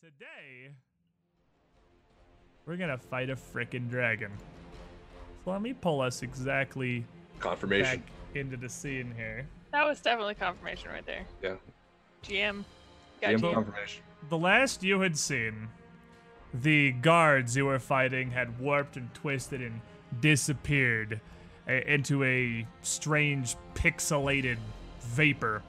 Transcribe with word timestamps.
Today, 0.00 0.70
we're 2.66 2.76
gonna 2.76 2.96
fight 2.98 3.30
a 3.30 3.34
frickin' 3.34 3.90
dragon. 3.90 4.30
So 5.44 5.50
let 5.50 5.60
me 5.60 5.72
pull 5.72 6.00
us 6.00 6.22
exactly 6.22 7.04
Confirmation. 7.40 8.00
back 8.00 8.36
into 8.36 8.56
the 8.56 8.68
scene 8.68 9.12
here. 9.16 9.46
That 9.72 9.84
was 9.84 10.00
definitely 10.00 10.36
confirmation 10.36 10.90
right 10.90 11.04
there. 11.04 11.24
Yeah. 11.42 11.56
GM. 12.22 12.64
Got 13.20 13.30
GM 13.30 13.40
GM. 13.40 13.54
confirmation. 13.54 14.02
The 14.28 14.38
last 14.38 14.84
you 14.84 15.00
had 15.00 15.16
seen, 15.16 15.68
the 16.54 16.92
guards 16.92 17.56
you 17.56 17.66
were 17.66 17.80
fighting 17.80 18.30
had 18.30 18.60
warped 18.60 18.96
and 18.96 19.12
twisted 19.14 19.60
and 19.60 19.80
disappeared 20.20 21.20
into 21.66 22.22
a 22.22 22.66
strange 22.82 23.56
pixelated 23.74 24.58
vapor 25.00 25.62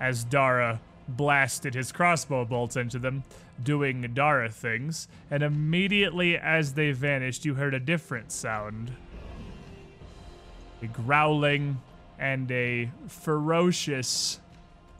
as 0.00 0.24
Dara 0.24 0.80
blasted 1.08 1.74
his 1.74 1.92
crossbow 1.92 2.44
bolts 2.44 2.76
into 2.76 2.98
them, 2.98 3.24
doing 3.62 4.02
Dara 4.14 4.50
things. 4.50 5.08
And 5.30 5.42
immediately 5.42 6.36
as 6.36 6.74
they 6.74 6.92
vanished, 6.92 7.44
you 7.44 7.54
heard 7.54 7.74
a 7.74 7.80
different 7.80 8.32
sound 8.32 8.92
a 10.82 10.86
growling 10.86 11.80
and 12.18 12.50
a 12.50 12.90
ferocious 13.08 14.40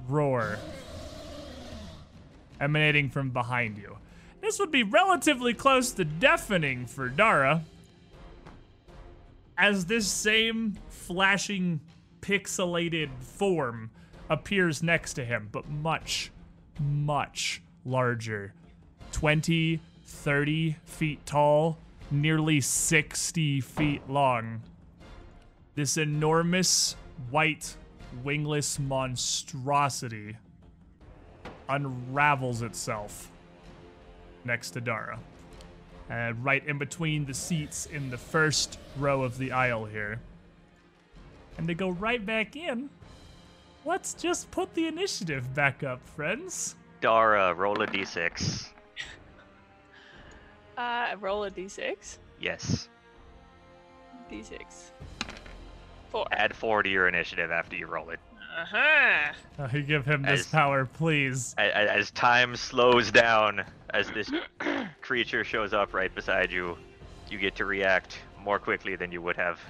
roar 0.09 0.59
emanating 2.60 3.10
from 3.10 3.30
behind 3.30 3.77
you. 3.77 3.98
This 4.41 4.59
would 4.59 4.70
be 4.70 4.82
relatively 4.82 5.54
close 5.54 5.91
to 5.93 6.04
deafening 6.04 6.87
for 6.87 7.09
Dara, 7.09 7.62
as 9.59 9.87
this 9.87 10.07
same 10.07 10.79
flashing, 10.88 11.80
pixelated 12.20 13.10
form 13.20 13.91
appears 14.29 14.83
next 14.83 15.15
to 15.15 15.25
him, 15.25 15.48
but 15.53 15.69
much, 15.69 16.30
much 16.80 17.62
larger. 17.85 18.52
20, 19.12 19.80
30 20.05 20.77
feet 20.85 21.25
tall, 21.27 21.79
nearly 22.10 22.60
60 22.60 23.60
feet 23.60 24.02
long. 24.09 24.63
This 25.74 25.96
enormous, 25.96 26.96
white, 27.30 27.77
wingless 28.24 28.79
monstrosity 28.79 30.37
unravels 31.68 32.63
itself 32.63 33.30
next 34.45 34.71
to 34.73 34.80
Dara. 34.80 35.18
And 36.09 36.45
right 36.45 36.65
in 36.66 36.79
between 36.79 37.27
the 37.27 37.35
seats 37.35 37.87
in 37.87 38.11
the 38.11 38.16
first 38.16 38.79
row 38.96 39.23
of 39.23 39.38
the 39.38 39.52
aisle 39.52 39.85
here. 39.85 40.21
And 41.59 41.66
to 41.66 41.74
go 41.74 41.88
right 41.88 42.24
back 42.24 42.55
in, 42.55 42.90
let's 43.87 44.12
just 44.15 44.51
put 44.51 44.73
the 44.74 44.87
initiative 44.87 45.54
back 45.54 45.82
up, 45.82 46.01
friends. 46.09 46.74
Dara, 47.01 47.54
roll 47.54 47.80
a 47.82 47.87
d6. 47.87 48.68
Uh, 50.76 51.15
roll 51.20 51.45
a 51.45 51.51
d6. 51.51 52.18
Yes. 52.40 52.88
D6. 54.30 54.60
Four. 56.10 56.26
Add 56.32 56.54
4 56.54 56.82
to 56.82 56.88
your 56.90 57.09
initiative 57.09 57.51
after 57.51 57.76
you 57.76 57.87
roll 57.87 58.10
it. 58.10 58.20
Uh-huh. 58.59 59.32
Uh, 59.59 59.68
you 59.73 59.82
give 59.82 60.04
him 60.04 60.23
this 60.23 60.40
As- 60.40 60.46
power, 60.46 60.84
please. 60.87 61.54
A- 61.59 61.62
a- 61.62 61.93
As 61.93 62.10
time 62.10 62.56
slows 62.56 63.10
down, 63.10 63.65
as 63.90 64.10
this 64.10 64.31
creature 65.03 65.44
shows 65.44 65.72
up 65.72 65.94
right 65.94 66.15
beside 66.15 66.50
you, 66.50 66.76
you 67.31 67.38
get 67.38 67.54
to 67.56 67.65
react 67.66 68.19
more 68.43 68.59
quickly 68.59 68.97
than 68.97 69.12
you 69.12 69.21
would 69.22 69.37
have. 69.37 69.60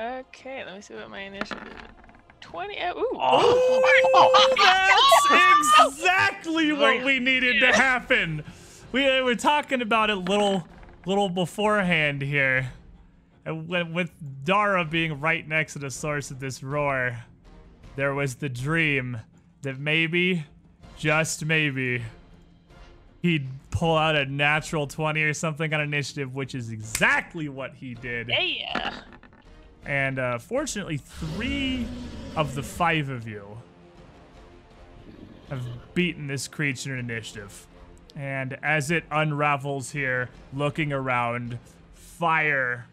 Okay, 0.00 0.64
let 0.64 0.74
me 0.74 0.80
see 0.80 0.94
what 0.94 1.10
my 1.10 1.20
initiative 1.20 1.66
is. 1.66 2.07
20. 2.40 2.78
Uh, 2.78 2.94
ooh. 2.94 3.08
Oh, 3.14 4.56
That's 5.30 5.98
exactly 5.98 6.72
what 6.72 7.04
we 7.04 7.18
needed 7.18 7.60
to 7.60 7.72
happen. 7.72 8.44
We 8.92 9.08
uh, 9.08 9.22
were 9.22 9.34
talking 9.34 9.82
about 9.82 10.10
it 10.10 10.16
little, 10.16 10.66
little 11.06 11.28
beforehand 11.28 12.22
here, 12.22 12.72
and 13.44 13.68
with 13.68 14.10
Dara 14.44 14.84
being 14.84 15.20
right 15.20 15.46
next 15.46 15.74
to 15.74 15.78
the 15.78 15.90
source 15.90 16.30
of 16.30 16.40
this 16.40 16.62
roar, 16.62 17.18
there 17.96 18.14
was 18.14 18.36
the 18.36 18.48
dream 18.48 19.18
that 19.62 19.78
maybe, 19.78 20.44
just 20.96 21.44
maybe, 21.44 22.02
he'd 23.22 23.48
pull 23.70 23.96
out 23.96 24.16
a 24.16 24.24
natural 24.26 24.86
twenty 24.86 25.22
or 25.22 25.34
something 25.34 25.72
on 25.74 25.80
initiative, 25.80 26.34
which 26.34 26.54
is 26.54 26.70
exactly 26.70 27.48
what 27.48 27.74
he 27.74 27.94
did. 27.94 28.28
Yeah. 28.28 28.94
And 29.88 30.18
uh, 30.18 30.38
fortunately, 30.38 30.98
three 30.98 31.88
of 32.36 32.54
the 32.54 32.62
five 32.62 33.08
of 33.08 33.26
you 33.26 33.58
have 35.48 35.64
beaten 35.94 36.26
this 36.26 36.46
creature 36.46 36.92
in 36.92 36.98
initiative. 36.98 37.66
And 38.14 38.58
as 38.62 38.90
it 38.90 39.04
unravels 39.10 39.90
here, 39.90 40.28
looking 40.52 40.92
around, 40.92 41.58
fire 41.94 42.86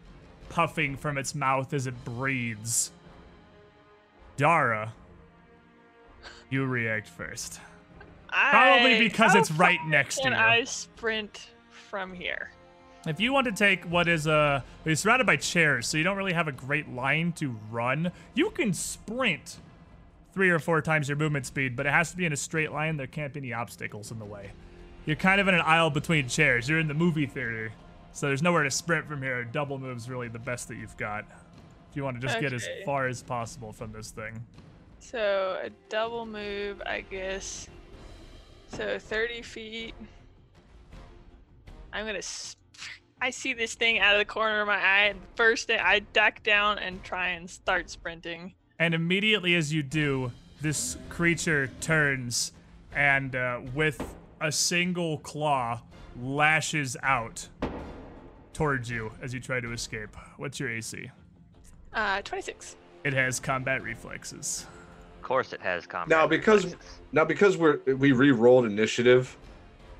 puffing 0.48 0.96
from 0.96 1.18
its 1.18 1.34
mouth 1.34 1.74
as 1.74 1.86
it 1.86 2.04
breathes. 2.04 2.92
Dara, 4.38 4.94
you 6.48 6.64
react 6.64 7.08
first. 7.08 7.60
I, 8.30 8.50
Probably 8.50 8.98
because 8.98 9.34
it's 9.34 9.50
right 9.50 9.80
next 9.86 10.16
to 10.22 10.30
you. 10.30 10.34
I 10.34 10.64
sprint 10.64 11.50
from 11.70 12.14
here? 12.14 12.50
If 13.06 13.20
you 13.20 13.32
want 13.32 13.46
to 13.46 13.52
take 13.52 13.84
what 13.84 14.08
is 14.08 14.26
uh, 14.26 14.60
a, 14.60 14.64
you're 14.84 14.96
surrounded 14.96 15.26
by 15.26 15.36
chairs, 15.36 15.86
so 15.86 15.96
you 15.96 16.02
don't 16.02 16.16
really 16.16 16.32
have 16.32 16.48
a 16.48 16.52
great 16.52 16.92
line 16.92 17.32
to 17.34 17.56
run. 17.70 18.10
You 18.34 18.50
can 18.50 18.72
sprint 18.72 19.58
three 20.34 20.50
or 20.50 20.58
four 20.58 20.82
times 20.82 21.08
your 21.08 21.16
movement 21.16 21.46
speed, 21.46 21.76
but 21.76 21.86
it 21.86 21.92
has 21.92 22.10
to 22.10 22.16
be 22.16 22.26
in 22.26 22.32
a 22.32 22.36
straight 22.36 22.72
line. 22.72 22.96
There 22.96 23.06
can't 23.06 23.32
be 23.32 23.38
any 23.38 23.52
obstacles 23.52 24.10
in 24.10 24.18
the 24.18 24.24
way. 24.24 24.50
You're 25.06 25.14
kind 25.14 25.40
of 25.40 25.46
in 25.46 25.54
an 25.54 25.60
aisle 25.60 25.90
between 25.90 26.28
chairs. 26.28 26.68
You're 26.68 26.80
in 26.80 26.88
the 26.88 26.94
movie 26.94 27.26
theater, 27.26 27.70
so 28.12 28.26
there's 28.26 28.42
nowhere 28.42 28.64
to 28.64 28.70
sprint 28.72 29.06
from 29.06 29.22
here. 29.22 29.44
Double 29.44 29.78
move's 29.78 30.10
really 30.10 30.28
the 30.28 30.40
best 30.40 30.66
that 30.66 30.76
you've 30.76 30.96
got. 30.96 31.24
If 31.90 31.96
you 31.96 32.02
want 32.02 32.20
to 32.20 32.26
just 32.26 32.40
get 32.40 32.52
as 32.52 32.68
far 32.84 33.06
as 33.06 33.22
possible 33.22 33.72
from 33.72 33.92
this 33.92 34.10
thing. 34.10 34.44
So 34.98 35.60
a 35.62 35.70
double 35.88 36.26
move, 36.26 36.82
I 36.84 37.02
guess. 37.02 37.68
So 38.72 38.98
30 38.98 39.42
feet. 39.42 39.94
I'm 41.92 42.04
gonna. 42.04 42.20
Sp- 42.20 42.65
I 43.20 43.30
see 43.30 43.54
this 43.54 43.74
thing 43.74 43.98
out 43.98 44.14
of 44.14 44.18
the 44.18 44.24
corner 44.26 44.60
of 44.60 44.66
my 44.66 44.76
eye, 44.76 45.04
and 45.06 45.20
first 45.36 45.66
thing 45.68 45.80
I 45.80 46.00
duck 46.00 46.42
down 46.42 46.78
and 46.78 47.02
try 47.02 47.28
and 47.28 47.48
start 47.48 47.88
sprinting. 47.88 48.54
And 48.78 48.94
immediately 48.94 49.54
as 49.54 49.72
you 49.72 49.82
do, 49.82 50.32
this 50.60 50.96
creature 51.08 51.70
turns 51.80 52.52
and 52.94 53.34
uh, 53.34 53.60
with 53.74 54.14
a 54.40 54.52
single 54.52 55.18
claw 55.18 55.80
lashes 56.20 56.96
out 57.02 57.48
towards 58.52 58.90
you 58.90 59.12
as 59.22 59.32
you 59.32 59.40
try 59.40 59.60
to 59.60 59.72
escape. 59.72 60.14
What's 60.36 60.60
your 60.60 60.70
AC? 60.70 61.10
Uh, 61.94 62.20
26. 62.22 62.76
It 63.04 63.14
has 63.14 63.40
combat 63.40 63.82
reflexes. 63.82 64.66
Of 65.16 65.22
course 65.22 65.52
it 65.52 65.60
has 65.62 65.86
combat. 65.86 66.08
Now, 66.08 66.26
because- 66.26 66.64
reflexes. 66.64 67.00
Now, 67.12 67.24
because 67.24 67.56
we're 67.56 67.78
we 67.86 68.12
re-rolled 68.12 68.66
initiative, 68.66 69.36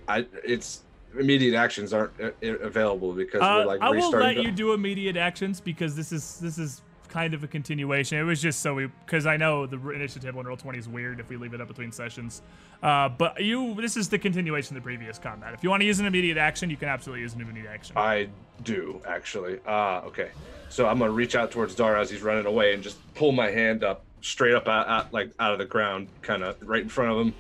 I 0.06 0.26
it's 0.44 0.82
immediate 1.18 1.54
actions 1.54 1.92
aren't 1.92 2.12
uh, 2.20 2.30
uh, 2.42 2.46
available 2.58 3.12
because 3.12 3.40
Uh, 3.40 3.58
we're 3.60 3.66
like 3.66 3.80
I 3.80 3.90
will 3.90 3.96
restarting. 3.96 4.36
let 4.38 4.44
you 4.44 4.50
do 4.52 4.72
immediate 4.72 5.16
actions 5.16 5.60
because 5.60 5.96
this 5.96 6.12
is 6.12 6.38
this 6.40 6.58
is 6.58 6.82
kind 7.08 7.34
of 7.34 7.42
a 7.44 7.46
continuation. 7.46 8.18
It 8.18 8.24
was 8.24 8.42
just 8.42 8.60
so 8.60 8.74
we 8.74 8.86
because 9.04 9.26
I 9.26 9.36
know 9.36 9.66
the 9.66 9.78
initiative 9.90 10.36
on 10.36 10.44
Roll20 10.44 10.76
is 10.78 10.88
weird 10.88 11.20
if 11.20 11.28
we 11.28 11.36
leave 11.36 11.54
it 11.54 11.60
up 11.60 11.68
between 11.68 11.92
sessions. 11.92 12.42
Uh, 12.82 13.08
but 13.08 13.42
you 13.42 13.74
this 13.80 13.96
is 13.96 14.08
the 14.08 14.18
continuation 14.18 14.76
of 14.76 14.82
the 14.82 14.86
previous 14.86 15.18
combat. 15.18 15.54
If 15.54 15.62
you 15.62 15.70
want 15.70 15.80
to 15.82 15.86
use 15.86 15.98
an 16.00 16.06
immediate 16.06 16.36
action, 16.36 16.68
you 16.70 16.76
can 16.76 16.88
absolutely 16.88 17.22
use 17.22 17.34
an 17.34 17.40
immediate 17.40 17.66
action. 17.70 17.96
I 17.96 18.28
do 18.62 19.00
actually. 19.06 19.60
Ah, 19.66 20.02
okay. 20.02 20.30
So 20.68 20.86
I'm 20.88 20.98
gonna 20.98 21.12
reach 21.12 21.36
out 21.36 21.50
towards 21.50 21.74
Dara 21.74 22.00
as 22.00 22.10
he's 22.10 22.22
running 22.22 22.46
away 22.46 22.74
and 22.74 22.82
just 22.82 22.98
pull 23.14 23.32
my 23.32 23.50
hand 23.50 23.84
up 23.84 24.04
straight 24.20 24.54
up 24.54 24.66
out, 24.66 24.88
out 24.88 25.12
like 25.12 25.30
out 25.38 25.52
of 25.52 25.58
the 25.58 25.64
ground, 25.64 26.08
kind 26.22 26.42
of 26.42 26.56
right 26.62 26.82
in 26.82 26.88
front 26.88 27.12
of 27.12 27.18
him, 27.26 27.34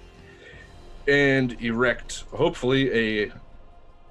and 1.08 1.60
erect 1.62 2.24
hopefully 2.32 3.24
a 3.24 3.32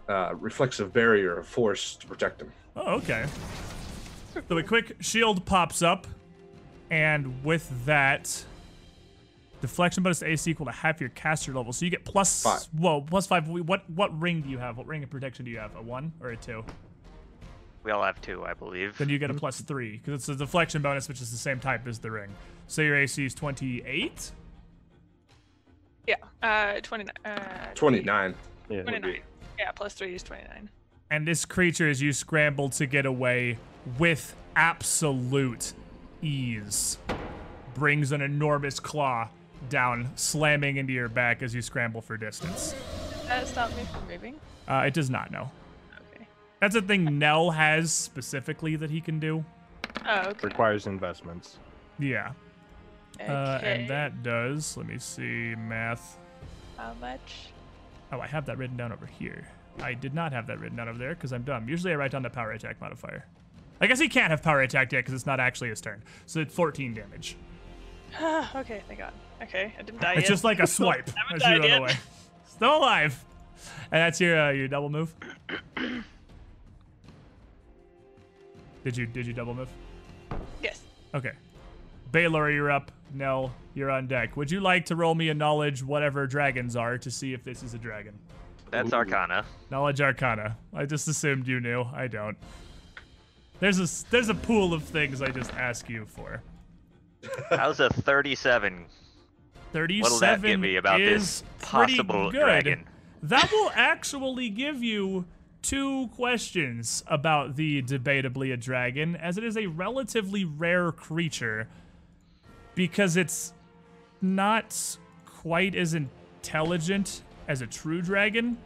uh, 0.10 0.34
reflexive 0.36 0.94
barrier 0.94 1.38
of 1.38 1.48
force 1.48 1.96
to 1.96 2.07
protect 2.07 2.42
him. 2.42 2.52
Oh, 2.75 2.96
okay. 2.96 3.25
So 4.50 4.57
a 4.57 4.63
quick 4.63 4.98
shield 5.00 5.46
pops 5.46 5.81
up, 5.81 6.07
and 6.92 7.44
with 7.44 7.69
that, 7.86 8.44
deflection 9.62 10.04
bonus 10.04 10.19
to 10.19 10.28
AC 10.28 10.52
equal 10.52 10.66
to 10.66 10.72
half 10.72 11.00
your 11.00 11.10
caster 11.12 11.54
level. 11.54 11.72
So 11.72 11.86
you 11.86 11.92
get 11.92 12.04
plus 12.04 12.44
Five. 12.44 12.68
Whoa, 12.78 13.02
plus 13.02 13.28
five. 13.28 13.48
What 13.48 13.90
what 13.90 14.19
ring 14.19 14.42
do 14.42 14.50
you 14.50 14.57
have? 14.57 14.78
What 14.78 14.88
ring 14.88 15.04
of 15.04 15.10
protection 15.10 15.46
do 15.46 15.52
you 15.52 15.60
have? 15.60 15.75
A 15.75 15.81
one 15.81 16.12
or 16.22 16.30
a 16.30 16.38
two? 16.38 16.63
we 17.84 17.92
all 17.92 18.02
have 18.04 18.19
two, 18.19 18.44
I 18.44 18.56
believe. 18.56 18.98
Then 18.98 19.10
you 19.10 19.19
get 19.19 19.30
a 19.30 19.34
plus 19.36 19.62
three 19.62 19.98
because 20.04 20.16
it's 20.16 20.30
a 20.30 20.36
deflection 20.36 20.81
bonus, 20.81 21.07
which 21.07 21.22
is 21.22 21.31
the 21.31 21.38
same 21.38 21.60
type 21.60 21.88
as 21.88 22.00
the 22.00 22.10
ring. 22.12 22.31
So 22.68 22.81
your 22.81 22.98
AC 22.98 23.24
is 23.25 23.34
twenty-eight. 23.34 24.31
Yeah. 26.07 26.16
Uh, 26.44 26.80
29. 26.81 27.12
Uh, 27.24 27.40
Twenty-nine. 27.74 28.36
Yeah. 28.69 28.84
29. 28.84 29.22
Yeah, 29.57 29.72
plus 29.72 29.94
3 29.94 30.16
is 30.16 30.24
29. 30.24 30.69
And 31.10 31.28
this 31.28 31.46
creature, 31.46 31.90
as 31.90 32.02
you 32.02 32.13
scramble 32.13 32.69
to 32.69 32.86
get 32.86 33.06
away 33.06 33.57
with 34.00 34.36
absolute 34.56 35.74
ease, 36.22 36.98
brings 37.74 38.12
an 38.12 38.22
enormous 38.22 38.80
claw 38.80 39.30
down, 39.69 40.10
slamming 40.16 40.78
into 40.78 40.94
your 40.94 41.10
back 41.10 41.44
as 41.44 41.54
you 41.54 41.62
scramble 41.62 42.02
for 42.02 42.18
distance. 42.18 42.74
Does 43.12 43.28
that 43.28 43.48
stop 43.48 43.75
me 43.75 43.84
from 43.86 44.07
moving? 44.07 44.40
Uh, 44.68 44.84
it 44.88 44.94
does 44.94 45.10
not 45.10 45.31
know. 45.31 45.50
Okay. 46.13 46.28
That's 46.60 46.75
a 46.75 46.81
thing 46.81 47.19
Nell 47.19 47.52
has 47.52 47.92
specifically 47.94 48.75
that 48.75 48.90
he 48.90 49.02
can 49.02 49.19
do. 49.19 49.44
Oh, 50.06 50.30
okay. 50.30 50.48
Requires 50.48 50.88
investments. 50.88 51.57
Yeah. 52.00 52.31
Uh, 53.19 53.60
and 53.63 53.90
that 53.90 54.24
does, 54.24 54.75
let 54.75 54.88
me 54.88 54.98
see, 55.00 55.56
math. 55.56 56.18
How 56.78 56.94
much? 57.00 57.50
Oh, 58.15 58.21
I 58.21 58.27
have 58.27 58.45
that 58.45 58.57
written 58.57 58.77
down 58.77 58.94
over 58.94 59.06
here. 59.06 59.45
I 59.81 59.94
did 59.94 60.13
not 60.13 60.31
have 60.31 60.47
that 60.47 60.57
written 60.59 60.77
down 60.77 60.88
over 60.88 60.97
there 60.97 61.15
because 61.15 61.33
I'm 61.33 61.44
dumb. 61.44 61.67
Usually 61.67 61.91
I 61.91 61.95
write 61.97 62.12
down 62.12 62.21
the 62.21 62.29
power 62.29 62.51
attack 62.51 62.79
modifier. 62.79 63.25
I 63.81 63.88
guess 63.88 64.00
he 64.00 64.07
can't 64.07 64.31
have 64.31 64.41
power 64.41 64.62
attack 64.62 64.94
yet 64.94 65.00
because 65.00 65.13
it's 65.13 65.25
not 65.25 65.41
actually 65.41 65.67
his 65.69 65.81
turn. 65.81 66.01
So 66.25 66.39
it's 66.39 66.53
14 66.53 66.94
damage. 66.94 67.35
okay, 68.56 68.81
thank 68.88 69.00
God. 69.00 69.12
Okay, 69.44 69.73
I 69.77 69.81
didn't 69.81 70.00
die 70.00 70.13
It's 70.13 70.21
yet. 70.21 70.29
just 70.29 70.45
like 70.45 70.59
a 70.62 70.67
swipe 70.67 71.09
as 71.33 71.44
you 71.44 71.50
run 71.51 71.63
yet. 71.63 71.79
away. 71.79 71.94
Still 72.47 72.77
alive. 72.77 73.21
And 73.91 74.00
that's 74.01 74.21
your 74.21 74.39
uh, 74.39 74.51
your 74.51 74.69
double 74.69 74.89
move. 74.89 75.13
did 78.85 78.95
you 78.95 79.06
did 79.07 79.27
you 79.27 79.33
double 79.33 79.53
move? 79.53 79.69
yes. 80.63 80.81
Okay. 81.13 81.31
Baylor, 82.13 82.50
you're 82.50 82.71
up. 82.71 82.91
Nell, 83.13 83.54
you're 83.74 83.90
on 83.92 84.07
deck. 84.07 84.36
Would 84.36 84.52
you 84.52 84.60
like 84.60 84.86
to 84.88 84.96
roll 84.96 85.16
me 85.16 85.30
a 85.30 85.34
knowledge 85.34 85.84
whatever 85.84 86.28
dragons 86.28 86.75
are 86.75 86.98
to 86.98 87.12
see 87.12 87.34
if 87.34 87.44
this 87.44 87.63
is 87.63 87.74
a 87.74 87.78
dragon? 87.78 88.18
That's 88.72 88.92
Ooh. 88.92 88.98
Arcana. 88.98 89.46
Knowledge 89.72 90.02
Arcana. 90.02 90.57
I 90.74 90.86
just 90.86 91.07
assumed 91.07 91.48
you 91.48 91.60
knew. 91.60 91.84
I 91.94 92.07
don't. 92.07 92.38
There's 93.60 93.80
a 93.80 93.84
s- 93.84 94.06
there's 94.10 94.30
a 94.30 94.36
pool 94.36 94.74
of 94.74 94.84
things 94.84 95.22
I 95.22 95.30
just 95.30 95.54
ask 95.54 95.88
you 95.90 96.06
for. 96.06 96.42
How's 97.50 97.80
a 97.80 97.90
37? 97.90 98.86
37 99.72 100.02
What'll 100.02 100.19
that 100.19 100.42
give 100.42 100.60
me 100.60 100.75
about 100.75 101.02
is 101.02 101.42
this 101.42 101.44
pretty 101.69 101.98
possible 101.98 102.31
good. 102.31 102.40
dragon? 102.40 102.86
That 103.24 103.50
will 103.52 103.72
actually 103.74 104.50
give 104.50 104.84
you 104.84 105.25
two 105.62 106.10
questions 106.10 107.04
about 107.07 107.56
the 107.56 107.81
debatably 107.81 108.54
a 108.54 108.57
dragon, 108.57 109.16
as 109.16 109.38
it 109.38 109.44
is 109.44 109.57
a 109.57 109.66
relatively 109.68 110.46
rare 110.46 110.92
creature 110.92 111.68
because 112.75 113.18
it's 113.18 113.54
not 114.22 114.98
quite 115.25 115.75
as 115.75 115.94
intelligent 115.94 117.22
as 117.48 117.62
a 117.62 117.68
true 117.68 118.01
dragon. 118.01 118.57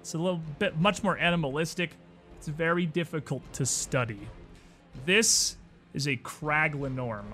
It's 0.00 0.14
a 0.14 0.18
little 0.18 0.42
bit 0.58 0.78
much 0.78 1.02
more 1.02 1.16
animalistic. 1.16 1.90
It's 2.36 2.48
very 2.48 2.86
difficult 2.86 3.42
to 3.54 3.64
study. 3.66 4.20
This 5.06 5.56
is 5.94 6.08
a 6.08 6.16
Crag 6.16 6.74
Linnorm. 6.74 7.24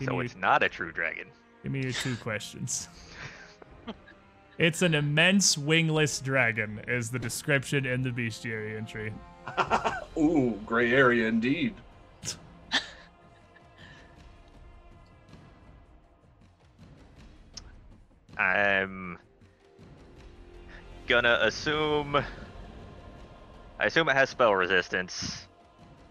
Give 0.00 0.06
So 0.08 0.16
me- 0.18 0.24
it's 0.24 0.36
not 0.36 0.62
a 0.62 0.68
true 0.68 0.92
dragon. 0.92 1.26
Give 1.62 1.72
me 1.72 1.82
your 1.82 1.92
two 1.92 2.16
questions. 2.16 2.88
It's 4.58 4.82
an 4.82 4.96
immense 4.96 5.56
wingless 5.56 6.18
dragon, 6.20 6.80
is 6.88 7.10
the 7.10 7.18
description 7.20 7.86
in 7.86 8.02
the 8.02 8.10
bestiary 8.10 8.76
entry. 8.76 9.12
Ooh, 10.18 10.58
gray 10.66 10.92
area 10.92 11.28
indeed. 11.28 11.74
I'm 18.38 19.18
gonna 21.06 21.38
assume. 21.42 22.16
I 23.80 23.86
assume 23.86 24.08
it 24.08 24.14
has 24.16 24.30
spell 24.30 24.54
resistance, 24.54 25.46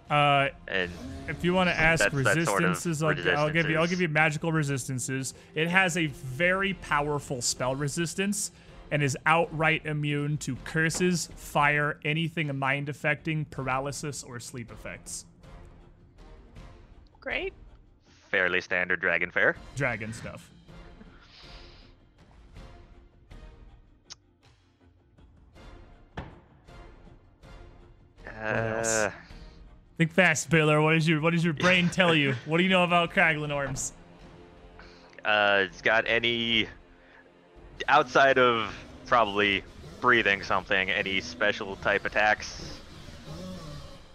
Uh, 0.10 0.48
and 0.70 0.90
if 1.28 1.44
you 1.44 1.54
want 1.54 1.70
to 1.70 1.78
ask 1.78 2.04
That's- 2.04 2.24
that's 2.24 2.46
sort 2.46 2.64
of 2.64 2.70
resistances, 2.70 3.04
I'll, 3.04 3.38
I'll 3.40 3.50
give 3.52 3.70
you. 3.70 3.78
I'll 3.78 3.88
give 3.88 4.00
you 4.02 4.08
magical 4.08 4.52
resistances. 4.54 5.34
It 5.54 5.68
has 5.68 5.98
a 5.98 6.06
very 6.08 6.74
powerful 6.76 7.42
spell 7.42 7.76
resistance, 7.76 8.52
and 8.90 9.04
is 9.04 9.18
outright 9.26 9.86
immune 9.86 10.38
to 10.40 10.56
curses, 10.64 11.30
fire, 11.36 12.00
anything 12.06 12.58
mind 12.58 12.88
affecting, 12.88 13.44
paralysis, 13.46 14.24
or 14.24 14.40
sleep 14.40 14.72
effects. 14.72 15.26
Great. 17.20 17.54
fairly 18.30 18.62
standard 18.62 19.00
dragon 19.02 19.30
fare. 19.32 19.56
Dragon 19.76 20.14
stuff. 20.14 20.50
Uh, 28.42 29.10
Think 29.98 30.14
fast, 30.14 30.50
Baylor. 30.52 30.80
What 30.82 30.96
is 30.96 31.08
your 31.08 31.22
What 31.22 31.32
does 31.34 31.44
your 31.44 31.54
brain 31.54 31.90
tell 31.92 32.14
you? 32.14 32.36
What 32.46 32.58
do 32.58 32.64
you 32.64 32.70
know 32.70 32.84
about 32.84 33.12
Crag 33.12 33.38
Linnorms? 33.38 33.92
uh, 35.26 35.64
it's 35.66 35.82
got 35.82 36.06
any 36.08 36.68
outside 37.90 38.38
of 38.38 38.74
probably 39.06 39.64
breathing 40.00 40.42
something, 40.44 40.90
any 40.90 41.20
special 41.20 41.76
type 41.78 42.06
attacks? 42.06 42.80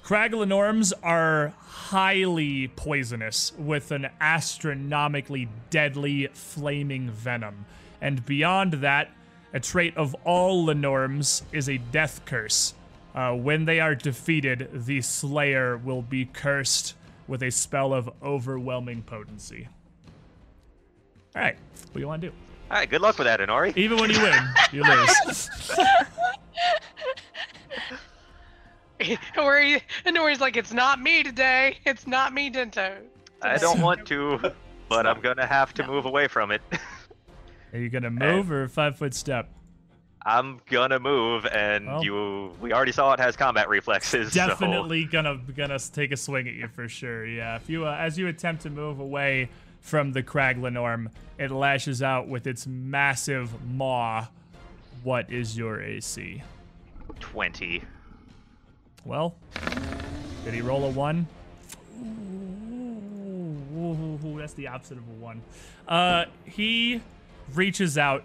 Crag 0.03 0.33
Linnorms 0.33 0.93
are 1.03 1.53
highly 1.59 2.69
poisonous 2.69 3.53
with 3.59 3.91
an 3.91 4.09
astronomically 4.21 5.49
deadly 5.71 6.29
flaming 6.33 7.11
venom. 7.11 7.67
And 8.01 8.25
beyond 8.25 8.75
that, 8.75 9.11
a 9.53 9.61
trait 9.61 9.97
of 9.97 10.15
all 10.25 10.67
Linnorms 10.67 11.43
is 11.53 11.69
a 11.69 11.77
death 11.79 12.25
curse. 12.25 12.75
Uh, 13.14 13.32
when 13.32 13.64
they 13.67 13.79
are 13.81 13.94
defeated, 13.94 14.70
the 14.73 15.00
Slayer 15.03 15.76
will 15.76 16.03
be 16.03 16.25
cursed 16.25 16.94
with 17.29 17.43
a 17.43 17.50
spell 17.50 17.93
of 17.93 18.11
overwhelming 18.23 19.03
potency. 19.03 19.69
All 21.37 21.43
right, 21.43 21.56
what 21.85 21.94
do 21.94 22.00
you 22.00 22.09
want 22.09 22.23
to 22.23 22.29
do? 22.29 22.35
All 22.70 22.79
right, 22.79 22.88
good 22.88 23.03
luck 23.03 23.19
with 23.19 23.26
that, 23.26 23.41
Inori. 23.41 23.76
Even 23.76 23.99
when 23.99 24.11
you 24.11 24.20
win, 24.20 24.43
you 24.73 24.82
lose. 24.82 25.50
Where 29.35 29.62
he, 29.62 29.79
and 30.05 30.17
Nori's 30.17 30.41
like, 30.41 30.56
it's 30.56 30.73
not 30.73 31.00
me 31.00 31.23
today. 31.23 31.79
It's 31.85 32.06
not 32.06 32.32
me, 32.32 32.50
Dento. 32.50 32.99
I 33.43 33.58
don't 33.58 33.81
want 33.81 34.06
to, 34.06 34.53
but 34.88 35.06
I'm 35.06 35.20
gonna 35.20 35.47
have 35.47 35.75
to 35.75 35.87
move 35.87 36.06
away 36.06 36.29
from 36.29 36.50
it. 36.53 36.62
Are 37.73 37.79
you 37.79 37.88
gonna 37.88 38.11
move 38.12 38.50
or 38.53 38.69
five 38.69 38.97
foot 38.97 39.15
step? 39.15 39.50
I'm 40.25 40.61
gonna 40.71 40.99
move, 41.01 41.47
and 41.47 41.87
Well. 41.87 42.05
you. 42.05 42.53
We 42.61 42.73
already 42.73 42.93
saw 42.93 43.13
it 43.13 43.21
has 43.21 43.37
combat 43.37 43.69
reflexes. 43.69 44.33
so- 44.35 44.47
definitely 44.47 45.05
gonna 45.05 45.39
gonna 45.57 45.79
take 45.79 46.13
a 46.13 46.17
swing 46.17 46.47
at 46.49 46.55
you 46.55 46.69
for 46.69 46.89
sure. 46.89 47.27
Yeah, 47.27 47.57
if 47.57 47.69
you 47.69 47.87
uh, 47.87 47.97
as 47.99 48.19
you 48.19 48.29
attempt 48.29 48.63
to 48.63 48.71
move 48.71 49.01
away 49.01 49.49
from 49.81 50.13
the 50.13 50.23
Crag 50.23 50.59
Linnorm, 50.59 51.09
it 51.39 51.51
lashes 51.51 52.03
out 52.03 52.29
with 52.29 52.47
its 52.47 52.67
massive 52.67 53.51
maw. 53.67 54.27
What 55.03 55.31
is 55.33 55.58
your 55.58 55.81
AC? 55.82 56.43
Twenty. 57.19 57.82
Well, 59.05 59.35
did 60.44 60.55
he 60.55 60.61
roll 60.61 60.85
a 60.85 60.91
one? 60.91 61.27
Ooh, 63.75 64.39
that's 64.39 64.53
the 64.53 64.69
opposite 64.69 64.99
of 64.99 65.05
a 65.08 65.13
one. 65.23 65.43
Uh, 65.89 66.27
he 66.44 67.01
reaches 67.55 67.99
out, 67.99 68.23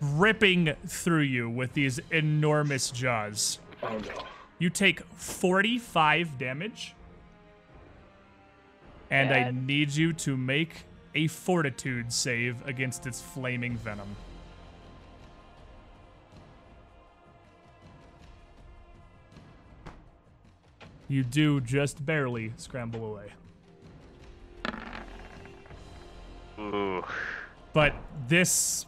ripping 0.00 0.74
through 0.86 1.22
you 1.22 1.48
with 1.48 1.74
these 1.74 2.00
enormous 2.10 2.90
jaws. 2.90 3.58
Oh 3.82 3.98
no. 3.98 4.24
You 4.58 4.70
take 4.70 5.00
45 5.14 6.38
damage. 6.38 6.94
And 9.10 9.32
I 9.32 9.50
need 9.50 9.90
you 9.90 10.12
to 10.12 10.36
make 10.36 10.84
a 11.16 11.26
fortitude 11.26 12.12
save 12.12 12.64
against 12.66 13.06
its 13.06 13.20
flaming 13.20 13.76
venom. 13.76 14.14
You 21.08 21.24
do 21.24 21.60
just 21.60 22.06
barely 22.06 22.52
scramble 22.56 23.04
away. 23.04 23.32
Ooh. 26.60 27.02
But 27.72 27.94
this 28.28 28.86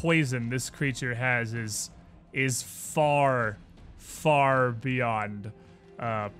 poison 0.00 0.48
this 0.48 0.70
creature 0.70 1.14
has 1.14 1.52
is 1.52 1.90
is 2.32 2.62
far, 2.62 3.58
far 3.98 4.70
beyond 4.70 5.52
uh, 5.98 6.30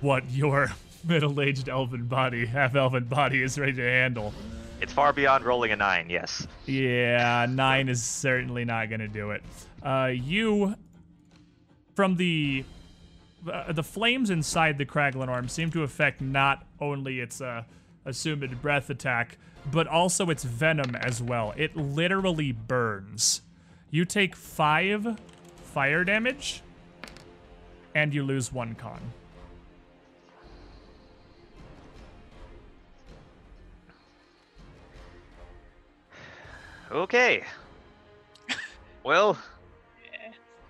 what 0.00 0.30
your 0.30 0.70
middle-aged 1.04 1.68
elven 1.68 2.06
body, 2.06 2.46
half-elven 2.46 3.04
body, 3.04 3.42
is 3.42 3.58
ready 3.58 3.72
to 3.72 3.82
handle. 3.82 4.32
It's 4.80 4.92
far 4.92 5.12
beyond 5.12 5.44
rolling 5.44 5.72
a 5.72 5.76
nine. 5.76 6.08
Yes. 6.08 6.46
Yeah, 6.66 7.46
nine 7.50 7.88
is 7.88 8.02
certainly 8.04 8.64
not 8.64 8.88
gonna 8.88 9.08
do 9.08 9.32
it. 9.32 9.42
Uh, 9.82 10.12
you, 10.14 10.76
from 11.96 12.14
the 12.14 12.64
uh, 13.50 13.72
the 13.72 13.82
flames 13.82 14.30
inside 14.30 14.78
the 14.78 14.86
Crag 14.86 15.14
Linnorm 15.14 15.50
seem 15.50 15.72
to 15.72 15.82
affect 15.82 16.20
not 16.20 16.64
only 16.80 17.18
its 17.18 17.40
uh, 17.40 17.64
assumed 18.04 18.62
breath 18.62 18.90
attack, 18.90 19.38
but 19.70 19.86
also 19.86 20.30
its 20.30 20.44
venom 20.44 20.94
as 20.96 21.22
well. 21.22 21.54
It 21.56 21.76
literally 21.76 22.52
burns. 22.52 23.42
You 23.90 24.04
take 24.04 24.36
five 24.36 25.18
fire 25.56 26.04
damage, 26.04 26.62
and 27.94 28.14
you 28.14 28.22
lose 28.22 28.52
one 28.52 28.74
con. 28.74 29.00
Okay. 36.90 37.42
Well, 39.02 39.36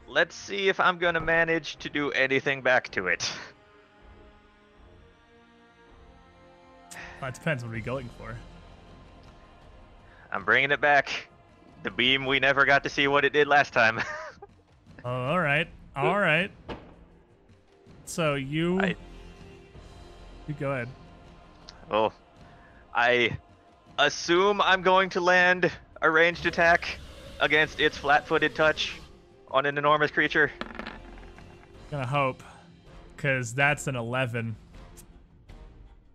let's 0.09 0.35
see 0.35 0.69
if 0.69 0.81
I'm 0.81 0.99
gonna 0.99 1.21
manage 1.21 1.77
to 1.77 1.89
do 1.89 2.11
anything 2.13 2.63
back 2.63 2.89
to 2.91 3.09
it. 3.09 3.31
Uh, 7.23 7.27
it 7.27 7.35
depends 7.35 7.63
what 7.63 7.73
are 7.73 7.77
you 7.77 7.83
going 7.83 8.09
for. 8.19 8.37
I'm 10.35 10.45
bringing 10.45 10.73
it 10.73 10.81
back. 10.81 11.29
The 11.85 11.91
beam 11.93 12.27
we 12.27 12.41
never 12.41 12.65
got 12.65 12.83
to 12.83 12.91
see 12.91 13.07
what 13.09 13.25
it 13.25 13.33
did 13.33 13.47
last 13.47 13.73
time. 13.73 14.01
Oh, 15.07 15.11
all 15.11 15.39
right, 15.39 15.69
all 15.95 16.19
right. 16.19 16.51
So 18.07 18.37
you, 18.37 18.81
I- 18.81 18.97
you 20.49 20.55
go 20.59 20.73
ahead. 20.73 20.89
well, 21.91 22.15
I 22.95 23.37
assume 23.99 24.63
I'm 24.63 24.81
going 24.81 25.11
to 25.11 25.21
land 25.21 25.71
a 26.01 26.11
ranged 26.11 26.47
attack 26.47 26.99
against 27.39 27.81
its 27.81 27.99
flat-footed 27.99 28.55
touch 28.55 28.95
on 29.49 29.67
an 29.67 29.77
enormous 29.77 30.11
creature. 30.11 30.51
Gonna 31.91 32.07
hope, 32.07 32.43
cause 33.19 33.53
that's 33.53 33.87
an 33.89 33.97
eleven. 33.97 34.57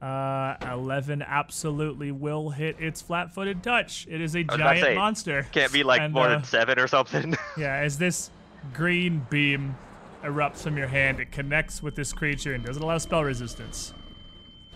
Uh, 0.01 0.55
eleven 0.71 1.21
absolutely 1.21 2.11
will 2.11 2.51
hit 2.51 2.79
its 2.79 3.01
flat-footed 3.01 3.61
touch. 3.61 4.07
It 4.09 4.21
is 4.21 4.33
a 4.35 4.43
was 4.43 4.55
about 4.55 4.57
to 4.57 4.63
giant 4.63 4.81
say, 4.85 4.95
monster. 4.95 5.45
Can't 5.51 5.73
be 5.73 5.83
like 5.83 5.99
And, 6.01 6.13
more 6.13 6.27
uh, 6.27 6.29
than 6.29 6.43
seven 6.45 6.79
or 6.79 6.87
something. 6.87 7.35
Yeah, 7.57 7.75
as 7.75 7.97
this 7.97 8.29
green 8.73 9.25
beam 9.29 9.75
erupts 10.23 10.59
from 10.59 10.77
your 10.77 10.87
hand, 10.87 11.19
it 11.19 11.31
connects 11.33 11.83
with 11.83 11.95
this 11.95 12.13
creature 12.13 12.53
and 12.53 12.63
doesn't 12.63 12.81
allow 12.81 12.97
spell 12.97 13.23
resistance. 13.25 13.93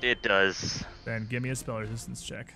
it 0.01 0.21
does. 0.21 0.83
Then 1.05 1.27
give 1.29 1.41
me 1.41 1.49
a 1.49 1.55
spell 1.55 1.79
resistance 1.79 2.21
check. 2.21 2.53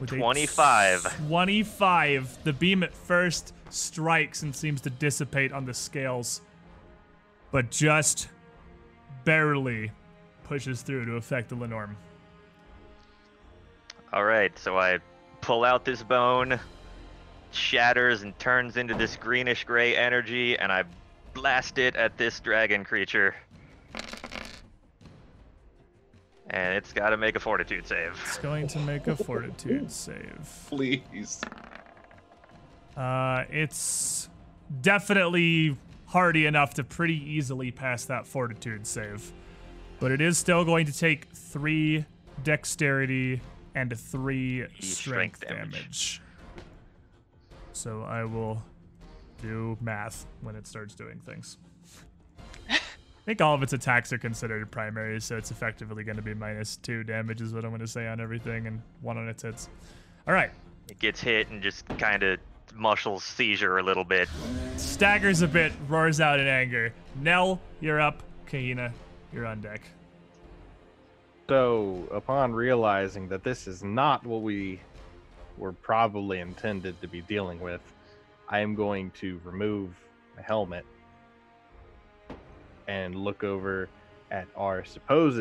With 0.00 0.12
a 0.12 0.16
25. 0.16 1.26
25. 1.26 2.44
The 2.44 2.52
beam 2.52 2.82
at 2.82 2.94
first 2.94 3.52
strikes 3.70 4.42
and 4.42 4.54
seems 4.54 4.80
to 4.82 4.90
dissipate 4.90 5.52
on 5.52 5.64
the 5.64 5.74
scales, 5.74 6.40
but 7.50 7.70
just 7.70 8.28
barely 9.24 9.90
pushes 10.44 10.82
through 10.82 11.06
to 11.06 11.16
affect 11.16 11.48
the 11.48 11.56
Linnorm. 11.56 11.94
All 14.12 14.24
right, 14.24 14.56
so 14.58 14.78
I 14.78 14.98
pull 15.40 15.64
out 15.64 15.84
this 15.84 16.02
bone, 16.02 16.58
shatters 17.50 18.22
and 18.22 18.38
turns 18.38 18.76
into 18.76 18.94
this 18.94 19.16
greenish 19.16 19.64
gray 19.64 19.96
energy, 19.96 20.58
and 20.58 20.72
I 20.72 20.84
blast 21.34 21.78
it 21.78 21.96
at 21.96 22.16
this 22.16 22.40
dragon 22.40 22.84
creature. 22.84 23.34
And 26.50 26.74
it's 26.74 26.92
got 26.92 27.10
to 27.10 27.16
make 27.16 27.36
a 27.36 27.40
fortitude 27.40 27.86
save. 27.86 28.18
It's 28.26 28.38
going 28.38 28.66
to 28.68 28.78
make 28.80 29.06
a 29.06 29.16
fortitude 29.16 29.90
save. 29.92 30.48
Please. 30.68 31.40
Uh, 32.96 33.44
it's 33.50 34.28
definitely 34.80 35.76
hardy 36.06 36.46
enough 36.46 36.74
to 36.74 36.84
pretty 36.84 37.16
easily 37.16 37.70
pass 37.70 38.06
that 38.06 38.26
fortitude 38.26 38.86
save. 38.86 39.30
But 40.00 40.10
it 40.10 40.20
is 40.20 40.38
still 40.38 40.64
going 40.64 40.86
to 40.86 40.96
take 40.96 41.28
three 41.34 42.06
dexterity 42.44 43.42
and 43.74 43.96
three 43.98 44.66
strength, 44.80 44.84
strength 44.84 45.40
damage. 45.40 45.72
damage. 45.72 46.22
So 47.72 48.02
I 48.02 48.24
will 48.24 48.62
do 49.42 49.76
math 49.80 50.26
when 50.40 50.56
it 50.56 50.66
starts 50.66 50.94
doing 50.94 51.20
things. 51.20 51.58
I 53.28 53.30
think 53.30 53.42
all 53.42 53.52
of 53.52 53.62
its 53.62 53.74
attacks 53.74 54.10
are 54.14 54.16
considered 54.16 54.70
primary, 54.70 55.20
so 55.20 55.36
it's 55.36 55.50
effectively 55.50 56.02
going 56.02 56.16
to 56.16 56.22
be 56.22 56.32
minus 56.32 56.78
two 56.78 57.04
damage, 57.04 57.42
is 57.42 57.52
what 57.52 57.62
I'm 57.62 57.70
going 57.70 57.82
to 57.82 57.86
say 57.86 58.06
on 58.06 58.22
everything, 58.22 58.66
and 58.66 58.80
one 59.02 59.18
on 59.18 59.28
its 59.28 59.42
hits. 59.42 59.68
All 60.26 60.32
right. 60.32 60.50
It 60.88 60.98
gets 60.98 61.20
hit 61.20 61.50
and 61.50 61.62
just 61.62 61.86
kind 61.98 62.22
of 62.22 62.40
muscles 62.74 63.24
seizure 63.24 63.76
a 63.76 63.82
little 63.82 64.02
bit. 64.02 64.30
staggers 64.78 65.42
a 65.42 65.46
bit, 65.46 65.74
roars 65.88 66.22
out 66.22 66.40
in 66.40 66.46
anger. 66.46 66.90
Nell, 67.20 67.60
you're 67.82 68.00
up. 68.00 68.22
Kahina, 68.46 68.92
you're 69.30 69.44
on 69.44 69.60
deck. 69.60 69.82
So, 71.50 72.08
upon 72.10 72.54
realizing 72.54 73.28
that 73.28 73.44
this 73.44 73.66
is 73.66 73.84
not 73.84 74.24
what 74.24 74.40
we 74.40 74.80
were 75.58 75.72
probably 75.72 76.40
intended 76.40 76.98
to 77.02 77.08
be 77.08 77.20
dealing 77.20 77.60
with, 77.60 77.82
I 78.48 78.60
am 78.60 78.74
going 78.74 79.10
to 79.20 79.38
remove 79.44 79.90
my 80.34 80.40
helmet 80.40 80.86
and 82.88 83.14
look 83.14 83.44
over 83.44 83.88
at 84.30 84.48
our 84.56 84.84
supposed 84.84 85.36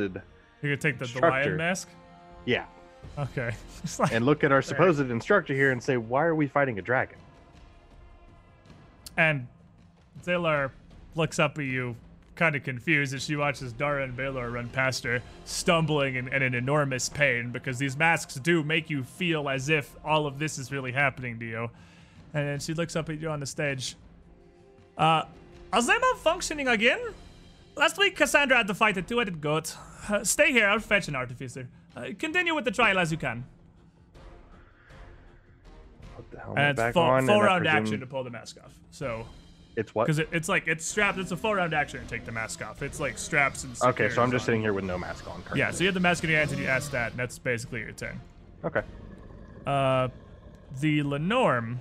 You're 0.61 0.75
gonna 0.75 0.77
take 0.77 0.99
the, 0.99 1.19
lion 1.19 1.57
mask? 1.57 1.89
yeah, 2.45 2.65
Okay. 3.17 3.51
Like- 3.99 4.11
and 4.11 4.25
look 4.25 4.43
at 4.43 4.51
our 4.51 4.61
supposed 4.71 4.99
instructor 4.99 5.53
here 5.53 5.71
and 5.71 5.81
say, 5.81 5.97
"Why 5.97 6.25
are 6.25 6.35
we 6.35 6.47
fighting 6.47 6.77
a 6.77 6.81
dragon?" 6.81 7.17
and 9.15 9.47
Zalar 10.23 10.71
looks 11.15 11.39
up 11.39 11.57
at 11.57 11.65
you, 11.65 11.95
kind 12.35 12.55
of 12.55 12.63
confused, 12.63 13.13
as 13.15 13.23
she 13.23 13.35
watches 13.35 13.73
Dara 13.73 14.03
and 14.03 14.15
Baylor 14.15 14.49
run 14.51 14.69
past 14.69 15.03
her, 15.05 15.21
stumbling 15.45 16.15
in, 16.15 16.27
in 16.27 16.41
an 16.43 16.53
enormous 16.53 17.09
pain, 17.09 17.51
because 17.51 17.79
these 17.79 17.97
masks 17.97 18.35
do 18.35 18.63
make 18.63 18.89
you 18.89 19.03
feel 19.03 19.49
as 19.49 19.69
if 19.69 19.95
all 20.05 20.27
of 20.27 20.37
this 20.37 20.57
is 20.59 20.71
really 20.71 20.91
happening 20.91 21.39
to 21.39 21.45
you. 21.45 21.69
And 22.33 22.47
then 22.47 22.59
she 22.59 22.73
looks 22.73 22.95
up 22.95 23.09
at 23.09 23.19
you 23.19 23.29
on 23.29 23.39
the 23.39 23.45
stage. 23.45 23.95
Uh, 24.97 25.23
are 25.73 25.81
they 25.81 25.93
malfunctioning 25.93 26.71
again? 26.71 26.99
Last 27.77 27.97
week, 27.97 28.15
Cassandra 28.15 28.57
had 28.57 28.67
to 28.67 28.73
fight 28.73 28.97
a 28.97 29.01
two-headed 29.01 29.39
goat. 29.39 29.75
Uh, 30.09 30.23
stay 30.23 30.51
here, 30.51 30.67
I'll 30.67 30.79
fetch 30.79 31.07
an 31.07 31.15
artificer. 31.15 31.69
Uh, 31.95 32.07
continue 32.17 32.55
with 32.55 32.65
the 32.65 32.71
trial 32.71 32.97
as 32.97 33.11
you 33.11 33.17
can. 33.17 33.45
Put 36.15 36.31
the 36.31 36.39
helmet 36.39 36.57
And 36.59 36.69
it's 36.71 36.77
back 36.77 36.93
full, 36.93 37.03
on. 37.03 37.25
full 37.27 37.41
round 37.41 37.63
presume 37.65 37.77
action 37.83 37.99
to 37.99 38.07
pull 38.07 38.23
the 38.23 38.29
mask 38.31 38.57
off. 38.63 38.73
So, 38.89 39.27
It's 39.75 39.93
what? 39.93 40.05
because 40.05 40.17
it, 40.19 40.29
it's 40.31 40.49
like 40.49 40.67
it's 40.67 40.85
strapped. 40.85 41.19
It's 41.19 41.31
a 41.31 41.37
full 41.37 41.53
round 41.53 41.73
action 41.75 42.01
to 42.01 42.07
take 42.07 42.25
the 42.25 42.31
mask 42.31 42.65
off. 42.65 42.81
It's 42.81 42.99
like 42.99 43.17
straps 43.17 43.63
and. 43.63 43.75
Okay, 43.83 44.09
so 44.09 44.23
I'm 44.23 44.31
just 44.31 44.43
on. 44.43 44.45
sitting 44.47 44.61
here 44.61 44.73
with 44.73 44.85
no 44.85 44.97
mask 44.97 45.27
on. 45.27 45.41
Currently. 45.43 45.59
Yeah, 45.59 45.71
so 45.71 45.81
you 45.83 45.87
have 45.87 45.93
the 45.93 45.99
mask 45.99 46.23
in 46.23 46.31
your 46.31 46.39
hands 46.39 46.51
and 46.51 46.59
you 46.61 46.67
ask 46.67 46.89
that, 46.91 47.11
and 47.11 47.19
that's 47.19 47.37
basically 47.37 47.81
your 47.81 47.91
turn. 47.91 48.19
Okay. 48.63 48.81
Uh, 49.67 50.07
the 50.79 51.01
Linnorm 51.03 51.77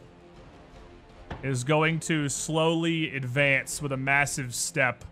is 1.43 1.65
going 1.65 2.01
to 2.01 2.29
slowly 2.29 3.15
advance 3.17 3.81
with 3.81 3.93
a 3.93 3.97
massive 3.97 4.55
step 4.55 5.05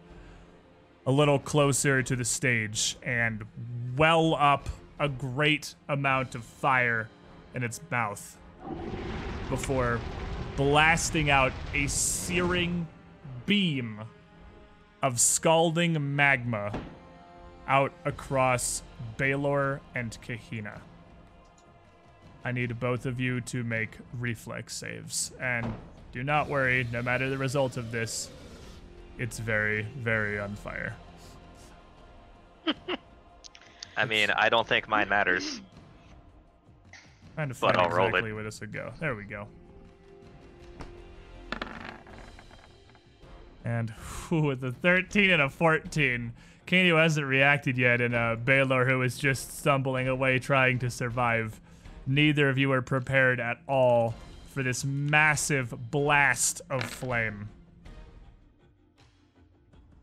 a 1.07 1.13
little 1.13 1.39
closer 1.39 2.03
to 2.03 2.17
the 2.17 2.25
stage 2.25 2.97
and 3.03 3.45
well 3.97 4.35
up 4.35 4.69
a 4.99 5.09
great 5.09 5.75
amount 5.89 6.35
of 6.35 6.45
fire 6.45 7.09
in 7.55 7.63
its 7.63 7.81
mouth 7.91 8.37
before 9.51 10.01
blasting 10.57 11.31
out 11.31 11.53
a 11.75 11.87
searing 11.87 12.87
beam 13.47 14.01
of 15.03 15.21
scalding 15.21 16.17
magma 16.17 16.73
out 17.67 17.93
across 18.05 18.83
Baylor 19.17 19.81
and 19.95 20.17
Kahina. 20.23 20.81
I 22.45 22.53
need 22.53 22.79
both 22.79 23.07
of 23.07 23.21
you 23.21 23.41
to 23.43 23.65
make 23.65 23.99
reflex 24.19 24.77
saves. 24.77 25.33
And 25.41 25.75
do 26.13 26.23
not 26.23 26.49
worry, 26.49 26.87
no 26.93 27.03
matter 27.03 27.31
the 27.31 27.39
result 27.39 27.77
of 27.77 27.91
this, 27.91 28.29
it's 29.19 29.39
very, 29.39 29.83
very 29.99 30.39
on 30.39 30.55
fire. 30.57 30.95
I 33.97 34.05
mean, 34.05 34.31
I 34.31 34.49
don't 34.49 34.67
think 34.67 34.89
mine 34.89 35.09
matters. 35.09 35.61
Trying 37.35 37.49
to 37.49 37.55
find 37.55 37.77
I'll 37.77 37.91
roll 37.91 38.07
it. 38.07 38.11
exactly 38.11 38.33
where 38.33 38.45
this 38.45 38.61
would 38.61 38.73
go. 38.73 38.93
There 39.01 39.15
we 39.15 39.25
go. 39.25 39.47
And 43.65 43.91
whew, 44.29 44.43
with 44.43 44.63
a 44.63 44.73
13 44.73 45.31
and 45.31 45.43
a 45.43 45.49
14, 45.49 46.33
Kane 46.67 46.89
who 46.89 46.97
hasn't 46.97 47.27
reacted 47.27 47.79
yet, 47.79 48.01
and 48.01 48.15
uh, 48.15 48.37
Baylor 48.37 48.85
who 48.85 49.03
is 49.03 49.19
just 49.19 49.59
stumbling 49.59 50.07
away 50.07 50.39
trying 50.39 50.79
to 50.81 50.91
survive. 50.91 51.61
Neither 52.07 52.49
of 52.49 52.59
you 52.59 52.71
are 52.73 52.83
prepared 52.83 53.41
at 53.41 53.59
all 53.67 54.15
for 54.53 54.63
this 54.63 54.85
massive 54.85 55.91
blast 55.91 56.61
of 56.69 56.85
flame. 56.85 57.49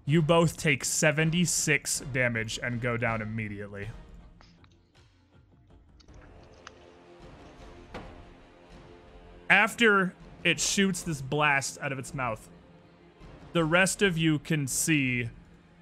You 0.06 0.22
both 0.22 0.58
take 0.58 0.84
76 0.84 2.02
damage 2.12 2.60
and 2.62 2.82
go 2.82 2.98
down 2.98 3.22
immediately. 3.22 3.90
After 9.50 10.14
it 10.44 10.60
shoots 10.60 11.04
this 11.04 11.22
blast 11.22 11.78
out 11.82 11.92
of 11.92 12.00
its 12.00 12.14
mouth, 12.14 12.50
the 13.54 13.64
rest 13.64 14.02
of 14.02 14.18
you 14.18 14.40
can 14.40 14.66
see 14.66 15.30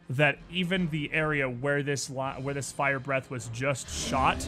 that 0.10 0.40
even 0.50 0.90
the 0.90 1.14
area 1.14 1.48
where 1.48 1.84
this 1.84 2.10
where 2.10 2.54
this 2.54 2.72
fire 2.72 3.00
breath 3.00 3.30
was 3.30 3.48
just 3.50 3.88
shot 3.88 4.48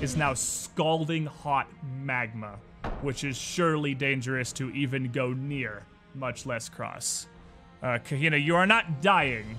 is 0.00 0.16
now 0.16 0.34
scalding 0.34 1.26
hot 1.26 1.68
magma, 2.00 2.58
which 3.02 3.22
is 3.22 3.36
surely 3.36 3.94
dangerous 3.94 4.52
to 4.54 4.70
even 4.70 5.12
go 5.12 5.32
near, 5.32 5.84
much 6.14 6.46
less 6.46 6.68
cross. 6.68 7.26
Uh, 7.84 7.98
Kahina, 7.98 8.42
you 8.42 8.56
are 8.56 8.66
not 8.66 9.02
dying, 9.02 9.58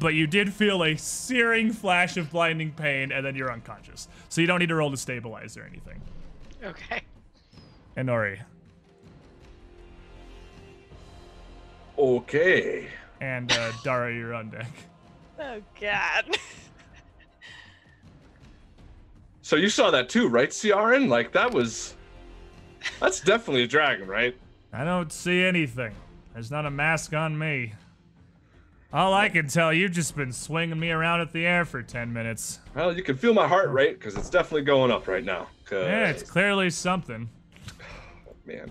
but 0.00 0.14
you 0.14 0.26
did 0.26 0.52
feel 0.52 0.82
a 0.82 0.96
searing 0.96 1.72
flash 1.72 2.16
of 2.16 2.28
blinding 2.32 2.72
pain, 2.72 3.12
and 3.12 3.24
then 3.24 3.36
you're 3.36 3.52
unconscious. 3.52 4.08
So 4.28 4.40
you 4.40 4.48
don't 4.48 4.58
need 4.58 4.70
to 4.70 4.74
roll 4.74 4.90
to 4.90 4.96
stabilize 4.96 5.56
or 5.56 5.62
anything. 5.62 6.00
Okay. 6.64 7.02
And 7.94 8.10
Ori. 8.10 8.40
Okay. 11.96 12.88
And 13.20 13.52
uh, 13.52 13.70
Dara, 13.84 14.12
you're 14.12 14.34
on 14.34 14.50
deck. 14.50 14.66
Oh 15.38 15.60
God. 15.80 16.36
So 19.42 19.54
you 19.54 19.68
saw 19.68 19.92
that 19.92 20.08
too, 20.08 20.26
right, 20.26 20.50
Ciaran? 20.50 21.08
Like 21.08 21.30
that 21.32 21.52
was. 21.52 21.94
That's 22.98 23.20
definitely 23.20 23.62
a 23.62 23.68
dragon, 23.68 24.08
right? 24.08 24.36
I 24.72 24.84
don't 24.84 25.12
see 25.12 25.44
anything. 25.44 25.94
There's 26.34 26.50
not 26.50 26.66
a 26.66 26.70
mask 26.70 27.14
on 27.14 27.38
me. 27.38 27.72
All 28.92 29.14
I 29.14 29.28
can 29.28 29.48
tell, 29.48 29.72
you've 29.72 29.92
just 29.92 30.14
been 30.14 30.32
swinging 30.32 30.78
me 30.78 30.90
around 30.90 31.20
at 31.20 31.32
the 31.32 31.46
air 31.46 31.64
for 31.64 31.82
10 31.82 32.12
minutes. 32.12 32.60
Well, 32.76 32.96
you 32.96 33.02
can 33.02 33.16
feel 33.16 33.34
my 33.34 33.48
heart 33.48 33.72
rate 33.72 33.98
because 33.98 34.16
it's 34.16 34.30
definitely 34.30 34.62
going 34.62 34.92
up 34.92 35.08
right 35.08 35.24
now. 35.24 35.48
Yeah, 35.70 36.10
it's 36.10 36.22
clearly 36.22 36.70
something. 36.70 37.28
man. 38.46 38.70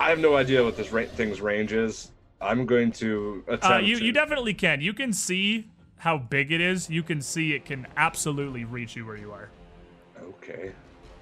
I 0.00 0.08
have 0.08 0.18
no 0.18 0.36
idea 0.36 0.62
what 0.62 0.76
this 0.76 0.90
ra- 0.92 1.04
thing's 1.04 1.40
range 1.40 1.72
is. 1.72 2.12
I'm 2.40 2.66
going 2.66 2.92
to 2.92 3.42
attempt. 3.46 3.64
Uh, 3.64 3.78
you, 3.78 3.98
to- 3.98 4.04
you 4.04 4.12
definitely 4.12 4.54
can. 4.54 4.80
You 4.80 4.92
can 4.94 5.12
see 5.12 5.68
how 5.98 6.18
big 6.18 6.52
it 6.52 6.60
is. 6.60 6.88
You 6.90 7.02
can 7.02 7.20
see 7.20 7.54
it 7.54 7.64
can 7.64 7.86
absolutely 7.96 8.64
reach 8.64 8.96
you 8.96 9.06
where 9.06 9.16
you 9.16 9.32
are. 9.32 9.48
Okay. 10.22 10.72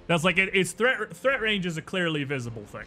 That's 0.07 0.25
like 0.25 0.39
it, 0.39 0.55
its 0.55 0.73
threat 0.73 1.17
threat 1.17 1.41
range 1.41 1.67
is 1.67 1.77
a 1.77 1.83
clearly 1.83 2.25
visible 2.25 2.65
thing. 2.65 2.85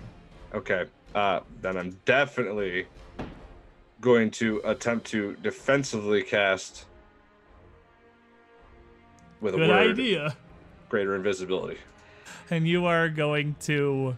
Okay. 0.54 0.86
Uh, 1.16 1.40
then 1.62 1.78
I'm 1.78 1.98
definitely 2.06 2.86
going 4.02 4.30
to 4.32 4.62
attempt 4.66 5.08
to 5.08 5.36
defensively 5.42 6.22
cast 6.22 6.86
with 9.42 9.56
a 9.56 9.58
Good 9.58 9.70
word 9.70 9.92
idea. 9.92 10.36
greater 10.90 11.16
invisibility. 11.16 11.78
And 12.50 12.68
you 12.68 12.86
are 12.86 13.10
going 13.10 13.56
to 13.62 14.16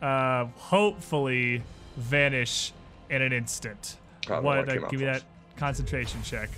uh, 0.00 0.46
hopefully 0.56 1.62
vanish 1.96 2.72
in 3.10 3.22
an 3.22 3.32
instant. 3.32 3.98
What? 4.26 4.68
Uh, 4.68 4.88
give 4.88 5.00
me 5.00 5.06
that 5.06 5.22
concentration 5.56 6.22
check. 6.22 6.48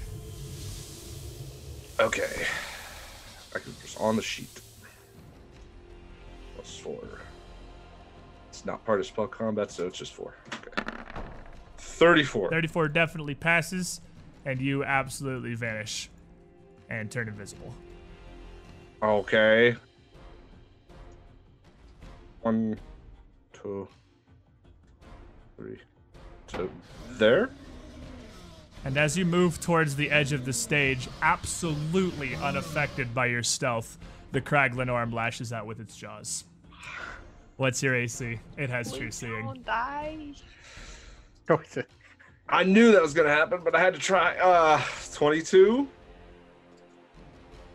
Okay. 2.01 2.47
I 3.55 3.59
can 3.59 3.75
just 3.83 4.01
on 4.01 4.17
the 4.17 4.23
sheet. 4.23 4.61
Plus 6.55 6.77
four. 6.79 7.03
It's 8.65 8.69
not 8.69 8.83
part 8.87 8.99
of 8.99 9.05
spell 9.05 9.27
combat, 9.27 9.71
so 9.71 9.87
it's 9.87 9.99
just 9.99 10.15
four. 10.15 10.33
Okay. 10.55 10.83
34. 11.77 12.49
34 12.49 12.89
definitely 12.89 13.35
passes, 13.35 14.01
and 14.47 14.59
you 14.59 14.83
absolutely 14.83 15.55
vanish 15.55 16.09
and 16.89 17.11
turn 17.11 17.29
invisible. 17.29 17.75
Okay. 19.03 19.77
One, 22.41 22.81
two, 23.53 23.87
three, 25.59 25.77
two. 26.49 26.71
There? 27.19 27.51
And 28.87 28.97
as 28.97 29.19
you 29.19 29.27
move 29.27 29.61
towards 29.61 29.95
the 29.95 30.11
edge 30.11 30.33
of 30.33 30.47
the 30.47 30.55
stage, 30.55 31.07
absolutely 31.21 32.35
unaffected 32.37 33.15
by 33.15 33.27
your 33.27 33.43
stealth, 33.43 33.99
the 34.33 34.41
Crag 34.41 34.73
Linnorm 34.73 35.13
lashes 35.13 35.53
out 35.53 35.67
with 35.67 35.81
its 35.81 35.95
jaws. 35.95 36.45
What's 37.57 37.83
your 37.83 37.95
AC? 37.95 38.39
It 38.57 38.71
has 38.71 38.93
true 38.93 39.11
seeing. 39.11 39.47
Don't 39.47 39.65
die. 39.65 40.33
Go 41.47 41.61
it. 41.77 41.89
I 42.49 42.65
knew 42.65 42.93
that 42.93 43.01
was 43.01 43.15
gonna 43.15 43.29
happen, 43.29 43.61
but 43.65 43.75
I 43.75 43.81
had 43.81 43.95
to 43.95 44.01
try. 44.01 44.37
Uh, 44.39 44.81
22, 45.13 45.89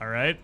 All 0.02 0.08
right. 0.08 0.38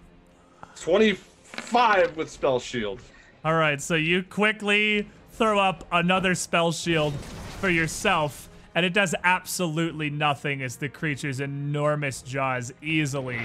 25 0.79 2.17
with 2.17 2.29
spell 2.29 2.59
shield. 2.59 3.01
All 3.43 3.53
right, 3.53 3.81
so 3.81 3.95
you 3.95 4.23
quickly 4.23 5.07
throw 5.31 5.59
up 5.59 5.85
another 5.91 6.33
spell 6.33 6.71
shield 6.71 7.13
for 7.59 7.69
yourself, 7.69 8.49
and 8.73 8.85
it 8.85 8.93
does 8.93 9.13
absolutely 9.23 10.09
nothing 10.09 10.61
as 10.61 10.77
the 10.77 10.89
creature's 10.89 11.39
enormous 11.39 12.21
jaws 12.21 12.73
easily 12.81 13.39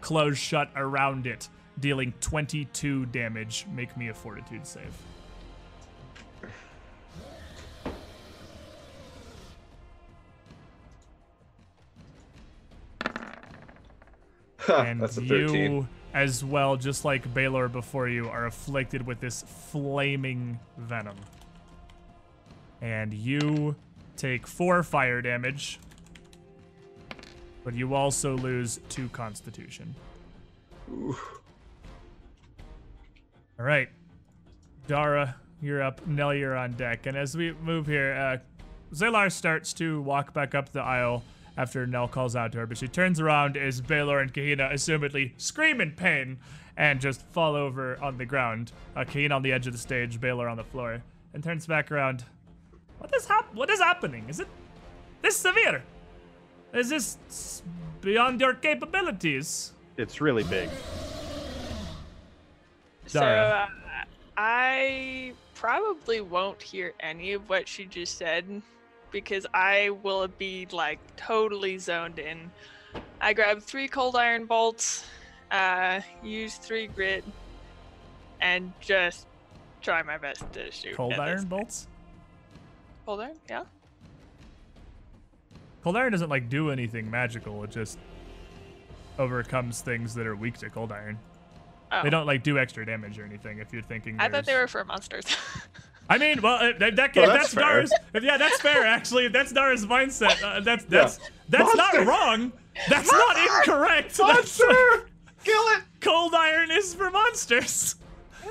close 0.00 0.38
shut 0.38 0.70
around 0.76 1.26
it, 1.26 1.48
dealing 1.80 2.12
22 2.20 3.06
damage. 3.06 3.66
Make 3.72 3.96
me 3.96 4.08
a 4.08 4.14
fortitude 4.14 4.66
save. 4.66 4.94
Huh, 14.66 14.84
and 14.86 15.00
that's 15.00 15.16
a 15.16 15.20
13. 15.20 15.54
you 15.54 15.88
as 16.12 16.44
well 16.44 16.76
just 16.76 17.04
like 17.04 17.32
Baylor 17.32 17.68
before 17.68 18.08
you 18.08 18.28
are 18.28 18.46
afflicted 18.46 19.06
with 19.06 19.20
this 19.20 19.42
flaming 19.70 20.58
venom. 20.76 21.16
And 22.80 23.12
you 23.12 23.76
take 24.16 24.46
four 24.46 24.82
fire 24.82 25.22
damage 25.22 25.78
but 27.66 27.74
you 27.74 27.94
also 27.94 28.36
lose 28.36 28.78
two 28.88 29.08
constitution. 29.08 29.92
All 30.88 31.16
right. 33.58 33.88
Dara 34.86 35.34
you're 35.60 35.82
up. 35.82 36.06
Nell 36.06 36.32
you're 36.32 36.56
on 36.56 36.74
deck. 36.74 37.06
And 37.06 37.16
as 37.16 37.36
we 37.36 37.52
move 37.54 37.88
here 37.88 38.14
uh 38.14 38.94
Zalar 38.94 39.32
starts 39.32 39.72
to 39.74 40.00
walk 40.02 40.32
back 40.32 40.54
up 40.54 40.70
the 40.70 40.80
aisle 40.80 41.24
after 41.56 41.86
Nell 41.86 42.08
calls 42.08 42.36
out 42.36 42.52
to 42.52 42.58
her, 42.58 42.66
but 42.66 42.78
she 42.78 42.88
turns 42.88 43.20
around 43.20 43.56
as 43.56 43.80
Baylor 43.80 44.20
and 44.20 44.32
Kahina 44.32 44.72
assumedly 44.72 45.32
scream 45.36 45.80
in 45.80 45.92
pain 45.92 46.38
and 46.76 47.00
just 47.00 47.22
fall 47.32 47.54
over 47.54 48.02
on 48.02 48.18
the 48.18 48.26
ground. 48.26 48.72
Uh, 48.94 49.00
Kahina 49.04 49.32
on 49.34 49.42
the 49.42 49.52
edge 49.52 49.66
of 49.66 49.72
the 49.72 49.78
stage, 49.78 50.20
Baylor 50.20 50.48
on 50.48 50.56
the 50.56 50.64
floor, 50.64 51.02
and 51.32 51.42
turns 51.42 51.66
back 51.66 51.90
around. 51.90 52.24
What 52.98 53.14
is 53.14 53.26
hap- 53.26 53.54
What 53.54 53.70
is 53.70 53.80
happening? 53.80 54.26
Is 54.28 54.40
it 54.40 54.48
this 55.22 55.36
severe? 55.36 55.82
Is 56.74 56.90
this 56.90 57.62
beyond 58.00 58.40
your 58.40 58.54
capabilities? 58.54 59.72
It's 59.96 60.20
really 60.20 60.44
big. 60.44 60.68
So 63.06 63.22
uh, 63.22 63.66
I 64.36 65.32
probably 65.54 66.20
won't 66.20 66.60
hear 66.60 66.92
any 67.00 67.32
of 67.32 67.48
what 67.48 67.66
she 67.66 67.86
just 67.86 68.18
said 68.18 68.60
because 69.16 69.46
I 69.54 69.88
will 70.02 70.28
be 70.28 70.68
like 70.72 70.98
totally 71.16 71.78
zoned 71.78 72.18
in. 72.18 72.50
I 73.18 73.32
grab 73.32 73.62
three 73.62 73.88
cold 73.88 74.14
iron 74.14 74.44
bolts, 74.44 75.06
uh, 75.50 76.02
use 76.22 76.56
three 76.56 76.86
grit, 76.86 77.24
and 78.42 78.74
just 78.78 79.26
try 79.80 80.02
my 80.02 80.18
best 80.18 80.44
to 80.52 80.70
shoot. 80.70 80.94
Cold 80.94 81.14
iron 81.14 81.46
bolts? 81.46 81.88
Cold 83.06 83.20
iron, 83.20 83.38
yeah. 83.48 83.64
Cold 85.82 85.96
iron 85.96 86.12
doesn't 86.12 86.28
like 86.28 86.50
do 86.50 86.70
anything 86.70 87.10
magical. 87.10 87.64
It 87.64 87.70
just 87.70 87.98
overcomes 89.18 89.80
things 89.80 90.14
that 90.14 90.26
are 90.26 90.36
weak 90.36 90.58
to 90.58 90.68
cold 90.68 90.92
iron. 90.92 91.18
Oh. 91.90 92.02
They 92.02 92.10
don't 92.10 92.26
like 92.26 92.42
do 92.42 92.58
extra 92.58 92.84
damage 92.84 93.18
or 93.18 93.24
anything. 93.24 93.60
If 93.60 93.72
you're 93.72 93.80
thinking, 93.80 94.16
I 94.18 94.28
thought 94.28 94.44
they 94.44 94.56
were 94.56 94.68
for 94.68 94.84
monsters. 94.84 95.24
I 96.08 96.18
mean, 96.18 96.40
well, 96.40 96.54
uh, 96.56 96.72
that, 96.78 96.96
that, 96.96 97.16
Well, 97.16 97.26
that's 97.26 97.52
that's 97.52 97.54
fair. 97.54 97.62
Dara's. 97.64 97.92
If, 98.14 98.22
yeah, 98.22 98.36
that's 98.38 98.60
fair. 98.60 98.84
Actually, 98.84 99.26
if 99.26 99.32
that's 99.32 99.52
Dara's 99.52 99.84
mindset. 99.86 100.42
Uh, 100.42 100.60
that's 100.60 100.84
that's 100.84 101.18
that's 101.48 101.74
not 101.74 102.06
wrong. 102.06 102.52
That's 102.88 103.10
not 103.10 103.36
incorrect. 103.38 104.16
That's, 104.16 104.58
Monster! 104.60 105.08
Kill 105.44 105.62
it! 105.74 105.82
cold 106.00 106.34
iron 106.34 106.70
is 106.70 106.94
for 106.94 107.10
monsters. 107.10 107.96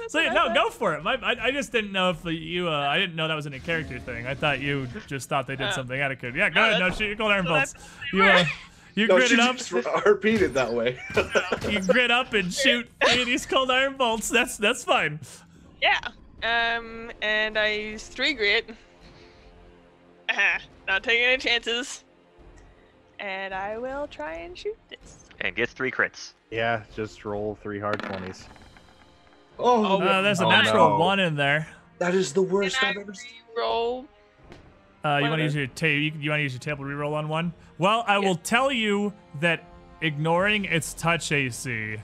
So 0.09 0.19
yeah, 0.19 0.33
no, 0.33 0.53
go 0.53 0.69
for 0.69 0.93
it. 0.95 1.03
My, 1.03 1.13
I, 1.15 1.45
I 1.47 1.51
just 1.51 1.71
didn't 1.71 1.91
know 1.93 2.09
if 2.09 2.25
you. 2.25 2.67
Uh, 2.67 2.71
I 2.71 2.97
didn't 2.99 3.15
know 3.15 3.27
that 3.29 3.35
was 3.35 3.45
in 3.45 3.53
a 3.53 3.59
character 3.59 3.97
thing. 3.99 4.27
I 4.27 4.35
thought 4.35 4.59
you 4.59 4.87
just 5.07 5.29
thought 5.29 5.47
they 5.47 5.55
did 5.55 5.67
Uh, 5.67 5.71
something 5.71 5.99
out 6.01 6.11
of 6.11 6.19
character. 6.19 6.37
Yeah, 6.39 6.49
go 6.49 6.61
no, 6.61 6.67
ahead. 6.69 6.79
No, 6.79 6.89
shoot 6.91 7.05
your 7.07 7.15
cold 7.15 7.31
iron 7.31 7.45
bolts. 7.45 7.73
that's- 7.73 7.89
You 8.11 8.23
uh, 8.23 8.45
you 8.95 9.07
No, 9.07 9.15
grit 9.17 9.29
she 9.29 9.33
it 9.35 9.39
up. 9.39 9.55
just 9.57 9.71
repeated 10.05 10.53
that 10.53 10.73
way. 10.73 10.99
You 11.69 11.81
grit 11.81 12.11
up 12.11 12.33
and 12.33 12.53
shoot 12.53 12.89
three 13.07 13.21
of 13.21 13.25
these 13.25 13.45
cold 13.45 13.71
iron 13.71 13.95
bolts. 13.95 14.27
That's 14.29 14.57
that's 14.57 14.83
fine. 14.83 15.19
Yeah. 15.81 15.99
Um, 16.43 17.11
and 17.21 17.57
I 17.57 17.71
use 17.71 18.07
three 18.07 18.33
grit. 18.33 18.69
Ah, 20.29 20.59
not 20.87 21.03
taking 21.03 21.23
any 21.25 21.37
chances. 21.37 22.03
And 23.19 23.53
I 23.53 23.77
will 23.77 24.07
try 24.07 24.33
and 24.35 24.57
shoot 24.57 24.77
this. 24.89 25.25
And 25.41 25.55
gets 25.55 25.73
three 25.73 25.91
crits. 25.91 26.33
Yeah, 26.51 26.83
just 26.95 27.25
roll 27.25 27.57
three 27.61 27.79
hard 27.79 27.99
twenties. 28.01 28.47
oh, 29.57 30.01
Uh, 30.01 30.21
there's 30.21 30.41
a 30.41 30.45
Oh, 30.45 30.49
natural 30.49 30.89
no. 30.91 30.97
one 30.97 31.19
in 31.19 31.35
there. 31.35 31.67
that 31.99 32.13
is 32.13 32.33
the 32.33 32.41
worst 32.41 32.83
I 32.83 32.89
I've 32.89 32.97
ever 32.97 33.13
seen. 33.13 33.31
roll? 33.57 34.05
Uh, 35.03 35.17
you 35.23 35.29
want 35.29 35.39
to 35.39 35.43
use 35.43 35.55
your 35.55 35.67
ta- 35.67 35.85
you, 35.85 36.11
you 36.19 36.29
want 36.31 36.39
to 36.39 36.43
use 36.43 36.53
your 36.53 36.59
table 36.59 36.83
reroll 36.83 37.13
on 37.13 37.29
one? 37.29 37.53
Well, 37.77 38.03
I 38.07 38.17
will 38.17 38.35
tell 38.35 38.71
you 38.71 39.13
that 39.39 39.63
ignoring 40.01 40.65
its 40.65 40.93
touch 40.93 41.31
AC, 41.31 41.97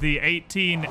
the 0.00 0.18
18, 0.20 0.86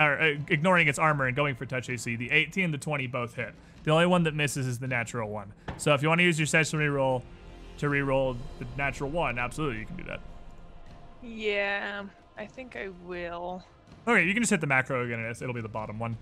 or 0.00 0.20
uh, 0.20 0.34
ignoring 0.48 0.88
its 0.88 0.98
armor 0.98 1.26
and 1.26 1.36
going 1.36 1.54
for 1.54 1.66
touch 1.66 1.88
AC, 1.90 2.16
the 2.16 2.30
18 2.30 2.64
and 2.64 2.74
the 2.74 2.78
20 2.78 3.06
both 3.08 3.34
hit. 3.34 3.54
The 3.84 3.90
only 3.90 4.06
one 4.06 4.24
that 4.24 4.34
misses 4.34 4.66
is 4.66 4.78
the 4.78 4.88
natural 4.88 5.28
one. 5.30 5.52
So 5.76 5.94
if 5.94 6.02
you 6.02 6.08
want 6.08 6.18
to 6.20 6.24
use 6.24 6.38
your 6.38 6.46
session 6.46 6.78
reroll 6.80 7.22
to 7.78 7.86
reroll 7.86 8.36
the 8.58 8.66
natural 8.76 9.10
one, 9.10 9.38
absolutely 9.38 9.80
you 9.80 9.86
can 9.86 9.96
do 9.96 10.04
that. 10.04 10.20
Yeah, 11.22 12.04
I 12.38 12.46
think 12.46 12.76
I 12.76 12.88
will. 13.06 13.62
Okay, 14.08 14.24
you 14.24 14.32
can 14.32 14.42
just 14.42 14.50
hit 14.50 14.60
the 14.60 14.66
macro 14.66 15.04
again, 15.04 15.18
and 15.18 15.26
it's- 15.26 15.42
it'll 15.42 15.54
be 15.54 15.60
the 15.60 15.68
bottom 15.68 15.98
one. 15.98 16.16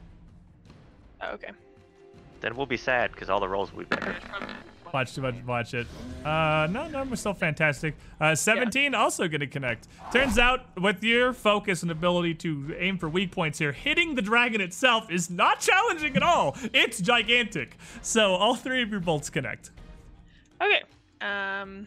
Oh, 1.21 1.31
okay. 1.33 1.51
Then 2.41 2.57
we'll 2.57 2.67
be 2.67 2.77
sad 2.77 3.13
because 3.13 3.31
all 3.31 3.41
the 3.41 3.49
rolls 3.49 3.73
will 3.73 3.81
be 3.81 3.87
better. 3.87 4.17
Watch, 4.93 5.19
watch, 5.19 5.35
watch 5.47 5.75
it. 5.75 5.87
Uh, 6.25 6.69
no, 6.71 6.89
no, 6.89 7.05
we're 7.05 7.17
still 7.17 7.35
fantastic. 7.35 7.95
Uh, 8.21 8.35
17 8.35 8.95
also 8.95 9.29
going 9.29 9.41
to 9.41 9.47
connect. 9.47 9.89
Turns 10.13 10.39
out, 10.39 10.67
with 10.81 11.03
your 11.03 11.33
focus 11.33 11.83
and 11.83 11.91
ability 11.91 12.35
to 12.35 12.75
aim 12.79 12.99
for 12.99 13.09
weak 13.09 13.31
points 13.31 13.59
here, 13.59 13.73
hitting 13.73 14.15
the 14.15 14.23
dragon 14.23 14.61
itself 14.61 15.11
is 15.11 15.31
not 15.31 15.61
challenging 15.61 16.17
at 16.17 16.23
all. 16.23 16.57
It's 16.73 17.01
gigantic. 17.01 17.77
So 18.03 18.35
all 18.35 18.55
three 18.55 18.83
of 18.83 18.91
your 18.91 19.01
bolts 19.01 19.31
connect. 19.31 19.71
Okay. 20.61 20.83
Um. 21.21 21.87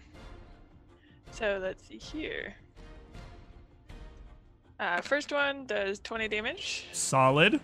So 1.31 1.59
let's 1.61 1.87
see 1.87 1.97
here. 1.97 2.55
Uh, 4.79 4.99
first 5.01 5.31
one 5.31 5.65
does 5.65 5.99
20 5.99 6.27
damage. 6.27 6.87
Solid. 6.91 7.59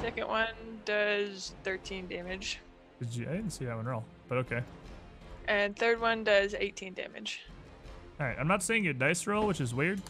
Second 0.00 0.28
one 0.28 0.54
does 0.84 1.52
13 1.64 2.08
damage. 2.08 2.58
Did 3.00 3.14
you, 3.16 3.26
I 3.28 3.32
didn't 3.32 3.50
see 3.50 3.64
that 3.64 3.76
one 3.76 3.86
roll, 3.86 4.04
but 4.28 4.38
okay. 4.38 4.62
And 5.48 5.74
third 5.76 6.00
one 6.00 6.22
does 6.22 6.54
18 6.54 6.94
damage. 6.94 7.40
All 8.20 8.26
right, 8.26 8.36
I'm 8.38 8.46
not 8.46 8.62
seeing 8.62 8.84
your 8.84 8.92
dice 8.92 9.26
roll, 9.26 9.46
which 9.46 9.60
is 9.60 9.74
weird. 9.74 10.00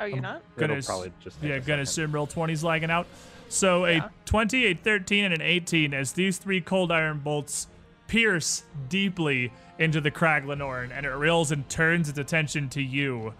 Oh, 0.00 0.04
you're 0.04 0.16
Um, 0.18 0.22
not? 0.22 0.42
It'll 0.56 0.68
Gonna 0.68 0.78
s- 0.78 0.86
probably 0.86 1.12
just 1.20 1.40
take 1.40 1.50
Yeah, 1.50 1.56
a 1.56 1.60
gonna 1.60 1.84
second. 1.84 2.06
assume 2.06 2.12
Roll20's 2.12 2.64
lagging 2.64 2.90
out. 2.90 3.06
So 3.48 3.84
a 3.84 3.94
Yeah. 3.96 4.08
20, 4.24 4.66
a 4.66 4.74
13, 4.74 5.24
and 5.24 5.34
an 5.34 5.42
18 5.42 5.92
as 5.92 6.12
these 6.12 6.38
three 6.38 6.60
cold 6.60 6.90
iron 6.90 7.18
bolts 7.18 7.66
pierce 8.06 8.62
deeply 8.88 9.52
into 9.78 10.00
the 10.00 10.10
Crag 10.10 10.44
Linnorm, 10.44 10.90
and 10.92 11.04
it 11.04 11.10
reels 11.10 11.50
and 11.50 11.68
turns 11.68 12.08
its 12.08 12.18
attention 12.18 12.68
to 12.70 12.82
you 12.82 13.34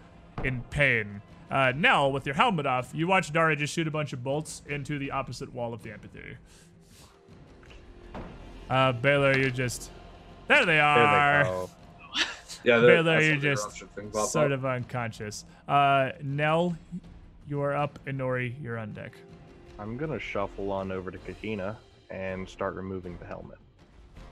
in 0.45 0.63
pain. 0.71 1.23
Uh, 1.51 1.73
Nell, 1.77 2.11
with 2.11 2.27
your 2.27 2.35
helmet 2.35 2.67
off, 2.67 2.91
you 2.95 3.07
watch 3.07 3.33
Dara 3.33 3.55
just 3.55 3.73
shoot 3.75 3.87
a 3.87 3.91
bunch 3.91 4.13
of 4.13 4.23
bolts 4.25 4.63
into 4.69 4.99
the 4.99 5.11
opposite 5.11 5.53
wall 5.53 5.73
of 5.73 5.83
the 5.83 5.93
amphitheater. 5.93 6.39
Uh, 8.73 8.91
Baylor, 8.93 9.37
you're 9.39 9.51
just. 9.51 9.91
There 10.49 10.65
they 10.65 10.77
There 10.77 10.83
are. 10.83 11.45
they 11.45 11.51
go. 11.51 11.71
Yeah, 12.65 12.79
Baylor, 12.81 13.21
you're 13.21 13.37
just 13.37 13.65
eruption 13.67 13.89
thing 13.89 14.11
pop 14.11 14.29
sort 14.29 14.51
up. 14.53 14.61
of 14.61 14.65
unconscious. 14.65 15.45
Uh, 15.69 16.13
Nell, 16.23 16.77
you 17.49 17.61
are 17.61 17.75
up, 17.75 17.99
and 18.07 18.19
Nori, 18.19 18.55
you're 18.63 18.79
on 18.79 18.93
deck. 18.93 19.13
I'm 19.79 19.97
gonna 19.99 20.19
shuffle 20.19 20.71
on 20.73 20.91
over 20.91 21.11
to 21.11 21.19
Kahina 21.19 21.77
and 22.11 22.49
start 22.49 22.75
removing 22.75 23.19
the 23.19 23.27
helmet, 23.27 23.59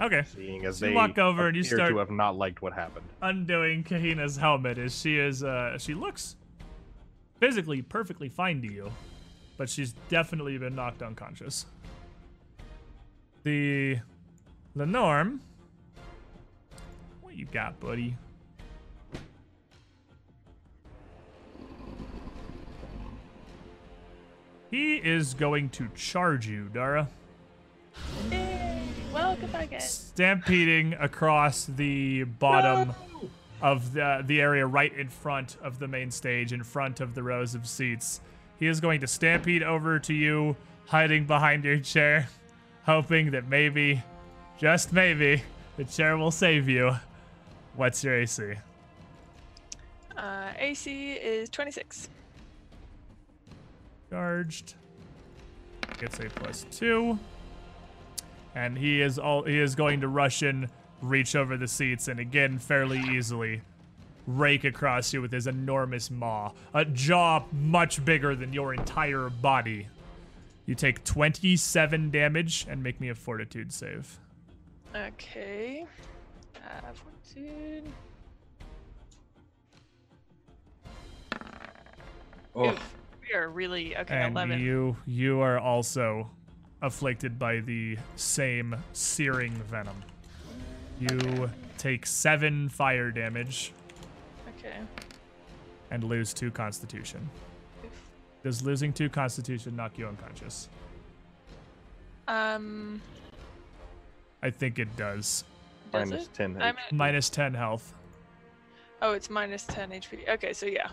Okay. 0.00 0.22
seeing 0.34 0.64
as 0.64 0.78
So 0.78 0.86
you 0.86 0.92
they 0.92 0.96
walk 0.96 1.18
over 1.18 1.48
and 1.48 1.56
you 1.56 1.62
start- 1.64 1.90
to 1.90 1.98
have 1.98 2.10
not 2.10 2.36
liked 2.36 2.62
what 2.62 2.72
happened. 2.72 3.06
Undoing 3.20 3.82
Kahina's 3.84 4.36
helmet 4.36 4.78
as 4.78 4.98
she 4.98 5.18
is, 5.18 5.42
uh, 5.44 5.76
she 5.76 5.92
looks 5.94 6.36
physically 7.40 7.82
perfectly 7.82 8.28
fine 8.30 8.62
to 8.62 8.72
you, 8.72 8.90
but 9.58 9.68
she's 9.68 9.92
definitely 10.08 10.56
been 10.56 10.74
knocked 10.76 11.02
unconscious. 11.02 11.66
The 13.42 13.98
Linnorm, 14.76 15.40
what 17.20 17.34
you 17.34 17.46
got, 17.46 17.80
buddy? 17.80 18.16
He 24.70 24.96
is 24.96 25.34
going 25.34 25.70
to 25.70 25.88
charge 25.96 26.46
you, 26.46 26.68
Dara. 26.72 27.08
Well, 29.12 29.36
goodbye, 29.40 29.66
guys. 29.66 29.90
stampeding 29.90 30.94
across 30.94 31.64
the 31.64 32.22
bottom 32.24 32.94
of 33.60 33.92
the 33.92 34.22
the 34.24 34.40
area 34.40 34.64
right 34.64 34.92
in 34.96 35.08
front 35.08 35.56
of 35.62 35.80
the 35.80 35.88
main 35.88 36.10
stage, 36.12 36.52
in 36.52 36.62
front 36.62 37.00
of 37.00 37.14
the 37.14 37.22
rows 37.22 37.56
of 37.56 37.66
seats. 37.66 38.20
He 38.60 38.68
is 38.68 38.80
going 38.80 39.00
to 39.00 39.08
stampede 39.08 39.64
over 39.64 39.98
to 39.98 40.14
you, 40.14 40.54
hiding 40.86 41.24
behind 41.26 41.64
your 41.64 41.78
chair, 41.78 42.28
hoping 42.84 43.32
that 43.32 43.48
maybe, 43.48 44.02
just 44.60 44.92
maybe, 44.92 45.42
the 45.78 45.84
chair 45.84 46.18
will 46.18 46.30
save 46.30 46.68
you. 46.68 46.94
What's 47.76 48.04
your 48.04 48.14
AC? 48.14 48.54
Uh, 50.14 50.52
AC 50.58 51.12
is 51.12 51.48
26. 51.48 52.10
Charged. 54.10 54.74
Gets 55.98 56.18
a 56.18 56.24
plus 56.24 56.66
two. 56.70 57.18
And 58.54 58.76
he 58.76 59.00
is 59.00 59.18
all 59.18 59.44
he 59.44 59.58
is 59.58 59.74
going 59.74 60.02
to 60.02 60.08
rush 60.08 60.42
in, 60.42 60.68
reach 61.00 61.34
over 61.34 61.56
the 61.56 61.68
seats, 61.68 62.08
and 62.08 62.20
again 62.20 62.58
fairly 62.58 62.98
easily 62.98 63.62
rake 64.26 64.64
across 64.64 65.12
you 65.14 65.22
with 65.22 65.32
his 65.32 65.46
enormous 65.46 66.10
maw. 66.10 66.52
A 66.74 66.84
jaw 66.84 67.44
much 67.52 68.04
bigger 68.04 68.34
than 68.34 68.52
your 68.52 68.74
entire 68.74 69.30
body. 69.30 69.88
You 70.66 70.74
take 70.74 71.02
27 71.04 72.10
damage 72.10 72.66
and 72.68 72.82
make 72.82 73.00
me 73.00 73.08
a 73.08 73.14
fortitude 73.14 73.72
save. 73.72 74.18
Okay. 74.94 75.86
Uh, 76.56 76.92
fortitude. 76.92 77.84
Oh, 82.54 82.70
Oof, 82.70 82.94
we 83.22 83.34
are 83.34 83.48
really 83.48 83.96
okay. 83.96 84.16
and 84.16 84.32
11. 84.32 84.58
you 84.60 84.96
you 85.06 85.40
are 85.40 85.58
also 85.58 86.28
afflicted 86.82 87.38
by 87.38 87.60
the 87.60 87.96
same 88.16 88.74
searing 88.92 89.52
venom. 89.52 89.96
You 90.98 91.50
take 91.78 92.04
seven 92.06 92.68
fire 92.68 93.10
damage 93.10 93.72
Okay. 94.58 94.76
and 95.90 96.02
lose 96.02 96.34
two 96.34 96.50
constitution. 96.50 97.28
Oof. 97.84 97.92
Does 98.42 98.62
losing 98.62 98.92
two 98.92 99.08
constitution 99.08 99.76
knock 99.76 99.96
you 99.96 100.06
unconscious? 100.08 100.68
Um. 102.26 103.00
I 104.42 104.50
think 104.50 104.78
it 104.78 104.94
does. 104.96 105.44
Does 105.92 106.08
Minus 106.10 106.26
it? 106.26 106.34
10 106.34 106.62
I'm 106.62 106.74
HP. 106.74 106.78
at, 106.86 106.92
Minus 106.92 107.30
10 107.30 107.54
health. 107.54 107.94
oh, 109.02 109.12
it's 109.12 109.28
minus 109.30 109.64
10 109.64 109.90
HP. 109.90 110.28
Okay, 110.28 110.52
so 110.52 110.66
yeah. 110.66 110.88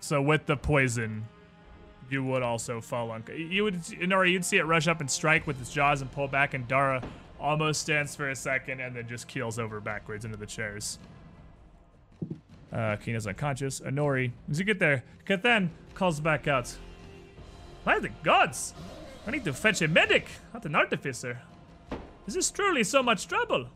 So 0.00 0.20
with 0.20 0.46
the 0.46 0.56
poison, 0.56 1.24
you 2.10 2.24
would 2.24 2.42
also 2.42 2.80
fall 2.80 3.10
un. 3.12 3.22
You 3.34 3.64
would, 3.64 3.80
Nora, 4.08 4.28
you'd 4.28 4.44
see 4.44 4.56
it 4.58 4.64
rush 4.64 4.88
up 4.88 5.00
and 5.00 5.10
strike 5.10 5.46
with 5.46 5.60
its 5.60 5.72
jaws 5.72 6.00
and 6.02 6.10
pull 6.10 6.28
back, 6.28 6.54
and 6.54 6.66
Dara 6.66 7.02
almost 7.40 7.80
stands 7.80 8.14
for 8.16 8.30
a 8.30 8.36
second 8.36 8.80
and 8.80 8.94
then 8.94 9.08
just 9.08 9.26
keels 9.28 9.58
over 9.58 9.80
backwards 9.80 10.24
into 10.24 10.36
the 10.36 10.46
chairs. 10.46 10.98
Uh, 12.72 12.96
Kina's 12.96 13.26
unconscious. 13.26 13.80
Anori, 13.80 14.32
as 14.50 14.58
you 14.58 14.64
get 14.64 14.78
there, 14.78 15.04
Kathan 15.26 15.68
calls 15.94 16.20
back 16.20 16.48
out. 16.48 16.74
By 17.84 17.98
the 17.98 18.08
gods! 18.22 18.74
I 19.26 19.30
need 19.30 19.44
to 19.44 19.52
fetch 19.52 19.82
a 19.82 19.88
medic, 19.88 20.26
not 20.54 20.64
an 20.64 20.74
artificer. 20.74 21.40
Is 22.26 22.34
this 22.34 22.50
truly 22.50 22.84
so 22.84 23.02
much 23.02 23.26
trouble? 23.26 23.66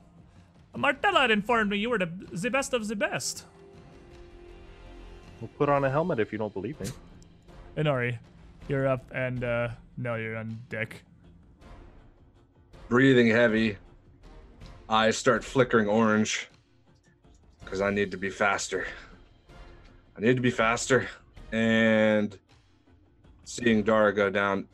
Martella 0.77 1.21
had 1.21 1.31
informed 1.31 1.71
me 1.71 1.79
you 1.79 1.91
were 1.91 1.99
the, 1.99 2.11
the 2.33 2.51
best 2.51 2.75
of 2.75 2.87
the 2.87 2.97
best. 2.97 3.45
We'll 5.41 5.49
put 5.59 5.69
on 5.69 5.85
a 5.85 5.91
helmet 5.91 6.21
if 6.21 6.33
you 6.33 6.39
don't 6.39 6.53
believe 6.53 6.79
me. 6.81 6.89
Inari, 7.77 8.19
you're 8.69 8.87
up, 8.87 9.05
and 9.15 9.43
uh, 9.43 9.69
no, 9.97 10.15
you're 10.17 10.37
on 10.37 10.59
deck. 10.69 11.03
breathing 12.89 13.29
heavy. 13.29 13.77
Eyes 14.89 15.17
start 15.17 15.43
flickering 15.45 15.89
orange 15.89 16.49
because 17.65 17.81
I 17.81 17.91
need 17.91 18.11
to 18.13 18.17
be 18.17 18.31
faster. 18.31 18.87
I 20.17 20.21
need 20.21 20.37
to 20.37 20.43
be 20.43 20.51
faster. 20.51 21.09
And 21.53 22.39
seeing 23.45 23.83
Dara 23.83 24.13
go 24.15 24.31
down, 24.31 24.69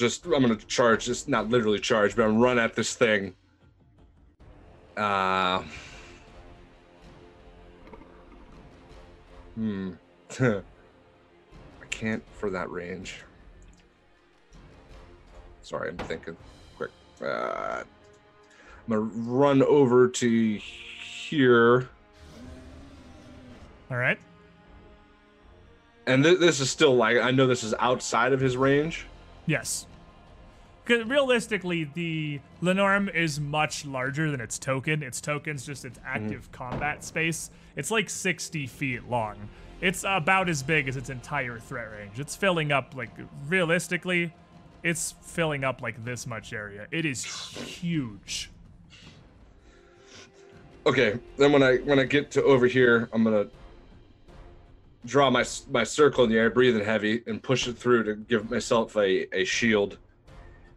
just 0.00 0.24
I'm 0.24 0.40
gonna 0.40 0.56
charge, 0.56 1.04
just 1.04 1.28
not 1.28 1.50
literally 1.50 1.78
charge, 1.78 2.16
but 2.16 2.24
I'm 2.24 2.38
run 2.40 2.58
at 2.58 2.74
this 2.74 2.94
thing. 2.94 3.34
Uh, 4.96 5.62
hmm. 9.54 9.92
I 10.40 10.62
can't 11.90 12.22
for 12.38 12.50
that 12.50 12.70
range. 12.70 13.22
Sorry, 15.60 15.90
I'm 15.90 15.98
thinking 15.98 16.36
quick. 16.76 16.90
Uh, 17.22 17.82
I'm 17.84 17.84
gonna 18.88 19.00
run 19.00 19.62
over 19.62 20.08
to 20.08 20.56
here, 20.58 21.88
All 23.90 23.98
right. 23.98 24.18
and 26.06 26.24
th- 26.24 26.38
this 26.38 26.60
is 26.60 26.70
still 26.70 26.96
like 26.96 27.18
I 27.18 27.30
know 27.30 27.46
this 27.46 27.62
is 27.62 27.74
outside 27.78 28.32
of 28.32 28.40
his 28.40 28.56
range. 28.56 29.06
Yes. 29.46 29.86
Realistically, 30.90 31.84
the 31.84 32.40
Linnorm 32.62 33.14
is 33.14 33.38
much 33.38 33.86
larger 33.86 34.30
than 34.30 34.40
its 34.40 34.58
token. 34.58 35.02
Its 35.02 35.20
token's 35.20 35.64
just 35.64 35.84
its 35.84 35.98
mm-hmm. 35.98 36.08
active 36.08 36.50
combat 36.52 37.04
space. 37.04 37.50
It's 37.76 37.90
like 37.90 38.10
60 38.10 38.66
feet 38.66 39.08
long. 39.08 39.36
It's 39.80 40.04
about 40.06 40.48
as 40.48 40.62
big 40.62 40.88
as 40.88 40.96
its 40.96 41.08
entire 41.08 41.58
threat 41.58 41.90
range. 41.90 42.20
It's 42.20 42.36
filling 42.36 42.70
up, 42.72 42.94
like, 42.94 43.10
realistically, 43.48 44.32
it's 44.82 45.14
filling 45.22 45.64
up 45.64 45.82
like 45.82 46.04
this 46.04 46.26
much 46.26 46.52
area. 46.52 46.86
It 46.90 47.04
is 47.04 47.24
huge. 47.24 48.50
Okay, 50.86 51.18
then 51.36 51.52
when 51.52 51.62
I 51.62 51.76
when 51.78 51.98
I 51.98 52.04
get 52.04 52.30
to 52.32 52.42
over 52.42 52.66
here, 52.66 53.08
I'm 53.12 53.22
gonna 53.22 53.48
draw 55.04 55.28
my 55.28 55.44
my 55.70 55.84
circle 55.84 56.24
in 56.24 56.30
the 56.30 56.38
air, 56.38 56.50
breathing 56.50 56.84
heavy, 56.84 57.22
and 57.26 57.42
push 57.42 57.68
it 57.68 57.76
through 57.76 58.04
to 58.04 58.14
give 58.16 58.50
myself 58.50 58.96
a 58.96 59.34
a 59.36 59.44
shield. 59.44 59.98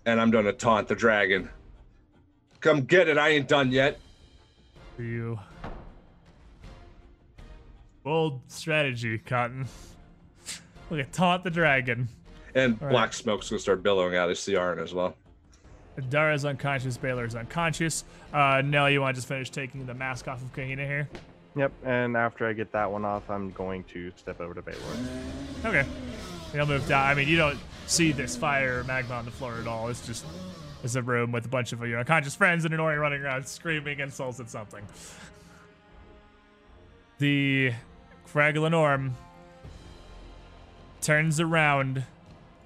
And 0.06 0.20
I'm 0.20 0.32
gonna 0.32 0.54
taunt 0.54 0.88
the 0.88 0.96
dragon. 0.96 1.50
Come 2.60 2.82
get 2.82 3.08
it! 3.08 3.18
I 3.18 3.30
ain't 3.30 3.48
done 3.48 3.72
yet. 3.72 4.00
For 4.96 5.04
you. 5.04 5.40
Bold 8.04 8.42
strategy, 8.48 9.18
Cotton. 9.18 9.66
Look 10.90 11.00
at 11.00 11.14
taunt 11.14 11.44
the 11.44 11.50
dragon. 11.50 12.10
And 12.56 12.78
All 12.82 12.88
right. 12.88 12.92
black 12.92 13.14
smoke's 13.14 13.50
gonna 13.50 13.60
start 13.60 13.82
billowing 13.82 14.16
out 14.16 14.30
of 14.30 14.38
CRN 14.38 14.82
as 14.82 14.94
well. 14.94 15.16
Dara's 16.10 16.44
unconscious, 16.44 16.98
Baylor's 16.98 17.36
unconscious. 17.36 18.04
Uh, 18.34 18.62
Nell, 18.66 18.90
you 18.90 19.02
want 19.02 19.16
to 19.16 19.18
just 19.18 19.28
finish 19.28 19.50
taking 19.52 19.86
the 19.86 19.94
mask 19.94 20.28
off 20.28 20.42
of 20.42 20.52
Kahina 20.54 20.86
here? 20.86 21.08
Yep, 21.56 21.72
and 21.86 22.18
after 22.18 22.48
I 22.48 22.54
get 22.54 22.72
that 22.72 22.92
one 22.92 23.06
off, 23.06 23.30
I'm 23.30 23.52
going 23.52 23.84
to 23.86 24.12
step 24.16 24.42
over 24.42 24.56
to 24.56 24.62
Baylor. 24.64 24.80
Okay. 25.64 25.86
He'll 26.54 26.66
move 26.66 26.88
down. 26.88 27.06
I 27.06 27.14
mean, 27.16 27.28
you 27.28 27.36
don't 27.36 27.60
see 27.88 28.12
this 28.12 28.38
fire 28.38 28.84
magma 28.86 29.16
on 29.16 29.26
the 29.26 29.32
floor 29.32 29.56
at 29.60 29.68
all. 29.68 29.90
It's 29.90 30.06
just 30.06 30.26
it's 30.84 30.96
a 30.96 31.02
room 31.02 31.32
with 31.32 31.46
a 31.46 31.50
bunch 31.50 31.74
of 31.74 31.86
your 31.88 32.00
unconscious 32.00 32.36
friends 32.36 32.66
and 32.66 32.74
an 32.74 32.80
Ori 32.80 32.98
running 32.98 33.22
around 33.22 33.48
screaming 33.48 34.00
insults 34.00 34.40
at 34.40 34.50
something. 34.50 34.84
The 37.18 37.74
Crag 38.28 38.56
Linnorm 38.56 39.14
turns 41.02 41.40
around 41.40 42.04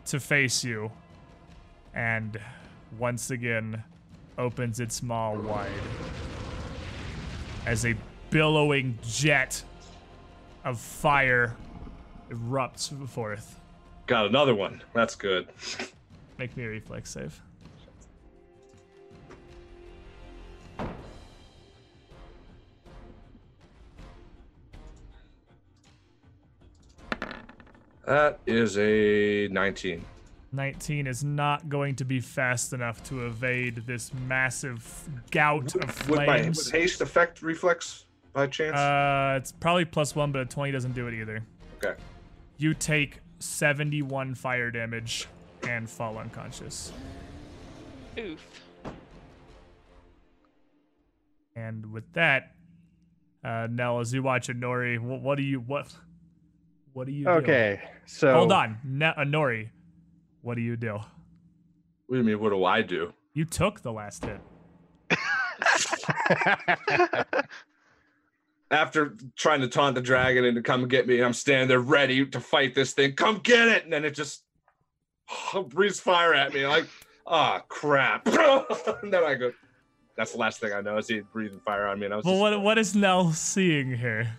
to 0.06 0.20
face 0.20 0.64
you 0.64 0.92
and 1.94 2.40
once 2.98 3.32
again 3.32 3.84
opens 4.38 4.80
its 4.80 5.02
maw 5.02 5.34
wide 5.34 5.72
as 7.66 7.86
a 7.86 7.96
billowing 8.30 8.98
jet 9.04 9.64
of 10.64 10.80
fire 10.80 11.56
erupts 12.30 13.08
forth. 13.10 13.60
Got 14.08 14.26
another 14.28 14.56
one. 14.56 14.82
That's 14.94 15.16
good. 15.16 15.50
Make 16.40 16.56
me 16.56 16.64
a 16.64 16.70
reflex 16.70 17.12
save. 17.12 17.42
That 28.06 28.40
is 28.46 28.78
a 28.78 29.50
19. 29.50 30.06
19 30.54 31.08
is 31.08 31.26
not 31.26 31.68
going 31.68 31.94
to 31.96 32.06
be 32.06 32.22
fast 32.22 32.72
enough 32.72 33.04
to 33.04 33.26
evade 33.26 33.76
this 33.86 34.14
massive 34.26 35.10
gout 35.30 35.76
of 35.76 35.92
flames. 35.92 36.10
Would 36.10 36.28
my 36.28 36.42
would 36.44 36.72
haste 36.72 37.02
affect 37.02 37.42
reflex 37.42 38.06
by 38.32 38.48
chance? 38.48 38.78
Uh, 38.78 39.36
it's 39.38 39.52
probably 39.52 39.84
plus 39.84 40.16
one, 40.16 40.32
but 40.32 40.40
a 40.40 40.46
20 40.46 40.72
doesn't 40.72 40.94
do 40.94 41.08
it 41.08 41.14
either. 41.16 41.44
okay. 41.84 42.00
You 42.58 42.74
take 42.74 43.20
71 43.40 44.36
fire 44.36 44.72
damage 44.72 45.28
and 45.68 45.90
fall 45.90 46.18
unconscious. 46.18 46.92
Oof. 48.18 48.64
And 51.56 51.92
with 51.92 52.12
that, 52.14 52.52
uh, 53.44 53.68
Nell, 53.70 54.00
as 54.00 54.14
you 54.14 54.22
watch 54.22 54.48
Nori, 54.48 55.00
what, 55.00 55.22
what 55.22 55.38
do 55.38 55.44
you 55.44 55.60
what? 55.60 55.94
What 56.94 57.08
do 57.08 57.14
you 57.14 57.26
do? 57.26 57.32
Okay, 57.32 57.82
so 58.06 58.34
Hold 58.34 58.52
on, 58.52 58.78
ne- 58.84 59.06
uh, 59.06 59.24
Nori. 59.24 59.70
What 60.42 60.56
do 60.56 60.62
you 60.62 60.76
do? 60.76 60.94
What 60.94 61.06
do 62.12 62.18
you 62.18 62.24
mean? 62.24 62.40
What 62.40 62.50
do 62.50 62.64
I 62.64 62.82
do? 62.82 63.14
You 63.34 63.46
took 63.46 63.82
the 63.82 63.92
last 63.92 64.26
hit. 64.26 64.40
After 68.70 69.16
trying 69.38 69.62
to 69.62 69.68
taunt 69.68 69.96
the 69.96 70.02
dragon 70.02 70.44
and 70.44 70.56
to 70.56 70.62
come 70.62 70.82
and 70.82 70.90
get 70.90 71.08
me, 71.08 71.22
I'm 71.22 71.34
standing 71.34 71.68
there 71.70 71.80
ready 71.80 72.26
to 72.26 72.40
fight 72.40 72.76
this 72.76 72.94
thing. 72.94 73.14
Come 73.14 73.40
get 73.40 73.68
it! 73.70 73.84
And 73.86 73.94
then 73.94 74.04
it 74.04 74.12
just 74.12 74.44
breathes 75.70 76.00
fire 76.00 76.34
at 76.34 76.54
me. 76.54 76.68
Like, 76.68 76.88
ah, 77.26 77.64
crap. 77.70 78.28
and 78.28 79.14
then 79.14 79.24
I 79.24 79.36
go. 79.36 79.54
That's 80.18 80.34
the 80.34 80.38
last 80.40 80.60
thing 80.60 80.74
I 80.74 80.82
know. 80.82 80.98
I 80.98 81.02
see 81.02 81.18
it 81.18 81.32
breathing 81.32 81.60
fire 81.62 81.88
on 81.88 82.00
me, 82.00 82.06
and 82.06 82.14
I 82.14 82.18
was 82.18 82.26
Well, 82.26 82.34
just, 82.34 82.42
what 82.42 82.62
what 82.62 82.78
is 82.78 82.96
Nell 82.96 83.32
seeing 83.32 83.96
here? 83.96 84.36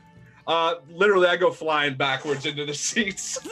uh, 0.47 0.75
literally, 0.91 1.29
I 1.29 1.37
go 1.37 1.51
flying 1.51 1.95
backwards 1.95 2.45
into 2.47 2.65
the 2.67 2.75
seats. 2.75 3.39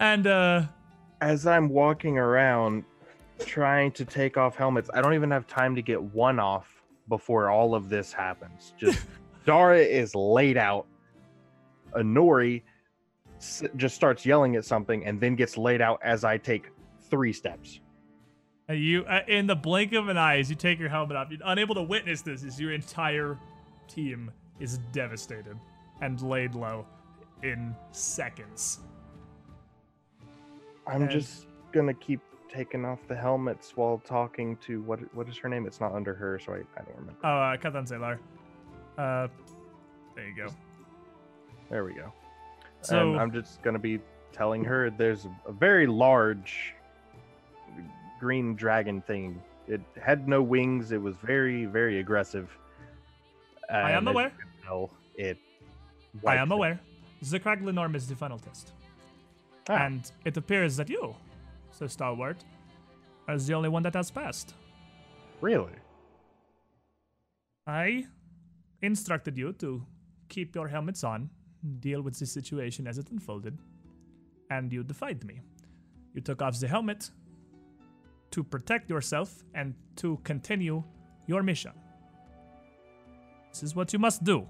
And 0.00 0.26
uh, 0.26 0.62
as 1.20 1.46
I'm 1.46 1.68
walking 1.68 2.16
around 2.16 2.84
trying 3.40 3.92
to 3.92 4.04
take 4.06 4.38
off 4.38 4.56
helmets, 4.56 4.88
I 4.94 5.02
don't 5.02 5.12
even 5.14 5.30
have 5.30 5.46
time 5.46 5.74
to 5.76 5.82
get 5.82 6.02
one 6.02 6.40
off 6.40 6.79
before 7.10 7.50
all 7.50 7.74
of 7.74 7.90
this 7.90 8.10
happens. 8.14 8.72
Just 8.78 9.04
Dara 9.44 9.78
is 9.78 10.14
laid 10.14 10.56
out. 10.56 10.86
Anori 11.94 12.62
s- 13.36 13.64
just 13.76 13.94
starts 13.96 14.24
yelling 14.24 14.54
at 14.56 14.64
something 14.64 15.04
and 15.04 15.20
then 15.20 15.34
gets 15.34 15.58
laid 15.58 15.82
out 15.82 15.98
as 16.02 16.24
I 16.24 16.38
take 16.38 16.70
three 17.10 17.32
steps. 17.32 17.80
And 18.68 18.78
you 18.80 19.04
uh, 19.04 19.20
in 19.26 19.46
the 19.48 19.56
blink 19.56 19.92
of 19.92 20.08
an 20.08 20.16
eye, 20.16 20.38
as 20.38 20.48
you 20.48 20.54
take 20.56 20.78
your 20.78 20.88
helmet 20.88 21.16
off, 21.16 21.28
you're 21.30 21.40
unable 21.44 21.74
to 21.74 21.82
witness 21.82 22.22
this 22.22 22.44
as 22.44 22.60
your 22.60 22.72
entire 22.72 23.36
team 23.88 24.30
is 24.60 24.78
devastated 24.92 25.56
and 26.00 26.22
laid 26.22 26.54
low 26.54 26.86
in 27.42 27.74
seconds. 27.90 28.78
I'm 30.86 31.02
And- 31.02 31.10
just 31.10 31.46
gonna 31.72 31.94
keep 31.94 32.20
taking 32.52 32.84
off 32.84 32.98
the 33.08 33.16
helmets 33.16 33.76
while 33.76 34.02
talking 34.04 34.56
to 34.58 34.82
what 34.82 35.00
what 35.14 35.28
is 35.28 35.36
her 35.38 35.48
name? 35.48 35.66
It's 35.66 35.80
not 35.80 35.92
under 35.92 36.14
her, 36.14 36.38
so 36.38 36.52
I, 36.52 36.56
I 36.56 36.84
don't 36.84 36.96
remember. 36.96 37.20
Oh, 37.24 37.28
uh, 37.28 37.56
Katan. 37.56 38.18
Uh, 38.98 39.28
there 40.14 40.28
you 40.28 40.36
go. 40.36 40.48
There 41.70 41.84
we 41.84 41.94
go. 41.94 42.12
So 42.82 43.12
and 43.12 43.20
I'm 43.20 43.32
just 43.32 43.62
gonna 43.62 43.78
be 43.78 44.00
telling 44.32 44.64
her 44.64 44.90
there's 44.90 45.26
a 45.46 45.52
very 45.52 45.86
large 45.86 46.74
green 48.18 48.54
dragon 48.54 49.00
thing. 49.00 49.40
It 49.66 49.80
had 50.00 50.28
no 50.28 50.42
wings. 50.42 50.92
It 50.92 51.00
was 51.00 51.14
very, 51.22 51.64
very 51.64 52.00
aggressive. 52.00 52.50
I 53.70 53.92
am 53.92 54.08
aware. 54.08 54.32
tell, 54.64 54.90
it. 55.16 55.38
I 56.26 56.36
am 56.36 56.50
aware. 56.50 56.80
The 57.22 57.38
Crag 57.38 57.62
Linnorm 57.62 57.94
is 57.94 58.08
the 58.08 58.16
final 58.16 58.38
test. 58.38 58.72
Ah. 59.68 59.86
And 59.86 60.10
it 60.24 60.36
appears 60.36 60.76
that 60.76 60.88
you, 60.88 61.14
Sir 61.70 61.88
Stalwart, 61.88 62.44
are 63.28 63.38
the 63.38 63.54
only 63.54 63.68
one 63.68 63.82
that 63.82 63.94
has 63.94 64.10
passed. 64.10 64.54
Really? 65.40 65.72
I 67.66 68.06
instructed 68.82 69.38
you 69.38 69.52
to 69.54 69.84
keep 70.28 70.54
your 70.54 70.68
helmets 70.68 71.04
on, 71.04 71.30
deal 71.80 72.02
with 72.02 72.18
the 72.18 72.26
situation 72.26 72.86
as 72.86 72.98
it 72.98 73.10
unfolded, 73.10 73.58
and 74.50 74.72
you 74.72 74.82
defied 74.82 75.24
me. 75.24 75.40
You 76.14 76.20
took 76.20 76.42
off 76.42 76.58
the 76.58 76.68
helmet 76.68 77.10
to 78.32 78.42
protect 78.42 78.90
yourself 78.90 79.44
and 79.54 79.74
to 79.96 80.18
continue 80.24 80.82
your 81.26 81.42
mission. 81.42 81.72
This 83.52 83.62
is 83.62 83.74
what 83.74 83.92
you 83.92 83.98
must 83.98 84.24
do. 84.24 84.46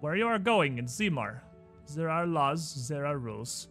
Where 0.00 0.16
you 0.16 0.26
are 0.26 0.38
going 0.38 0.78
in 0.78 0.86
Zimar, 0.86 1.40
there 1.94 2.10
are 2.10 2.26
laws, 2.26 2.88
there 2.88 3.06
are 3.06 3.18
rules. 3.18 3.68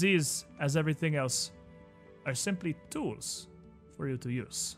These, 0.00 0.46
as 0.60 0.76
everything 0.76 1.14
else, 1.14 1.50
are 2.26 2.34
simply 2.34 2.76
tools 2.90 3.48
for 3.96 4.08
you 4.08 4.18
to 4.18 4.30
use. 4.30 4.76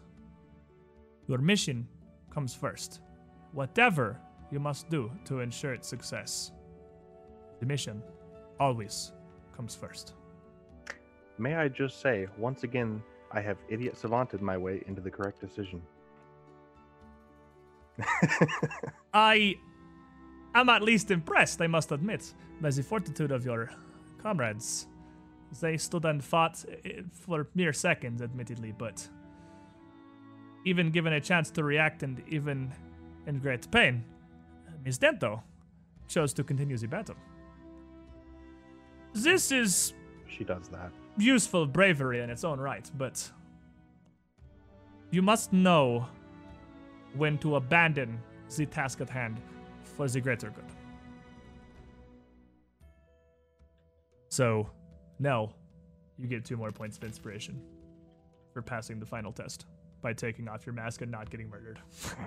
Your 1.26 1.38
mission 1.38 1.88
comes 2.30 2.54
first. 2.54 3.00
Whatever 3.52 4.20
you 4.52 4.60
must 4.60 4.88
do 4.88 5.10
to 5.24 5.40
ensure 5.40 5.74
its 5.74 5.88
success, 5.88 6.52
the 7.58 7.66
mission 7.66 8.02
always 8.60 9.12
comes 9.56 9.74
first. 9.74 10.14
May 11.38 11.56
I 11.56 11.68
just 11.68 12.00
say, 12.00 12.26
once 12.36 12.62
again, 12.64 13.02
I 13.32 13.40
have 13.40 13.58
idiot 13.68 13.96
savanted 13.96 14.40
my 14.42 14.56
way 14.56 14.82
into 14.86 15.00
the 15.00 15.10
correct 15.10 15.40
decision. 15.40 15.82
I 19.12 19.56
am 20.54 20.68
at 20.68 20.82
least 20.82 21.10
impressed, 21.10 21.60
I 21.60 21.66
must 21.66 21.92
admit, 21.92 22.32
by 22.60 22.70
the 22.70 22.82
fortitude 22.82 23.32
of 23.32 23.44
your 23.44 23.70
comrades. 24.22 24.86
They 25.60 25.76
stood 25.76 26.04
and 26.04 26.22
fought 26.22 26.64
eh, 26.84 27.02
for 27.12 27.48
mere 27.54 27.72
seconds, 27.72 28.22
admittedly, 28.22 28.72
but 28.76 29.08
even 30.64 30.90
given 30.90 31.12
a 31.12 31.20
chance 31.20 31.50
to 31.52 31.64
react 31.64 32.02
and 32.02 32.22
even 32.28 32.72
in 33.26 33.38
great 33.38 33.70
pain, 33.70 34.04
Miss 34.84 34.98
Dento 34.98 35.42
chose 36.06 36.32
to 36.34 36.44
continue 36.44 36.76
the 36.76 36.86
battle. 36.86 37.16
This 39.14 39.50
is 39.52 39.94
she 40.28 40.44
does 40.44 40.68
that. 40.68 40.92
useful 41.16 41.66
bravery 41.66 42.20
in 42.20 42.30
its 42.30 42.44
own 42.44 42.60
right, 42.60 42.88
but 42.96 43.30
you 45.10 45.22
must 45.22 45.52
know 45.52 46.06
when 47.14 47.38
to 47.38 47.56
abandon 47.56 48.20
the 48.56 48.66
task 48.66 49.00
at 49.00 49.08
hand 49.08 49.40
for 49.82 50.06
the 50.08 50.20
greater 50.20 50.50
good. 50.50 50.64
So, 54.28 54.68
Nell, 55.18 55.54
you 56.16 56.26
get 56.26 56.44
two 56.44 56.56
more 56.56 56.70
points 56.70 56.96
of 56.96 57.04
inspiration 57.04 57.60
for 58.52 58.62
passing 58.62 59.00
the 59.00 59.06
final 59.06 59.32
test 59.32 59.66
by 60.02 60.12
taking 60.12 60.48
off 60.48 60.66
your 60.66 60.74
mask 60.74 61.02
and 61.02 61.10
not 61.10 61.30
getting 61.30 61.48
murdered. 61.48 61.78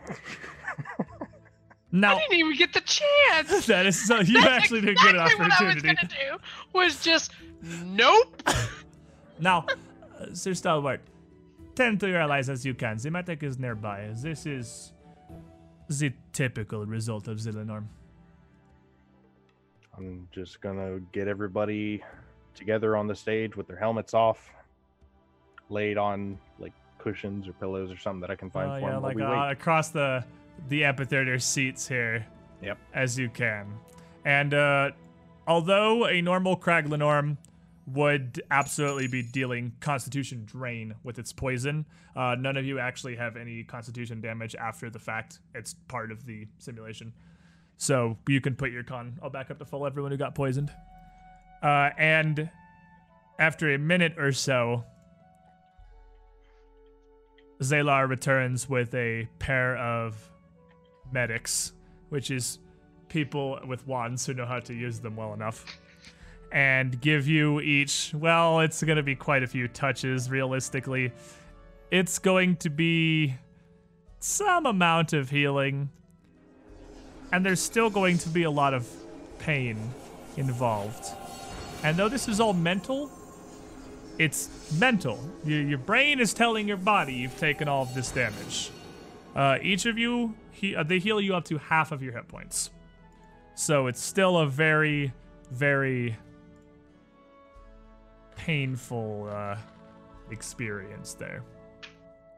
now, 1.91 2.15
I 2.15 2.19
didn't 2.19 2.39
even 2.39 2.58
get 2.58 2.73
the 2.73 2.82
chance. 2.82 3.65
that 3.67 3.86
is 3.86 4.06
so 4.06 4.19
you 4.19 4.41
That's 4.41 4.47
actually 4.47 4.82
did 4.82 4.97
get 4.97 5.15
an 5.15 5.21
exactly 5.21 5.45
what 5.45 5.62
I 5.62 5.73
was 5.73 5.84
gonna 5.84 6.08
do 6.08 6.38
was 6.73 7.01
just 7.01 7.32
nope. 7.62 8.43
Now, 9.39 9.65
uh, 10.19 10.25
Sir 10.34 10.54
Stalwart, 10.54 11.01
tend 11.73 11.99
to 12.01 12.08
your 12.08 12.19
allies 12.19 12.47
as 12.47 12.63
you 12.63 12.75
can. 12.75 12.97
The 12.97 13.10
medic 13.10 13.41
is 13.41 13.58
nearby. 13.58 14.12
This 14.13 14.45
is 14.45 14.93
the 15.89 16.13
typical 16.32 16.86
result 16.86 17.27
of 17.27 17.39
Zillenorm. 17.39 17.86
I'm 19.97 20.27
just 20.32 20.62
gonna 20.62 20.99
get 21.12 21.27
everybody 21.27 22.04
together 22.55 22.95
on 22.95 23.07
the 23.07 23.15
stage 23.15 23.55
with 23.55 23.67
their 23.67 23.77
helmets 23.77 24.13
off, 24.13 24.51
laid 25.69 25.97
on 25.97 26.37
like 26.59 26.73
cushions 26.99 27.47
or 27.47 27.53
pillows 27.53 27.91
or 27.91 27.97
something 27.97 28.21
that 28.21 28.29
I 28.31 28.35
can 28.35 28.49
find 28.49 28.71
Oh, 28.71 28.75
for 28.75 28.81
yeah, 28.81 28.91
them 28.91 29.03
like 29.03 29.15
we 29.15 29.23
uh, 29.23 29.51
across 29.51 29.89
the 29.89 30.23
the 30.69 30.83
amphitheater 30.83 31.39
seats 31.39 31.87
here. 31.87 32.25
Yep. 32.61 32.77
As 32.93 33.17
you 33.17 33.27
can, 33.29 33.67
and 34.23 34.53
uh, 34.53 34.91
although 35.47 36.05
a 36.05 36.21
normal 36.21 36.55
Crag 36.55 36.85
Linnorm 36.85 37.37
would 37.87 38.41
absolutely 38.51 39.07
be 39.07 39.23
dealing 39.23 39.73
Constitution 39.79 40.43
drain 40.45 40.93
with 41.03 41.17
its 41.17 41.33
poison, 41.33 41.85
uh, 42.15 42.35
none 42.37 42.57
of 42.57 42.63
you 42.63 42.77
actually 42.77 43.15
have 43.15 43.35
any 43.35 43.63
Constitution 43.63 44.21
damage 44.21 44.53
after 44.53 44.91
the 44.91 44.99
fact. 44.99 45.39
It's 45.55 45.73
part 45.87 46.11
of 46.11 46.23
the 46.27 46.47
simulation, 46.59 47.13
so 47.77 48.15
you 48.27 48.39
can 48.41 48.55
put 48.55 48.71
your 48.71 48.83
con 48.83 49.17
all 49.23 49.31
back 49.31 49.49
up 49.49 49.57
to 49.57 49.65
full. 49.65 49.87
Everyone 49.87 50.11
who 50.11 50.17
got 50.17 50.35
poisoned, 50.35 50.71
uh, 51.62 51.89
and 51.97 52.50
after 53.39 53.74
a 53.74 53.78
minute 53.78 54.17
or 54.17 54.32
so, 54.32 54.84
Zalar 57.62 58.10
returns 58.10 58.67
with 58.67 58.93
a 58.95 59.28
pair 59.39 59.78
of 59.78 60.30
medics, 61.12 61.74
which 62.10 62.32
is 62.32 62.60
people 63.10 63.60
with 63.67 63.86
wands 63.86 64.26
who 64.26 64.34
know 64.34 64.45
how 64.45 64.60
to 64.60 64.74
use 64.74 65.00
them 65.00 65.15
well 65.15 65.34
enough, 65.34 65.65
and 66.52 67.00
give 67.02 67.28
you 67.28 67.62
each, 67.62 68.13
well, 68.15 68.62
it's 68.62 68.82
going 68.84 68.97
to 68.97 69.04
be 69.04 69.15
quite 69.15 69.43
a 69.43 69.47
few 69.47 69.67
touches 69.67 70.30
realistically. 70.30 71.12
It's 71.91 72.19
going 72.19 72.58
to 72.58 72.69
be 72.69 73.36
some 74.19 74.65
amount 74.65 75.13
of 75.13 75.30
healing, 75.30 75.89
and 77.32 77.45
there's 77.45 77.62
still 77.62 77.89
going 77.89 78.17
to 78.19 78.30
be 78.30 78.43
a 78.43 78.52
lot 78.52 78.74
of 78.74 78.88
pain 79.39 79.78
involved. 80.38 81.06
And 81.83 81.97
though 81.97 82.09
this 82.09 82.27
is 82.27 82.39
all 82.39 82.53
mental, 82.53 83.11
it's 84.17 84.71
mental. 84.79 85.19
Your, 85.43 85.61
your 85.61 85.77
brain 85.77 86.19
is 86.19 86.33
telling 86.33 86.67
your 86.67 86.77
body 86.77 87.13
you've 87.13 87.37
taken 87.39 87.67
all 87.67 87.83
of 87.83 87.93
this 87.93 88.11
damage. 88.11 88.71
Uh, 89.35 89.57
each 89.61 89.85
of 89.85 89.97
you, 89.97 90.35
he, 90.51 90.75
uh, 90.75 90.83
they 90.83 90.99
heal 90.99 91.19
you 91.19 91.35
up 91.35 91.45
to 91.45 91.57
half 91.57 91.91
of 91.91 92.03
your 92.03 92.13
hit 92.13 92.27
points. 92.27 92.69
So 93.55 93.87
it's 93.87 94.01
still 94.01 94.37
a 94.37 94.47
very, 94.47 95.11
very 95.49 96.17
painful 98.35 99.29
uh, 99.31 99.57
experience 100.29 101.13
there. 101.13 101.43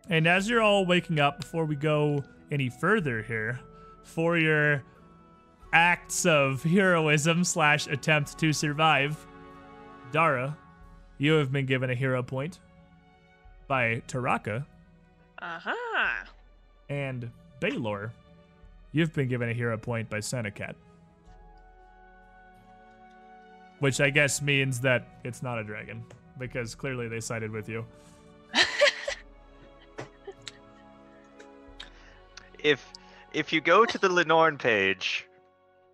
And 0.09 0.27
as 0.27 0.49
you're 0.49 0.61
all 0.61 0.85
waking 0.85 1.19
up, 1.19 1.39
before 1.39 1.65
we 1.65 1.75
go 1.75 2.23
any 2.51 2.69
further 2.69 3.21
here, 3.21 3.59
for 4.03 4.37
your 4.37 4.83
acts 5.71 6.25
of 6.25 6.61
heroism 6.63 7.43
slash 7.43 7.87
attempt 7.87 8.37
to 8.39 8.53
survive, 8.53 9.25
Dara, 10.13 10.55
you 11.17 11.33
have 11.33 11.51
been 11.51 11.65
given 11.65 11.89
a 11.89 11.95
hero 11.95 12.21
point 12.23 12.59
by 13.67 14.01
Taraka, 14.07 14.63
Uh 15.39 15.59
huh. 15.59 16.25
and 16.87 17.29
Baylor, 17.59 18.11
you've 18.91 19.11
been 19.13 19.27
given 19.27 19.49
a 19.49 19.53
hero 19.53 19.77
point 19.77 20.09
by 20.09 20.19
Senecat. 20.19 20.75
Which 23.79 23.99
I 23.99 24.11
guess 24.11 24.41
means 24.41 24.79
that 24.81 25.07
it's 25.23 25.41
not 25.43 25.57
a 25.59 25.63
dragon, 25.63 26.05
because 26.39 26.75
clearly 26.75 27.07
they 27.07 27.19
sided 27.19 27.51
with 27.51 27.67
you. 27.67 27.83
If 32.59 32.87
if 33.33 33.51
you 33.51 33.59
go 33.61 33.83
to 33.83 33.97
the 33.97 34.07
Linnorm 34.07 34.57
page, 34.57 35.25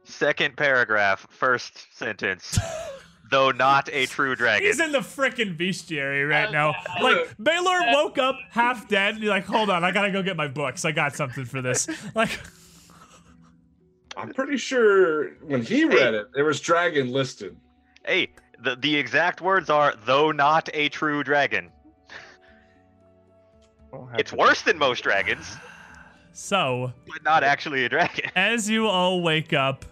second 0.03 0.55
paragraph, 0.55 1.25
first 1.31 1.87
sentence, 1.97 2.59
though 3.29 3.51
not 3.51 3.89
a 3.91 4.05
true 4.07 4.35
dragon. 4.35 4.65
He's 4.65 4.79
in 4.79 4.91
the 4.91 4.99
frickin' 4.99 5.57
bestiary 5.57 6.27
right 6.27 6.51
now. 6.51 6.73
Like, 7.01 7.35
Baylor 7.41 7.79
woke 7.93 8.17
up 8.17 8.37
half 8.49 8.87
dead, 8.87 9.15
and 9.15 9.23
you're 9.23 9.33
like, 9.33 9.45
hold 9.45 9.69
on, 9.69 9.83
I 9.83 9.91
gotta 9.91 10.11
go 10.11 10.21
get 10.21 10.35
my 10.35 10.47
books. 10.47 10.85
I 10.85 10.91
got 10.91 11.15
something 11.15 11.45
for 11.45 11.61
this. 11.61 11.87
Like, 12.15 12.39
I'm 14.17 14.33
pretty 14.33 14.57
sure 14.57 15.29
when 15.41 15.61
he 15.61 15.85
read 15.85 16.13
it, 16.13 16.27
there 16.33 16.43
was 16.43 16.59
dragon 16.59 17.11
listed. 17.11 17.55
Hey, 18.05 18.29
the 18.61 18.75
the 18.75 18.95
exact 18.95 19.41
words 19.41 19.69
are 19.69 19.93
though 20.05 20.31
not 20.31 20.69
a 20.73 20.89
true 20.89 21.23
dragon. 21.23 21.69
It's 24.17 24.33
worse 24.33 24.63
than 24.63 24.77
most 24.77 25.01
dragons, 25.03 25.55
so, 26.33 26.91
but 27.07 27.23
not 27.23 27.43
actually 27.43 27.85
a 27.85 27.89
dragon. 27.89 28.31
as 28.35 28.69
you 28.69 28.87
all 28.87 29.21
wake 29.21 29.53
up 29.53 29.85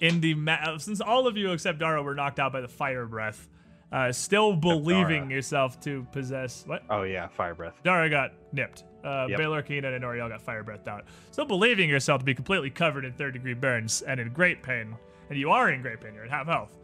in 0.00 0.20
the 0.20 0.34
ma- 0.34 0.76
since 0.78 1.00
all 1.00 1.26
of 1.26 1.36
you 1.36 1.52
except 1.52 1.78
Dara 1.78 2.02
were 2.02 2.14
knocked 2.14 2.38
out 2.40 2.52
by 2.52 2.60
the 2.60 2.68
fire 2.68 3.06
breath, 3.06 3.48
uh, 3.92 4.12
still 4.12 4.54
believing 4.54 5.30
yourself 5.30 5.80
to 5.80 6.06
possess 6.12 6.64
what 6.66 6.82
Oh 6.90 7.02
yeah, 7.02 7.28
fire 7.28 7.54
breath. 7.54 7.74
Dara 7.82 8.08
got 8.10 8.32
nipped. 8.52 8.84
Uh, 9.04 9.26
Yep. 9.28 9.38
Baylor, 9.38 9.62
Keenan, 9.62 9.94
and 9.94 10.04
Oriel 10.04 10.28
got 10.28 10.42
fire 10.42 10.62
breathed 10.64 10.88
out. 10.88 11.04
Still 11.30 11.44
believing 11.46 11.88
yourself 11.88 12.18
to 12.20 12.24
be 12.24 12.34
completely 12.34 12.68
covered 12.70 13.04
in 13.04 13.12
third 13.12 13.32
degree 13.34 13.54
burns 13.54 14.02
and 14.02 14.18
in 14.20 14.32
great 14.32 14.62
pain, 14.62 14.94
and 15.30 15.38
you 15.38 15.50
are 15.50 15.70
in 15.70 15.82
great 15.82 16.00
pain. 16.00 16.14
You're 16.14 16.24
at 16.24 16.30
half 16.30 16.46
health. 16.46 16.76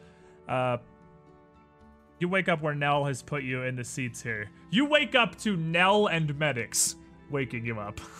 Uh, 0.49 0.77
you 2.21 2.29
wake 2.29 2.49
up 2.49 2.63
where 2.63 2.75
Nell 2.75 3.05
has 3.05 3.23
put 3.23 3.43
you 3.43 3.63
in 3.65 3.75
the 3.77 3.85
seats 3.85 4.23
here. 4.23 4.49
You 4.71 4.87
wake 4.87 5.15
up 5.15 5.37
to 5.41 5.57
Nell 5.57 6.07
and 6.07 6.39
medics 6.39 6.95
waking 7.31 7.67
you 7.67 7.79
up. 7.81 8.01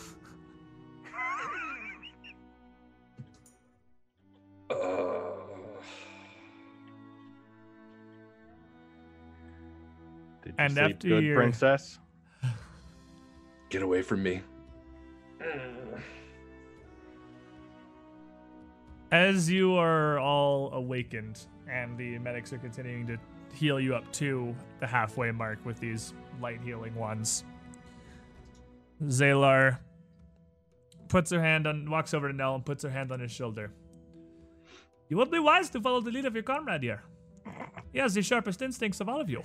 Uh, 4.69 4.75
Did 10.43 10.53
you 10.53 10.53
And 10.59 10.73
sleep 10.73 10.83
after 10.95 11.07
good, 11.07 11.23
your- 11.23 11.35
princess? 11.37 11.99
get 13.69 13.81
away 13.81 14.01
from 14.01 14.23
me. 14.23 14.41
As 19.11 19.49
you 19.51 19.75
are 19.75 20.19
all 20.19 20.71
awakened 20.73 21.45
and 21.71 21.97
the 21.97 22.17
medics 22.19 22.51
are 22.53 22.57
continuing 22.57 23.07
to 23.07 23.17
heal 23.53 23.79
you 23.79 23.95
up 23.95 24.11
to 24.13 24.55
the 24.79 24.87
halfway 24.87 25.31
mark 25.31 25.63
with 25.65 25.79
these 25.79 26.13
light 26.41 26.59
healing 26.61 26.93
ones, 26.95 27.43
Zalar 29.05 29.77
puts 31.07 31.31
her 31.31 31.41
hand 31.41 31.65
on, 31.67 31.89
walks 31.89 32.13
over 32.13 32.27
to 32.29 32.33
Nell 32.35 32.55
and 32.55 32.65
puts 32.65 32.83
her 32.83 32.89
hand 32.89 33.11
on 33.11 33.19
his 33.19 33.31
shoulder. 33.31 33.71
You 35.09 35.17
would 35.17 35.31
be 35.31 35.39
wise 35.39 35.69
to 35.71 35.81
follow 35.81 36.01
the 36.01 36.11
lead 36.11 36.25
of 36.25 36.33
your 36.33 36.43
comrade 36.43 36.83
here. 36.83 37.03
He 37.93 37.99
has 37.99 38.13
the 38.13 38.21
sharpest 38.21 38.61
instincts 38.61 38.99
of 39.01 39.07
all 39.09 39.21
of 39.21 39.29
you. 39.29 39.41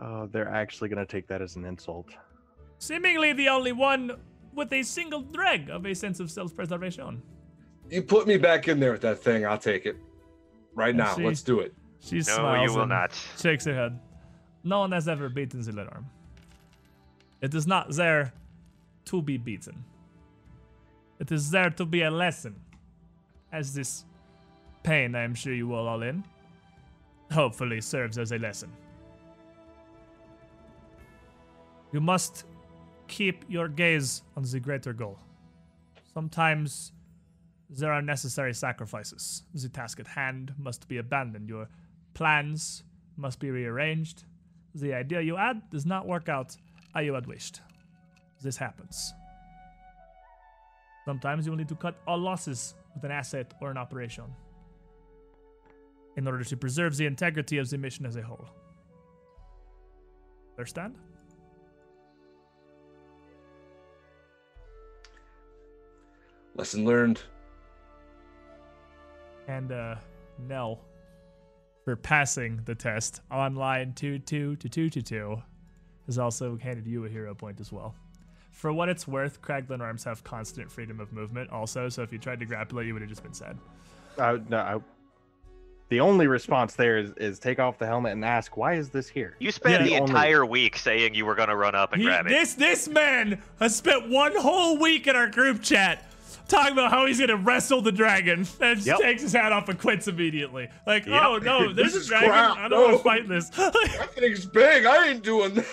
Oh, 0.00 0.26
they're 0.26 0.48
actually 0.48 0.88
gonna 0.88 1.06
take 1.06 1.26
that 1.28 1.40
as 1.42 1.56
an 1.56 1.64
insult. 1.64 2.10
Seemingly 2.78 3.32
the 3.32 3.48
only 3.48 3.72
one 3.72 4.12
with 4.54 4.72
a 4.72 4.82
single 4.82 5.22
dreg 5.22 5.70
of 5.70 5.86
a 5.86 5.94
sense 5.94 6.20
of 6.20 6.30
self-preservation. 6.30 7.22
You 7.90 8.02
put 8.02 8.26
me 8.26 8.36
back 8.36 8.68
in 8.68 8.78
there 8.80 8.92
with 8.92 9.00
that 9.02 9.18
thing, 9.18 9.46
I'll 9.46 9.58
take 9.58 9.86
it. 9.86 9.96
Right 10.74 10.90
And 10.90 10.98
now, 10.98 11.14
she- 11.14 11.24
let's 11.24 11.42
do 11.42 11.60
it. 11.60 11.74
She 12.00 12.16
No, 12.16 12.22
smiles 12.22 12.70
you 12.70 12.74
will 12.74 12.82
and 12.82 12.90
not. 12.90 13.12
Shakes 13.38 13.64
her 13.64 13.74
head. 13.74 13.98
No 14.64 14.80
one 14.80 14.92
has 14.92 15.08
ever 15.08 15.28
beaten 15.28 15.60
Zillenorm. 15.60 16.04
It 17.40 17.54
is 17.54 17.66
not 17.66 17.90
there 17.90 18.32
to 19.06 19.22
be 19.22 19.36
beaten. 19.36 19.84
It 21.20 21.30
is 21.30 21.50
there 21.50 21.70
to 21.70 21.84
be 21.84 22.02
a 22.02 22.10
lesson. 22.10 22.56
As 23.52 23.74
this 23.74 24.04
pain, 24.82 25.14
I 25.14 25.22
am 25.22 25.34
sure 25.34 25.54
you 25.54 25.68
will 25.68 25.86
all 25.88 26.02
in, 26.02 26.24
hopefully 27.30 27.80
serves 27.80 28.18
as 28.18 28.32
a 28.32 28.38
lesson. 28.38 28.70
You 31.92 32.00
must 32.00 32.44
keep 33.08 33.44
your 33.48 33.68
gaze 33.68 34.22
on 34.36 34.42
the 34.44 34.60
greater 34.60 34.92
goal. 34.92 35.18
Sometimes 36.14 36.92
there 37.68 37.92
are 37.92 38.02
necessary 38.02 38.54
sacrifices. 38.54 39.42
The 39.54 39.68
task 39.68 40.00
at 40.00 40.06
hand 40.06 40.54
must 40.58 40.88
be 40.88 40.98
abandoned. 40.98 41.48
Your 41.48 41.68
plans 42.14 42.84
must 43.16 43.38
be 43.38 43.50
rearranged. 43.50 44.24
The 44.74 44.94
idea 44.94 45.20
you 45.20 45.36
had 45.36 45.68
does 45.70 45.84
not 45.84 46.06
work 46.06 46.28
out 46.28 46.56
as 46.94 47.04
you 47.04 47.14
had 47.14 47.26
wished. 47.26 47.60
This 48.42 48.56
happens. 48.56 49.12
Sometimes 51.04 51.46
you 51.46 51.52
will 51.52 51.58
need 51.58 51.68
to 51.68 51.74
cut 51.74 51.96
all 52.06 52.18
losses 52.18 52.74
with 52.94 53.04
an 53.04 53.10
asset 53.10 53.54
or 53.60 53.70
an 53.70 53.76
operation. 53.76 54.24
In 56.16 56.26
order 56.26 56.44
to 56.44 56.56
preserve 56.56 56.96
the 56.96 57.06
integrity 57.06 57.58
of 57.58 57.70
the 57.70 57.78
mission 57.78 58.04
as 58.04 58.16
a 58.16 58.22
whole. 58.22 58.46
Understand? 60.58 60.96
Lesson 66.54 66.84
learned. 66.84 67.22
And 69.48 69.72
uh, 69.72 69.96
Nell, 70.38 70.80
for 71.84 71.96
passing 71.96 72.60
the 72.64 72.74
test 72.74 73.20
on 73.30 73.54
line 73.54 73.94
2 73.94 74.18
2 74.20 74.56
to 74.56 74.68
2 74.68 74.90
to 74.90 75.02
2, 75.02 75.42
has 76.06 76.18
also 76.18 76.56
handed 76.56 76.86
you 76.86 77.04
a 77.06 77.08
hero 77.08 77.34
point 77.34 77.60
as 77.60 77.72
well. 77.72 77.94
For 78.50 78.72
what 78.72 78.88
it's 78.88 79.08
worth, 79.08 79.40
Crag 79.40 79.68
Linnorms 79.68 80.04
have 80.04 80.22
constant 80.24 80.70
freedom 80.70 81.00
of 81.00 81.12
movement 81.12 81.50
also, 81.50 81.88
so 81.88 82.02
if 82.02 82.12
you 82.12 82.18
tried 82.18 82.38
to 82.40 82.46
grapple 82.46 82.78
it, 82.80 82.86
you 82.86 82.92
would 82.92 83.02
have 83.02 83.08
just 83.08 83.22
been 83.22 83.32
sad. 83.32 83.58
I, 84.18 84.38
no, 84.48 84.58
I, 84.58 84.78
the 85.92 86.00
only 86.00 86.26
response 86.26 86.72
there 86.74 86.96
is, 86.96 87.10
is 87.18 87.38
take 87.38 87.58
off 87.58 87.76
the 87.76 87.84
helmet 87.86 88.12
and 88.12 88.24
ask, 88.24 88.56
why 88.56 88.72
is 88.72 88.88
this 88.88 89.08
here? 89.10 89.36
You 89.38 89.52
spent 89.52 89.74
Yeah. 89.74 89.78
the 89.82 89.90
The 89.90 90.00
only- 90.00 90.10
entire 90.10 90.46
week 90.46 90.78
saying 90.78 91.14
you 91.14 91.26
were 91.26 91.34
gonna 91.34 91.54
run 91.54 91.74
up 91.74 91.92
and 91.92 92.00
He- 92.00 92.08
grab 92.08 92.26
it. 92.26 92.30
this 92.30 92.54
this 92.54 92.88
man 92.88 93.42
has 93.60 93.76
spent 93.76 94.08
one 94.08 94.34
whole 94.34 94.78
week 94.78 95.06
in 95.06 95.14
our 95.16 95.26
group 95.26 95.60
chat 95.62 96.02
talking 96.52 96.72
about 96.72 96.90
how 96.90 97.06
he's 97.06 97.18
gonna 97.18 97.36
wrestle 97.36 97.80
the 97.82 97.90
dragon 97.92 98.46
and 98.60 98.84
Yep. 98.86 98.98
takes 99.00 99.22
his 99.22 99.32
hat 99.32 99.50
off 99.52 99.68
and 99.68 99.78
quits 99.78 100.06
immediately. 100.08 100.68
Like, 100.86 101.06
Yep. 101.06 101.22
oh 101.24 101.38
no, 101.38 101.72
there's 101.72 101.92
This 101.92 101.94
a 101.94 101.98
is 102.00 102.06
dragon. 102.06 102.28
crap, 102.30 102.56
I 102.58 102.68
don't 102.68 102.82
want 102.82 102.96
to 102.98 103.02
fight 103.02 103.28
this. 103.28 103.48
That 103.50 104.10
thing's 104.14 104.46
big. 104.46 104.84
I 104.84 105.08
ain't 105.08 105.22
doing 105.24 105.54
that. 105.54 105.66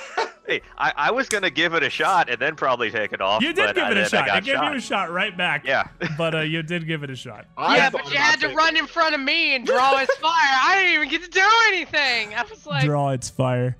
Hey, 0.47 0.61
I, 0.80 0.93
I 0.95 1.11
was 1.11 1.30
gonna 1.30 1.51
give 1.51 1.75
it 1.75 1.84
a 1.84 1.89
shot 1.91 2.27
and 2.30 2.39
then 2.41 2.55
probably 2.55 2.89
take 2.89 3.13
it 3.13 3.21
off. 3.21 3.43
you 3.43 3.53
did 3.53 3.67
but 3.67 3.75
give 3.75 3.84
I, 3.84 3.91
it 3.91 3.97
a 3.97 4.05
shot. 4.05 4.13
I 4.13 4.17
shot. 4.21 4.25
got 4.27 4.38
It 4.39 4.45
gave 4.45 4.55
shot. 4.55 4.71
you 4.71 4.77
a 4.77 4.82
shot 4.82 5.11
right 5.11 5.38
back. 5.38 5.65
Yeah. 5.67 5.84
but 6.17 6.34
uh, 6.34 6.39
you 6.39 6.63
did 6.63 6.88
give 6.88 7.03
it 7.03 7.11
a 7.11 7.15
shot. 7.15 7.45
I 7.55 7.77
yeah, 7.77 7.89
but 7.91 8.09
you 8.11 8.17
had 8.17 8.39
to 8.39 8.47
run 8.55 8.75
it. 8.75 8.80
in 8.80 8.88
front 8.88 9.13
of 9.13 9.21
me 9.21 9.55
and 9.55 9.63
draw 9.65 9.97
his 9.97 10.09
fire. 10.15 10.32
I 10.34 10.75
didn't 10.80 10.93
even 10.95 11.09
get 11.09 11.23
to 11.23 11.30
do 11.30 11.47
anything. 11.67 12.34
I 12.34 12.43
was 12.49 12.65
like, 12.65 12.84
Draw 12.86 13.09
its 13.09 13.30
fire. 13.30 13.77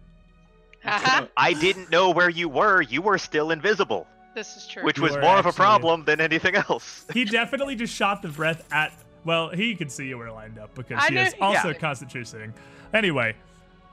I 0.86 1.56
didn't 1.60 1.90
know 1.92 2.12
where 2.12 2.30
you 2.30 2.50
were. 2.50 2.82
You 2.82 3.02
were 3.02 3.18
still 3.18 3.52
invisible, 3.52 4.08
this 4.36 4.56
is 4.58 4.68
true. 4.68 4.84
which 4.84 4.98
You 4.98 5.04
was 5.04 5.16
were 5.16 5.22
more 5.22 5.38
of 5.38 5.46
a 5.46 5.54
problem 5.54 6.06
than 6.06 6.22
anything 6.22 6.56
else. 6.56 7.06
He 7.14 7.26
definitely 7.26 7.76
just 7.76 7.94
shot 7.94 8.22
the 8.22 8.30
breath 8.30 8.64
at. 8.72 8.94
Well, 9.26 9.50
he 9.50 9.76
could 9.76 9.92
see 9.92 10.08
you 10.08 10.18
were 10.18 10.32
lined 10.32 10.58
up 10.58 10.74
because 10.76 10.98
I 11.02 11.08
he 11.08 11.16
knew- 11.16 11.22
is 11.22 11.36
also 11.42 11.70
yeah. 11.70 11.74
constant 11.74 12.10
true 12.12 12.24
seeing. 12.24 12.54
Anyway, 12.94 13.36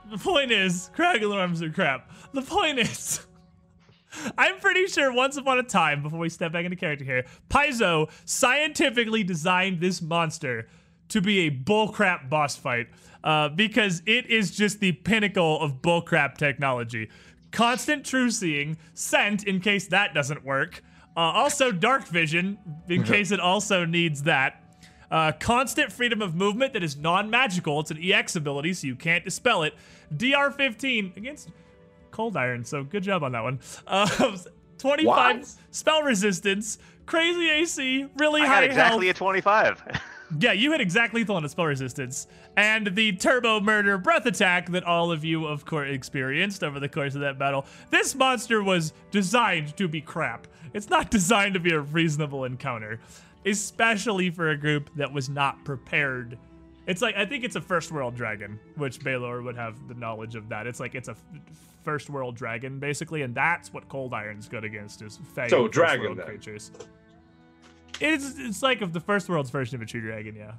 the 0.09 0.17
point 0.17 0.51
is, 0.51 0.89
Crag 0.95 1.21
Linnorms 1.21 1.61
are 1.61 1.69
crap. 1.69 2.09
The 2.33 2.41
point 2.41 2.79
is, 2.79 3.25
I'm 4.37 4.57
pretty 4.59 4.87
sure 4.87 5.11
once 5.11 5.35
upon 5.37 5.59
a 5.59 5.63
time, 5.63 6.01
before 6.01 6.19
we 6.19 6.29
step 6.29 6.53
back 6.53 6.63
into 6.65 6.77
character 6.77 7.03
here, 7.03 7.25
Paizo 7.49 8.09
scientifically 8.25 9.23
designed 9.23 9.81
this 9.81 10.01
monster 10.01 10.67
to 11.09 11.21
be 11.21 11.47
a 11.47 11.51
bullcrap 11.51 12.29
boss 12.29 12.55
fight 12.55 12.87
uh, 13.23 13.49
because 13.49 14.01
it 14.05 14.27
is 14.27 14.51
just 14.55 14.79
the 14.79 14.93
pinnacle 14.93 15.59
of 15.61 15.81
bullcrap 15.81 16.37
technology. 16.37 17.09
Constant 17.51 18.05
true 18.05 18.29
seeing, 18.29 18.77
scent 18.93 19.43
in 19.45 19.59
case 19.59 19.87
that 19.87 20.13
doesn't 20.13 20.43
work. 20.43 20.83
Uh, 21.15 21.19
also, 21.21 21.71
dark 21.71 22.05
vision 22.07 22.57
in 22.87 23.03
case 23.13 23.31
it 23.31 23.39
also 23.39 23.85
needs 23.85 24.23
that. 24.23 24.63
Uh, 25.09 25.31
constant 25.39 25.91
freedom 25.91 26.21
of 26.21 26.35
movement 26.35 26.73
that 26.73 26.83
is 26.83 26.97
non 26.97 27.29
magical. 27.29 27.79
It's 27.79 27.91
an 27.91 27.99
EX 28.03 28.35
ability, 28.35 28.73
so 28.73 28.87
you 28.87 28.95
can't 28.95 29.23
dispel 29.23 29.63
it. 29.63 29.73
DR 30.15 30.51
15 30.51 31.13
against 31.15 31.49
Cold 32.11 32.35
Iron, 32.37 32.63
so 32.65 32.83
good 32.83 33.03
job 33.03 33.23
on 33.23 33.31
that 33.31 33.43
one. 33.43 33.59
Uh, 33.87 34.07
25 34.77 35.05
What? 35.37 35.47
spell 35.71 36.03
resistance, 36.03 36.77
crazy 37.05 37.49
AC, 37.49 38.05
really 38.17 38.41
I 38.41 38.47
high 38.47 38.63
exactly 38.65 39.07
health. 39.07 39.15
a 39.15 39.19
25. 39.19 39.83
Yeah, 40.39 40.51
you 40.51 40.71
hit 40.71 40.81
exactly 40.81 41.21
lethal 41.21 41.37
on 41.37 41.45
a 41.45 41.49
spell 41.49 41.65
resistance. 41.65 42.27
And 42.57 42.87
the 42.95 43.13
turbo 43.13 43.59
murder 43.61 43.97
breath 43.97 44.25
attack 44.25 44.69
that 44.71 44.83
all 44.83 45.11
of 45.11 45.23
you, 45.23 45.45
of 45.45 45.65
course, 45.65 45.89
experienced 45.89 46.63
over 46.63 46.79
the 46.79 46.89
course 46.89 47.15
of 47.15 47.21
that 47.21 47.39
battle. 47.39 47.65
This 47.91 48.13
monster 48.13 48.61
was 48.61 48.93
designed 49.11 49.77
to 49.77 49.87
be 49.87 50.01
crap. 50.01 50.47
It's 50.73 50.89
not 50.89 51.09
designed 51.11 51.53
to 51.53 51.59
be 51.59 51.71
a 51.71 51.79
reasonable 51.79 52.43
encounter, 52.43 52.99
especially 53.45 54.29
for 54.29 54.49
a 54.49 54.57
group 54.57 54.89
that 54.95 55.11
was 55.11 55.29
not 55.29 55.63
prepared. 55.63 56.37
It's 56.87 57.01
like, 57.01 57.15
I 57.15 57.25
think 57.25 57.43
it's 57.43 57.55
a 57.55 57.61
first 57.61 57.91
world 57.91 58.15
dragon, 58.15 58.59
which 58.75 59.01
Baylor 59.01 59.41
would 59.41 59.55
have 59.55 59.87
the 59.87 59.93
knowledge 59.93 60.35
of 60.35 60.49
that. 60.49 60.67
It's 60.67 60.79
like, 60.79 60.95
it's 60.95 61.09
a 61.09 61.11
f- 61.11 61.23
first 61.83 62.09
world 62.09 62.35
dragon, 62.35 62.79
basically, 62.79 63.21
and 63.23 63.33
that's 63.35 63.73
what 63.73 63.87
Cold 63.89 64.13
Iron's 64.13 64.47
good 64.47 64.63
against, 64.63 65.01
is 65.01 65.19
fey 65.35 65.49
So, 65.49 65.67
dragon, 65.67 66.15
creatures. 66.17 66.71
It's, 67.99 68.37
it's 68.37 68.61
like 68.61 68.81
of 68.81 68.93
the 68.93 68.99
first 68.99 69.29
world's 69.29 69.49
version 69.49 69.75
of 69.75 69.81
a 69.81 69.85
true 69.85 70.01
dragon, 70.01 70.35
yeah. 70.35 70.53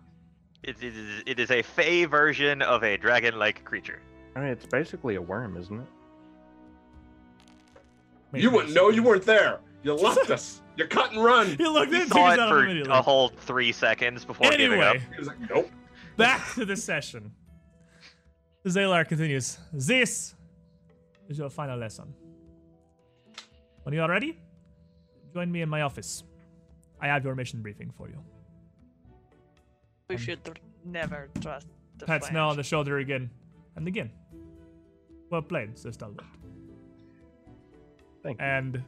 it, 0.62 0.82
it, 0.82 0.94
is, 0.96 1.22
it 1.26 1.40
is 1.40 1.50
a 1.50 1.62
fey 1.62 2.04
version 2.04 2.62
of 2.62 2.82
a 2.82 2.96
dragon-like 2.96 3.64
creature. 3.64 4.00
I 4.34 4.40
mean, 4.40 4.48
it's 4.50 4.66
basically 4.66 5.14
a 5.16 5.22
worm, 5.22 5.56
isn't 5.56 5.80
it? 5.80 5.86
You 8.40 8.50
wouldn't 8.50 8.74
know. 8.74 8.90
You 8.90 9.02
weren't 9.02 9.24
there. 9.24 9.60
You 9.82 9.94
left 10.08 10.30
us. 10.30 10.62
You 10.76 10.86
cut 10.86 11.12
and 11.12 11.24
run. 11.24 11.56
You 11.58 11.72
looked 11.72 11.92
He 11.92 12.02
into 12.02 12.08
saw 12.14 12.32
it 12.32 12.38
it 12.38 12.86
for 12.86 12.90
a 12.90 13.02
whole 13.02 13.28
three 13.28 13.72
seconds 13.72 14.24
before 14.24 14.50
giving 14.50 14.80
up. 14.80 14.96
He 14.96 15.18
was 15.18 15.28
like, 15.28 15.50
nope. 15.50 15.70
back 16.16 16.54
to 16.54 16.64
the 16.64 16.76
session. 16.76 17.32
Zalar 18.66 19.08
continues. 19.08 19.58
This 19.72 20.34
is 21.28 21.38
your 21.38 21.50
final 21.50 21.78
lesson. 21.78 22.14
When 23.82 23.94
you 23.94 24.02
are 24.02 24.10
ready, 24.10 24.38
join 25.32 25.50
me 25.50 25.62
in 25.62 25.68
my 25.68 25.82
office. 25.82 26.22
I 27.00 27.06
have 27.06 27.24
your 27.24 27.34
mission 27.34 27.62
briefing 27.62 27.92
for 27.96 28.08
you. 28.08 28.18
We 30.08 30.16
should 30.16 30.40
never 30.84 31.28
trust 31.40 31.66
the 31.98 32.06
Pat 32.06 32.24
Snell 32.24 32.48
on 32.50 32.56
the 32.56 32.62
shoulder 32.62 32.98
again 32.98 33.30
and 33.76 33.86
again. 33.86 34.10
Well 35.30 35.42
played, 35.42 35.78
Sir 35.78 35.92
Stalwart. 35.92 36.24
Thank 38.22 38.38
you. 38.40 38.44
And 38.46 38.82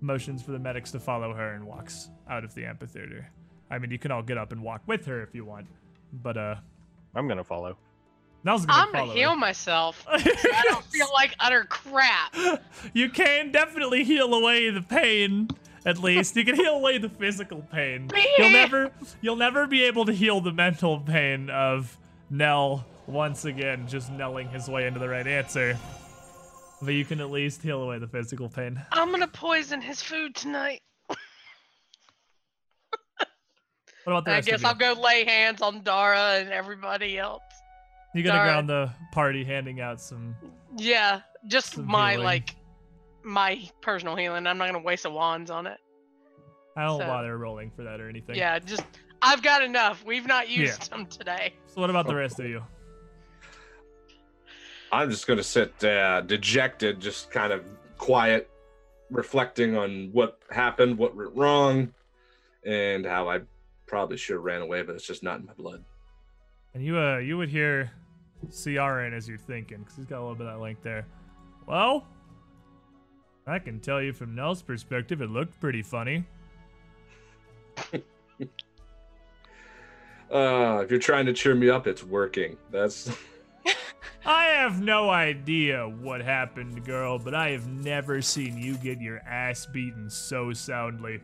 motions 0.00 0.42
for 0.42 0.50
the 0.50 0.58
medics 0.58 0.90
to 0.92 1.00
follow 1.00 1.32
her 1.32 1.54
and 1.54 1.64
walks 1.64 2.10
out 2.28 2.44
of 2.44 2.54
the 2.54 2.64
amphitheater. 2.64 3.30
I 3.70 3.78
mean, 3.78 3.90
you 3.90 3.98
can 3.98 4.10
all 4.10 4.22
get 4.22 4.36
up 4.36 4.52
and 4.52 4.62
walk 4.62 4.82
with 4.86 5.06
her 5.06 5.22
if 5.22 5.34
you 5.34 5.44
want, 5.44 5.66
but 6.12 6.36
uh, 6.36 6.56
I'm 7.14 7.28
gonna 7.28 7.44
follow. 7.44 7.76
Nell's 8.44 8.66
gonna 8.66 8.80
I'm 8.82 8.92
follow 8.92 9.04
gonna 9.06 9.12
her. 9.12 9.18
heal 9.18 9.36
myself. 9.36 10.04
I 10.10 10.62
don't 10.68 10.84
feel 10.86 11.06
like 11.14 11.34
utter 11.38 11.64
crap. 11.64 12.34
you 12.92 13.08
can 13.08 13.52
definitely 13.52 14.02
heal 14.04 14.34
away 14.34 14.68
the 14.70 14.82
pain. 14.82 15.48
At 15.84 15.98
least 15.98 16.36
you 16.36 16.44
can 16.44 16.54
heal 16.54 16.74
away 16.74 16.98
the 16.98 17.08
physical 17.08 17.62
pain. 17.72 18.08
You'll 18.38 18.50
never, 18.50 18.92
you'll 19.20 19.36
never 19.36 19.66
be 19.66 19.84
able 19.84 20.04
to 20.04 20.12
heal 20.12 20.40
the 20.40 20.52
mental 20.52 21.00
pain 21.00 21.50
of 21.50 21.96
Nell 22.30 22.86
once 23.06 23.44
again 23.44 23.88
just 23.88 24.12
knelling 24.12 24.48
his 24.48 24.68
way 24.68 24.86
into 24.86 25.00
the 25.00 25.08
right 25.08 25.26
answer. 25.26 25.76
But 26.80 26.94
you 26.94 27.04
can 27.04 27.20
at 27.20 27.30
least 27.30 27.62
heal 27.62 27.82
away 27.82 27.98
the 27.98 28.06
physical 28.08 28.48
pain. 28.48 28.80
I'm 28.92 29.10
gonna 29.10 29.26
poison 29.28 29.80
his 29.80 30.02
food 30.02 30.34
tonight. 30.34 30.80
What 34.04 34.14
about 34.14 34.24
the 34.24 34.32
I 34.32 34.40
guess? 34.40 34.64
I'll 34.64 34.74
go 34.74 34.94
lay 35.00 35.24
hands 35.24 35.62
on 35.62 35.82
Dara 35.84 36.40
and 36.40 36.50
everybody 36.50 37.18
else. 37.18 37.42
You're 38.14 38.24
gonna 38.24 38.38
go 38.62 38.66
Dara. 38.66 38.86
the 38.88 38.92
party 39.12 39.44
handing 39.44 39.80
out 39.80 40.00
some. 40.00 40.34
Yeah, 40.76 41.20
just 41.46 41.74
Some 41.74 41.86
my 41.86 42.12
healing. 42.12 42.24
like 42.24 42.56
my 43.24 43.68
personal 43.80 44.16
healing. 44.16 44.46
I'm 44.46 44.58
not 44.58 44.66
gonna 44.66 44.80
waste 44.84 45.04
a 45.04 45.10
wands 45.10 45.50
on 45.50 45.66
it. 45.66 45.78
I 46.76 46.84
don't 46.86 47.00
So- 47.00 47.06
bother 47.06 47.36
rolling 47.38 47.70
for 47.70 47.82
that 47.84 48.00
or 48.00 48.08
anything. 48.08 48.34
Yeah, 48.36 48.58
just 48.58 48.84
I've 49.20 49.42
got 49.42 49.62
enough. 49.62 50.04
We've 50.04 50.26
not 50.26 50.48
used 50.48 50.90
them 50.90 51.06
today. 51.06 51.54
So 51.66 51.80
what 51.80 51.90
about 51.90 52.06
the 52.06 52.14
rest 52.14 52.40
of 52.40 52.46
you? 52.46 52.62
I'm 54.90 55.10
just 55.10 55.26
gonna 55.26 55.42
sit 55.42 55.82
uh, 55.84 56.20
dejected, 56.22 57.00
just 57.00 57.30
kind 57.30 57.52
of 57.52 57.64
quiet, 57.98 58.50
reflecting 59.10 59.76
on 59.76 60.10
what 60.12 60.38
happened, 60.50 60.98
what 60.98 61.16
went 61.16 61.34
wrong, 61.34 61.92
and 62.64 63.06
how 63.06 63.28
I 63.28 63.40
probably 63.86 64.16
should 64.16 64.34
have 64.34 64.42
ran 64.42 64.60
away, 64.60 64.82
but 64.82 64.94
it's 64.94 65.06
just 65.06 65.22
not 65.22 65.40
in 65.40 65.46
my 65.46 65.52
blood. 65.54 65.84
And 66.74 66.84
you, 66.84 66.98
uh, 66.98 67.18
you 67.18 67.36
would 67.38 67.48
hear 67.48 67.90
Ciaran 68.50 69.12
as 69.14 69.28
you're 69.28 69.38
thinking, 69.38 69.78
because 69.80 69.96
he's 69.96 70.06
got 70.06 70.18
a 70.18 70.22
little 70.22 70.34
bit 70.34 70.46
of 70.46 70.54
that 70.54 70.60
link 70.62 70.82
there. 70.82 71.06
Well, 71.66 72.06
I 73.46 73.58
can 73.58 73.80
tell 73.80 74.00
you 74.00 74.12
from 74.12 74.34
Nell's 74.34 74.62
perspective, 74.62 75.20
it 75.20 75.30
looked 75.30 75.58
pretty 75.60 75.82
funny. 75.82 76.24
Uh, 80.32 80.80
if 80.82 80.90
you're 80.90 80.98
trying 80.98 81.26
to 81.26 81.32
cheer 81.34 81.54
me 81.54 81.68
up, 81.68 81.86
it's 81.86 82.02
working. 82.02 82.56
That's 82.70 83.14
I 84.24 84.46
have 84.46 84.80
no 84.80 85.10
idea 85.10 85.86
what 85.86 86.22
happened, 86.22 86.86
girl, 86.86 87.18
but 87.18 87.34
I 87.34 87.50
have 87.50 87.68
never 87.68 88.22
seen 88.22 88.56
you 88.56 88.76
get 88.78 88.98
your 88.98 89.18
ass 89.18 89.66
beaten 89.66 90.08
so 90.08 90.54
soundly. 90.54 91.20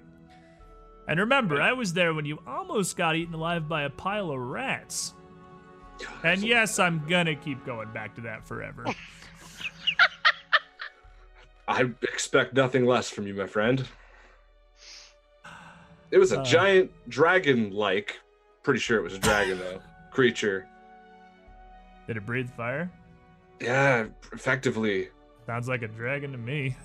And 1.08 1.18
remember, 1.18 1.62
I 1.62 1.72
was 1.72 1.94
there 1.94 2.12
when 2.12 2.26
you 2.26 2.38
almost 2.46 2.98
got 2.98 3.16
eaten 3.16 3.32
alive 3.32 3.66
by 3.66 3.84
a 3.84 3.90
pile 3.90 4.30
of 4.30 4.38
rats. 4.38 5.14
And 6.22 6.42
yes, 6.42 6.78
I'm 6.78 7.02
gonna 7.08 7.34
keep 7.34 7.64
going 7.64 7.90
back 7.92 8.14
to 8.16 8.20
that 8.22 8.46
forever. 8.46 8.84
I 11.68 11.82
expect 12.02 12.54
nothing 12.54 12.86
less 12.86 13.10
from 13.10 13.26
you, 13.26 13.34
my 13.34 13.46
friend. 13.46 13.86
It 16.10 16.18
was 16.18 16.32
a 16.32 16.40
Uh. 16.40 16.44
giant 16.44 16.90
dragon 17.08 17.70
like. 17.70 18.18
Pretty 18.62 18.80
sure 18.80 18.98
it 18.98 19.02
was 19.02 19.14
a 19.14 19.18
dragon 19.18 19.58
though. 19.58 19.80
creature. 20.10 20.66
Did 22.06 22.16
it 22.16 22.24
breathe 22.26 22.50
fire? 22.50 22.90
Yeah, 23.60 24.06
effectively. 24.32 25.10
Sounds 25.46 25.68
like 25.68 25.82
a 25.82 25.88
dragon 25.88 26.32
to 26.32 26.38
me. 26.38 26.76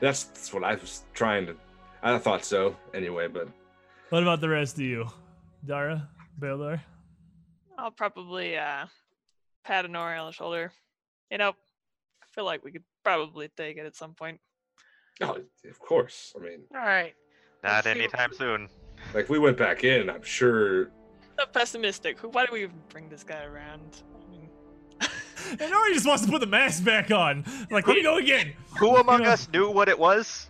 That's, 0.00 0.24
that's 0.24 0.52
what 0.52 0.64
I 0.64 0.74
was 0.74 1.02
trying 1.14 1.46
to. 1.46 1.56
I 2.02 2.18
thought 2.18 2.44
so 2.44 2.76
anyway, 2.92 3.28
but 3.28 3.48
What 4.10 4.22
about 4.22 4.40
the 4.40 4.48
rest 4.50 4.74
of 4.74 4.80
you? 4.82 5.06
Dara? 5.64 6.08
Baylor? 6.38 6.82
I'll 7.78 7.90
probably 7.90 8.56
uh 8.58 8.86
pat 9.64 9.86
Honori 9.86 10.20
on 10.20 10.26
the 10.26 10.32
shoulder. 10.32 10.72
You 11.30 11.38
know, 11.38 11.50
I 11.50 12.26
feel 12.34 12.44
like 12.44 12.62
we 12.64 12.72
could 12.72 12.84
probably 13.04 13.48
take 13.56 13.76
it 13.76 13.86
at 13.86 13.94
some 13.96 14.14
point. 14.14 14.40
oh, 15.20 15.36
of 15.68 15.78
course. 15.78 16.34
I 16.36 16.42
mean, 16.42 16.60
All 16.74 16.80
right. 16.80 17.14
Not 17.62 17.70
Let's 17.72 17.84
see 17.84 17.88
what- 17.90 17.96
anytime 17.98 18.32
soon. 18.34 18.68
like 19.14 19.28
we 19.28 19.38
went 19.38 19.56
back 19.56 19.84
in. 19.84 20.10
I'm 20.10 20.22
sure. 20.22 20.90
So 21.36 21.46
pessimistic. 21.52 22.16
Who- 22.20 22.28
Why 22.28 22.46
do 22.46 22.52
we 22.52 22.62
even 22.62 22.76
bring 22.90 23.08
this 23.08 23.24
guy 23.24 23.42
around? 23.42 24.02
I 24.24 24.30
mean, 24.30 24.48
And 25.50 25.72
Nori 25.72 25.92
just 25.92 26.06
wants 26.06 26.24
to 26.24 26.30
put 26.30 26.40
the 26.40 26.46
mask 26.46 26.84
back 26.84 27.10
on. 27.10 27.42
Like, 27.72 27.88
let 27.88 27.96
me 27.96 28.04
go 28.04 28.18
again. 28.18 28.52
Who 28.78 28.94
among 28.96 29.22
Yeah. 29.22 29.32
us 29.32 29.48
knew 29.48 29.68
what 29.68 29.88
it 29.88 29.98
was? 29.98 30.48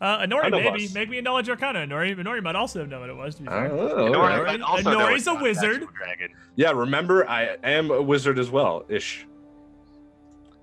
Uh, 0.00 0.20
Nori, 0.20 0.44
None 0.44 0.54
of 0.54 0.62
maybe. 0.72 0.84
us. 0.86 0.94
Make 0.94 1.10
me 1.10 1.18
a 1.18 1.22
knowledge 1.22 1.50
arcana. 1.50 1.80
Nori, 1.86 2.16
Nori 2.16 2.42
might 2.42 2.56
also 2.56 2.86
know 2.86 3.00
what 3.00 3.10
it 3.10 3.16
was, 3.16 3.34
to 3.34 3.42
be 3.42 3.48
I 3.48 3.52
fair. 3.52 3.68
don't 3.68 3.76
know. 4.12 4.18
Nori 4.18 4.32
alright. 4.32 4.58
might 4.60 4.66
also 4.66 4.90
know 4.92 4.98
Nori's 5.00 5.18
it's 5.18 5.26
a 5.26 5.30
not 5.32 5.36
an 5.36 5.42
wizard. 5.42 5.72
actual 5.82 5.88
Dragon. 5.94 6.30
Yeah, 6.56 6.70
remember, 6.70 7.28
I 7.28 7.58
am 7.62 7.90
a 7.90 8.00
wizard 8.00 8.38
as 8.38 8.48
well, 8.50 8.86
ish. 8.88 9.26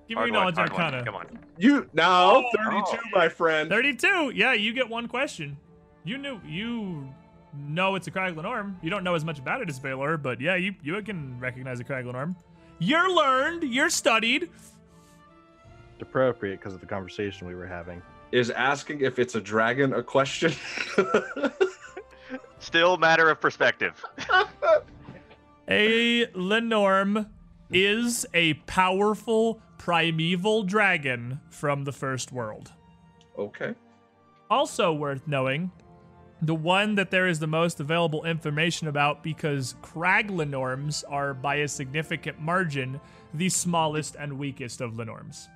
Give 0.08 0.16
me 0.16 0.20
Hard 0.20 0.28
your 0.28 0.34
one, 0.36 0.54
knowledge 0.54 0.56
hard 0.56 0.72
one. 0.72 0.80
arcana. 0.82 1.04
Come 1.04 1.14
on. 1.16 1.38
You 1.58 1.88
now 1.92 2.36
Oh. 2.36 2.44
32, 2.56 2.98
my 3.14 3.28
friend. 3.28 3.68
32. 3.68 4.32
Yeah, 4.34 4.54
you 4.54 4.72
get 4.72 4.88
one 4.88 5.06
question. 5.06 5.56
You 6.04 6.16
knew 6.16 6.40
you 6.46 7.12
know 7.54 7.94
it's 7.94 8.06
a 8.06 8.10
Crag 8.10 8.34
Linnorm. 8.34 8.76
You 8.82 8.88
don't 8.90 9.04
know 9.04 9.14
as 9.14 9.24
much 9.24 9.38
about 9.38 9.60
it 9.60 9.68
as 9.68 9.78
Baylor, 9.78 10.16
but 10.16 10.40
yeah, 10.40 10.54
you 10.56 10.74
you 10.82 11.00
can 11.02 11.38
recognize 11.38 11.78
a 11.80 11.84
Crag 11.84 12.06
Linnorm. 12.06 12.34
You're 12.78 13.12
learned. 13.14 13.64
You're 13.64 13.90
studied. 13.90 14.48
Appropriate 16.00 16.58
because 16.60 16.74
of 16.74 16.80
the 16.80 16.86
conversation 16.86 17.46
we 17.46 17.54
were 17.54 17.66
having. 17.66 18.00
Is 18.32 18.50
asking 18.50 19.00
if 19.00 19.18
it's 19.18 19.34
a 19.34 19.40
dragon 19.40 19.92
a 19.94 20.02
question? 20.02 20.52
Still 22.60 22.96
matter 22.96 23.28
of 23.30 23.40
perspective. 23.40 24.02
A 25.70 26.26
Linnorm 26.28 27.28
is 27.70 28.24
a 28.32 28.54
powerful 28.54 29.60
primeval 29.78 30.64
dragon 30.64 31.40
from 31.50 31.84
the 31.84 31.92
first 31.92 32.32
world. 32.32 32.72
okay. 33.38 33.74
Also 34.50 34.92
worth 34.94 35.28
knowing, 35.28 35.70
the 36.40 36.54
one 36.54 36.94
that 36.94 37.10
there 37.10 37.26
is 37.26 37.38
the 37.38 37.46
most 37.46 37.80
available 37.80 38.24
information 38.24 38.88
about 38.88 39.22
because 39.22 39.74
Crag 39.82 40.28
Linnorms 40.28 41.04
are 41.06 41.34
by 41.34 41.56
a 41.56 41.68
significant 41.68 42.40
margin 42.40 42.98
the 43.34 43.50
smallest 43.50 44.14
and 44.14 44.38
weakest 44.38 44.80
of 44.80 44.92
Linnorms. 44.92 45.48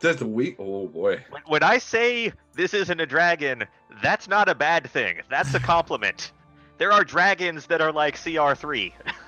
That's 0.00 0.18
the 0.18 0.26
weak. 0.26 0.56
Oh 0.58 0.86
boy. 0.88 1.24
When, 1.30 1.42
when 1.46 1.62
I 1.62 1.78
say 1.78 2.32
this 2.54 2.74
isn't 2.74 3.00
a 3.00 3.06
dragon, 3.06 3.64
that's 4.02 4.28
not 4.28 4.50
a 4.50 4.54
bad 4.54 4.90
thing. 4.90 5.20
That's 5.30 5.54
a 5.54 5.60
compliment. 5.74 6.32
there 6.76 6.92
are 6.92 7.04
dragons 7.04 7.66
that 7.68 7.80
are 7.80 7.92
like 7.92 8.16
CR3. 8.16 8.92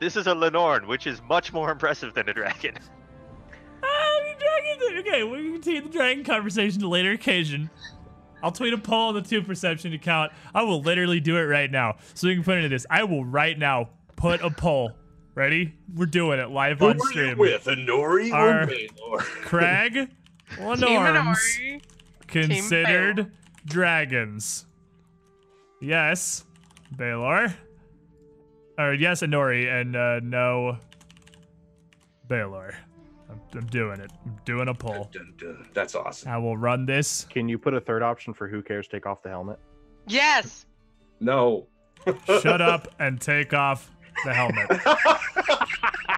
this 0.00 0.16
is 0.16 0.26
a 0.26 0.32
Linnorm, 0.32 0.86
which 0.86 1.06
is 1.06 1.20
much 1.28 1.52
more 1.52 1.70
impressive 1.72 2.14
than 2.14 2.28
a 2.28 2.34
dragon. 2.34 2.74
Ah, 3.80 4.18
the 4.24 4.34
dragon. 4.40 4.98
Okay, 5.06 5.22
we 5.22 5.36
can 5.38 5.52
continue 5.52 5.82
the 5.82 5.88
dragon 5.88 6.24
conversation 6.24 6.80
to 6.80 6.86
a 6.86 6.88
later 6.88 7.12
occasion. 7.12 7.70
I'll 8.42 8.50
tweet 8.50 8.72
a 8.72 8.78
poll 8.78 9.08
on 9.10 9.14
the 9.14 9.22
two 9.22 9.40
perception 9.40 9.92
account. 9.92 10.32
I 10.52 10.64
will 10.64 10.80
literally 10.82 11.20
do 11.20 11.36
it 11.36 11.42
right 11.42 11.70
now, 11.70 11.96
so 12.14 12.26
we 12.26 12.34
can 12.34 12.42
put 12.42 12.56
into 12.56 12.68
this. 12.68 12.86
I 12.90 13.04
will 13.04 13.24
right 13.24 13.56
now 13.56 13.90
put 14.16 14.40
a 14.42 14.50
poll. 14.50 14.92
Ready? 15.36 15.74
We're 15.94 16.06
doing 16.06 16.40
it 16.40 16.50
live 16.50 16.80
Who 16.80 16.88
on 16.88 16.98
were 16.98 17.06
stream. 17.06 17.28
you 17.30 17.36
with, 17.36 17.64
Anori 17.66 18.32
Our- 18.32 18.62
or 18.62 18.66
Baylor? 18.66 19.18
Crag, 19.44 19.92
Team 19.94 20.08
Linnorms 20.58 21.80
considered 22.26 23.30
dragons. 23.64 24.66
Yes, 25.80 26.44
Baylor. 26.96 27.54
Or 28.78 28.94
yes, 28.94 29.22
Anori, 29.22 29.68
and 29.68 29.96
uh, 29.96 30.20
no, 30.22 30.78
Baylor. 32.28 32.74
I'm, 33.28 33.40
I'm 33.54 33.66
doing 33.66 34.00
it. 34.00 34.10
I'm 34.24 34.38
doing 34.44 34.68
a 34.68 34.74
poll. 34.74 35.10
Dun, 35.12 35.34
dun. 35.36 35.66
That's 35.74 35.94
awesome. 35.94 36.30
I 36.30 36.38
will 36.38 36.56
run 36.56 36.86
this. 36.86 37.24
Can 37.28 37.48
you 37.48 37.58
put 37.58 37.74
a 37.74 37.80
third 37.80 38.02
option 38.02 38.32
for 38.32 38.48
who 38.48 38.62
cares 38.62 38.88
take 38.88 39.04
off 39.04 39.22
the 39.22 39.28
helmet? 39.28 39.58
Yes. 40.06 40.66
No. 41.20 41.66
Shut 42.26 42.62
up 42.62 42.88
and 43.00 43.20
take 43.20 43.52
off 43.52 43.90
the 44.24 44.32
helmet. 44.32 44.68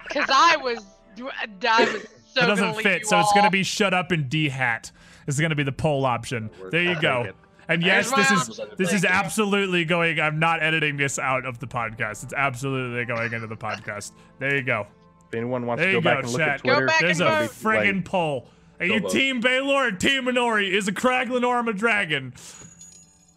Because 0.07 0.29
I 0.29 0.57
was, 0.57 0.83
I 1.17 1.85
was 1.85 2.01
so 2.33 2.41
That 2.41 2.47
gonna 2.47 2.47
doesn't 2.47 2.83
fit, 2.83 2.99
you 3.03 3.05
so 3.05 3.21
it's 3.21 3.31
gonna 3.31 3.49
be 3.49 3.63
shut 3.63 3.93
up 3.93 4.11
and 4.11 4.27
D 4.27 4.49
hat. 4.49 4.91
This 5.25 5.35
is 5.35 5.41
gonna 5.41 5.55
be 5.55 5.63
the 5.63 5.71
poll 5.71 6.05
option. 6.05 6.49
There 6.69 6.83
you 6.83 6.91
I'll 6.91 7.01
go. 7.01 7.31
Take 7.67 7.69
it. 7.69 7.73
And 7.73 7.83
yes, 7.83 8.11
this 8.11 8.31
is 8.31 8.59
this 8.77 8.93
is 8.93 9.05
absolutely 9.05 9.85
going. 9.85 10.19
I'm 10.19 10.39
not 10.39 10.61
editing 10.61 10.97
this 10.97 11.17
out 11.19 11.45
of 11.45 11.59
the 11.59 11.67
podcast. 11.67 12.23
It's 12.23 12.33
absolutely 12.33 13.05
going 13.05 13.33
into 13.33 13.47
the 13.47 13.57
podcast. 13.57 14.11
There 14.39 14.55
you 14.55 14.63
go. 14.63 14.87
If 15.27 15.35
anyone 15.35 15.65
wants 15.65 15.81
There 15.81 15.91
to 15.91 15.97
you 15.97 16.01
go 16.01 16.09
back 16.09 16.21
go, 16.23 16.27
and 16.27 16.31
look 16.31 16.39
chat. 16.41 16.49
at 16.49 16.59
Twitter, 16.61 16.89
There's 16.99 17.19
a 17.21 17.25
vote. 17.25 17.51
friggin' 17.51 18.03
poll. 18.03 18.47
Are 18.79 18.85
you 18.85 18.99
Go 18.99 19.07
vote. 19.07 19.11
Team 19.13 19.39
Baylor 19.41 19.87
or 19.87 19.91
Team 19.91 20.23
Minori? 20.25 20.69
Is 20.71 20.87
a 20.87 20.91
Crag 20.91 21.29
Linnorm 21.29 21.69
a 21.69 21.73
dragon? 21.73 22.33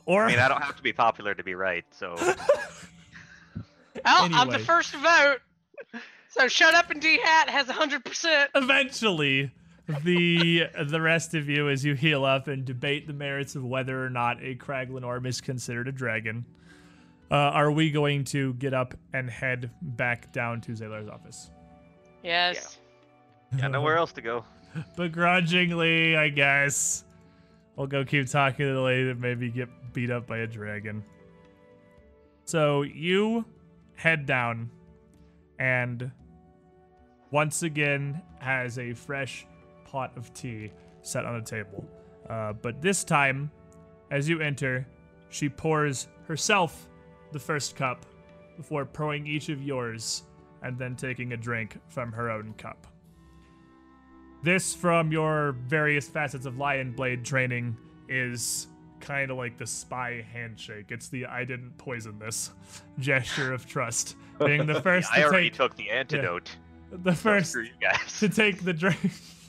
Or 0.06 0.24
I 0.24 0.30
mean, 0.30 0.38
I 0.38 0.48
don't 0.48 0.62
have 0.62 0.76
to 0.76 0.82
be 0.82 0.92
popular 0.92 1.34
to 1.34 1.42
be 1.44 1.54
right, 1.54 1.84
so 1.92 2.14
Well, 4.04 4.28
I'm 4.32 4.50
the 4.50 4.58
first 4.58 4.94
vote. 4.94 5.38
So 6.30 6.48
shut 6.48 6.74
up 6.74 6.90
and 6.90 7.00
D 7.00 7.18
hat 7.22 7.48
has 7.48 7.68
100%. 7.68 8.48
eventually 8.56 9.50
the 9.86 10.66
the 10.86 11.00
rest 11.00 11.34
of 11.34 11.48
you 11.48 11.68
as 11.68 11.84
you 11.84 11.94
heal 11.94 12.24
up 12.24 12.48
and 12.48 12.64
debate 12.64 13.06
the 13.06 13.12
merits 13.12 13.54
of 13.54 13.64
whether 13.64 14.04
or 14.04 14.10
not 14.10 14.42
a 14.42 14.54
Crag 14.54 14.90
Linnorm 14.90 15.26
is 15.26 15.40
considered 15.40 15.88
a 15.88 15.92
dragon. 15.92 16.44
Uh, 17.30 17.34
are 17.34 17.70
we 17.70 17.90
going 17.90 18.24
to 18.24 18.54
get 18.54 18.72
up 18.74 18.94
and 19.12 19.28
head 19.28 19.70
back 19.82 20.32
down 20.32 20.60
to 20.62 20.72
Zalar's 20.72 21.08
office? 21.08 21.50
Yes. 22.22 22.78
got 23.58 23.70
nowhere 23.70 23.96
else 23.96 24.12
to 24.12 24.20
go. 24.20 24.44
Begrudgingly, 24.96 26.16
I 26.16 26.28
guess. 26.28 27.04
We'll 27.76 27.86
go 27.86 28.04
keep 28.04 28.28
talking 28.28 28.66
to 28.66 28.72
the 28.72 28.80
lady 28.80 29.04
that 29.08 29.18
maybe 29.18 29.50
get 29.50 29.68
beat 29.92 30.10
up 30.10 30.26
by 30.26 30.38
a 30.38 30.46
dragon. 30.46 31.02
So 32.44 32.82
you 32.82 33.44
head 33.94 34.26
down 34.26 34.70
and 35.58 36.10
once 37.30 37.62
again 37.62 38.22
has 38.38 38.78
a 38.78 38.92
fresh 38.92 39.46
pot 39.94 40.10
of 40.16 40.34
tea 40.34 40.72
set 41.02 41.24
on 41.24 41.38
the 41.38 41.48
table. 41.48 41.88
Uh, 42.28 42.52
but 42.52 42.82
this 42.82 43.04
time, 43.04 43.48
as 44.10 44.28
you 44.28 44.40
enter, 44.40 44.84
she 45.28 45.48
pours 45.48 46.08
herself 46.26 46.88
the 47.30 47.38
first 47.38 47.76
cup 47.76 48.04
before 48.56 48.84
pouring 48.84 49.24
each 49.24 49.50
of 49.50 49.62
yours 49.62 50.24
and 50.64 50.76
then 50.76 50.96
taking 50.96 51.32
a 51.32 51.36
drink 51.36 51.78
from 51.86 52.10
her 52.10 52.28
own 52.28 52.54
cup. 52.58 52.88
This, 54.42 54.74
from 54.74 55.12
your 55.12 55.52
various 55.68 56.08
facets 56.08 56.44
of 56.44 56.58
Lion 56.58 56.90
Blade 56.90 57.24
training, 57.24 57.76
is 58.08 58.66
kind 58.98 59.30
of 59.30 59.36
like 59.36 59.56
the 59.56 59.66
spy 59.66 60.26
handshake. 60.32 60.86
It's 60.88 61.08
the 61.08 61.26
I 61.26 61.44
didn't 61.44 61.78
poison 61.78 62.18
this 62.18 62.50
gesture 62.98 63.52
of 63.52 63.64
trust. 63.64 64.16
Being 64.44 64.66
the 64.66 64.80
first 64.88 65.12
I 65.12 65.20
to 65.20 65.24
already 65.26 65.50
take 65.50 65.56
took 65.56 65.76
the 65.76 65.88
antidote. 65.90 66.50
the 66.90 67.14
first 67.14 67.54
you 67.54 67.68
guys. 67.80 68.18
to 68.18 68.28
take 68.28 68.64
the 68.64 68.72
drink. 68.72 68.98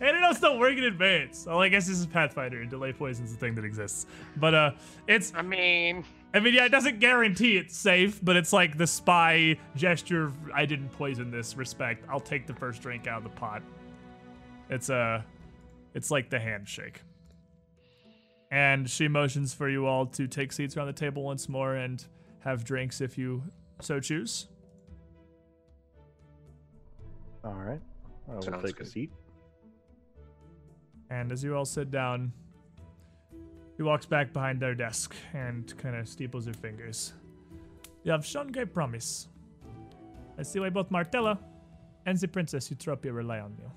Antidotes 0.00 0.40
don't 0.40 0.58
work 0.58 0.76
in 0.76 0.84
advance. 0.84 1.46
Well, 1.46 1.60
I 1.60 1.68
guess 1.68 1.86
this 1.86 1.98
is 1.98 2.06
Pathfinder 2.06 2.60
and 2.60 2.70
delay 2.70 2.92
poison's 2.92 3.32
a 3.32 3.36
thing 3.36 3.54
that 3.56 3.64
exists. 3.64 4.06
But 4.36 4.54
uh 4.54 4.70
it's 5.08 5.32
I 5.34 5.42
mean, 5.42 6.04
I 6.32 6.40
mean, 6.40 6.54
yeah, 6.54 6.66
it 6.66 6.70
doesn't 6.70 7.00
guarantee 7.00 7.56
it's 7.56 7.76
safe, 7.76 8.20
but 8.22 8.36
it's 8.36 8.52
like 8.52 8.78
the 8.78 8.86
spy 8.86 9.58
gesture. 9.74 10.24
of, 10.24 10.34
I 10.54 10.64
didn't 10.64 10.90
poison 10.90 11.30
this. 11.30 11.56
Respect. 11.56 12.04
I'll 12.08 12.20
take 12.20 12.46
the 12.46 12.54
first 12.54 12.82
drink 12.82 13.06
out 13.06 13.18
of 13.18 13.24
the 13.24 13.30
pot. 13.30 13.62
It's 14.68 14.90
uh, 14.90 15.22
it's 15.94 16.10
like 16.10 16.30
the 16.30 16.38
handshake. 16.38 17.02
And 18.52 18.88
she 18.88 19.08
motions 19.08 19.54
for 19.54 19.68
you 19.68 19.86
all 19.86 20.06
to 20.06 20.26
take 20.26 20.52
seats 20.52 20.76
around 20.76 20.88
the 20.88 20.92
table 20.92 21.22
once 21.22 21.48
more 21.48 21.76
and 21.76 22.04
have 22.40 22.64
drinks 22.64 23.00
if 23.00 23.16
you 23.16 23.42
so 23.80 24.00
choose. 24.00 24.48
all 27.44 27.54
right, 27.54 27.80
I 28.28 28.34
will 28.34 28.42
Sounds 28.42 28.64
take 28.64 28.80
a 28.80 28.84
seat. 28.84 29.10
And 31.10 31.32
as 31.32 31.42
you 31.42 31.56
all 31.56 31.64
sit 31.64 31.90
down, 31.90 32.32
he 33.76 33.82
walks 33.82 34.06
back 34.06 34.32
behind 34.32 34.60
their 34.60 34.74
desk 34.74 35.14
and 35.32 35.76
kind 35.78 35.96
of 35.96 36.08
steeples 36.08 36.46
her 36.46 36.52
fingers. 36.52 37.12
You 38.04 38.12
have 38.12 38.24
shown 38.24 38.52
great 38.52 38.72
promise. 38.72 39.28
I 40.38 40.42
see 40.42 40.60
why 40.60 40.70
both 40.70 40.90
Martella 40.90 41.38
and 42.06 42.16
the 42.18 42.28
Princess 42.28 42.68
Eutropia 42.68 43.14
rely 43.14 43.40
on 43.40 43.54
you. 43.58 43.70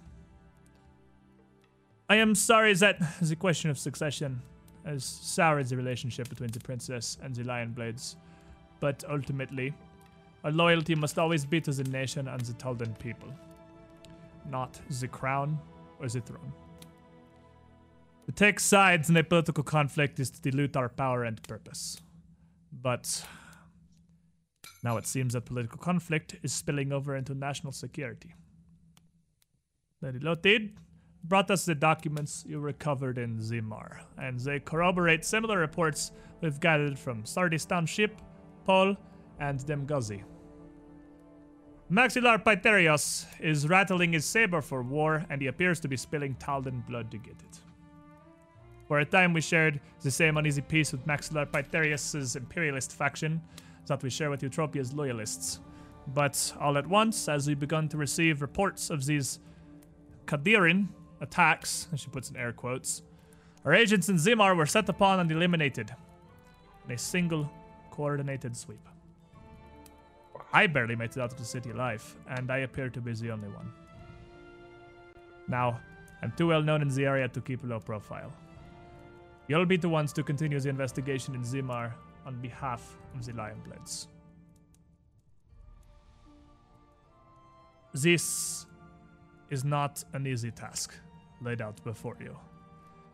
I 2.09 2.17
am 2.17 2.35
sorry 2.35 2.73
that 2.75 2.97
the 3.21 3.35
question 3.35 3.69
of 3.69 3.79
succession 3.79 4.41
has 4.85 5.03
soured 5.03 5.67
the 5.67 5.77
relationship 5.77 6.29
between 6.29 6.51
the 6.51 6.59
princess 6.59 7.17
and 7.23 7.33
the 7.33 7.43
Lion 7.43 7.71
Blades. 7.71 8.17
But 8.79 9.03
ultimately, 9.09 9.73
our 10.43 10.51
loyalty 10.51 10.95
must 10.95 11.17
always 11.17 11.45
be 11.45 11.61
to 11.61 11.71
the 11.71 11.85
nation 11.85 12.27
and 12.27 12.41
the 12.41 12.53
Taldan 12.53 12.93
people, 12.99 13.29
not 14.49 14.79
the 14.99 15.07
crown 15.07 15.57
or 15.99 16.07
the 16.07 16.19
throne. 16.19 16.51
To 18.25 18.31
take 18.31 18.59
sides 18.59 19.09
in 19.09 19.17
a 19.17 19.23
political 19.23 19.63
conflict 19.63 20.19
is 20.19 20.29
to 20.31 20.41
dilute 20.41 20.77
our 20.77 20.87
power 20.87 21.23
and 21.23 21.41
purpose. 21.43 22.01
But 22.71 23.25
now 24.81 24.97
it 24.97 25.05
seems 25.05 25.33
that 25.33 25.45
political 25.45 25.77
conflict 25.77 26.37
is 26.41 26.53
spilling 26.53 26.93
over 26.93 27.15
into 27.15 27.33
national 27.33 27.73
security. 27.73 28.33
Lady 30.01 30.19
Lotheed 30.19 30.71
brought 31.23 31.51
us 31.51 31.65
the 31.65 31.75
documents 31.75 32.43
you 32.47 32.59
recovered 32.59 33.17
in 33.17 33.39
Zimar, 33.39 34.01
and 34.17 34.39
they 34.39 34.59
corroborate 34.59 35.23
similar 35.23 35.57
reports 35.59 36.11
we've 36.41 36.59
gathered 36.59 36.99
from 36.99 37.25
Sardis 37.25 37.65
Township, 37.65 38.21
Paul, 38.65 38.95
and 39.39 39.59
Demgazi. 39.59 40.23
Maxillar 41.91 42.43
Pythareus 42.43 43.25
is 43.39 43.67
rattling 43.67 44.13
his 44.13 44.25
saber 44.25 44.61
for 44.61 44.81
war, 44.81 45.25
and 45.29 45.41
he 45.41 45.47
appears 45.47 45.79
to 45.81 45.87
be 45.87 45.97
spilling 45.97 46.35
Taldan 46.35 46.85
blood 46.87 47.11
to 47.11 47.17
get 47.17 47.35
it. 47.35 47.59
For 48.87 48.99
a 48.99 49.05
time, 49.05 49.33
we 49.33 49.41
shared 49.41 49.79
the 50.01 50.11
same 50.11 50.37
uneasy 50.37 50.61
peace 50.61 50.91
with 50.91 51.05
Maxillar 51.05 51.45
Pythareus' 51.45 52.35
imperialist 52.35 52.93
faction 52.93 53.41
that 53.87 54.03
we 54.03 54.09
share 54.09 54.29
with 54.29 54.41
Eutropia's 54.41 54.93
loyalists. 54.93 55.59
But 56.07 56.53
all 56.59 56.77
at 56.77 56.85
once, 56.85 57.29
as 57.29 57.47
we 57.47 57.53
begun 57.53 57.87
to 57.89 57.97
receive 57.97 58.41
reports 58.41 58.89
of 58.89 59.05
these 59.05 59.39
Qadiran 60.25 60.87
attacks, 61.21 61.87
she 61.95 62.09
puts 62.09 62.29
in 62.29 62.35
air 62.35 62.51
quotes, 62.51 63.03
our 63.65 63.73
agents 63.73 64.09
in 64.09 64.17
Zimar 64.17 64.57
were 64.57 64.65
set 64.65 64.89
upon 64.89 65.21
and 65.21 65.31
eliminated 65.31 65.95
in 66.85 66.91
a 66.93 66.97
single 66.97 67.49
coordinated 67.91 68.57
sweep. 68.57 68.85
I 70.51 70.67
barely 70.67 70.97
made 70.97 71.11
it 71.11 71.17
out 71.17 71.31
of 71.31 71.37
the 71.37 71.45
city 71.45 71.71
alive, 71.71 72.03
and 72.27 72.51
I 72.51 72.59
appear 72.59 72.89
to 72.89 72.99
be 72.99 73.13
the 73.13 73.31
only 73.31 73.47
one. 73.47 73.71
Now, 75.47 75.79
I'm 76.21 76.33
too 76.33 76.47
well 76.47 76.61
known 76.61 76.81
in 76.81 76.89
the 76.89 77.05
area 77.05 77.27
to 77.29 77.41
keep 77.41 77.63
a 77.63 77.67
low 77.67 77.79
profile. 77.79 78.33
You'll 79.47 79.65
be 79.65 79.77
the 79.77 79.89
ones 79.89 80.13
to 80.13 80.23
continue 80.23 80.59
the 80.59 80.69
investigation 80.69 81.35
in 81.35 81.41
Zimar 81.41 81.93
on 82.25 82.41
behalf 82.41 82.97
of 83.13 83.25
the 83.25 83.33
Lionblades. 83.33 84.07
This 87.93 88.65
is 89.49 89.63
not 89.63 90.03
an 90.13 90.25
easy 90.25 90.49
task 90.49 90.95
laid 91.41 91.61
out 91.61 91.83
before 91.83 92.17
you. 92.19 92.35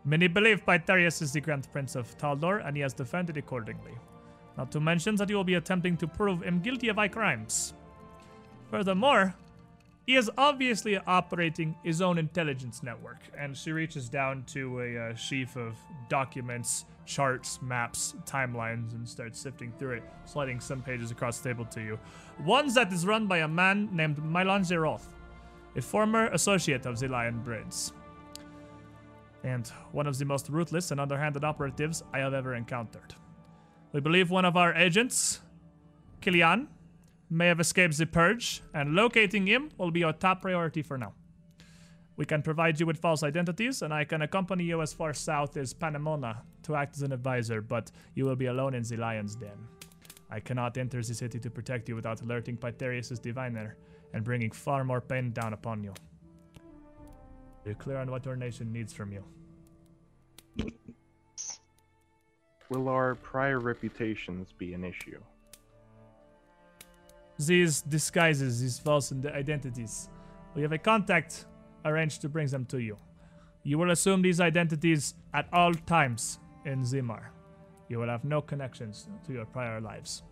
Many 0.04 0.28
believe 0.28 0.64
Pythareus 0.64 1.20
is 1.20 1.32
the 1.32 1.40
Grand 1.40 1.70
Prince 1.72 1.94
of 1.94 2.16
Taldor, 2.16 2.66
and 2.66 2.74
he 2.74 2.82
has 2.82 2.94
defended 2.94 3.36
accordingly. 3.36 3.92
Not 4.56 4.72
to 4.72 4.80
mention 4.80 5.16
that 5.16 5.28
he 5.28 5.34
will 5.34 5.44
be 5.44 5.54
attempting 5.54 5.96
to 5.98 6.06
prove 6.06 6.42
him 6.42 6.60
guilty 6.60 6.88
of 6.88 6.96
high 6.96 7.08
crimes. 7.08 7.74
Furthermore, 8.70 9.34
he 10.06 10.16
is 10.16 10.30
obviously 10.36 10.98
operating 10.98 11.76
his 11.84 12.00
own 12.00 12.18
intelligence 12.18 12.82
network, 12.82 13.18
and 13.36 13.56
she 13.56 13.72
reaches 13.72 14.08
down 14.08 14.44
to 14.48 14.80
a 14.80 14.98
uh, 14.98 15.14
sheaf 15.14 15.56
of 15.56 15.76
documents, 16.08 16.84
charts, 17.06 17.60
maps, 17.62 18.14
timelines, 18.24 18.92
and 18.92 19.08
starts 19.08 19.38
sifting 19.38 19.72
through 19.78 19.92
it, 19.98 20.02
sliding 20.24 20.60
some 20.60 20.82
pages 20.82 21.10
across 21.10 21.38
the 21.38 21.48
table 21.50 21.64
to 21.66 21.80
you. 21.80 21.98
One 22.38 22.72
that 22.74 22.92
is 22.92 23.06
run 23.06 23.26
by 23.26 23.38
a 23.38 23.48
man 23.48 23.88
named 23.92 24.18
Milan 24.24 24.62
Zeroth, 24.62 25.06
a 25.76 25.82
former 25.82 26.26
associate 26.28 26.86
of 26.86 26.98
the 26.98 27.08
Lion 27.08 27.40
Blades, 27.40 27.92
and 29.44 29.68
one 29.92 30.06
of 30.06 30.18
the 30.18 30.24
most 30.24 30.48
ruthless 30.48 30.90
and 30.90 31.00
underhanded 31.00 31.44
operatives 31.44 32.02
I 32.12 32.18
have 32.18 32.34
ever 32.34 32.54
encountered. 32.54 33.14
We 33.92 34.00
believe 34.00 34.30
one 34.30 34.44
of 34.44 34.56
our 34.56 34.74
agents, 34.74 35.40
Kilian, 36.20 36.68
may 37.30 37.46
have 37.46 37.60
escaped 37.60 37.96
the 37.96 38.06
purge, 38.06 38.62
and 38.74 38.94
locating 38.94 39.46
him 39.46 39.70
will 39.78 39.90
be 39.90 40.04
our 40.04 40.12
top 40.12 40.42
priority 40.42 40.82
for 40.82 40.98
now. 40.98 41.14
We 42.16 42.26
can 42.26 42.42
provide 42.42 42.78
you 42.78 42.86
with 42.86 42.98
false 42.98 43.22
identities, 43.22 43.80
and 43.82 43.94
I 43.94 44.04
can 44.04 44.20
accompany 44.20 44.64
you 44.64 44.82
as 44.82 44.92
far 44.92 45.14
south 45.14 45.56
as 45.56 45.72
Panamona 45.72 46.38
to 46.64 46.74
act 46.74 46.96
as 46.96 47.02
an 47.02 47.12
advisor, 47.12 47.62
but 47.62 47.90
you 48.14 48.24
will 48.26 48.36
be 48.36 48.46
alone 48.46 48.74
in 48.74 48.82
the 48.82 48.96
Lion's 48.96 49.36
Den. 49.36 49.56
I 50.30 50.40
cannot 50.40 50.76
enter 50.76 51.02
the 51.02 51.14
city 51.14 51.38
to 51.38 51.50
protect 51.50 51.88
you 51.88 51.96
without 51.96 52.20
alerting 52.20 52.56
Pythareus' 52.56 53.20
diviner 53.20 53.76
and 54.12 54.22
bringing 54.24 54.50
far 54.50 54.84
more 54.84 55.00
pain 55.00 55.32
down 55.32 55.52
upon 55.52 55.82
you. 55.82 55.94
You're 57.64 57.74
clear 57.74 57.98
on 57.98 58.10
what 58.10 58.26
your 58.26 58.36
nation 58.36 58.72
needs 58.72 58.92
from 58.92 59.12
you. 59.12 59.24
Will 62.68 62.88
our 62.88 63.14
prior 63.14 63.58
reputations 63.58 64.52
be 64.52 64.74
an 64.74 64.84
issue? 64.84 65.20
These 67.46 67.80
disguises, 67.82 68.60
these 68.60 68.78
false 68.78 69.12
identities. 69.12 70.10
We 70.54 70.60
have 70.60 70.72
a 70.72 70.78
contact 70.78 71.46
arranged 71.86 72.20
to 72.20 72.28
bring 72.28 72.48
them 72.48 72.66
to 72.66 72.78
you. 72.78 72.98
You 73.62 73.78
will 73.78 73.90
assume 73.92 74.20
these 74.20 74.40
identities 74.40 75.14
at 75.32 75.48
all 75.50 75.72
times 75.72 76.38
in 76.66 76.82
Zimar. 76.82 77.30
You 77.88 77.98
will 77.98 78.08
have 78.08 78.24
no 78.24 78.42
connections 78.42 79.08
to 79.26 79.32
your 79.32 79.46
prior 79.46 79.80
lives. 79.80 80.22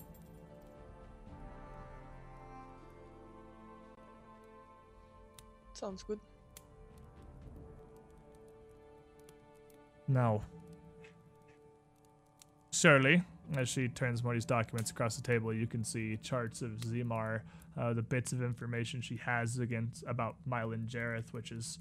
Sounds 5.73 6.03
good. 6.03 6.21
Now, 10.09 10.43
surely, 12.71 13.23
as 13.57 13.69
she 13.69 13.89
turns 13.89 14.23
these 14.23 14.45
documents 14.45 14.91
across 14.91 15.17
the 15.17 15.23
table, 15.23 15.53
you 15.53 15.67
can 15.67 15.85
see 15.85 16.17
charts 16.19 16.63
of 16.63 16.73
Zimar, 16.81 17.41
uh, 17.77 17.93
the 17.93 18.03
bits 18.03 18.33
of 18.33 18.43
information 18.43 19.01
she 19.01 19.17
has 19.17 19.59
against 19.59 20.05
about 20.07 20.37
Mylan 20.49 20.87
Jareth, 20.89 21.33
which 21.33 21.51
is 21.53 21.79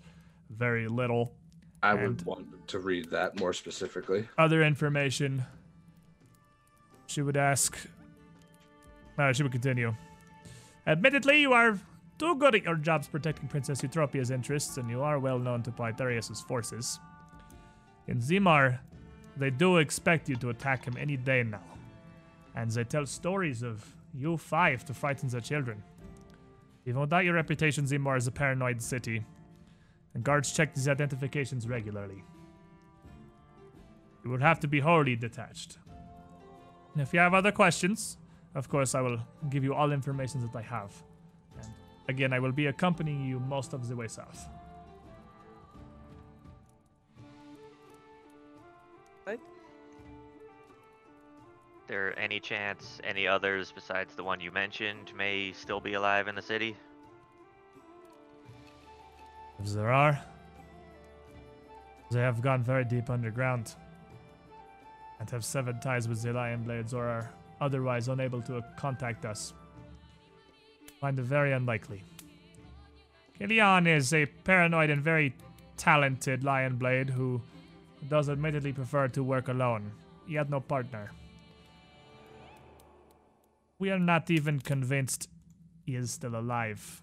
very 0.50 0.88
little. 0.88 1.34
I 1.84 1.92
And- 1.94 2.02
would 2.08 2.22
want 2.26 2.68
to 2.70 2.80
read 2.80 3.10
that 3.12 3.40
more 3.40 3.54
specifically. 3.54 4.28
Other 4.38 4.64
information, 4.64 5.44
she 7.08 7.22
would 7.22 7.38
ask. 7.38 7.78
Uh, 9.18 9.34
she 9.34 9.44
would 9.44 9.52
continue. 9.52 9.96
Admittedly, 10.86 11.42
you 11.42 11.54
are 11.54 11.78
too 12.18 12.36
good 12.36 12.56
at 12.56 12.64
your 12.64 12.76
jobs 12.76 13.08
protecting 13.08 13.48
Princess 13.48 13.82
Eutropia's 13.82 14.32
interests, 14.32 14.78
and 14.78 14.90
you 14.90 15.02
are 15.02 15.20
well 15.20 15.38
known 15.38 15.62
to 15.64 15.72
Pythareus' 15.72 16.42
forces. 16.48 17.00
In 18.08 18.20
Zimar, 18.20 18.80
they 19.38 19.50
do 19.50 19.78
expect 19.78 20.30
you 20.30 20.36
to 20.38 20.50
attack 20.50 20.86
him 20.86 20.96
any 21.00 21.18
day 21.18 21.44
now, 21.44 21.64
and 22.56 22.72
they 22.72 22.84
tell 22.84 23.06
stories 23.06 23.62
of 23.64 23.86
you 24.14 24.38
five 24.38 24.84
to 24.86 24.94
frighten 24.94 25.30
the 25.30 25.42
children. 25.42 25.84
Even 26.86 27.02
without 27.02 27.26
your 27.26 27.36
reputation, 27.36 27.86
Zimar 27.86 28.18
is 28.18 28.28
a 28.28 28.32
paranoid 28.32 28.82
city, 28.82 29.24
and 30.14 30.24
guards 30.24 30.52
check 30.54 30.74
these 30.74 30.88
identifications 30.88 31.68
regularly. 31.68 32.24
You 34.24 34.32
would 34.32 34.42
have 34.42 34.60
to 34.62 34.68
be 34.68 34.80
wholly 34.80 35.16
detached. 35.16 35.78
And 36.94 37.02
if 37.02 37.14
you 37.14 37.20
have 37.20 37.34
other 37.34 37.52
questions, 37.52 38.18
of 38.56 38.70
course, 38.70 38.96
I 38.96 39.02
will 39.02 39.20
give 39.50 39.64
you 39.64 39.74
all 39.74 39.92
information 39.92 40.42
that 40.42 40.56
I 40.58 40.64
have. 40.64 40.92
And 41.62 41.72
again, 42.08 42.34
I 42.34 42.40
will 42.40 42.52
be 42.52 42.66
accompanying 42.66 43.26
you 43.26 43.40
most 43.40 43.74
of 43.74 43.88
the 43.88 43.96
way 43.96 44.08
south. 44.08 44.50
There 51.88 52.18
any 52.20 52.40
chance 52.40 53.00
any 53.04 53.28
others 53.28 53.72
besides 53.74 54.16
the 54.16 54.24
one 54.24 54.40
you 54.40 54.52
mentioned 54.52 55.12
may 55.16 55.54
still 55.54 55.80
be 55.80 55.94
alive 55.94 56.28
in 56.28 56.36
the 56.36 56.42
city? 56.42 56.76
If 59.60 59.72
there 59.72 59.92
are, 59.92 60.22
they 62.12 62.20
have 62.20 62.42
gone 62.42 62.64
very 62.64 62.86
deep 62.86 63.10
underground 63.10 63.74
and 65.20 65.30
have 65.30 65.44
severed 65.44 65.82
ties 65.82 66.08
with 66.08 66.22
the 66.22 66.34
Lion 66.34 66.64
Blades 66.64 66.94
or 66.94 67.06
are 67.06 67.32
otherwise 67.60 68.08
unable 68.08 68.42
to 68.44 68.64
contact 68.78 69.26
us. 69.26 69.54
Find 71.02 71.18
it 71.18 71.24
very 71.24 71.54
unlikely. 71.54 72.04
Kilian 73.40 73.88
is 73.88 74.14
a 74.14 74.26
paranoid 74.26 74.90
and 74.90 75.02
very 75.02 75.36
talented 75.76 76.44
Lion 76.44 76.76
Blade 76.76 77.10
who 77.10 77.42
does 78.10 78.30
admittedly 78.30 78.74
prefer 78.74 79.08
to 79.10 79.24
work 79.24 79.48
alone. 79.48 79.92
He 80.28 80.36
had 80.36 80.50
no 80.50 80.60
partner. 80.60 81.12
We 83.80 83.92
are 83.92 84.00
not 84.00 84.30
even 84.32 84.60
convinced 84.60 85.30
he 85.86 85.96
is 85.96 86.12
still 86.12 86.36
alive. 86.36 87.02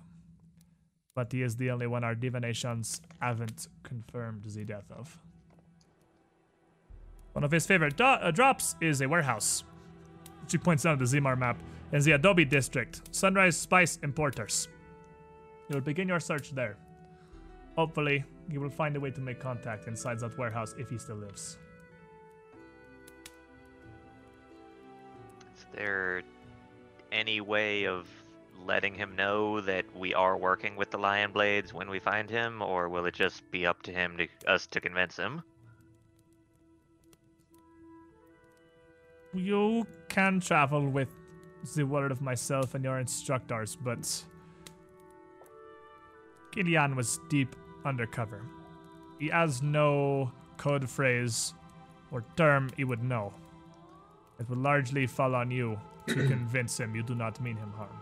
But 1.15 1.33
he 1.33 1.43
is 1.43 1.57
the 1.57 1.71
only 1.71 1.87
one 1.87 2.03
our 2.03 2.15
divinations 2.15 3.01
haven't 3.21 3.69
confirmed 3.85 4.45
the 4.45 4.65
death 4.65 4.91
of. 4.91 5.17
One 7.33 7.45
of 7.45 7.51
his 7.51 7.67
favorite 7.67 7.97
do- 7.97 8.05
uh, 8.05 8.31
drops 8.31 8.75
is 8.81 9.01
a 9.01 9.09
warehouse. 9.09 9.65
She 10.49 10.59
points 10.59 10.85
out 10.85 10.99
the 10.99 11.05
Zimar 11.05 11.39
map 11.39 11.59
in 11.93 12.03
the 12.03 12.13
Adobe 12.13 12.45
district, 12.45 13.03
Sunrise 13.15 13.57
Spice 13.57 13.99
Importers. 14.03 14.69
You 15.69 15.77
will 15.77 15.81
begin 15.81 16.09
your 16.09 16.21
search 16.21 16.51
there. 16.51 16.77
Hopefully, 17.77 18.25
you 18.51 18.61
will 18.61 18.71
find 18.71 18.95
a 18.97 19.01
way 19.01 19.11
to 19.11 19.21
make 19.21 19.41
contact 19.41 19.89
inside 19.89 20.21
that 20.21 20.37
warehouse 20.37 20.75
if 20.79 20.91
he 20.91 20.99
still 20.99 21.17
lives. 21.17 21.59
Is 25.57 25.67
there 25.73 26.23
any 27.15 27.41
way 27.41 27.87
of 27.87 28.09
letting 28.67 28.95
him 28.95 29.15
know 29.15 29.61
that 29.61 29.85
we 29.97 30.13
are 30.15 30.37
working 30.37 30.75
with 30.75 30.91
the 30.91 30.99
Lion 30.99 31.31
Blades 31.31 31.73
when 31.73 31.89
we 31.89 31.99
find 31.99 32.29
him, 32.29 32.61
or 32.61 32.89
will 32.89 33.07
it 33.07 33.15
just 33.15 33.49
be 33.51 33.67
up 33.67 33.83
to 33.83 33.93
him 33.93 34.19
to 34.19 34.27
us 34.51 34.67
to 34.69 34.81
convince 34.81 35.17
him? 35.17 35.43
You 39.33 39.87
can 40.09 40.41
travel 40.41 40.89
with 40.89 41.09
the 41.75 41.85
word 41.85 42.11
of 42.11 42.21
myself 42.21 42.75
and 42.75 42.85
your 42.85 42.99
instructors, 42.99 43.77
but 43.77 44.25
Gideon 46.53 46.97
was 46.97 47.21
deep 47.29 47.55
undercover. 47.85 48.43
He 49.19 49.29
has 49.29 49.63
no 49.63 50.33
code 50.57 50.89
phrase 50.89 51.55
or 52.11 52.25
term 52.37 52.71
he 52.77 52.85
would 52.85 53.03
know. 53.03 53.33
It 54.39 54.49
will 54.49 54.59
largely 54.59 55.07
fall 55.07 55.35
on 55.35 55.51
you 55.51 55.79
to 56.07 56.15
convince 56.29 56.79
him 56.79 56.95
you 56.95 57.03
do 57.03 57.15
not 57.15 57.41
mean 57.41 57.57
him 57.57 57.73
harm. 57.77 57.97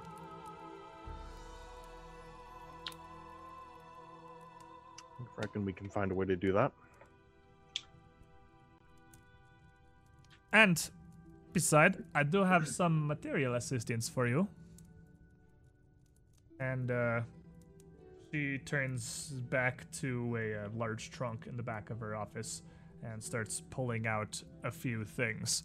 I 5.20 5.40
reckon 5.40 5.64
we 5.64 5.72
can 5.72 5.88
find 5.88 6.10
a 6.10 6.14
way 6.14 6.26
to 6.26 6.36
do 6.36 6.52
that. 6.52 6.72
And 10.52 10.90
beside, 11.52 12.04
I 12.14 12.22
do 12.24 12.44
have 12.44 12.68
some 12.68 13.06
material 13.06 13.54
assistance 13.54 14.08
for 14.08 14.26
you. 14.26 14.48
And 16.60 16.90
uh, 16.90 17.20
she 18.30 18.58
turns 18.58 19.30
back 19.50 19.90
to 20.00 20.36
a, 20.36 20.64
uh 20.64 20.68
large 20.76 21.10
trunk 21.10 21.46
in 21.48 21.56
the 21.56 21.62
back 21.62 21.90
of 21.90 22.00
her 22.00 22.14
office 22.14 22.62
and 23.02 23.22
starts 23.22 23.62
pulling 23.70 24.06
out 24.06 24.42
a 24.62 24.70
few 24.70 25.04
things 25.04 25.64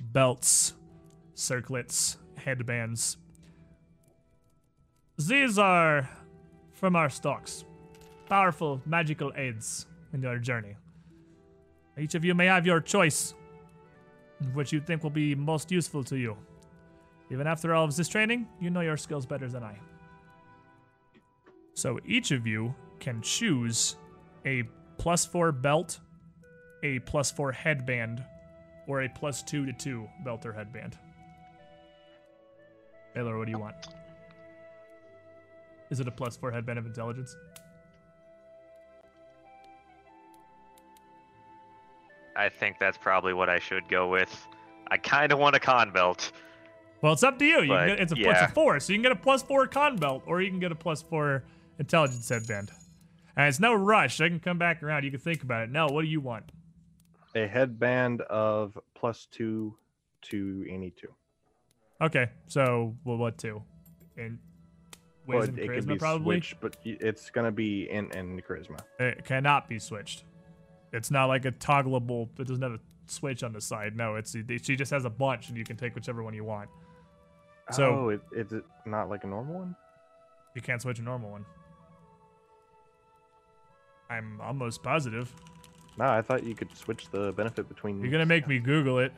belts, 0.00 0.74
circlets, 1.38 2.18
headbands. 2.36 3.16
These 5.16 5.58
are 5.58 6.08
from 6.72 6.96
our 6.96 7.08
stocks. 7.08 7.64
Powerful 8.28 8.82
magical 8.84 9.32
aids 9.36 9.86
in 10.12 10.22
your 10.22 10.38
journey. 10.38 10.76
Each 11.96 12.14
of 12.14 12.24
you 12.24 12.34
may 12.34 12.46
have 12.46 12.66
your 12.66 12.80
choice 12.80 13.34
which 14.52 14.72
you 14.72 14.80
think 14.80 15.02
will 15.02 15.10
be 15.10 15.34
most 15.34 15.70
useful 15.70 16.04
to 16.04 16.16
you. 16.16 16.36
Even 17.30 17.46
after 17.46 17.74
all 17.74 17.84
of 17.84 17.96
this 17.96 18.08
training, 18.08 18.46
you 18.60 18.70
know 18.70 18.80
your 18.80 18.96
skills 18.96 19.26
better 19.26 19.48
than 19.48 19.62
I. 19.62 19.78
So 21.74 21.98
each 22.06 22.30
of 22.30 22.46
you 22.46 22.74
can 23.00 23.20
choose 23.22 23.96
a 24.44 24.64
plus 24.96 25.24
four 25.24 25.52
belt, 25.52 26.00
a 26.82 26.98
plus 27.00 27.30
four 27.30 27.52
headband, 27.52 28.24
or 28.86 29.02
a 29.02 29.08
plus 29.08 29.42
two 29.42 29.66
to 29.66 29.72
two 29.72 30.08
belt 30.24 30.46
or 30.46 30.52
headband. 30.52 30.98
Baylor, 33.18 33.36
what 33.36 33.46
do 33.46 33.50
you 33.50 33.58
want? 33.58 33.74
Is 35.90 35.98
it 35.98 36.06
a 36.06 36.10
plus 36.12 36.36
four 36.36 36.52
headband 36.52 36.78
of 36.78 36.86
intelligence? 36.86 37.36
I 42.36 42.48
think 42.48 42.76
that's 42.78 42.96
probably 42.96 43.34
what 43.34 43.48
I 43.48 43.58
should 43.58 43.88
go 43.88 44.06
with. 44.08 44.46
I 44.92 44.98
kind 44.98 45.32
of 45.32 45.40
want 45.40 45.56
a 45.56 45.58
con 45.58 45.90
belt. 45.90 46.30
Well, 47.02 47.12
it's 47.12 47.24
up 47.24 47.40
to 47.40 47.44
you. 47.44 47.62
you 47.62 47.68
But, 47.70 47.78
can 47.78 47.88
get, 47.88 48.00
it's 48.00 48.12
a 48.12 48.14
plus 48.14 48.36
yeah. 48.36 48.44
a 48.44 48.48
four, 48.50 48.78
so 48.78 48.92
you 48.92 48.98
can 48.98 49.02
get 49.02 49.10
a 49.10 49.16
plus 49.16 49.42
four 49.42 49.66
con 49.66 49.96
belt, 49.96 50.22
or 50.24 50.40
you 50.40 50.48
can 50.48 50.60
get 50.60 50.70
a 50.70 50.76
plus 50.76 51.02
four 51.02 51.42
intelligence 51.80 52.28
headband. 52.28 52.70
And 53.36 53.48
it's 53.48 53.58
no 53.58 53.74
rush. 53.74 54.20
I 54.20 54.28
can 54.28 54.38
come 54.38 54.58
back 54.58 54.80
around. 54.80 55.02
You 55.02 55.10
can 55.10 55.18
think 55.18 55.42
about 55.42 55.64
it. 55.64 55.72
No, 55.72 55.88
what 55.88 56.02
do 56.02 56.06
you 56.08 56.20
want? 56.20 56.52
A 57.34 57.48
headband 57.48 58.20
of 58.20 58.78
plus 58.94 59.26
two 59.28 59.74
to 60.30 60.64
any 60.70 60.90
two. 60.90 61.12
Okay, 62.00 62.30
so 62.46 62.94
well, 63.04 63.16
what 63.16 63.38
two? 63.38 63.62
In 64.16 64.38
Well, 65.26 65.40
wisdom, 65.40 65.58
it 65.58 65.66
can 65.66 65.74
charisma, 65.84 65.88
be 65.88 65.96
probably. 65.96 66.36
switched, 66.36 66.60
but 66.60 66.76
it's 66.84 67.30
gonna 67.30 67.50
be 67.52 67.90
in 67.90 68.10
in 68.12 68.40
charisma. 68.40 68.78
It 68.98 69.24
cannot 69.24 69.68
be 69.68 69.78
switched. 69.78 70.24
It's 70.92 71.10
not 71.10 71.26
like 71.26 71.44
a 71.44 71.52
toggleable. 71.52 72.28
It 72.38 72.46
doesn't 72.46 72.62
have 72.62 72.72
a 72.72 72.80
switch 73.06 73.42
on 73.42 73.52
the 73.52 73.60
side. 73.60 73.96
No, 73.96 74.14
it's 74.16 74.32
she 74.32 74.76
just 74.76 74.90
has 74.90 75.04
a 75.04 75.10
bunch, 75.10 75.48
and 75.48 75.58
you 75.58 75.64
can 75.64 75.76
take 75.76 75.94
whichever 75.94 76.22
one 76.22 76.34
you 76.34 76.44
want. 76.44 76.70
So- 77.72 77.84
oh, 77.94 78.08
it, 78.10 78.20
is 78.32 78.52
not 78.86 79.10
like 79.10 79.24
a 79.24 79.26
normal 79.26 79.54
one? 79.58 79.76
You 80.54 80.62
can't 80.62 80.80
switch 80.80 80.98
a 80.98 81.02
normal 81.02 81.30
one. 81.30 81.44
I'm 84.10 84.40
almost 84.40 84.82
positive. 84.82 85.32
No, 85.98 86.06
I 86.06 86.22
thought 86.22 86.44
you 86.44 86.54
could 86.54 86.74
switch 86.76 87.10
the 87.10 87.32
benefit 87.32 87.68
between. 87.68 88.00
You're 88.00 88.10
gonna 88.12 88.24
make 88.24 88.48
me 88.48 88.58
Google 88.58 89.00
it. 89.00 89.12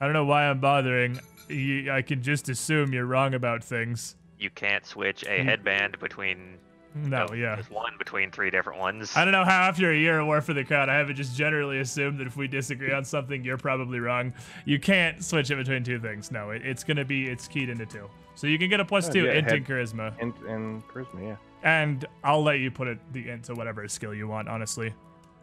I 0.00 0.04
don't 0.04 0.12
know 0.12 0.24
why 0.24 0.44
I'm 0.48 0.60
bothering. 0.60 1.18
You, 1.48 1.90
I 1.92 2.02
can 2.02 2.22
just 2.22 2.48
assume 2.48 2.92
you're 2.92 3.06
wrong 3.06 3.34
about 3.34 3.64
things. 3.64 4.16
You 4.38 4.50
can't 4.50 4.86
switch 4.86 5.24
a 5.26 5.40
Hmm. 5.40 5.48
headband 5.48 5.98
between. 5.98 6.58
No, 6.94 7.26
oh, 7.30 7.34
yeah. 7.34 7.56
Just 7.56 7.70
one 7.70 7.92
between 7.98 8.30
three 8.30 8.50
different 8.50 8.78
ones. 8.78 9.14
I 9.16 9.24
don't 9.24 9.32
know 9.32 9.44
how 9.44 9.62
after 9.68 9.92
a 9.92 9.96
year 9.96 10.20
of 10.20 10.26
War 10.26 10.40
for 10.40 10.54
the 10.54 10.64
Crown, 10.64 10.88
I 10.88 10.94
haven't 10.94 11.16
just 11.16 11.36
generally 11.36 11.80
assumed 11.80 12.18
that 12.18 12.26
if 12.26 12.36
we 12.36 12.48
disagree 12.48 12.92
on 12.92 13.04
something, 13.04 13.44
you're 13.44 13.58
probably 13.58 14.00
wrong. 14.00 14.32
You 14.64 14.78
can't 14.80 15.22
switch 15.22 15.50
it 15.50 15.56
between 15.56 15.84
two 15.84 16.00
things. 16.00 16.30
No, 16.32 16.50
it, 16.50 16.62
it's 16.64 16.82
gonna 16.84 17.04
be 17.04 17.28
it's 17.28 17.46
keyed 17.46 17.68
into 17.68 17.86
two. 17.86 18.08
So 18.34 18.46
you 18.46 18.58
can 18.58 18.70
get 18.70 18.80
a 18.80 18.84
plus 18.84 19.08
Oh, 19.08 19.12
two 19.12 19.24
yeah, 19.26 19.32
int 19.32 19.48
head- 19.48 19.56
in 19.58 19.64
charisma, 19.64 20.14
and 20.20 20.32
and 20.48 20.82
charisma, 20.88 21.22
yeah. 21.22 21.36
and 21.62 22.04
I'll 22.24 22.42
let 22.42 22.58
you 22.60 22.70
put 22.70 22.88
it 22.88 22.98
the 23.12 23.28
into 23.28 23.54
whatever 23.54 23.86
skill 23.86 24.14
you 24.14 24.26
want. 24.26 24.48
Honestly, 24.48 24.92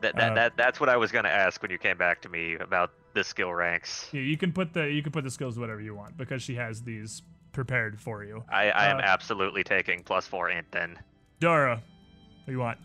That, 0.01 0.15
that, 0.17 0.31
Uh, 0.31 0.35
that 0.35 0.57
that's 0.57 0.79
what 0.79 0.89
I 0.89 0.97
was 0.97 1.11
gonna 1.11 1.29
ask 1.29 1.61
when 1.61 1.71
you 1.71 1.77
came 1.77 1.97
back 1.97 2.21
to 2.21 2.29
me 2.29 2.55
about 2.55 2.91
the 3.13 3.23
skill 3.23 3.53
ranks. 3.53 4.09
yeah, 4.11 4.21
you 4.21 4.37
can 4.37 4.51
put 4.51 4.73
the 4.73 4.91
you 4.91 5.01
can 5.01 5.11
put 5.11 5.23
the 5.23 5.31
skills 5.31 5.57
whatever 5.57 5.81
you 5.81 5.95
want 5.95 6.17
because 6.17 6.41
she 6.43 6.55
has 6.55 6.81
these 6.83 7.21
prepared 7.53 7.99
for 7.99 8.23
you. 8.23 8.43
I, 8.51 8.69
I 8.71 8.85
am 8.87 8.97
Uh, 8.97 9.03
absolutely 9.03 9.63
taking 9.63 10.03
plus 10.03 10.27
four 10.27 10.49
int 10.49 10.69
then. 10.71 10.99
Dora, 11.39 11.75
what 11.75 12.45
do 12.45 12.51
you 12.51 12.59
want? 12.59 12.77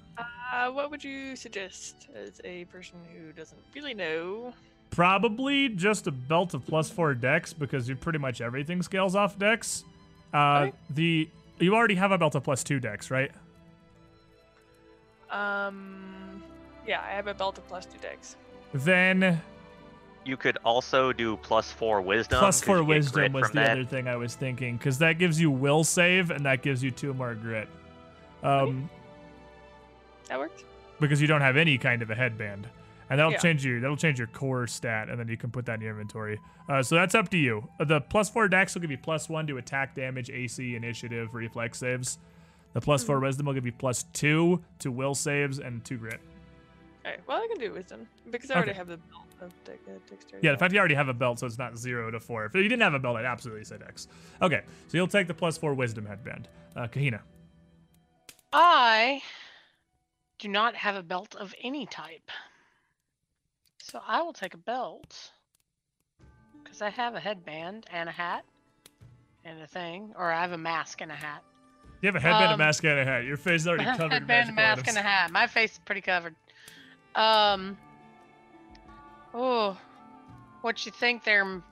Uh, 0.53 0.71
what 0.71 0.91
would 0.91 1.03
you 1.03 1.35
suggest 1.37 2.09
as 2.15 2.41
a 2.45 2.65
person 2.67 2.97
who 3.13 3.33
doesn't 3.33 3.61
really 3.75 3.95
know? 3.95 4.53
Probably 4.91 5.69
just 5.69 6.07
a 6.07 6.11
belt 6.13 6.55
of 6.55 6.65
plus 6.67 6.91
four 6.91 7.15
dex 7.15 7.53
because 7.53 7.89
you 7.89 7.97
pretty 7.97 8.19
much 8.19 8.41
everything 8.41 8.83
scales 8.83 9.15
off 9.17 9.39
dex. 9.39 9.85
Uh, 10.33 10.67
Okay. 10.69 10.73
the 10.91 11.29
you 11.59 11.75
already 11.75 11.95
have 11.97 12.13
a 12.13 12.19
belt 12.19 12.35
of 12.37 12.45
plus 12.45 12.63
two 12.65 12.79
dex, 12.81 13.11
right? 13.11 13.31
Um, 15.31 16.20
yeah, 16.91 17.01
I 17.07 17.11
have 17.13 17.29
a 17.29 17.35
belt 17.35 17.57
of 17.57 17.67
plus 17.69 17.87
two 17.87 17.99
dex. 17.99 18.37
Then 18.75 19.41
You 20.25 20.37
could 20.37 20.59
also 20.65 21.13
do 21.13 21.37
plus 21.39 21.71
four 21.71 22.01
wisdom. 22.03 22.41
plus 22.41 22.61
'cause 22.61 22.67
four 22.67 22.79
get 22.81 22.87
wisdom 22.89 23.15
grit 23.15 23.33
was 23.33 23.47
from 23.47 23.55
the 23.55 23.61
that. 23.63 23.71
other 23.71 23.85
thing 23.85 24.09
I 24.09 24.17
was 24.17 24.35
thinking 24.35 24.77
because 24.77 24.99
that 24.99 25.15
gives 25.19 25.41
you 25.41 25.51
will 25.53 25.85
save 25.85 26.31
and 26.31 26.45
that 26.47 26.63
gives 26.63 26.83
you 26.83 26.91
two 26.91 27.15
more 27.15 27.35
grit. 27.35 27.69
Um, 28.43 28.91
That 30.29 30.39
works. 30.41 30.65
because 31.01 31.21
you 31.23 31.27
don't 31.29 31.41
have 31.41 31.57
any 31.57 31.79
kind 31.79 32.03
of 32.03 32.11
a 32.11 32.15
headband. 32.15 32.69
And 33.09 33.19
that'll 33.19 33.33
Yeah. 33.33 33.39
change 33.39 33.65
your 33.65 33.81
that'll 33.81 33.97
change 33.97 34.19
your 34.19 34.29
core 34.29 34.67
stat, 34.69 35.09
and 35.09 35.19
then 35.19 35.27
you 35.29 35.37
can 35.37 35.51
put 35.51 35.67
that 35.67 35.75
in 35.75 35.81
your 35.81 35.91
inventory. 35.93 36.39
Uh, 36.69 36.83
so 36.83 36.95
that's 36.97 37.15
up 37.15 37.29
to 37.31 37.37
you. 37.39 37.69
Uh, 37.81 37.85
The 37.85 38.01
plus 38.01 38.31
four 38.31 38.47
dex 38.49 38.75
will 38.75 38.83
give 38.83 38.91
you 38.93 38.99
plus 38.99 39.29
one 39.29 39.47
to 39.49 39.59
attack 39.59 39.95
damage, 39.95 40.29
AC, 40.31 40.77
initiative, 40.77 41.35
reflex 41.35 41.79
saves. 41.79 42.19
The 42.73 42.81
plus 42.81 43.03
Hmm. 43.03 43.07
four 43.09 43.21
wisdom 43.21 43.47
will 43.47 43.55
give 43.55 43.67
you 43.67 43.73
plus 43.73 44.03
two 44.13 44.63
to 44.81 44.93
will 44.93 45.15
saves 45.17 45.59
and 45.59 45.85
two 45.85 45.97
grit. 45.97 46.21
Okay, 47.07 47.17
well 47.27 47.39
I 47.39 47.47
can 47.49 47.59
do 47.59 47.73
wisdom 47.73 48.07
because 48.31 48.51
I 48.51 48.57
already 48.57 48.71
Okay. 48.73 48.79
have 48.79 48.89
the 48.89 48.99
belt 48.99 49.25
of 49.41 49.65
de- 49.65 49.73
uh, 49.73 49.99
dexterity. 50.09 50.47
Yeah, 50.47 50.53
the 50.53 50.59
fact 50.59 50.73
you 50.75 50.79
already 50.79 50.95
have 50.95 51.09
a 51.09 51.15
belt, 51.15 51.39
so 51.39 51.47
it's 51.47 51.57
not 51.59 51.77
zero 51.79 52.11
to 52.11 52.21
four. 52.21 52.45
If 52.45 52.55
you 52.55 52.63
didn't 52.65 52.83
have 52.83 52.95
a 52.95 52.99
belt, 52.99 53.17
I'd 53.17 53.25
absolutely 53.25 53.65
say 53.65 53.79
dex. 53.79 54.07
Okay, 54.43 54.63
so 54.89 54.97
you'll 54.99 55.07
take 55.09 55.27
the 55.27 55.35
plus 55.35 55.57
four 55.57 55.73
wisdom 55.75 56.05
headband. 56.05 56.49
Uh, 56.77 56.87
Kahina. 56.89 57.21
I 58.53 59.23
do 60.39 60.49
not 60.49 60.75
have 60.75 60.97
a 60.97 61.03
belt 61.03 61.35
of 61.37 61.55
any 61.63 61.87
type. 61.87 62.31
So 63.79 64.01
I 64.07 64.23
will 64.23 64.33
take 64.33 64.55
a 64.55 64.59
belt. 64.59 65.31
Because 66.63 66.83
I 66.83 66.91
have 66.91 67.15
a 67.15 67.21
headband 67.21 67.87
and 67.93 68.09
a 68.09 68.13
hat 68.13 68.45
and 69.45 69.61
a 69.63 69.67
thing. 69.67 70.13
Or 70.17 70.31
I 70.31 70.41
have 70.43 70.53
a 70.53 70.59
mask 70.59 71.01
and 71.01 71.11
a 71.11 71.15
hat. 71.17 71.43
You 72.03 72.07
have 72.07 72.17
a 72.17 72.21
headband, 72.21 72.51
a 72.51 72.53
Um, 72.55 72.59
mask, 72.59 72.85
and 72.85 72.99
a 72.99 73.05
hat. 73.05 73.25
Your 73.25 73.37
face 73.37 73.63
is 73.63 73.69
already 73.69 73.85
covered 73.97 74.05
in 74.05 74.11
headband, 74.13 74.51
a 74.51 74.53
magical 74.53 74.55
mask, 74.55 74.79
items. 74.81 74.89
and 74.89 74.99
a 74.99 75.03
hat. 75.09 75.31
My 75.31 75.47
face 75.47 75.73
is 75.73 75.79
pretty 75.81 76.01
covered. 76.01 76.35
Um. 77.15 77.77
Oh. 79.35 79.77
What 80.63 80.85
you 80.85 80.93
think 80.93 81.25
there, 81.25 81.41
M- 81.43 81.63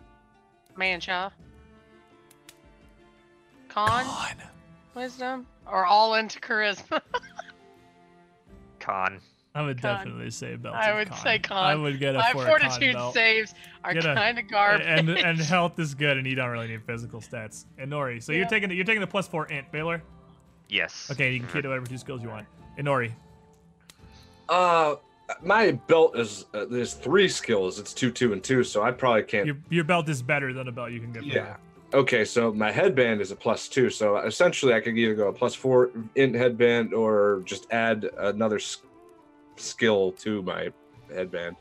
Mancha? 0.76 1.30
Con? 3.68 4.05
Wisdom? 4.95 5.47
Or 5.66 5.84
all 5.84 6.14
into 6.14 6.41
charisma? 6.41 7.01
Con. 8.80 9.20
I 9.55 9.62
would 9.62 9.80
Con. 9.82 9.97
definitely 9.97 10.30
say 10.30 10.57
belt. 10.57 10.74
I 10.74 10.95
would 10.95 11.09
con. 11.09 11.18
say 11.18 11.39
con. 11.39 11.57
I 11.59 11.74
would 11.74 11.99
get 11.99 12.14
a 12.14 12.18
My 12.18 12.32
for 12.32 12.47
a 12.47 12.59
con 12.61 12.70
fortitude 12.70 12.97
saves 13.12 13.55
are 13.82 13.93
kind 13.95 14.39
of 14.39 14.49
garbage. 14.49 14.86
and 14.86 15.09
and 15.11 15.39
health 15.41 15.78
is 15.78 15.95
good, 15.95 16.16
and 16.16 16.26
you 16.26 16.34
don't 16.36 16.51
really 16.51 16.68
need 16.68 16.82
physical 16.84 17.20
stats. 17.20 17.64
And 17.76 17.91
Nori, 17.91 18.22
so 18.22 18.32
you're 18.32 18.47
taking 18.47 18.68
the, 18.68 18.74
you're 18.76 18.84
taking 18.84 19.01
the 19.01 19.07
plus 19.07 19.26
four 19.26 19.47
int 19.47 19.70
Baylor. 19.72 20.03
Yes. 20.68 21.09
Okay, 21.11 21.32
you 21.32 21.41
can 21.41 21.49
key 21.49 21.62
to 21.62 21.68
whatever 21.68 21.86
two 21.86 21.99
skills 21.99 22.22
you 22.22 22.28
want. 22.28 22.47
Inori, 22.78 23.11
Uh, 24.49 24.95
my 25.43 25.72
belt 25.72 26.18
is 26.18 26.47
uh, 26.55 26.64
there's 26.66 26.95
three 26.95 27.29
skills. 27.29 27.79
It's 27.79 27.93
two, 27.93 28.11
two, 28.11 28.33
and 28.33 28.43
two. 28.43 28.64
So 28.64 28.83
I 28.83 28.91
probably 28.91 29.22
can't. 29.22 29.47
Your, 29.47 29.57
your 29.70 29.85
belt 29.85 30.09
is 30.09 30.22
better 30.22 30.53
than 30.53 30.68
a 30.68 30.72
belt 30.72 30.91
you 30.91 31.01
can 31.01 31.12
get. 31.12 31.24
Yeah. 31.24 31.57
Okay, 31.95 32.24
so 32.24 32.53
my 32.53 32.70
headband 32.70 33.20
is 33.20 33.31
a 33.31 33.37
plus 33.37 33.66
two. 33.68 33.89
So 33.89 34.18
essentially, 34.18 34.74
I 34.74 34.81
could 34.81 34.97
either 34.97 35.14
go 35.14 35.29
a 35.29 35.33
plus 35.33 35.55
four 35.55 35.91
in 36.16 36.35
headband 36.35 36.93
or 36.93 37.43
just 37.45 37.66
add 37.72 38.09
another 38.18 38.57
s- 38.57 38.79
skill 39.57 40.12
to 40.12 40.43
my 40.43 40.70
headband. 41.14 41.57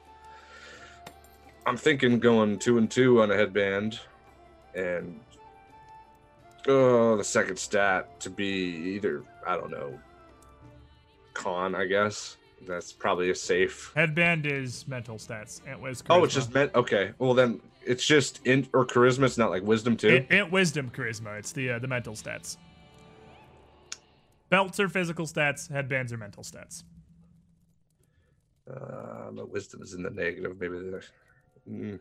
I'm 1.65 1.78
thinking 1.78 2.20
going 2.20 2.59
two 2.59 2.78
and 2.78 2.89
two 2.89 3.22
on 3.22 3.32
a 3.32 3.36
headband, 3.36 3.99
and 4.76 5.20
oh, 6.68 7.18
the 7.18 7.24
second 7.24 7.57
stat 7.57 8.20
to 8.22 8.30
be 8.30 8.45
either 8.95 9.24
I 9.45 9.55
don't 9.55 9.72
know, 9.72 9.97
con. 11.34 11.76
I 11.76 11.86
guess 11.86 12.36
that's 12.65 12.91
probably 12.91 13.29
a 13.29 13.35
safe. 13.35 13.91
Headband 13.95 14.45
is 14.45 14.87
mental 14.87 15.17
stats. 15.17 15.61
Ant 15.67 15.81
was 15.81 16.03
Oh, 16.09 16.23
it's 16.23 16.33
just 16.33 16.53
meant 16.53 16.73
okay. 16.75 17.11
Well 17.19 17.33
then, 17.33 17.61
it's 17.85 18.05
just 18.05 18.45
int 18.45 18.69
or 18.73 18.85
charisma. 18.85 19.23
It's 19.25 19.37
not 19.37 19.49
like 19.49 19.63
wisdom 19.63 19.95
too. 19.97 20.09
Int, 20.09 20.31
int 20.31 20.51
wisdom 20.51 20.89
charisma. 20.89 21.37
It's 21.39 21.51
the 21.51 21.71
uh, 21.71 21.79
the 21.79 21.87
mental 21.87 22.13
stats. 22.13 22.57
Belts 24.49 24.79
are 24.79 24.87
physical 24.89 25.25
stats. 25.25 25.69
Headbands 25.69 26.13
are 26.13 26.17
mental 26.17 26.43
stats. 26.43 26.83
Uh, 28.69 29.31
my 29.31 29.43
wisdom 29.43 29.81
is 29.81 29.93
in 29.93 30.03
the 30.03 30.09
negative. 30.09 30.59
Maybe 30.59 30.79
they're. 30.79 31.03
Mm. 31.69 31.99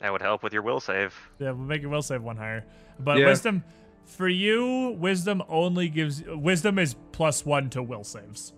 That 0.00 0.12
would 0.12 0.22
help 0.22 0.42
with 0.42 0.52
your 0.52 0.62
will 0.62 0.80
save. 0.80 1.14
Yeah, 1.38 1.52
we'll 1.52 1.66
make 1.66 1.80
your 1.82 1.90
will 1.90 2.02
save 2.02 2.22
one 2.22 2.36
higher. 2.36 2.64
But 2.98 3.18
Yeah. 3.18 3.26
wisdom, 3.26 3.64
for 4.04 4.28
you, 4.28 4.96
wisdom 4.98 5.42
only 5.48 5.88
gives 5.88 6.22
wisdom 6.26 6.78
is 6.78 6.96
plus 7.12 7.46
one 7.46 7.70
to 7.70 7.82
will 7.82 8.04
saves. 8.04 8.52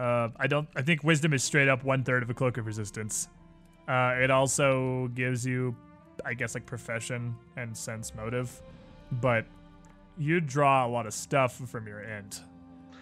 Uh, 0.00 0.28
I 0.38 0.46
don't. 0.46 0.66
I 0.74 0.82
think 0.82 1.04
wisdom 1.04 1.32
is 1.34 1.44
straight 1.44 1.68
up 1.68 1.84
one 1.84 2.02
third 2.04 2.22
of 2.22 2.30
a 2.30 2.34
cloak 2.34 2.56
of 2.56 2.64
resistance. 2.66 3.28
Uh, 3.86 4.14
it 4.18 4.30
also 4.30 5.08
gives 5.14 5.44
you, 5.44 5.76
I 6.24 6.32
guess, 6.34 6.54
like 6.54 6.64
profession 6.64 7.34
and 7.56 7.76
sense 7.76 8.14
motive, 8.14 8.62
but 9.20 9.44
you 10.16 10.40
draw 10.40 10.86
a 10.86 10.88
lot 10.88 11.06
of 11.06 11.12
stuff 11.12 11.56
from 11.68 11.86
your 11.86 12.00
int. 12.02 12.42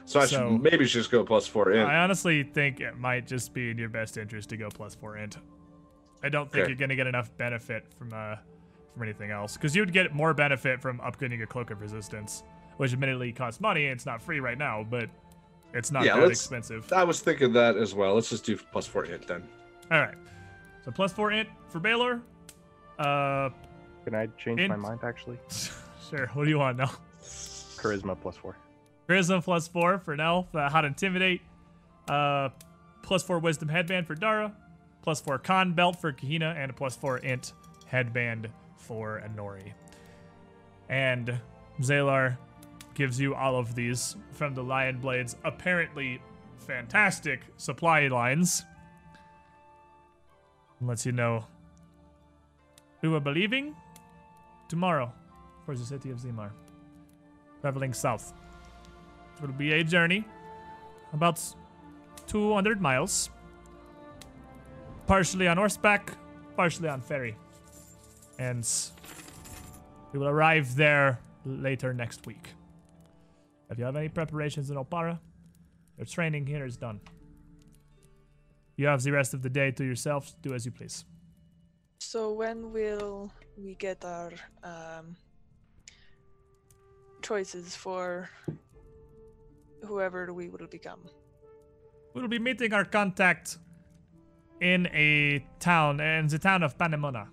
So 0.07 0.21
I 0.21 0.27
should 0.27 0.63
maybe 0.63 0.87
just 0.87 1.11
go 1.11 1.23
plus 1.23 1.47
four 1.47 1.73
in. 1.73 1.87
I 1.87 2.03
honestly 2.03 2.43
think 2.43 2.81
it 2.81 2.99
might 2.99 3.27
just 3.27 3.53
be 3.53 3.71
in 3.71 3.77
your 3.79 3.91
best 3.91 4.17
interest 4.17 4.49
to 4.49 4.57
go 4.57 4.69
plus 4.71 4.95
four 4.95 5.19
int. 5.19 5.37
I 6.25 6.31
don't 6.31 6.51
think 6.51 6.63
Okay. 6.63 6.71
you're 6.71 6.79
gonna 6.79 6.97
get 6.97 7.07
enough 7.07 7.31
benefit 7.37 7.85
from 7.97 8.13
uh 8.13 8.37
from 8.95 9.03
anything 9.03 9.31
else 9.31 9.57
because 9.57 9.77
you 9.77 9.83
would 9.83 9.93
get 9.93 10.13
more 10.15 10.33
benefit 10.35 10.81
from 10.81 10.99
upgrading 11.01 11.39
your 11.39 11.47
cloak 11.47 11.71
of 11.71 11.81
resistance, 11.81 12.43
which 12.79 12.93
admittedly 12.93 13.33
costs 13.33 13.61
money. 13.61 13.85
and 13.85 13.93
It's 13.93 14.07
not 14.07 14.21
free 14.23 14.41
right 14.41 14.57
now, 14.59 14.85
but 14.89 15.11
it's 15.75 15.91
not 15.91 16.05
Yeah, 16.05 16.17
that 16.17 16.29
let's- 16.29 16.41
expensive. 16.41 16.93
I 16.93 17.05
was 17.05 17.21
thinking 17.21 17.53
that 17.55 17.77
as 17.77 17.95
well. 17.95 18.15
Let's 18.15 18.31
just 18.31 18.45
do 18.45 18.57
plus 18.57 18.87
four 18.87 19.05
int 19.05 19.27
then. 19.27 19.43
All 19.91 20.01
right, 20.01 20.15
so 20.85 20.91
plus 20.91 21.13
four 21.13 21.33
int 21.33 21.49
for 21.69 21.79
Baylor. 21.81 22.21
Uh, 22.99 23.51
Can 24.05 24.15
I 24.15 24.27
change 24.39 24.61
my 24.69 24.77
mind 24.77 25.01
actually? 25.05 25.39
sure. 26.11 26.27
What 26.35 26.45
do 26.45 26.51
you 26.51 26.59
want 26.59 26.77
now? 26.79 26.91
Charisma 27.23 28.19
plus 28.21 28.37
four. 28.37 28.57
Charisma 29.09 29.43
plus 29.43 29.69
four 29.69 29.99
for 30.01 30.17
Nell. 30.17 30.49
Uh, 30.53 30.69
to 30.81 30.87
Intimidate. 30.87 31.41
Uh, 32.09 32.49
plus 33.03 33.23
four 33.23 33.39
Wisdom 33.39 33.69
Headband 33.69 34.07
for 34.07 34.15
Dara. 34.15 34.53
Plus 35.03 35.21
four 35.21 35.39
Con 35.39 35.73
Belt 35.75 36.01
for 36.01 36.13
Kahina. 36.13 36.57
And 36.57 36.71
a 36.71 36.75
plus 36.75 36.97
four 36.97 37.19
Int 37.19 37.53
Headband 37.87 38.49
for 38.77 39.23
Anori. 39.25 39.73
And 40.89 41.39
Zalar 41.81 42.37
gives 42.99 43.21
you 43.21 43.33
all 43.33 43.57
of 43.57 43.77
these 43.77 44.17
from 44.33 44.55
the 44.55 44.63
Lion 44.63 44.99
Blades' 44.99 45.37
apparently 45.45 46.21
fantastic 46.59 47.43
supply 47.57 48.09
lines. 48.09 48.65
Lets 50.81 51.07
you 51.07 51.13
know 51.13 51.45
we 53.01 53.09
were 53.09 53.21
believing 53.21 53.77
tomorrow 54.69 55.13
for 55.65 55.77
the 55.77 55.85
city 55.85 56.11
of 56.11 56.19
Zimar. 56.19 56.51
Traveling 57.61 57.93
south. 57.93 58.33
It 59.37 59.47
will 59.47 59.53
be 59.55 59.73
a 59.75 59.85
journey 59.85 60.25
about 61.13 61.41
200 62.27 62.81
miles, 62.81 63.31
partially 65.07 65.47
on 65.47 65.57
horseback, 65.57 66.13
partially 66.57 66.89
on 66.89 67.01
ferry. 67.01 67.37
And 68.41 68.69
we 70.13 70.19
will 70.19 70.29
arrive 70.29 70.75
there 70.75 71.21
later 71.45 71.95
next 71.95 72.27
week. 72.27 72.55
If 73.71 73.79
you 73.79 73.85
have 73.85 73.97
any 73.97 74.09
preparations 74.09 74.71
in 74.71 74.77
Oppara, 74.77 75.19
your 75.97 76.07
training 76.07 76.47
here 76.47 76.65
is 76.65 76.77
done. 76.77 77.01
You 78.77 78.87
have 78.87 79.03
the 79.03 79.11
rest 79.11 79.35
of 79.35 79.43
the 79.43 79.51
day 79.51 79.71
to 79.73 79.85
yourself. 79.85 80.35
Do 80.41 80.55
as 80.55 80.65
you 80.65 80.73
please. 80.73 81.05
So 81.99 82.33
when 82.33 82.73
will 82.73 83.33
we 83.57 83.75
get 83.75 84.05
our 84.05 84.33
um, 84.63 85.17
choices 87.23 87.75
for 87.75 88.31
whoever 89.85 90.33
we 90.33 90.49
will 90.49 90.67
become? 90.69 91.01
We 92.15 92.23
will 92.23 92.29
be 92.29 92.39
meeting 92.39 92.73
our 92.73 92.85
contact 92.85 93.59
in 94.61 94.87
a 94.87 95.45
town, 95.59 96.01
in 96.01 96.29
the 96.29 96.39
town 96.39 96.63
of 96.63 96.79
Panemona. 96.79 97.29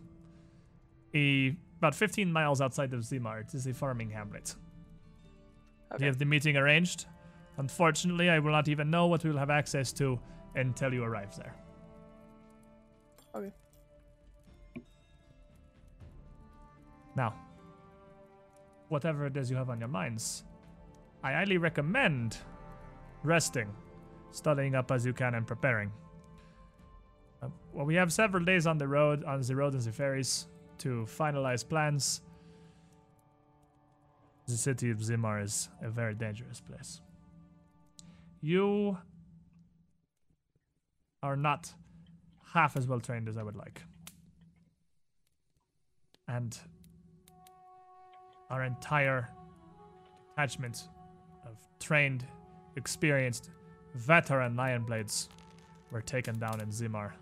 A, 1.13 1.55
about 1.77 1.95
15 1.95 2.31
miles 2.31 2.59
outside 2.59 2.93
of 2.93 3.01
Zimar. 3.01 3.41
It 3.41 3.53
is 3.53 3.67
a 3.67 3.73
farming 3.73 4.09
hamlet. 4.09 4.55
We 5.99 6.05
have 6.05 6.17
the 6.17 6.25
meeting 6.25 6.57
arranged. 6.57 7.05
Unfortunately, 7.57 8.29
I 8.29 8.39
will 8.39 8.51
not 8.51 8.67
even 8.67 8.89
know 8.89 9.07
what 9.07 9.23
we 9.23 9.29
will 9.29 9.37
have 9.39 9.49
access 9.49 9.93
to 9.93 10.19
until 10.55 10.93
you 10.93 11.03
arrive 11.03 11.35
there. 11.37 11.55
Okay. 13.33 13.51
Now, 17.15 17.33
whatever 18.89 19.25
it 19.25 19.37
is 19.37 19.49
you 19.49 19.55
have 19.55 19.69
on 19.69 19.79
your 19.79 19.87
minds, 19.87 20.43
I 21.23 21.31
highly 21.31 21.57
recommend 21.57 22.37
resting, 23.23 23.73
studying 24.31 24.75
up 24.75 24.91
as 24.91 25.05
you 25.05 25.13
can, 25.13 25.35
and 25.35 25.47
preparing. 25.47 25.91
Uh, 27.41 27.47
well, 27.73 27.85
we 27.85 27.95
have 27.95 28.11
several 28.11 28.43
days 28.43 28.67
on 28.67 28.77
the 28.77 28.87
road, 28.87 29.23
on 29.23 29.41
the 29.41 29.55
road 29.55 29.73
and 29.73 29.81
the 29.81 29.91
ferries, 29.91 30.47
to 30.79 31.05
finalize 31.07 31.67
plans. 31.67 32.21
The 34.47 34.57
city 34.57 34.91
of 34.91 34.99
Zimar 34.99 35.43
is 35.43 35.69
a 35.81 35.89
very 35.89 36.13
dangerous 36.13 36.61
place. 36.61 37.01
You 38.41 38.97
are 41.23 41.35
not 41.35 41.73
half 42.53 42.77
as 42.77 42.87
well 42.87 42.99
trained 42.99 43.27
as 43.27 43.37
I 43.37 43.43
would 43.43 43.55
like. 43.55 43.81
And 46.27 46.57
our 48.49 48.63
entire 48.63 49.29
detachment 50.29 50.87
of 51.45 51.57
trained, 51.79 52.25
experienced, 52.75 53.49
veteran 53.95 54.55
Lion 54.55 54.83
Blades 54.83 55.29
were 55.91 56.01
taken 56.01 56.37
down 56.37 56.61
in 56.61 56.69
Zimar 56.69 57.13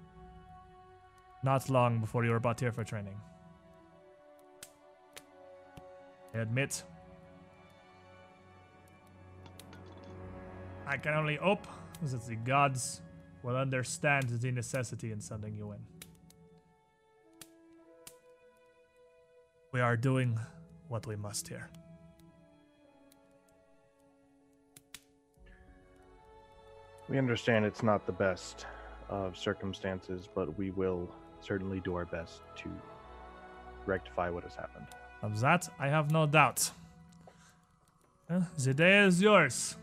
not 1.43 1.69
long 1.69 1.99
before 1.99 2.23
you 2.23 2.31
were 2.31 2.39
brought 2.39 2.59
here 2.59 2.71
for 2.71 2.83
training. 2.83 3.19
I 6.33 6.39
admit, 6.39 6.83
I 10.85 10.97
can 10.97 11.13
only 11.13 11.37
hope 11.37 11.65
that 12.01 12.25
the 12.27 12.35
gods 12.35 13.01
will 13.41 13.55
understand 13.55 14.29
the 14.29 14.51
necessity 14.51 15.11
in 15.11 15.21
sending 15.21 15.55
you 15.55 15.71
in. 15.71 15.79
We 19.71 19.81
are 19.81 19.97
doing 19.97 20.39
what 20.87 21.07
we 21.07 21.15
must 21.15 21.47
here. 21.47 21.69
We 27.09 27.17
understand 27.17 27.65
it's 27.65 27.83
not 27.83 28.05
the 28.05 28.11
best 28.11 28.65
of 29.09 29.37
circumstances, 29.37 30.29
but 30.33 30.57
we 30.57 30.71
will 30.71 31.09
certainly 31.41 31.79
do 31.79 31.95
our 31.95 32.05
best 32.05 32.41
to 32.57 32.69
rectify 33.85 34.29
what 34.29 34.43
has 34.43 34.55
happened. 34.55 34.87
Of 35.21 35.39
that, 35.41 35.69
I 35.79 35.87
have 35.87 36.11
no 36.11 36.25
doubt. 36.25 36.71
The 38.57 38.73
day 38.73 39.05
is 39.05 39.21
yours. 39.21 39.75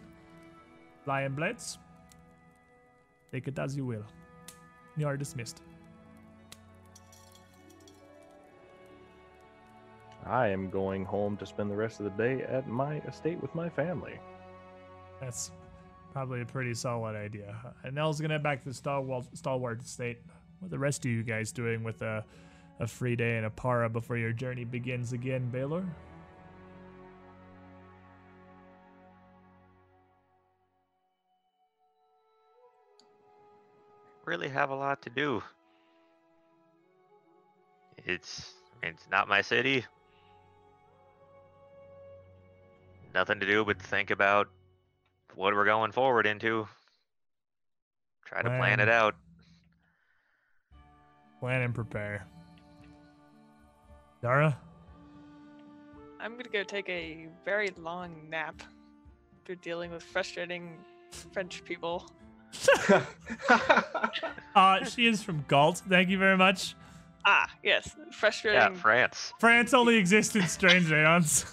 Lion 1.06 1.34
Blades, 1.34 1.78
take 3.32 3.48
it 3.48 3.58
as 3.58 3.76
you 3.76 3.84
will. 3.84 4.04
You 4.96 5.06
are 5.06 5.16
dismissed. 5.16 5.62
I 10.26 10.48
am 10.48 10.70
going 10.70 11.04
home 11.04 11.36
to 11.38 11.46
spend 11.46 11.70
the 11.70 11.76
rest 11.76 12.00
of 12.00 12.04
the 12.04 12.10
day 12.10 12.42
at 12.42 12.68
my 12.68 12.98
estate 13.00 13.40
with 13.40 13.54
my 13.54 13.68
family. 13.68 14.20
That's 15.20 15.50
probably 16.12 16.42
a 16.42 16.46
pretty 16.46 16.74
solid 16.74 17.16
idea. 17.16 17.56
And 17.84 17.94
Nell's 17.94 18.20
gonna 18.20 18.34
head 18.34 18.42
back 18.42 18.62
to 18.62 18.68
the 18.68 18.74
Stalwart, 18.74 19.24
Stalwart 19.34 19.82
State. 19.86 20.18
What 20.58 20.70
the 20.70 20.78
rest 20.78 21.04
of 21.04 21.10
you 21.10 21.22
guys 21.22 21.52
doing 21.52 21.82
with 21.82 22.02
a, 22.02 22.24
a 22.80 22.86
free 22.86 23.16
day 23.16 23.38
in 23.38 23.50
para 23.50 23.88
before 23.88 24.18
your 24.18 24.32
journey 24.32 24.64
begins 24.64 25.12
again, 25.12 25.48
Baylor? 25.50 25.84
Really 34.30 34.48
have 34.48 34.70
a 34.70 34.74
lot 34.76 35.02
to 35.02 35.10
do. 35.10 35.42
It's 38.06 38.54
it's 38.80 39.08
not 39.10 39.28
my 39.28 39.42
city. 39.42 39.84
Nothing 43.12 43.40
to 43.40 43.46
do 43.46 43.64
but 43.64 43.82
think 43.82 44.12
about 44.12 44.46
what 45.34 45.52
we're 45.52 45.64
going 45.64 45.90
forward 45.90 46.26
into. 46.28 46.68
Try 48.24 48.42
to 48.42 48.50
plan 48.50 48.78
it 48.78 48.88
out. 48.88 49.16
Plan 51.40 51.62
and 51.62 51.74
prepare. 51.74 52.24
Dara? 54.22 54.56
I'm 56.20 56.36
gonna 56.36 56.50
go 56.52 56.62
take 56.62 56.88
a 56.88 57.26
very 57.44 57.70
long 57.78 58.28
nap 58.30 58.62
after 59.40 59.56
dealing 59.56 59.90
with 59.90 60.04
frustrating 60.04 60.78
French 61.32 61.64
people. 61.64 62.08
Uh, 64.54 64.84
she 64.84 65.06
is 65.06 65.22
from 65.22 65.44
Galt. 65.46 65.78
Thank 65.88 66.08
you 66.08 66.18
very 66.18 66.36
much. 66.36 66.74
Ah, 67.24 67.48
yes, 67.62 67.94
Frustrating. 68.12 68.60
Yeah. 68.60 68.74
France. 68.74 69.32
France 69.38 69.72
only 69.72 69.96
exists 69.96 70.34
in 70.34 70.46
strange 70.48 70.90
aeons. 70.90 71.44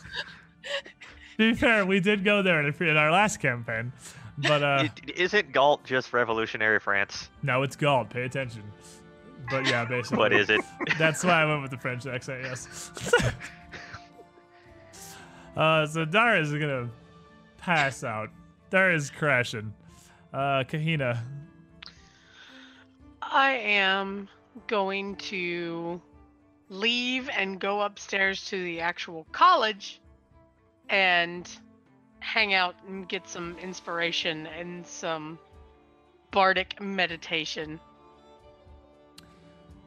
to 1.37 1.53
be 1.53 1.53
fair, 1.53 1.85
we 1.85 1.99
did 1.99 2.23
go 2.25 2.41
there 2.41 2.59
in, 2.67 2.73
in 2.83 2.97
our 2.97 3.11
last 3.11 3.37
campaign. 3.37 3.93
But 4.39 4.63
uh, 4.63 4.87
It- 5.05 5.11
isn't 5.19 5.51
Galt 5.51 5.83
just 5.83 6.11
revolutionary 6.11 6.79
France? 6.79 7.29
no, 7.43 7.61
it's 7.61 7.75
Galt. 7.75 8.09
Pay 8.09 8.23
attention. 8.23 8.63
But 9.51 9.67
yeah, 9.67 9.85
basically. 9.89 10.17
What 10.17 10.33
is 10.33 10.49
it? 10.49 10.61
That's 10.97 11.23
why 11.23 11.43
I 11.43 11.45
went 11.45 11.61
with 11.61 11.71
the 11.71 11.77
French 11.77 12.07
accent, 12.07 12.41
yes. 12.43 12.91
uh, 15.55 15.85
so 15.85 16.03
Dara 16.05 16.39
is 16.41 16.51
gonna 16.51 16.89
pass 17.57 18.03
out. 18.03 18.29
Dara 18.71 18.95
is 18.95 19.09
crashing. 19.11 19.71
Uh, 20.38 20.63
Kahina. 20.63 21.17
I 23.23 23.53
am 23.53 24.29
going 24.67 25.15
to 25.15 25.99
leave 26.69 27.27
and 27.35 27.59
go 27.59 27.81
upstairs 27.81 28.45
to 28.45 28.63
the 28.63 28.79
actual 28.79 29.25
college 29.31 29.99
and 30.89 31.49
hang 32.19 32.53
out 32.53 32.75
and 32.88 33.09
get 33.09 33.27
some 33.27 33.57
inspiration 33.57 34.45
and 34.45 34.85
some 34.85 35.39
bardic 36.29 36.79
meditation. 36.79 37.79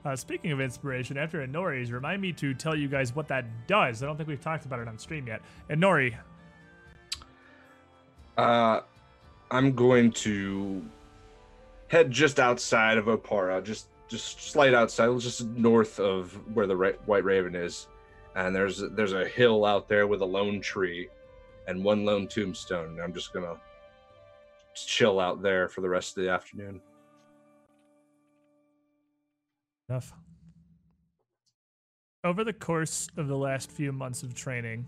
Uh, 0.05 0.16
speaking 0.16 0.51
of 0.51 0.61
inspiration, 0.61 1.16
after 1.16 1.46
Inori's, 1.46 1.92
remind 1.92 2.20
me 2.20 2.32
to 2.32 2.55
tell 2.55 2.74
you 2.74 2.88
guys 2.88 3.14
what 3.14 3.28
that 3.28 3.44
does. 3.68 4.03
I 4.03 4.07
don't 4.07 4.16
think 4.16 4.28
we've 4.28 4.40
talked 4.40 4.64
about 4.64 4.80
it 4.80 4.88
on 4.88 4.98
stream 4.98 5.28
yet. 5.28 5.42
Inori, 5.70 6.16
Uh, 8.36 8.80
I'm 9.51 9.72
going 9.74 10.12
to 10.12 10.84
head 11.88 12.11
just 12.11 12.38
outside 12.38 12.98
of 12.98 13.07
Oppara, 13.07 13.62
just 13.62 13.88
just 14.09 14.40
slight 14.40 14.74
outside, 14.74 15.18
just 15.20 15.44
north 15.46 16.01
of 16.01 16.32
where 16.55 16.66
the 16.66 16.76
White 17.07 17.24
Raven 17.24 17.55
is, 17.55 17.88
and 18.36 18.55
there's 18.55 18.82
there's 18.92 19.12
a 19.12 19.26
hill 19.26 19.64
out 19.64 19.88
there 19.88 20.07
with 20.07 20.20
a 20.20 20.26
lone 20.26 20.61
tree, 20.61 21.09
and 21.66 21.82
one 21.84 22.05
lone 22.05 22.26
tombstone. 22.26 23.01
I'm 23.03 23.12
just 23.12 23.32
gonna 23.32 23.57
chill 24.74 25.20
out 25.20 25.42
there 25.42 25.68
for 25.68 25.80
the 25.80 25.88
rest 25.88 26.16
of 26.16 26.24
the 26.24 26.30
afternoon. 26.30 26.80
enough. 29.90 30.12
Over 32.22 32.44
the 32.44 32.53
course 32.53 33.09
of 33.16 33.28
the 33.28 33.36
last 33.36 33.70
few 33.72 33.92
months 33.92 34.22
of 34.22 34.34
training, 34.34 34.86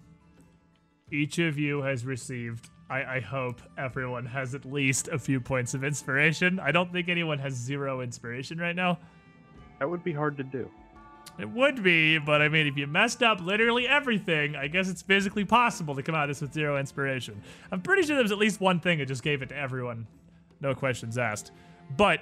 each 1.10 1.38
of 1.38 1.58
you 1.58 1.82
has 1.82 2.04
received, 2.06 2.70
I, 2.92 3.16
I 3.16 3.20
hope 3.20 3.62
everyone 3.78 4.26
has 4.26 4.54
at 4.54 4.66
least 4.66 5.08
a 5.08 5.18
few 5.18 5.40
points 5.40 5.72
of 5.72 5.82
inspiration. 5.82 6.60
I 6.60 6.72
don't 6.72 6.92
think 6.92 7.08
anyone 7.08 7.38
has 7.38 7.54
zero 7.54 8.02
inspiration 8.02 8.58
right 8.58 8.76
now. 8.76 8.98
That 9.78 9.88
would 9.88 10.04
be 10.04 10.12
hard 10.12 10.36
to 10.36 10.42
do. 10.42 10.70
It 11.38 11.48
would 11.48 11.82
be, 11.82 12.18
but 12.18 12.42
I 12.42 12.50
mean, 12.50 12.66
if 12.66 12.76
you 12.76 12.86
messed 12.86 13.22
up 13.22 13.40
literally 13.40 13.88
everything, 13.88 14.56
I 14.56 14.66
guess 14.66 14.90
it's 14.90 15.00
physically 15.00 15.46
possible 15.46 15.94
to 15.94 16.02
come 16.02 16.14
out 16.14 16.24
of 16.24 16.28
this 16.28 16.42
with 16.42 16.52
zero 16.52 16.76
inspiration. 16.76 17.40
I'm 17.70 17.80
pretty 17.80 18.02
sure 18.02 18.14
there 18.14 18.22
was 18.24 18.32
at 18.32 18.36
least 18.36 18.60
one 18.60 18.78
thing 18.78 18.98
that 18.98 19.06
just 19.06 19.22
gave 19.22 19.40
it 19.40 19.48
to 19.48 19.56
everyone. 19.56 20.06
No 20.60 20.74
questions 20.74 21.16
asked. 21.16 21.50
But 21.96 22.20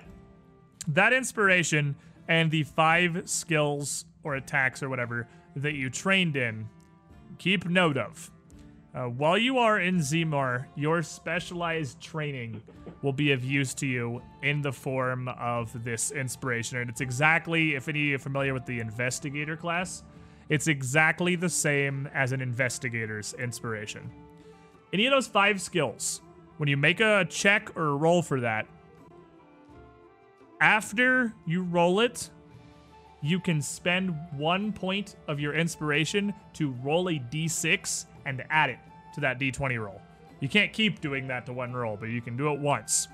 that 0.86 1.12
inspiration 1.12 1.96
and 2.28 2.48
the 2.48 2.62
five 2.62 3.28
skills 3.28 4.04
or 4.22 4.36
attacks 4.36 4.84
or 4.84 4.88
whatever 4.88 5.26
that 5.56 5.72
you 5.72 5.90
trained 5.90 6.36
in, 6.36 6.68
keep 7.38 7.68
note 7.68 7.96
of. 7.96 8.30
Uh, 8.92 9.04
while 9.04 9.38
you 9.38 9.58
are 9.58 9.78
in 9.80 9.98
Zimar, 9.98 10.66
your 10.74 11.00
specialized 11.02 12.00
training 12.00 12.60
will 13.02 13.12
be 13.12 13.30
of 13.30 13.44
use 13.44 13.72
to 13.74 13.86
you 13.86 14.20
in 14.42 14.60
the 14.62 14.72
form 14.72 15.28
of 15.28 15.84
this 15.84 16.10
inspiration. 16.10 16.78
And 16.78 16.90
it's 16.90 17.00
exactly, 17.00 17.76
if 17.76 17.88
any 17.88 18.00
of 18.00 18.06
you 18.06 18.14
are 18.16 18.18
familiar 18.18 18.52
with 18.52 18.66
the 18.66 18.80
investigator 18.80 19.56
class, 19.56 20.02
it's 20.48 20.66
exactly 20.66 21.36
the 21.36 21.48
same 21.48 22.08
as 22.12 22.32
an 22.32 22.40
investigator's 22.40 23.32
inspiration. 23.34 24.10
Any 24.92 25.06
of 25.06 25.12
those 25.12 25.28
five 25.28 25.60
skills, 25.60 26.20
when 26.56 26.68
you 26.68 26.76
make 26.76 26.98
a 26.98 27.24
check 27.30 27.76
or 27.76 27.90
a 27.90 27.96
roll 27.96 28.22
for 28.22 28.40
that, 28.40 28.66
after 30.60 31.32
you 31.46 31.62
roll 31.62 32.00
it, 32.00 32.28
you 33.22 33.38
can 33.38 33.62
spend 33.62 34.16
one 34.36 34.72
point 34.72 35.14
of 35.28 35.38
your 35.38 35.54
inspiration 35.54 36.34
to 36.54 36.72
roll 36.82 37.08
a 37.08 37.14
d6 37.14 38.06
and 38.26 38.44
add 38.50 38.70
it 38.70 38.78
to 39.14 39.20
that 39.20 39.38
d20 39.38 39.82
roll. 39.82 40.00
You 40.40 40.48
can't 40.48 40.72
keep 40.72 41.00
doing 41.00 41.28
that 41.28 41.46
to 41.46 41.52
one 41.52 41.72
roll, 41.72 41.96
but 41.96 42.08
you 42.08 42.20
can 42.20 42.36
do 42.36 42.52
it 42.52 42.58
once. 42.58 43.08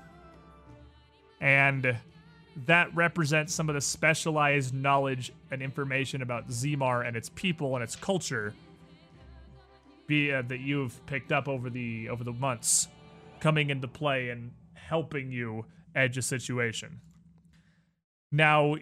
And 1.41 1.97
that 2.65 2.95
represents 2.95 3.53
some 3.53 3.69
of 3.69 3.75
the 3.75 3.81
specialized 3.81 4.73
knowledge 4.73 5.31
and 5.51 5.61
information 5.61 6.21
about 6.21 6.47
Zimar 6.47 7.05
and 7.07 7.15
its 7.15 7.29
people 7.29 7.75
and 7.75 7.83
its 7.83 7.95
culture 7.95 8.53
be, 10.07 10.31
uh, 10.33 10.41
that 10.43 10.61
you've 10.61 11.05
picked 11.05 11.31
up 11.31 11.47
over 11.47 11.69
the 11.69 12.09
over 12.09 12.23
the 12.23 12.31
months 12.31 12.87
coming 13.39 13.69
into 13.69 13.87
play 13.87 14.29
and 14.29 14.51
helping 14.73 15.31
you 15.31 15.65
edge 15.93 16.17
a 16.17 16.21
situation. 16.21 17.01
Now, 18.31 18.75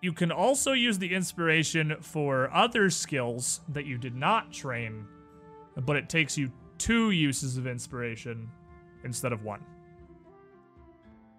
you 0.00 0.12
can 0.12 0.32
also 0.32 0.72
use 0.72 0.98
the 0.98 1.14
inspiration 1.14 1.96
for 2.00 2.50
other 2.52 2.88
skills 2.88 3.60
that 3.68 3.84
you 3.84 3.98
did 3.98 4.14
not 4.14 4.52
train, 4.52 5.06
but 5.84 5.96
it 5.96 6.08
takes 6.08 6.38
you 6.38 6.50
two 6.78 7.10
uses 7.10 7.58
of 7.58 7.66
inspiration 7.66 8.48
instead 9.04 9.32
of 9.32 9.44
one. 9.44 9.62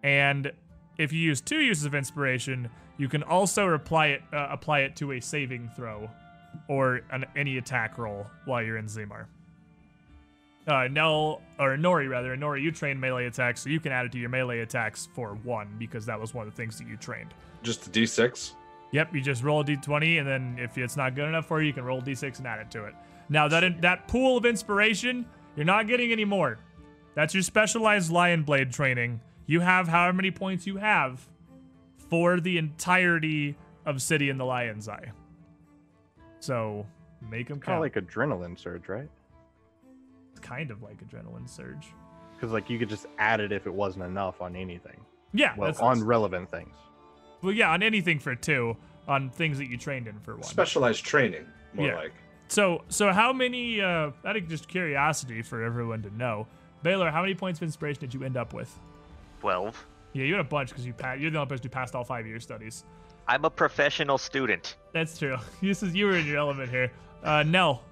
And 0.03 0.51
if 0.97 1.11
you 1.11 1.19
use 1.19 1.41
two 1.41 1.59
uses 1.59 1.85
of 1.85 1.95
inspiration, 1.95 2.69
you 2.97 3.09
can 3.09 3.23
also 3.23 3.69
apply 3.69 4.07
it 4.07 4.21
uh, 4.31 4.47
apply 4.51 4.81
it 4.81 4.95
to 4.97 5.13
a 5.13 5.19
saving 5.19 5.69
throw 5.75 6.09
or 6.67 7.01
an, 7.11 7.25
any 7.35 7.57
attack 7.57 7.97
roll 7.97 8.27
while 8.45 8.61
you're 8.61 8.77
in 8.77 8.85
Zimar. 8.85 9.25
Uh, 10.67 10.87
Nell 10.91 11.41
or 11.57 11.75
Nori 11.75 12.07
rather, 12.09 12.35
Nori, 12.37 12.61
you 12.61 12.71
trained 12.71 13.01
melee 13.01 13.25
attacks, 13.25 13.61
so 13.61 13.69
you 13.69 13.79
can 13.79 13.91
add 13.91 14.05
it 14.05 14.11
to 14.11 14.19
your 14.19 14.29
melee 14.29 14.59
attacks 14.59 15.09
for 15.13 15.35
one 15.43 15.75
because 15.79 16.05
that 16.05 16.19
was 16.19 16.33
one 16.33 16.47
of 16.47 16.53
the 16.53 16.57
things 16.57 16.77
that 16.77 16.87
you 16.87 16.97
trained. 16.97 17.33
Just 17.63 17.87
a 17.87 17.89
d6. 17.89 18.53
Yep, 18.91 19.15
you 19.15 19.21
just 19.21 19.43
roll 19.43 19.61
a 19.61 19.63
d20, 19.63 20.19
and 20.19 20.27
then 20.27 20.57
if 20.59 20.77
it's 20.77 20.95
not 20.95 21.15
good 21.15 21.27
enough 21.27 21.47
for 21.47 21.61
you, 21.61 21.67
you 21.67 21.73
can 21.73 21.83
roll 21.83 21.99
a 21.99 22.01
d6 22.03 22.37
and 22.37 22.47
add 22.47 22.59
it 22.59 22.69
to 22.71 22.85
it. 22.85 22.93
Now 23.29 23.47
that 23.47 23.81
that 23.81 24.07
pool 24.07 24.37
of 24.37 24.45
inspiration, 24.45 25.25
you're 25.55 25.65
not 25.65 25.87
getting 25.87 26.11
any 26.11 26.25
more. 26.25 26.59
That's 27.15 27.33
your 27.33 27.43
specialized 27.43 28.11
lion 28.11 28.43
blade 28.43 28.71
training. 28.71 29.19
You 29.47 29.61
have 29.61 29.87
however 29.87 30.13
many 30.13 30.31
points 30.31 30.67
you 30.67 30.77
have 30.77 31.27
for 32.09 32.39
the 32.39 32.57
entirety 32.57 33.57
of 33.85 34.01
City 34.01 34.29
in 34.29 34.37
the 34.37 34.45
Lion's 34.45 34.87
Eye. 34.87 35.11
So 36.39 36.85
make 37.29 37.47
them 37.47 37.59
Kind 37.59 37.75
of 37.75 37.81
like 37.81 37.95
adrenaline 37.95 38.57
surge, 38.57 38.87
right? 38.87 39.09
It's 40.41 40.47
kind 40.47 40.71
of 40.71 40.81
like 40.81 41.05
adrenaline 41.05 41.47
surge. 41.49 41.87
Because 42.35 42.51
like 42.51 42.69
you 42.69 42.79
could 42.79 42.89
just 42.89 43.05
add 43.17 43.39
it 43.39 43.51
if 43.51 43.67
it 43.67 43.73
wasn't 43.73 44.05
enough 44.05 44.41
on 44.41 44.55
anything. 44.55 44.99
Yeah, 45.33 45.53
Well, 45.57 45.67
that's, 45.67 45.79
on 45.79 46.03
relevant 46.03 46.49
things. 46.51 46.75
well, 47.41 47.53
yeah, 47.53 47.71
on 47.71 47.81
anything 47.83 48.19
for 48.19 48.35
two, 48.35 48.75
on 49.07 49.29
things 49.29 49.57
that 49.59 49.67
you 49.69 49.77
trained 49.77 50.07
in 50.07 50.19
for 50.19 50.33
one. 50.35 50.43
Specialized 50.43 51.05
training, 51.05 51.45
more 51.73 51.87
Yeah. 51.87 51.95
like. 51.95 52.13
So, 52.49 52.83
so 52.89 53.13
how 53.13 53.31
many? 53.31 53.79
Uh, 53.79 54.11
out 54.25 54.35
of 54.35 54.47
just 54.49 54.67
curiosity 54.67 55.41
for 55.41 55.63
everyone 55.63 56.01
to 56.01 56.13
know, 56.17 56.47
Baylor, 56.83 57.09
how 57.09 57.21
many 57.21 57.33
points 57.33 57.59
of 57.59 57.63
inspiration 57.63 58.01
did 58.01 58.13
you 58.13 58.23
end 58.23 58.35
up 58.35 58.53
with? 58.53 58.77
12. 59.39 59.85
Yeah, 60.13 60.25
you 60.25 60.33
had 60.33 60.41
a 60.41 60.49
bunch 60.49 60.69
because 60.69 60.85
you 60.85 60.91
passed. 60.93 61.21
You're 61.21 61.31
the 61.31 61.37
only 61.37 61.47
person 61.49 61.63
who 61.63 61.69
passed 61.69 61.95
all 61.95 62.03
five 62.03 62.25
of 62.25 62.29
your 62.31 62.41
studies. 62.41 62.83
I'm 63.27 63.45
a 63.45 63.49
professional 63.49 64.17
student. 64.17 64.75
That's 64.91 65.17
true. 65.17 65.37
This 65.61 65.81
is 65.83 65.95
you 65.95 66.07
were 66.07 66.17
in 66.17 66.25
your 66.25 66.37
element 66.37 66.69
here. 66.69 66.91
Uh, 67.23 67.43
Nell, 67.43 67.83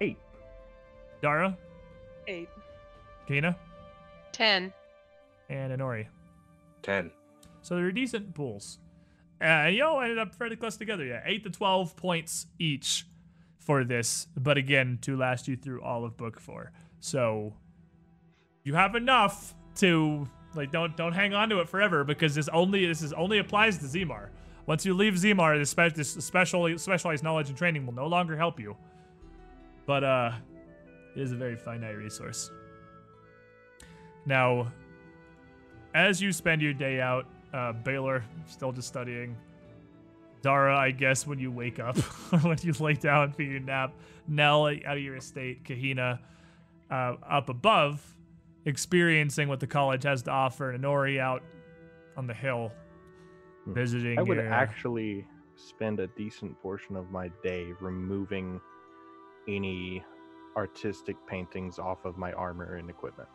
Eight. 0.00 0.16
Dara, 1.20 1.56
Eight. 2.28 2.48
Kina, 3.26 3.56
10. 4.32 4.72
and 5.48 5.72
Inori. 5.72 6.06
10. 6.82 7.10
So 7.62 7.74
they're 7.74 7.90
decent 7.90 8.34
pools. 8.34 8.78
Uh, 9.40 9.44
and 9.44 9.74
you 9.76 9.84
all 9.84 10.00
ended 10.00 10.18
up 10.18 10.34
fairly 10.34 10.56
close 10.56 10.76
together. 10.76 11.04
Yeah, 11.04 11.20
eight 11.24 11.44
to 11.44 11.50
twelve 11.50 11.94
points 11.96 12.46
each 12.58 13.06
for 13.58 13.84
this, 13.84 14.26
but 14.36 14.56
again, 14.58 14.98
to 15.02 15.16
last 15.16 15.46
you 15.48 15.56
through 15.56 15.82
all 15.82 16.04
of 16.04 16.16
book 16.16 16.40
four. 16.40 16.72
So 17.00 17.54
you 18.64 18.74
have 18.74 18.94
enough 18.94 19.54
to 19.76 20.28
Like 20.54 20.72
don't 20.72 20.96
don't 20.96 21.12
hang 21.12 21.34
on 21.34 21.50
to 21.50 21.60
it 21.60 21.68
forever 21.68 22.02
because 22.04 22.34
this 22.34 22.48
only 22.48 22.84
this 22.86 23.00
is 23.02 23.12
only 23.12 23.38
applies 23.38 23.78
to 23.78 23.84
Zimar. 23.84 24.30
Once 24.66 24.84
you 24.84 24.92
leave 24.92 25.14
Zimar, 25.14 25.56
this, 25.58 25.70
spe- 25.70 25.94
this 25.94 26.10
special 26.12 26.76
specialized 26.78 27.22
knowledge 27.22 27.48
and 27.48 27.56
training 27.56 27.86
will 27.86 27.94
no 27.94 28.06
longer 28.06 28.36
help 28.36 28.58
you. 28.58 28.76
But 29.86 30.02
uh, 30.04 30.32
it 31.14 31.20
is 31.20 31.32
a 31.32 31.36
very 31.36 31.56
finite 31.56 31.96
resource. 31.96 32.50
Now, 34.26 34.72
as 35.94 36.20
you 36.20 36.32
spend 36.32 36.62
your 36.62 36.72
day 36.74 37.00
out, 37.00 37.26
uh, 37.52 37.72
Baylor 37.72 38.24
still 38.46 38.72
just 38.72 38.88
studying. 38.88 39.36
Dara, 40.42 40.76
I 40.78 40.90
guess 40.92 41.26
when 41.26 41.38
you 41.38 41.50
wake 41.50 41.80
up, 41.80 41.96
or 42.32 42.38
when 42.40 42.58
you 42.62 42.72
lay 42.78 42.94
down 42.94 43.32
for 43.32 43.42
your 43.42 43.60
nap, 43.60 43.92
Nell 44.28 44.66
out 44.66 44.96
of 44.96 45.02
your 45.02 45.16
estate, 45.16 45.64
Kahina 45.64 46.18
uh, 46.90 47.14
up 47.28 47.48
above, 47.48 48.04
experiencing 48.64 49.48
what 49.48 49.60
the 49.60 49.66
college 49.66 50.04
has 50.04 50.22
to 50.24 50.30
offer, 50.30 50.70
and 50.70 50.84
Nori 50.84 51.18
out 51.18 51.42
on 52.16 52.26
the 52.26 52.34
hill, 52.34 52.70
Hmm. 53.64 53.74
visiting. 53.74 54.18
I 54.18 54.22
would 54.22 54.36
your, 54.36 54.48
actually 54.52 55.26
spend 55.56 55.98
a 56.00 56.06
decent 56.08 56.60
portion 56.62 56.94
of 56.96 57.10
my 57.10 57.28
day 57.42 57.72
removing 57.80 58.60
any 59.48 60.04
artistic 60.56 61.16
paintings 61.26 61.78
off 61.78 62.04
of 62.04 62.16
my 62.16 62.32
armor 62.32 62.76
and 62.76 62.90
equipment. 62.90 63.28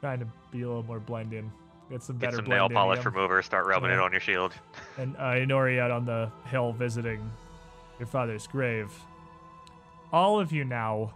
trying 0.00 0.20
to 0.20 0.26
be 0.50 0.62
a 0.62 0.66
little 0.66 0.82
more 0.82 1.00
blend 1.00 1.32
in. 1.32 1.50
Get 1.90 2.02
some 2.02 2.18
Get 2.18 2.30
better 2.30 2.36
some 2.36 2.46
nail 2.46 2.68
polish 2.68 3.04
remover, 3.04 3.42
start 3.42 3.66
rubbing 3.66 3.90
it 3.90 3.98
on 3.98 4.12
your 4.12 4.20
shield. 4.20 4.52
and 4.98 5.16
uh, 5.16 5.32
Inori 5.32 5.78
out 5.78 5.90
on 5.90 6.04
the 6.04 6.30
hill 6.46 6.72
visiting 6.72 7.30
your 7.98 8.06
father's 8.06 8.46
grave. 8.46 8.92
All 10.12 10.38
of 10.38 10.52
you 10.52 10.64
now 10.64 11.14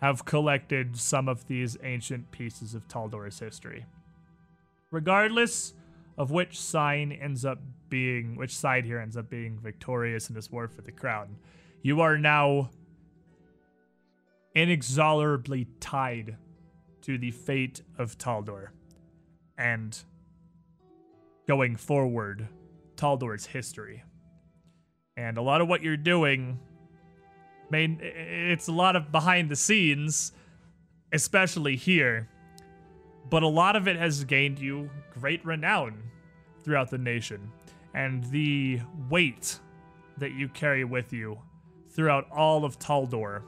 have 0.00 0.24
collected 0.24 0.96
some 0.96 1.28
of 1.28 1.46
these 1.46 1.76
ancient 1.82 2.30
pieces 2.30 2.74
of 2.74 2.86
Taldor's 2.88 3.38
history. 3.38 3.86
Regardless 4.90 5.72
of 6.18 6.30
which 6.30 6.60
sign 6.60 7.12
ends 7.12 7.44
up 7.44 7.58
being, 7.88 8.36
which 8.36 8.54
side 8.56 8.84
here 8.84 8.98
ends 8.98 9.16
up 9.16 9.30
being 9.30 9.58
victorious 9.62 10.28
in 10.28 10.34
this 10.34 10.50
war 10.50 10.68
for 10.68 10.82
the 10.82 10.92
crown, 10.92 11.36
you 11.82 12.00
are 12.00 12.18
now 12.18 12.70
inexorably 14.56 15.66
tied 15.80 16.38
to 17.02 17.18
the 17.18 17.30
fate 17.30 17.82
of 17.98 18.16
Taldor. 18.16 18.68
And 19.58 19.96
going 21.46 21.76
forward, 21.76 22.48
Taldor's 22.96 23.44
history. 23.46 24.02
And 25.14 25.36
a 25.36 25.42
lot 25.42 25.60
of 25.60 25.68
what 25.68 25.82
you're 25.82 25.98
doing, 25.98 26.58
main 27.70 28.00
it's 28.02 28.66
a 28.66 28.72
lot 28.72 28.96
of 28.96 29.12
behind 29.12 29.50
the 29.50 29.56
scenes, 29.56 30.32
especially 31.12 31.76
here. 31.76 32.28
But 33.28 33.42
a 33.42 33.48
lot 33.48 33.76
of 33.76 33.86
it 33.86 33.96
has 33.96 34.24
gained 34.24 34.58
you 34.58 34.88
great 35.12 35.44
renown 35.44 36.02
throughout 36.64 36.90
the 36.90 36.98
nation. 36.98 37.52
And 37.92 38.24
the 38.24 38.80
weight 39.10 39.58
that 40.16 40.32
you 40.32 40.48
carry 40.48 40.84
with 40.84 41.12
you 41.12 41.38
throughout 41.90 42.30
all 42.30 42.64
of 42.64 42.78
Taldor 42.78 43.42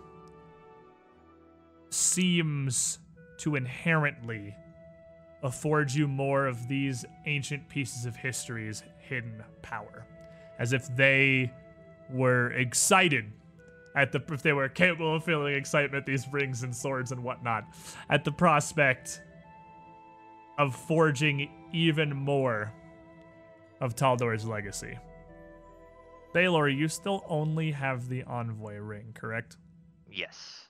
seems 1.91 2.99
to 3.39 3.57
inherently 3.57 4.55
afford 5.43 5.93
you 5.93 6.09
more 6.09 6.47
of 6.47 6.69
these 6.69 7.05
ancient 7.27 7.69
pieces 7.69 8.05
of 8.05 8.17
history's 8.17 8.83
hidden 8.99 9.43
power. 9.63 10.05
As 10.59 10.73
if 10.73 10.89
they 10.97 11.53
were 12.11 12.51
excited 12.53 13.33
at 13.95 14.13
the 14.13 14.23
if 14.33 14.43
they 14.43 14.53
were 14.53 14.69
capable 14.69 15.17
of 15.17 15.25
feeling 15.25 15.55
excitement, 15.55 16.07
these 16.07 16.27
rings 16.33 16.63
and 16.63 16.75
swords 16.75 17.13
and 17.13 17.23
whatnot, 17.23 17.65
at 18.11 18.25
the 18.25 18.33
prospect 18.33 19.23
of 20.59 20.75
forging 20.75 21.51
even 21.73 22.15
more 22.15 22.73
of 23.81 23.95
Taldor's 23.95 24.45
legacy. 24.45 24.99
Baylor, 26.35 26.69
you 26.69 26.89
still 26.89 27.25
only 27.29 27.71
have 27.71 28.09
the 28.09 28.23
envoy 28.25 28.77
ring, 28.77 29.13
correct? 29.15 29.57
Yes. 30.11 30.68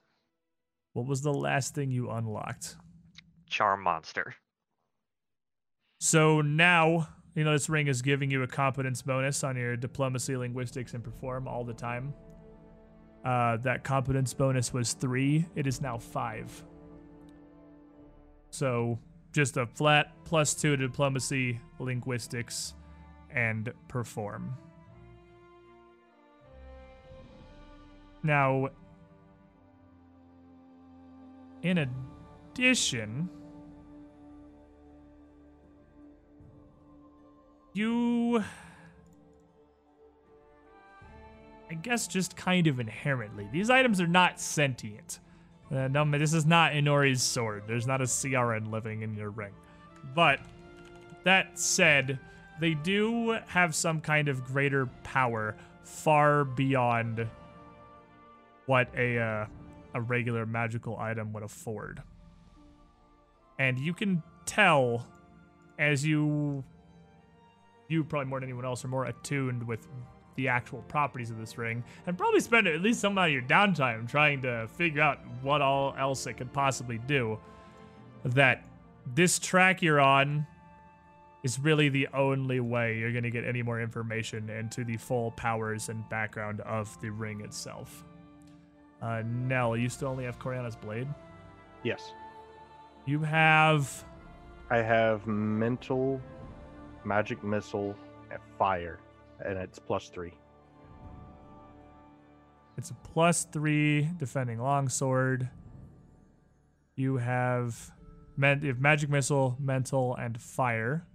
What 0.93 1.07
was 1.07 1.23
the 1.23 1.33
last 1.33 1.75
thing 1.75 1.91
you 1.91 2.11
unlocked? 2.11 2.77
Charm 3.49 3.83
monster. 3.83 4.35
So 6.01 6.41
now, 6.41 7.09
you 7.35 7.45
know, 7.45 7.53
this 7.53 7.69
ring 7.69 7.89
is 7.89 8.03
giving 8.03 8.31
you 8.31 8.43
a 8.43 8.47
competence 8.47 9.03
bonus 9.03 9.45
on 9.45 9.57
your 9.57 9.77
diplomacy, 9.77 10.37
linguistics, 10.37 10.95
and 10.95 11.03
perform 11.03 11.49
all 11.49 11.65
the 11.65 11.75
time. 11.75 12.15
Uh, 13.25 13.57
that 13.59 13.85
competence 13.85 14.33
bonus 14.33 14.73
was 14.73 14.93
three. 14.93 15.45
It 15.55 15.67
is 15.67 15.81
now 15.81 15.99
five. 15.99 16.65
So 18.51 18.99
just 19.33 19.57
a 19.57 19.67
flat 19.67 20.13
plus 20.25 20.55
two 20.55 20.77
to 20.77 20.87
diplomacy, 20.87 21.61
linguistics, 21.79 22.75
and 23.31 23.73
perform. 23.89 24.57
Now, 28.23 28.71
in 31.63 31.79
addition, 31.79 33.29
you 37.73 38.43
I 41.71 41.75
guess 41.75 42.07
just 42.07 42.37
kind 42.37 42.67
of 42.67 42.81
inherently. 42.81 43.49
These 43.53 43.71
items 43.71 44.01
are 44.01 44.07
not 44.07 44.41
sentient. 44.41 45.21
Uh, 45.71 45.89
no, 45.89 46.11
this 46.19 46.33
is 46.33 46.47
not 46.47 46.73
Inori's 46.73 47.23
sword. 47.23 47.65
There's 47.67 47.87
not 47.87 48.01
a 48.01 48.05
CRN 48.05 48.71
living 48.71 49.03
in 49.03 49.15
your 49.15 49.31
ring. 49.31 49.53
But 50.15 50.41
that 51.25 51.59
said, 51.59 52.19
they 52.59 52.73
do 52.75 53.39
have 53.47 53.75
some 53.75 54.01
kind 54.01 54.29
of 54.29 54.45
greater 54.45 54.87
power 55.05 55.57
far 55.83 56.45
beyond 56.45 57.27
what 58.65 58.89
a 58.97 59.19
uh, 59.19 59.47
a 59.99 60.01
regular 60.01 60.47
magical 60.47 60.97
item 60.99 61.33
would 61.33 61.43
afford. 61.43 62.03
And 63.59 63.79
you 63.79 63.93
can 63.93 64.23
tell 64.47 65.07
as 65.79 66.07
you 66.07 66.65
you 67.89 68.05
probably 68.05 68.29
more 68.29 68.41
than 68.41 68.49
anyone 68.49 68.65
else 68.65 68.85
are 68.85 68.89
more 68.89 69.07
attuned 69.07 69.67
with 69.67 69.89
the 70.37 70.49
actual 70.49 70.83
properties 70.89 71.31
of 71.31 71.39
this 71.39 71.59
ring 71.59 71.83
and 72.07 72.17
probably 72.17 72.39
spend 72.39 72.67
at 72.67 72.81
least 72.81 73.01
some 73.01 73.19
of 73.19 73.31
your 73.31 73.43
downtime 73.43 74.09
trying 74.09 74.41
to 74.43 74.69
figure 74.77 75.03
out 75.03 75.19
what 75.43 75.61
all 75.61 75.95
else 75.99 76.27
it 76.27 76.35
could 76.35 76.53
possibly 76.53 76.99
do 77.07 77.39
that 78.25 78.65
this 79.15 79.39
track 79.39 79.83
you're 79.83 80.01
on 80.01 80.47
is 81.43 81.59
really 81.59 81.89
the 81.89 82.07
only 82.15 82.61
way 82.61 82.99
you're 82.99 83.13
going 83.13 83.25
to 83.25 83.31
get 83.31 83.45
any 83.45 83.63
more 83.63 83.81
information 83.81 84.51
into 84.51 84.85
the 84.85 84.97
full 84.97 85.31
powers 85.33 85.89
and 85.89 86.09
background 86.09 86.61
of 86.61 87.01
the 87.01 87.11
ring 87.11 87.41
itself 87.41 88.05
uh, 89.03 89.23
Nell, 89.25 89.77
you 89.77 89.89
still 89.89 90.09
only 90.09 90.25
have 90.25 90.39
Coriana's 90.39 90.77
blade. 90.77 91.09
Yes. 91.83 92.13
You 93.07 93.21
have 93.21 94.05
I 94.71 94.79
have 94.79 95.27
mental, 95.27 96.21
magic 97.05 97.43
missile, 97.43 97.97
and 98.31 98.41
fire, 98.59 98.99
and 99.45 99.57
it's 99.57 99.79
plus 99.79 100.09
three. 100.11 100.35
It's 102.77 102.91
a 102.91 102.95
plus 102.95 103.45
three 103.45 104.09
defending 104.19 104.59
longsword. 104.61 105.49
You 106.97 107.17
have, 107.17 107.93
men- 108.37 108.61
you 108.63 108.69
have 108.69 108.81
magic 108.81 109.09
missile, 109.09 109.57
mental, 109.59 110.15
and 110.17 110.41
fire. 110.41 111.07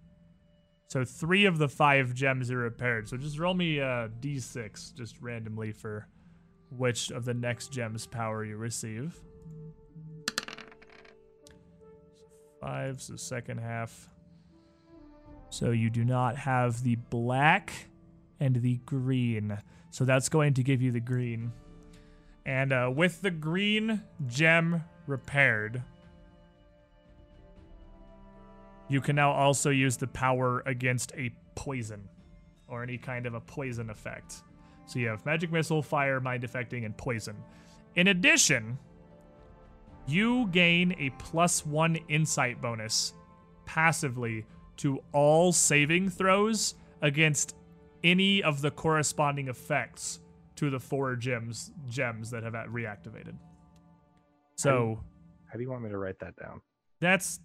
So 0.87 1.05
three 1.05 1.45
of 1.45 1.59
the 1.59 1.69
five 1.69 2.13
gems 2.13 2.51
are 2.51 2.57
repaired. 2.57 3.07
So 3.07 3.17
just 3.17 3.39
roll 3.39 3.53
me 3.53 3.79
a 3.79 4.09
d6 4.19 4.93
just 4.95 5.21
randomly 5.21 5.71
for 5.71 6.07
which 6.77 7.11
of 7.11 7.25
the 7.25 7.33
next 7.33 7.71
gem's 7.71 8.05
power 8.05 8.43
you 8.43 8.57
receive. 8.57 9.19
Five, 12.61 13.01
so 13.01 13.15
second 13.15 13.59
half. 13.59 14.09
So 15.49 15.71
you 15.71 15.89
do 15.89 16.03
not 16.03 16.37
have 16.37 16.81
the 16.83 16.95
black 16.95 17.71
and 18.39 18.55
the 18.55 18.77
green. 18.85 19.57
So 19.91 20.05
that's 20.05 20.29
going 20.29 20.55
to 20.55 20.63
give 20.63 20.81
you 20.81 20.91
the 20.91 20.99
green. 20.99 21.51
And 22.45 22.73
uh, 22.73 22.91
with 22.93 23.21
the 23.21 23.31
green 23.31 24.01
gem 24.27 24.83
repaired, 25.07 25.83
you 28.89 29.01
can 29.01 29.15
now 29.15 29.31
also 29.31 29.69
use 29.69 29.97
the 29.97 30.07
power 30.07 30.61
against 30.65 31.13
a 31.15 31.31
poison 31.55 32.07
or 32.67 32.83
any 32.83 32.97
kind 32.97 33.25
of 33.25 33.33
a 33.33 33.39
poison 33.39 33.89
effect. 33.89 34.41
So 34.85 34.99
you 34.99 35.07
have 35.07 35.25
magic 35.25 35.51
missile, 35.51 35.81
fire, 35.81 36.19
mind 36.19 36.43
affecting, 36.43 36.85
and 36.85 36.95
poison. 36.95 37.35
In 37.95 38.07
addition, 38.07 38.77
you 40.07 40.47
gain 40.47 40.95
a 40.99 41.09
plus 41.11 41.65
one 41.65 41.95
insight 42.09 42.61
bonus 42.61 43.13
passively 43.65 44.45
to 44.77 45.01
all 45.11 45.51
saving 45.51 46.09
throws 46.09 46.75
against 47.01 47.55
any 48.03 48.43
of 48.43 48.61
the 48.61 48.71
corresponding 48.71 49.47
effects 49.47 50.19
to 50.55 50.69
the 50.69 50.79
four 50.79 51.15
gems 51.15 51.71
gems 51.87 52.29
that 52.31 52.43
have 52.43 52.53
reactivated. 52.53 53.35
So 54.55 54.99
How 55.45 55.57
do 55.57 55.63
you 55.63 55.69
want 55.69 55.83
me 55.83 55.89
to 55.89 55.97
write 55.97 56.19
that 56.19 56.35
down? 56.35 56.61
that's 56.99 57.39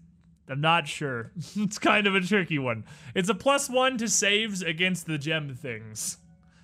I'm 0.48 0.60
not 0.60 0.88
sure. 0.88 1.32
it's 1.56 1.78
kind 1.78 2.06
of 2.06 2.14
a 2.14 2.20
tricky 2.20 2.58
one. 2.58 2.84
It's 3.14 3.28
a 3.28 3.34
plus 3.34 3.68
one 3.68 3.98
to 3.98 4.08
saves 4.08 4.62
against 4.62 5.06
the 5.06 5.18
gem 5.18 5.54
things. 5.54 6.18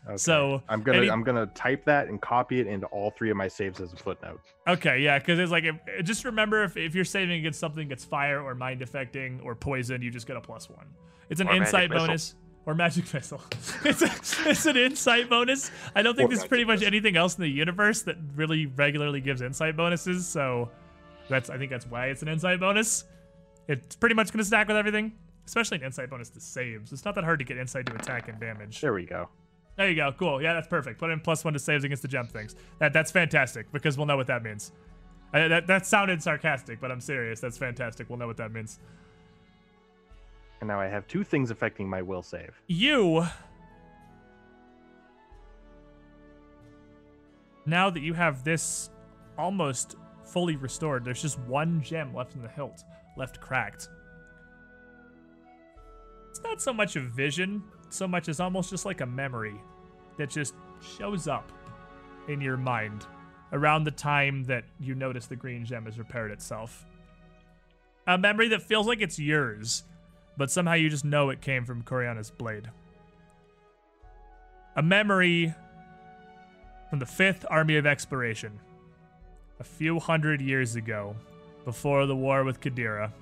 Okay. 0.06 0.16
So 0.18 0.62
I'm 0.68 0.82
gonna 0.82 0.98
any- 0.98 1.10
I'm 1.10 1.22
gonna 1.22 1.46
type 1.46 1.84
that 1.86 2.08
and 2.08 2.20
copy 2.20 2.60
it 2.60 2.66
into 2.66 2.86
all 2.88 3.10
three 3.10 3.30
of 3.30 3.36
my 3.38 3.48
saves 3.48 3.80
as 3.80 3.92
a 3.92 3.96
footnote. 3.96 4.40
Okay, 4.68 4.98
yeah, 5.00 5.18
because 5.18 5.38
it's 5.38 5.50
like 5.52 5.64
if, 5.64 5.76
just 6.04 6.24
remember 6.24 6.62
if, 6.64 6.76
if 6.76 6.94
you're 6.94 7.04
saving 7.06 7.38
against 7.38 7.58
something 7.58 7.88
that's 7.88 8.04
fire 8.04 8.40
or 8.42 8.54
mind 8.54 8.82
affecting 8.82 9.40
or 9.42 9.54
poison, 9.54 10.02
you 10.02 10.10
just 10.10 10.26
get 10.26 10.36
a 10.36 10.40
plus 10.42 10.68
one. 10.68 10.86
It's 11.30 11.40
an 11.40 11.48
Or 11.48 11.52
magic 11.52 11.66
insight 11.66 11.90
missile. 11.90 12.06
bonus 12.06 12.34
or 12.66 12.74
magic 12.74 13.14
missile. 13.14 13.42
it's 13.84 14.02
a, 14.02 14.10
it's 14.50 14.66
an 14.66 14.76
insight 14.76 15.30
bonus. 15.30 15.70
I 15.94 16.02
don't 16.02 16.14
think 16.16 16.30
Or 16.30 16.34
there's 16.36 16.46
pretty 16.46 16.64
much 16.64 16.80
missile. 16.80 16.88
anything 16.88 17.16
else 17.16 17.36
in 17.38 17.42
the 17.42 17.48
universe 17.50 18.02
that 18.02 18.16
really 18.34 18.66
regularly 18.66 19.22
gives 19.22 19.40
insight 19.40 19.74
bonuses. 19.76 20.26
So 20.26 20.70
that's 21.30 21.48
I 21.48 21.56
think 21.56 21.70
that's 21.70 21.86
why 21.86 22.08
it's 22.08 22.20
an 22.20 22.28
insight 22.28 22.60
bonus. 22.60 23.04
It's 23.68 23.96
pretty 23.96 24.14
much 24.14 24.30
gonna 24.32 24.44
stack 24.44 24.68
with 24.68 24.76
everything, 24.76 25.12
especially 25.46 25.78
an 25.78 25.84
insight 25.84 26.10
bonus 26.10 26.28
to 26.30 26.40
saves. 26.40 26.92
It's 26.92 27.06
not 27.06 27.14
that 27.14 27.24
hard 27.24 27.38
to 27.38 27.44
get 27.46 27.56
insight 27.56 27.86
to 27.86 27.94
attack 27.94 28.28
and 28.28 28.38
damage. 28.38 28.82
There 28.82 28.92
we 28.92 29.06
go. 29.06 29.30
There 29.76 29.88
you 29.88 29.96
go. 29.96 30.12
Cool. 30.12 30.40
Yeah, 30.40 30.54
that's 30.54 30.68
perfect. 30.68 31.00
Put 31.00 31.10
in 31.10 31.20
plus 31.20 31.44
one 31.44 31.52
to 31.52 31.58
saves 31.58 31.84
against 31.84 32.02
the 32.02 32.08
gem 32.08 32.28
things. 32.28 32.54
That 32.78 32.92
that's 32.92 33.10
fantastic 33.10 33.70
because 33.72 33.96
we'll 33.96 34.06
know 34.06 34.16
what 34.16 34.28
that 34.28 34.42
means. 34.42 34.72
Uh, 35.32 35.48
that 35.48 35.66
that 35.66 35.86
sounded 35.86 36.22
sarcastic, 36.22 36.80
but 36.80 36.92
I'm 36.92 37.00
serious. 37.00 37.40
That's 37.40 37.58
fantastic. 37.58 38.08
We'll 38.08 38.18
know 38.18 38.28
what 38.28 38.36
that 38.36 38.52
means. 38.52 38.78
And 40.60 40.68
now 40.68 40.80
I 40.80 40.86
have 40.86 41.06
two 41.08 41.24
things 41.24 41.50
affecting 41.50 41.88
my 41.88 42.02
will 42.02 42.22
save. 42.22 42.60
You. 42.68 43.26
Now 47.66 47.90
that 47.90 48.00
you 48.00 48.14
have 48.14 48.44
this 48.44 48.90
almost 49.36 49.96
fully 50.24 50.56
restored, 50.56 51.04
there's 51.04 51.20
just 51.20 51.38
one 51.40 51.82
gem 51.82 52.14
left 52.14 52.34
in 52.34 52.42
the 52.42 52.48
hilt, 52.48 52.84
left 53.16 53.40
cracked. 53.40 53.88
It's 56.30 56.42
not 56.42 56.62
so 56.62 56.72
much 56.72 56.96
a 56.96 57.00
vision, 57.00 57.62
so 57.94 58.08
much 58.08 58.28
as 58.28 58.40
almost 58.40 58.70
just 58.70 58.84
like 58.84 59.00
a 59.00 59.06
memory 59.06 59.54
that 60.18 60.28
just 60.28 60.54
shows 60.98 61.28
up 61.28 61.50
in 62.28 62.40
your 62.40 62.56
mind 62.56 63.06
around 63.52 63.84
the 63.84 63.90
time 63.90 64.44
that 64.44 64.64
you 64.80 64.94
notice 64.94 65.26
the 65.26 65.36
green 65.36 65.64
gem 65.64 65.84
has 65.84 65.98
repaired 65.98 66.30
itself. 66.30 66.84
A 68.06 68.18
memory 68.18 68.48
that 68.48 68.62
feels 68.62 68.86
like 68.86 69.00
it's 69.00 69.18
yours, 69.18 69.84
but 70.36 70.50
somehow 70.50 70.74
you 70.74 70.90
just 70.90 71.04
know 71.04 71.30
it 71.30 71.40
came 71.40 71.64
from 71.64 71.82
Coriana's 71.82 72.30
blade. 72.30 72.68
A 74.76 74.82
memory 74.82 75.54
from 76.90 76.98
the 76.98 77.06
5th 77.06 77.44
Army 77.48 77.76
of 77.76 77.86
Exploration, 77.86 78.58
a 79.60 79.64
few 79.64 80.00
hundred 80.00 80.40
years 80.40 80.74
ago, 80.74 81.14
before 81.64 82.06
the 82.06 82.16
war 82.16 82.44
with 82.44 82.60
Qadira. 82.60 83.12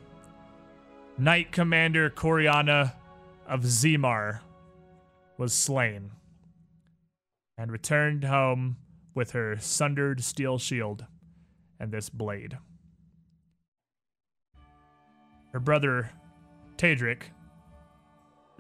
Knight 1.19 1.53
Commander 1.53 2.09
Coriana 2.09 2.95
of 3.47 3.61
Zimar 3.61 4.41
was 5.43 5.53
slain 5.53 6.13
and 7.59 7.73
returned 7.73 8.23
home 8.23 8.77
with 9.13 9.33
her 9.33 9.57
sundered 9.59 10.23
steel 10.23 10.57
shield 10.57 11.05
and 11.81 11.91
this 11.91 12.09
blade. 12.09 12.57
Her 15.53 15.59
brother, 15.59 16.09
Tadric, 16.77 17.23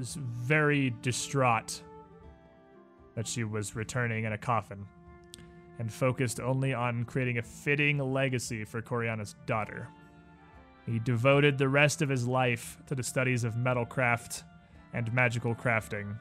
is 0.00 0.16
very 0.16 0.92
distraught 1.02 1.80
that 3.14 3.28
she 3.28 3.44
was 3.44 3.76
returning 3.76 4.24
in 4.24 4.32
a 4.32 4.38
coffin 4.38 4.84
and 5.78 5.92
focused 5.92 6.40
only 6.40 6.74
on 6.74 7.04
creating 7.04 7.38
a 7.38 7.42
fitting 7.42 7.98
legacy 7.98 8.64
for 8.64 8.82
Coriana's 8.82 9.36
daughter. 9.46 9.86
He 10.84 10.98
devoted 10.98 11.58
the 11.58 11.68
rest 11.68 12.02
of 12.02 12.08
his 12.08 12.26
life 12.26 12.76
to 12.88 12.96
the 12.96 13.04
studies 13.04 13.44
of 13.44 13.54
metalcraft 13.54 14.42
and 14.92 15.12
magical 15.14 15.54
crafting, 15.54 16.16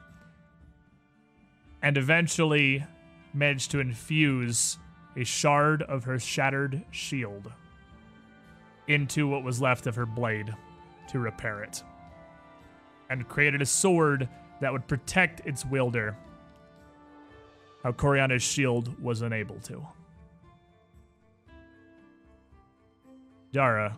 and 1.82 1.96
eventually 1.96 2.84
managed 3.34 3.70
to 3.72 3.80
infuse 3.80 4.78
a 5.16 5.24
shard 5.24 5.82
of 5.82 6.04
her 6.04 6.18
shattered 6.18 6.82
shield 6.90 7.52
into 8.88 9.28
what 9.28 9.42
was 9.42 9.60
left 9.60 9.86
of 9.86 9.94
her 9.94 10.06
blade 10.06 10.54
to 11.08 11.18
repair 11.18 11.62
it, 11.62 11.82
and 13.10 13.28
created 13.28 13.62
a 13.62 13.66
sword 13.66 14.28
that 14.60 14.72
would 14.72 14.86
protect 14.86 15.46
its 15.46 15.64
wielder. 15.64 16.16
How 17.82 17.92
Coriana's 17.92 18.42
shield 18.42 19.00
was 19.02 19.22
unable 19.22 19.58
to. 19.60 19.84
Dara, 23.52 23.96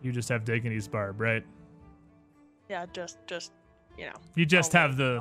you 0.00 0.12
just 0.12 0.28
have 0.28 0.44
Dignity's 0.44 0.88
barb, 0.88 1.20
right? 1.20 1.44
Yeah, 2.68 2.86
just 2.92 3.18
just 3.26 3.52
you 3.98 4.06
know. 4.06 4.12
You 4.34 4.46
just 4.46 4.72
have 4.72 4.96
the 4.96 5.20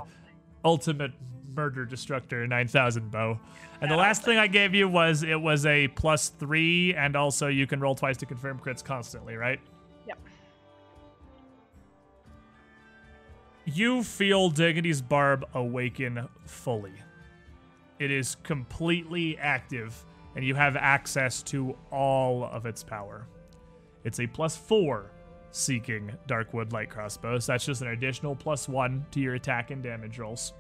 ultimate 0.64 1.12
murder 1.56 1.86
destructor 1.86 2.48
9000 2.48 3.12
bow. 3.12 3.40
And 3.82 3.92
the 3.92 3.96
last 3.96 4.24
thing 4.24 4.38
I 4.38 4.48
gave 4.48 4.74
you 4.74 4.88
was 4.88 5.24
it 5.24 5.40
was 5.40 5.66
a 5.66 5.88
plus 5.90 6.30
3 6.30 6.94
and 6.96 7.16
also 7.16 7.48
you 7.48 7.68
can 7.68 7.80
roll 7.80 7.96
twice 7.96 8.18
to 8.18 8.26
confirm 8.26 8.60
crits 8.60 8.84
constantly, 8.84 9.36
right? 9.36 9.60
Yep. 10.08 10.20
You 13.66 14.04
feel 14.04 14.50
Dignity's 14.50 15.02
barb 15.02 15.46
awaken 15.54 16.28
fully. 16.46 16.94
It 18.00 18.12
is 18.12 18.36
completely 18.44 19.38
active 19.38 20.06
and 20.36 20.44
you 20.44 20.56
have 20.56 20.76
access 20.76 21.44
to 21.44 21.78
all 21.92 22.46
of 22.46 22.66
its 22.66 22.84
power. 22.84 23.28
It's 24.04 24.20
a 24.20 24.28
plus 24.28 24.58
4 24.58 25.12
seeking 25.52 26.12
Darkwood 26.28 26.74
light 26.74 26.90
crossbow, 26.90 27.40
so 27.40 27.52
that's 27.52 27.66
just 27.66 27.82
an 27.82 27.90
additional 27.90 28.36
plus 28.36 28.68
1 28.68 29.06
to 29.12 29.20
your 29.20 29.36
attack 29.36 29.72
and 29.72 29.84
damage 29.84 30.18
rolls. 30.18 30.54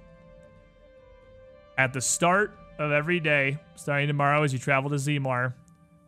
At 1.77 1.93
the 1.93 2.01
start 2.01 2.55
of 2.79 2.91
every 2.91 3.19
day, 3.19 3.57
starting 3.75 4.07
tomorrow 4.07 4.43
as 4.43 4.53
you 4.53 4.59
travel 4.59 4.89
to 4.89 4.97
Zimar, 4.97 5.53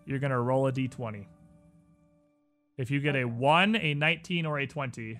you're 0.06 0.20
going 0.20 0.32
to 0.32 0.40
roll 0.40 0.68
a 0.68 0.72
d20. 0.72 1.26
If 2.78 2.92
you 2.92 3.00
get 3.00 3.16
a 3.16 3.24
1, 3.26 3.76
a 3.76 3.94
19, 3.94 4.46
or 4.46 4.60
a 4.60 4.68
20, 4.68 5.20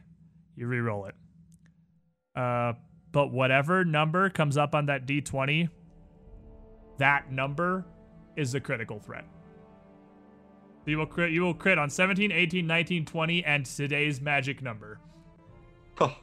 you 0.56 0.68
re-roll 0.68 1.06
it. 1.06 1.16
Uh, 2.36 2.74
but 3.12 3.32
whatever 3.32 3.86
number 3.86 4.30
comes 4.30 4.58
up 4.58 4.76
on 4.76 4.86
that 4.88 5.08
d20, 5.08 5.70
that 6.98 7.32
number 7.32 7.86
is 8.36 8.54
a 8.56 8.60
critical 8.60 9.00
threat. 9.00 9.26
You 10.86 11.00
will 11.00 11.08
crit, 11.08 11.32
you 11.32 11.42
will 11.42 11.54
crit 11.54 11.80
on 11.80 11.90
17, 11.90 12.32
18, 12.32 12.68
19, 12.68 13.06
20, 13.06 13.46
and 13.46 13.66
today's 13.66 14.22
magic 14.22 14.62
number. 14.62 15.00
Oh, 16.00 16.16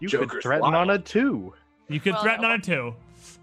You 0.00 0.08
Joker's 0.08 0.30
could 0.30 0.42
threaten 0.42 0.74
on 0.74 0.90
a 0.90 0.98
two. 0.98 1.52
You 1.88 2.00
could 2.00 2.14
Well, 2.14 2.22
threaten 2.22 2.44
on 2.44 2.52
a 2.52 2.58
2. 2.58 2.94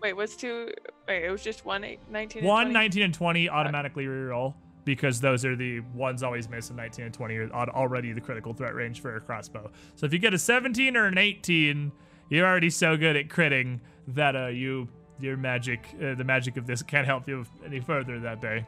Wait, 0.01 0.13
what's 0.13 0.35
two? 0.35 0.71
Wait, 1.07 1.23
it 1.23 1.31
was 1.31 1.43
just 1.43 1.65
one 1.65 1.83
eight, 1.83 1.99
19 2.09 2.39
and 2.41 2.47
1, 2.47 2.63
20? 2.65 2.73
19, 2.73 3.03
and 3.03 3.13
20 3.13 3.49
automatically 3.49 4.05
reroll 4.05 4.53
because 4.85 5.19
those 5.19 5.43
are 5.43 5.55
the 5.55 5.81
ones 5.93 6.23
always 6.23 6.47
miss, 6.47 6.69
and 6.69 6.77
19 6.77 7.05
and 7.05 7.13
20 7.13 7.35
are 7.35 7.69
already 7.69 8.13
the 8.13 8.21
critical 8.21 8.53
threat 8.53 8.73
range 8.73 9.01
for 9.01 9.17
a 9.17 9.21
crossbow. 9.21 9.69
So 9.95 10.05
if 10.05 10.13
you 10.13 10.19
get 10.19 10.33
a 10.33 10.37
17 10.37 10.95
or 10.95 11.07
an 11.07 11.17
18, 11.17 11.91
you're 12.29 12.47
already 12.47 12.69
so 12.69 12.95
good 12.95 13.17
at 13.17 13.27
critting 13.27 13.81
that 14.09 14.35
uh, 14.35 14.47
you 14.47 14.87
your 15.19 15.35
magic, 15.35 15.87
uh, 15.95 16.13
the 16.15 16.23
magic 16.23 16.57
of 16.57 16.67
this 16.67 16.83
can't 16.83 17.05
help 17.05 17.27
you 17.27 17.45
any 17.65 17.79
further 17.79 18.19
that 18.19 18.39
day. 18.39 18.65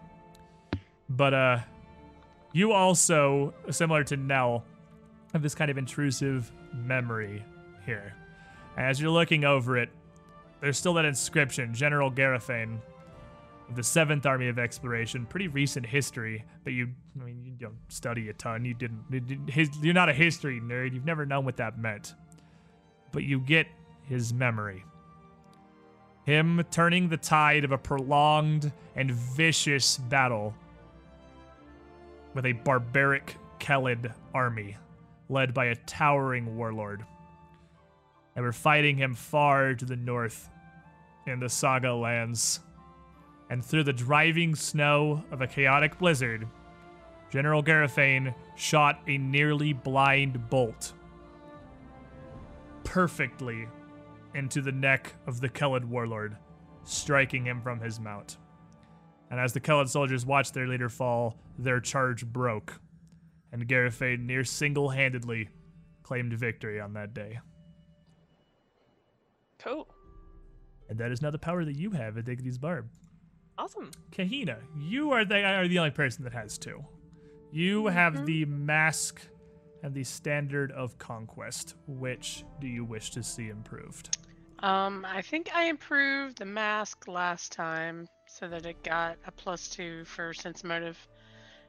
But 1.09 1.33
uh, 1.33 1.59
you 2.53 2.71
also, 2.71 3.53
similar 3.69 4.03
to 4.05 4.17
Nell, 4.17 4.65
have 5.33 5.41
this 5.41 5.55
kind 5.55 5.69
of 5.69 5.77
intrusive 5.77 6.51
memory 6.73 7.43
here. 7.85 8.13
As 8.77 8.99
you're 8.99 9.11
looking 9.11 9.45
over 9.45 9.77
it, 9.77 9.89
there's 10.61 10.77
still 10.77 10.93
that 10.95 11.05
inscription, 11.05 11.73
General 11.73 12.11
Garethane 12.11 12.79
of 13.69 13.75
the 13.75 13.83
Seventh 13.83 14.25
Army 14.25 14.47
of 14.47 14.59
Exploration. 14.59 15.25
Pretty 15.25 15.47
recent 15.47 15.85
history, 15.85 16.43
but 16.63 16.73
you, 16.73 16.89
I 17.19 17.25
mean, 17.25 17.43
you 17.43 17.51
don't 17.51 17.77
study 17.87 18.29
a 18.29 18.33
ton. 18.33 18.65
You 18.65 18.73
didn't. 18.73 19.03
you're 19.81 19.93
not 19.93 20.09
a 20.09 20.13
history 20.13 20.59
nerd. 20.59 20.93
You've 20.93 21.05
never 21.05 21.25
known 21.25 21.45
what 21.45 21.57
that 21.57 21.77
meant. 21.77 22.15
But 23.11 23.23
you 23.23 23.39
get 23.39 23.67
his 24.03 24.33
memory. 24.33 24.83
Him 26.25 26.63
turning 26.71 27.09
the 27.09 27.17
tide 27.17 27.63
of 27.63 27.71
a 27.71 27.77
prolonged 27.77 28.71
and 28.95 29.11
vicious 29.11 29.97
battle 29.97 30.53
with 32.33 32.45
a 32.45 32.51
barbaric 32.51 33.35
Kellid 33.59 34.13
army 34.33 34.77
led 35.29 35.53
by 35.53 35.65
a 35.65 35.75
towering 35.75 36.55
warlord. 36.55 37.05
And 38.39 38.45
we're 38.45 38.53
fighting 38.53 38.95
him 38.95 39.15
far 39.15 39.73
to 39.73 39.83
the 39.83 39.97
north 39.97 40.49
in 41.27 41.41
the 41.41 41.49
Saga 41.49 41.93
lands. 41.93 42.61
And 43.49 43.65
through 43.65 43.83
the 43.83 43.91
driving 43.91 44.55
snow 44.55 45.25
of 45.29 45.41
a 45.41 45.47
chaotic 45.47 45.97
blizzard, 45.99 46.47
General 47.29 47.61
Garethane 47.61 48.33
shot 48.55 49.01
a 49.09 49.17
nearly 49.17 49.73
blind 49.73 50.49
bolt 50.49 50.93
perfectly 52.85 53.67
into 54.33 54.61
the 54.61 54.71
neck 54.71 55.15
of 55.27 55.41
the 55.41 55.49
Kellid 55.49 55.83
warlord, 55.83 56.37
striking 56.85 57.43
him 57.43 57.59
from 57.59 57.81
his 57.81 57.99
mount. 57.99 58.37
And 59.29 59.37
as 59.37 59.51
the 59.51 59.59
Kellid 59.59 59.89
soldiers 59.89 60.25
watched 60.25 60.53
their 60.53 60.65
leader 60.65 60.87
fall, 60.87 61.37
their 61.57 61.81
charge 61.81 62.25
broke, 62.25 62.79
and 63.51 63.67
Garethane 63.67 64.25
near 64.25 64.45
single-handedly 64.45 65.49
claimed 66.03 66.31
victory 66.31 66.79
on 66.79 66.93
that 66.93 67.13
day. 67.13 67.39
Cool. 69.59 69.87
And 70.89 70.97
that 70.97 71.11
is 71.11 71.21
now 71.21 71.31
the 71.31 71.39
power 71.39 71.63
that 71.65 71.75
you 71.75 71.91
have 71.91 72.17
at 72.17 72.25
Dignity's 72.25 72.57
Barb. 72.57 72.89
Awesome. 73.57 73.91
Kahina, 74.11 74.57
you 74.77 75.11
are 75.11 75.25
the 75.25 75.43
are 75.43 75.67
the 75.67 75.77
only 75.79 75.91
person 75.91 76.23
that 76.23 76.33
has 76.33 76.57
two. 76.57 76.83
You 77.51 77.87
have 77.87 78.25
the 78.25 78.45
mask 78.45 79.21
and 79.83 79.93
the 79.93 80.03
standard 80.03 80.71
of 80.71 80.97
conquest. 80.97 81.75
Which 81.87 82.45
do 82.61 82.67
you 82.67 82.85
wish 82.85 83.11
to 83.11 83.23
see 83.23 83.49
improved? 83.49 84.17
Um, 84.59 85.05
I 85.07 85.21
think 85.21 85.51
I 85.53 85.65
improved 85.65 86.37
the 86.37 86.45
mask 86.45 87.07
last 87.07 87.51
time 87.51 88.07
so 88.27 88.47
that 88.47 88.65
it 88.65 88.81
got 88.83 89.17
a 89.25 89.31
plus 89.31 89.67
two 89.67 90.05
for 90.05 90.33
sense 90.33 90.63
motive 90.63 90.97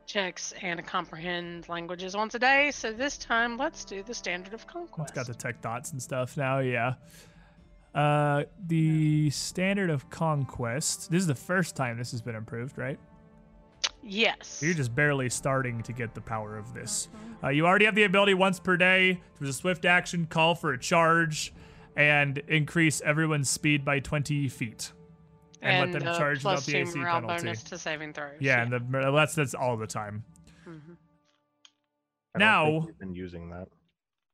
checks 0.06 0.52
and 0.60 0.80
a 0.80 0.82
comprehend 0.82 1.68
languages 1.68 2.16
once 2.16 2.34
a 2.34 2.38
day. 2.38 2.70
So 2.72 2.92
this 2.92 3.16
time, 3.16 3.56
let's 3.56 3.84
do 3.84 4.02
the 4.02 4.14
standard 4.14 4.54
of 4.54 4.66
conquest. 4.66 5.10
It's 5.10 5.16
got 5.16 5.26
the 5.26 5.34
tech 5.34 5.60
dots 5.60 5.92
and 5.92 6.02
stuff 6.02 6.36
now, 6.36 6.58
yeah. 6.58 6.94
Uh, 7.94 8.44
the 8.66 9.28
standard 9.30 9.90
of 9.90 10.08
conquest. 10.10 11.10
This 11.10 11.20
is 11.22 11.26
the 11.26 11.34
first 11.34 11.74
time 11.74 11.98
this 11.98 12.10
has 12.12 12.22
been 12.22 12.34
improved, 12.36 12.78
right? 12.78 12.98
yes. 14.02 14.60
You're 14.62 14.74
just 14.74 14.94
barely 14.94 15.28
starting 15.30 15.82
to 15.82 15.92
get 15.92 16.14
the 16.14 16.20
power 16.20 16.56
of 16.56 16.72
this. 16.74 17.08
Uh, 17.42 17.48
you 17.48 17.66
already 17.66 17.86
have 17.86 17.94
the 17.94 18.04
ability 18.04 18.34
once 18.34 18.60
per 18.60 18.76
day. 18.76 19.20
There's 19.38 19.50
a 19.50 19.58
swift 19.58 19.84
action, 19.84 20.26
call 20.26 20.54
for 20.54 20.72
a 20.72 20.78
charge, 20.78 21.52
and 21.96 22.38
increase 22.48 23.00
everyone's 23.02 23.48
speed 23.50 23.84
by 23.84 24.00
20 24.00 24.48
feet. 24.48 24.92
And, 25.62 25.92
let 25.92 25.98
them 26.00 26.08
uh, 26.08 26.16
charge 26.16 26.40
plus 26.42 26.66
without 26.66 26.72
the 26.84 26.88
AC 26.90 26.98
morale 26.98 27.20
penalty. 27.22 27.42
bonus 27.44 27.62
to 27.64 27.76
saving 27.78 28.12
throws. 28.14 28.36
Yeah, 28.40 28.62
and 28.62 28.72
the, 28.72 29.10
that's 29.12 29.34
that's 29.34 29.54
all 29.54 29.76
the 29.76 29.86
time. 29.86 30.24
Mhm. 30.66 30.96
I 32.34 32.38
don't 32.38 32.40
Now- 32.48 32.64
think 32.66 32.86
we've 32.86 32.98
been 32.98 33.14
using 33.14 33.50
that. 33.50 33.68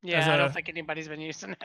yeah. 0.02 0.18
as 0.18 0.28
I 0.28 0.34
a- 0.34 0.38
don't 0.38 0.52
think 0.54 0.68
anybody's 0.68 1.08
been 1.08 1.20
using 1.20 1.52
it. 1.52 1.64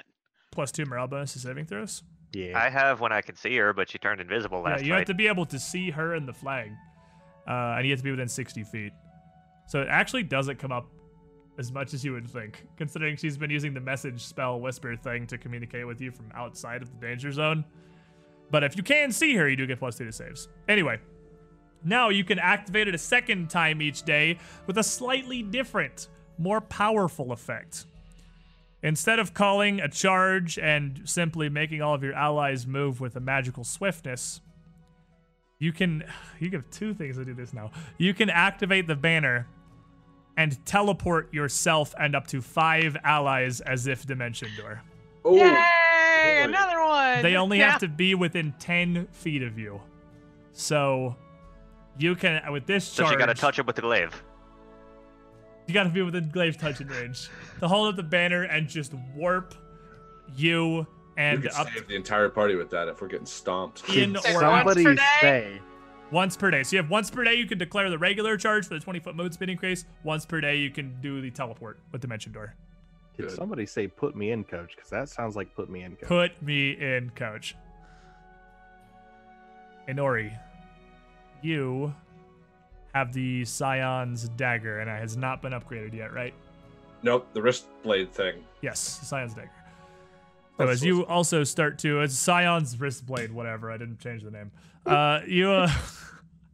Plus 0.51 0.71
two 0.71 0.85
morale 0.85 1.07
bonus 1.07 1.33
to 1.33 1.39
saving 1.39 1.65
throws. 1.65 2.03
Yeah. 2.33 2.57
I 2.57 2.69
have 2.69 3.01
when 3.01 3.11
I 3.11 3.21
can 3.21 3.35
see 3.35 3.55
her, 3.57 3.73
but 3.73 3.89
she 3.89 3.97
turned 3.97 4.21
invisible 4.21 4.61
last 4.61 4.81
yeah, 4.81 4.87
you 4.87 4.93
have 4.93 5.05
to 5.05 5.13
be 5.13 5.27
able 5.27 5.45
to 5.47 5.59
see 5.59 5.89
her 5.89 6.13
and 6.15 6.27
the 6.27 6.33
flag, 6.33 6.71
uh, 7.47 7.75
and 7.77 7.85
you 7.85 7.91
have 7.91 7.99
to 7.99 8.03
be 8.03 8.11
within 8.11 8.27
60 8.27 8.63
feet. 8.65 8.93
So 9.67 9.81
it 9.81 9.87
actually 9.89 10.23
doesn't 10.23 10.57
come 10.57 10.71
up 10.71 10.87
as 11.57 11.71
much 11.71 11.93
as 11.93 12.03
you 12.03 12.13
would 12.13 12.29
think, 12.29 12.65
considering 12.77 13.15
she's 13.15 13.37
been 13.37 13.49
using 13.49 13.73
the 13.73 13.79
message 13.79 14.23
spell 14.23 14.59
whisper 14.59 14.95
thing 14.95 15.27
to 15.27 15.37
communicate 15.37 15.85
with 15.85 16.01
you 16.01 16.11
from 16.11 16.31
outside 16.33 16.81
of 16.81 16.89
the 16.89 17.05
danger 17.05 17.31
zone. 17.31 17.65
But 18.49 18.63
if 18.63 18.75
you 18.75 18.83
can 18.83 19.11
see 19.11 19.35
her, 19.35 19.47
you 19.47 19.55
do 19.55 19.65
get 19.65 19.79
plus 19.79 19.97
two 19.97 20.05
to 20.05 20.11
saves. 20.11 20.47
Anyway, 20.67 20.99
now 21.83 22.09
you 22.09 22.23
can 22.23 22.39
activate 22.39 22.87
it 22.87 22.95
a 22.95 22.97
second 22.97 23.49
time 23.49 23.81
each 23.81 24.03
day 24.03 24.37
with 24.67 24.77
a 24.77 24.83
slightly 24.83 25.41
different, 25.41 26.07
more 26.37 26.61
powerful 26.61 27.31
effect. 27.31 27.85
Instead 28.83 29.19
of 29.19 29.33
calling 29.33 29.79
a 29.79 29.87
charge 29.87 30.57
and 30.57 31.01
simply 31.05 31.49
making 31.49 31.81
all 31.81 31.93
of 31.93 32.03
your 32.03 32.13
allies 32.13 32.65
move 32.65 32.99
with 32.99 33.15
a 33.15 33.19
magical 33.19 33.63
swiftness, 33.63 34.41
you 35.59 35.71
can 35.71 36.03
you 36.39 36.49
have 36.51 36.69
two 36.71 36.93
things 36.93 37.17
to 37.17 37.25
do 37.25 37.33
this 37.33 37.53
now. 37.53 37.71
You 37.97 38.13
can 38.13 38.29
activate 38.29 38.87
the 38.87 38.95
banner 38.95 39.47
and 40.37 40.63
teleport 40.65 41.33
yourself 41.33 41.93
and 41.99 42.15
up 42.15 42.25
to 42.27 42.41
five 42.41 42.97
allies 43.03 43.61
as 43.61 43.85
if 43.87 44.05
dimension 44.05 44.47
door. 44.57 44.81
Oh, 45.23 45.35
Yay! 45.35 46.41
Another 46.43 46.79
one. 46.81 47.21
They 47.21 47.35
only 47.35 47.59
Yeah. 47.59 47.71
have 47.71 47.81
to 47.81 47.87
be 47.87 48.15
within 48.15 48.53
10 48.57 49.07
feet 49.11 49.43
of 49.43 49.59
you. 49.59 49.81
So 50.53 51.15
you 51.99 52.15
can 52.15 52.41
with 52.51 52.65
this 52.65 52.91
charge. 52.93 53.09
so 53.09 53.13
you 53.13 53.19
got 53.19 53.27
to 53.27 53.33
touch 53.35 53.59
him 53.59 53.65
with 53.65 53.75
the 53.75 53.81
glaive. 53.83 54.23
You 55.71 55.73
gotta 55.73 55.89
be 55.89 56.01
within 56.01 56.29
glaive 56.29 56.57
touching 56.57 56.87
range 56.87 57.29
to 57.61 57.67
hold 57.69 57.87
up 57.87 57.95
the 57.95 58.03
banner 58.03 58.43
and 58.43 58.67
just 58.67 58.93
warp 59.15 59.55
you 60.35 60.85
we 61.15 61.23
and 61.23 61.41
could 61.43 61.51
up 61.53 61.69
save 61.73 61.87
the 61.87 61.95
entire 61.95 62.27
party 62.27 62.55
with 62.55 62.69
that 62.71 62.89
if 62.89 62.99
we're 62.99 63.07
getting 63.07 63.25
stomped. 63.25 63.87
in 63.87 64.17
Say 64.17 64.33
or 64.33 64.41
once 64.41 64.41
Somebody 64.41 64.83
per 64.83 64.95
day? 64.95 65.07
say 65.21 65.61
once 66.11 66.35
per 66.35 66.51
day. 66.51 66.63
So 66.63 66.75
you 66.75 66.81
have 66.81 66.91
once 66.91 67.09
per 67.09 67.23
day 67.23 67.35
you 67.35 67.45
can 67.45 67.57
declare 67.57 67.89
the 67.89 67.97
regular 67.97 68.35
charge 68.35 68.67
for 68.67 68.73
the 68.73 68.81
20 68.81 68.99
foot 68.99 69.15
mode 69.15 69.33
speed 69.33 69.49
increase. 69.49 69.85
Once 70.03 70.25
per 70.25 70.41
day 70.41 70.57
you 70.57 70.71
can 70.71 70.99
do 70.99 71.21
the 71.21 71.31
teleport 71.31 71.79
with 71.93 72.01
Dimension 72.01 72.33
Door. 72.33 72.53
Did 73.15 73.29
Good. 73.29 73.37
somebody 73.37 73.65
say 73.65 73.87
put 73.87 74.13
me 74.13 74.31
in, 74.31 74.43
coach? 74.43 74.73
Because 74.75 74.89
that 74.89 75.07
sounds 75.07 75.37
like 75.37 75.55
put 75.55 75.69
me 75.69 75.83
in, 75.83 75.95
coach. 75.95 76.07
Put 76.09 76.41
me 76.41 76.71
in, 76.71 77.11
coach. 77.15 77.55
Inori, 79.87 80.37
you 81.41 81.93
have 82.93 83.13
the 83.13 83.45
Scion's 83.45 84.29
dagger, 84.29 84.79
and 84.79 84.89
it 84.89 84.99
has 84.99 85.15
not 85.15 85.41
been 85.41 85.53
upgraded 85.53 85.93
yet, 85.93 86.13
right? 86.13 86.33
Nope, 87.03 87.27
the 87.33 87.41
wrist 87.41 87.67
blade 87.83 88.11
thing. 88.11 88.43
Yes, 88.61 88.79
Scion's 89.03 89.33
dagger. 89.33 89.51
So 90.57 90.67
as 90.67 90.83
you 90.83 91.05
also 91.07 91.43
start 91.43 91.79
to, 91.79 92.01
as 92.01 92.17
Scion's 92.17 92.79
wrist 92.79 93.05
blade, 93.05 93.31
whatever, 93.31 93.71
I 93.71 93.77
didn't 93.77 93.99
change 93.99 94.23
the 94.23 94.29
name. 94.29 94.51
Uh, 94.85 95.21
you, 95.25 95.49
uh, 95.49 95.71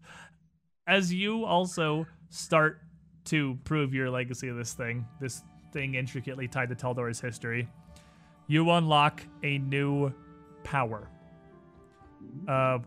as 0.87 1.13
you 1.13 1.43
also 1.43 2.05
start 2.29 2.81
to 3.25 3.57
prove 3.65 3.93
your 3.93 4.09
legacy 4.09 4.47
of 4.47 4.55
this 4.55 4.73
thing, 4.73 5.05
this 5.19 5.41
thing 5.73 5.95
intricately 5.95 6.47
tied 6.47 6.69
to 6.69 6.75
Taldor's 6.75 7.19
history, 7.19 7.67
you 8.47 8.71
unlock 8.71 9.21
a 9.43 9.57
new 9.57 10.13
power. 10.63 11.09
Uh, 12.47 12.79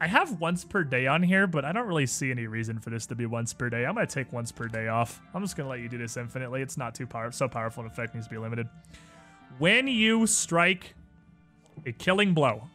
I 0.00 0.06
have 0.06 0.40
once 0.40 0.64
per 0.64 0.84
day 0.84 1.06
on 1.06 1.22
here, 1.22 1.46
but 1.46 1.64
I 1.64 1.72
don't 1.72 1.86
really 1.86 2.06
see 2.06 2.30
any 2.30 2.46
reason 2.46 2.78
for 2.78 2.90
this 2.90 3.06
to 3.06 3.14
be 3.14 3.24
once 3.24 3.54
per 3.54 3.70
day. 3.70 3.86
I'm 3.86 3.94
gonna 3.94 4.06
take 4.06 4.30
once 4.32 4.52
per 4.52 4.68
day 4.68 4.88
off. 4.88 5.22
I'm 5.32 5.42
just 5.42 5.56
gonna 5.56 5.70
let 5.70 5.80
you 5.80 5.88
do 5.88 5.96
this 5.96 6.16
infinitely. 6.16 6.60
It's 6.60 6.76
not 6.76 6.94
too 6.94 7.06
power 7.06 7.30
so 7.32 7.48
powerful 7.48 7.82
and 7.82 7.90
effect 7.90 8.14
needs 8.14 8.26
to 8.26 8.30
be 8.30 8.38
limited. 8.38 8.68
When 9.58 9.88
you 9.88 10.26
strike 10.26 10.94
a 11.86 11.92
killing 11.92 12.34
blow, 12.34 12.68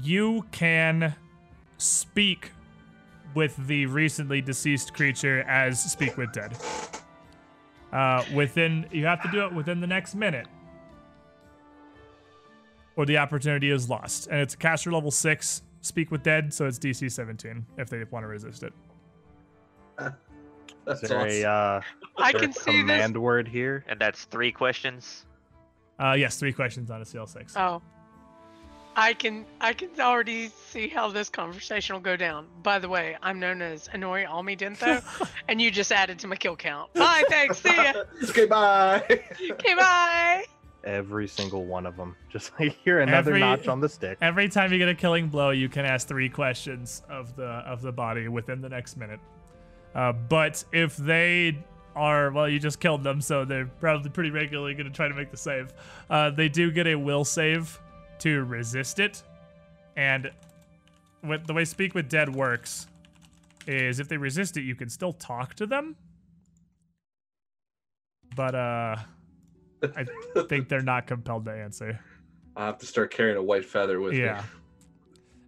you 0.00 0.46
can 0.52 1.14
speak 1.76 2.52
with 3.34 3.54
the 3.66 3.84
recently 3.86 4.40
deceased 4.40 4.94
creature 4.94 5.42
as 5.42 5.82
speak 5.82 6.16
with 6.16 6.32
dead. 6.32 6.56
Uh, 7.92 8.24
within 8.34 8.86
you 8.90 9.04
have 9.04 9.22
to 9.22 9.30
do 9.30 9.44
it 9.44 9.52
within 9.52 9.80
the 9.80 9.86
next 9.86 10.14
minute 10.14 10.46
or 12.96 13.06
the 13.06 13.18
opportunity 13.18 13.70
is 13.70 13.88
lost. 13.88 14.28
And 14.28 14.40
it's 14.40 14.54
a 14.54 14.56
caster 14.56 14.92
level 14.92 15.10
six, 15.10 15.62
speak 15.80 16.10
with 16.10 16.22
dead, 16.22 16.52
so 16.52 16.66
it's 16.66 16.78
DC 16.78 17.10
17 17.10 17.64
if 17.78 17.90
they 17.90 18.04
want 18.10 18.24
to 18.24 18.28
resist 18.28 18.62
it. 18.62 18.72
That's 20.84 21.02
Is 21.02 21.08
there 21.08 21.18
awesome. 21.20 21.44
a, 21.44 21.48
uh, 21.48 21.80
I 22.18 22.32
can 22.32 22.50
a 22.50 22.52
see 22.52 22.72
this. 22.72 22.80
command 22.80 23.16
word 23.16 23.48
here? 23.48 23.84
And 23.88 23.98
that's 23.98 24.24
three 24.24 24.52
questions. 24.52 25.24
Uh, 25.98 26.12
yes, 26.18 26.36
three 26.36 26.52
questions 26.52 26.90
on 26.90 27.00
a 27.00 27.04
CL6. 27.04 27.56
Oh. 27.56 27.80
I 28.96 29.12
can 29.12 29.44
I 29.60 29.72
can 29.72 29.90
already 29.98 30.52
see 30.68 30.86
how 30.86 31.10
this 31.10 31.28
conversation 31.28 31.94
will 31.94 32.00
go 32.00 32.14
down. 32.16 32.46
By 32.62 32.78
the 32.78 32.88
way, 32.88 33.16
I'm 33.22 33.40
known 33.40 33.60
as 33.60 33.88
Inori 33.88 34.24
Almi 34.24 34.56
Dentho, 34.56 35.02
and 35.48 35.60
you 35.60 35.72
just 35.72 35.90
added 35.90 36.20
to 36.20 36.28
my 36.28 36.36
kill 36.36 36.54
count. 36.54 36.92
Bye, 36.94 37.24
thanks, 37.28 37.58
see 37.58 37.74
ya. 37.74 37.92
okay, 38.28 38.46
bye. 38.46 39.02
Okay, 39.50 39.74
bye. 39.74 40.44
Every 40.84 41.26
single 41.26 41.64
one 41.64 41.86
of 41.86 41.96
them. 41.96 42.14
Just 42.30 42.52
like 42.60 42.76
here, 42.84 43.00
another 43.00 43.30
Every- 43.30 43.40
notch 43.40 43.68
on 43.68 43.80
the 43.80 43.88
stick. 43.88 44.18
Every 44.20 44.48
time 44.48 44.72
you 44.72 44.78
get 44.78 44.88
a 44.88 44.94
killing 44.94 45.28
blow, 45.28 45.50
you 45.50 45.68
can 45.68 45.84
ask 45.84 46.06
three 46.06 46.28
questions 46.28 47.02
of 47.08 47.34
the 47.36 47.46
of 47.46 47.80
the 47.82 47.92
body 47.92 48.28
within 48.28 48.60
the 48.60 48.68
next 48.68 48.96
minute. 48.96 49.20
Uh, 49.94 50.12
but 50.12 50.62
if 50.72 50.96
they 50.96 51.56
are 51.96 52.30
well, 52.32 52.48
you 52.48 52.58
just 52.58 52.80
killed 52.80 53.02
them, 53.04 53.20
so 53.20 53.44
they're 53.44 53.66
probably 53.66 54.10
pretty 54.10 54.30
regularly 54.30 54.74
going 54.74 54.86
to 54.86 54.92
try 54.92 55.08
to 55.08 55.14
make 55.14 55.30
the 55.30 55.36
save. 55.36 55.72
Uh, 56.10 56.30
they 56.30 56.48
do 56.48 56.70
get 56.70 56.86
a 56.86 56.94
will 56.96 57.24
save 57.24 57.78
to 58.18 58.44
resist 58.44 58.98
it, 58.98 59.22
and 59.96 60.30
with 61.22 61.46
the 61.46 61.54
way 61.54 61.64
Speak 61.64 61.94
with 61.94 62.08
Dead 62.08 62.34
works 62.34 62.88
is 63.66 64.00
if 64.00 64.08
they 64.08 64.16
resist 64.16 64.56
it, 64.56 64.62
you 64.62 64.74
can 64.74 64.90
still 64.90 65.12
talk 65.12 65.54
to 65.54 65.66
them. 65.66 65.96
But 68.36 68.54
uh, 68.54 68.96
I 69.82 70.06
think 70.48 70.68
they're 70.68 70.82
not 70.82 71.06
compelled 71.06 71.44
to 71.46 71.52
answer. 71.52 72.00
I 72.56 72.66
have 72.66 72.78
to 72.78 72.86
start 72.86 73.12
carrying 73.12 73.36
a 73.36 73.42
white 73.42 73.64
feather 73.64 74.00
with 74.00 74.12
me. 74.12 74.20
Yeah. 74.20 74.42
me. 74.42 74.60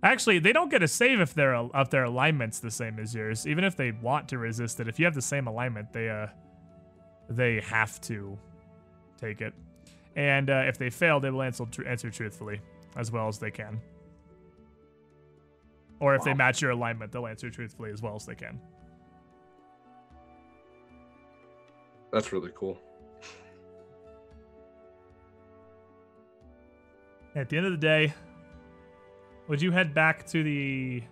Actually, 0.03 0.39
they 0.39 0.53
don't 0.53 0.70
get 0.70 0.82
a 0.82 0.89
save 0.89 1.20
if 1.20 1.35
their 1.35 1.55
if 1.74 1.90
their 1.90 2.05
alignment's 2.05 2.61
the 2.61 2.70
same 2.70 2.98
as 2.98 3.15
yours. 3.15 3.47
Even 3.47 3.65
if 3.65 3.77
they 3.77 3.93
want 3.93 4.28
to 4.28 4.39
resist 4.39 4.78
it, 4.81 4.89
if 4.89 4.98
you 4.98 5.05
have 5.05 5.15
the 5.15 5.23
same 5.23 5.47
alignment, 5.47 5.93
they 5.93 6.09
uh 6.09 6.27
they 7.28 7.61
have 7.61 8.01
to 8.03 8.39
take 9.20 9.40
it. 9.40 9.55
And 10.15 10.48
uh, 10.48 10.65
if 10.66 10.78
they 10.78 10.90
fail, 10.90 11.20
they 11.20 11.31
will 11.31 11.43
answer 11.43 11.66
tr- 11.66 11.86
answer 11.86 12.11
truthfully 12.11 12.61
as 12.97 13.11
well 13.11 13.28
as 13.28 13.39
they 13.39 13.51
can. 13.51 13.81
Or 16.01 16.15
if 16.15 16.23
they 16.23 16.35
match 16.35 16.61
your 16.61 16.73
alignment, 16.73 17.11
they'll 17.11 17.27
answer 17.27 17.51
truthfully 17.51 17.90
as 17.90 18.03
well 18.03 18.16
as 18.16 18.27
they 18.27 18.35
can. 18.35 18.61
That's 22.12 22.32
really 22.32 22.51
cool. 22.55 22.78
At 27.36 27.48
the 27.50 27.56
end 27.58 27.66
of 27.66 27.72
the 27.72 27.78
day, 27.78 28.12
would 29.46 29.60
you 29.60 29.70
head 29.70 29.92
back 29.94 30.26
to 30.28 30.42
the 30.42 31.02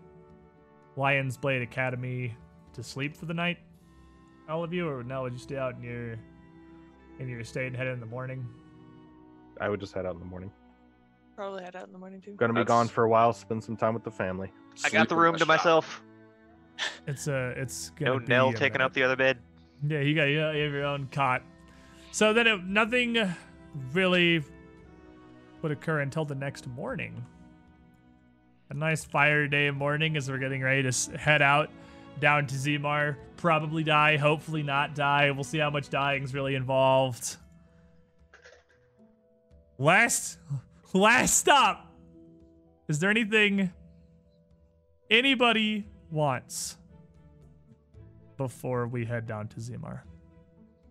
Lions 0.97 1.37
Blade 1.37 1.63
Academy 1.63 2.35
to 2.73 2.83
sleep 2.83 3.15
for 3.17 3.27
the 3.27 3.35
night? 3.35 3.59
All 4.49 4.65
of 4.65 4.73
you, 4.73 4.89
or 4.89 5.05
no? 5.05 5.23
Would 5.23 5.35
you 5.35 5.39
stay 5.39 5.57
out 5.59 5.75
in 5.77 5.83
your 5.83 6.17
in 7.21 7.29
your 7.29 7.41
estate 7.41 7.67
and 7.69 7.77
head 7.77 7.87
in 7.87 8.01
the 8.01 8.07
morning? 8.07 8.45
I 9.61 9.69
would 9.69 9.81
just 9.81 9.93
head 9.95 10.07
out 10.07 10.15
in 10.15 10.19
the 10.19 10.27
morning. 10.27 10.51
Probably 11.37 11.63
head 11.63 11.77
out 11.77 11.87
in 11.87 11.93
the 11.93 11.99
morning 11.99 12.21
too. 12.21 12.33
Gonna 12.37 12.53
be 12.55 12.61
That's- 12.61 12.69
gone 12.69 12.89
for 12.89 13.05
a 13.05 13.09
while. 13.09 13.33
Spend 13.35 13.63
some 13.63 13.77
time 13.77 13.93
with 13.95 14.03
the 14.05 14.11
family. 14.11 14.51
I 14.85 14.89
got 14.91 15.09
the 15.09 15.15
in 15.15 15.21
room 15.21 15.33
my 15.33 15.39
to 15.39 15.45
shop. 15.45 15.49
myself. 15.49 16.03
It's 17.07 17.29
uh, 17.29 17.55
it's 17.57 17.91
gonna 17.91 18.15
No 18.15 18.19
be 18.19 18.27
Nell 18.27 18.49
a 18.49 18.55
taking 18.55 18.81
up 18.81 18.93
the 18.95 19.03
other 19.05 19.15
bed. 19.15 19.39
Yeah, 19.87 20.01
you 20.01 20.13
got 20.15 20.25
you 20.25 20.39
have 20.39 20.55
your 20.57 20.85
own 20.85 21.07
cot. 21.13 21.43
So 22.11 22.33
then 22.33 22.47
it, 22.49 22.65
nothing 22.65 23.17
really 23.93 24.43
would 25.65 25.73
occur 25.73 26.01
until 26.01 26.27
the 26.27 26.35
next 26.35 26.69
morning. 26.69 27.25
A 28.69 28.75
nice 28.75 29.03
fire 29.03 29.49
day 29.49 29.71
morning 29.71 30.15
as 30.15 30.31
we're 30.31 30.39
getting 30.39 30.63
ready 30.63 30.89
to 30.89 31.19
head 31.19 31.41
out 31.41 31.71
down 32.21 32.47
to 32.47 32.55
Zimar. 32.55 33.17
Probably 33.39 33.83
die, 33.83 34.19
hopefully 34.19 34.63
not 34.63 34.95
die. 34.95 35.31
We'll 35.31 35.43
see 35.43 35.59
how 35.59 35.71
much 35.71 35.89
dying's 35.89 36.35
really 36.35 36.55
involved. 36.55 37.37
Last 39.79 40.39
last 40.93 41.39
stop. 41.39 41.91
Is 42.87 42.99
there 42.99 43.09
anything 43.09 43.73
anybody 45.11 45.89
wants 46.11 46.77
before 48.37 48.87
we 48.87 49.07
head 49.07 49.27
down 49.27 49.49
to 49.49 49.61
Zimar? 49.61 50.03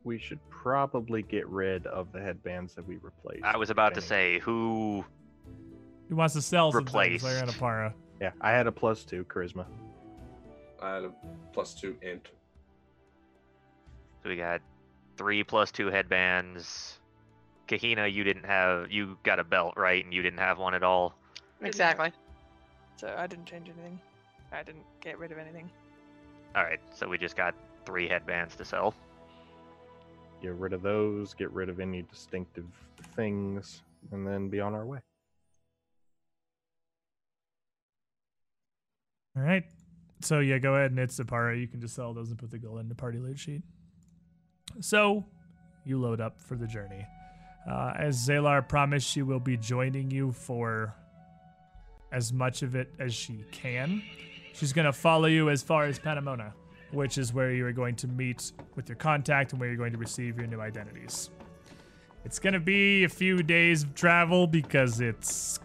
We 0.03 0.17
should 0.17 0.39
probably 0.63 1.21
get 1.23 1.45
rid 1.49 1.85
of 1.87 2.13
the 2.13 2.21
headbands 2.21 2.73
that 2.73 2.87
we 2.87 2.95
replaced. 2.95 3.43
I 3.43 3.57
was 3.57 3.69
about 3.69 3.93
to 3.95 4.01
say 4.01 4.39
who. 4.39 5.03
Who 6.07 6.15
wants 6.15 6.35
to 6.35 6.41
sell 6.41 6.71
some 6.71 6.85
things 6.85 6.93
Replaced. 6.93 7.23
while 7.59 7.69
you're 7.69 7.85
a? 7.85 7.93
Yeah, 8.21 8.31
I 8.39 8.51
had 8.51 8.67
a 8.67 8.71
plus 8.71 9.03
two 9.03 9.25
charisma. 9.25 9.65
I 10.81 10.95
had 10.95 11.03
a 11.03 11.11
plus 11.51 11.73
two 11.73 11.97
int. 12.01 12.29
So 14.21 14.29
we 14.29 14.37
got 14.37 14.61
three 15.17 15.43
plus 15.43 15.71
two 15.71 15.87
headbands. 15.87 16.99
Kahina, 17.67 18.11
you 18.11 18.23
didn't 18.23 18.45
have. 18.45 18.89
You 18.89 19.17
got 19.23 19.39
a 19.39 19.43
belt, 19.43 19.73
right? 19.75 20.03
And 20.03 20.13
you 20.13 20.21
didn't 20.21 20.39
have 20.39 20.59
one 20.59 20.73
at 20.73 20.83
all. 20.83 21.15
Exactly. 21.61 22.11
So 22.95 23.13
I 23.17 23.27
didn't 23.27 23.45
change 23.47 23.67
anything. 23.67 23.99
I 24.53 24.63
didn't 24.63 24.85
get 25.01 25.19
rid 25.19 25.31
of 25.31 25.37
anything. 25.37 25.69
All 26.55 26.63
right, 26.63 26.79
so 26.93 27.09
we 27.09 27.17
just 27.17 27.35
got 27.35 27.55
three 27.85 28.07
headbands 28.07 28.55
to 28.57 28.65
sell. 28.65 28.93
Get 30.43 30.53
rid 30.55 30.73
of 30.73 30.81
those. 30.81 31.33
Get 31.33 31.49
rid 31.51 31.69
of 31.69 31.79
any 31.79 32.01
distinctive 32.03 32.67
things, 33.15 33.81
and 34.11 34.27
then 34.27 34.49
be 34.49 34.59
on 34.59 34.75
our 34.75 34.85
way. 34.85 34.99
All 39.35 39.41
right. 39.41 39.63
So 40.21 40.39
yeah, 40.39 40.57
go 40.57 40.75
ahead 40.75 40.91
and 40.91 40.99
it's 40.99 41.17
a 41.19 41.25
para. 41.25 41.57
You 41.57 41.67
can 41.67 41.81
just 41.81 41.95
sell 41.95 42.13
those 42.13 42.29
and 42.29 42.37
put 42.37 42.51
the 42.51 42.59
gold 42.59 42.79
in 42.79 42.89
the 42.89 42.95
party 42.95 43.19
loot 43.19 43.39
sheet. 43.39 43.61
So 44.79 45.25
you 45.85 45.99
load 45.99 46.21
up 46.21 46.39
for 46.39 46.55
the 46.55 46.67
journey. 46.67 47.05
Uh, 47.69 47.93
as 47.95 48.27
Zalar 48.27 48.67
promised, 48.67 49.07
she 49.09 49.21
will 49.21 49.39
be 49.39 49.57
joining 49.57 50.11
you 50.11 50.33
for 50.33 50.93
as 52.11 52.33
much 52.33 52.61
of 52.61 52.75
it 52.75 52.93
as 52.99 53.13
she 53.13 53.43
can. 53.51 54.03
She's 54.53 54.73
going 54.73 54.85
to 54.85 54.93
follow 54.93 55.27
you 55.27 55.49
as 55.49 55.63
far 55.63 55.85
as 55.85 55.97
Panamona, 55.97 56.53
which 56.93 57.17
is 57.17 57.33
where 57.33 57.51
you 57.51 57.65
are 57.65 57.71
going 57.71 57.95
to 57.95 58.07
meet 58.07 58.51
with 58.75 58.87
your 58.87 58.95
contact 58.95 59.51
and 59.51 59.59
where 59.59 59.69
you're 59.69 59.77
going 59.77 59.91
to 59.91 59.97
receive 59.97 60.37
your 60.37 60.47
new 60.47 60.61
identities. 60.61 61.29
It's 62.25 62.39
going 62.39 62.53
to 62.53 62.59
be 62.59 63.03
a 63.03 63.09
few 63.09 63.43
days 63.43 63.83
of 63.83 63.95
travel 63.95 64.47
because 64.47 65.01
it's 65.01 65.59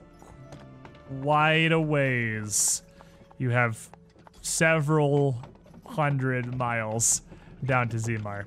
quite 1.23 1.73
a 1.73 1.81
ways. 1.81 2.83
You 3.39 3.51
have 3.51 3.89
several 4.43 5.41
hundred 5.87 6.57
miles 6.57 7.23
down 7.65 7.89
to 7.91 7.97
Zimar. 7.97 8.47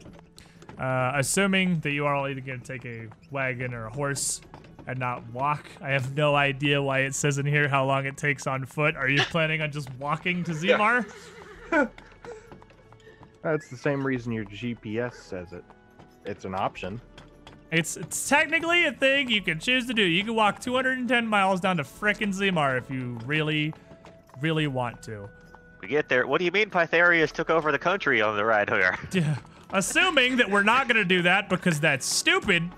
Uh, 0.78 1.12
assuming 1.16 1.80
that 1.82 1.91
you 1.91 2.06
are 2.06 2.16
all 2.16 2.28
either 2.28 2.41
going 2.41 2.60
to 2.60 2.66
take 2.66 2.86
a 2.86 3.08
wagon 3.30 3.74
or 3.74 3.86
a 3.86 3.90
horse 3.90 4.41
and 4.88 4.99
not 4.99 5.26
walk, 5.32 5.66
I 5.80 5.91
have 5.91 6.16
no 6.18 6.36
idea 6.36 6.82
why 6.82 6.99
it 6.99 7.16
says 7.16 7.38
in 7.38 7.45
here 7.45 7.70
how 7.70 7.86
long 7.86 8.06
it 8.06 8.18
takes 8.18 8.48
on 8.48 8.66
foot. 8.66 8.95
Are 8.95 9.08
you 9.08 9.22
planning 9.30 9.62
on 9.62 9.72
just 9.72 9.94
walking 9.95 10.44
to 10.45 10.52
Zimar? 10.52 11.06
That's 13.41 13.69
the 13.69 13.77
same 13.77 14.05
reason 14.05 14.31
your 14.31 14.45
GPS 14.45 15.13
says 15.15 15.53
it. 15.53 15.63
It's 16.26 16.45
an 16.45 16.53
option. 16.53 17.01
It's 17.72 17.95
it's 17.95 18.27
technically 18.27 18.85
a 18.85 18.91
thing 18.91 19.30
you 19.30 19.41
can 19.41 19.59
choose 19.59 19.88
to 19.88 19.93
do. 19.93 20.03
You 20.03 20.23
can 20.23 20.35
walk 20.35 20.59
210 20.59 21.26
miles 21.26 21.61
down 21.61 21.77
to 21.77 21.84
frickin' 21.84 22.34
Zimar 22.34 22.77
if 22.77 22.89
you 22.91 23.18
really, 23.26 23.73
really 24.41 24.68
want 24.68 25.01
to. 25.03 25.30
We 25.81 25.88
get 25.88 26.09
there. 26.09 26.27
What 26.27 26.39
do 26.39 26.45
you 26.45 26.51
mean 26.51 26.69
Pythareus 26.69 27.31
took 27.31 27.49
over 27.49 27.72
the 27.72 27.80
country 27.80 28.22
on 28.22 28.35
the 28.35 28.45
ride 28.45 28.69
here? 28.69 28.97
Yeah. 29.11 29.38
Assuming 29.73 30.35
that 30.35 30.51
we're 30.51 30.63
not 30.63 30.89
gonna 30.89 31.05
do 31.05 31.22
that 31.22 31.47
because 31.47 31.80
that's 31.80 32.05
stupid, 32.05 32.69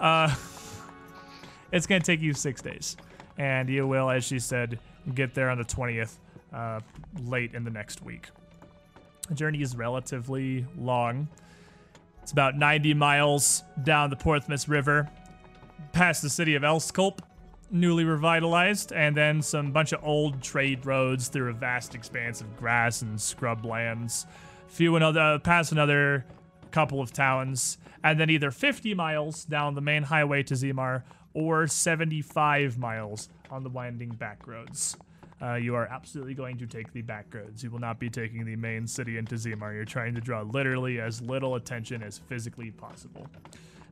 uh, 0.00 0.34
it's 1.72 1.86
gonna 1.86 2.00
take 2.00 2.20
you 2.20 2.32
six 2.32 2.62
days, 2.62 2.96
and 3.36 3.68
you 3.68 3.86
will, 3.86 4.08
as 4.08 4.24
she 4.24 4.38
said, 4.38 4.78
get 5.14 5.34
there 5.34 5.50
on 5.50 5.58
the 5.58 5.64
twentieth, 5.64 6.18
uh, 6.54 6.80
late 7.24 7.54
in 7.54 7.62
the 7.62 7.70
next 7.70 8.00
week. 8.02 8.30
The 9.30 9.36
journey 9.36 9.62
is 9.62 9.76
relatively 9.76 10.66
long. 10.76 11.28
It's 12.20 12.32
about 12.32 12.56
90 12.56 12.94
miles 12.94 13.62
down 13.84 14.10
the 14.10 14.16
Porthmos 14.16 14.68
River, 14.68 15.08
past 15.92 16.20
the 16.20 16.28
city 16.28 16.56
of 16.56 16.62
Elskulp, 16.62 17.20
newly 17.70 18.02
revitalized, 18.02 18.92
and 18.92 19.16
then 19.16 19.40
some 19.40 19.70
bunch 19.70 19.92
of 19.92 20.02
old 20.02 20.42
trade 20.42 20.84
roads 20.84 21.28
through 21.28 21.48
a 21.48 21.52
vast 21.52 21.94
expanse 21.94 22.40
of 22.40 22.56
grass 22.56 23.02
and 23.02 23.20
scrub 23.20 23.64
lands. 23.64 24.26
Few 24.66 24.96
another 24.96 25.20
uh, 25.20 25.38
past 25.38 25.70
another 25.70 26.26
couple 26.72 27.00
of 27.00 27.12
towns, 27.12 27.78
and 28.02 28.18
then 28.18 28.30
either 28.30 28.50
50 28.50 28.94
miles 28.94 29.44
down 29.44 29.76
the 29.76 29.80
main 29.80 30.02
highway 30.02 30.42
to 30.42 30.54
Zimar 30.54 31.04
or 31.34 31.68
75 31.68 32.78
miles 32.78 33.28
on 33.48 33.62
the 33.62 33.70
winding 33.70 34.10
back 34.10 34.48
roads. 34.48 34.96
Uh, 35.42 35.54
you 35.54 35.74
are 35.74 35.86
absolutely 35.86 36.34
going 36.34 36.58
to 36.58 36.66
take 36.66 36.92
the 36.92 37.00
back 37.00 37.26
roads. 37.32 37.62
You 37.62 37.70
will 37.70 37.78
not 37.78 37.98
be 37.98 38.10
taking 38.10 38.44
the 38.44 38.56
main 38.56 38.86
city 38.86 39.16
into 39.16 39.36
Zimar. 39.36 39.74
You're 39.74 39.86
trying 39.86 40.14
to 40.14 40.20
draw 40.20 40.42
literally 40.42 41.00
as 41.00 41.22
little 41.22 41.54
attention 41.54 42.02
as 42.02 42.18
physically 42.18 42.70
possible. 42.70 43.26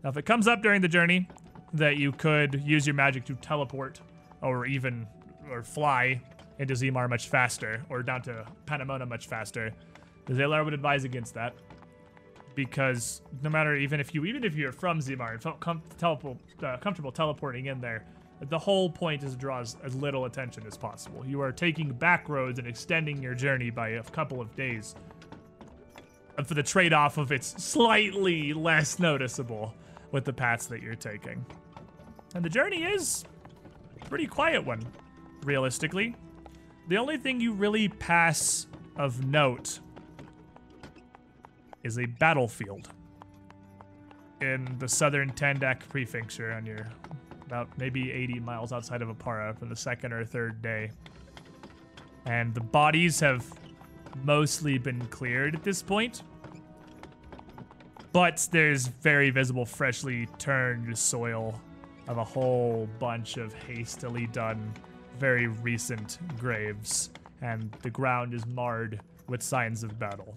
Now, 0.04 0.10
if 0.10 0.16
it 0.18 0.26
comes 0.26 0.46
up 0.46 0.62
during 0.62 0.82
the 0.82 0.88
journey 0.88 1.26
that 1.72 1.96
you 1.96 2.12
could 2.12 2.62
use 2.64 2.86
your 2.86 2.94
magic 2.94 3.24
to 3.26 3.34
teleport 3.36 4.00
or 4.42 4.66
even 4.66 5.06
or 5.50 5.62
fly 5.62 6.20
into 6.58 6.74
Zimar 6.74 7.08
much 7.08 7.28
faster 7.28 7.82
or 7.88 8.02
down 8.02 8.20
to 8.22 8.44
Panamona 8.66 9.08
much 9.08 9.26
faster, 9.26 9.72
the 10.26 10.34
Zalar 10.34 10.64
would 10.64 10.74
advise 10.74 11.04
against 11.04 11.34
that 11.34 11.54
because 12.54 13.22
no 13.42 13.48
matter 13.48 13.76
even 13.76 14.00
if 14.00 14.14
you 14.14 14.24
even 14.24 14.44
if 14.44 14.54
you're 14.56 14.72
from 14.72 14.98
Zimar 15.00 15.32
and 15.32 15.42
felt 15.42 15.60
com- 15.60 15.80
uh, 16.02 16.76
comfortable 16.78 17.12
teleporting 17.12 17.66
in 17.66 17.80
there, 17.80 18.04
the 18.40 18.58
whole 18.58 18.88
point 18.88 19.22
is 19.24 19.32
to 19.32 19.38
draw 19.38 19.60
as, 19.60 19.76
little 19.94 20.24
attention 20.26 20.64
as 20.66 20.76
possible. 20.76 21.24
You 21.26 21.40
are 21.40 21.52
taking 21.52 21.92
back 21.92 22.28
roads 22.28 22.58
and 22.58 22.68
extending 22.68 23.22
your 23.22 23.34
journey 23.34 23.70
by 23.70 23.90
a 23.90 24.02
couple 24.02 24.40
of 24.40 24.54
days 24.54 24.94
for 26.44 26.54
the 26.54 26.62
trade-off 26.62 27.18
of 27.18 27.32
it's 27.32 27.62
slightly 27.62 28.52
less 28.52 29.00
noticeable 29.00 29.74
with 30.12 30.24
the 30.24 30.32
paths 30.32 30.66
that 30.66 30.82
you're 30.82 30.94
taking. 30.94 31.44
And 32.34 32.44
the 32.44 32.48
journey 32.48 32.84
is 32.84 33.24
pretty 34.08 34.26
quiet 34.26 34.64
one, 34.64 34.86
realistically. 35.42 36.14
The 36.88 36.96
only 36.96 37.18
thing 37.18 37.40
you 37.40 37.52
really 37.52 37.88
pass 37.88 38.68
of 38.96 39.24
note 39.26 39.80
is 41.82 41.98
a 41.98 42.06
battlefield 42.06 42.88
in 44.40 44.76
the 44.78 44.88
southern 44.88 45.32
Tandak 45.32 45.80
prefecture 45.88 46.52
on 46.52 46.64
your 46.64 46.86
about 47.48 47.66
maybe 47.78 48.12
80 48.12 48.40
miles 48.40 48.72
outside 48.72 49.00
of 49.00 49.08
Oppara 49.08 49.58
from 49.58 49.70
the 49.70 49.76
second 49.76 50.12
or 50.12 50.22
third 50.22 50.60
day. 50.60 50.90
And 52.26 52.54
the 52.54 52.60
bodies 52.60 53.18
have 53.20 53.46
mostly 54.22 54.76
been 54.76 55.00
cleared 55.06 55.54
at 55.54 55.62
this 55.62 55.82
point. 55.82 56.24
But 58.12 58.46
there's 58.52 58.88
very 58.88 59.30
visible, 59.30 59.64
freshly 59.64 60.26
turned 60.36 60.96
soil 60.98 61.58
of 62.06 62.18
a 62.18 62.24
whole 62.24 62.86
bunch 62.98 63.38
of 63.38 63.54
hastily 63.54 64.26
done, 64.26 64.74
very 65.18 65.46
recent 65.46 66.18
graves. 66.38 67.08
And 67.40 67.72
the 67.82 67.90
ground 67.90 68.34
is 68.34 68.44
marred 68.46 69.00
with 69.26 69.42
signs 69.42 69.82
of 69.82 69.98
battle. 69.98 70.34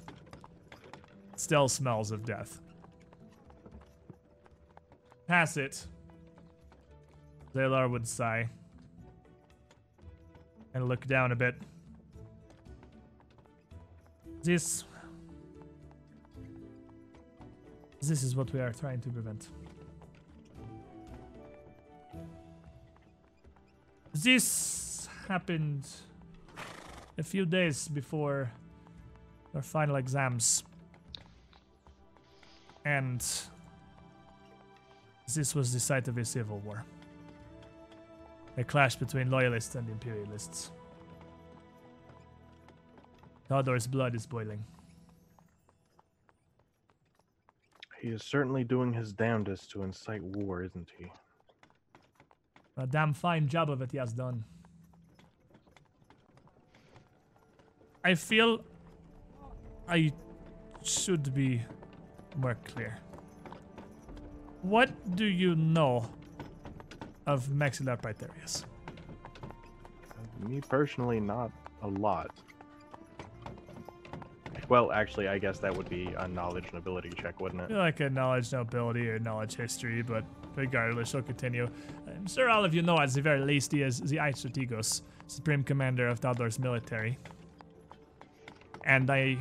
Still 1.35 1.67
smells 1.67 2.11
of 2.11 2.23
death. 2.23 2.61
Pass 5.27 5.57
it. 5.57 5.88
Zalar 7.53 7.90
would 7.90 8.07
sigh. 8.07 8.49
And 10.73 10.88
look 10.88 11.06
down 11.06 11.32
a 11.32 11.36
bit. 11.36 11.56
This. 14.44 14.86
This 18.02 18.23
is 18.23 18.36
what 18.36 18.52
we 18.53 18.60
are 18.60 18.72
trying 18.72 19.02
to 19.02 19.10
prevent. 19.10 19.49
This 24.14 25.07
happened 25.28 25.88
a 27.18 27.23
few 27.23 27.45
days 27.45 27.88
before 27.88 28.52
our 29.53 29.61
final 29.61 29.98
exams. 29.98 30.64
And 32.86 33.23
this 35.34 35.53
was 35.53 35.73
the 35.73 35.80
site 35.80 36.07
of 36.07 36.18
a 36.18 36.26
civil 36.26 36.60
war. 36.60 36.84
A 38.57 38.64
clash 38.64 38.95
between 38.95 39.32
loyalists 39.32 39.76
and 39.76 39.90
imperialists. 39.90 40.72
Taldor's 43.48 43.88
blood 43.88 44.15
is 44.15 44.26
boiling. 44.26 44.64
He 48.02 48.10
is 48.10 48.23
certainly 48.23 48.64
doing 48.64 48.94
his 48.94 49.14
damnedest 49.14 49.69
to 49.72 49.84
incite 49.84 50.23
war, 50.23 50.64
isn't 50.64 50.90
he? 50.98 51.11
A 52.78 52.88
damn 52.88 53.14
fine 53.14 53.48
job 53.48 53.69
of 53.69 53.82
it 53.82 53.91
he 53.91 53.98
has 53.98 54.11
done. 54.14 54.44
I 58.03 58.15
feel 58.15 58.64
I 59.88 60.11
should 60.82 61.34
be 61.34 61.61
more 62.38 62.56
clear. 62.65 62.98
What 64.61 65.15
do 65.15 65.26
you 65.26 65.56
know 65.56 66.10
of 67.31 67.47
Maxillar 67.47 67.99
Pythareus? 68.01 68.65
Me 70.47 70.59
personally, 70.61 71.19
not 71.19 71.51
a 71.81 71.87
lot. 71.87 72.31
Well, 74.67 74.91
actually, 74.91 75.27
I 75.27 75.37
guess 75.37 75.59
that 75.59 75.75
would 75.75 75.89
be 75.89 76.13
a 76.17 76.27
knowledge 76.27 76.65
and 76.69 76.75
ability 76.75 77.09
check, 77.21 77.39
wouldn't 77.41 77.61
it? 77.61 77.71
Like 77.71 77.99
a 77.99 78.09
knowledge 78.09 78.53
nobility 78.53 79.09
or 79.09 79.19
knowledge 79.19 79.55
history, 79.55 80.01
but 80.01 80.23
regardless, 80.55 81.13
I'll 81.13 81.21
continue. 81.21 81.65
Um, 81.65 82.13
I'm 82.15 82.27
sure 82.27 82.49
all 82.49 82.63
of 82.63 82.73
you 82.73 82.81
know 82.81 82.97
at 82.99 83.13
the 83.13 83.21
very 83.21 83.41
least 83.41 83.71
he 83.71 83.81
is 83.81 83.99
the 83.99 84.17
Strategos, 84.17 85.01
Supreme 85.27 85.63
Commander 85.63 86.07
of 86.07 86.21
Taldor's 86.21 86.57
military. 86.57 87.17
And 88.85 89.09
I 89.09 89.37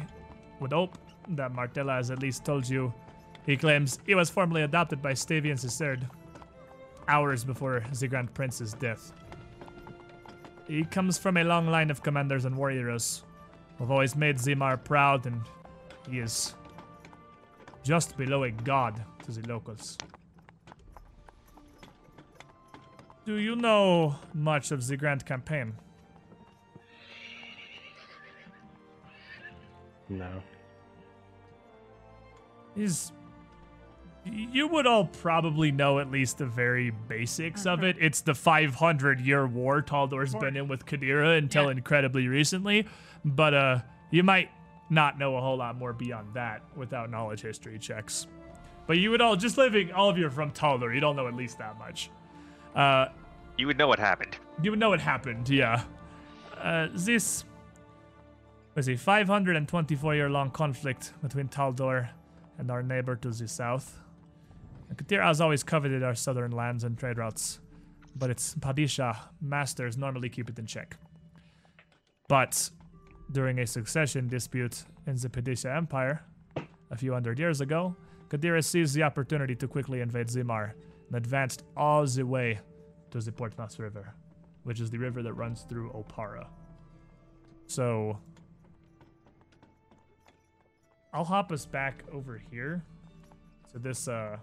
would 0.58 0.72
hope 0.72 0.98
that 1.28 1.52
Martella 1.54 1.92
has 1.94 2.10
at 2.10 2.20
least 2.20 2.44
told 2.44 2.68
you 2.68 2.92
he 3.46 3.56
claims 3.56 3.98
he 4.06 4.14
was 4.14 4.30
formally 4.30 4.62
adopted 4.62 5.00
by 5.00 5.12
Stavian 5.12 5.58
III, 5.58 6.06
hours 7.10 7.44
before 7.44 7.82
the 7.98 8.08
Grand 8.08 8.32
Prince's 8.32 8.72
death. 8.74 9.12
He 10.68 10.84
comes 10.84 11.18
from 11.18 11.36
a 11.36 11.44
long 11.44 11.66
line 11.66 11.90
of 11.90 12.02
commanders 12.02 12.44
and 12.44 12.56
warriors 12.56 13.24
who 13.76 13.84
have 13.84 13.90
always 13.90 14.14
made 14.14 14.36
Zimar 14.36 14.82
proud, 14.82 15.26
and 15.26 15.42
he 16.08 16.20
is 16.20 16.54
just 17.82 18.16
below 18.16 18.44
a 18.44 18.50
god 18.50 19.04
to 19.24 19.32
the 19.32 19.46
locals. 19.48 19.98
Do 23.24 23.36
you 23.36 23.56
know 23.56 24.14
much 24.32 24.70
of 24.70 24.86
the 24.86 24.96
Grand 24.96 25.26
Campaign? 25.26 25.74
No. 30.08 30.42
is 32.76 33.12
you 34.24 34.66
would 34.68 34.86
all 34.86 35.06
probably 35.06 35.72
know 35.72 35.98
at 35.98 36.10
least 36.10 36.38
the 36.38 36.46
very 36.46 36.90
basics 36.90 37.64
of 37.66 37.82
it. 37.82 37.96
It's 37.98 38.20
the 38.20 38.34
500 38.34 39.20
year 39.20 39.46
war 39.46 39.82
Taldor's 39.82 40.34
been 40.34 40.56
in 40.56 40.68
with 40.68 40.84
Qadira 40.86 41.38
until 41.38 41.64
Yeah. 41.64 41.70
incredibly 41.72 42.28
recently, 42.28 42.86
but 43.24 43.54
uh 43.54 43.78
you 44.10 44.22
might 44.22 44.50
not 44.90 45.18
know 45.18 45.36
a 45.36 45.40
whole 45.40 45.56
lot 45.56 45.76
more 45.76 45.92
beyond 45.92 46.34
that 46.34 46.62
without 46.76 47.10
knowledge 47.10 47.40
history 47.42 47.78
checks. 47.78 48.26
But 48.86 48.98
you 48.98 49.10
would 49.12 49.20
all 49.20 49.36
just 49.36 49.56
living 49.56 49.92
all 49.92 50.10
of 50.10 50.18
you 50.18 50.26
are 50.26 50.30
from 50.30 50.50
Taldor, 50.50 50.92
you 50.94 51.00
don't 51.00 51.16
know 51.16 51.28
at 51.28 51.34
least 51.34 51.58
that 51.58 51.78
much. 51.78 52.10
Uh 52.74 53.06
You 53.56 53.66
would 53.68 53.78
know 53.78 53.88
what 53.88 53.98
happened. 53.98 54.36
you 54.62 54.70
would 54.70 54.80
know 54.80 54.90
what 54.90 55.00
happened, 55.00 55.48
yeah. 55.48 55.82
Uh, 56.60 56.88
this 56.92 57.44
was 58.74 58.88
a 58.88 58.96
524 58.96 60.14
year 60.14 60.28
long 60.28 60.50
conflict 60.50 61.14
between 61.22 61.48
Taldor 61.48 62.08
and 62.58 62.70
our 62.70 62.82
neighbor 62.82 63.16
to 63.16 63.30
the 63.30 63.48
south. 63.48 63.98
Katir 64.94 65.22
has 65.22 65.40
always 65.40 65.62
coveted 65.62 66.02
our 66.02 66.14
southern 66.14 66.50
lands 66.50 66.84
and 66.84 66.98
trade 66.98 67.18
routes, 67.18 67.60
but 68.16 68.30
its 68.30 68.54
Padishah 68.56 69.16
masters 69.40 69.96
normally 69.96 70.28
keep 70.28 70.50
it 70.50 70.58
in 70.58 70.66
check. 70.66 70.96
But 72.28 72.70
during 73.32 73.60
a 73.60 73.66
succession 73.66 74.28
dispute 74.28 74.84
in 75.06 75.16
the 75.16 75.28
Padishah 75.28 75.76
Empire 75.76 76.24
a 76.90 76.96
few 76.96 77.12
hundred 77.12 77.38
years 77.38 77.60
ago, 77.60 77.96
Qadira 78.28 78.64
seized 78.64 78.94
the 78.94 79.02
opportunity 79.02 79.54
to 79.56 79.68
quickly 79.68 80.00
invade 80.00 80.28
Zimar 80.28 80.72
and 81.08 81.16
advanced 81.16 81.64
all 81.76 82.06
the 82.06 82.24
way 82.24 82.60
to 83.10 83.20
the 83.20 83.32
Porthmos 83.32 83.78
River, 83.78 84.14
which 84.64 84.80
is 84.80 84.90
the 84.90 84.98
river 84.98 85.22
that 85.22 85.32
runs 85.34 85.62
through 85.62 85.90
Oppara. 85.90 86.46
So 87.66 88.18
I'll 91.12 91.24
hop 91.24 91.50
us 91.50 91.66
back 91.66 92.04
over 92.12 92.40
here 92.50 92.84
to 93.72 93.78
this 93.78 94.08
uh 94.08 94.36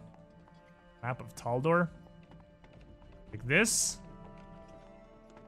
map 1.07 1.21
of 1.21 1.33
Taldor. 1.35 1.87
Like 3.31 3.47
this. 3.47 3.99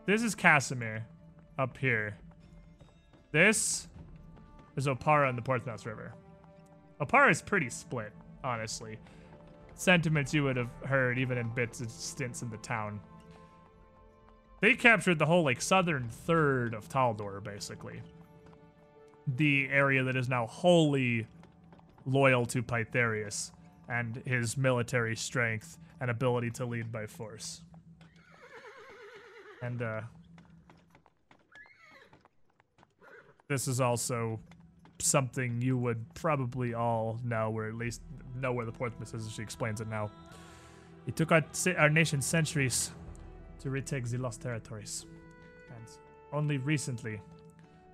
This 0.05 0.23
is 0.23 0.33
Cassomir 0.33 1.01
up 1.57 1.77
here. 1.77 2.17
This 3.33 3.89
is 4.77 4.87
Oppara 4.87 5.27
and 5.27 5.37
the 5.37 5.41
Porthmos 5.41 5.85
River. 5.85 6.13
Oppara 7.01 7.29
is 7.29 7.41
pretty 7.41 7.69
split, 7.69 8.13
honestly. 8.41 8.97
Sentiments 9.75 10.33
you 10.33 10.45
would 10.45 10.55
have 10.55 10.69
heard 10.85 11.19
even 11.19 11.37
in 11.37 11.49
bits 11.49 11.81
and 11.81 11.91
stints 11.91 12.41
in 12.41 12.49
the 12.49 12.57
town. 12.57 13.01
They 14.61 14.75
captured 14.75 15.19
the 15.19 15.25
whole 15.25 15.43
like 15.43 15.61
southern 15.61 16.07
third 16.07 16.73
of 16.73 16.87
Taldor, 16.87 17.43
basically. 17.43 18.01
The 19.35 19.67
area 19.69 20.03
that 20.03 20.15
is 20.15 20.29
now 20.29 20.47
wholly 20.47 21.27
loyal 22.05 22.45
to 22.45 22.63
Pythareus 22.63 23.51
and 23.89 24.21
his 24.25 24.55
military 24.55 25.15
strength 25.15 25.77
and 25.99 26.09
ability 26.09 26.51
to 26.51 26.65
lead 26.65 26.91
by 26.91 27.05
force. 27.05 27.61
And 29.61 29.81
uh 29.81 30.01
this 33.49 33.67
is 33.67 33.81
also 33.81 34.39
something 34.99 35.61
you 35.61 35.77
would 35.77 36.13
probably 36.13 36.73
all 36.73 37.19
know, 37.23 37.51
or 37.51 37.67
at 37.67 37.73
least 37.73 38.01
know 38.35 38.53
where 38.53 38.65
the 38.65 38.71
Porthmos 38.71 39.15
is. 39.15 39.25
As 39.25 39.31
she 39.33 39.41
explains 39.41 39.81
it 39.81 39.87
now. 39.87 40.11
It 41.07 41.15
took 41.15 41.31
our, 41.31 41.43
our 41.77 41.89
nation 41.89 42.21
centuries 42.21 42.91
to 43.61 43.69
retake 43.69 44.05
the 44.05 44.17
lost 44.17 44.41
territories. 44.41 45.05
And 45.75 45.85
only 46.31 46.57
recently, 46.57 47.19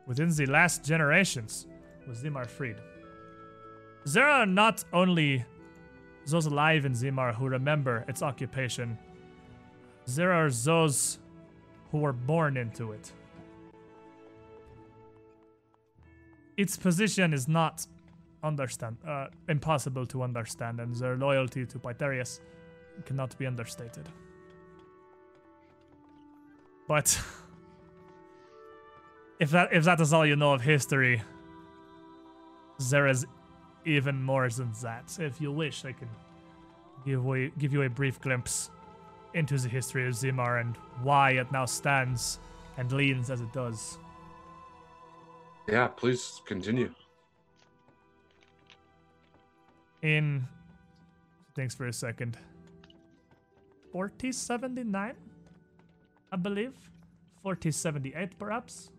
within 0.06 0.30
the 0.30 0.46
last 0.48 0.84
generations, 0.84 1.68
was 2.08 2.22
Zimar 2.22 2.48
freed. 2.48 2.76
There 4.06 4.28
are 4.28 4.46
not 4.46 4.84
only 4.92 5.46
those 6.28 6.46
alive 6.46 6.86
in 6.86 6.94
Zimar 6.94 7.34
who 7.34 7.48
remember 7.48 8.06
its 8.08 8.22
occupation, 8.22 8.98
there 10.08 10.32
are 10.32 10.50
those 10.50 11.20
who 11.92 12.00
were 12.00 12.14
born 12.14 12.58
into 12.58 12.92
it. 12.92 13.12
Its 16.58 16.78
position 16.78 17.34
is 17.34 17.48
not 17.48 17.86
understand 18.44 18.98
uh, 19.08 19.28
impossible 19.50 20.06
to 20.06 20.24
understand, 20.24 20.80
and 20.80 20.96
their 20.96 21.18
loyalty 21.18 21.66
to 21.66 21.80
Pythareus 21.80 22.40
cannot 23.06 23.38
be 23.38 23.46
understated. 23.46 24.08
But 26.88 27.20
if 29.40 29.52
that 29.52 29.74
if 29.74 29.84
that 29.84 30.00
is 30.00 30.14
all 30.14 30.26
you 30.26 30.36
know 30.36 30.54
of 30.54 30.62
history, 30.62 31.22
there 32.90 33.08
is 33.08 33.26
even 33.86 34.22
more 34.22 34.50
than 34.50 34.72
that. 34.82 35.18
If 35.20 35.40
you 35.40 35.52
wish, 35.52 35.86
I 35.86 35.92
can 35.92 36.10
give 37.06 37.20
away, 37.20 37.52
give 37.58 37.72
you 37.72 37.84
a 37.84 37.90
brief 37.90 38.20
glimpse 38.20 38.70
into 39.34 39.58
the 39.58 39.70
history 39.70 40.08
of 40.08 40.14
Zimar 40.14 40.62
and 40.62 40.76
why 41.04 41.32
it 41.32 41.52
now 41.52 41.66
stands 41.66 42.40
and 42.78 42.92
leans 42.92 43.30
as 43.30 43.42
it 43.42 43.52
does. 43.54 43.98
Yeah, 45.68 45.88
please 45.88 46.42
continue. 46.46 46.94
In 50.02 50.48
thanks 51.56 51.74
for 51.74 51.88
a 51.88 51.94
second. 51.94 52.38
4079? 53.92 55.14
I 56.32 56.36
believe. 56.36 56.74
4078 57.44 58.38
perhaps. 58.38 58.90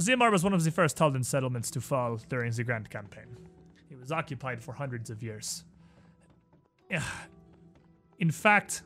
Zimar 0.00 0.30
was 0.32 0.42
one 0.42 0.54
of 0.54 0.64
the 0.64 0.70
first 0.70 0.96
Taldan 0.96 1.24
settlements 1.24 1.70
to 1.72 1.80
fall 1.80 2.18
during 2.28 2.50
the 2.52 2.64
Grand 2.64 2.88
Campaign. 2.88 3.36
It 3.90 3.98
was 4.00 4.10
occupied 4.10 4.62
for 4.62 4.72
hundreds 4.72 5.10
of 5.10 5.22
years. 5.22 5.64
In 8.18 8.30
fact, 8.30 8.82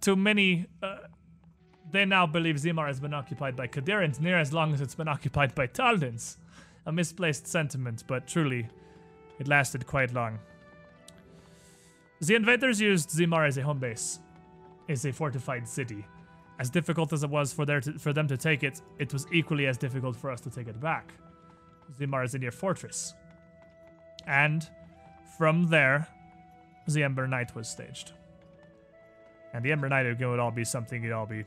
to 0.00 0.16
many, 0.16 0.66
uh, 0.82 0.98
they 1.90 2.04
now 2.04 2.26
believe 2.26 2.56
Zimar 2.56 2.86
has 2.86 3.00
been 3.00 3.12
occupied 3.12 3.54
by 3.54 3.66
Qadirans 3.66 4.18
near 4.18 4.38
as 4.38 4.52
long 4.52 4.72
as 4.72 4.80
it's 4.80 4.94
been 4.94 5.08
occupied 5.08 5.54
by 5.54 5.66
Taldans. 5.66 6.36
A 6.86 6.92
misplaced 6.92 7.46
sentiment, 7.46 8.04
but 8.06 8.26
truly, 8.26 8.68
it 9.38 9.48
lasted 9.48 9.86
quite 9.86 10.14
long. 10.14 10.38
The 12.20 12.34
invaders 12.34 12.80
used 12.80 13.10
Zimar 13.10 13.46
as 13.46 13.58
a 13.58 13.62
home 13.62 13.78
base, 13.78 14.20
as 14.88 15.04
a 15.04 15.12
fortified 15.12 15.68
city, 15.68 16.06
as 16.58 16.70
difficult 16.70 17.12
as 17.12 17.22
it 17.22 17.30
was 17.30 17.52
for 17.52 17.66
their 17.66 17.80
to, 17.80 17.98
for 17.98 18.12
them 18.12 18.26
to 18.28 18.36
take 18.36 18.62
it, 18.62 18.80
it 18.98 19.12
was 19.12 19.26
equally 19.32 19.66
as 19.66 19.76
difficult 19.76 20.16
for 20.16 20.30
us 20.30 20.40
to 20.42 20.50
take 20.50 20.68
it 20.68 20.80
back. 20.80 21.12
Zimar 21.98 22.24
is 22.24 22.34
a 22.34 22.38
near 22.38 22.50
fortress, 22.50 23.14
and 24.26 24.68
from 25.38 25.68
there, 25.68 26.08
the 26.88 27.02
Ember 27.02 27.26
Knight 27.26 27.54
was 27.54 27.68
staged. 27.68 28.12
And 29.52 29.64
the 29.64 29.72
Ember 29.72 29.88
Knight 29.88 30.06
again 30.06 30.30
would 30.30 30.38
all 30.38 30.50
be 30.50 30.64
something 30.64 31.02
you'd 31.02 31.12
all 31.12 31.26
be 31.26 31.44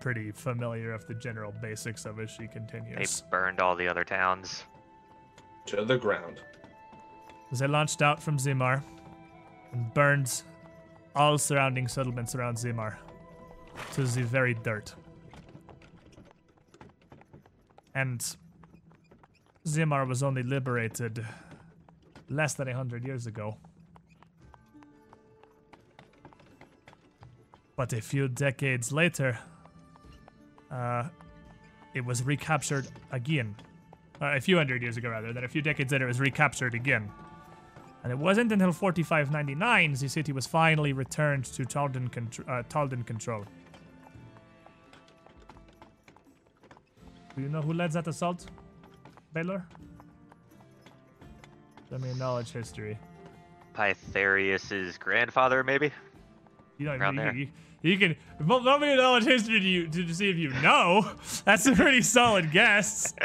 pretty 0.00 0.30
familiar 0.30 0.92
of 0.92 1.06
the 1.06 1.14
general 1.14 1.52
basics 1.60 2.06
of 2.06 2.18
as 2.20 2.30
she 2.30 2.46
continues. 2.46 2.88
They 2.88 2.94
continues. 2.94 3.22
burned 3.30 3.60
all 3.60 3.76
the 3.76 3.88
other 3.88 4.04
towns. 4.04 4.64
To 5.66 5.84
the 5.84 5.98
ground. 5.98 6.40
They 7.52 7.66
launched 7.66 8.00
out 8.00 8.22
from 8.22 8.38
Zimar 8.38 8.82
and 9.72 9.92
burned 9.92 10.42
all 11.14 11.36
surrounding 11.36 11.88
settlements 11.88 12.34
around 12.34 12.56
Zimar 12.56 12.96
to 13.92 14.02
the 14.02 14.22
very 14.22 14.54
dirt. 14.54 14.94
And 17.94 18.24
Zimar 19.66 20.06
was 20.06 20.22
only 20.22 20.42
liberated 20.42 21.26
less 22.28 22.54
than 22.54 22.68
a 22.68 22.74
hundred 22.74 23.04
years 23.04 23.26
ago. 23.26 23.56
But 27.76 27.92
a 27.92 28.00
few 28.00 28.28
decades 28.28 28.92
later, 28.92 29.38
uh, 30.70 31.04
it 31.94 32.04
was 32.04 32.22
recaptured 32.22 32.88
again. 33.10 33.56
Uh, 34.20 34.36
a 34.36 34.40
few 34.40 34.56
hundred 34.56 34.82
years 34.82 34.96
ago, 34.96 35.08
rather. 35.08 35.32
Then 35.32 35.44
a 35.44 35.48
few 35.48 35.62
decades 35.62 35.90
later, 35.92 36.04
it 36.04 36.08
was 36.08 36.20
recaptured 36.20 36.74
again. 36.74 37.10
And 38.02 38.12
it 38.12 38.18
wasn't 38.18 38.52
until 38.52 38.72
4599 38.72 39.94
the 39.94 40.08
city 40.08 40.32
was 40.32 40.46
finally 40.46 40.92
returned 40.92 41.44
to 41.46 41.64
Taldan, 41.64 42.08
contr- 42.08 42.48
uh, 42.48 42.62
Taldan 42.68 43.02
control. 43.02 43.44
Do 47.40 47.46
you 47.46 47.52
know 47.52 47.62
who 47.62 47.72
led 47.72 47.92
that 47.92 48.06
assault, 48.06 48.44
Baylor? 49.32 49.66
Let 51.90 52.02
me 52.02 52.12
knowledge 52.18 52.52
history. 52.52 52.98
Pythareus's 53.74 54.98
grandfather, 54.98 55.64
maybe? 55.64 55.90
You 56.76 56.84
know, 56.84 56.96
Around 56.96 57.14
you, 57.14 57.20
there. 57.22 57.34
you, 57.34 57.48
you 57.80 57.96
can. 57.96 58.14
Well, 58.46 58.62
let 58.62 58.78
me 58.82 58.94
knowledge 58.94 59.24
history 59.24 59.58
to 59.58 59.66
you 59.66 59.88
to 59.88 60.12
see 60.14 60.28
if 60.28 60.36
you 60.36 60.50
know. 60.60 61.12
That's 61.46 61.64
a 61.64 61.72
pretty 61.72 62.02
solid 62.02 62.52
guess. 62.52 63.14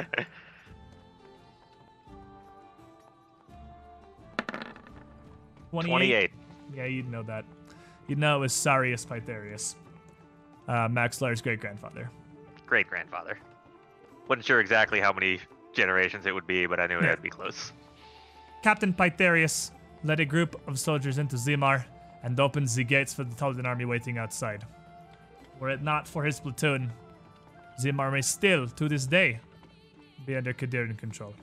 Twenty-eight. 5.71 6.31
28. 6.31 6.31
Yeah, 6.73 6.85
you'd 6.85 7.11
know 7.11 7.23
that. 7.23 7.43
You'd 8.07 8.19
know 8.19 8.37
it 8.37 8.39
was 8.39 8.53
Sarius 8.53 9.05
Pythareus, 9.05 9.75
uh, 10.69 10.87
Maxillar's 10.87 11.41
great 11.41 11.59
grandfather. 11.59 12.09
Great 12.65 12.87
grandfather. 12.87 13.37
Wasn't 14.27 14.45
sure 14.45 14.59
exactly 14.59 14.99
how 14.99 15.13
many 15.13 15.39
generations 15.73 16.25
it 16.25 16.33
would 16.33 16.47
be, 16.47 16.65
but 16.65 16.79
I 16.79 16.87
knew 16.87 16.97
it 16.99 17.03
Yeah. 17.03 17.15
to 17.15 17.21
be 17.21 17.29
close. 17.29 17.73
Captain 18.63 18.93
Pythareus 18.93 19.71
led 20.03 20.19
a 20.19 20.25
group 20.25 20.59
of 20.67 20.79
soldiers 20.79 21.17
into 21.17 21.35
Zimar 21.35 21.85
and 22.23 22.39
opened 22.39 22.67
the 22.69 22.83
gates 22.83 23.13
for 23.13 23.23
the 23.23 23.35
Taldan 23.35 23.65
army 23.65 23.85
waiting 23.85 24.17
outside. 24.17 24.65
Were 25.59 25.69
it 25.69 25.81
not 25.81 26.07
for 26.07 26.23
his 26.23 26.39
platoon, 26.39 26.91
Zimar 27.79 28.11
may 28.11 28.21
still, 28.21 28.67
to 28.67 28.89
this 28.89 29.05
day, 29.05 29.39
be 30.25 30.35
under 30.35 30.53
Qadiran 30.53 30.97
control. 30.97 31.35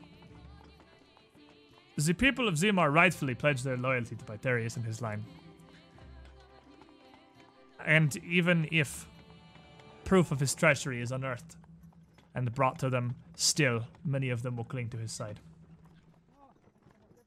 The 1.97 2.15
people 2.15 2.49
of 2.49 2.55
Zimar 2.55 2.93
rightfully 2.93 3.35
pledged 3.35 3.65
their 3.65 3.77
loyalty 3.77 4.17
to 4.17 4.25
Pythareus 4.25 4.77
and 4.77 4.85
his 4.85 5.01
line. 5.01 5.25
And 7.85 8.17
even 8.25 8.69
if 8.73 9.07
proof 10.05 10.33
of 10.33 10.41
his 10.41 10.55
treachery 10.55 11.01
is 11.01 11.13
unearthed 11.13 11.57
and 12.35 12.55
brought 12.55 12.79
to 12.81 12.91
them, 12.91 13.15
still 13.37 13.85
many 14.05 14.31
of 14.31 14.43
them 14.43 14.57
will 14.57 14.65
cling 14.65 14.89
to 14.91 14.97
his 14.97 15.13
side. 15.13 15.41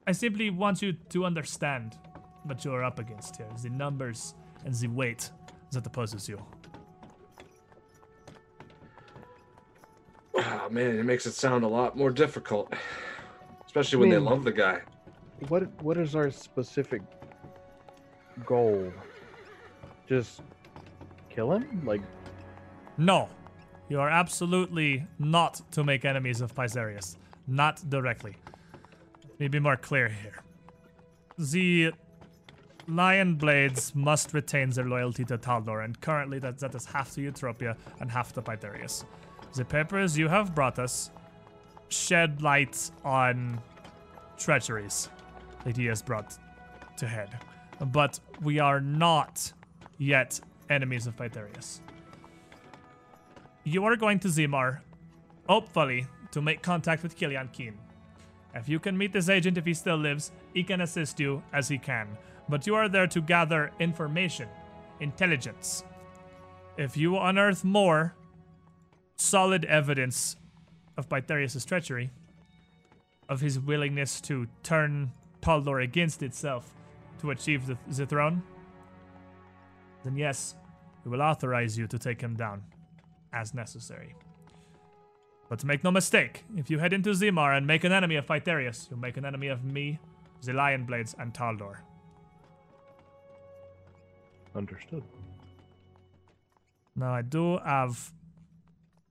I 0.06 0.12
simply 0.12 0.50
want 0.50 0.82
you 0.82 0.92
to 0.92 1.24
understand 1.24 1.96
what 2.44 2.64
you 2.64 2.72
are 2.72 2.84
up 2.84 2.98
against 2.98 3.36
here, 3.36 3.48
the 3.62 3.70
numbers 3.70 4.34
and 4.64 4.74
the 4.74 4.88
weight 4.88 5.30
that 5.72 5.86
opposes 5.86 6.28
you. 6.28 6.40
Oh 10.34 10.68
man, 10.70 10.98
it 10.98 11.04
makes 11.04 11.26
it 11.26 11.32
sound 11.32 11.64
a 11.64 11.68
lot 11.68 11.96
more 11.96 12.10
difficult. 12.10 12.72
Especially 13.64 13.98
when 13.98 14.10
they 14.10 14.16
mean- 14.16 14.24
love 14.24 14.44
the 14.44 14.52
guy. 14.52 14.80
What 15.48 15.64
what 15.82 15.98
is 15.98 16.14
our 16.14 16.30
specific 16.30 17.02
goal? 18.46 18.92
Just 20.08 20.40
kill 21.28 21.52
him? 21.52 21.82
Like 21.84 22.00
No, 22.96 23.28
you 23.88 24.00
are 24.00 24.10
absolutely 24.10 25.06
not 25.18 25.60
to 25.72 25.84
make 25.84 26.04
enemies 26.04 26.40
of 26.40 26.54
Pythareus. 26.54 27.16
Not 27.46 27.88
directly. 27.88 28.36
Let 29.22 29.40
me 29.40 29.48
be 29.48 29.60
more 29.60 29.76
clear 29.76 30.08
here. 30.08 30.42
The 31.38 31.92
Lion 32.88 33.34
Blades 33.34 33.94
must 33.94 34.32
retain 34.32 34.70
their 34.70 34.86
loyalty 34.86 35.24
to 35.26 35.38
Taldor, 35.38 35.84
and 35.84 36.00
currently 36.00 36.38
that, 36.40 36.58
that 36.58 36.74
is 36.74 36.86
half 36.86 37.12
to 37.14 37.20
Eutropia 37.20 37.76
and 38.00 38.10
half 38.10 38.32
to 38.34 38.42
Pythareus. 38.42 39.04
The 39.54 39.64
papers 39.64 40.18
you 40.18 40.28
have 40.28 40.54
brought 40.54 40.78
us 40.78 41.10
shed 41.88 42.42
light 42.42 42.90
on 43.04 43.60
treacheries 44.38 45.08
that 45.64 45.76
he 45.76 45.86
has 45.86 46.02
brought 46.02 46.36
to 46.96 47.06
head. 47.06 47.38
But 47.92 48.18
we 48.42 48.58
are 48.58 48.80
not 48.80 49.52
yet 49.98 50.40
enemies 50.70 51.06
of 51.06 51.16
Pythareus. 51.16 51.80
You 53.68 53.84
are 53.86 53.96
going 53.96 54.20
to 54.20 54.28
Zimar, 54.28 54.78
hopefully, 55.48 56.06
to 56.30 56.40
make 56.40 56.62
contact 56.62 57.02
with 57.02 57.16
Killian 57.16 57.48
Keen. 57.52 57.76
If 58.54 58.68
you 58.68 58.78
can 58.78 58.96
meet 58.96 59.12
this 59.12 59.28
agent 59.28 59.58
if 59.58 59.66
he 59.66 59.74
still 59.74 59.96
lives, 59.96 60.30
he 60.54 60.62
can 60.62 60.80
assist 60.82 61.18
you 61.18 61.42
as 61.52 61.66
he 61.66 61.76
can. 61.76 62.16
But 62.48 62.68
you 62.68 62.76
are 62.76 62.88
there 62.88 63.08
to 63.08 63.20
gather 63.20 63.72
information, 63.80 64.48
intelligence. 65.00 65.82
If 66.78 66.96
you 66.96 67.18
unearth 67.18 67.64
more 67.64 68.14
solid 69.16 69.64
evidence 69.64 70.36
of 70.96 71.08
Pythareus' 71.08 71.66
treachery, 71.66 72.12
of 73.28 73.40
his 73.40 73.58
willingness 73.58 74.20
to 74.20 74.46
turn 74.62 75.10
Taldor 75.42 75.82
against 75.82 76.22
itself 76.22 76.72
to 77.18 77.32
achieve 77.32 77.66
the, 77.66 77.76
the 77.88 78.06
throne, 78.06 78.44
then 80.04 80.16
yes, 80.16 80.54
we 81.04 81.10
will 81.10 81.20
authorize 81.20 81.76
you 81.76 81.88
to 81.88 81.98
take 81.98 82.20
him 82.20 82.36
down 82.36 82.62
as 83.40 83.54
necessary. 83.54 84.14
But 85.48 85.64
make 85.64 85.84
no 85.84 85.90
mistake, 85.90 86.44
if 86.56 86.70
you 86.70 86.78
head 86.78 86.92
into 86.92 87.10
Zimar 87.10 87.56
and 87.56 87.66
make 87.66 87.84
an 87.84 87.92
enemy 87.92 88.16
of 88.16 88.26
Pythareus, 88.26 88.88
you'll 88.88 88.98
make 88.98 89.16
an 89.16 89.24
enemy 89.24 89.48
of 89.48 89.62
me, 89.62 89.98
the 90.42 90.52
Lion 90.52 90.84
Blades, 90.84 91.14
and 91.18 91.32
Taldor. 91.32 91.76
understood. 94.56 95.04
Now, 96.96 97.12
I 97.12 97.22
do 97.22 97.58
have 97.58 98.12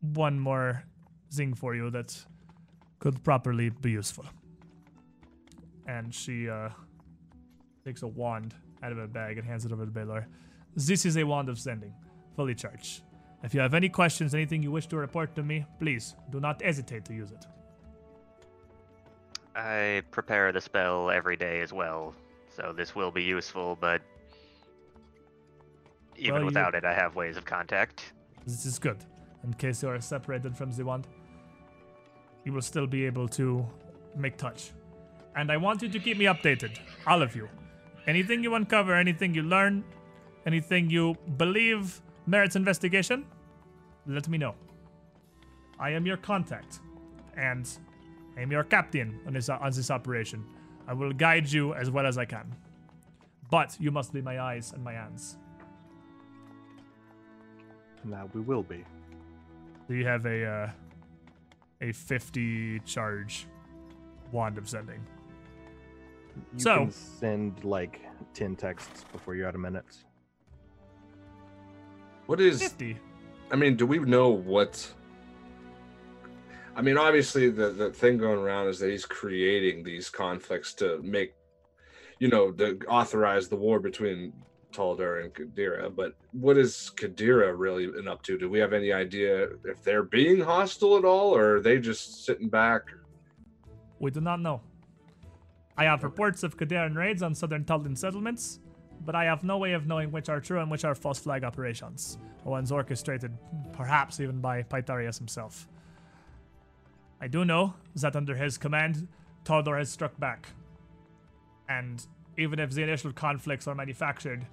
one 0.02 0.40
more 0.40 0.84
thing 1.32 1.54
for 1.54 1.76
you 1.76 1.92
that 1.92 2.10
could 3.00 3.24
properly 3.24 3.70
be 3.70 3.92
useful. 3.92 4.26
And 5.88 6.14
she 6.14 6.50
uh, 6.50 6.70
takes 7.86 8.02
a 8.02 8.08
wand 8.08 8.56
out 8.82 8.92
of 8.92 8.98
a 8.98 9.08
bag 9.08 9.38
and 9.38 9.46
hands 9.48 9.66
it 9.66 9.72
over 9.72 9.86
to 9.86 9.92
Baylor. 9.92 10.28
This 10.76 11.06
is 11.06 11.16
a 11.16 11.24
wand 11.24 11.48
of 11.48 11.60
sending, 11.60 11.94
fully 12.36 12.56
charged. 12.56 13.04
If 13.46 13.54
you 13.54 13.60
have 13.60 13.76
any 13.76 13.90
questions, 13.90 14.34
anything 14.34 14.64
you 14.64 14.72
wish 14.72 14.88
to 14.88 14.98
report 14.98 15.36
to 15.36 15.44
me, 15.44 15.66
please 15.80 16.16
do 16.32 16.40
not 16.40 16.64
hesitate 16.64 17.06
to 17.06 17.14
use 17.14 17.32
it. 17.32 17.46
I 19.56 20.02
prepare 20.10 20.52
the 20.52 20.60
spell 20.60 21.12
every 21.12 21.38
day 21.38 21.62
as 21.62 21.72
well, 21.72 22.16
so 22.50 22.74
this 22.76 22.96
will 22.96 23.12
be 23.12 23.22
useful, 23.24 23.78
but 23.80 24.02
even 26.18 26.34
Well, 26.34 26.42
you- 26.42 26.46
without 26.48 26.74
it, 26.74 26.84
I 26.86 26.94
have 26.94 27.16
ways 27.16 27.38
of 27.38 27.46
contact. 27.46 28.14
This 28.46 28.66
is 28.66 28.80
good. 28.80 28.98
In 29.44 29.54
case 29.54 29.84
you 29.84 29.90
are 29.90 30.02
separated 30.02 30.58
from 30.58 30.72
the 30.72 30.84
wand, 30.84 31.08
you 32.46 32.52
will 32.52 32.64
still 32.64 32.88
be 32.88 33.06
able 33.06 33.28
to 33.30 33.64
make 34.16 34.38
touch. 34.38 34.72
And 35.36 35.52
I 35.52 35.58
want 35.58 35.84
you 35.84 35.90
to 35.90 36.00
keep 36.00 36.18
me 36.18 36.26
updated, 36.26 36.80
all 37.06 37.22
of 37.22 37.36
you. 37.36 37.48
Anything 38.08 38.44
you 38.44 38.56
uncover, 38.56 38.96
anything 38.96 39.36
you 39.36 39.44
learn, 39.44 39.84
anything 40.48 40.90
you 40.90 41.16
believe 41.38 42.02
merits 42.26 42.56
investigation, 42.56 43.26
let 44.08 44.28
me 44.28 44.38
know. 44.38 44.56
I 45.80 45.90
am 45.92 46.06
your 46.06 46.18
contact, 46.18 46.80
and 47.36 47.68
I 48.38 48.42
am 48.42 48.52
your 48.52 48.64
captain 48.64 49.20
on 49.28 49.34
this, 49.34 49.50
on 49.50 49.72
this 49.72 49.92
operation. 49.92 50.44
I 50.88 50.94
will 50.94 51.12
guide 51.14 51.52
you 51.52 51.74
as 51.74 51.90
well 51.90 52.06
as 52.06 52.18
I 52.18 52.26
can. 52.26 52.54
But 53.50 53.76
you 53.80 53.92
must 53.92 54.14
be 54.14 54.22
my 54.22 54.40
eyes 54.40 54.72
and 54.74 54.84
my 54.84 54.94
hands. 54.94 55.38
Now 58.04 58.30
we 58.34 58.42
will 58.42 58.64
be. 58.64 58.84
So 59.88 59.94
you 59.94 60.06
have 60.06 60.26
a 60.26 60.46
uh, 60.46 60.70
a 61.82 61.92
50 61.92 62.80
charge 62.82 63.48
wand 64.32 64.58
of 64.58 64.70
sending. 64.70 65.02
You 66.54 66.60
So- 66.60 66.78
can 66.78 66.92
send 66.92 67.64
like 67.64 68.02
ten 68.34 68.56
texts 68.56 69.06
before 69.12 69.36
you're 69.36 69.48
out 69.48 69.56
of 69.56 69.62
minutes. 69.62 70.06
What 72.28 72.40
is 72.42 72.62
50. 72.62 72.98
I 73.52 73.56
mean, 73.56 73.76
do 73.76 73.86
we 73.86 74.00
know 74.00 74.30
what? 74.30 74.92
I 76.76 76.82
mean, 76.82 76.98
obviously, 76.98 77.50
the 77.50 77.70
the 77.70 77.92
thing 77.92 78.18
going 78.18 78.40
around 78.40 78.68
is 78.68 78.80
that 78.80 78.90
he's 78.90 79.06
creating 79.06 79.84
these 79.84 80.10
conflicts 80.10 80.74
to 80.76 81.02
make, 81.04 81.34
you 82.20 82.28
know, 82.28 82.52
to 82.52 82.80
authorize 82.88 83.48
the 83.48 83.56
war 83.56 83.80
between 83.80 84.34
Taldor 84.74 85.24
and 85.24 85.34
Qadira. 85.34 85.96
But 85.96 86.16
what 86.32 86.58
is 86.58 86.92
Qadira 86.96 87.54
really 87.56 87.88
been 87.88 88.08
up 88.08 88.22
to? 88.24 88.38
Do 88.38 88.50
we 88.50 88.60
have 88.60 88.74
any 88.74 88.92
idea 88.92 89.48
if 89.64 89.84
they're 89.84 90.04
being 90.04 90.42
hostile 90.42 90.98
at 90.98 91.06
all, 91.06 91.36
or 91.36 91.56
are 91.56 91.62
they 91.62 91.80
just 91.80 92.26
sitting 92.26 92.50
back? 92.50 92.82
We 94.00 94.12
do 94.12 94.22
not 94.22 94.42
know. 94.42 94.62
I 95.78 95.86
have 95.86 96.04
reports 96.04 96.44
of 96.44 96.58
Qadiran 96.58 96.96
raids 96.96 97.22
on 97.22 97.36
southern 97.36 97.66
Taldan 97.66 97.96
settlements, 97.96 98.60
but 99.04 99.16
I 99.16 99.26
have 99.26 99.44
no 99.44 99.58
way 99.58 99.74
of 99.74 99.88
knowing 99.88 100.12
which 100.12 100.30
are 100.30 100.40
true 100.40 100.60
and 100.60 100.70
which 100.70 100.86
are 100.86 100.96
false 100.96 101.20
flag 101.20 101.44
operations, 101.44 102.18
or 102.44 102.52
ones 102.52 102.72
orchestrated, 102.72 103.32
perhaps 103.74 104.20
even 104.20 104.40
by 104.40 104.64
Pythareus 104.64 105.18
himself. 105.18 105.68
I 107.22 107.28
do 107.28 107.46
know 107.46 107.74
that 107.96 108.16
under 108.16 108.36
his 108.36 108.58
command, 108.58 109.08
Taldor 109.46 109.78
has 109.78 109.90
struck 109.90 110.20
back. 110.20 110.48
And 111.70 112.06
even 112.38 112.60
if 112.60 112.72
the 112.72 112.84
initial 112.84 113.12
conflicts 113.14 113.68
are 113.68 113.76
manufactured, 113.76 114.46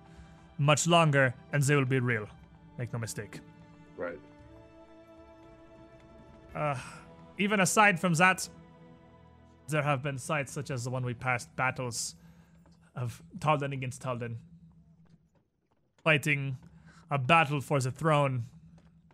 much 0.58 0.86
longer 0.86 1.34
and 1.52 1.62
they 1.62 1.74
will 1.74 1.84
be 1.84 1.98
real. 2.00 2.26
Make 2.78 2.92
no 2.92 2.98
mistake. 2.98 3.40
Right. 3.96 4.18
Uh, 6.54 6.76
even 7.38 7.60
aside 7.60 7.98
from 7.98 8.14
that, 8.14 8.48
there 9.68 9.82
have 9.82 10.02
been 10.02 10.18
sites 10.18 10.52
such 10.52 10.70
as 10.70 10.84
the 10.84 10.90
one 10.90 11.04
we 11.04 11.14
passed 11.14 11.54
battles 11.56 12.14
of 12.94 13.22
Taldan 13.38 13.72
against 13.72 14.02
Taldan, 14.02 14.38
fighting 16.02 16.56
a 17.10 17.18
battle 17.18 17.60
for 17.60 17.80
the 17.80 17.90
throne 17.90 18.44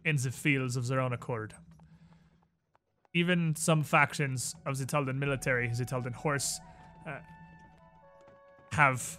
in 0.05 0.17
the 0.17 0.31
fields 0.31 0.77
of 0.77 0.87
their 0.89 1.01
own 1.01 1.13
accord. 1.13 1.55
Even 3.15 3.55
some 3.57 3.83
factions 3.83 4.55
of 4.67 4.79
the 4.79 4.87
Taldan 4.87 5.19
military, 5.19 5.69
the 5.69 5.85
Taldan 5.85 6.13
horse, 6.13 6.61
uh, 7.07 7.19
have 8.73 9.19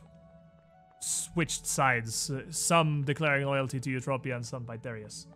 switched 1.02 1.65
sides, 1.65 2.30
uh, 2.30 2.44
some 2.49 3.03
declaring 3.03 3.45
loyalty 3.45 3.80
to 3.80 3.90
Eutropia 3.90 4.36
and 4.36 4.45
some 4.45 4.64
by 4.64 4.77
Darius. 4.77 5.27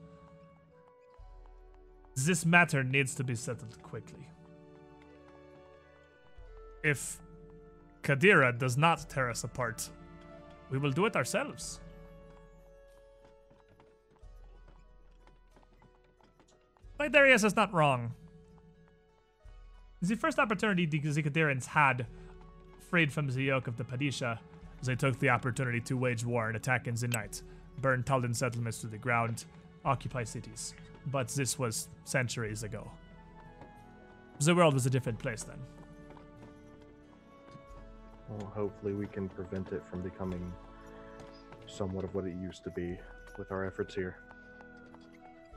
This 2.16 2.46
matter 2.46 2.84
needs 2.84 3.16
to 3.16 3.24
be 3.24 3.36
settled 3.36 3.82
quickly. 3.82 4.28
If 6.84 7.20
Qadira 8.04 8.58
does 8.58 8.78
not 8.78 9.10
tear 9.10 9.30
us 9.30 9.44
apart, 9.44 9.90
we 10.70 10.78
will 10.78 10.92
do 10.92 11.06
it 11.06 11.16
ourselves. 11.16 11.80
Darius 17.12 17.44
is 17.44 17.56
not 17.56 17.74
wrong. 17.74 18.14
The 20.02 20.16
first 20.16 20.40
opportunity 20.40 20.86
the 20.86 21.00
Zikadirans 21.00 21.66
had 21.66 22.08
freed 22.90 23.12
from 23.12 23.28
the 23.28 23.44
yoke 23.44 23.68
of 23.68 23.78
the 23.78 23.84
Padishah, 23.84 24.40
they 24.84 24.96
took 24.96 25.20
the 25.20 25.30
opportunity 25.30 25.80
to 25.82 25.98
wage 25.98 26.26
war 26.26 26.48
and 26.48 26.58
attack 26.58 26.88
in 26.88 26.96
the 26.96 27.08
night, 27.08 27.42
burn 27.80 28.04
Taldan 28.04 28.34
settlements 28.34 28.80
to 28.80 28.88
the 28.88 28.98
ground, 28.98 29.46
occupy 29.86 30.24
cities. 30.24 30.74
But 31.08 31.30
this 31.30 31.58
was 31.58 31.90
centuries 32.04 32.64
ago. 32.64 32.90
The 34.40 34.56
world 34.56 34.74
was 34.74 34.86
a 34.86 34.90
different 34.90 35.20
place 35.20 35.44
then. 35.44 35.60
Well, 38.38 38.52
hopefully 38.56 38.94
we 38.94 39.08
can 39.08 39.30
prevent 39.30 39.72
it 39.72 39.84
from 39.90 40.02
becoming 40.02 40.52
somewhat 41.68 42.04
of 42.04 42.16
what 42.16 42.26
it 42.26 42.36
used 42.36 42.64
to 42.64 42.72
be 42.72 42.98
with 43.38 43.52
our 43.52 43.66
efforts 43.66 43.94
here. 43.94 44.18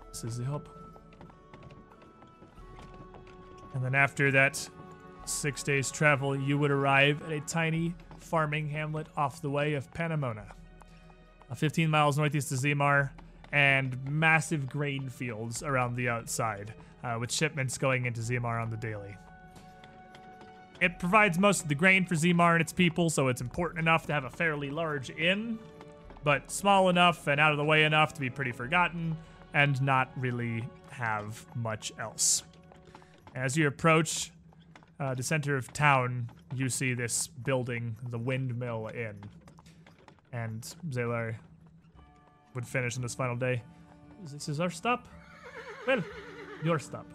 This 0.09 0.25
is 0.25 0.39
the 0.39 0.45
hope. 0.45 0.69
And 3.75 3.85
then 3.85 3.95
after 3.95 4.31
that 4.33 4.69
six 5.25 5.63
days' 5.63 5.91
travel, 5.91 6.37
you 6.37 6.59
would 6.59 6.71
arrive 6.71 7.23
at 7.25 7.33
a 7.33 7.41
tiny 7.41 7.95
farming 8.19 8.69
hamlet 8.69 9.07
off 9.17 9.43
the 9.43 9.51
way 9.51 9.75
of 9.75 9.93
Panamona. 9.93 10.47
Uh, 11.51 11.55
15 11.55 11.91
miles 11.91 12.19
northeast 12.19 12.51
of 12.53 12.59
Zimar, 12.59 13.11
and 13.53 14.03
massive 14.11 14.69
grain 14.69 15.09
fields 15.09 15.63
around 15.63 15.95
the 15.95 16.09
outside, 16.09 16.75
uh, 17.05 17.17
with 17.21 17.31
shipments 17.31 17.79
going 17.79 18.07
into 18.07 18.21
Zimar 18.21 18.61
on 18.61 18.71
the 18.71 18.77
daily. 18.77 19.17
It 20.81 20.99
provides 20.99 21.39
most 21.39 21.63
of 21.63 21.69
the 21.69 21.75
grain 21.75 22.05
for 22.05 22.15
Zimar 22.15 22.53
and 22.53 22.61
its 22.61 22.73
people, 22.73 23.09
so 23.09 23.29
it's 23.29 23.41
important 23.41 23.79
enough 23.79 24.07
to 24.07 24.13
have 24.13 24.25
a 24.25 24.31
fairly 24.31 24.71
large 24.71 25.11
inn, 25.11 25.59
but 26.23 26.51
small 26.51 26.89
enough 26.89 27.27
and 27.27 27.41
out 27.41 27.53
of 27.53 27.59
the 27.59 27.65
way 27.65 27.85
enough 27.85 28.13
to 28.15 28.21
be 28.21 28.29
pretty 28.29 28.53
forgotten 28.53 29.17
and 29.55 29.81
not 29.81 30.11
really 30.17 30.69
have 30.91 31.47
much 31.55 31.93
else. 31.99 32.43
As 33.35 33.57
you 33.57 33.67
approach 33.67 34.33
uh, 35.01 35.15
the 35.15 35.23
center 35.23 35.57
of 35.57 35.73
town, 35.73 36.31
you 36.55 36.69
see 36.69 36.95
this 36.95 37.27
building, 37.27 37.97
the 38.11 38.19
Windmill 38.19 38.91
Inn. 38.95 39.17
And 40.33 40.63
Zalar 40.91 41.37
would 42.55 42.67
finish 42.67 42.97
on 42.97 43.03
this 43.03 43.15
final 43.15 43.37
day. 43.37 43.63
This 44.25 44.49
is 44.49 44.61
our 44.61 44.71
stop? 44.71 45.07
Well, 45.87 46.03
your 46.65 46.79
stop. 46.79 47.07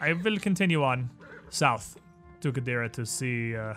I 0.00 0.12
will 0.12 0.38
continue 0.38 0.82
on 0.82 1.10
south 1.52 1.96
to 2.40 2.52
Qadira 2.52 2.90
to 2.92 3.06
see 3.06 3.54
uh, 3.54 3.74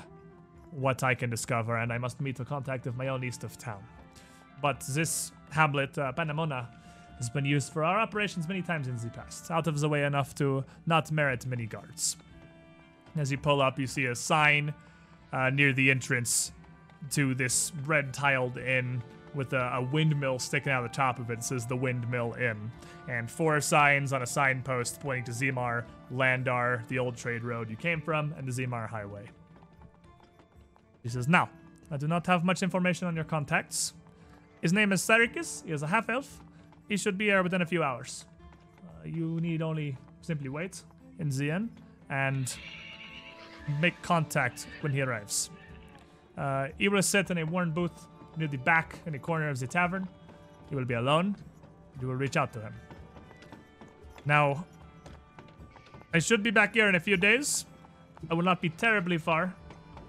what 0.71 1.03
I 1.03 1.13
can 1.13 1.29
discover, 1.29 1.77
and 1.77 1.91
I 1.93 1.97
must 1.97 2.19
meet 2.19 2.39
a 2.39 2.45
contact 2.45 2.87
of 2.87 2.95
my 2.95 3.09
own 3.09 3.23
east 3.23 3.43
of 3.43 3.57
town. 3.57 3.83
But 4.61 4.79
this 4.89 5.31
hamlet, 5.51 5.97
uh, 5.97 6.11
Panamona, 6.13 6.67
has 7.17 7.29
been 7.29 7.45
used 7.45 7.71
for 7.71 7.83
our 7.83 7.99
operations 7.99 8.47
many 8.47 8.61
times 8.61 8.87
in 8.87 8.97
the 8.97 9.09
past, 9.09 9.51
out 9.51 9.67
of 9.67 9.79
the 9.79 9.87
way 9.87 10.03
enough 10.03 10.33
to 10.35 10.63
not 10.85 11.11
merit 11.11 11.45
many 11.45 11.65
guards. 11.65 12.17
As 13.15 13.31
you 13.31 13.37
pull 13.37 13.61
up, 13.61 13.79
you 13.79 13.87
see 13.87 14.05
a 14.05 14.15
sign 14.15 14.73
uh, 15.31 15.49
near 15.49 15.71
the 15.71 15.91
entrance 15.91 16.51
to 17.11 17.35
this 17.35 17.71
red 17.85 18.13
tiled 18.13 18.57
inn 18.57 19.01
with 19.35 19.53
a, 19.53 19.71
a, 19.75 19.81
windmill 19.81 20.39
sticking 20.39 20.71
out 20.71 20.83
of 20.83 20.91
the 20.91 20.95
top 20.95 21.19
of 21.19 21.29
it. 21.29 21.39
it. 21.39 21.43
says 21.43 21.65
the 21.65 21.75
Windmill 21.75 22.33
Inn. 22.33 22.71
And 23.07 23.29
four 23.29 23.59
signs 23.61 24.13
on 24.13 24.21
a 24.21 24.25
signpost 24.25 24.99
pointing 24.99 25.25
to 25.25 25.31
Zimar, 25.31 25.83
Landar, 26.11 26.87
the 26.87 26.99
old 26.99 27.17
trade 27.17 27.43
road 27.43 27.69
you 27.69 27.75
came 27.75 28.01
from, 28.01 28.33
and 28.37 28.47
the 28.47 28.51
Zimar 28.51 28.87
Highway. 28.87 29.29
He 31.03 31.09
says, 31.09 31.27
Now, 31.27 31.49
I 31.91 31.97
do 31.97 32.07
not 32.07 32.25
have 32.27 32.43
much 32.43 32.63
information 32.63 33.07
on 33.07 33.15
your 33.15 33.25
contacts. 33.25 33.93
His 34.61 34.73
name 34.73 34.91
is 34.91 35.01
Sarikis. 35.01 35.63
He 35.65 35.71
is 35.71 35.83
a 35.83 35.87
half 35.87 36.09
elf. 36.09 36.41
He 36.87 36.97
should 36.97 37.17
be 37.17 37.25
here 37.25 37.43
within 37.43 37.61
a 37.61 37.65
few 37.65 37.83
hours. 37.83 38.25
Uh, 38.83 39.07
you 39.07 39.39
need 39.41 39.61
only 39.61 39.97
simply 40.21 40.49
wait 40.49 40.81
in 41.19 41.29
inn 41.29 41.69
and 42.09 42.55
make 43.79 44.01
contact 44.01 44.67
when 44.81 44.91
he 44.91 45.01
arrives. 45.01 45.49
Uh, 46.37 46.67
he 46.77 46.89
in 47.31 47.37
a 47.37 47.45
worn 47.45 47.71
booth 47.71 48.07
near 48.37 48.47
the 48.47 48.57
back 48.57 48.99
in 49.05 49.13
the 49.13 49.19
corner 49.19 49.49
of 49.49 49.59
the 49.59 49.67
tavern. 49.67 50.07
He 50.69 50.75
will 50.75 50.85
be 50.85 50.95
alone. 50.95 51.35
You 52.01 52.07
will 52.07 52.15
reach 52.15 52.37
out 52.37 52.53
to 52.53 52.61
him. 52.61 52.73
Now, 54.25 54.65
I 56.13 56.19
should 56.19 56.43
be 56.43 56.51
back 56.51 56.73
here 56.73 56.89
in 56.89 56.95
a 56.95 56.99
few 56.99 57.17
days. 57.17 57.65
I 58.29 58.33
will 58.33 58.43
not 58.43 58.61
be 58.61 58.69
terribly 58.69 59.17
far, 59.17 59.53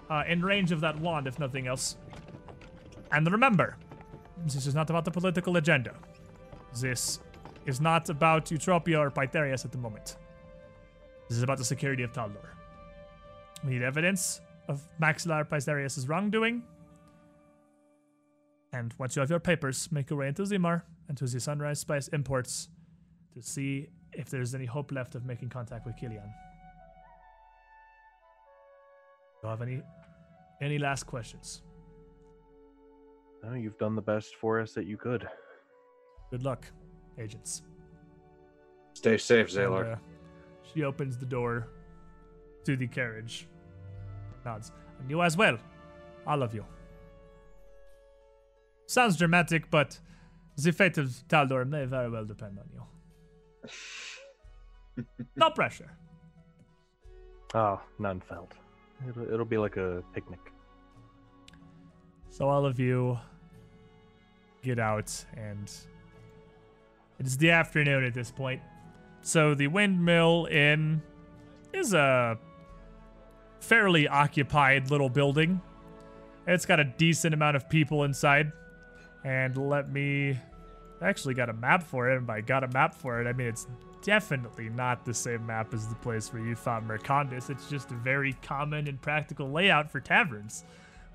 uh, 0.09 0.25
in 0.27 0.45
range 0.45 0.73
of 0.73 0.81
that 0.81 0.99
wand, 0.99 1.27
if 1.27 1.39
nothing 1.39 1.67
else. 1.67 1.97
And 3.13 3.31
remember, 3.31 3.77
this 4.45 4.67
is 4.67 4.75
not 4.75 4.91
about 4.91 5.05
the 5.05 5.11
political 5.11 5.57
agenda. 5.57 5.95
This 6.81 7.21
is 7.67 7.81
not 7.81 8.09
about 8.09 8.47
Eutropia 8.47 8.99
or 8.99 9.11
Pythareus 9.11 9.65
at 9.65 9.73
the 9.73 9.79
moment. 9.79 10.17
This 11.29 11.37
is 11.39 11.43
about 11.43 11.59
the 11.59 11.65
security 11.65 12.03
of 12.03 12.13
Taldor. 12.13 12.51
We 13.65 13.73
need 13.73 13.83
evidence 13.83 14.41
of 14.69 14.89
Maxillar 15.01 15.45
Pythareus' 15.45 16.09
wrongdoing. 16.09 16.63
And 18.77 18.93
once 18.99 19.17
you 19.17 19.21
have 19.21 19.31
your 19.31 19.41
papers, 19.41 19.91
make 19.91 20.11
your 20.11 20.19
way 20.19 20.29
into 20.29 20.43
Zimar 20.43 20.83
and 21.09 21.17
to 21.17 21.25
the 21.25 21.41
Sunrise 21.41 21.81
Spice 21.81 22.09
Imports 22.09 22.69
to 23.33 23.41
see 23.41 23.89
if 24.13 24.29
there's 24.29 24.55
any 24.55 24.67
hope 24.67 24.93
left 24.93 25.15
of 25.15 25.25
making 25.25 25.49
contact 25.49 25.87
with 25.87 25.97
Killian. 25.97 26.23
Do 29.41 29.45
you 29.45 29.49
have 29.49 29.63
any 29.63 29.81
any 30.61 30.79
last 30.79 31.05
questions? 31.05 31.63
No, 33.43 33.55
you've 33.55 33.79
done 33.79 33.95
the 33.95 34.03
best 34.03 34.37
for 34.37 34.61
us 34.61 34.73
that 34.73 34.87
you 34.87 34.99
could. 34.99 35.27
Good 36.31 36.43
luck, 36.43 36.67
agents. 37.19 37.63
Stay 38.93 39.17
safe, 39.17 39.49
Zalar. 39.49 39.85
And, 39.85 39.93
uh, 39.95 39.97
she 40.63 40.83
opens 40.83 41.17
the 41.17 41.27
door 41.27 41.69
to 42.65 42.77
the 42.77 42.87
carriage. 42.87 43.49
Nods. 44.45 44.71
And 45.01 45.09
you 45.09 45.23
as 45.23 45.37
well. 45.37 45.57
All 46.27 46.43
of 46.43 46.55
you. 46.55 46.65
Sounds 48.87 49.17
dramatic, 49.17 49.71
but 49.71 49.99
the 50.57 50.73
fate 50.73 50.97
of 50.99 51.09
Taldor 51.29 51.69
may 51.69 51.85
very 51.85 52.09
well 52.09 52.25
depend 52.25 52.59
on 52.59 52.65
you. 54.97 55.05
no 55.37 55.51
pressure. 55.51 55.91
Oh, 57.55 57.81
none 57.99 58.21
felt. 58.21 58.53
It'll, 59.09 59.33
it'll 59.33 59.45
be 59.45 59.59
like 59.59 59.77
a 59.77 60.03
picnic. 60.15 60.41
So 62.31 62.49
all 62.49 62.67
of 62.67 62.79
you 62.79 63.19
get 64.63 64.79
out 64.79 65.25
and 65.37 65.71
It's 67.19 67.37
the 67.37 67.51
afternoon 67.51 68.05
at 68.05 68.15
this 68.15 68.31
point. 68.31 68.61
So 69.23 69.55
the 69.55 69.69
windmill 69.69 70.47
inn 70.51 71.03
is 71.73 71.95
a 71.95 72.39
fairly 73.61 74.07
occupied 74.07 74.91
little 74.91 75.09
building. 75.09 75.61
It's 76.47 76.67
got 76.67 76.79
a 76.79 76.85
decent 76.85 77.35
amount 77.35 77.57
of 77.57 77.69
people 77.69 78.05
inside. 78.05 78.53
And 79.27 79.57
let 79.57 79.91
me 79.93 80.39
I 81.03 81.09
actually 81.09 81.35
got 81.35 81.51
a 81.51 81.53
map 81.53 81.83
for 81.83 82.09
it, 82.11 82.17
and 82.17 82.27
by 82.27 82.41
got 82.41 82.63
a 82.65 82.69
map 82.69 82.95
for 82.95 83.21
it, 83.21 83.27
I 83.27 83.33
mean 83.33 83.49
it's 83.49 83.67
definitely 84.03 84.69
not 84.69 85.05
the 85.05 85.13
same 85.13 85.45
map 85.45 85.75
as 85.75 85.89
the 85.89 85.95
place 85.97 86.33
where 86.33 86.41
you 86.43 86.55
fought 86.55 86.87
Mercandus. 86.87 87.51
It's 87.51 87.69
just 87.69 87.91
a 87.91 87.95
very 87.95 88.35
common 88.43 88.87
and 88.87 89.03
practical 89.03 89.51
layout 89.51 89.91
for 89.91 89.99
taverns. 90.01 90.65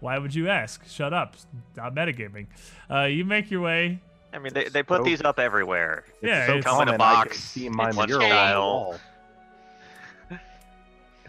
Why 0.02 0.18
would 0.18 0.36
you 0.36 0.50
ask? 0.50 0.86
Shut 0.90 1.14
up. 1.14 1.36
Stop 1.74 1.96
metagaming. 1.96 2.48
Uh, 2.90 3.04
you 3.04 3.24
make 3.24 3.50
your 3.50 3.62
way. 3.62 4.02
I 4.34 4.40
mean, 4.40 4.52
they, 4.54 4.68
they 4.68 4.84
put 4.84 4.98
so- 5.00 5.04
these 5.04 5.22
up 5.22 5.40
everywhere. 5.40 6.04
Yeah, 6.22 6.48
so 6.48 6.58
it's- 6.58 6.64
Come 6.66 6.82
in 6.88 6.94
a 6.94 6.98
common, 6.98 7.02
I 7.02 7.14
can 7.14 7.28
box, 7.28 7.40
see 7.40 7.70
my 7.70 7.88
it's 7.90 7.96
mural 8.08 8.22
style. 8.28 8.60
wall. 8.62 8.96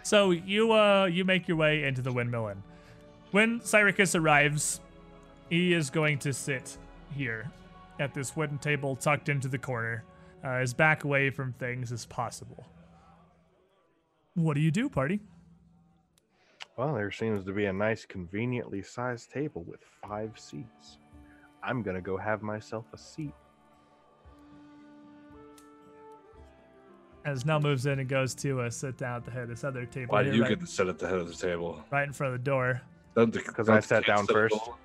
So 0.03 0.31
you 0.31 0.73
uh 0.73 1.05
you 1.05 1.23
make 1.23 1.47
your 1.47 1.55
way 1.55 1.83
into 1.85 2.01
the 2.01 2.11
windmill 2.11 2.49
inn. 2.49 2.61
When 3.31 3.61
Cyricus 3.61 4.15
arrives, 4.15 4.81
he 5.49 5.73
is 5.73 5.89
going 5.89 6.19
to 6.19 6.33
sit 6.33 6.77
here 7.15 7.49
at 7.99 8.13
this 8.13 8.35
wooden 8.35 8.57
table 8.57 8.95
tucked 8.95 9.29
into 9.29 9.47
the 9.47 9.57
corner, 9.57 10.03
uh, 10.43 10.47
as 10.47 10.73
back 10.73 11.03
away 11.03 11.29
from 11.29 11.53
things 11.53 11.91
as 11.91 12.05
possible. 12.05 12.65
What 14.35 14.55
do 14.55 14.61
you 14.61 14.71
do, 14.71 14.89
party? 14.89 15.19
Well, 16.75 16.95
there 16.95 17.11
seems 17.11 17.45
to 17.45 17.51
be 17.53 17.65
a 17.65 17.73
nice, 17.73 18.03
conveniently 18.05 18.81
sized 18.81 19.31
table 19.31 19.63
with 19.63 19.79
five 20.01 20.31
seats. 20.39 20.97
I'm 21.61 21.83
gonna 21.83 22.01
go 22.01 22.17
have 22.17 22.41
myself 22.41 22.85
a 22.93 22.97
seat. 22.97 23.33
As 27.25 27.45
Nell 27.45 27.61
moves 27.61 27.85
in 27.85 27.99
and 27.99 28.09
goes 28.09 28.35
to 28.35 28.61
uh, 28.61 28.69
sit 28.69 28.97
down 28.97 29.17
at 29.17 29.23
the 29.25 29.31
head 29.31 29.43
of 29.43 29.49
this 29.49 29.63
other 29.63 29.85
table, 29.85 30.11
Why 30.13 30.23
do 30.23 30.35
you 30.35 30.41
right, 30.41 30.49
get 30.49 30.59
to 30.59 30.67
sit 30.67 30.87
at 30.87 30.99
the 30.99 31.07
head 31.07 31.19
of 31.19 31.27
the 31.29 31.35
table? 31.35 31.81
right 31.91 32.05
in 32.05 32.11
front 32.11 32.33
of 32.33 32.39
the 32.39 32.43
door. 32.43 32.81
'Cause 33.15 33.69
I 33.69 33.79
sat 33.79 34.05
down 34.05 34.17
sit 34.17 34.21
at 34.23 34.27
the 34.27 34.33
first. 34.33 34.55
table? 34.55 34.77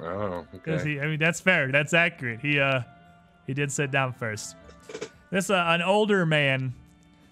Oh, 0.00 0.46
'Cause 0.64 0.80
okay. 0.80 0.90
he- 0.94 1.00
I 1.00 1.06
mean, 1.06 1.18
that's 1.18 1.40
fair. 1.40 1.70
That's 1.70 1.94
accurate. 1.94 2.40
He 2.40 2.58
uh, 2.60 2.80
he 3.46 3.54
did 3.54 3.70
sit 3.70 3.90
down 3.90 4.12
first. 4.12 4.56
This 5.30 5.50
uh, 5.50 5.54
an 5.68 5.82
older 5.82 6.26
man 6.26 6.74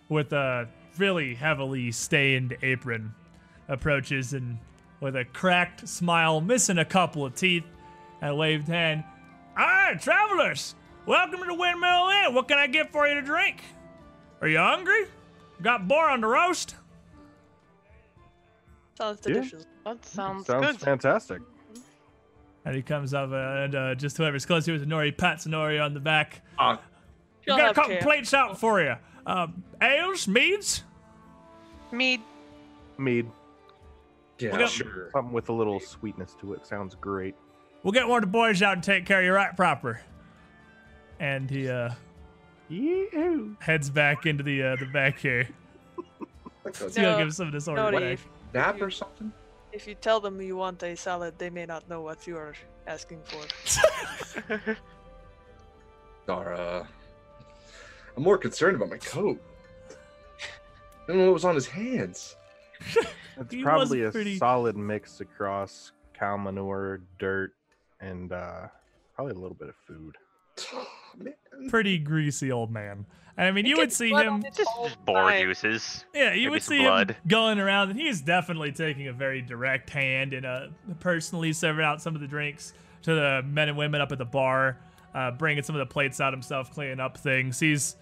with 0.09 0.33
a 0.33 0.69
really 0.99 1.35
heavily 1.35 1.91
stained 1.93 2.57
apron 2.63 3.15
approaches 3.69 4.33
and 4.33 4.59
with 5.01 5.17
a 5.17 5.25
cracked 5.25 5.89
smile, 5.89 6.41
missing 6.41 6.79
a 6.79 6.85
couple 6.85 7.25
of 7.25 7.35
teeth, 7.35 7.65
and 8.21 8.37
waved 8.37 8.69
hand. 8.69 9.03
All 9.59 9.65
right, 9.67 10.01
travelers, 10.01 10.75
welcome 11.07 11.41
to 11.41 11.47
the 11.47 11.55
Windmill 11.55 12.09
Inn. 12.27 12.35
What 12.35 12.47
can 12.49 12.59
I 12.59 12.67
get 12.69 12.93
for 12.93 13.07
you 13.09 13.15
to 13.15 13.23
drink? 13.23 13.63
Are 14.41 14.49
you 14.49 14.59
hungry? 14.59 15.07
Got 15.63 15.89
boar 15.89 16.09
on 16.11 16.21
the 16.21 16.27
roast? 16.29 16.77
Sounds 18.97 19.21
Yeah. 19.27 19.35
delicious. 19.35 19.67
That 19.85 20.05
sounds, 20.05 20.47
Sounds 20.47 20.67
good. 20.67 20.81
fantastic. 20.81 21.41
And 22.65 22.77
he 22.77 22.83
comes 22.83 23.13
up 23.13 23.31
uh, 23.31 23.35
and 23.65 23.75
uh, 23.75 23.95
just 23.97 24.17
whoever's 24.17 24.47
close 24.47 24.67
to 24.67 24.79
Nori 24.79 25.17
pats 25.17 25.47
Nori 25.47 25.85
on 25.85 25.95
the 25.95 26.01
back. 26.01 26.43
Ah, 26.59 26.81
You'll 27.47 27.57
got 27.57 27.73
a 27.73 27.75
couple 27.75 27.97
plates 27.97 28.33
out 28.35 28.59
for 28.59 28.81
you. 28.81 28.95
Um, 29.27 29.65
ales, 29.81 30.29
meads. 30.29 30.85
Mead. 31.91 32.21
Mead, 32.99 33.29
yeah, 34.39 34.57
got- 34.57 34.71
sure. 34.71 35.09
something 35.13 35.33
with 35.33 35.49
a 35.49 35.53
little 35.53 35.81
sweetness 35.81 36.37
to 36.41 36.53
it. 36.55 36.67
Sounds 36.67 36.95
great. 36.95 37.35
We'll 37.83 37.93
get 37.93 38.07
one 38.07 38.19
of 38.19 38.23
the 38.29 38.33
boys 38.33 38.63
out 38.63 38.75
and 38.75 38.83
take 38.83 39.07
care 39.07 39.19
of 39.21 39.25
you 39.25 39.33
right 39.33 39.57
proper. 39.57 40.01
And 41.19 41.51
he 41.51 41.69
uh, 41.69 41.91
Yee-hoo. 42.69 43.57
heads 43.61 43.91
back 43.91 44.25
into 44.27 44.43
the 44.45 44.63
uh, 44.63 44.77
the 44.77 44.87
back 44.87 45.19
here. 45.19 45.49
Like 46.65 46.75
a 46.81 46.91
So 46.91 47.01
he'll 47.01 47.19
give 47.19 47.35
some 47.35 47.49
of 47.49 47.53
this 47.53 47.67
order 47.67 47.91
back. 47.91 48.19
nap 48.55 48.81
or 48.81 48.91
something? 48.91 49.33
If 49.73 49.87
you 49.87 49.95
tell 49.95 50.21
them 50.21 50.41
you 50.41 50.57
want 50.57 50.83
a 50.83 50.95
salad, 50.97 51.35
they 51.39 51.51
may 51.51 51.65
not 51.67 51.89
know 51.89 52.03
what 52.03 52.27
you 52.27 52.37
are 52.37 52.55
asking 52.87 53.21
for. 53.25 53.43
Dara. 56.27 56.87
I'm 58.17 58.23
more 58.23 58.39
concerned 58.39 58.77
about 58.77 58.91
my 58.91 58.99
coat. 58.99 59.41
I 59.91 61.07
don't 61.09 61.19
know 61.19 61.25
what 61.27 61.35
was 61.35 61.45
on 61.45 61.55
his 61.55 61.67
hands. 61.67 62.37
It's 63.41 63.51
He 63.51 63.59
was 63.59 63.65
probably 63.65 64.03
a 64.03 64.11
pretty- 64.11 64.37
solid 64.37 64.77
mix 64.77 65.21
across 65.23 65.93
cow 66.13 66.37
manure, 66.37 67.01
dirt, 67.19 67.55
and 67.99 68.31
uh, 68.31 68.67
probably 69.15 69.33
a 69.33 69.39
little 69.39 69.57
bit 69.57 69.71
of 69.71 69.75
food. 69.87 70.17
Man. 71.17 71.35
Pretty 71.71 71.99
greasy 71.99 72.53
old 72.53 72.71
man. 72.71 73.07
I 73.37 73.51
mean, 73.51 73.65
you 73.65 73.79
would 73.79 73.93
see 73.93 74.11
him 74.11 74.43
just 74.55 74.69
whole 74.69 74.91
boar 75.07 75.31
thigh. 75.31 75.43
juices. 75.43 76.05
Yeah, 76.15 76.35
you 76.35 76.51
would 76.51 76.63
see 76.63 76.81
blood. 76.81 77.13
him 77.13 77.17
going 77.27 77.59
around, 77.59 77.91
and 77.91 77.99
he's 77.99 78.21
definitely 78.21 78.73
taking 78.73 79.09
a 79.09 79.13
very 79.13 79.41
direct 79.41 79.89
hand 79.91 80.35
and 80.35 80.45
uh, 80.45 80.67
personally 81.01 81.53
serving 81.53 81.85
out 81.85 82.03
some 82.03 82.15
of 82.15 82.21
the 82.21 82.27
drinks 82.27 82.75
to 83.03 83.15
the 83.15 83.43
men 83.47 83.69
and 83.69 83.79
women 83.79 84.01
up 84.01 84.13
at 84.13 84.19
the 84.19 84.25
bar, 84.25 84.79
uh, 85.15 85.31
bringing 85.31 85.63
some 85.63 85.75
of 85.75 85.81
the 85.81 85.93
plates 85.93 86.21
out 86.21 86.33
himself, 86.33 86.71
cleaning 86.73 87.01
up 87.01 87.17
things. 87.17 87.59
He's 87.59 87.97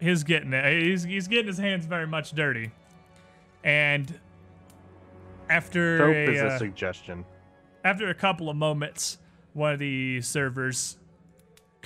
he's 0.00 0.24
getting 0.24 0.52
it. 0.52 0.82
He's 0.82 1.02
he's 1.02 1.28
getting 1.28 1.46
his 1.46 1.58
hands 1.58 1.84
very 1.84 2.06
much 2.06 2.32
dirty, 2.32 2.70
and 3.62 4.18
after 5.50 5.98
Soap 5.98 6.08
a, 6.08 6.32
is 6.32 6.40
a 6.40 6.46
uh, 6.46 6.58
suggestion. 6.58 7.24
after 7.84 8.08
a 8.08 8.14
couple 8.14 8.48
of 8.48 8.56
moments, 8.56 9.18
one 9.52 9.74
of 9.74 9.78
the 9.78 10.20
servers 10.22 10.96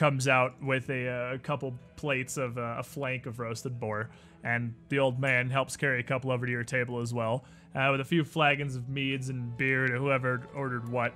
comes 0.01 0.29
out 0.29 0.55
with 0.63 0.89
a, 0.89 1.09
uh, 1.09 1.39
couple 1.43 1.75
plates 1.97 2.39
of 2.39 2.57
uh, 2.57 2.77
a 2.79 2.83
flank 2.83 3.27
of 3.27 3.39
roasted 3.39 3.79
boar, 3.79 4.09
and 4.43 4.75
the 4.89 4.99
old 4.99 5.21
man 5.21 5.51
helps 5.51 5.77
carry 5.77 6.01
a 6.01 6.03
couple 6.03 6.33
over 6.33 6.47
to 6.47 6.51
your 6.51 6.65
table 6.65 7.01
as 7.01 7.13
well, 7.13 7.45
uh, 7.75 7.89
with 7.93 8.01
a 8.01 8.05
few 8.05 8.25
flagons 8.25 8.77
of 8.77 8.89
meads 8.89 9.29
and 9.29 9.55
beer 9.59 9.87
to 9.87 9.99
whoever 9.99 10.41
ordered 10.57 10.89
what. 10.89 11.13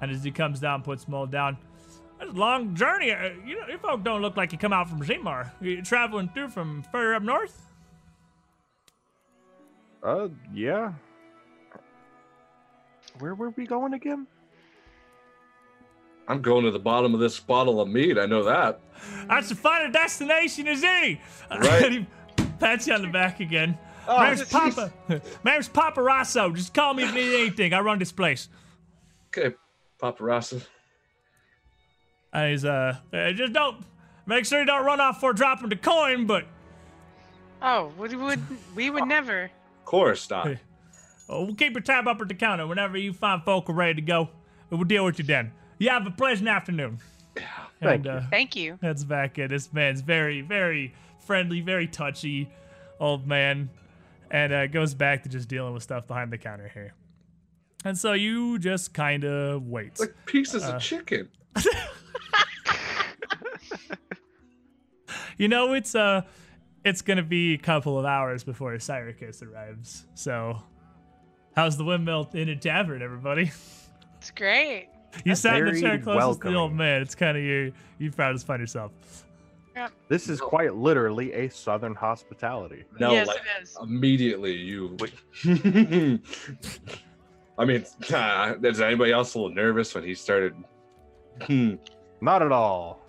And 0.00 0.10
as 0.10 0.24
he 0.24 0.30
comes 0.30 0.58
down, 0.58 0.84
puts 0.84 1.04
them 1.04 1.12
all 1.12 1.26
down. 1.26 1.58
That's 2.18 2.30
a 2.30 2.32
long 2.32 2.74
journey. 2.74 3.12
Uh, 3.12 3.32
you 3.44 3.60
know, 3.60 3.68
you 3.68 3.76
folk 3.76 4.02
don't 4.02 4.22
look 4.22 4.38
like 4.38 4.52
you 4.52 4.58
come 4.58 4.72
out 4.72 4.88
from 4.88 5.02
Zimar. 5.02 5.50
You 5.60 5.82
traveling 5.82 6.30
through 6.30 6.48
from 6.48 6.82
further 6.90 7.14
up 7.14 7.22
north? 7.22 7.60
Uh, 10.02 10.28
yeah. 10.54 10.94
Where 13.18 13.34
were 13.34 13.50
we 13.50 13.66
going 13.66 13.92
again? 13.92 14.26
I'm 16.28 16.42
going 16.42 16.64
to 16.64 16.70
the 16.70 16.78
bottom 16.78 17.14
of 17.14 17.20
this 17.20 17.38
bottle 17.38 17.80
of 17.80 17.88
meat. 17.88 18.18
I 18.18 18.26
know 18.26 18.42
that. 18.44 18.80
That's 19.28 19.50
as 19.50 19.58
fine 19.58 19.86
a 19.86 19.92
destination 19.92 20.66
as 20.66 20.82
any. 20.82 21.20
Right. 21.50 21.84
and 21.84 21.94
he 21.94 22.06
pats 22.58 22.86
you 22.86 22.94
on 22.94 23.02
the 23.02 23.08
back 23.08 23.40
again. 23.40 23.78
Oh, 24.08 24.16
My 24.18 24.28
name's 24.28 24.42
jeez. 24.42 24.50
Papa. 24.50 24.92
My 25.44 25.52
name's 25.52 25.68
Papa 25.68 26.02
Rosso. 26.02 26.50
Just 26.52 26.74
call 26.74 26.94
me 26.94 27.04
if 27.04 27.14
you 27.14 27.20
need 27.20 27.34
anything. 27.40 27.72
I 27.72 27.80
run 27.80 27.98
this 27.98 28.12
place. 28.12 28.48
Okay, 29.28 29.54
paparazzi. 30.00 30.64
And 32.32 32.50
he's 32.50 32.64
uh, 32.64 32.96
uh, 33.12 33.32
just 33.32 33.52
don't 33.52 33.78
make 34.26 34.44
sure 34.46 34.60
you 34.60 34.66
don't 34.66 34.84
run 34.84 35.00
off 35.00 35.16
before 35.16 35.32
dropping 35.32 35.68
the 35.68 35.76
coin. 35.76 36.26
But 36.26 36.44
Oh, 37.62 37.92
we 37.98 38.14
would 38.14 38.40
we 38.74 38.90
would 38.90 39.06
never. 39.06 39.44
Of 39.44 39.84
course 39.84 40.28
not. 40.30 40.46
Hey. 41.28 41.34
uh, 41.34 41.40
we'll 41.42 41.54
keep 41.56 41.72
your 41.72 41.80
tab 41.82 42.06
up 42.06 42.20
at 42.20 42.28
the 42.28 42.34
counter 42.34 42.66
whenever 42.66 42.96
you 42.96 43.12
find 43.12 43.42
folk 43.42 43.68
are 43.68 43.72
ready 43.72 43.94
to 43.94 44.00
go. 44.02 44.28
We'll 44.70 44.84
deal 44.84 45.04
with 45.04 45.18
you 45.18 45.24
then. 45.24 45.52
You 45.78 45.90
have 45.90 46.06
a 46.06 46.10
pleasant 46.10 46.48
afternoon. 46.48 46.98
Thank 47.36 47.44
and, 47.80 48.04
you. 48.04 48.10
Uh, 48.10 48.24
Thank 48.30 48.56
you. 48.56 48.78
That's 48.80 49.04
back 49.04 49.38
in. 49.38 49.48
This 49.48 49.72
man's 49.72 50.00
very, 50.00 50.40
very 50.40 50.94
friendly, 51.20 51.60
very 51.60 51.86
touchy 51.86 52.48
old 52.98 53.26
man. 53.26 53.68
And 54.30 54.52
uh, 54.52 54.66
goes 54.66 54.94
back 54.94 55.22
to 55.22 55.28
just 55.28 55.48
dealing 55.48 55.74
with 55.74 55.82
stuff 55.82 56.06
behind 56.06 56.32
the 56.32 56.38
counter 56.38 56.68
here. 56.72 56.94
And 57.84 57.96
so 57.96 58.14
you 58.14 58.58
just 58.58 58.92
kind 58.94 59.24
of 59.24 59.66
wait. 59.66 60.00
Like 60.00 60.14
pieces 60.24 60.64
Uh, 60.64 60.76
of 60.76 60.82
chicken. 60.82 61.28
You 65.38 65.48
know, 65.48 65.74
it's 65.74 65.94
uh 65.94 66.22
it's 66.84 67.02
gonna 67.02 67.22
be 67.22 67.54
a 67.54 67.58
couple 67.58 67.98
of 67.98 68.04
hours 68.04 68.44
before 68.44 68.78
Cyricus 68.78 69.42
arrives. 69.42 70.06
So 70.14 70.62
how's 71.54 71.76
the 71.76 71.84
windmill 71.84 72.30
in 72.32 72.48
a 72.48 72.56
tavern, 72.56 73.02
everybody? 73.02 73.50
It's 74.18 74.30
great. 74.30 74.88
You 75.24 75.34
sat 75.34 75.56
in 75.56 75.64
the 75.64 75.70
very 75.72 75.80
chair 75.80 75.98
closest 75.98 76.42
to 76.42 76.50
the 76.50 76.56
old 76.56 76.72
man. 76.74 77.02
It's 77.02 77.14
kinda 77.14 77.40
you 77.40 77.72
you 77.98 78.10
proud 78.10 78.34
as 78.34 78.42
find 78.42 78.60
yourself. 78.60 78.92
This 80.08 80.28
is 80.30 80.40
quite 80.40 80.74
literally 80.74 81.32
a 81.34 81.50
southern 81.50 81.94
hospitality. 81.94 82.84
No, 82.98 83.12
yes, 83.12 83.26
like 83.26 83.38
it 83.38 83.62
is. 83.62 83.76
immediately 83.82 84.54
you. 84.54 84.96
I 87.58 87.64
mean, 87.64 87.84
uh, 88.12 88.54
is 88.62 88.80
anybody 88.80 89.12
else 89.12 89.34
a 89.34 89.38
little 89.38 89.54
nervous 89.54 89.94
when 89.94 90.04
he 90.04 90.14
started? 90.14 90.54
Hmm, 91.42 91.74
Not 92.22 92.42
at 92.42 92.52
all. 92.52 93.00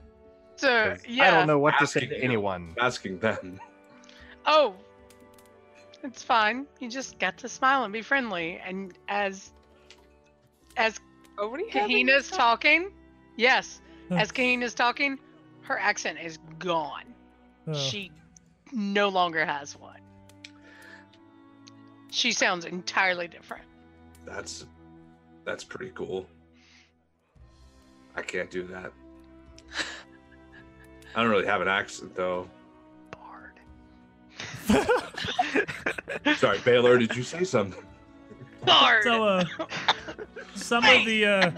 So 0.57 0.95
yeah. 1.07 1.27
I 1.27 1.31
don't 1.31 1.47
know 1.47 1.59
what 1.59 1.75
to 1.79 1.87
say 1.87 2.01
to 2.01 2.15
you. 2.15 2.21
anyone. 2.21 2.73
asking 2.81 3.19
them. 3.19 3.59
Oh, 4.45 4.73
it's 6.03 6.23
fine. 6.23 6.65
You 6.79 6.89
just 6.89 7.19
got 7.19 7.37
to 7.39 7.49
smile 7.49 7.83
and 7.83 7.93
be 7.93 8.01
friendly. 8.01 8.59
And 8.65 8.97
as 9.07 9.51
as 10.75 10.99
Oh, 11.37 11.47
what 11.49 11.57
do 11.59 11.63
you 11.65 11.69
have 11.71 11.89
in 11.89 11.95
Kahina's 12.07 12.29
your- 12.29 12.37
talking, 12.37 12.91
yes, 13.35 13.81
as 14.11 14.31
Kahina's 14.31 14.73
talking, 14.73 15.19
Her 15.61 15.77
accent 15.77 16.17
is 16.23 16.39
gone. 16.59 17.03
Uh, 17.67 17.73
She 17.73 18.11
no 18.71 19.09
longer 19.09 19.45
has 19.45 19.77
one. 19.77 19.99
She 22.09 22.31
sounds 22.31 22.65
entirely 22.65 23.27
different. 23.27 23.63
That's 24.25 24.65
that's 25.45 25.63
pretty 25.63 25.91
cool. 25.93 26.25
I 28.15 28.21
can't 28.21 28.49
do 28.49 28.63
that. 28.63 28.91
I 31.15 31.21
don't 31.21 31.29
really 31.31 31.45
have 31.45 31.61
an 31.61 31.67
accent 31.67 32.15
though. 32.15 32.47
Bard. 33.11 33.59
Sorry, 36.37 36.59
Baylor, 36.59 36.97
did 36.97 37.15
you 37.15 37.23
say 37.23 37.43
something? 37.43 37.83
Bard. 38.65 39.03
So, 39.03 39.23
uh, 39.23 39.45
some 40.55 40.83
of 40.83 41.05
the 41.05 41.25
uh, 41.25 41.51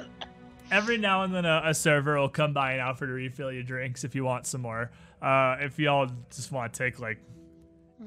every 0.72 0.98
now 0.98 1.24
and 1.24 1.34
then 1.34 1.46
a, 1.46 1.62
a 1.66 1.74
server 1.74 2.20
will 2.20 2.30
come 2.30 2.54
by 2.54 2.74
and 2.74 2.82
offer 2.82 3.06
to 3.06 3.14
refill 3.14 3.52
your 3.52 3.64
drinks 3.64 4.04
if 4.04 4.16
you 4.16 4.24
want 4.24 4.46
some 4.46 4.62
more. 4.62 4.92
Uh, 5.22 5.58
if 5.60 5.80
y'all 5.80 6.10
just 6.34 6.52
want 6.52 6.74
to 6.74 6.78
take 6.78 7.00
like 7.00 7.20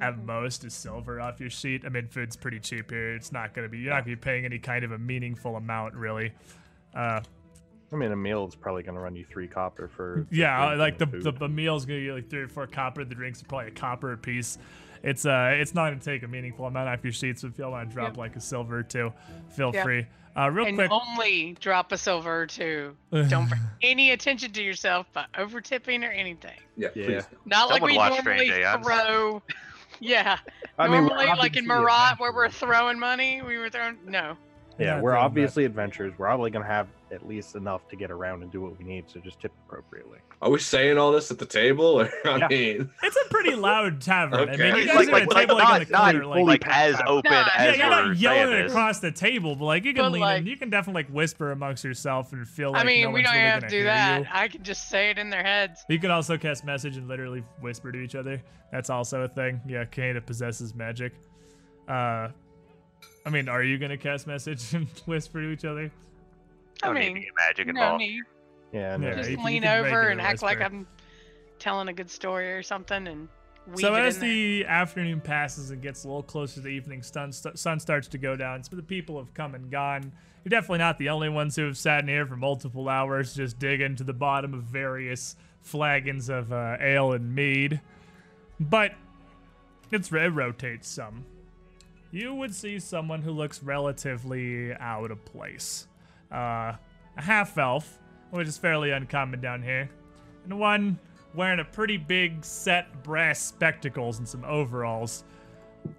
at 0.00 0.18
most 0.24 0.64
a 0.64 0.70
silver 0.70 1.20
off 1.20 1.40
your 1.40 1.50
sheet, 1.50 1.84
I 1.84 1.88
mean 1.88 2.08
food's 2.08 2.36
pretty 2.36 2.60
cheap 2.60 2.90
here. 2.90 3.14
It's 3.14 3.32
not 3.32 3.54
gonna 3.54 3.68
be 3.68 3.78
you're 3.78 3.92
not 3.92 4.04
gonna 4.04 4.16
be 4.16 4.20
paying 4.20 4.44
any 4.44 4.58
kind 4.58 4.84
of 4.84 4.92
a 4.92 4.98
meaningful 4.98 5.56
amount 5.56 5.94
really. 5.94 6.32
Uh, 6.94 7.20
I 7.92 7.96
mean, 7.96 8.10
a 8.10 8.16
meal 8.16 8.46
is 8.48 8.54
probably 8.54 8.82
going 8.82 8.94
to 8.94 9.02
run 9.02 9.14
you 9.14 9.24
three 9.24 9.46
copper 9.46 9.86
for. 9.86 10.26
for 10.26 10.34
yeah, 10.34 10.74
like 10.74 10.96
the, 10.96 11.04
and 11.04 11.22
the 11.22 11.32
food. 11.32 11.38
the 11.38 11.48
meal's 11.48 11.84
gonna 11.84 12.00
be 12.00 12.10
like 12.10 12.30
three 12.30 12.40
or 12.40 12.48
four 12.48 12.66
copper. 12.66 13.04
The 13.04 13.14
drinks 13.14 13.42
are 13.42 13.46
probably 13.46 13.68
a 13.68 13.72
copper 13.72 14.12
a 14.12 14.18
piece. 14.18 14.56
It's 15.02 15.26
uh, 15.26 15.56
it's 15.58 15.74
not 15.74 15.90
gonna 15.90 16.00
take 16.00 16.22
a 16.22 16.28
meaningful 16.28 16.66
amount 16.66 16.88
off 16.88 17.02
your 17.02 17.12
sheets. 17.12 17.42
If 17.44 17.58
y'all 17.58 17.72
want 17.72 17.88
to 17.88 17.94
drop 17.94 18.08
Yep. 18.10 18.16
like 18.16 18.36
a 18.36 18.40
silver 18.40 18.78
or 18.78 18.82
two, 18.82 19.12
feel 19.50 19.72
Yep. 19.74 19.84
free. 19.84 20.06
Uh, 20.34 20.48
real 20.50 20.66
and 20.66 20.76
quick. 20.76 20.90
only 20.90 21.56
drop 21.60 21.92
a 21.92 21.98
silver 21.98 22.42
or 22.42 22.46
two. 22.46 22.96
Don't 23.10 23.48
bring 23.48 23.60
any 23.82 24.12
attention 24.12 24.50
to 24.52 24.62
yourself 24.62 25.06
by 25.12 25.26
over 25.36 25.60
tipping 25.60 26.04
or 26.04 26.10
anything. 26.10 26.58
Yeah, 26.76 26.88
Yeah. 26.94 27.04
please. 27.06 27.24
Not 27.44 27.68
like 27.68 27.82
we 27.82 27.96
normally 27.96 28.50
throw. 28.82 29.42
Yeah, 30.00 30.38
I 30.78 30.88
mean, 30.88 31.04
normally 31.06 31.26
like 31.26 31.56
in 31.56 31.64
Marat 31.66 32.14
where 32.18 32.32
we're 32.32 32.48
throwing 32.48 32.98
money, 32.98 33.40
we 33.42 33.56
were 33.58 33.68
throwing 33.70 33.98
no. 34.06 34.36
Yeah, 34.78 35.00
we're 35.00 35.10
doing 35.10 35.14
that. 35.20 35.24
obviously 35.24 35.64
adventurers. 35.64 36.12
We're 36.18 36.26
probably 36.26 36.50
going 36.50 36.64
to 36.64 36.70
have 36.70 36.88
at 37.10 37.26
least 37.28 37.56
enough 37.56 37.86
to 37.88 37.96
get 37.96 38.10
around 38.10 38.42
and 38.42 38.50
do 38.50 38.60
what 38.62 38.78
we 38.78 38.84
need. 38.84 39.04
So 39.08 39.20
just 39.20 39.38
tip 39.40 39.52
appropriately. 39.66 40.18
Are 40.40 40.50
we 40.50 40.58
saying 40.58 40.96
all 40.98 41.12
this 41.12 41.30
at 41.30 41.38
the 41.38 41.44
table? 41.46 42.00
Or, 42.00 42.10
I 42.24 42.36
Yeah. 42.38 42.48
mean, 42.48 42.90
It's 43.02 43.16
a 43.16 43.28
pretty 43.28 43.54
loud 43.54 44.00
tavern. 44.00 44.48
I 44.48 44.52
Okay. 44.52 44.56
mean, 44.62 44.76
you 44.76 44.82
It's 44.82 44.86
guys 44.92 45.08
like, 45.08 45.08
are 45.08 45.12
like, 45.12 45.22
at 45.22 45.28
a 45.28 45.34
like, 45.34 45.40
table 45.46 45.54
like 45.56 45.64
not, 45.68 45.82
in 46.14 46.20
the 46.20 46.26
not 46.26 46.36
like, 46.36 46.46
like 46.46 46.66
as 46.68 47.00
open 47.06 47.30
Nah, 47.30 47.48
as 47.54 47.76
yeah, 47.76 47.82
you're 47.82 47.90
not 47.90 48.04
saying 48.04 48.16
yelling 48.18 48.50
this. 48.62 48.72
across 48.72 48.98
the 49.00 49.12
table, 49.12 49.56
but 49.56 49.64
like 49.66 49.84
you 49.84 49.92
can 49.92 50.04
But, 50.04 50.12
lean 50.12 50.20
like- 50.22 50.38
in, 50.40 50.46
you 50.46 50.56
can 50.56 50.70
definitely 50.70 51.02
like 51.02 51.12
whisper 51.12 51.52
amongst 51.52 51.84
yourself 51.84 52.32
and 52.32 52.48
feel 52.48 52.72
like 52.72 52.82
I 52.82 52.86
mean, 52.86 53.02
no 53.04 53.10
we 53.10 53.22
don't 53.22 53.32
really 53.34 53.44
have 53.46 53.60
gonna 53.60 53.70
do 53.70 53.84
that. 53.84 54.20
You. 54.22 54.26
I 54.32 54.48
can 54.48 54.62
just 54.62 54.88
say 54.88 55.10
it 55.10 55.18
in 55.18 55.28
their 55.28 55.42
heads. 55.42 55.84
You 55.88 55.98
can 55.98 56.10
also 56.10 56.38
cast 56.38 56.64
message 56.64 56.96
and 56.96 57.08
literally 57.08 57.44
whisper 57.60 57.92
to 57.92 57.98
each 57.98 58.14
other. 58.14 58.40
That's 58.72 58.88
also 58.90 59.22
a 59.22 59.28
thing. 59.28 59.60
Yeah, 59.66 59.84
Canada 59.84 60.22
possesses 60.22 60.74
magic. 60.74 61.12
Uh, 61.88 62.28
I 63.24 63.30
mean, 63.30 63.48
are 63.48 63.62
you 63.62 63.78
gonna 63.78 63.96
cast 63.96 64.26
message 64.26 64.74
and 64.74 64.88
whisper 65.06 65.40
to 65.40 65.50
each 65.50 65.64
other? 65.64 65.90
I 66.82 66.86
Don't 66.86 66.94
need 66.96 67.06
mean, 67.06 67.14
to 67.16 67.20
get 67.20 67.30
magic 67.36 67.66
no 67.66 67.70
involved. 67.70 67.98
need. 68.00 68.22
Yeah, 68.72 68.80
Yeah, 68.92 68.96
no, 68.96 69.14
Just 69.16 69.30
you 69.30 69.36
can- 69.36 69.46
you 69.46 69.52
lean 69.52 69.64
over 69.64 70.08
and 70.08 70.20
act 70.20 70.42
like. 70.42 70.60
I'm 70.60 70.86
telling 71.58 71.88
a 71.88 71.92
good 71.92 72.10
story 72.10 72.50
or 72.52 72.62
something, 72.62 73.06
and 73.06 73.28
weave 73.68 73.78
so 73.78 73.94
it 73.94 74.00
as 74.00 74.16
in 74.16 74.20
there. 74.22 74.30
the 74.30 74.64
afternoon 74.66 75.20
passes 75.20 75.70
and 75.70 75.80
gets 75.80 76.02
a 76.02 76.08
little 76.08 76.22
closer 76.24 76.54
to 76.54 76.60
the 76.62 76.68
evening, 76.70 77.02
sun, 77.04 77.30
st- 77.30 77.56
sun 77.56 77.78
starts 77.78 78.08
to 78.08 78.18
go 78.18 78.34
down. 78.34 78.64
Some 78.64 78.76
of 78.78 78.84
the 78.84 78.88
people 78.88 79.16
have 79.18 79.32
come 79.34 79.54
and 79.54 79.70
gone. 79.70 80.10
You're 80.44 80.50
definitely 80.50 80.78
not 80.78 80.98
the 80.98 81.10
only 81.10 81.28
ones 81.28 81.54
who 81.54 81.64
have 81.66 81.78
sat 81.78 82.00
in 82.02 82.08
here 82.08 82.26
for 82.26 82.34
multiple 82.36 82.88
hours, 82.88 83.32
just 83.36 83.60
digging 83.60 83.94
to 83.94 84.02
the 84.02 84.12
bottom 84.12 84.54
of 84.54 84.64
various 84.64 85.36
flagons 85.60 86.28
of 86.28 86.52
uh, 86.52 86.78
ale 86.80 87.12
and 87.12 87.32
mead. 87.32 87.80
But 88.58 88.94
it's 89.92 90.10
it 90.10 90.16
rotates 90.32 90.88
some. 90.88 91.24
You 92.12 92.34
would 92.34 92.54
see 92.54 92.78
someone 92.78 93.22
who 93.22 93.32
looks 93.32 93.62
relatively 93.62 94.74
out 94.74 95.10
of 95.10 95.24
place. 95.24 95.88
Uh, 96.30 96.74
a 97.16 97.22
half 97.22 97.56
elf, 97.58 97.98
which 98.30 98.46
is 98.46 98.58
fairly 98.58 98.90
uncommon 98.90 99.40
down 99.40 99.62
here, 99.62 99.90
and 100.44 100.58
one 100.58 100.98
wearing 101.34 101.60
a 101.60 101.64
pretty 101.64 101.96
big 101.96 102.44
set 102.44 103.02
brass 103.02 103.42
spectacles 103.42 104.18
and 104.18 104.28
some 104.28 104.44
overalls. 104.44 105.24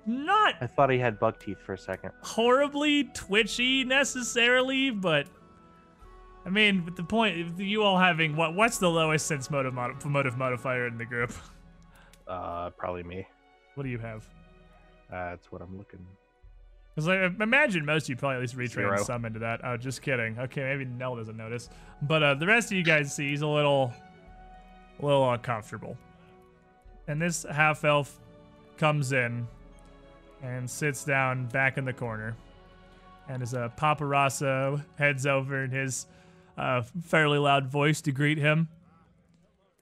Not 0.05 0.55
I 0.61 0.67
thought 0.67 0.89
he 0.91 0.97
had 0.99 1.19
buck 1.19 1.39
teeth 1.39 1.57
for 1.59 1.73
a 1.73 1.77
second. 1.77 2.11
horribly 2.21 3.05
twitchy 3.15 3.83
necessarily, 3.83 4.91
but 4.91 5.27
I 6.45 6.49
mean, 6.49 6.85
with 6.85 6.95
the 6.95 7.03
point, 7.03 7.59
you 7.59 7.83
all 7.83 7.97
having 7.97 8.35
what? 8.35 8.53
What's 8.53 8.77
the 8.77 8.89
lowest 8.89 9.25
sense 9.25 9.49
motive 9.49 9.73
mod- 9.73 10.03
motive 10.05 10.37
modifier 10.37 10.87
in 10.87 10.97
the 10.97 11.05
group? 11.05 11.33
Uh, 12.27 12.69
probably 12.71 13.03
me. 13.03 13.27
What 13.75 13.83
do 13.83 13.89
you 13.89 13.97
have? 13.97 14.25
That's 15.13 15.51
what 15.51 15.61
I'm 15.61 15.77
looking. 15.77 16.05
Because 16.95 17.07
I 17.07 17.25
imagine 17.25 17.85
most 17.85 18.03
of 18.03 18.09
you 18.09 18.15
probably 18.15 18.37
at 18.37 18.41
least 18.41 18.55
retrain 18.55 18.73
Zero. 18.73 19.03
some 19.03 19.25
into 19.25 19.39
that. 19.39 19.61
Oh, 19.63 19.77
just 19.77 20.01
kidding. 20.01 20.37
Okay, 20.39 20.61
maybe 20.63 20.85
Nell 20.85 21.15
doesn't 21.15 21.37
notice, 21.37 21.69
but 22.01 22.23
uh, 22.23 22.33
the 22.33 22.47
rest 22.47 22.71
of 22.71 22.77
you 22.77 22.83
guys 22.83 23.15
see 23.15 23.29
he's 23.29 23.41
a 23.41 23.47
little, 23.47 23.93
a 24.99 25.05
little 25.05 25.31
uncomfortable. 25.31 25.97
And 27.07 27.21
this 27.21 27.45
half 27.51 27.83
elf 27.83 28.19
comes 28.77 29.11
in 29.11 29.47
and 30.41 30.69
sits 30.69 31.03
down 31.03 31.45
back 31.47 31.77
in 31.77 31.85
the 31.85 31.93
corner. 31.93 32.35
And 33.29 33.43
as 33.43 33.53
a 33.53 33.71
paparazzo 33.77 34.83
heads 34.97 35.25
over 35.25 35.63
in 35.63 35.69
his 35.71 36.07
uh, 36.57 36.81
fairly 37.03 37.37
loud 37.37 37.67
voice 37.67 38.01
to 38.01 38.11
greet 38.11 38.37
him, 38.37 38.67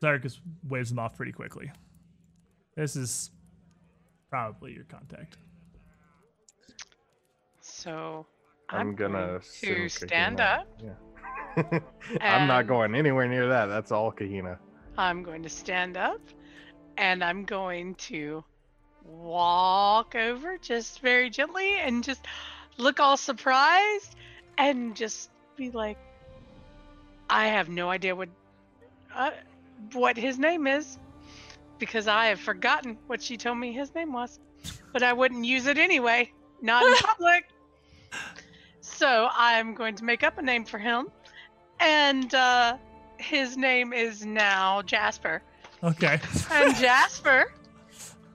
Zarkus 0.01 0.39
waves 0.67 0.91
him 0.91 0.99
off 0.99 1.15
pretty 1.15 1.31
quickly. 1.31 1.71
This 2.75 2.95
is 2.95 3.31
probably 4.31 4.73
your 4.73 4.85
contact. 4.85 5.37
So 7.59 8.25
I'm, 8.69 8.95
gonna 8.95 9.13
going 9.13 9.35
assume 9.35 9.89
to 9.89 9.89
stand 9.89 10.39
Kahina. 10.39 10.59
up. 10.59 10.67
Yeah. 10.81 11.79
I'm 12.21 12.47
not 12.47 12.65
going 12.65 12.95
anywhere 12.95 13.27
near 13.27 13.49
that. 13.49 13.65
That's 13.65 13.91
all 13.91 14.11
Kahina. 14.11 14.57
I'm 14.97 15.21
going 15.21 15.43
to 15.43 15.49
stand 15.49 15.97
up 15.97 16.21
and 16.97 17.23
I'm 17.23 17.43
going 17.43 17.95
to 17.95 18.43
walk 19.03 20.15
over 20.15 20.57
just 20.57 21.01
very 21.01 21.29
gently 21.29 21.75
and 21.79 22.03
just 22.03 22.25
look 22.77 23.01
all 23.01 23.17
surprised 23.17 24.15
and 24.57 24.95
just 24.95 25.29
be 25.57 25.71
like, 25.71 25.97
I 27.29 27.47
have 27.47 27.67
no 27.67 27.89
idea 27.89 28.15
what 28.15 28.29
uh, 29.13 29.31
what 29.91 30.15
his 30.15 30.39
name 30.39 30.67
is 30.67 30.97
because 31.81 32.07
I 32.07 32.27
have 32.27 32.39
forgotten 32.39 32.95
what 33.07 33.21
she 33.23 33.35
told 33.35 33.57
me 33.57 33.73
his 33.73 33.93
name 33.95 34.13
was, 34.13 34.39
but 34.93 35.01
I 35.01 35.11
wouldn't 35.13 35.43
use 35.43 35.65
it 35.65 35.79
anyway, 35.79 36.31
not 36.61 36.85
in 36.85 36.93
public. 37.03 37.45
So 38.81 39.27
I'm 39.35 39.73
going 39.73 39.95
to 39.95 40.03
make 40.05 40.21
up 40.23 40.37
a 40.37 40.41
name 40.43 40.63
for 40.63 40.77
him, 40.77 41.07
and 41.79 42.33
uh, 42.35 42.77
his 43.17 43.57
name 43.57 43.93
is 43.93 44.23
now 44.25 44.83
Jasper. 44.83 45.41
Okay. 45.83 46.19
And 46.51 46.75
Jasper 46.77 47.51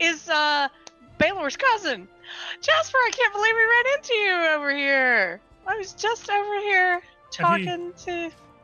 is 0.01 0.29
uh 0.29 0.67
Baylor's 1.19 1.57
cousin. 1.57 2.09
Jasper, 2.61 2.99
I 2.99 3.11
can't 3.13 3.33
believe 3.33 3.55
we 3.55 3.63
ran 3.63 3.97
into 3.97 4.15
you 4.15 4.55
over 4.57 4.77
here. 4.77 5.41
I 5.69 5.77
was 5.77 5.93
just 5.93 6.29
over 6.29 6.59
here 6.61 7.01
Have 7.39 7.61
you- 7.61 7.67
talking 7.67 7.93
to 8.05 8.13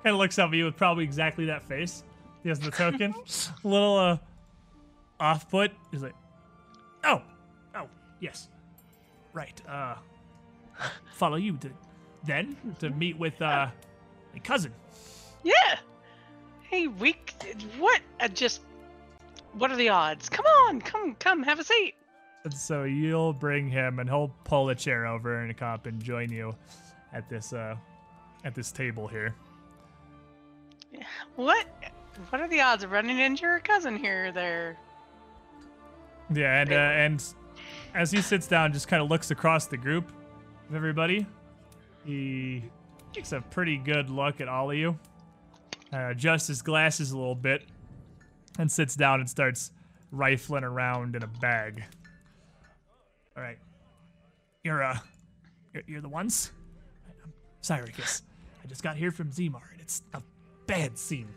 kind 0.03 0.15
of 0.15 0.17
looks 0.17 0.37
at 0.41 0.53
you 0.53 0.65
with 0.65 0.77
probably 0.77 1.05
exactly 1.05 1.45
that 1.47 1.63
face. 1.69 2.03
He 2.43 2.49
has 2.49 2.59
the 2.59 2.73
token. 2.73 3.15
a 3.15 3.53
little 3.69 3.97
uh 3.97 4.19
off 5.23 5.49
put. 5.49 5.71
He's 5.91 6.03
like, 6.03 6.15
oh, 7.05 7.23
oh, 7.75 7.87
yes, 8.21 8.49
right. 9.33 9.63
Uh, 9.67 9.95
follow 11.15 11.37
you 11.37 11.57
to 11.59 11.71
then 12.25 12.57
to 12.81 12.91
meet 12.91 13.19
with 13.19 13.41
uh 13.41 13.69
my 14.33 14.39
cousin. 14.41 14.73
Yeah. 15.45 15.79
Hey, 16.63 16.89
we 16.89 17.15
what? 17.79 18.01
Uh, 18.21 18.29
just 18.29 18.63
what 19.55 19.71
are 19.71 19.77
the 19.77 19.91
odds? 19.91 20.29
Come 20.29 20.47
on, 20.47 20.81
come, 20.81 21.15
come, 21.15 21.43
have 21.43 21.61
a 21.61 21.65
seat. 21.65 21.95
And 22.45 22.53
so 22.53 22.83
you'll 22.83 23.33
bring 23.33 23.69
him, 23.69 24.01
and 24.01 24.09
he'll 24.09 24.33
pull 24.45 24.71
a 24.71 24.75
chair 24.75 25.07
over 25.07 25.43
and 25.43 25.57
come 25.57 25.69
up 25.69 25.87
and 25.87 26.03
join 26.03 26.31
you 26.33 26.55
at 27.13 27.29
this 27.29 27.53
uh 27.53 27.77
at 28.45 28.55
this 28.55 28.73
table 28.73 29.07
here. 29.07 29.35
What? 31.37 31.67
What 32.29 32.41
are 32.41 32.49
the 32.49 32.61
odds 32.61 32.83
of 32.85 32.91
running 32.91 33.21
into 33.21 33.43
your 33.43 33.61
cousin 33.61 33.97
here 33.97 34.27
or 34.27 34.33
there? 34.33 34.79
Yeah, 36.35 36.61
and 36.61 36.73
uh, 36.73 36.77
and 36.77 37.25
as 37.95 38.11
he 38.11 38.23
sits 38.23 38.47
down, 38.47 38.73
just 38.73 38.89
kind 38.89 39.03
of 39.03 39.11
looks 39.11 39.31
across 39.31 39.67
the 39.67 39.77
group 39.77 40.11
of 40.69 40.75
everybody. 40.75 41.27
He 42.05 42.65
takes 43.13 43.33
a 43.33 43.41
pretty 43.41 43.77
good 43.77 44.11
look 44.11 44.41
at 44.41 44.49
all 44.49 44.71
of 44.71 44.77
you, 44.77 44.99
uh, 45.93 46.09
adjusts 46.11 46.47
his 46.49 46.63
glasses 46.63 47.13
a 47.13 47.19
little 47.19 47.35
bit, 47.35 47.65
and 48.59 48.71
sits 48.71 48.97
down 48.97 49.21
and 49.21 49.29
starts 49.29 49.73
rifling 50.11 50.65
around 50.65 51.17
in 51.17 51.23
a 51.23 51.27
bag. 51.27 51.85
All 53.37 53.43
right, 53.43 53.59
you're 54.65 54.83
uh, 54.83 54.99
you're, 55.75 55.83
you're 55.87 56.01
the 56.01 56.09
ones. 56.09 56.53
I'm 57.25 57.33
Cyricus. 57.61 58.23
I 58.63 58.67
just 58.69 58.83
got 58.83 58.97
here 58.97 59.11
from 59.11 59.31
Zimar, 59.31 59.73
and 59.73 59.81
it's 59.81 60.03
a 60.15 60.23
bad 60.67 60.97
scene. 60.99 61.29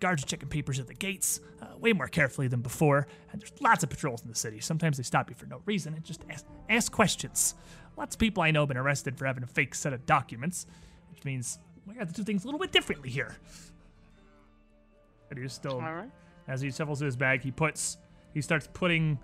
Guards 0.00 0.22
are 0.22 0.26
checking 0.26 0.48
papers 0.48 0.80
at 0.80 0.86
the 0.86 0.94
gates, 0.94 1.40
uh, 1.62 1.66
way 1.78 1.92
more 1.92 2.08
carefully 2.08 2.48
than 2.48 2.60
before. 2.60 3.06
And 3.32 3.40
there's 3.40 3.52
lots 3.60 3.82
of 3.82 3.90
patrols 3.90 4.22
in 4.22 4.28
the 4.28 4.34
city. 4.34 4.60
Sometimes 4.60 4.96
they 4.96 5.02
stop 5.02 5.30
you 5.30 5.36
for 5.36 5.46
no 5.46 5.62
reason 5.66 5.94
and 5.94 6.04
just 6.04 6.22
ask, 6.28 6.44
ask 6.68 6.90
questions. 6.90 7.54
Lots 7.96 8.14
of 8.16 8.18
people 8.18 8.42
I 8.42 8.50
know 8.50 8.62
have 8.62 8.68
been 8.68 8.76
arrested 8.76 9.18
for 9.18 9.26
having 9.26 9.42
a 9.42 9.46
fake 9.46 9.74
set 9.74 9.92
of 9.92 10.06
documents, 10.06 10.66
which 11.10 11.24
means 11.24 11.58
we 11.86 11.94
got 11.94 12.08
to 12.08 12.14
do 12.14 12.24
things 12.24 12.44
a 12.44 12.46
little 12.46 12.60
bit 12.60 12.72
differently 12.72 13.10
here. 13.10 13.36
And 15.30 15.38
he's 15.38 15.52
still 15.52 15.80
right. 15.80 16.10
as 16.48 16.60
he 16.60 16.70
shuffles 16.70 16.98
through 16.98 17.06
his 17.06 17.16
bag, 17.16 17.42
he 17.42 17.50
puts, 17.50 17.98
he 18.34 18.40
starts 18.40 18.68
putting 18.72 19.18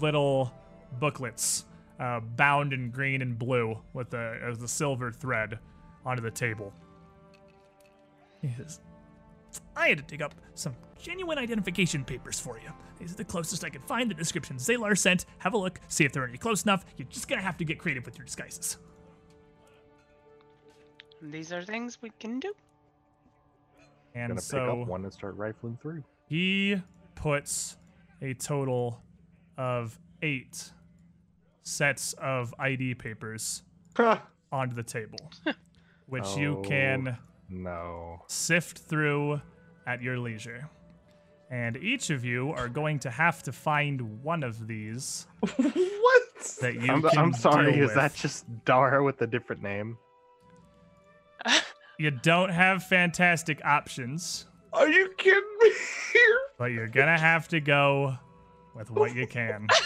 little 0.00 0.52
booklets, 0.98 1.66
uh, 2.00 2.20
bound 2.20 2.72
in 2.72 2.90
green 2.90 3.22
and 3.22 3.38
blue 3.38 3.78
with 3.92 4.10
the 4.10 4.56
silver 4.66 5.12
thread, 5.12 5.58
onto 6.04 6.22
the 6.22 6.30
table. 6.30 6.72
He 8.40 8.48
says, 8.56 8.80
"I 9.76 9.88
had 9.88 9.98
to 9.98 10.04
dig 10.04 10.22
up 10.22 10.34
some 10.54 10.74
genuine 10.98 11.38
identification 11.38 12.04
papers 12.04 12.38
for 12.40 12.58
you. 12.58 12.70
These 12.98 13.12
are 13.12 13.16
the 13.16 13.24
closest 13.24 13.64
I 13.64 13.70
could 13.70 13.82
find. 13.84 14.10
The 14.10 14.14
descriptions 14.14 14.66
Zalar 14.66 14.96
sent. 14.96 15.26
Have 15.38 15.54
a 15.54 15.58
look, 15.58 15.80
see 15.88 16.04
if 16.04 16.12
they're 16.12 16.26
any 16.26 16.38
close 16.38 16.62
enough. 16.62 16.84
You're 16.96 17.08
just 17.08 17.28
gonna 17.28 17.42
have 17.42 17.56
to 17.58 17.64
get 17.64 17.78
creative 17.78 18.04
with 18.06 18.16
your 18.16 18.24
disguises." 18.26 18.78
These 21.20 21.52
are 21.52 21.62
things 21.62 21.98
we 22.02 22.10
can 22.18 22.40
do. 22.40 22.52
And 24.14 24.30
Gonna 24.30 24.40
so 24.40 24.58
pick 24.58 24.82
up 24.82 24.88
one 24.88 25.04
and 25.04 25.12
start 25.12 25.36
rifling 25.36 25.76
through. 25.80 26.02
He 26.26 26.80
puts 27.14 27.76
a 28.20 28.34
total 28.34 29.02
of 29.56 29.98
eight 30.22 30.72
sets 31.62 32.12
of 32.14 32.52
ID 32.58 32.94
papers 32.96 33.62
onto 34.50 34.74
the 34.74 34.82
table, 34.82 35.18
which 36.06 36.36
you 36.36 36.58
Oh. 36.58 36.62
can 36.62 37.16
No. 37.52 38.22
sift 38.28 38.78
through 38.78 39.40
at 39.86 40.00
your 40.02 40.18
leisure. 40.18 40.68
And 41.50 41.76
each 41.76 42.08
of 42.08 42.24
you 42.24 42.50
are 42.52 42.68
going 42.68 42.98
to 43.00 43.10
have 43.10 43.42
to 43.42 43.52
find 43.52 44.22
one 44.22 44.42
of 44.42 44.66
these 44.66 45.26
what? 45.40 45.52
that 46.62 46.74
you 46.80 46.90
I'm, 46.90 47.02
can 47.02 47.18
I'm 47.18 47.32
sorry. 47.34 47.72
deal 47.72 47.90
Is 47.90 47.94
that 47.94 48.14
just 48.14 48.46
Dara 48.64 49.04
with 49.04 49.20
a 49.20 49.26
different 49.26 49.62
name? 49.62 49.98
You 51.98 52.10
don't 52.10 52.48
have 52.48 52.84
fantastic 52.84 53.62
options, 53.64 54.46
Are 54.72 54.88
you 54.88 55.10
kidding 55.18 55.42
me? 55.60 55.70
But 56.58 56.66
you're 56.72 56.86
gonna 56.88 57.18
have 57.18 57.48
to 57.48 57.60
go 57.60 58.16
with 58.76 58.90
what 58.90 59.14
you 59.16 59.26
can. 59.26 59.66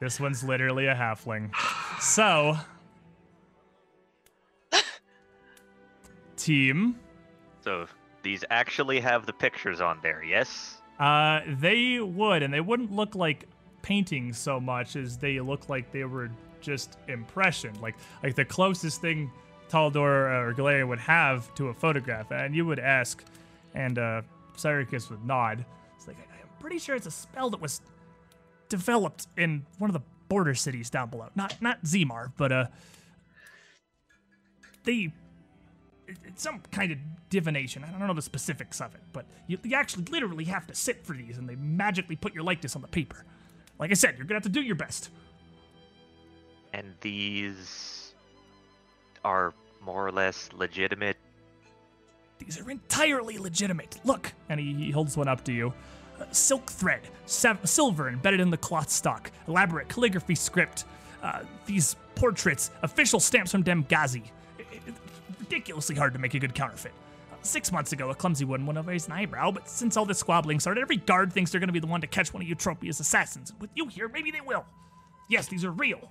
this 0.00 0.20
one's 0.20 0.44
literally 0.44 0.86
a 0.86 0.94
halfling. 0.94 1.50
So, 2.00 2.56
team, 6.50 6.96
So 7.62 7.86
these 8.22 8.44
actually 8.50 8.98
have 9.00 9.24
the 9.26 9.32
pictures 9.32 9.80
on 9.80 9.98
there, 10.02 10.22
yes? 10.24 10.78
uh, 10.98 11.40
they 11.46 12.00
would, 12.00 12.42
and 12.42 12.52
they 12.52 12.60
wouldn't 12.60 12.92
look 12.92 13.14
like 13.14 13.46
paintings 13.82 14.36
so 14.36 14.60
much 14.60 14.96
as 14.96 15.16
they 15.16 15.40
look 15.40 15.68
like 15.68 15.90
they 15.92 16.04
were 16.04 16.28
just 16.60 16.98
impression. 17.08 17.72
Like, 17.80 17.94
like 18.22 18.34
the 18.34 18.44
closest 18.44 19.00
thing 19.00 19.30
Taldor 19.70 19.96
or 19.96 20.52
Golarion 20.54 20.88
would 20.88 20.98
have 20.98 21.54
to 21.54 21.68
a 21.68 21.74
photograph, 21.74 22.32
and 22.32 22.54
you 22.54 22.66
would 22.66 22.80
ask, 22.80 23.24
and 23.74 23.98
uh, 23.98 24.22
Syracuse 24.56 25.08
would 25.08 25.24
nod. 25.24 25.64
It's 25.96 26.08
like 26.08 26.16
I'm 26.18 26.48
pretty 26.58 26.78
sure 26.78 26.96
it's 26.96 27.06
a 27.06 27.10
spell 27.10 27.48
that 27.50 27.60
was 27.60 27.80
developed 28.68 29.28
in 29.38 29.64
one 29.78 29.88
of 29.88 29.94
the 29.94 30.04
border 30.28 30.54
cities 30.54 30.90
down 30.90 31.08
below. 31.10 31.28
Not 31.36 31.62
not 31.62 31.82
Zimar, 31.84 32.32
but 32.36 32.52
uh, 32.52 32.66
they 34.84 35.12
it's 36.24 36.42
some 36.42 36.60
kind 36.70 36.92
of 36.92 36.98
divination. 37.28 37.84
I 37.84 37.90
don't 37.90 38.06
know 38.06 38.14
the 38.14 38.22
specifics 38.22 38.80
of 38.80 38.94
it, 38.94 39.00
but 39.12 39.26
you, 39.46 39.58
you 39.62 39.76
actually 39.76 40.04
literally 40.04 40.44
have 40.44 40.66
to 40.66 40.74
sit 40.74 41.04
for 41.04 41.14
these, 41.14 41.38
and 41.38 41.48
they 41.48 41.56
magically 41.56 42.16
put 42.16 42.34
your 42.34 42.44
likeness 42.44 42.76
on 42.76 42.82
the 42.82 42.88
paper. 42.88 43.24
Like 43.78 43.90
I 43.90 43.94
said, 43.94 44.16
you're 44.16 44.26
gonna 44.26 44.36
have 44.36 44.44
to 44.44 44.48
do 44.48 44.62
your 44.62 44.76
best. 44.76 45.10
And 46.72 46.94
these 47.00 48.14
are 49.24 49.52
more 49.84 50.06
or 50.06 50.12
less 50.12 50.50
legitimate. 50.52 51.16
These 52.38 52.60
are 52.60 52.70
entirely 52.70 53.38
legitimate. 53.38 53.98
Look, 54.04 54.32
and 54.48 54.60
he, 54.60 54.72
he 54.74 54.90
holds 54.90 55.16
one 55.16 55.28
up 55.28 55.44
to 55.44 55.52
you. 55.52 55.72
Uh, 56.20 56.24
silk 56.32 56.70
thread, 56.70 57.00
silver 57.26 58.08
embedded 58.08 58.40
in 58.40 58.50
the 58.50 58.56
cloth 58.56 58.90
stock, 58.90 59.30
elaborate 59.48 59.88
calligraphy 59.88 60.34
script. 60.34 60.84
Uh, 61.22 61.42
these 61.66 61.96
portraits, 62.14 62.70
official 62.82 63.20
stamps 63.20 63.50
from 63.50 63.64
Demgazi. 63.64 64.22
Ridiculously 65.50 65.96
hard 65.96 66.12
to 66.12 66.20
make 66.20 66.34
a 66.34 66.38
good 66.38 66.54
counterfeit. 66.54 66.92
Uh, 67.32 67.34
Six 67.42 67.72
months 67.72 67.92
ago, 67.92 68.10
a 68.10 68.14
clumsy 68.14 68.44
one 68.44 68.64
went 68.66 68.78
over 68.78 68.92
his 68.92 69.08
eyebrow, 69.08 69.50
but 69.50 69.68
since 69.68 69.96
all 69.96 70.06
this 70.06 70.18
squabbling 70.18 70.60
started, 70.60 70.80
every 70.80 70.98
guard 70.98 71.32
thinks 71.32 71.50
they're 71.50 71.58
going 71.58 71.66
to 71.68 71.72
be 71.72 71.80
the 71.80 71.88
one 71.88 72.00
to 72.02 72.06
catch 72.06 72.32
one 72.32 72.40
of 72.40 72.48
you 72.48 72.54
Tropius 72.54 73.00
assassins. 73.00 73.52
With 73.58 73.70
you 73.74 73.88
here, 73.88 74.08
maybe 74.08 74.30
they 74.30 74.40
will. 74.40 74.64
Yes, 75.28 75.48
these 75.48 75.64
are 75.64 75.72
real. 75.72 76.08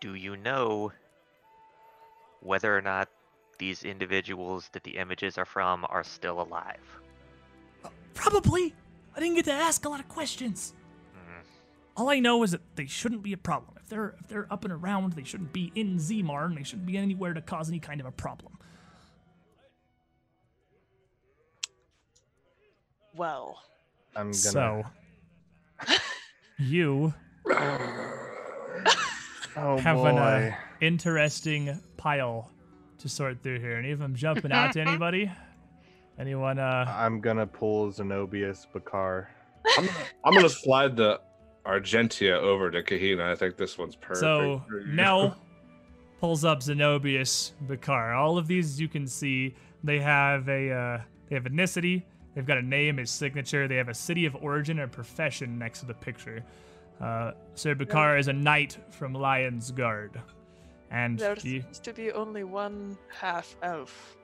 Do 0.00 0.16
you 0.16 0.36
know 0.36 0.90
whether 2.40 2.76
or 2.76 2.82
not 2.82 3.08
these 3.58 3.84
individuals 3.84 4.68
that 4.72 4.82
the 4.82 4.96
images 4.96 5.38
are 5.38 5.44
from 5.44 5.86
are 5.88 6.02
still 6.02 6.40
alive? 6.40 7.00
Probably. 8.14 8.74
I 9.14 9.20
didn't 9.20 9.36
get 9.36 9.44
to 9.44 9.52
ask 9.52 9.84
a 9.84 9.88
lot 9.88 10.00
of 10.00 10.08
questions. 10.08 10.74
All 11.96 12.08
I 12.08 12.18
know 12.18 12.42
is 12.42 12.50
that 12.50 12.62
they 12.74 12.86
shouldn't 12.86 13.22
be 13.22 13.32
a 13.32 13.36
problem. 13.36 13.76
If 13.90 13.96
they're 13.96 14.14
if 14.20 14.28
they're 14.28 14.46
up 14.52 14.62
and 14.62 14.72
around, 14.72 15.14
they 15.14 15.24
shouldn't 15.24 15.52
be 15.52 15.72
in 15.74 15.98
Zimar, 15.98 16.44
and 16.44 16.56
they 16.56 16.62
shouldn't 16.62 16.86
be 16.86 16.96
anywhere 16.96 17.34
to 17.34 17.40
cause 17.40 17.68
any 17.68 17.80
kind 17.80 18.00
of 18.00 18.06
a 18.06 18.12
problem. 18.12 18.56
Well, 23.16 23.60
I'm 24.14 24.26
gonna. 24.26 24.32
So 24.32 24.84
you 26.56 27.12
oh 27.50 27.56
have 29.78 29.96
boy. 29.96 30.06
an 30.06 30.18
uh, 30.18 30.54
interesting 30.80 31.80
pile 31.96 32.48
to 32.98 33.08
sort 33.08 33.42
through 33.42 33.58
here. 33.58 33.76
Any 33.76 33.90
of 33.90 33.98
them 33.98 34.14
jumping 34.14 34.52
out 34.52 34.74
to 34.74 34.80
anybody? 34.82 35.32
Anyone? 36.16 36.60
Uh, 36.60 36.94
I'm 36.96 37.20
gonna 37.20 37.48
pull 37.48 37.90
Zenobius 37.90 38.66
Bakar. 38.72 39.30
I'm 39.76 39.86
gonna, 39.86 39.98
I'm 40.24 40.34
gonna 40.34 40.48
slide 40.48 40.96
the 40.96 41.20
Argentea 41.66 42.36
over 42.36 42.70
to 42.70 42.82
Kahina. 42.82 43.30
I 43.30 43.34
think 43.34 43.56
this 43.56 43.76
one's 43.76 43.96
perfect. 43.96 44.20
So 44.20 44.62
for. 44.68 44.80
Nell 44.86 45.36
pulls 46.20 46.44
up 46.44 46.60
Zenobius 46.60 47.52
Bakar. 47.62 48.14
All 48.14 48.38
of 48.38 48.46
these 48.46 48.80
you 48.80 48.88
can 48.88 49.06
see 49.06 49.54
they 49.82 49.98
have 50.00 50.48
a 50.48 50.70
uh, 50.70 51.00
they 51.28 51.34
have 51.34 51.44
ethnicity, 51.44 52.02
they've 52.34 52.46
got 52.46 52.58
a 52.58 52.62
name, 52.62 52.98
his 52.98 53.10
signature, 53.10 53.68
they 53.68 53.76
have 53.76 53.88
a 53.88 53.94
city 53.94 54.26
of 54.26 54.36
origin 54.36 54.80
and 54.80 54.90
profession 54.90 55.58
next 55.58 55.80
to 55.80 55.86
the 55.86 55.94
picture. 55.94 56.44
Uh, 57.00 57.32
Sir 57.54 57.74
Bakar 57.74 58.18
is 58.18 58.28
a 58.28 58.32
knight 58.32 58.76
from 58.90 59.14
Lion's 59.14 59.70
Guard, 59.70 60.20
and 60.90 61.18
there 61.18 61.34
he, 61.34 61.60
seems 61.60 61.78
to 61.80 61.92
be 61.94 62.12
only 62.12 62.44
one 62.44 62.98
half 63.08 63.56
elf. 63.62 64.16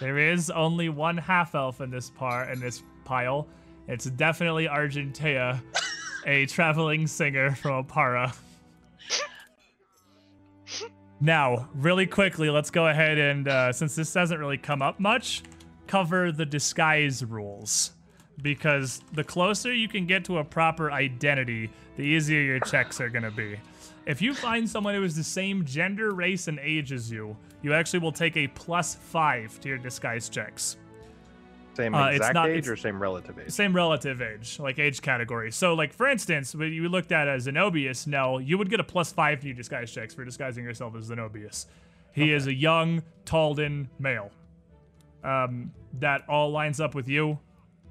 there 0.00 0.18
is 0.18 0.50
only 0.50 0.88
one 0.88 1.16
half 1.16 1.54
elf 1.54 1.80
in 1.80 1.90
this 1.90 2.10
par 2.10 2.50
in 2.52 2.60
this 2.60 2.82
pile. 3.04 3.48
It's 3.90 4.04
definitely 4.04 4.68
Argentea, 4.68 5.60
a 6.24 6.46
traveling 6.46 7.08
singer 7.08 7.56
from 7.56 7.84
Oppara. 7.84 8.32
Now, 11.20 11.68
really 11.74 12.06
quickly, 12.06 12.50
let's 12.50 12.70
go 12.70 12.86
ahead 12.86 13.18
and, 13.18 13.48
uh, 13.48 13.72
since 13.72 13.96
this 13.96 14.14
hasn't 14.14 14.38
really 14.38 14.58
come 14.58 14.80
up 14.80 15.00
much, 15.00 15.42
cover 15.88 16.30
the 16.30 16.46
disguise 16.46 17.24
rules. 17.24 17.90
Because 18.40 19.02
the 19.12 19.24
closer 19.24 19.74
you 19.74 19.88
can 19.88 20.06
get 20.06 20.24
to 20.26 20.38
a 20.38 20.44
proper 20.44 20.92
identity, 20.92 21.68
the 21.96 22.04
easier 22.04 22.40
your 22.40 22.60
checks 22.60 23.00
are 23.00 23.10
going 23.10 23.24
to 23.24 23.32
be. 23.32 23.58
If 24.06 24.22
you 24.22 24.34
find 24.34 24.70
someone 24.70 24.94
who 24.94 25.02
is 25.02 25.16
the 25.16 25.24
same 25.24 25.64
gender, 25.64 26.14
race, 26.14 26.46
and 26.46 26.60
age 26.60 26.92
as 26.92 27.10
you, 27.10 27.36
you 27.60 27.74
actually 27.74 27.98
will 27.98 28.12
take 28.12 28.36
a 28.36 28.46
plus 28.46 28.94
five 28.94 29.60
to 29.60 29.68
your 29.68 29.78
disguise 29.78 30.28
checks. 30.28 30.76
Same 31.74 31.94
Uh, 31.94 32.08
it's 32.08 32.16
exact 32.16 32.34
not- 32.34 32.48
age 32.50 32.68
or 32.68 32.76
same 32.76 33.00
relative 33.00 33.38
age? 33.38 33.50
Same 33.50 33.74
relative 33.74 34.20
age, 34.20 34.58
like 34.58 34.78
age 34.78 35.00
category. 35.02 35.50
So, 35.52 35.74
like 35.74 35.92
for 35.92 36.08
instance, 36.08 36.54
when 36.54 36.72
you 36.72 36.88
looked 36.88 37.12
at 37.12 37.28
as 37.28 37.46
Zenobius, 37.46 38.06
Nell, 38.06 38.40
you 38.40 38.58
would 38.58 38.68
get 38.70 38.80
a 38.80 38.84
plus 38.84 39.12
five 39.12 39.42
your 39.44 39.54
disguise 39.54 39.90
checks 39.92 40.12
for 40.14 40.24
disguising 40.24 40.64
yourself 40.64 40.94
as 40.96 41.08
Zenobius. 41.10 41.66
He 42.12 42.32
is 42.32 42.46
a 42.48 42.54
young 42.54 43.02
Taldan 43.24 43.88
male. 43.98 44.30
Um, 45.22 45.72
that 46.00 46.22
all 46.28 46.50
lines 46.50 46.80
up 46.80 46.94
with 46.94 47.08
you. 47.08 47.38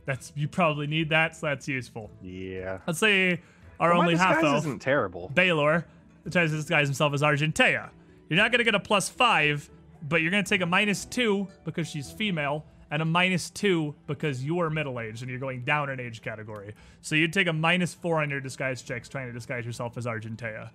That's 0.06 0.34
you 0.36 0.48
probably 0.48 0.88
need 0.88 1.10
that, 1.10 1.36
so 1.36 1.48
that's 1.48 1.68
useful. 1.68 2.10
Yeah. 2.22 2.80
Let's 2.88 3.00
say 3.00 3.42
our 3.80 3.92
Well, 3.92 4.02
only 4.02 4.16
half 4.16 4.44
elf, 4.44 4.58
isn't 4.66 4.80
terrible. 4.82 5.30
Baylor, 5.34 5.86
tries 6.32 6.50
to 6.52 6.58
disguise 6.58 6.88
himself 6.88 7.14
as 7.14 7.22
Argentea. 7.22 7.90
You're 8.30 8.38
not 8.38 8.52
gonna 8.52 8.64
get 8.64 8.76
a 8.76 8.80
plus 8.80 9.10
five, 9.10 9.70
but 10.08 10.22
you're 10.22 10.32
gonna 10.32 10.44
take 10.44 10.62
a 10.62 10.66
minus 10.66 11.06
two 11.06 11.48
because 11.66 11.88
she's 11.88 12.12
female, 12.12 12.66
and 12.92 13.02
a 13.02 13.06
minus 13.06 13.50
two 13.50 13.94
because 14.08 14.44
you're 14.44 14.70
middle 14.70 15.00
aged 15.00 15.22
and 15.22 15.30
you're 15.30 15.40
going 15.40 15.64
down 15.64 15.90
an 15.90 16.00
age 16.00 16.22
category. 16.22 16.74
So 17.02 17.16
you'd 17.16 17.34
take 17.34 17.48
a 17.48 17.54
minus 17.54 17.94
four 17.94 18.22
on 18.22 18.30
your 18.30 18.42
disguise 18.42 18.82
checks 18.82 19.08
trying 19.10 19.28
to 19.28 19.34
disguise 19.34 19.66
yourself 19.66 19.98
as 19.98 20.06
Argentea. 20.06 20.72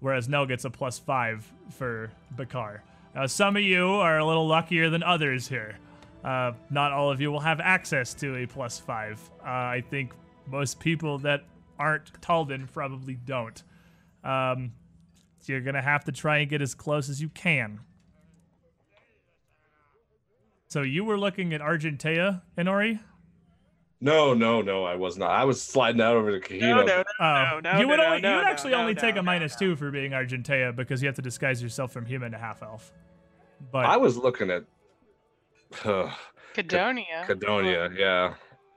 whereas 0.00 0.28
Nell 0.28 0.46
gets 0.46 0.64
a 0.64 0.70
plus 0.70 0.98
five 0.98 1.50
for 1.70 2.10
Bakar. 2.32 2.82
Now, 3.14 3.26
some 3.26 3.56
of 3.56 3.62
you 3.62 3.86
are 3.86 4.18
a 4.18 4.24
little 4.26 4.46
luckier 4.46 4.90
than 4.90 5.02
others 5.02 5.46
here. 5.46 5.78
Uh, 6.24 6.52
not 6.70 6.92
all 6.92 7.10
of 7.10 7.20
you 7.20 7.30
will 7.30 7.40
have 7.40 7.60
access 7.60 8.12
to 8.14 8.36
a 8.36 8.46
plus 8.46 8.78
five. 8.78 9.18
Uh, 9.40 9.48
I 9.48 9.84
think 9.88 10.12
most 10.46 10.80
people 10.80 11.18
that 11.18 11.44
aren't 11.78 12.20
Taldan 12.20 12.68
probably 12.72 13.14
don't. 13.14 13.62
Um, 14.22 14.72
so 15.40 15.52
you're 15.52 15.62
gonna 15.62 15.80
have 15.80 16.04
to 16.04 16.12
try 16.12 16.38
and 16.38 16.50
get 16.50 16.60
as 16.60 16.74
close 16.74 17.08
as 17.08 17.22
you 17.22 17.30
can. 17.30 17.80
So 20.70 20.82
you 20.82 21.04
were 21.04 21.18
looking 21.18 21.52
at 21.52 21.60
Argentea, 21.60 22.42
Inori? 22.56 23.00
No, 24.00 24.32
no, 24.34 24.62
no, 24.62 24.84
I 24.84 24.94
was 24.94 25.18
not. 25.18 25.30
I 25.32 25.44
was 25.44 25.60
sliding 25.60 26.00
out 26.00 26.14
over 26.16 26.38
to 26.38 26.48
Kahina. 26.48 26.60
No, 26.60 26.76
no, 26.76 26.84
no, 26.86 27.04
Oh, 27.18 27.60
no, 27.62 27.72
no, 27.72 27.80
you 27.80 27.88
would 27.88 27.98
no, 27.98 28.04
only, 28.06 28.20
no, 28.20 28.30
you 28.30 28.36
would 28.36 28.44
no, 28.44 28.48
actually 28.50 28.70
no, 28.70 28.78
only 28.80 28.94
no, 28.94 29.00
take 29.00 29.16
a 29.16 29.22
minus 29.22 29.52
no. 29.60 29.66
two 29.66 29.76
for 29.76 29.90
being 29.90 30.12
Argentea 30.12 30.74
because 30.74 31.02
you 31.02 31.08
have 31.08 31.16
to 31.16 31.22
disguise 31.22 31.60
yourself 31.60 31.92
from 31.92 32.06
human 32.06 32.30
to 32.32 32.38
half 32.38 32.62
elf. 32.62 32.92
But 33.72 33.84
I 33.86 33.96
was 33.96 34.16
looking 34.16 34.48
at 34.50 34.62
uh, 35.84 36.08
Cadonia. 36.54 37.26
Cadonia. 37.26 37.94
Yeah, 37.98 38.34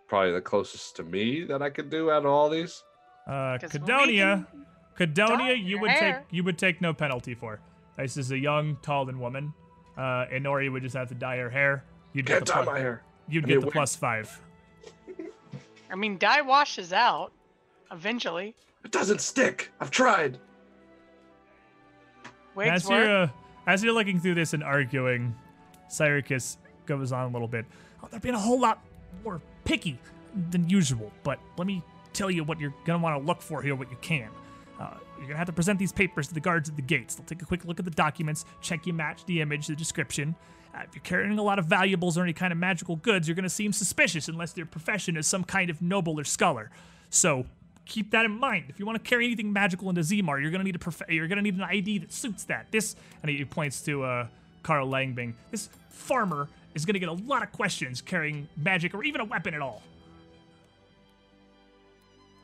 probably 0.07 0.31
the 0.33 0.41
closest 0.41 0.95
to 0.95 1.03
me 1.03 1.43
that 1.43 1.61
I 1.61 1.69
could 1.69 1.91
do 1.91 2.09
out 2.09 2.25
of 2.25 2.31
all 2.31 2.49
these. 2.49 2.83
uh, 3.27 3.59
'Cause 3.59 3.71
we 3.71 3.79
Cadonia, 3.79 4.47
can 4.97 5.13
Cadonia, 5.13 5.55
you 5.57 5.63
your 5.63 5.81
would 5.81 5.91
take 5.91 6.15
you 6.31 6.43
would 6.43 6.57
take 6.57 6.81
no 6.81 6.91
penalty 6.93 7.35
for. 7.35 7.61
This 7.97 8.17
is 8.17 8.31
a 8.31 8.37
young, 8.37 8.77
tall, 8.81 9.07
and 9.09 9.19
woman. 9.19 9.53
Uh, 9.97 10.25
Inori 10.31 10.71
would 10.71 10.81
just 10.83 10.95
have 10.95 11.09
to 11.09 11.15
dye 11.15 11.37
her 11.37 11.49
hair. 11.49 11.83
You'd 12.13 12.25
get 12.25 12.33
Can't 12.33 12.45
the 12.45 12.51
dye 12.53 12.63
plus, 12.63 12.73
my 12.73 12.79
hair. 12.79 13.03
you'd 13.27 13.43
I 13.45 13.47
get 13.47 13.53
mean, 13.55 13.59
the 13.61 13.65
wait. 13.67 13.73
plus 13.73 13.95
five. 13.95 14.41
I 15.91 15.95
mean, 15.95 16.17
dye 16.17 16.41
washes 16.41 16.91
out 16.93 17.31
eventually. 17.91 18.55
It 18.83 18.91
doesn't 18.91 19.21
stick. 19.21 19.71
I've 19.79 19.91
tried. 19.91 20.39
Wigs 22.55 22.71
as 22.71 22.89
work. 22.89 23.05
you're 23.05 23.17
uh, 23.23 23.29
as 23.67 23.83
you're 23.83 23.93
looking 23.93 24.19
through 24.19 24.35
this 24.35 24.53
and 24.53 24.63
arguing, 24.63 25.35
Cyricus 25.87 26.57
goes 26.85 27.11
on 27.11 27.29
a 27.29 27.33
little 27.33 27.47
bit. 27.47 27.65
Oh, 28.03 28.07
they're 28.11 28.19
being 28.19 28.35
a 28.35 28.39
whole 28.39 28.59
lot 28.59 28.83
more 29.23 29.41
picky 29.63 29.97
than 30.51 30.67
usual. 30.69 31.11
But 31.23 31.39
let 31.57 31.65
me 31.67 31.81
tell 32.11 32.29
you 32.29 32.43
what 32.43 32.59
you're 32.59 32.73
gonna 32.85 33.01
want 33.01 33.19
to 33.21 33.25
look 33.25 33.41
for 33.41 33.61
here, 33.61 33.75
what 33.75 33.89
you 33.89 33.97
can. 34.01 34.29
Uh, 34.83 34.97
you're 35.17 35.27
gonna 35.27 35.37
have 35.37 35.47
to 35.47 35.53
present 35.53 35.79
these 35.79 35.93
papers 35.93 36.27
to 36.27 36.33
the 36.33 36.39
guards 36.39 36.69
at 36.69 36.75
the 36.75 36.81
gates. 36.81 37.15
They'll 37.15 37.25
take 37.25 37.41
a 37.41 37.45
quick 37.45 37.63
look 37.63 37.79
at 37.79 37.85
the 37.85 37.91
documents, 37.91 38.43
check 38.61 38.85
you 38.85 38.93
match 38.93 39.25
the 39.25 39.39
image, 39.39 39.67
the 39.67 39.75
description. 39.75 40.35
Uh, 40.75 40.79
if 40.83 40.93
you're 40.93 41.03
carrying 41.03 41.37
a 41.37 41.41
lot 41.41 41.59
of 41.59 41.65
valuables 41.65 42.17
or 42.17 42.23
any 42.23 42.33
kind 42.33 42.51
of 42.51 42.59
magical 42.59 42.97
goods, 42.97 43.27
you're 43.27 43.35
gonna 43.35 43.49
seem 43.49 43.71
suspicious 43.71 44.27
unless 44.27 44.57
your 44.57 44.65
profession 44.65 45.15
is 45.15 45.25
some 45.25 45.43
kind 45.43 45.69
of 45.69 45.81
noble 45.81 46.19
or 46.19 46.25
scholar. 46.25 46.69
So 47.09 47.45
keep 47.85 48.11
that 48.11 48.25
in 48.25 48.31
mind. 48.31 48.65
If 48.69 48.79
you 48.79 48.85
want 48.85 49.01
to 49.01 49.09
carry 49.09 49.25
anything 49.25 49.53
magical 49.53 49.89
into 49.89 50.01
Zimar, 50.01 50.41
you're 50.41 50.51
gonna 50.51 50.63
need 50.63 50.75
a 50.75 50.79
prof- 50.79 51.03
you're 51.07 51.27
gonna 51.27 51.41
need 51.41 51.55
an 51.55 51.61
ID 51.61 51.99
that 51.99 52.11
suits 52.11 52.43
that. 52.45 52.67
This 52.71 52.95
and 53.21 53.29
he 53.29 53.45
points 53.45 53.81
to 53.83 54.03
uh, 54.03 54.27
Carl 54.63 54.89
Langbing. 54.89 55.33
This 55.51 55.69
farmer 55.89 56.49
is 56.75 56.85
gonna 56.85 56.99
get 56.99 57.09
a 57.09 57.13
lot 57.13 57.43
of 57.43 57.51
questions 57.53 58.01
carrying 58.01 58.49
magic 58.57 58.93
or 58.93 59.03
even 59.03 59.21
a 59.21 59.25
weapon 59.25 59.53
at 59.53 59.61
all. 59.61 59.81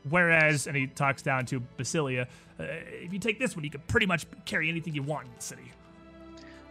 Whereas, 0.07 0.67
and 0.67 0.75
he 0.77 0.87
talks 0.87 1.21
down 1.21 1.45
to 1.47 1.61
Basilia, 1.77 2.27
uh, 2.59 2.63
if 2.63 3.11
you 3.11 3.19
take 3.19 3.39
this 3.39 3.55
one, 3.55 3.65
you 3.65 3.69
can 3.69 3.81
pretty 3.87 4.05
much 4.05 4.25
carry 4.45 4.69
anything 4.69 4.95
you 4.95 5.03
want 5.03 5.27
in 5.27 5.33
the 5.35 5.41
city. 5.41 5.71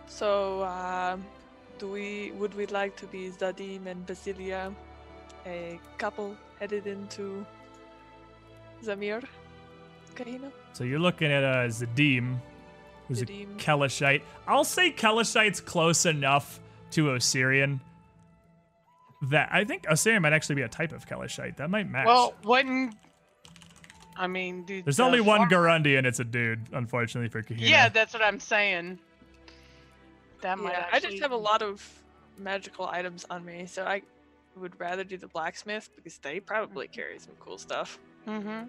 So, 0.07 0.65
um, 0.65 1.25
do 1.79 1.89
we 1.89 2.33
would 2.33 2.55
we 2.55 2.67
like 2.67 2.97
to 2.97 3.07
be 3.07 3.31
Zadim 3.31 3.87
and 3.87 4.07
Basilia, 4.07 4.75
a 5.47 5.79
couple 5.99 6.37
headed 6.59 6.87
into 6.87 7.45
Zimar? 8.83 9.25
Kahina? 10.15 10.51
So 10.73 10.85
you're 10.85 10.99
looking 10.99 11.31
at 11.31 11.45
uh, 11.45 11.69
Zadim, 11.69 12.39
who's 13.07 13.23
Zadim. 13.23 13.55
a 13.55 13.59
Kelishite. 13.59 14.23
I'll 14.47 14.65
say 14.65 14.91
Kelishite's 14.91 15.61
close 15.61 16.07
enough 16.07 16.61
to 16.93 17.11
Osirian 17.11 17.81
that 19.23 19.49
I 19.53 19.65
think 19.65 19.87
Osirian 19.89 20.23
might 20.23 20.33
actually 20.33 20.57
be 20.57 20.63
a 20.63 20.69
type 20.69 20.93
of 20.93 21.07
Kelishite. 21.07 21.57
That 21.57 21.71
might 21.71 21.89
match. 21.89 22.07
Well, 22.07 22.35
wouldn't 22.45 22.95
I 24.19 24.27
mean? 24.27 24.65
Dude, 24.65 24.85
There's 24.85 24.97
the 24.97 25.05
only 25.05 25.21
one 25.21 25.49
farm- 25.49 25.83
Garundi, 25.85 25.97
and 25.97 26.07
it's 26.07 26.19
a 26.21 26.25
dude, 26.25 26.67
unfortunately 26.73 27.29
for 27.29 27.43
Kahina. 27.43 27.69
Yeah, 27.69 27.89
that's 27.89 28.13
what 28.13 28.23
I'm 28.23 28.41
saying. 28.41 28.99
That 30.41 30.59
might 30.59 30.73
Yeah, 30.73 30.87
I 30.93 31.01
just 31.01 31.21
have 31.21 31.33
a 31.33 31.37
lot 31.37 31.63
of 31.63 31.87
magical 32.37 32.87
items 32.87 33.25
on 33.31 33.45
me, 33.45 33.67
so 33.67 33.85
I 33.85 34.03
would 34.57 34.79
rather 34.81 35.05
do 35.05 35.17
the 35.17 35.29
blacksmith 35.29 35.89
because 35.97 36.19
they 36.19 36.41
probably 36.41 36.89
carry 36.89 37.19
some 37.19 37.35
cool 37.41 37.59
stuff. 37.59 37.99
Mm-hmm. 38.27 38.65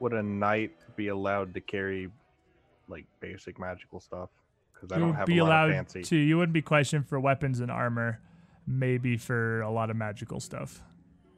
Would 0.00 0.12
a 0.12 0.22
knight 0.22 0.72
be 0.96 1.08
allowed 1.08 1.54
to 1.54 1.60
carry 1.60 2.10
like 2.88 3.04
basic 3.20 3.58
magical 3.58 4.00
stuff? 4.00 4.30
Because 4.74 4.92
I 4.92 4.96
you 4.96 5.06
don't 5.06 5.14
have 5.14 5.26
be 5.26 5.38
a 5.38 5.44
lot 5.44 5.48
allowed 5.50 5.70
of 5.70 5.76
fancy. 5.76 6.02
to. 6.02 6.16
You 6.16 6.36
wouldn't 6.38 6.52
be 6.52 6.62
questioned 6.62 7.08
for 7.08 7.18
weapons 7.18 7.60
and 7.60 7.70
armor, 7.70 8.20
maybe 8.66 9.16
for 9.16 9.60
a 9.62 9.70
lot 9.70 9.90
of 9.90 9.96
magical 9.96 10.40
stuff. 10.40 10.82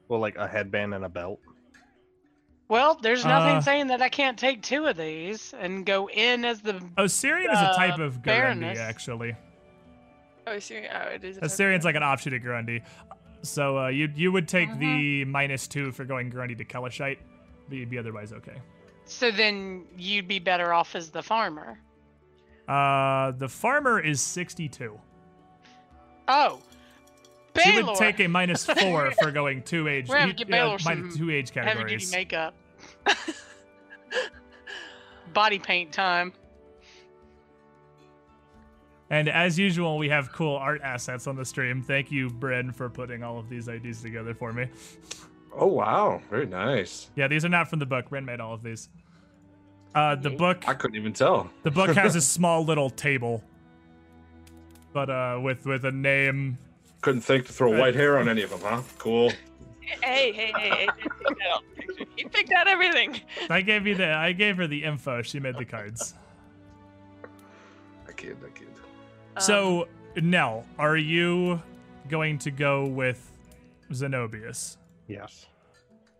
Well, 0.08 0.20
like 0.20 0.36
a 0.36 0.46
headband 0.46 0.94
and 0.94 1.04
a 1.04 1.08
belt. 1.08 1.40
Well, 2.70 2.94
there's 3.02 3.24
nothing 3.24 3.56
Uh, 3.56 3.60
saying 3.62 3.88
that 3.88 4.00
I 4.00 4.08
can't 4.08 4.38
take 4.38 4.62
two 4.62 4.86
of 4.86 4.96
these 4.96 5.52
and 5.58 5.84
go 5.84 6.08
in 6.08 6.44
as 6.44 6.60
the. 6.62 6.80
Osirian 6.96 7.50
is 7.50 7.58
a 7.58 7.74
type 7.76 7.98
Uh, 7.98 8.04
of 8.04 8.18
Garundi, 8.18 8.22
Baroness. 8.24 8.78
actually. 8.78 9.34
Oh, 10.46 10.52
Osirian. 10.52 10.90
Oh, 10.94 11.08
it 11.08 11.24
is. 11.24 11.36
a 11.36 11.40
type 11.40 11.46
of 11.46 11.52
Osirian's 11.52 11.84
like 11.84 11.96
an 11.96 12.02
offshoot 12.04 12.32
of 12.32 12.42
Garundi. 12.42 12.82
So 13.42 13.76
uh, 13.78 13.88
you 13.88 14.08
you 14.14 14.30
would 14.30 14.46
take 14.46 14.68
Uh-huh. 14.68 14.78
the 14.78 15.24
minus 15.24 15.66
two 15.66 15.90
for 15.90 16.04
going 16.04 16.30
Garundi 16.30 16.56
to 16.58 16.64
Kelishite, 16.64 17.18
but 17.68 17.76
you'd 17.76 17.90
be 17.90 17.98
otherwise 17.98 18.32
okay. 18.32 18.54
So 19.04 19.32
then 19.32 19.84
you'd 19.96 20.28
be 20.28 20.38
better 20.38 20.72
off 20.72 20.94
as 20.94 21.10
the 21.10 21.22
farmer. 21.24 21.76
Uh, 22.68 23.32
the 23.32 23.48
farmer 23.48 23.98
is 23.98 24.20
62. 24.20 24.96
Oh, 26.28 26.60
So 27.56 27.62
you 27.68 27.72
Baylor. 27.80 27.86
would 27.88 27.96
take 27.96 28.20
a 28.20 28.28
minus 28.28 28.64
four 28.80 29.10
for 29.20 29.32
going 29.32 29.62
two 29.64 29.88
age. 29.88 30.08
We're 30.08 30.18
gonna 30.18 30.28
you- 30.28 30.34
get 30.34 30.46
uh, 30.46 30.50
Baylor 30.52 30.78
minus 30.84 31.16
two 31.16 31.30
age 31.32 31.50
heavy 31.50 31.66
duty 31.66 31.74
categories. 31.74 32.12
makeup. 32.12 32.54
Body 35.32 35.58
paint 35.58 35.92
time. 35.92 36.32
And 39.10 39.28
as 39.28 39.58
usual, 39.58 39.98
we 39.98 40.08
have 40.08 40.30
cool 40.32 40.56
art 40.56 40.80
assets 40.82 41.26
on 41.26 41.34
the 41.34 41.44
stream. 41.44 41.82
Thank 41.82 42.12
you, 42.12 42.30
Bryn, 42.30 42.70
for 42.70 42.88
putting 42.88 43.24
all 43.24 43.38
of 43.38 43.48
these 43.48 43.66
IDs 43.66 44.02
together 44.02 44.34
for 44.34 44.52
me. 44.52 44.68
Oh 45.52 45.66
wow, 45.66 46.22
very 46.30 46.46
nice. 46.46 47.10
Yeah, 47.16 47.26
these 47.26 47.44
are 47.44 47.48
not 47.48 47.68
from 47.68 47.80
the 47.80 47.86
book. 47.86 48.08
Bryn 48.08 48.24
made 48.24 48.40
all 48.40 48.54
of 48.54 48.62
these. 48.62 48.88
Uh, 49.96 50.14
the 50.14 50.30
book 50.30 50.68
I 50.68 50.74
couldn't 50.74 50.96
even 50.96 51.12
tell. 51.12 51.50
The 51.64 51.72
book 51.72 51.90
has 51.96 52.14
a 52.14 52.20
small 52.36 52.64
little 52.64 52.88
table, 52.88 53.42
but 54.92 55.10
uh, 55.10 55.40
with 55.42 55.66
with 55.66 55.84
a 55.84 55.92
name. 55.92 56.56
Couldn't 57.00 57.22
think 57.22 57.46
to 57.46 57.52
throw 57.52 57.76
white 57.76 57.96
hair 57.96 58.18
on 58.18 58.28
any 58.28 58.42
of 58.42 58.50
them, 58.50 58.60
huh? 58.62 58.82
Cool. 58.98 59.32
Hey, 60.02 60.32
hey, 60.32 60.52
hey, 60.56 60.70
hey! 60.70 60.88
didn't 60.88 61.12
pick 61.18 61.36
that 61.38 61.46
out 61.50 61.62
the 61.76 61.82
picture. 61.82 62.04
He 62.16 62.24
picked 62.24 62.52
out 62.52 62.68
everything. 62.68 63.20
I 63.48 63.60
gave 63.60 63.86
you 63.86 63.94
the. 63.94 64.12
I 64.12 64.32
gave 64.32 64.56
her 64.56 64.66
the 64.66 64.84
info. 64.84 65.22
She 65.22 65.40
made 65.40 65.56
the 65.56 65.64
cards. 65.64 66.14
I 68.08 68.12
kid, 68.12 68.36
I 68.44 68.50
kid. 68.50 68.68
Um, 69.36 69.42
So 69.42 69.88
Nell, 70.16 70.64
are 70.78 70.96
you 70.96 71.60
going 72.08 72.38
to 72.38 72.50
go 72.50 72.86
with 72.86 73.30
Zenobius? 73.92 74.76
Yes. 75.08 75.46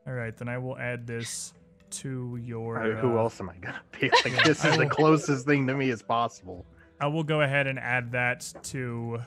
All 0.07 0.15
right, 0.15 0.37
then 0.37 0.49
I 0.49 0.59
will 0.59 0.79
add 0.79 1.07
this 1.07 1.53
to 1.91 2.39
your. 2.43 2.83
Uh, 2.83 3.01
who 3.01 3.19
else 3.19 3.41
am 3.41 3.51
I 3.51 3.57
gonna 3.57 3.81
pick? 3.93 4.13
Like 4.25 4.45
this 4.45 4.65
is 4.65 4.77
the 4.77 4.87
closest 4.87 5.47
thing 5.47 5.67
to 5.67 5.75
me 5.75 5.91
as 5.91 6.03
possible. 6.03 6.65
I 7.01 7.07
will 7.07 7.25
go 7.25 7.41
ahead 7.43 7.67
and 7.67 7.79
add 7.79 8.13
that 8.13 8.53
to 8.65 9.21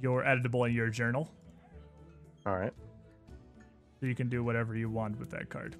your 0.00 0.22
editable 0.24 0.68
in 0.68 0.74
your 0.74 0.88
journal, 0.88 1.30
All 2.46 2.56
right. 2.56 2.72
So 4.00 4.06
you 4.06 4.14
can 4.14 4.28
do 4.28 4.42
whatever 4.42 4.74
you 4.76 4.88
want 4.88 5.18
with 5.18 5.30
that 5.30 5.48
card. 5.50 5.76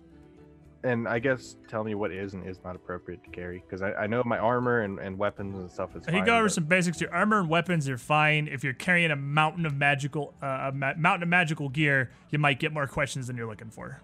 And 0.82 1.06
I 1.06 1.18
guess 1.18 1.56
tell 1.68 1.84
me 1.84 1.94
what 1.94 2.10
is 2.10 2.32
and 2.32 2.46
is 2.48 2.58
not 2.64 2.74
appropriate 2.74 3.22
to 3.24 3.30
carry 3.30 3.62
because 3.66 3.82
I, 3.82 3.92
I 3.92 4.06
know 4.06 4.22
my 4.24 4.38
armor 4.38 4.80
and, 4.80 4.98
and 4.98 5.18
weapons 5.18 5.54
and 5.58 5.70
stuff 5.70 5.94
is. 5.94 6.06
Fine, 6.06 6.24
go 6.24 6.36
over 6.36 6.44
but- 6.44 6.52
some 6.52 6.64
basics. 6.64 7.00
Your 7.00 7.12
armor 7.12 7.40
and 7.40 7.50
weapons 7.50 7.86
are 7.88 7.98
fine. 7.98 8.48
If 8.48 8.64
you're 8.64 8.72
carrying 8.72 9.10
a 9.10 9.16
mountain 9.16 9.66
of 9.66 9.74
magical, 9.74 10.32
uh, 10.42 10.70
a 10.70 10.72
ma- 10.72 10.94
mountain 10.96 11.24
of 11.24 11.28
magical 11.28 11.68
gear, 11.68 12.10
you 12.30 12.38
might 12.38 12.58
get 12.58 12.72
more 12.72 12.86
questions 12.86 13.26
than 13.26 13.36
you're 13.36 13.46
looking 13.48 13.68
for. 13.70 14.00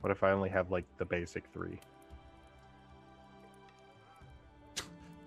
What 0.00 0.10
if 0.10 0.24
I 0.24 0.32
only 0.32 0.48
have 0.50 0.72
like 0.72 0.86
the 0.98 1.04
basic 1.04 1.44
three? 1.52 1.78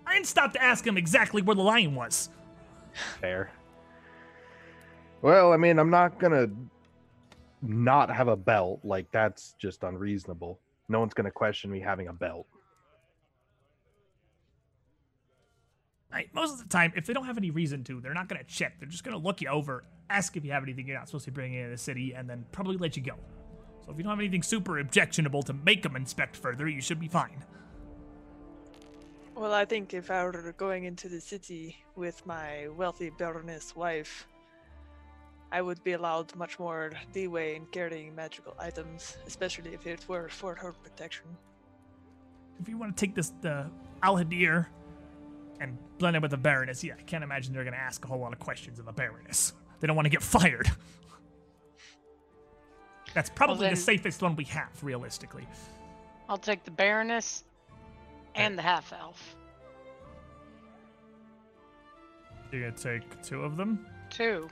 I 0.06 0.12
didn't 0.14 0.26
stop 0.26 0.52
to 0.52 0.62
ask 0.62 0.86
him 0.86 0.98
exactly 0.98 1.40
where 1.40 1.56
the 1.56 1.62
lion 1.62 1.94
was. 1.94 2.28
Fair. 3.20 3.50
Well, 5.22 5.54
I 5.54 5.56
mean, 5.56 5.78
I'm 5.78 5.88
not 5.90 6.18
gonna 6.18 6.48
not 7.68 8.14
have 8.14 8.28
a 8.28 8.36
belt. 8.36 8.80
Like 8.84 9.10
that's 9.10 9.54
just 9.58 9.82
unreasonable. 9.82 10.60
No 10.88 11.00
one's 11.00 11.14
gonna 11.14 11.30
question 11.30 11.70
me 11.70 11.80
having 11.80 12.08
a 12.08 12.12
belt. 12.12 12.46
Right? 16.12 16.28
Most 16.32 16.52
of 16.52 16.58
the 16.60 16.68
time, 16.68 16.92
if 16.94 17.06
they 17.06 17.12
don't 17.12 17.26
have 17.26 17.38
any 17.38 17.50
reason 17.50 17.82
to, 17.84 18.00
they're 18.00 18.14
not 18.14 18.28
gonna 18.28 18.44
check. 18.44 18.78
They're 18.78 18.88
just 18.88 19.02
gonna 19.04 19.18
look 19.18 19.40
you 19.40 19.48
over, 19.48 19.84
ask 20.10 20.36
if 20.36 20.44
you 20.44 20.52
have 20.52 20.62
anything 20.62 20.86
you're 20.86 20.96
not 20.96 21.08
supposed 21.08 21.24
to 21.24 21.30
be 21.30 21.34
bringing 21.34 21.58
into 21.58 21.70
the 21.70 21.78
city, 21.78 22.14
and 22.14 22.30
then 22.30 22.44
probably 22.52 22.76
let 22.76 22.96
you 22.96 23.02
go. 23.02 23.14
So 23.84 23.90
if 23.90 23.98
you 23.98 24.04
don't 24.04 24.10
have 24.10 24.20
anything 24.20 24.42
super 24.42 24.78
objectionable 24.78 25.42
to 25.42 25.52
make 25.52 25.82
them 25.82 25.96
inspect 25.96 26.36
further, 26.36 26.68
you 26.68 26.80
should 26.80 27.00
be 27.00 27.08
fine. 27.08 27.44
Well, 29.34 29.52
I 29.52 29.64
think 29.64 29.92
if 29.92 30.10
I 30.10 30.24
were 30.24 30.54
going 30.56 30.84
into 30.84 31.08
the 31.08 31.20
city 31.20 31.76
with 31.96 32.24
my 32.24 32.68
wealthy 32.76 33.10
Baroness 33.10 33.74
wife, 33.74 34.28
I 35.54 35.62
would 35.62 35.84
be 35.84 35.92
allowed 35.92 36.34
much 36.34 36.58
more 36.58 36.90
leeway 37.14 37.54
in 37.54 37.66
carrying 37.66 38.12
magical 38.12 38.56
items, 38.58 39.16
especially 39.24 39.72
if 39.72 39.86
it 39.86 40.04
were 40.08 40.28
for 40.28 40.52
her 40.56 40.72
protection. 40.72 41.26
If 42.60 42.68
you 42.68 42.76
want 42.76 42.96
to 42.96 43.00
take 43.06 43.14
this 43.14 43.32
the 43.40 43.70
Alhadir 44.02 44.66
and 45.60 45.78
blend 45.98 46.16
it 46.16 46.22
with 46.22 46.32
the 46.32 46.36
Baroness, 46.36 46.82
yeah, 46.82 46.94
I 46.98 47.02
can't 47.02 47.22
imagine 47.22 47.54
they're 47.54 47.62
gonna 47.62 47.76
ask 47.76 48.04
a 48.04 48.08
whole 48.08 48.18
lot 48.18 48.32
of 48.32 48.40
questions 48.40 48.80
of 48.80 48.86
the 48.86 48.92
Baroness. 48.92 49.52
They 49.78 49.86
don't 49.86 49.94
want 49.94 50.06
to 50.06 50.10
get 50.10 50.22
fired. 50.36 50.68
That's 53.14 53.30
probably 53.30 53.66
then- 53.66 53.74
the 53.74 53.80
safest 53.80 54.22
one 54.22 54.34
we 54.34 54.44
have, 54.46 54.82
realistically. 54.82 55.46
I'll 56.28 56.36
take 56.36 56.64
the 56.64 56.72
Baroness 56.72 57.44
and 58.34 58.58
the 58.58 58.62
half 58.62 58.92
elf. 58.92 59.36
You're 62.50 62.62
gonna 62.70 62.72
take 62.76 63.22
two 63.22 63.42
of 63.42 63.56
them. 63.56 63.86
Two. 64.10 64.48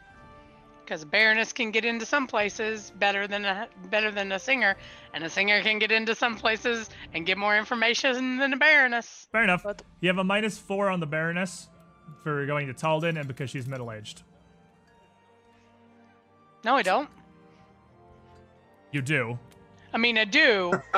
Because 0.92 1.04
a 1.04 1.06
Baroness 1.06 1.54
can 1.54 1.70
get 1.70 1.86
into 1.86 2.04
some 2.04 2.26
places 2.26 2.92
better 2.98 3.26
than 3.26 3.46
a 3.46 3.66
better 3.88 4.10
than 4.10 4.30
a 4.30 4.38
singer, 4.38 4.76
and 5.14 5.24
a 5.24 5.30
singer 5.30 5.62
can 5.62 5.78
get 5.78 5.90
into 5.90 6.14
some 6.14 6.36
places 6.36 6.90
and 7.14 7.24
get 7.24 7.38
more 7.38 7.56
information 7.56 8.36
than 8.36 8.52
a 8.52 8.58
Baroness. 8.58 9.26
Fair 9.32 9.42
enough. 9.42 9.62
But- 9.62 9.80
You 10.00 10.08
have 10.10 10.18
a 10.18 10.24
minus 10.24 10.58
four 10.58 10.90
on 10.90 11.00
the 11.00 11.06
Baroness 11.06 11.70
for 12.22 12.44
going 12.44 12.66
to 12.66 12.74
Taldan 12.74 13.16
and 13.18 13.26
because 13.26 13.48
she's 13.48 13.66
middle 13.66 13.90
aged. 13.90 14.22
No, 16.62 16.76
I 16.76 16.82
don't. 16.82 17.08
You 18.90 19.00
do. 19.00 19.38
I 19.94 19.96
mean, 19.96 20.18
I 20.18 20.26
do, 20.26 20.72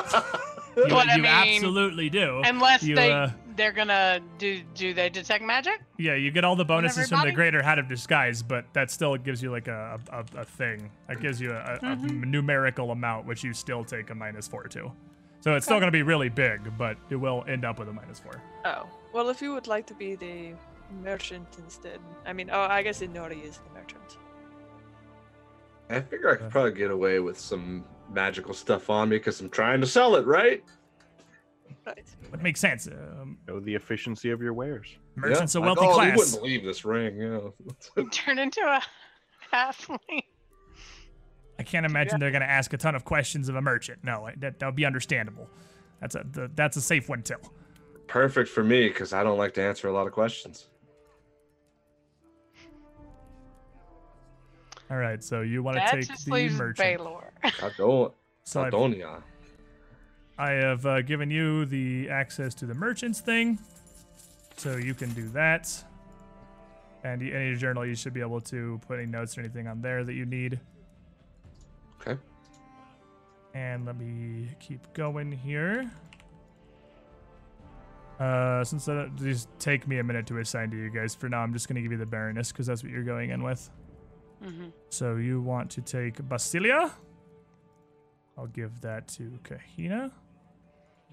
You, 0.75 0.87
But 0.89 1.07
I 1.09 1.15
mean, 1.15 1.25
absolutely 1.25 2.09
do. 2.09 2.41
unless 2.43 2.83
You, 2.83 2.95
they 2.95 3.13
uh, 3.13 3.29
they're 3.55 3.71
gonna 3.71 4.19
do 4.37 4.61
do 4.73 4.93
they 4.93 5.09
detect 5.09 5.43
magic? 5.43 5.81
Yeah, 5.97 6.15
you 6.15 6.31
get 6.31 6.43
all 6.43 6.55
the 6.55 6.65
bonuses 6.65 7.09
from 7.09 7.25
the 7.25 7.31
greater 7.31 7.61
hat 7.61 7.79
of 7.79 7.87
disguise, 7.87 8.43
but 8.43 8.65
that 8.73 8.91
still 8.91 9.15
gives 9.17 9.41
you 9.41 9.51
like 9.51 9.67
a 9.67 9.99
a, 10.11 10.39
a 10.39 10.45
thing. 10.45 10.89
That 11.07 11.19
gives 11.21 11.39
you 11.41 11.51
a, 11.51 11.55
a, 11.55 11.73
a 11.75 11.79
Mm-hmm. 11.95 12.29
numerical 12.29 12.91
amount, 12.91 13.25
which 13.25 13.43
you 13.43 13.53
still 13.53 13.83
take 13.83 14.09
a 14.09 14.15
minus 14.15 14.47
four 14.47 14.63
to. 14.69 14.91
So 15.41 15.53
it's 15.55 15.65
still 15.65 15.77
going 15.79 15.87
to 15.91 15.95
be 15.95 16.01
really 16.01 16.29
big, 16.29 16.75
but 16.75 16.97
it 17.11 17.15
will 17.17 17.43
end 17.47 17.65
up 17.65 17.77
with 17.77 17.87
a 17.87 17.93
minus 17.93 18.19
four. 18.19 18.41
Oh, 18.65 18.87
well, 19.13 19.29
if 19.29 19.43
you 19.43 19.53
would 19.53 19.67
like 19.67 19.85
to 19.87 19.93
be 19.93 20.15
the 20.15 20.53
merchant 21.03 21.45
instead, 21.59 21.99
I 22.25 22.33
mean, 22.33 22.49
oh, 22.51 22.61
I 22.61 22.81
guess 22.81 23.01
Inori 23.01 23.43
is 23.43 23.59
the 23.59 23.79
merchant. 23.79 24.17
I 25.89 26.01
figure 26.01 26.31
I 26.31 26.35
could 26.37 26.49
probably 26.49 26.71
get 26.71 26.89
away 26.89 27.19
with 27.19 27.39
some 27.39 27.85
magical 28.11 28.53
stuff 28.55 28.89
on 28.89 29.09
me 29.09 29.17
because 29.17 29.39
I'm 29.39 29.49
trying 29.51 29.81
to 29.81 29.87
sell 29.87 30.15
it, 30.15 30.25
right? 30.25 30.63
Right. 31.85 32.05
It 32.33 32.41
makes 32.41 32.59
sense. 32.59 32.87
Um, 32.87 33.37
Know 33.47 33.59
the 33.59 33.75
efficiency 33.75 34.31
of 34.31 34.41
your 34.41 34.53
wares. 34.53 34.87
merchant's 35.15 35.53
Yeah, 35.53 35.61
a 35.61 35.65
like, 35.67 35.77
wealthy 35.77 35.99
oh, 35.99 36.01
You 36.03 36.15
wouldn't 36.17 36.35
believe 36.39 36.63
this 36.63 36.83
ring, 36.85 37.17
yeah. 37.17 38.03
Turn 38.11 38.39
into 38.39 38.61
a 38.61 38.81
halfling. 39.53 39.99
I 41.59 41.63
can't 41.63 41.85
imagine 41.85 42.19
they're 42.19 42.31
going 42.31 42.41
to 42.41 42.49
ask 42.49 42.73
a 42.73 42.77
ton 42.77 42.95
of 42.95 43.05
questions 43.05 43.47
of 43.49 43.55
a 43.55 43.61
merchant. 43.61 43.99
No, 44.03 44.27
that 44.37 44.59
that 44.59 44.65
would 44.65 44.75
be 44.75 44.85
understandable. 44.85 45.47
That's 46.01 46.15
a 46.15 46.25
the, 46.31 46.51
that's 46.55 46.75
a 46.75 46.81
safe 46.81 47.07
one 47.07 47.21
too. 47.23 47.35
Perfect 48.07 48.49
for 48.49 48.63
me 48.63 48.87
because 48.89 49.13
I 49.13 49.23
don't 49.23 49.37
like 49.37 49.53
to 49.53 49.61
answer 49.63 49.87
a 49.87 49.93
lot 49.93 50.05
of 50.07 50.11
questions. 50.13 50.67
All 54.91 54.97
right, 54.97 55.23
so 55.23 55.41
you 55.41 55.63
want 55.63 55.77
to 55.77 55.91
take 55.91 56.07
the 56.07 56.31
leaves 56.31 56.55
merchant. 56.55 56.77
Baylor. 56.77 57.31
I 57.43 57.71
don't. 57.77 58.13
So 58.43 58.61
I 58.61 58.65
I've- 58.65 58.71
don't, 58.71 58.95
yeah. 58.97 59.17
I 60.37 60.51
have 60.51 60.85
uh, 60.85 61.01
given 61.01 61.31
you 61.31 61.65
the 61.65 62.09
access 62.09 62.53
to 62.55 62.65
the 62.65 62.73
merchants 62.73 63.19
thing, 63.21 63.57
so 64.57 64.75
you 64.75 64.93
can 64.93 65.11
do 65.13 65.29
that. 65.29 65.71
And 67.03 67.21
y- 67.21 67.27
in 67.27 67.47
your 67.47 67.55
journal, 67.55 67.85
you 67.85 67.95
should 67.95 68.13
be 68.13 68.21
able 68.21 68.41
to 68.41 68.79
put 68.87 68.97
any 68.99 69.05
notes 69.07 69.37
or 69.37 69.41
anything 69.41 69.67
on 69.67 69.81
there 69.81 70.03
that 70.03 70.13
you 70.13 70.25
need. 70.25 70.59
Okay. 72.01 72.19
And 73.53 73.85
let 73.85 73.97
me 73.97 74.49
keep 74.59 74.91
going 74.93 75.31
here. 75.31 75.89
Uh, 78.19 78.63
since 78.63 78.85
that, 78.85 79.11
these 79.17 79.47
take 79.59 79.87
me 79.87 79.99
a 79.99 80.03
minute 80.03 80.25
to 80.27 80.37
assign 80.39 80.71
to 80.71 80.77
you 80.77 80.89
guys. 80.89 81.15
For 81.15 81.29
now, 81.29 81.39
I'm 81.41 81.53
just 81.53 81.67
gonna 81.67 81.81
give 81.81 81.91
you 81.91 81.97
the 81.97 82.05
Baroness 82.05 82.51
because 82.51 82.65
that's 82.67 82.81
what 82.83 82.91
you're 82.91 83.03
going 83.03 83.29
in 83.29 83.43
with. 83.43 83.69
hmm 84.43 84.67
So 84.89 85.15
you 85.15 85.41
want 85.41 85.69
to 85.71 85.81
take 85.81 86.15
Basilia? 86.27 86.91
I'll 88.37 88.47
give 88.47 88.81
that 88.81 89.07
to 89.09 89.39
Kahina. 89.43 90.11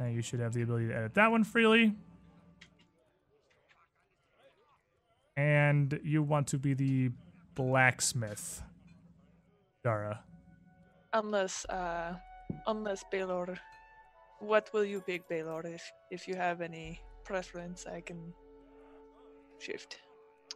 Now 0.02 0.08
you 0.08 0.20
should 0.20 0.40
have 0.40 0.52
the 0.52 0.62
ability 0.62 0.88
to 0.88 0.96
edit 0.96 1.14
that 1.14 1.30
one 1.30 1.44
freely. 1.44 1.94
And 5.36 5.98
you 6.02 6.24
want 6.24 6.48
to 6.48 6.58
be 6.58 6.74
the 6.74 7.12
blacksmith, 7.54 8.62
Dara. 9.84 10.20
Unless, 11.12 11.66
uh, 11.66 12.16
unless 12.66 13.04
Baylor, 13.12 13.56
what 14.40 14.70
will 14.72 14.84
you 14.84 15.00
pick, 15.00 15.28
Baylor? 15.28 15.62
If 15.64 15.88
if 16.10 16.26
you 16.26 16.34
have 16.34 16.60
any 16.60 17.00
preference, 17.24 17.86
I 17.86 18.00
can 18.00 18.34
shift. 19.60 20.00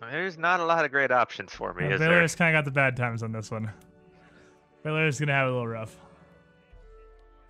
There's 0.01 0.37
not 0.37 0.59
a 0.59 0.65
lot 0.65 0.85
of 0.85 0.91
great 0.91 1.13
options 1.13 1.53
for 1.53 1.73
me, 1.73 1.87
Uh, 1.87 1.91
is? 1.91 2.01
Baylor's 2.01 2.35
kind 2.35 2.55
of 2.55 2.59
got 2.59 2.65
the 2.65 2.75
bad 2.75 2.97
times 2.97 3.23
on 3.23 3.31
this 3.31 3.51
one. 3.53 3.71
Baylor's 4.83 5.21
gonna 5.21 5.33
have 5.33 5.47
it 5.47 5.51
a 5.51 5.53
little 5.53 5.69
rough. 5.69 5.97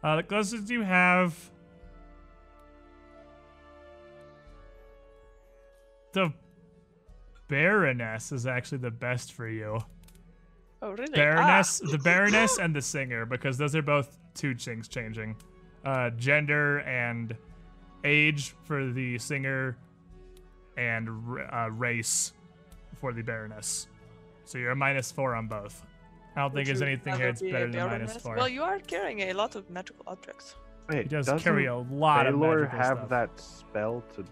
Uh, 0.03 0.17
the 0.17 0.23
closest 0.23 0.69
you 0.69 0.83
have. 0.83 1.51
The 6.17 6.33
Baroness 7.49 8.33
is 8.33 8.47
actually 8.47 8.79
the 8.79 8.91
best 8.91 9.33
for 9.35 9.47
you. 9.49 9.79
Oh, 10.81 10.93
really? 10.93 11.13
Baroness, 11.13 11.83
Ah, 11.85 11.91
the 11.91 11.99
Baroness, 11.99 12.59
and 12.59 12.75
the 12.75 12.81
Singer, 12.81 13.27
because 13.27 13.59
those 13.59 13.75
are 13.77 13.83
both 13.83 14.19
two 14.35 14.55
things 14.55 14.89
changing. 14.89 15.37
Uh, 15.85 16.09
gender 16.11 16.79
and 16.81 17.37
age 18.05 18.55
for 18.65 18.87
the 18.93 19.19
Singer, 19.19 19.77
and 20.79 21.09
r- 21.29 21.55
uh, 21.55 21.69
race 21.69 22.33
for 22.99 23.13
the 23.13 23.23
Baroness. 23.23 23.89
So 24.45 24.57
you're 24.59 24.71
a 24.73 24.77
minus 24.77 25.13
four 25.13 25.35
on 25.35 25.49
both. 25.49 25.85
I 26.35 26.41
don't 26.41 26.55
think 26.55 26.67
there's 26.67 26.83
anything 26.83 27.15
here 27.17 27.27
that's 27.27 27.43
be 27.43 27.53
better 27.53 27.67
than 27.71 27.89
Baroness? 27.89 28.17
four. 28.17 28.37
Well, 28.37 28.49
you 28.49 28.63
are 28.63 28.79
carrying 28.79 29.21
a 29.21 29.33
lot 29.35 29.55
of 29.55 29.69
magical 29.71 30.05
objects. 30.07 30.57
Wait, 30.89 31.03
he 31.03 31.09
does 31.09 31.27
doesn't 31.27 31.41
carry 31.41 31.67
a 31.67 31.77
lot 31.77 32.27
of 32.27 32.35
Baylor 32.41 32.61
magical 32.63 32.79
have 32.79 32.99
stuff. 32.99 33.09
that 33.11 33.31
spell 33.41 34.03
to? 34.15 34.25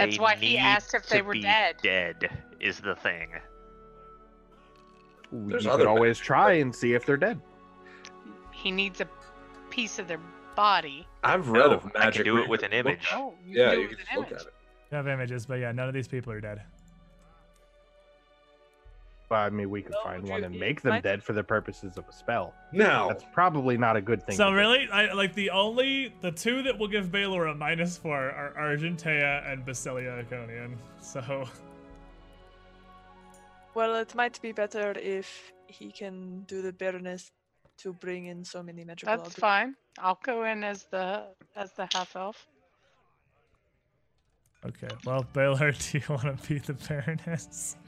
That's 0.00 0.16
They 0.16 0.22
why 0.22 0.34
he 0.36 0.56
asked 0.56 0.94
if 0.94 1.06
they 1.08 1.20
were 1.20 1.34
dead. 1.34 1.76
Dead 1.82 2.30
is 2.58 2.80
the 2.80 2.96
thing. 2.96 3.28
Ooh, 5.34 5.46
There's 5.46 5.64
you 5.66 5.70
other 5.70 5.84
could 5.84 5.90
always 5.90 6.16
magic, 6.16 6.24
try 6.26 6.52
and 6.54 6.74
see 6.74 6.94
if 6.94 7.04
they're 7.04 7.18
dead. 7.18 7.38
He 8.50 8.70
needs 8.70 9.02
a 9.02 9.08
piece 9.68 9.98
of 9.98 10.08
their 10.08 10.20
body. 10.56 11.06
I've 11.22 11.48
read 11.50 11.66
No, 11.66 11.74
of 11.74 11.92
I 11.94 11.98
magic. 12.06 12.24
can 12.24 12.34
do 12.34 12.38
it 12.42 12.48
with 12.48 12.62
an 12.62 12.72
image. 12.72 13.08
Oh, 13.12 13.34
you 13.44 13.60
Yeah, 13.60 13.68
can 13.68 13.74
do 13.74 13.80
you 13.80 13.84
it 13.84 13.88
can 13.90 13.98
with 13.98 13.98
just 13.98 14.12
an 14.12 14.18
look 14.20 14.32
at 14.32 14.46
it. 14.46 14.54
You 14.90 14.96
have 14.96 15.06
images, 15.06 15.44
but 15.44 15.54
yeah, 15.60 15.70
none 15.70 15.86
of 15.86 15.92
these 15.94 16.08
people 16.08 16.32
are 16.32 16.40
dead. 16.40 16.62
But 19.30 19.36
I 19.46 19.50
mean, 19.50 19.70
we 19.70 19.80
could 19.80 19.92
Well, 19.94 20.02
find 20.02 20.28
one 20.28 20.42
and 20.42 20.58
make 20.58 20.80
them 20.82 20.90
might- 20.90 21.04
dead 21.04 21.22
for 21.22 21.32
the 21.32 21.44
purposes 21.44 21.96
of 21.96 22.06
a 22.08 22.12
spell. 22.12 22.52
No, 22.72 23.06
That's 23.08 23.24
probably 23.32 23.78
not 23.78 23.96
a 23.96 24.00
good 24.00 24.26
thing. 24.26 24.34
So 24.36 24.50
really, 24.50 24.88
I 24.90 25.12
like 25.12 25.34
the 25.34 25.50
only 25.50 26.12
the 26.20 26.32
two 26.32 26.62
that 26.64 26.76
will 26.76 26.88
give 26.88 27.12
Baylor 27.12 27.46
a 27.46 27.54
minus 27.54 27.96
four 27.96 28.18
are 28.32 28.52
Argentea 28.58 29.48
and 29.50 29.64
Basilia 29.64 30.24
Iconian. 30.24 30.76
So 31.00 31.48
Well, 33.74 33.94
it 33.94 34.12
might 34.16 34.42
be 34.42 34.50
better 34.50 34.94
if 34.98 35.52
he 35.68 35.92
can 35.92 36.40
do 36.48 36.60
the 36.60 36.72
Baroness 36.72 37.30
to 37.78 37.92
bring 37.92 38.26
in 38.26 38.44
so 38.44 38.64
many 38.64 38.82
magical 38.84 39.12
That's 39.12 39.20
objects. 39.20 39.38
fine. 39.40 39.76
I'll 40.00 40.18
go 40.24 40.42
in 40.42 40.64
as 40.64 40.86
the 40.90 41.28
as 41.54 41.72
the 41.74 41.86
half 41.94 42.16
elf. 42.16 42.48
okay, 44.66 44.88
well 45.06 45.22
Baylor, 45.32 45.70
do 45.84 45.98
you 45.98 46.04
want 46.08 46.42
to 46.42 46.48
be 46.48 46.58
the 46.58 46.74
Baroness? 46.74 47.76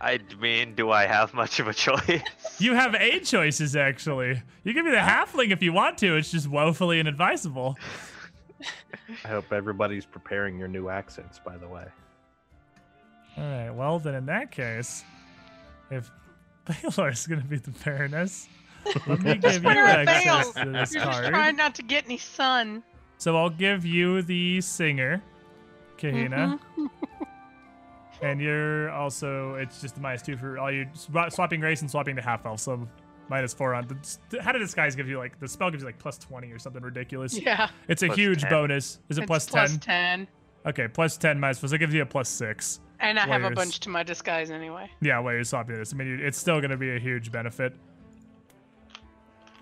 I 0.00 0.18
mean, 0.40 0.74
do 0.74 0.90
I 0.90 1.06
have 1.06 1.34
much 1.34 1.60
of 1.60 1.68
a 1.68 1.74
choice? 1.86 2.22
You 2.58 2.74
have 2.74 2.94
eight 2.94 3.24
choices 3.24 3.76
actually. 3.76 4.42
You 4.64 4.74
can 4.74 4.84
be 4.84 4.90
the 4.90 4.96
halfling 4.96 5.50
if 5.50 5.62
you 5.62 5.72
want 5.72 5.98
to. 5.98 6.16
It's 6.16 6.30
just 6.30 6.48
woefully 6.48 7.00
inadvisable. 7.00 7.76
I 9.24 9.28
hope 9.28 9.52
everybody's 9.52 10.06
preparing 10.06 10.58
your 10.58 10.68
new 10.68 10.88
accents. 10.88 11.38
By 11.38 11.56
the 11.56 11.68
way, 11.68 11.84
All 13.36 13.44
right, 13.44 13.70
well 13.70 13.98
then 13.98 14.14
in 14.14 14.26
that 14.26 14.50
case, 14.50 15.04
if 15.90 16.10
Baylor's 16.64 17.26
gonna 17.26 17.42
be 17.42 17.56
the 17.58 17.70
Baroness, 17.84 18.48
let 19.06 19.20
me 19.20 19.34
give 19.36 19.54
you 19.54 19.60
Where 19.68 19.84
are 19.84 19.88
access 19.88 20.52
to 20.52 20.70
this 20.70 20.94
You're 20.94 21.04
just 21.04 21.24
trying 21.28 21.56
not 21.56 21.74
to 21.76 21.82
get 21.82 22.04
any 22.04 22.18
sun. 22.18 22.82
So 23.18 23.36
I'll 23.36 23.50
give 23.50 23.84
you 23.84 24.22
the 24.22 24.60
singer, 24.62 25.22
Kahina. 25.98 26.58
Mhm. 26.78 26.90
And 28.22 28.40
you're 28.40 28.90
also, 28.90 29.54
it's 29.54 29.80
just 29.80 29.96
a 29.96 30.00
minus 30.00 30.22
two 30.22 30.36
for 30.36 30.58
all 30.58 30.70
you 30.70 30.86
swapping 31.28 31.60
race 31.60 31.80
and 31.80 31.90
swapping 31.90 32.16
to 32.16 32.22
half 32.22 32.44
elf. 32.44 32.60
So 32.60 32.86
minus 33.30 33.54
four 33.54 33.74
on. 33.74 33.86
The, 34.30 34.42
how 34.42 34.52
did 34.52 34.58
disguise 34.58 34.94
give 34.94 35.08
you 35.08 35.16
like 35.18 35.38
the 35.40 35.48
spell 35.48 35.70
gives 35.70 35.82
you 35.82 35.86
like 35.86 35.98
plus 35.98 36.18
twenty 36.18 36.52
or 36.52 36.58
something 36.58 36.82
ridiculous? 36.82 37.38
Yeah. 37.38 37.70
It's 37.88 38.02
a 38.02 38.06
Plus 38.06 38.18
huge 38.18 38.42
10. 38.42 38.50
bonus. 38.50 38.98
Is 39.08 39.16
it 39.18 39.22
it's 39.22 39.26
plus 39.26 39.48
plus 39.48 39.70
ten? 39.78 40.26
10. 40.26 40.28
Okay, 40.66 40.88
plus 40.88 41.16
ten 41.16 41.40
minus 41.40 41.58
four. 41.58 41.68
So 41.70 41.76
it 41.76 41.78
gives 41.78 41.94
you 41.94 42.02
a 42.02 42.06
plus 42.06 42.28
six. 42.28 42.80
And 42.98 43.18
I 43.18 43.26
have 43.26 43.44
a 43.44 43.50
bunch 43.50 43.80
to 43.80 43.88
my 43.88 44.02
disguise 44.02 44.50
anyway. 44.50 44.90
Yeah, 45.00 45.18
while 45.20 45.32
you're 45.32 45.44
swapping 45.44 45.76
this. 45.76 45.94
I 45.94 45.96
mean, 45.96 46.20
it's 46.20 46.36
still 46.36 46.60
going 46.60 46.70
to 46.70 46.76
be 46.76 46.94
a 46.94 46.98
huge 46.98 47.32
benefit. 47.32 47.72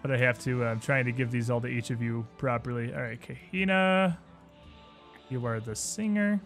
But 0.02 0.10
I 0.10 0.16
have 0.16 0.40
to, 0.40 0.64
uh, 0.64 0.68
I'm 0.68 0.80
trying 0.80 1.04
to 1.04 1.12
give 1.12 1.30
these 1.30 1.48
all 1.48 1.60
to 1.60 1.68
each 1.68 1.90
of 1.90 2.02
you 2.02 2.26
properly. 2.36 2.92
All 2.92 3.00
right, 3.02 3.20
Kahina, 3.20 4.16
you 5.28 5.44
are 5.46 5.60
the 5.60 5.76
singer. 5.76 6.40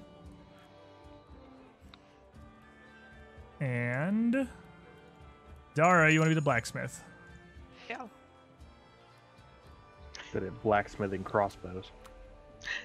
And 3.63 4.49
Dara, 5.77 6.13
you 6.13 6.19
want 6.19 6.27
to 6.27 6.31
be 6.31 6.35
the 6.35 6.41
blacksmith. 6.41 7.05
Yeah. 7.89 8.09
Good 10.33 10.43
at 10.43 10.63
blacksmithing 10.65 11.23
crossbows. 11.23 11.93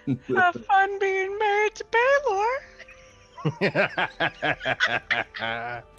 Have 0.28 0.54
fun 0.66 1.00
being 1.00 1.36
married 1.40 1.74
to 1.76 1.86
Baylor. 3.50 3.84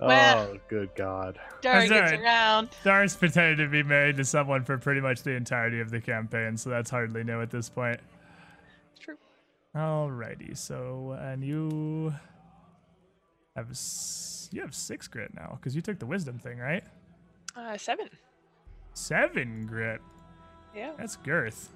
Well- 0.00 0.48
oh, 0.54 0.56
good 0.68 0.94
God. 0.94 1.38
Dara 1.60 1.80
That's 1.80 1.90
gets 1.90 2.12
alright. 2.12 2.20
around. 2.22 2.70
Dara's 2.84 3.14
pretended 3.14 3.58
to 3.58 3.68
be 3.68 3.82
married 3.82 4.16
to 4.16 4.24
someone 4.24 4.64
for 4.64 4.78
pretty 4.78 5.02
much 5.02 5.24
the 5.24 5.32
entirety 5.32 5.78
of 5.80 5.90
the 5.90 6.00
campaign, 6.00 6.56
so 6.56 6.70
that's 6.70 6.88
hardly 6.90 7.22
new 7.22 7.42
at 7.42 7.50
this 7.50 7.68
point. 7.68 8.00
True. 8.98 9.18
Alrighty, 9.76 10.56
so 10.56 11.18
and 11.20 11.44
you 11.44 12.14
have 13.68 13.78
you 14.52 14.60
have 14.62 14.74
six 14.74 15.06
grit 15.08 15.32
now 15.34 15.56
because 15.60 15.74
you 15.76 15.82
took 15.82 15.98
the 15.98 16.06
wisdom 16.06 16.38
thing, 16.38 16.58
right? 16.58 16.82
Uh, 17.56 17.76
seven. 17.76 18.08
Seven 18.94 19.66
grit. 19.66 20.00
Yeah. 20.74 20.92
That's 20.98 21.16
girth. 21.16 21.70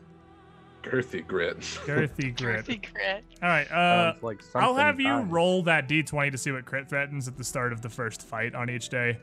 Girthy 0.83 1.27
grit. 1.27 1.59
Girthy 1.87 2.37
grit. 2.37 2.67
Girthy 2.67 2.93
grit. 2.93 3.25
All 3.43 3.49
right. 3.49 3.71
Uh, 3.71 4.13
Sounds 4.13 4.23
like 4.23 4.41
I'll 4.55 4.69
something 4.75 4.77
have 4.85 5.01
you 5.01 5.09
dying. 5.09 5.31
roll 5.31 5.63
that 5.63 5.89
d20 5.89 6.33
to 6.33 6.39
see 6.39 6.53
what 6.53 6.65
crit 6.65 6.89
threatens 6.89 7.27
at 7.29 7.37
the 7.37 7.45
start 7.45 7.73
of 7.73 7.81
the 7.81 7.89
first 7.89 8.23
fight 8.23 8.55
on 8.55 8.69
each 8.69 8.89
day, 8.91 9.19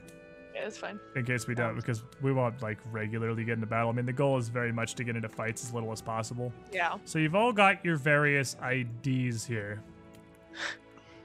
Yeah, 0.56 0.64
that's 0.64 0.78
fine. 0.78 1.00
in 1.16 1.24
case 1.24 1.48
we 1.48 1.54
don't, 1.54 1.76
because 1.76 2.04
we 2.22 2.32
won't 2.34 2.62
like 2.64 2.80
regularly 2.92 3.44
get 3.44 3.54
into 3.54 3.68
battle. 3.68 3.90
I 3.90 3.94
mean, 3.94 4.06
the 4.08 4.14
goal 4.14 4.38
is 4.38 4.50
very 4.50 4.72
much 4.72 4.96
to 4.96 5.04
get 5.04 5.16
into 5.16 5.30
fights 5.30 5.64
as 5.64 5.74
little 5.74 5.92
as 5.92 6.02
possible. 6.02 6.52
Yeah. 6.72 6.96
So 7.06 7.20
you've 7.20 7.36
all 7.36 7.54
got 7.54 7.84
your 7.86 7.96
various 7.98 8.56
IDs 8.64 9.46
here. 9.46 9.84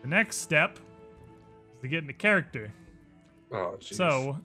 The 0.03 0.09
next 0.09 0.37
step 0.39 0.79
is 0.79 0.83
to 1.87 1.91
get 1.91 2.03
into 2.03 2.13
character. 2.13 2.73
Oh, 3.53 3.77
jeez. 3.79 3.95
So, 3.95 4.39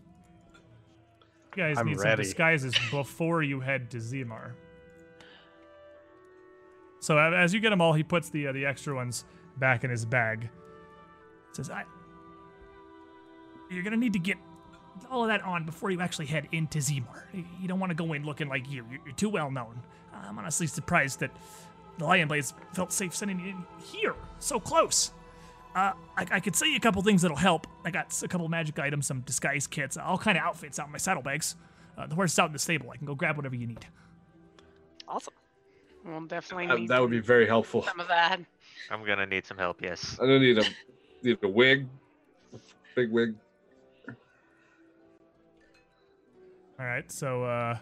you 1.56 1.64
guys 1.64 1.78
I'm 1.78 1.86
need 1.86 1.98
ready. 1.98 2.24
some 2.24 2.24
disguises 2.24 2.76
before 2.92 3.44
you 3.44 3.60
head 3.60 3.90
to 3.92 3.98
Zimar. 3.98 4.54
So 7.00 7.18
as 7.18 7.52
you 7.52 7.60
get 7.60 7.72
them 7.72 7.82
all, 7.82 7.94
he 7.94 8.04
puts 8.04 8.30
the 8.30 8.48
uh, 8.48 8.52
the 8.52 8.66
extra 8.66 8.96
ones 8.96 9.26
back 9.58 9.84
in 9.84 9.90
his 9.90 10.06
bag. 10.06 10.50
Says, 11.52 11.72
"I, 11.72 11.84
you're 13.72 13.84
gonna 13.84 13.98
need 13.98 14.14
to 14.14 14.20
get 14.20 14.38
all 15.10 15.24
of 15.24 15.30
that 15.30 15.42
on 15.42 15.66
before 15.66 15.90
you 15.90 16.00
actually 16.00 16.28
head 16.28 16.48
into 16.52 16.78
Zimar. 16.78 17.24
You 17.34 17.68
don't 17.68 17.80
want 17.80 17.90
to 17.90 17.96
go 17.96 18.14
in 18.14 18.24
looking 18.24 18.48
like 18.48 18.70
you. 18.70 18.86
You're, 18.92 19.02
you're 19.04 19.16
too 19.16 19.30
well 19.30 19.50
known. 19.50 19.82
I'm 20.14 20.38
honestly 20.38 20.68
surprised 20.68 21.22
that 21.22 21.32
the 21.98 22.06
Lion 22.06 22.28
Blades 22.28 22.54
felt 22.74 22.94
safe 22.94 23.16
sending 23.16 23.40
you 23.40 23.48
in 23.48 23.66
here, 23.84 24.16
so 24.38 24.60
close." 24.60 25.12
Uh, 25.74 25.94
I, 26.18 26.28
I 26.32 26.40
could 26.40 26.56
say 26.56 26.70
you 26.70 26.76
a 26.76 26.80
couple 26.80 27.02
things 27.02 27.22
that'll 27.22 27.38
help. 27.38 27.66
I 27.86 27.92
got 27.92 28.22
a 28.22 28.28
couple 28.28 28.48
magic 28.50 28.78
items, 28.80 29.08
some 29.08 29.22
disguise 29.22 29.68
kits, 29.68 29.98
all 29.98 30.18
kind 30.18 30.38
of 30.38 30.44
outfits 30.44 30.80
out 30.80 30.88
in 30.88 30.92
my 30.92 30.98
saddlebags. 30.98 31.56
Uh, 31.98 32.08
the 32.08 32.16
horse 32.16 32.34
is 32.34 32.40
out 32.40 32.48
in 32.48 32.54
the 32.54 32.60
stable. 32.60 32.90
I 32.92 32.98
can 32.98 33.08
go 33.08 33.16
grab 33.16 33.38
whatever 33.38 33.56
you 33.56 33.68
need. 33.68 33.86
Awesome. 35.08 35.34
We'll 36.06 36.22
definitely 36.22 36.68
that, 36.68 36.80
need 36.80 36.90
that 36.90 37.02
would 37.02 37.12
be 37.12 37.20
very 37.20 37.48
helpful. 37.48 37.84
some 37.84 38.00
of 38.00 38.08
that. 38.08 38.40
I'm 38.90 39.06
gonna 39.06 39.26
need 39.26 39.46
some 39.46 39.58
help. 39.58 39.82
Yes. 39.82 40.18
I 40.22 40.26
don't 40.26 40.42
need 40.42 40.58
a 40.58 40.66
need 41.22 41.38
a 41.44 41.48
wig, 41.48 41.88
big 42.96 43.12
wig. 43.12 43.36
All 46.80 46.86
right. 46.86 47.10
So, 47.12 47.44
uh, 47.44 47.78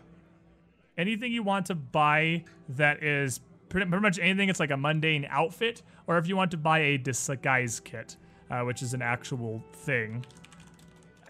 anything 0.98 1.32
you 1.32 1.42
want 1.42 1.68
to 1.68 1.76
buy 1.76 2.44
that 2.70 3.02
is 3.02 3.40
pretty, 3.70 3.86
much 3.86 4.20
anything. 4.20 4.50
It's 4.50 4.60
like 4.60 4.72
a 4.72 4.78
mundane 4.78 5.28
outfit, 5.30 5.82
or 6.08 6.18
if 6.18 6.28
you 6.28 6.36
want 6.36 6.52
to 6.52 6.58
buy 6.58 6.80
a 6.80 6.98
disguise 6.98 7.80
kit, 7.80 8.18
uh, 8.50 8.62
which 8.62 8.82
is 8.82 8.94
an 8.94 9.02
actual 9.02 9.64
thing. 9.74 10.26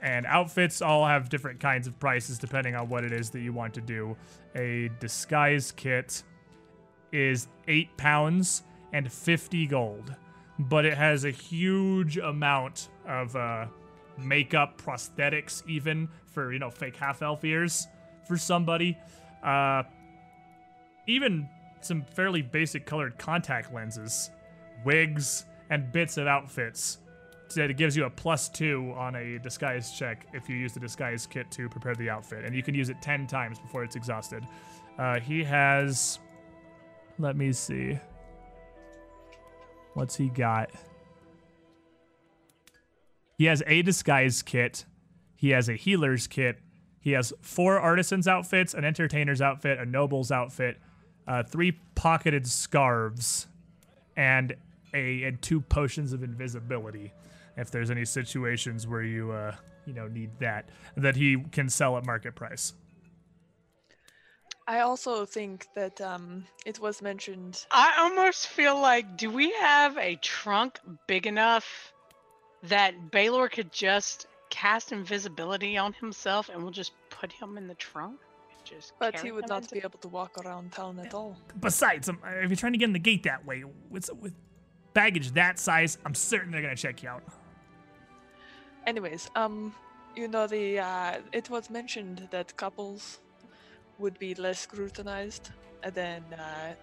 And 0.02 0.26
outfits 0.26 0.82
all 0.82 1.06
have 1.06 1.30
different 1.30 1.60
kinds 1.60 1.86
of 1.86 2.00
prices 2.00 2.38
depending 2.40 2.76
on 2.76 2.88
what 2.88 3.04
it 3.04 3.12
is 3.12 3.30
that 3.32 3.42
you 3.42 3.52
want 3.52 3.74
to 3.74 3.82
do. 3.82 4.16
A 4.56 4.90
disguise 5.00 5.74
kit 5.74 6.24
is 7.12 7.48
eight 7.68 7.96
pounds 7.98 8.64
and 8.94 9.12
50 9.12 9.68
gold, 9.68 10.16
but 10.58 10.86
it 10.86 10.98
has 10.98 11.26
a 11.26 11.32
huge 11.32 12.18
amount 12.18 12.90
of 13.06 13.36
uh, 13.36 13.66
makeup, 14.18 14.82
prosthetics, 14.82 15.68
even 15.68 16.08
for 16.28 16.54
you 16.54 16.60
know 16.60 16.70
fake 16.70 16.96
half 16.96 17.22
elf 17.22 17.44
ears 17.44 17.88
for 18.28 18.38
somebody. 18.38 18.98
Uh, 19.44 19.84
even 21.08 21.50
some 21.82 22.04
fairly 22.04 22.42
basic 22.42 22.86
colored 22.86 23.18
contact 23.18 23.74
lenses, 23.74 24.30
wigs, 24.86 25.46
and 25.70 25.92
bits 25.92 26.18
of 26.18 26.28
outfits. 26.28 27.00
So 27.48 27.64
it 27.64 27.78
gives 27.78 27.98
you 27.98 28.06
a 28.06 28.10
plus 28.10 28.48
two 28.48 28.94
on 28.96 29.16
a 29.16 29.40
disguise 29.40 29.92
check 29.98 30.28
if 30.34 30.48
you 30.48 30.56
use 30.56 30.74
the 30.74 30.80
disguise 30.80 31.26
kit 31.26 31.50
to 31.52 31.68
prepare 31.68 31.96
the 31.96 32.10
outfit, 32.10 32.46
and 32.46 32.56
you 32.56 32.62
can 32.62 32.76
use 32.76 32.90
it 32.90 33.02
ten 33.02 33.26
times 33.26 33.60
before 33.60 33.84
it's 33.84 33.96
exhausted. 33.96 34.44
Uh, 34.98 35.20
he 35.20 35.44
has. 35.44 36.20
Let 37.18 37.36
me 37.36 37.52
see. 37.52 38.00
What's 39.94 40.16
he 40.16 40.30
got? 40.30 40.70
He 43.38 43.46
has 43.46 43.64
a 43.66 43.82
disguise 43.82 44.42
kit. 44.42 44.86
He 45.36 45.50
has 45.50 45.70
a 45.70 45.74
healer's 45.74 46.28
kit. 46.28 46.60
He 47.00 47.12
has 47.14 47.34
four 47.42 47.80
artisan's 47.80 48.28
outfits, 48.28 48.74
an 48.74 48.84
entertainer's 48.84 49.42
outfit, 49.42 49.80
a 49.80 49.86
noble's 49.86 50.32
outfit, 50.32 50.80
uh, 51.30 51.44
three 51.44 51.80
pocketed 51.96 52.46
scarves, 52.46 53.48
and 54.18 54.56
a 54.94 55.24
and 55.24 55.42
two 55.42 55.62
potions 55.62 56.12
of 56.12 56.24
invisibility. 56.24 57.14
If 57.56 57.72
there's 57.72 57.92
any 57.92 58.06
situations 58.06 58.88
where 58.88 59.04
you 59.04 59.32
uh, 59.32 59.56
you 59.86 59.94
know 59.94 60.08
need 60.08 60.32
that, 60.40 60.70
that 60.98 61.16
he 61.16 61.38
can 61.52 61.70
sell 61.70 61.98
at 61.98 62.06
market 62.06 62.36
price. 62.36 62.74
I 64.68 64.82
also 64.82 65.26
think 65.26 65.66
that 65.74 66.00
um, 66.00 66.46
it 66.64 66.80
was 66.80 67.02
mentioned. 67.02 67.66
I 67.72 67.96
almost 67.98 68.48
feel 68.48 68.80
like, 68.80 69.18
do 69.18 69.32
we 69.32 69.52
have 69.54 69.98
a 69.98 70.16
trunk 70.18 70.80
big 71.08 71.26
enough 71.26 71.92
that 72.62 73.10
Baylor 73.10 73.50
could 73.50 73.72
just 73.72 74.28
cast 74.52 74.92
invisibility 74.92 75.76
on 75.76 75.94
himself 75.94 76.50
and 76.50 76.62
we'll 76.62 76.72
just 76.72 76.92
put 77.10 77.32
him 77.32 77.58
in 77.58 77.68
the 77.68 77.74
trunk? 77.74 78.20
Just 78.70 78.94
But 79.00 79.20
he 79.20 79.32
would 79.32 79.48
not 79.48 79.64
into- 79.64 79.76
be 79.76 79.80
able 79.80 80.00
to 80.00 80.08
walk 80.08 80.38
around 80.46 80.72
town 80.72 81.00
at 81.00 81.14
all. 81.14 81.38
Besides, 81.60 82.08
um, 82.08 82.20
if 82.24 82.50
you're 82.50 82.56
trying 82.56 82.74
to 82.74 82.78
get 82.78 82.86
in 82.86 82.94
the 82.94 83.00
gate 83.00 83.24
that 83.24 83.44
way, 83.46 83.64
with, 83.90 84.10
with 84.22 84.34
baggage 84.94 85.32
that 85.32 85.58
size, 85.58 85.98
I'm 86.06 86.14
certain 86.14 86.52
they're 86.52 86.62
gonna 86.62 86.76
check 86.76 87.02
you 87.02 87.10
out. 87.10 87.24
Anyways, 88.86 89.30
um, 89.36 89.74
you 90.16 90.28
know 90.28 90.46
the 90.48 90.80
uh, 90.80 91.20
it 91.32 91.50
was 91.50 91.70
mentioned 91.70 92.28
that 92.32 92.56
couples 92.58 93.20
would 93.98 94.18
be 94.20 94.36
less 94.36 94.60
scrutinized 94.60 95.52
than 95.94 96.24
uh, 96.34 96.74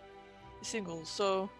singles, 0.62 1.08
so 1.08 1.50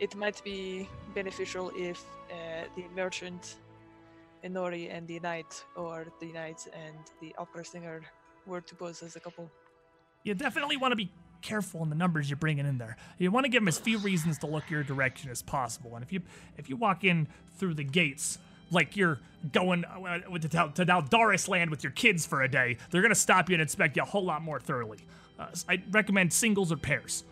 it 0.00 0.14
might 0.16 0.42
be 0.44 0.88
beneficial 1.14 1.70
if 1.76 2.04
uh, 2.30 2.64
the 2.76 2.84
merchant, 2.94 3.56
Inori, 4.44 4.94
and 4.94 5.06
the 5.06 5.20
knight, 5.20 5.64
or 5.76 6.06
the 6.20 6.32
knight 6.32 6.66
and 6.72 6.96
the 7.20 7.34
opera 7.38 7.64
singer, 7.64 8.02
were 8.46 8.60
to 8.60 8.74
pose 8.74 9.02
as 9.02 9.16
a 9.16 9.20
couple. 9.20 9.50
You 10.24 10.32
definitely 10.34 10.78
want 10.78 10.92
to 10.92 10.96
be 10.96 11.10
careful 11.42 11.82
in 11.82 11.90
the 11.90 11.94
numbers 11.94 12.30
you're 12.30 12.38
bringing 12.38 12.64
in 12.66 12.78
there. 12.78 12.96
You 13.18 13.30
want 13.30 13.44
to 13.44 13.50
give 13.50 13.60
them 13.60 13.68
as 13.68 13.78
few 13.78 13.98
reasons 13.98 14.38
to 14.38 14.46
look 14.46 14.70
your 14.70 14.82
direction 14.82 15.30
as 15.30 15.42
possible. 15.42 15.94
And 15.94 16.02
if 16.02 16.10
you 16.12 16.22
if 16.56 16.70
you 16.70 16.76
walk 16.76 17.04
in 17.04 17.28
through 17.58 17.74
the 17.74 17.84
gates 17.84 18.38
like 18.70 18.96
you're 18.96 19.20
going 19.52 19.84
uh, 19.84 20.20
to, 20.38 20.48
Dal- 20.48 20.70
to 20.70 20.86
Daldaris 20.86 21.46
land 21.48 21.70
with 21.70 21.84
your 21.84 21.92
kids 21.92 22.24
for 22.24 22.40
a 22.42 22.48
day, 22.48 22.78
they're 22.90 23.02
gonna 23.02 23.14
stop 23.14 23.50
you 23.50 23.54
and 23.54 23.62
inspect 23.62 23.96
you 23.96 24.02
a 24.02 24.06
whole 24.06 24.24
lot 24.24 24.40
more 24.40 24.58
thoroughly. 24.58 24.98
Uh, 25.38 25.48
s- 25.52 25.66
I 25.68 25.82
recommend 25.90 26.32
singles 26.32 26.72
or 26.72 26.78
pairs. 26.78 27.24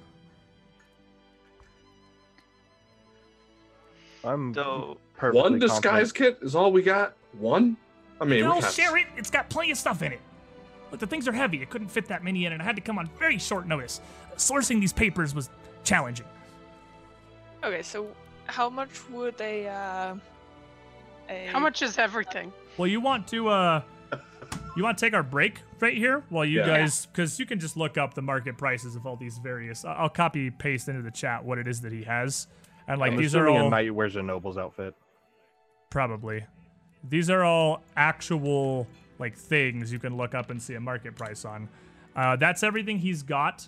I'm 4.22 4.52
So 4.52 4.98
perfectly 5.16 5.40
One 5.50 5.58
disguise 5.58 6.12
confident. 6.12 6.40
kit 6.40 6.46
is 6.46 6.54
all 6.54 6.70
we 6.70 6.82
got. 6.82 7.16
One. 7.32 7.78
I 8.20 8.24
mean, 8.26 8.42
They'll 8.42 8.60
share 8.60 8.96
it. 8.98 9.06
It's 9.16 9.30
got 9.30 9.48
plenty 9.48 9.70
of 9.72 9.78
stuff 9.78 10.02
in 10.02 10.12
it. 10.12 10.20
Look, 10.92 11.00
the 11.00 11.06
things 11.06 11.26
are 11.26 11.32
heavy. 11.32 11.62
I 11.62 11.64
couldn't 11.64 11.88
fit 11.88 12.06
that 12.08 12.22
many 12.22 12.44
in, 12.44 12.52
and 12.52 12.60
I 12.62 12.64
had 12.64 12.76
to 12.76 12.82
come 12.82 12.98
on 12.98 13.08
very 13.18 13.38
short 13.38 13.66
notice. 13.66 14.00
Sourcing 14.36 14.78
these 14.78 14.92
papers 14.92 15.34
was 15.34 15.48
challenging. 15.84 16.26
Okay, 17.64 17.82
so 17.82 18.08
how 18.46 18.68
much 18.68 19.08
would 19.10 19.40
a 19.40 19.66
uh, 19.68 20.14
a 21.30 21.46
How 21.46 21.58
much 21.58 21.80
is 21.82 21.98
everything? 21.98 22.52
Well, 22.76 22.86
you 22.88 23.00
want 23.00 23.26
to 23.28 23.48
uh 23.48 23.82
you 24.76 24.82
want 24.82 24.98
to 24.98 25.04
take 25.04 25.14
our 25.14 25.22
break 25.22 25.60
right 25.80 25.96
here 25.96 26.22
while 26.28 26.44
you 26.44 26.60
Yeah. 26.60 26.66
guys, 26.66 27.06
because 27.06 27.38
you 27.38 27.46
can 27.46 27.58
just 27.58 27.76
look 27.76 27.96
up 27.96 28.12
the 28.14 28.22
market 28.22 28.58
prices 28.58 28.94
of 28.96 29.06
all 29.06 29.16
these 29.16 29.38
various. 29.38 29.84
I- 29.84 29.94
I'll 29.94 30.08
copy 30.10 30.50
paste 30.50 30.88
into 30.88 31.00
the 31.02 31.10
chat 31.10 31.42
what 31.44 31.58
it 31.58 31.66
is 31.66 31.80
that 31.82 31.92
he 31.92 32.02
has, 32.04 32.48
and 32.86 33.00
like 33.00 33.12
I'm 33.12 33.16
these 33.18 33.34
are 33.34 33.48
all 33.48 33.66
a 33.68 33.70
knight 33.70 33.94
wears 33.94 34.16
a 34.16 34.22
noble's 34.22 34.58
outfit. 34.58 34.94
probably 35.90 36.44
these 37.08 37.28
are 37.30 37.42
all 37.44 37.82
actual 37.96 38.86
like 39.22 39.36
things 39.36 39.92
you 39.92 39.98
can 39.98 40.16
look 40.16 40.34
up 40.34 40.50
and 40.50 40.60
see 40.60 40.74
a 40.74 40.80
market 40.80 41.16
price 41.16 41.44
on. 41.44 41.68
Uh, 42.14 42.36
that's 42.36 42.62
everything 42.62 42.98
he's 42.98 43.22
got. 43.22 43.66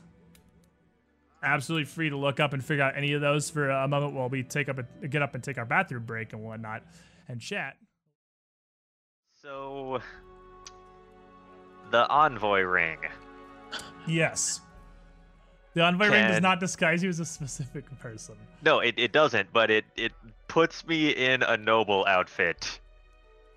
Absolutely 1.42 1.84
free 1.84 2.10
to 2.10 2.16
look 2.16 2.40
up 2.40 2.52
and 2.52 2.64
figure 2.64 2.82
out 2.82 2.96
any 2.96 3.12
of 3.12 3.20
those 3.20 3.48
for 3.48 3.70
a 3.70 3.86
moment 3.86 4.14
while 4.14 4.28
we 4.28 4.42
take 4.42 4.68
up 4.68 4.78
a, 4.78 5.06
get 5.06 5.22
up 5.22 5.34
and 5.34 5.44
take 5.44 5.56
our 5.56 5.64
bathroom 5.64 6.04
break 6.04 6.32
and 6.32 6.42
whatnot 6.42 6.82
and 7.28 7.40
chat. 7.40 7.76
So, 9.40 10.00
the 11.90 12.08
envoy 12.08 12.62
ring. 12.62 12.98
Yes. 14.06 14.60
The 15.74 15.82
envoy 15.82 16.08
ring 16.08 16.28
does 16.28 16.40
not 16.40 16.60
disguise 16.60 17.02
you 17.02 17.10
as 17.10 17.20
a 17.20 17.24
specific 17.24 17.84
person. 17.98 18.36
No, 18.62 18.80
it, 18.80 18.94
it 18.96 19.12
doesn't, 19.12 19.52
but 19.52 19.70
it, 19.70 19.84
it 19.96 20.12
puts 20.48 20.86
me 20.86 21.10
in 21.10 21.42
a 21.42 21.56
noble 21.56 22.04
outfit. 22.06 22.80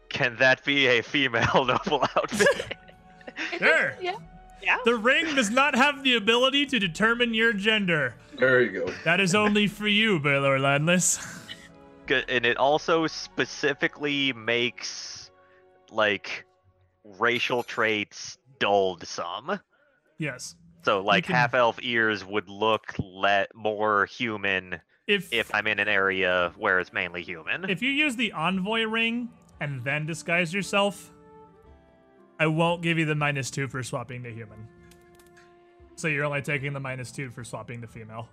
Can 0.09 0.35
that 0.38 0.63
be 0.63 0.88
a 0.88 1.01
female 1.01 1.65
noble 1.65 2.05
outfit? 2.15 2.75
Sure. 3.59 3.93
Yeah. 4.01 4.15
Yeah. 4.63 4.77
The 4.84 4.95
ring 4.95 5.35
does 5.35 5.51
not 5.51 5.75
have 5.75 6.03
the 6.03 6.15
ability 6.15 6.65
to 6.67 6.79
determine 6.79 7.35
your 7.35 7.53
gender. 7.53 8.15
There 8.39 8.61
you 8.61 8.71
go. 8.85 8.93
That 9.03 9.19
is 9.19 9.35
only 9.35 9.67
for 9.67 9.88
you, 9.88 10.19
Baylor 10.19 10.57
Landless. 10.57 11.19
Good, 12.07 12.25
and 12.29 12.47
it 12.47 12.57
also 12.57 13.05
specifically 13.05 14.34
makes 14.34 15.29
like 15.91 16.45
racial 17.03 17.61
traits 17.61 18.39
dulled 18.59 19.05
some. 19.05 19.59
yes. 20.17 20.55
So 20.84 21.01
like 21.01 21.25
can- 21.25 21.35
half 21.35 21.53
elf 21.53 21.77
ears 21.84 22.25
would 22.25 22.49
look 22.49 22.95
le- 22.97 23.45
more 23.53 24.05
human 24.07 24.79
If 25.05 25.31
if 25.31 25.53
I'm 25.53 25.67
in 25.67 25.77
an 25.79 25.88
area 25.88 26.53
where 26.57 26.79
it's 26.79 26.91
mainly 26.91 27.21
human. 27.21 27.69
if 27.69 27.84
you 27.84 27.91
use 27.91 28.15
the 28.15 28.31
envoy 28.31 28.84
ring 28.85 29.29
and 29.59 29.84
then 29.84 30.05
disguise 30.05 30.53
yourself, 30.53 31.11
I 32.39 32.47
won't 32.47 32.81
give 32.81 32.97
you 32.97 33.05
the 33.05 33.15
minus 33.15 33.49
two 33.49 33.67
for 33.67 33.81
swapping 33.84 34.23
to 34.23 34.31
human. 34.31 34.67
So 35.95 36.07
you're 36.07 36.25
only 36.25 36.41
taking 36.41 36.73
the 36.73 36.79
minus 36.79 37.11
two 37.11 37.29
for 37.31 37.43
swapping 37.43 37.81
to 37.81 37.88
female. 37.88 38.29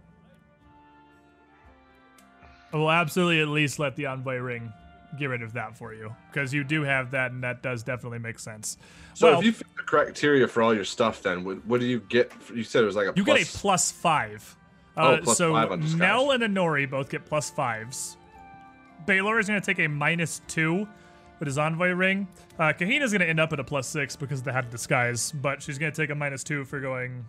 I 2.73 2.77
will 2.77 2.91
absolutely 2.91 3.41
at 3.41 3.49
least 3.49 3.79
let 3.79 3.97
the 3.97 4.07
envoy 4.07 4.37
ring 4.37 4.73
get 5.19 5.27
rid 5.27 5.43
of 5.43 5.53
that 5.53 5.77
for 5.77 5.95
you 5.95 6.15
because 6.31 6.53
you 6.53 6.65
do 6.65 6.83
have 6.83 7.13
that, 7.13 7.31
and 7.31 7.43
that 7.45 7.63
does 7.63 7.83
definitely 7.85 8.19
make 8.19 8.39
sense. 8.39 8.77
So 9.15 9.31
well, 9.31 9.39
if 9.39 9.45
you 9.45 9.53
fit 9.53 9.69
the 9.77 9.85
criteria 9.85 10.49
for 10.49 10.61
all 10.63 10.75
your 10.75 10.85
stuff, 10.85 11.23
then 11.23 11.45
what, 11.45 11.65
what 11.67 11.81
do 11.81 11.87
you 11.87 12.01
get? 12.01 12.33
You 12.53 12.65
said 12.65 12.83
it 12.83 12.87
was 12.87 12.97
like 12.97 13.07
a 13.07 13.13
You 13.15 13.25
plus. 13.25 13.39
get 13.39 13.55
a 13.55 13.59
plus 13.59 13.93
five. 13.93 14.57
Oh, 14.97 15.15
Uh, 15.15 15.21
plus 15.23 15.39
so 15.39 15.53
five 15.53 15.71
on 15.71 15.81
disguise. 15.81 15.99
Nell 16.01 16.33
and 16.33 16.43
Inori 16.43 16.91
both 16.91 17.11
get 17.11 17.25
plus 17.25 17.49
fives. 17.49 18.17
Baylor 19.07 19.39
is 19.39 19.47
going 19.47 19.61
to 19.61 19.65
take 19.65 19.79
a 19.79 19.89
minus 19.89 20.41
two 20.49 20.89
with 21.39 21.47
his 21.47 21.59
envoy 21.59 21.91
ring. 21.91 22.29
Uh, 22.59 22.73
Kahina's 22.73 23.13
going 23.13 23.21
to 23.21 23.29
end 23.29 23.41
up 23.41 23.53
at 23.53 23.61
a 23.61 23.65
plus 23.65 23.87
six 23.87 24.17
because 24.17 24.43
they 24.43 24.53
had 24.53 24.71
disguise, 24.71 25.33
but 25.33 25.63
she's 25.63 25.79
going 25.79 25.93
to 25.93 25.97
take 26.01 26.11
a 26.11 26.15
minus 26.15 26.45
two 26.45 26.65
for 26.65 26.81
going 26.81 27.25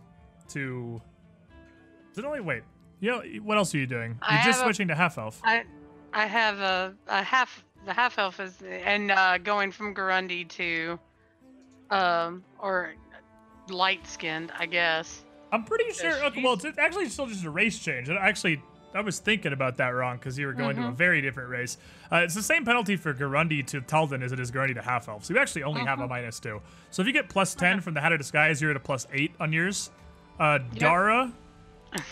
to. 0.50 1.02
Is 2.12 2.20
it 2.20 2.26
only 2.26 2.42
wait? 2.42 2.64
You 3.00 3.12
know, 3.12 3.22
what 3.44 3.58
else 3.58 3.74
are 3.76 3.78
you 3.78 3.88
doing? 3.88 4.18
You're 4.30 4.38
just 4.44 4.46
have 4.46 4.56
a- 4.58 4.64
switching 4.64 4.88
to 4.88 4.96
half 4.96 5.18
elf. 5.18 5.42
I 5.44 5.64
I 6.14 6.28
have 6.28 6.60
a, 6.60 6.94
a 7.08 7.24
half 7.24 7.64
the 7.86 7.94
half 7.94 8.18
elf 8.18 8.40
is 8.40 8.56
and 8.64 9.12
uh, 9.12 9.38
going 9.38 9.72
from 9.72 9.94
Garundi 9.94 10.48
to 10.50 11.00
um 11.92 12.44
or 12.60 12.94
light 13.70 14.06
skinned, 14.08 14.52
I 14.58 14.66
guess. 14.66 15.24
I'm 15.52 15.64
pretty 15.64 15.92
sure. 15.92 16.24
Okay, 16.26 16.44
well, 16.44 16.54
it's 16.54 16.66
actually 16.78 17.10
still 17.10 17.28
just 17.28 17.46
a 17.46 17.50
race 17.50 17.80
change. 17.80 18.10
It 18.10 18.18
actually, 18.20 18.62
I 18.96 19.02
was 19.02 19.20
thinking 19.20 19.52
about 19.54 19.78
that 19.78 19.90
wrong 19.90 20.18
because 20.18 20.38
you 20.40 20.48
were 20.48 20.54
going 20.54 20.76
to 20.78 20.84
a 20.84 20.92
Mhm. 20.92 20.96
very 20.96 21.22
different 21.22 21.50
race. 21.50 21.78
Uh, 22.12 22.18
it's 22.18 22.34
the 22.34 22.42
same 22.42 22.64
penalty 22.66 22.96
for 22.96 23.14
Garundi 23.14 23.66
to 23.68 23.82
Taldan 23.82 24.24
as 24.24 24.32
it 24.32 24.40
is 24.40 24.52
Garundi 24.52 24.74
to 24.76 24.82
half 24.82 25.08
elf. 25.10 25.26
So 25.26 25.34
you 25.34 25.40
actually 25.40 25.64
only 25.64 25.84
have 25.84 26.00
a 26.00 26.06
Mhm. 26.06 26.10
minus 26.10 26.40
two. 26.40 26.62
So 26.92 27.02
if 27.02 27.08
you 27.08 27.14
get 27.14 27.28
plus 27.30 27.54
ten 27.56 27.74
Okay. 27.74 27.82
from 27.82 27.94
the 27.94 28.02
Hat 28.02 28.14
of 28.14 28.20
Disguise, 28.20 28.62
you're 28.62 28.72
at 28.72 28.78
a 28.78 28.80
plus 28.80 29.06
eight 29.12 29.34
on 29.40 29.52
yours. 29.54 29.92
Uh, 30.40 30.60
Dara, 30.76 31.32
And 31.92 32.04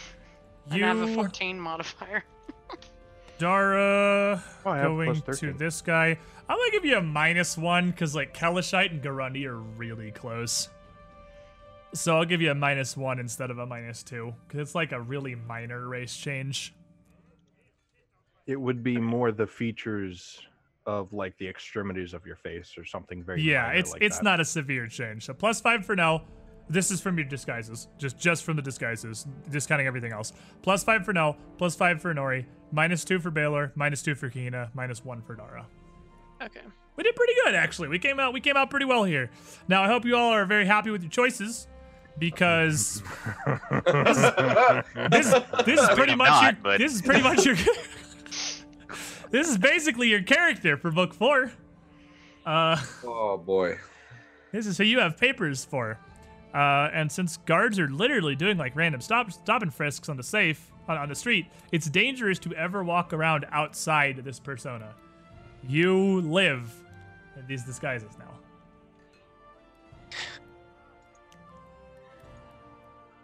you 0.79 0.83
I 0.85 0.87
have 0.89 0.99
a 1.01 1.07
14 1.13 1.59
modifier. 1.59 2.23
Dara 3.37 4.41
Oh, 4.65 4.73
going 4.73 5.21
to 5.21 5.53
this 5.53 5.81
guy. 5.81 6.17
I'm 6.49 6.57
gonna 6.57 6.71
give 6.71 6.85
you 6.85 6.97
a 6.97 7.01
minus 7.01 7.57
one 7.57 7.91
because 7.91 8.13
like 8.15 8.33
Kelishite 8.33 8.91
and 8.91 9.01
Garundi 9.01 9.45
are 9.45 9.57
really 9.57 10.11
close. 10.11 10.69
So 11.93 12.17
I'll 12.17 12.25
give 12.25 12.41
you 12.41 12.49
a 12.49 12.55
minus 12.55 12.97
one 12.97 13.19
instead 13.19 13.51
of 13.51 13.59
a 13.59 13.65
minus 13.65 14.01
two 14.01 14.33
because 14.47 14.59
it's 14.59 14.75
like 14.75 14.91
a 14.91 14.99
really 14.99 15.35
minor 15.35 15.87
race 15.87 16.17
change. 16.17 16.73
It 18.47 18.59
would 18.59 18.83
be 18.83 18.97
more 18.97 19.31
the 19.31 19.47
features 19.47 20.41
of 20.85 21.13
like 21.13 21.37
the 21.37 21.47
extremities 21.47 22.13
of 22.13 22.25
your 22.25 22.35
face 22.35 22.73
or 22.77 22.83
something 22.83 23.23
very. 23.23 23.41
Yeah, 23.41 23.63
minor 23.63 23.75
it's 23.75 23.91
like 23.91 24.01
it's 24.01 24.17
that. 24.17 24.23
not 24.23 24.39
a 24.39 24.45
severe 24.45 24.87
change. 24.87 25.25
So 25.25 25.33
plus 25.33 25.61
five 25.61 25.85
for 25.85 25.95
now. 25.95 26.23
This 26.69 26.91
is 26.91 27.01
from 27.01 27.17
your 27.17 27.27
disguises, 27.27 27.89
just 27.97 28.17
just 28.17 28.45
from 28.45 28.55
the 28.55 28.61
disguises, 28.61 29.27
discounting 29.51 29.85
everything 29.85 30.13
else. 30.13 30.31
Plus 30.61 30.81
five 30.81 31.03
for 31.03 31.11
Nell, 31.11 31.35
plus 31.57 31.75
five 31.75 32.01
for 32.01 32.13
Nori, 32.13 32.45
minus 32.71 33.03
two 33.03 33.19
for 33.19 33.31
Baylor, 33.31 33.73
minus 33.75 34.01
two 34.01 34.15
for 34.15 34.29
Kina, 34.29 34.71
minus 34.73 35.03
one 35.03 35.21
for 35.21 35.35
Dara. 35.35 35.65
Okay. 36.41 36.61
We 36.95 37.03
did 37.03 37.17
pretty 37.17 37.33
good 37.43 37.53
actually. 37.53 37.89
We 37.89 37.99
came 37.99 38.17
out 38.17 38.33
we 38.33 38.39
came 38.39 38.55
out 38.55 38.69
pretty 38.69 38.85
well 38.85 39.03
here. 39.03 39.29
Now 39.67 39.83
I 39.83 39.87
hope 39.87 40.05
you 40.05 40.15
all 40.15 40.31
are 40.31 40.45
very 40.45 40.65
happy 40.65 40.89
with 40.89 41.01
your 41.01 41.11
choices 41.11 41.67
because 42.17 43.01
this 45.11 45.33
this 45.65 45.79
is 45.81 45.89
pretty 45.95 46.15
much 46.15 46.29
not, 46.29 46.43
your, 46.43 46.53
but- 46.63 46.77
this 46.79 46.93
is 46.93 47.01
pretty 47.01 47.21
much 47.21 47.45
your 47.45 47.55
this 49.31 49.49
is 49.49 49.57
basically 49.57 50.09
your 50.09 50.21
character 50.23 50.77
for 50.77 50.91
book 50.91 51.13
four. 51.13 51.51
Uh, 52.45 52.77
Oh 53.05 53.37
boy. 53.37 53.77
this 54.51 54.67
is 54.67 54.77
who 54.77 54.83
you 54.83 54.99
have 54.99 55.17
papers 55.17 55.63
for. 55.65 55.97
Uh, 56.53 56.89
and 56.93 57.11
since 57.11 57.37
guards 57.37 57.79
are 57.79 57.89
literally 57.89 58.35
doing 58.35 58.57
like 58.57 58.75
random 58.75 59.01
stop 59.01 59.31
stop 59.31 59.61
and 59.63 59.73
frisks 59.73 60.07
on 60.09 60.17
the 60.17 60.23
safe 60.23 60.71
on, 60.87 60.97
on 60.97 61.09
the 61.09 61.15
street, 61.15 61.47
it's 61.71 61.89
dangerous 61.89 62.37
to 62.39 62.53
ever 62.53 62.83
walk 62.83 63.11
around 63.13 63.45
outside 63.51 64.17
this 64.23 64.39
persona. 64.39 64.93
You 65.67 66.21
live 66.21 66.71
in 67.39 67.47
these 67.47 67.63
disguises 67.63 68.11
now. 68.19 68.32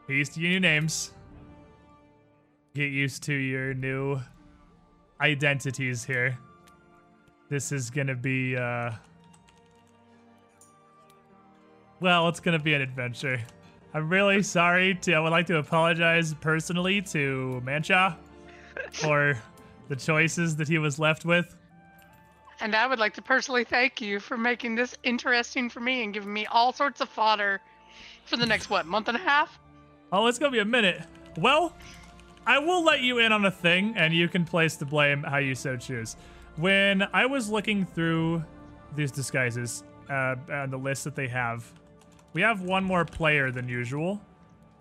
Get 0.09 0.15
used 0.15 0.33
to 0.33 0.41
your 0.41 0.49
new 0.49 0.59
names. 0.59 1.11
Get 2.73 2.89
used 2.89 3.21
to 3.25 3.33
your 3.35 3.75
new 3.75 4.19
identities 5.21 6.03
here. 6.03 6.35
This 7.47 7.71
is 7.71 7.91
gonna 7.91 8.15
be 8.15 8.57
uh 8.57 8.89
well, 11.99 12.27
it's 12.27 12.39
gonna 12.39 12.57
be 12.57 12.73
an 12.73 12.81
adventure. 12.81 13.39
I'm 13.93 14.09
really 14.09 14.41
sorry 14.57 14.95
to 14.95 15.13
I 15.13 15.19
would 15.19 15.29
like 15.29 15.45
to 15.45 15.57
apologize 15.57 16.33
personally 16.41 17.03
to 17.03 17.61
Mancha 17.63 18.17
for 18.93 19.37
the 19.89 19.95
choices 19.95 20.55
that 20.55 20.67
he 20.67 20.79
was 20.79 20.97
left 20.97 21.23
with. 21.23 21.55
And 22.61 22.75
I 22.75 22.87
would 22.87 22.97
like 22.97 23.13
to 23.13 23.21
personally 23.21 23.63
thank 23.63 24.01
you 24.01 24.19
for 24.19 24.37
making 24.37 24.73
this 24.73 24.97
interesting 25.03 25.69
for 25.69 25.81
me 25.81 26.03
and 26.03 26.11
giving 26.11 26.33
me 26.33 26.47
all 26.47 26.73
sorts 26.73 26.99
of 26.99 27.09
fodder 27.09 27.61
for 28.25 28.37
the 28.37 28.45
next 28.47 28.71
what 28.71 28.87
month 28.87 29.07
and 29.07 29.15
a 29.15 29.21
half. 29.21 29.59
Oh, 30.11 30.27
it's 30.27 30.39
gonna 30.39 30.51
be 30.51 30.59
a 30.59 30.65
minute. 30.65 31.01
Well, 31.37 31.75
I 32.45 32.57
will 32.57 32.83
let 32.83 33.01
you 33.01 33.19
in 33.19 33.31
on 33.31 33.45
a 33.45 33.51
thing, 33.51 33.93
and 33.95 34.13
you 34.13 34.27
can 34.27 34.43
place 34.43 34.75
the 34.75 34.85
blame 34.85 35.21
how 35.21 35.37
you 35.37 35.53
so 35.53 35.77
choose. 35.77 36.15
When 36.55 37.07
I 37.13 37.25
was 37.27 37.49
looking 37.49 37.85
through 37.85 38.43
these 38.95 39.11
disguises 39.11 39.83
uh, 40.09 40.35
and 40.51 40.73
the 40.73 40.77
list 40.77 41.03
that 41.03 41.15
they 41.15 41.27
have, 41.27 41.71
we 42.33 42.41
have 42.41 42.61
one 42.61 42.83
more 42.83 43.05
player 43.05 43.51
than 43.51 43.69
usual, 43.69 44.19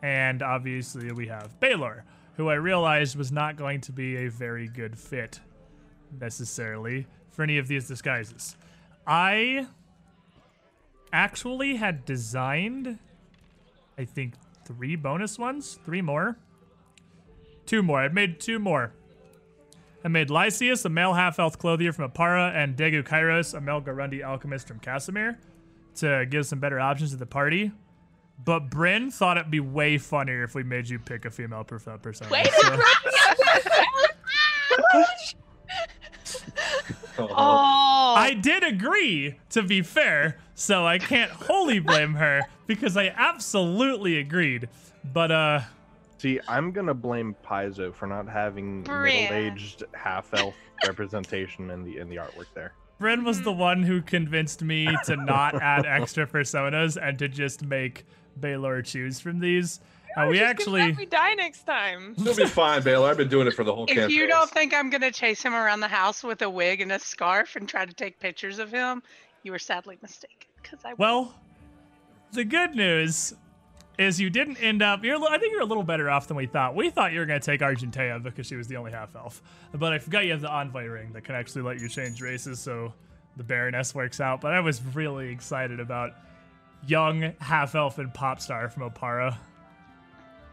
and 0.02 0.42
obviously 0.42 1.12
we 1.12 1.26
have 1.26 1.60
Baylor, 1.60 2.05
who 2.36 2.48
I 2.48 2.55
realized 2.55 3.16
was 3.16 3.30
not 3.30 3.56
going 3.56 3.82
to 3.82 3.92
be 3.92 4.16
a 4.16 4.28
very 4.28 4.68
good 4.68 4.98
fit 4.98 5.40
necessarily 6.18 7.06
for 7.30 7.42
any 7.42 7.59
of 7.59 7.68
these 7.68 7.86
disguises. 7.86 8.56
I 9.06 9.66
actually 11.12 11.76
had 11.76 12.05
designed, 12.05 12.98
I 13.98 14.05
think, 14.05 14.34
three 14.69 14.97
bonus 14.97 15.39
ones, 15.39 15.78
three 15.85 16.03
more, 16.03 16.39
two 17.66 17.82
more. 17.82 18.01
I've 18.01 18.15
made 18.15 18.40
two 18.40 18.59
more. 18.59 18.93
I 20.05 20.09
made 20.09 20.31
Lysias, 20.31 20.85
a 20.85 20.89
male 20.89 21.15
half-elf 21.15 21.59
clothier 21.59 21.93
from 21.93 22.09
Oppara, 22.11 22.55
and 22.55 22.77
Degu 22.77 23.03
Kairos, 23.03 23.55
a 23.55 23.61
male 23.61 23.82
Garundi 23.82 24.24
alchemist 24.24 24.69
from 24.69 24.78
Cassomir, 24.78 25.36
to 25.97 26.24
give 26.27 26.47
some 26.47 26.61
better 26.61 26.78
options 26.78 27.11
to 27.11 27.16
the 27.16 27.27
party. 27.27 27.73
But 28.45 28.70
Bryn 28.70 29.11
thought 29.11 29.36
it'd 29.36 29.51
be 29.51 29.59
way 29.61 29.99
funnier 29.99 30.45
if 30.45 30.55
we 30.55 30.62
made 30.62 30.89
you 30.89 31.01
pick 31.01 31.24
a 31.24 31.31
female 31.31 31.65
perf- 31.65 32.01
persona. 32.01 32.31
Wait, 32.31 32.47
so- 32.53 32.78
Oh, 37.19 38.15
I 38.16 38.35
did 38.35 38.62
agree, 38.62 39.36
to 39.51 39.62
be 39.62 39.82
fair, 39.82 40.39
so 40.55 40.86
I 40.86 40.99
can't 40.99 41.31
wholly 41.31 41.78
blame 41.78 42.15
her 42.15 42.43
because 42.66 42.97
I 42.97 43.09
absolutely 43.16 44.19
agreed. 44.19 44.69
But 45.12 45.31
uh, 45.32 45.61
See, 46.19 46.40
I'm 46.49 46.73
gonna 46.73 46.95
blame 46.95 47.36
Paizo 47.45 47.95
for 47.95 48.07
not 48.07 48.28
having 48.28 48.82
middle-aged 48.82 49.85
half-elf 49.95 50.55
representation 50.86 51.70
in 51.70 51.85
the 51.85 51.99
in 51.99 52.09
the 52.09 52.16
artwork 52.16 52.47
there. 52.55 52.73
Bryn 52.99 53.23
was 53.24 53.40
the 53.43 53.53
one 53.53 53.85
who 53.85 54.03
convinced 54.03 54.62
me 54.62 54.89
to 55.05 55.15
not 55.16 55.55
add 55.62 55.86
extra 55.86 56.27
personas 56.27 56.99
and 57.01 57.16
to 57.20 57.28
just 57.28 57.65
make 57.65 58.05
Baylor 58.40 58.82
choose 58.82 59.20
from 59.20 59.39
these. 59.39 59.78
Uh, 60.19 60.28
we 60.28 60.40
actually, 60.40 60.82
let 60.82 60.97
me 60.97 61.07
die 61.07 61.35
next 61.35 61.62
time. 61.65 62.15
You'll 62.16 62.35
be 62.35 62.47
fine, 62.47 62.82
Baylor. 62.82 63.09
I've 63.09 63.16
been 63.16 63.28
doing 63.28 63.47
it 63.47 63.55
for 63.55 63.65
the 63.65 63.74
whole 63.74 63.85
if 63.85 63.95
campaign. 63.95 64.16
you 64.16 64.27
don't 64.27 64.51
think 64.51 64.74
I'm 64.74 64.90
gonna 64.90 65.12
chase 65.12 65.43
him 65.43 65.55
around 65.55 65.81
the 65.81 65.89
house 65.89 66.24
with 66.24 66.43
a 66.43 66.51
wig 66.51 66.81
and 66.81 66.90
a 66.93 66.99
scarf 66.99 67.57
and 67.57 67.69
try 67.69 67.85
to 67.85 67.93
take 67.95 68.19
pictures 68.19 68.59
of 68.59 68.70
him, 68.70 69.03
you 69.43 69.53
were 69.53 69.59
sadly 69.59 69.99
mistaken. 70.03 70.49
Because 70.62 70.81
I 70.85 70.95
will. 70.95 70.97
well, 70.99 71.35
the 72.32 72.45
good 72.45 72.74
news 72.74 73.35
is 73.99 74.20
you 74.20 74.31
didn't 74.31 74.57
end 74.62 74.82
up. 74.82 75.03
You're, 75.05 75.23
I 75.28 75.39
think 75.39 75.53
you're 75.53 75.62
a 75.62 75.66
little 75.66 75.82
better 75.82 76.09
off 76.09 76.28
than 76.28 76.36
we 76.36 76.47
thought. 76.47 76.74
We 76.74 76.90
thought 76.90 77.12
you 77.12 77.19
were 77.19 77.27
going 77.27 77.40
to 77.40 77.45
take 77.45 77.61
Argentea 77.61 78.23
because 78.23 78.47
she 78.47 78.55
was 78.55 78.69
the 78.69 78.77
only 78.77 78.93
half 78.93 79.15
elf, 79.16 79.43
but 79.74 79.93
I 79.93 79.99
forgot 79.99 80.24
you 80.24 80.32
have 80.32 80.40
the 80.40 80.53
envoy 80.53 80.86
ring 80.86 81.12
that 81.12 81.24
can 81.24 81.35
actually 81.35 81.62
let 81.62 81.81
you 81.81 81.89
change 81.89 82.20
races, 82.23 82.61
so 82.61 82.93
the 83.36 83.43
Baroness 83.43 83.95
works 83.95 84.20
out. 84.20 84.40
But 84.40 84.53
I 84.53 84.61
was 84.61 84.82
really 84.95 85.31
excited 85.31 85.81
about 85.81 86.12
young 86.86 87.32
half 87.40 87.74
elf 87.74 87.99
and 87.99 88.12
pop 88.15 88.40
star 88.40 88.69
from 88.69 88.89
Oppara, 88.89 89.36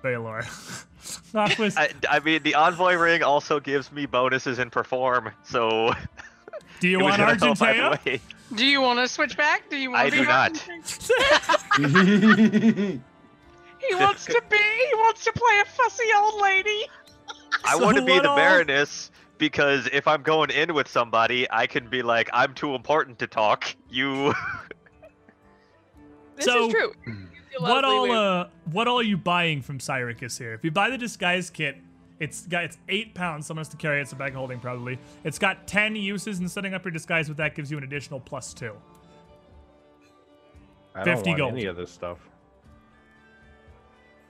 Baylor. 0.05 0.43
that 1.33 1.57
was. 1.57 1.75
I, 1.75 1.89
I 2.07 2.19
mean, 2.19 2.43
the 2.43 2.53
envoy 2.53 2.93
ring 2.95 3.23
also 3.23 3.59
gives 3.59 3.91
me 3.91 4.05
bonuses 4.05 4.59
in 4.59 4.69
perform, 4.69 5.31
so 5.43 5.91
do 6.79 6.87
you 6.87 6.99
want 6.99 7.17
gonna 7.17 7.35
help 7.43 7.59
either 7.61 7.97
Argentea? 7.97 8.19
Do 8.53 8.63
you 8.65 8.79
want 8.81 8.99
to 8.99 9.07
switch 9.07 9.35
back? 9.35 9.67
Do 9.71 9.77
you 9.77 9.89
want 9.89 10.01
I 10.03 10.09
to 10.11 10.15
do 10.15 10.21
be 10.21 10.27
not. 10.27 10.67
He 13.87 13.93
wants 13.95 14.25
to 14.25 14.41
be. 14.49 14.57
He 14.57 14.95
wants 14.95 15.23
to 15.25 15.31
play 15.31 15.59
a 15.61 15.65
fussy 15.65 16.05
old 16.15 16.39
lady. 16.41 16.85
I 17.63 17.77
So 17.77 17.83
want 17.83 17.97
to 17.97 18.05
be 18.05 18.11
what 18.13 18.23
the 18.23 18.29
all- 18.29 18.35
Baroness 18.35 19.09
because 19.39 19.87
if 19.91 20.07
I'm 20.07 20.21
going 20.21 20.49
in 20.51 20.73
with 20.75 20.87
somebody, 20.87 21.47
I 21.51 21.65
can 21.67 21.87
be 21.89 22.01
like, 22.03 22.29
I'm 22.33 22.53
too 22.53 22.75
important 22.75 23.17
to 23.19 23.27
talk. 23.27 23.75
You. 23.89 24.33
This 26.35 26.45
So, 26.45 26.67
is 26.67 26.73
true. 26.73 26.93
Feel 27.57 27.67
what 27.69 27.85
all 27.85 28.11
uh 28.11 28.47
what 28.71 28.87
all 28.87 28.99
are 28.99 29.03
you 29.03 29.17
buying 29.17 29.61
from 29.61 29.79
Cyricus 29.79 30.37
here? 30.37 30.53
If 30.53 30.63
you 30.63 30.71
buy 30.71 30.89
the 30.89 30.97
disguise 30.97 31.49
kit, 31.49 31.77
it's 32.19 32.45
got 32.47 32.63
it's 32.65 32.77
eight 32.89 33.13
pounds. 33.13 33.45
Someone 33.45 33.61
has 33.61 33.69
to 33.69 33.77
carry 33.77 33.99
it. 33.99 34.03
It's 34.03 34.11
a 34.11 34.15
bag 34.15 34.31
of 34.31 34.37
holding 34.37 34.59
probably. 34.59 34.99
It's 35.23 35.39
got 35.39 35.67
ten 35.67 35.95
uses, 35.95 36.39
and 36.39 36.49
setting 36.49 36.73
up 36.73 36.83
your 36.83 36.91
disguise 36.91 37.27
with 37.29 37.37
that 37.37 37.55
gives 37.55 37.71
you 37.71 37.77
an 37.77 37.83
additional 37.83 38.19
plus 38.19 38.53
two. 38.53 38.73
I 40.93 41.03
don't 41.03 41.15
50 41.15 41.29
want 41.31 41.37
gold. 41.39 41.53
any 41.53 41.65
of 41.65 41.75
this 41.75 41.91
stuff. 41.91 42.17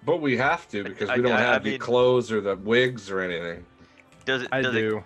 But 0.03 0.21
we 0.21 0.37
have 0.37 0.67
to 0.69 0.83
because 0.83 1.09
we 1.15 1.21
don't 1.21 1.31
I- 1.31 1.37
I 1.37 1.41
have 1.41 1.63
the 1.63 1.71
mean- 1.71 1.79
clothes 1.79 2.31
or 2.31 2.41
the 2.41 2.55
wigs 2.55 3.09
or 3.09 3.21
anything. 3.21 3.65
Does 4.25 4.43
it? 4.43 4.49
I 4.51 4.61
do. 4.61 5.03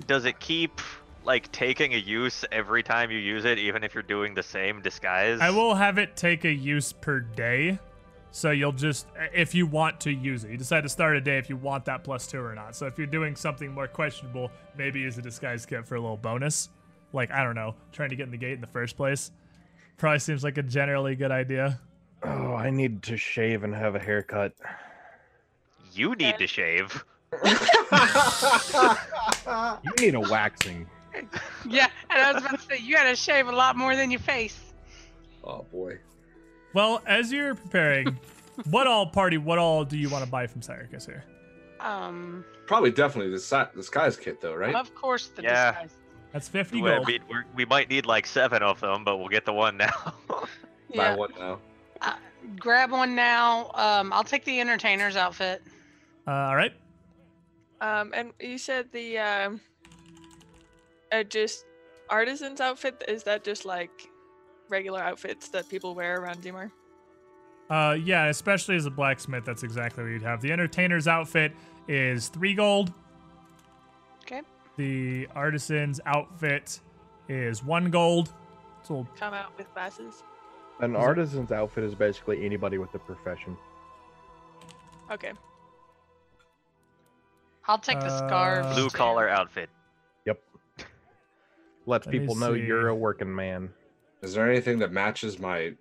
It, 0.00 0.06
does 0.06 0.24
it 0.24 0.38
keep 0.40 0.80
like 1.26 1.50
taking 1.52 1.92
a 1.92 1.98
use 1.98 2.44
every 2.52 2.82
time 2.82 3.10
you 3.10 3.18
use 3.18 3.44
it, 3.44 3.58
even 3.58 3.84
if 3.84 3.92
you're 3.92 4.02
doing 4.02 4.34
the 4.34 4.42
same 4.42 4.80
disguise? 4.80 5.40
I 5.40 5.50
will 5.50 5.74
have 5.74 5.98
it 5.98 6.16
take 6.16 6.44
a 6.44 6.52
use 6.52 6.92
per 6.92 7.20
day. 7.20 7.78
So 8.30 8.50
you'll 8.50 8.72
just 8.72 9.06
if 9.34 9.54
you 9.54 9.66
want 9.66 10.00
to 10.00 10.10
use 10.10 10.44
it, 10.44 10.50
you 10.50 10.56
decide 10.56 10.82
to 10.82 10.88
start 10.88 11.16
a 11.16 11.20
day 11.20 11.38
if 11.38 11.48
you 11.48 11.56
want 11.56 11.84
that 11.86 12.04
plus 12.04 12.26
two 12.26 12.40
or 12.40 12.54
not. 12.54 12.76
So 12.76 12.86
if 12.86 12.96
you're 12.98 13.06
doing 13.06 13.34
something 13.34 13.72
more 13.72 13.88
questionable, 13.88 14.50
maybe 14.76 15.00
use 15.00 15.18
a 15.18 15.22
disguise 15.22 15.66
kit 15.66 15.86
for 15.86 15.96
a 15.96 16.00
little 16.00 16.16
bonus. 16.16 16.68
Like 17.12 17.30
I 17.30 17.42
don't 17.42 17.54
know, 17.54 17.74
trying 17.92 18.10
to 18.10 18.16
get 18.16 18.24
in 18.24 18.30
the 18.30 18.36
gate 18.36 18.52
in 18.52 18.60
the 18.60 18.66
first 18.66 18.96
place. 18.96 19.32
Probably 19.96 20.18
seems 20.18 20.44
like 20.44 20.58
a 20.58 20.62
generally 20.62 21.16
good 21.16 21.30
idea. 21.30 21.80
Oh, 22.22 22.54
I 22.54 22.70
need 22.70 23.02
to 23.04 23.16
shave 23.16 23.64
and 23.64 23.74
have 23.74 23.94
a 23.94 23.98
haircut. 23.98 24.52
You 25.92 26.14
need 26.14 26.38
to 26.38 26.46
shave. 26.46 27.04
You 29.84 29.92
need 30.00 30.14
a 30.14 30.20
waxing. 30.20 30.86
Yeah, 31.68 31.88
and 32.10 32.20
I 32.22 32.32
was 32.32 32.42
about 32.44 32.60
to 32.60 32.66
say 32.66 32.78
you 32.82 32.94
gotta 32.94 33.16
shave 33.16 33.48
a 33.48 33.52
lot 33.52 33.76
more 33.76 33.96
than 33.96 34.10
your 34.10 34.20
face. 34.20 34.58
Oh 35.44 35.64
boy. 35.72 35.98
Well, 36.74 37.02
as 37.06 37.32
you're 37.32 37.54
preparing, 37.54 38.18
what 38.70 38.86
all 38.86 39.06
party, 39.06 39.38
what 39.38 39.58
all 39.58 39.84
do 39.84 39.96
you 39.96 40.08
want 40.08 40.24
to 40.24 40.30
buy 40.30 40.46
from 40.46 40.62
Syracuse 40.62 41.06
here? 41.06 41.24
Um, 41.80 42.44
Probably 42.66 42.90
definitely 42.90 43.30
the 43.32 43.38
si- 43.38 43.62
disguise 43.74 44.16
kit 44.16 44.40
though, 44.40 44.54
right? 44.54 44.74
of 44.74 44.94
course 44.94 45.28
the 45.28 45.42
Yeah. 45.42 45.72
disguise. 45.72 45.90
That's 46.32 46.48
50 46.48 46.82
Well, 46.82 46.96
gold. 46.96 47.06
mean, 47.08 47.20
we're, 47.30 47.44
we 47.54 47.64
might 47.64 47.88
need 47.88 48.04
like 48.06 48.26
seven 48.26 48.62
of 48.62 48.80
them, 48.80 49.04
but 49.04 49.16
we'll 49.18 49.28
get 49.28 49.44
the 49.46 49.52
one 49.52 49.76
now. 49.76 49.90
Buy 50.28 50.46
Yeah, 50.90 51.14
one 51.16 51.32
now. 51.38 51.58
grab 52.58 52.90
one 52.90 53.14
now. 53.14 53.70
Um, 53.74 54.12
I'll 54.12 54.24
take 54.24 54.44
the 54.44 54.60
entertainer's 54.60 55.16
outfit. 55.16 55.62
Uh, 56.26 56.30
all 56.32 56.56
right. 56.56 56.72
Um, 57.80 58.12
and 58.14 58.32
you 58.40 58.58
said 58.58 58.90
the 58.92 59.18
um, 59.18 59.60
uh, 61.12 61.22
just 61.22 61.64
artisan's 62.08 62.60
outfit. 62.60 63.02
Is 63.08 63.22
that 63.24 63.44
just 63.44 63.64
like 63.64 63.90
regular 64.68 65.00
outfits 65.00 65.48
that 65.50 65.68
people 65.68 65.94
wear 65.94 66.20
around 66.20 66.42
Zimar? 66.42 66.70
Uh, 67.70 67.96
yeah, 68.04 68.26
especially 68.26 68.76
as 68.76 68.86
a 68.86 68.90
blacksmith, 68.90 69.44
that's 69.44 69.62
exactly 69.64 70.04
what 70.04 70.10
you'd 70.10 70.22
have. 70.22 70.40
The 70.40 70.52
entertainer's 70.52 71.08
outfit 71.08 71.52
is 71.88 72.28
three 72.28 72.54
gold. 72.54 72.92
Okay. 74.22 74.42
The 74.76 75.26
artisan's 75.34 76.00
outfit 76.06 76.80
is 77.28 77.64
one 77.64 77.90
gold. 77.90 78.32
So 78.84 79.06
Come 79.18 79.34
out 79.34 79.56
with 79.58 79.72
glasses. 79.74 80.22
An 80.80 80.94
Is 80.94 80.96
it- 81.00 81.02
artisan's 81.04 81.50
outfit 81.52 81.82
is 81.84 81.94
basically 81.94 82.44
anybody 82.44 82.78
with 82.78 82.94
a 82.94 82.98
profession. 83.00 83.56
Okay. 85.10 85.32
I'll 87.66 87.78
take 87.78 87.98
the 88.00 88.06
Uh, 88.06 88.18
scarves. 88.28 88.74
Blue 88.76 88.90
collar 88.90 89.28
outfit. 89.28 89.70
Yep. 91.86 91.88
Lets 91.88 92.06
Let 92.06 92.12
me 92.12 92.18
people 92.20 92.34
know 92.34 92.52
you're 92.52 92.88
a 92.88 92.94
working 92.94 93.34
man. 93.34 93.70
Is 94.22 94.34
there 94.34 94.50
anything 94.50 94.78
that 94.80 94.92
matches 94.92 95.38
my? 95.38 95.74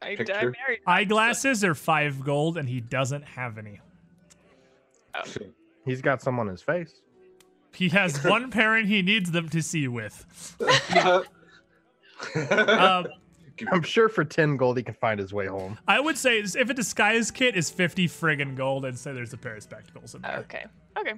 I, 0.00 0.12
I 0.12 0.16
Picture? 0.16 0.54
eyeglasses 0.86 1.64
are 1.64 1.74
five 1.74 2.24
gold, 2.24 2.56
and 2.56 2.68
he 2.68 2.80
doesn't 2.80 3.22
have 3.22 3.58
any. 3.58 3.80
He's 5.84 6.02
got 6.02 6.22
some 6.22 6.38
on 6.40 6.46
his 6.46 6.62
face. 6.62 7.00
He 7.72 7.88
has 7.90 8.22
one 8.24 8.50
parent 8.50 8.88
he 8.88 9.02
needs 9.02 9.30
them 9.30 9.48
to 9.50 9.62
see 9.62 9.88
with. 9.88 10.56
Um, 12.34 13.06
I'm 13.70 13.82
sure 13.82 14.08
for 14.08 14.24
10 14.24 14.56
gold 14.56 14.78
he 14.78 14.82
can 14.82 14.94
find 14.94 15.20
his 15.20 15.32
way 15.32 15.46
home. 15.46 15.78
I 15.86 16.00
would 16.00 16.16
say 16.16 16.38
if 16.38 16.54
a 16.70 16.74
disguise 16.74 17.30
kit 17.30 17.54
is 17.54 17.70
50 17.70 18.08
friggin' 18.08 18.56
gold, 18.56 18.86
I'd 18.86 18.98
say 18.98 19.12
there's 19.12 19.32
a 19.32 19.36
pair 19.36 19.56
of 19.56 19.62
spectacles 19.62 20.14
in 20.14 20.22
there. 20.22 20.38
Okay. 20.38 20.64
Okay. 20.98 21.14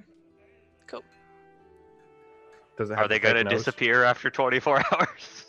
Cool. 2.77 2.85
Does 2.85 2.91
it 2.91 2.95
have 2.95 3.05
Are 3.05 3.07
they 3.07 3.15
the 3.19 3.27
gonna 3.27 3.43
nose? 3.43 3.53
disappear 3.59 4.03
after 4.03 4.29
24 4.29 4.77
hours? 4.93 5.45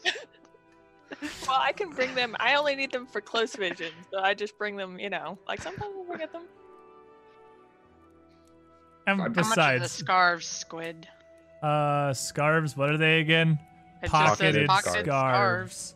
Well, 1.46 1.58
I 1.58 1.72
can 1.72 1.90
bring 1.90 2.14
them. 2.14 2.36
I 2.38 2.54
only 2.54 2.74
need 2.76 2.92
them 2.92 3.06
for 3.06 3.20
close 3.20 3.56
vision, 3.56 3.92
so 4.10 4.20
I 4.20 4.34
just 4.34 4.56
bring 4.58 4.76
them. 4.76 4.98
You 5.00 5.10
know, 5.10 5.38
like 5.48 5.60
sometimes 5.62 5.94
I 6.04 6.12
forget 6.12 6.32
them. 6.32 6.42
And 9.06 9.18
How 9.20 9.24
How 9.24 9.28
much 9.28 9.30
are 9.30 9.32
the 9.32 9.40
besides, 9.80 9.92
scarves, 9.92 10.46
Squid? 10.46 11.08
uh, 11.62 12.12
scarves, 12.12 12.76
what 12.76 12.90
are 12.90 12.98
they 12.98 13.20
again? 13.20 13.58
It 14.02 14.10
just 14.10 14.12
Pocketed 14.12 14.68
pocketed 14.68 15.06
scarves. 15.06 15.94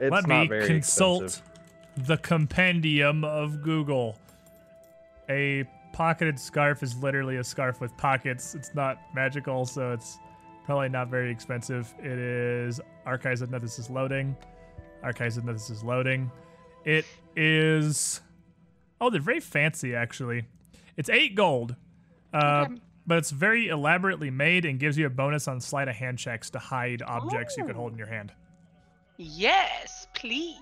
It's 0.00 0.10
Let 0.10 0.26
not 0.26 0.42
me 0.42 0.48
very 0.48 0.66
consult 0.66 1.22
expensive. 1.24 2.06
the 2.08 2.16
compendium 2.16 3.22
of 3.22 3.62
Google. 3.62 4.18
A 5.28 5.64
pocketed 5.94 6.38
scarf 6.38 6.82
is 6.82 6.96
literally 6.96 7.36
a 7.36 7.44
scarf 7.44 7.80
with 7.80 7.96
pockets. 7.96 8.54
It's 8.54 8.74
not 8.74 8.98
magical, 9.14 9.64
so 9.64 9.92
it's 9.92 10.18
probably 10.66 10.88
not 10.88 11.08
very 11.08 11.30
expensive. 11.30 11.94
It 12.00 12.18
is 12.18 12.80
Archives 13.06 13.40
of 13.42 13.50
Nethys 13.50 13.78
is 13.78 13.88
loading. 13.88 14.36
Archives 15.02 15.36
of 15.36 15.44
Nethys 15.44 15.70
is 15.70 15.82
loading. 15.84 16.30
It 16.84 17.06
is. 17.36 18.20
Oh, 19.00 19.08
they're 19.08 19.20
very 19.20 19.40
fancy, 19.40 19.94
actually. 19.94 20.44
It's 20.96 21.08
eight 21.08 21.34
gold, 21.34 21.76
uh, 22.32 22.64
Okay. 22.66 22.80
but 23.06 23.18
it's 23.18 23.30
very 23.30 23.68
elaborately 23.68 24.30
made 24.30 24.64
and 24.64 24.78
gives 24.80 24.98
you 24.98 25.06
a 25.06 25.10
bonus 25.10 25.46
on 25.48 25.60
sleight 25.60 25.88
of 25.88 25.94
hand 25.94 26.18
checks 26.18 26.50
to 26.50 26.58
hide 26.58 27.02
objects 27.02 27.56
you 27.56 27.64
could 27.64 27.76
Oh. 27.76 27.80
hold 27.80 27.92
in 27.92 27.98
your 27.98 28.06
hand. 28.08 28.32
Yes, 29.16 30.06
please. 30.14 30.56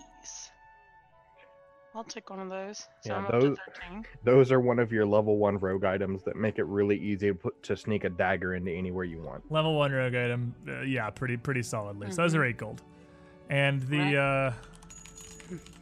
I'll 1.95 2.05
take 2.05 2.31
one 2.31 2.41
of 2.41 2.49
those. 2.49 2.79
So 3.01 3.13
Yeah, 3.13 3.17
I'm 3.19 3.41
those- 3.41 3.59
Those 4.25 4.51
are 4.53 4.61
one 4.61 4.79
of 4.79 4.93
your 4.93 5.05
level 5.05 5.37
one 5.37 5.59
rogue 5.59 5.85
items 5.85 6.23
that 6.23 6.37
make 6.37 6.59
it 6.59 6.65
really 6.65 6.97
easy 6.99 7.29
to 7.29 7.35
put 7.35 7.63
to 7.65 7.77
sneak 7.77 8.05
a 8.05 8.09
dagger 8.11 8.55
into 8.55 8.71
anywhere 8.73 9.05
you 9.05 9.21
want. 9.21 9.51
Level 9.53 9.75
one 9.77 9.93
rogue 9.93 10.15
item, 10.15 10.55
uh, 10.69 10.81
yeah, 10.83 11.11
pretty 11.11 11.37
pretty 11.37 11.63
solidly. 11.63 12.11
So 12.11 12.23
those 12.23 12.35
are 12.35 12.45
eight 12.45 12.57
gold, 12.57 12.83
and 13.51 13.81
the 13.83 14.17
uh, 14.17 14.53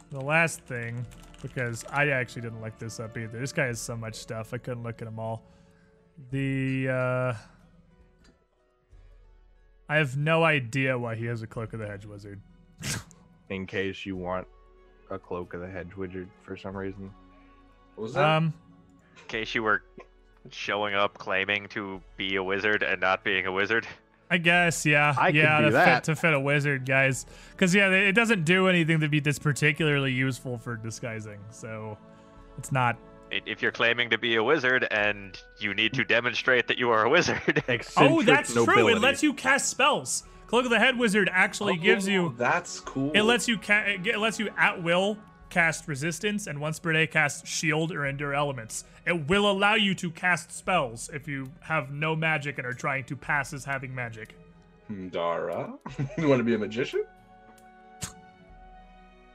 the 0.09 0.19
last 0.21 0.61
thing, 0.61 1.05
because 1.41 1.85
I 1.89 2.09
actually 2.09 2.41
didn't 2.41 2.61
look 2.61 2.77
this 2.77 2.99
up 2.99 3.17
either. 3.17 3.39
This 3.39 3.53
guy 3.53 3.67
has 3.67 3.79
so 3.79 3.95
much 3.95 4.15
stuff 4.15 4.53
I 4.53 4.57
couldn't 4.57 4.83
look 4.83 5.01
at 5.01 5.05
them 5.05 5.19
all. 5.19 5.43
The 6.31 6.89
uh, 6.89 7.33
I 9.87 9.95
have 9.95 10.17
no 10.17 10.43
idea 10.43 10.97
why 10.97 11.15
he 11.15 11.25
has 11.25 11.41
a 11.41 11.47
cloak 11.47 11.71
of 11.73 11.79
the 11.79 11.87
hedge 11.87 12.05
wizard. 12.05 12.41
In 13.49 13.65
case 13.65 14.05
you 14.05 14.15
want 14.15 14.47
a 15.11 15.19
cloak 15.19 15.53
of 15.53 15.61
the 15.61 15.67
hedge 15.67 15.95
wizard 15.95 16.29
for 16.43 16.57
some 16.57 16.75
reason. 16.75 17.11
What 17.95 18.03
was 18.03 18.13
that? 18.13 18.23
Um, 18.23 18.53
In 19.17 19.27
case 19.27 19.53
you 19.53 19.61
were 19.61 19.83
showing 20.49 20.95
up 20.95 21.13
claiming 21.17 21.67
to 21.69 22.01
be 22.17 22.37
a 22.37 22.43
wizard 22.43 22.81
and 22.81 22.99
not 22.99 23.23
being 23.23 23.45
a 23.45 23.51
wizard. 23.51 23.85
I 24.31 24.37
guess, 24.37 24.85
yeah, 24.85 25.13
I 25.17 25.27
could 25.27 25.35
yeah, 25.35 25.59
do 25.59 25.65
to 25.65 25.71
that. 25.71 26.05
fit 26.05 26.15
to 26.15 26.15
fit 26.19 26.33
a 26.33 26.39
wizard, 26.39 26.85
guys. 26.85 27.25
Because 27.51 27.75
yeah, 27.75 27.89
it 27.89 28.13
doesn't 28.13 28.45
do 28.45 28.69
anything 28.69 29.01
to 29.01 29.09
be 29.09 29.19
that's 29.19 29.37
particularly 29.37 30.13
useful 30.13 30.57
for 30.57 30.77
disguising. 30.77 31.39
So 31.51 31.97
it's 32.57 32.71
not. 32.71 32.97
If 33.29 33.61
you're 33.61 33.73
claiming 33.73 34.09
to 34.09 34.17
be 34.17 34.35
a 34.35 34.43
wizard 34.43 34.87
and 34.91 35.37
you 35.59 35.73
need 35.73 35.93
to 35.93 36.03
demonstrate 36.05 36.67
that 36.67 36.77
you 36.77 36.89
are 36.89 37.05
a 37.05 37.09
wizard, 37.09 37.63
oh, 37.97 38.21
that's 38.23 38.53
true. 38.53 38.87
It 38.87 38.99
lets 39.01 39.21
you 39.21 39.33
cast 39.33 39.69
spells. 39.69 40.23
Cloak 40.51 40.65
of 40.65 40.69
the 40.69 40.79
Hedge 40.79 40.97
Wizard 40.97 41.29
actually 41.31 41.77
gives 41.77 42.09
Oh, 42.09 42.11
you. 42.11 42.35
That's 42.37 42.81
cool. 42.81 43.09
It 43.13 43.21
lets 43.21 43.47
you 43.47 43.57
ca- 43.57 43.85
it 44.03 44.17
lets 44.19 44.37
you 44.37 44.49
at 44.57 44.83
will 44.83 45.17
cast 45.49 45.87
resistance 45.87 46.45
and 46.47 46.59
once 46.59 46.77
per 46.77 46.91
day 46.91 47.07
cast 47.07 47.47
shield 47.47 47.89
or 47.93 48.05
endure 48.05 48.33
elements. 48.33 48.83
It 49.07 49.29
will 49.29 49.49
allow 49.49 49.75
you 49.75 49.95
to 49.95 50.11
cast 50.11 50.51
spells 50.51 51.09
if 51.13 51.25
you 51.25 51.49
have 51.61 51.91
no 51.93 52.17
magic 52.17 52.57
and 52.57 52.67
are 52.67 52.73
trying 52.73 53.05
to 53.05 53.15
pass 53.15 53.53
as 53.53 53.63
having 53.63 53.95
magic. 53.95 54.35
Hmm, 54.87 55.07
Dara, 55.07 55.73
you 56.17 56.27
want 56.27 56.41
to 56.41 56.43
be 56.43 56.53
a 56.53 56.57
magician? 56.57 57.05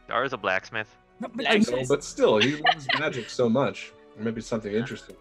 Dara's 0.08 0.34
a 0.34 0.36
blacksmith. 0.36 0.94
I 1.48 1.56
know, 1.56 1.82
but 1.88 2.04
still, 2.04 2.36
he 2.36 2.56
loves 2.56 2.86
magic 2.98 3.30
so 3.30 3.48
much. 3.48 3.90
Maybe 4.18 4.42
something 4.42 4.70
interesting. 4.74 5.16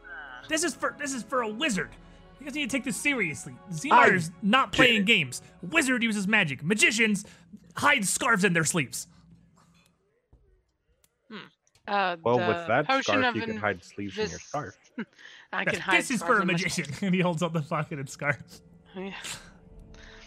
This 0.50 0.66
is 0.66 0.76
for 0.76 0.94
this 1.00 1.14
is 1.14 1.24
for 1.24 1.44
a 1.44 1.48
wizard. 1.48 1.92
You 2.40 2.46
guys 2.46 2.56
need 2.56 2.70
to 2.70 2.78
take 2.78 2.84
this 2.84 2.98
seriously. 2.98 3.54
Zimar's 3.72 4.32
not 4.42 4.72
playing 4.72 5.02
it. 5.02 5.06
games. 5.06 5.42
Wizard 5.62 6.04
uses 6.04 6.28
magic. 6.28 6.64
Magicians 6.64 7.26
hide 7.76 8.06
scarves 8.06 8.44
in 8.44 8.54
their 8.54 8.64
sleeves. 8.66 9.08
Uh, 11.88 12.18
Well, 12.24 12.40
the 12.40 12.48
with 12.48 12.68
that 12.68 12.88
potion 12.88 13.04
scarf, 13.04 13.26
of 13.26 13.36
you 13.36 13.42
can 13.44 13.58
hide 13.58 13.84
sleeves 13.84 14.18
in 14.18 14.30
your 14.30 14.40
scarf. 14.40 14.76
I 15.54 15.66
can 15.66 15.80
hide 15.80 16.00
this 16.00 16.10
is 16.12 16.24
for 16.24 16.40
a 16.40 16.46
magician. 16.46 16.86
and 17.02 17.14
he 17.14 17.22
holds 17.22 17.44
up 17.44 17.54
the 17.54 17.62
pocketed 17.62 18.10
scarf. 18.10 18.38
Yeah. 18.96 19.12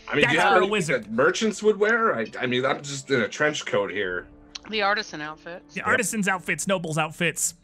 I 0.08 0.14
mean, 0.14 0.22
That's 0.22 0.26
do 0.28 0.34
you 0.34 0.40
have 0.40 0.48
for 0.50 0.54
a 0.54 0.56
anything 0.58 0.70
wizard. 0.70 1.04
that 1.04 1.10
merchants 1.12 1.62
would 1.62 1.76
wear? 1.78 2.14
I, 2.14 2.26
I 2.40 2.46
mean, 2.46 2.64
I'm 2.64 2.80
just 2.82 3.10
in 3.10 3.20
a 3.22 3.28
trench 3.28 3.66
coat 3.66 3.90
here. 3.90 4.26
The 4.70 4.82
artisan 4.82 5.20
outfits. 5.20 5.74
The 5.74 5.82
artisans' 5.82 6.28
outfits, 6.28 6.66
nobles' 6.66 6.96
outfits. 6.96 7.54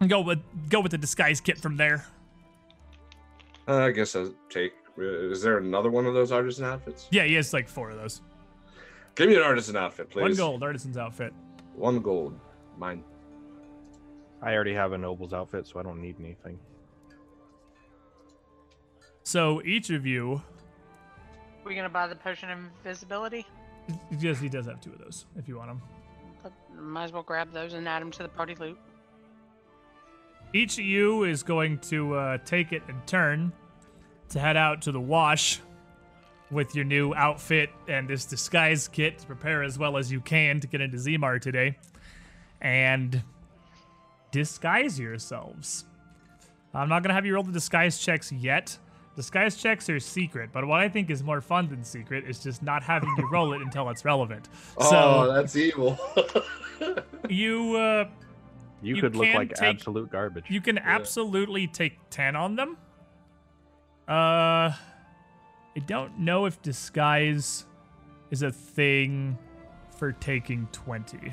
And 0.00 0.08
go 0.10 0.20
with 0.22 0.40
go 0.68 0.80
with 0.80 0.92
the 0.92 0.98
disguise 0.98 1.40
kit 1.40 1.58
from 1.58 1.76
there. 1.76 2.06
Uh, 3.68 3.76
I 3.76 3.90
guess 3.90 4.14
I'll 4.14 4.32
take. 4.48 4.72
Is 4.96 5.42
there 5.42 5.58
another 5.58 5.90
one 5.90 6.06
of 6.06 6.14
those 6.14 6.32
artisan 6.32 6.64
outfits? 6.64 7.08
Yeah, 7.10 7.24
he 7.24 7.34
has 7.34 7.52
like 7.52 7.68
four 7.68 7.90
of 7.90 7.96
those. 7.96 8.22
Give 9.14 9.28
me 9.28 9.36
an 9.36 9.42
artisan 9.42 9.76
outfit, 9.76 10.10
please. 10.10 10.22
One 10.22 10.34
gold, 10.34 10.62
artisan's 10.62 10.96
outfit. 10.96 11.32
One 11.74 12.00
gold. 12.00 12.38
Mine. 12.78 13.02
I 14.42 14.54
already 14.54 14.74
have 14.74 14.92
a 14.92 14.98
noble's 14.98 15.32
outfit, 15.32 15.66
so 15.66 15.80
I 15.80 15.82
don't 15.82 16.00
need 16.00 16.16
anything. 16.20 16.58
So 19.24 19.60
each 19.64 19.90
of 19.90 20.06
you, 20.06 20.40
we 21.64 21.74
gonna 21.74 21.88
buy 21.88 22.06
the 22.06 22.14
potion 22.14 22.50
of 22.50 22.58
invisibility? 22.58 23.44
yes, 24.20 24.38
he 24.38 24.48
does 24.48 24.66
have 24.66 24.80
two 24.80 24.92
of 24.92 24.98
those 24.98 25.26
if 25.36 25.48
you 25.48 25.56
want 25.56 25.70
them. 25.70 25.82
But 26.42 26.52
might 26.80 27.04
as 27.04 27.12
well 27.12 27.22
grab 27.22 27.52
those 27.52 27.72
and 27.72 27.88
add 27.88 28.02
them 28.02 28.12
to 28.12 28.22
the 28.22 28.28
party 28.28 28.54
loot. 28.54 28.78
Each 30.52 30.78
of 30.78 30.84
you 30.84 31.24
is 31.24 31.42
going 31.42 31.78
to 31.80 32.14
uh, 32.14 32.38
take 32.44 32.72
it 32.72 32.82
in 32.88 33.00
turn 33.06 33.52
to 34.30 34.38
head 34.38 34.56
out 34.56 34.82
to 34.82 34.92
the 34.92 35.00
wash 35.00 35.60
with 36.50 36.74
your 36.74 36.84
new 36.84 37.12
outfit 37.14 37.70
and 37.88 38.08
this 38.08 38.24
disguise 38.24 38.88
kit 38.88 39.18
to 39.18 39.26
prepare 39.26 39.62
as 39.62 39.78
well 39.78 39.96
as 39.96 40.10
you 40.10 40.20
can 40.20 40.60
to 40.60 40.66
get 40.66 40.80
into 40.80 40.96
Zimar 40.96 41.40
today 41.40 41.76
and 42.60 43.22
disguise 44.30 44.98
yourselves. 44.98 45.84
I'm 46.72 46.88
not 46.88 47.02
going 47.02 47.08
to 47.08 47.14
have 47.14 47.26
you 47.26 47.34
roll 47.34 47.42
the 47.42 47.52
disguise 47.52 47.98
checks 47.98 48.30
yet. 48.30 48.76
Disguise 49.16 49.56
checks 49.56 49.88
are 49.88 49.98
secret, 49.98 50.50
but 50.52 50.66
what 50.66 50.80
I 50.80 50.90
think 50.90 51.08
is 51.08 51.22
more 51.22 51.40
fun 51.40 51.68
than 51.68 51.82
secret 51.82 52.24
is 52.28 52.38
just 52.38 52.62
not 52.62 52.82
having 52.82 53.08
you 53.16 53.28
roll 53.32 53.54
it 53.54 53.62
until 53.62 53.88
it's 53.88 54.04
relevant. 54.04 54.48
Oh, 54.78 54.90
So 54.90 55.32
that's 55.32 55.56
evil. 55.56 55.98
you 57.30 57.76
uh, 57.76 58.08
You, 58.82 58.96
You 58.96 59.00
could 59.02 59.16
look 59.16 59.32
like 59.34 59.54
take- 59.54 59.76
absolute 59.76 60.10
garbage. 60.10 60.44
You 60.48 60.60
can 60.60 60.78
absolutely 60.78 61.66
take 61.66 61.98
10 62.10 62.36
on 62.36 62.56
them. 62.56 62.76
Uh 64.08 64.72
I 64.72 65.80
don't 65.86 66.20
know 66.20 66.46
if 66.46 66.62
disguise 66.62 67.66
is 68.30 68.42
a 68.42 68.50
thing 68.50 69.36
for 69.98 70.12
taking 70.12 70.68
20 70.72 71.32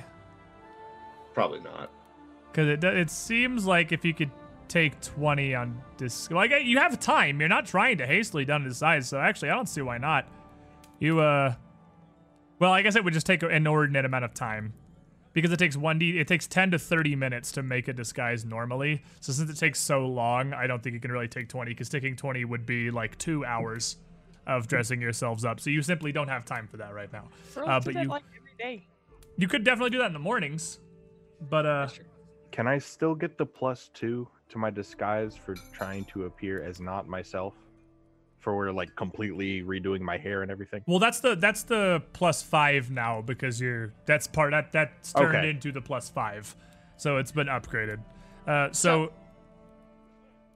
Probably 1.34 1.60
not. 1.62 1.92
cuz 2.54 2.68
it 2.68 2.80
do- 2.82 2.88
it 2.88 3.10
seems 3.10 3.66
like 3.66 3.92
if 3.92 4.04
you 4.06 4.14
could 4.14 4.32
take 4.68 5.00
20 5.02 5.54
on 5.54 5.82
dis 5.98 6.32
like 6.32 6.52
uh, 6.52 6.56
you 6.56 6.80
have 6.80 7.00
time. 7.00 7.40
You're 7.40 7.50
not 7.50 7.66
trying 7.68 7.98
to 8.00 8.08
hastily 8.08 8.46
done 8.46 8.64
disguise, 8.64 9.08
so 9.08 9.20
actually 9.20 9.50
I 9.52 9.56
don't 9.56 9.70
see 9.70 9.82
why 9.82 9.98
not. 10.00 10.26
You 11.00 11.20
uh 11.20 11.54
well, 12.60 12.72
I 12.72 12.82
guess 12.82 12.96
it 12.96 13.04
would 13.04 13.14
just 13.14 13.26
take 13.28 13.44
an 13.44 13.52
inordinate 13.52 14.06
amount 14.06 14.24
of 14.26 14.34
time 14.34 14.74
because 15.34 15.52
it 15.52 15.58
takes 15.58 15.76
1d 15.76 16.16
it 16.20 16.28
takes 16.28 16.48
10 16.48 16.72
to 16.72 16.80
30 16.80 17.16
minutes 17.16 17.52
to 17.52 17.64
make 17.64 17.88
a 17.88 17.94
disguise 17.94 18.45
normally 18.45 19.02
so 19.20 19.32
since 19.34 19.50
it 19.50 19.58
takes 19.58 19.80
so 19.80 20.06
long 20.06 20.53
i 20.53 20.66
don't 20.68 20.82
think 20.84 20.94
you 20.94 21.00
can 21.00 21.12
really 21.12 21.28
take 21.28 21.50
20 21.50 21.72
because 21.72 21.90
taking 21.90 22.16
20 22.16 22.45
would 22.45 22.66
be 22.66 22.92
like 22.92 23.18
two 23.18 23.44
hours 23.45 23.98
of 24.48 24.68
dressing 24.68 25.02
yourselves 25.02 25.44
up 25.45 25.60
so 25.60 25.70
you 25.70 25.82
simply 25.82 26.12
don't 26.12 26.28
have 26.28 26.45
time 26.45 26.68
for 26.68 26.78
that 26.78 26.94
right 26.94 27.12
now 27.14 27.28
Uh, 27.58 27.80
but 27.80 27.94
you- 27.95 28.08
like 28.08 28.24
every 28.38 28.52
day. 28.58 28.86
you 29.38 29.48
could 29.48 29.64
definitely 29.64 29.90
do 29.90 29.98
that 30.00 30.08
in 30.08 30.14
the 30.14 30.20
mornings 30.20 30.80
but 31.50 31.66
uh 31.66 31.88
Can 32.52 32.68
I 32.68 32.78
still 32.78 33.16
get 33.16 33.38
the 33.38 33.45
plus 33.45 33.90
two 33.94 34.28
to 34.50 34.58
my 34.60 34.70
disguise 34.70 35.36
for 35.36 35.56
trying 35.74 36.06
to 36.14 36.26
appear 36.26 36.62
as 36.64 36.80
not 36.80 37.08
myself? 37.08 37.56
For 38.44 38.72
like 38.72 38.96
completely 38.96 39.64
redoing 39.64 40.02
my 40.02 40.18
hair 40.18 40.42
and 40.44 40.52
everything? 40.52 40.82
well 40.86 41.00
that's 41.00 41.20
the 41.22 41.36
that's 41.36 41.64
the 41.64 42.04
plus 42.14 42.44
five 42.44 42.92
now 42.92 43.22
because 43.22 43.60
you're 43.62 43.94
that's 44.06 44.28
part 44.28 44.52
that 44.52 44.72
that's 44.72 45.14
turned 45.14 45.36
Okay. 45.38 45.50
into 45.50 45.72
the 45.72 45.82
plus 45.82 46.10
five 46.10 46.56
so 46.98 47.18
it's 47.18 47.32
been 47.32 47.48
upgraded 47.48 48.00
uh 48.48 48.70
so 48.72 49.12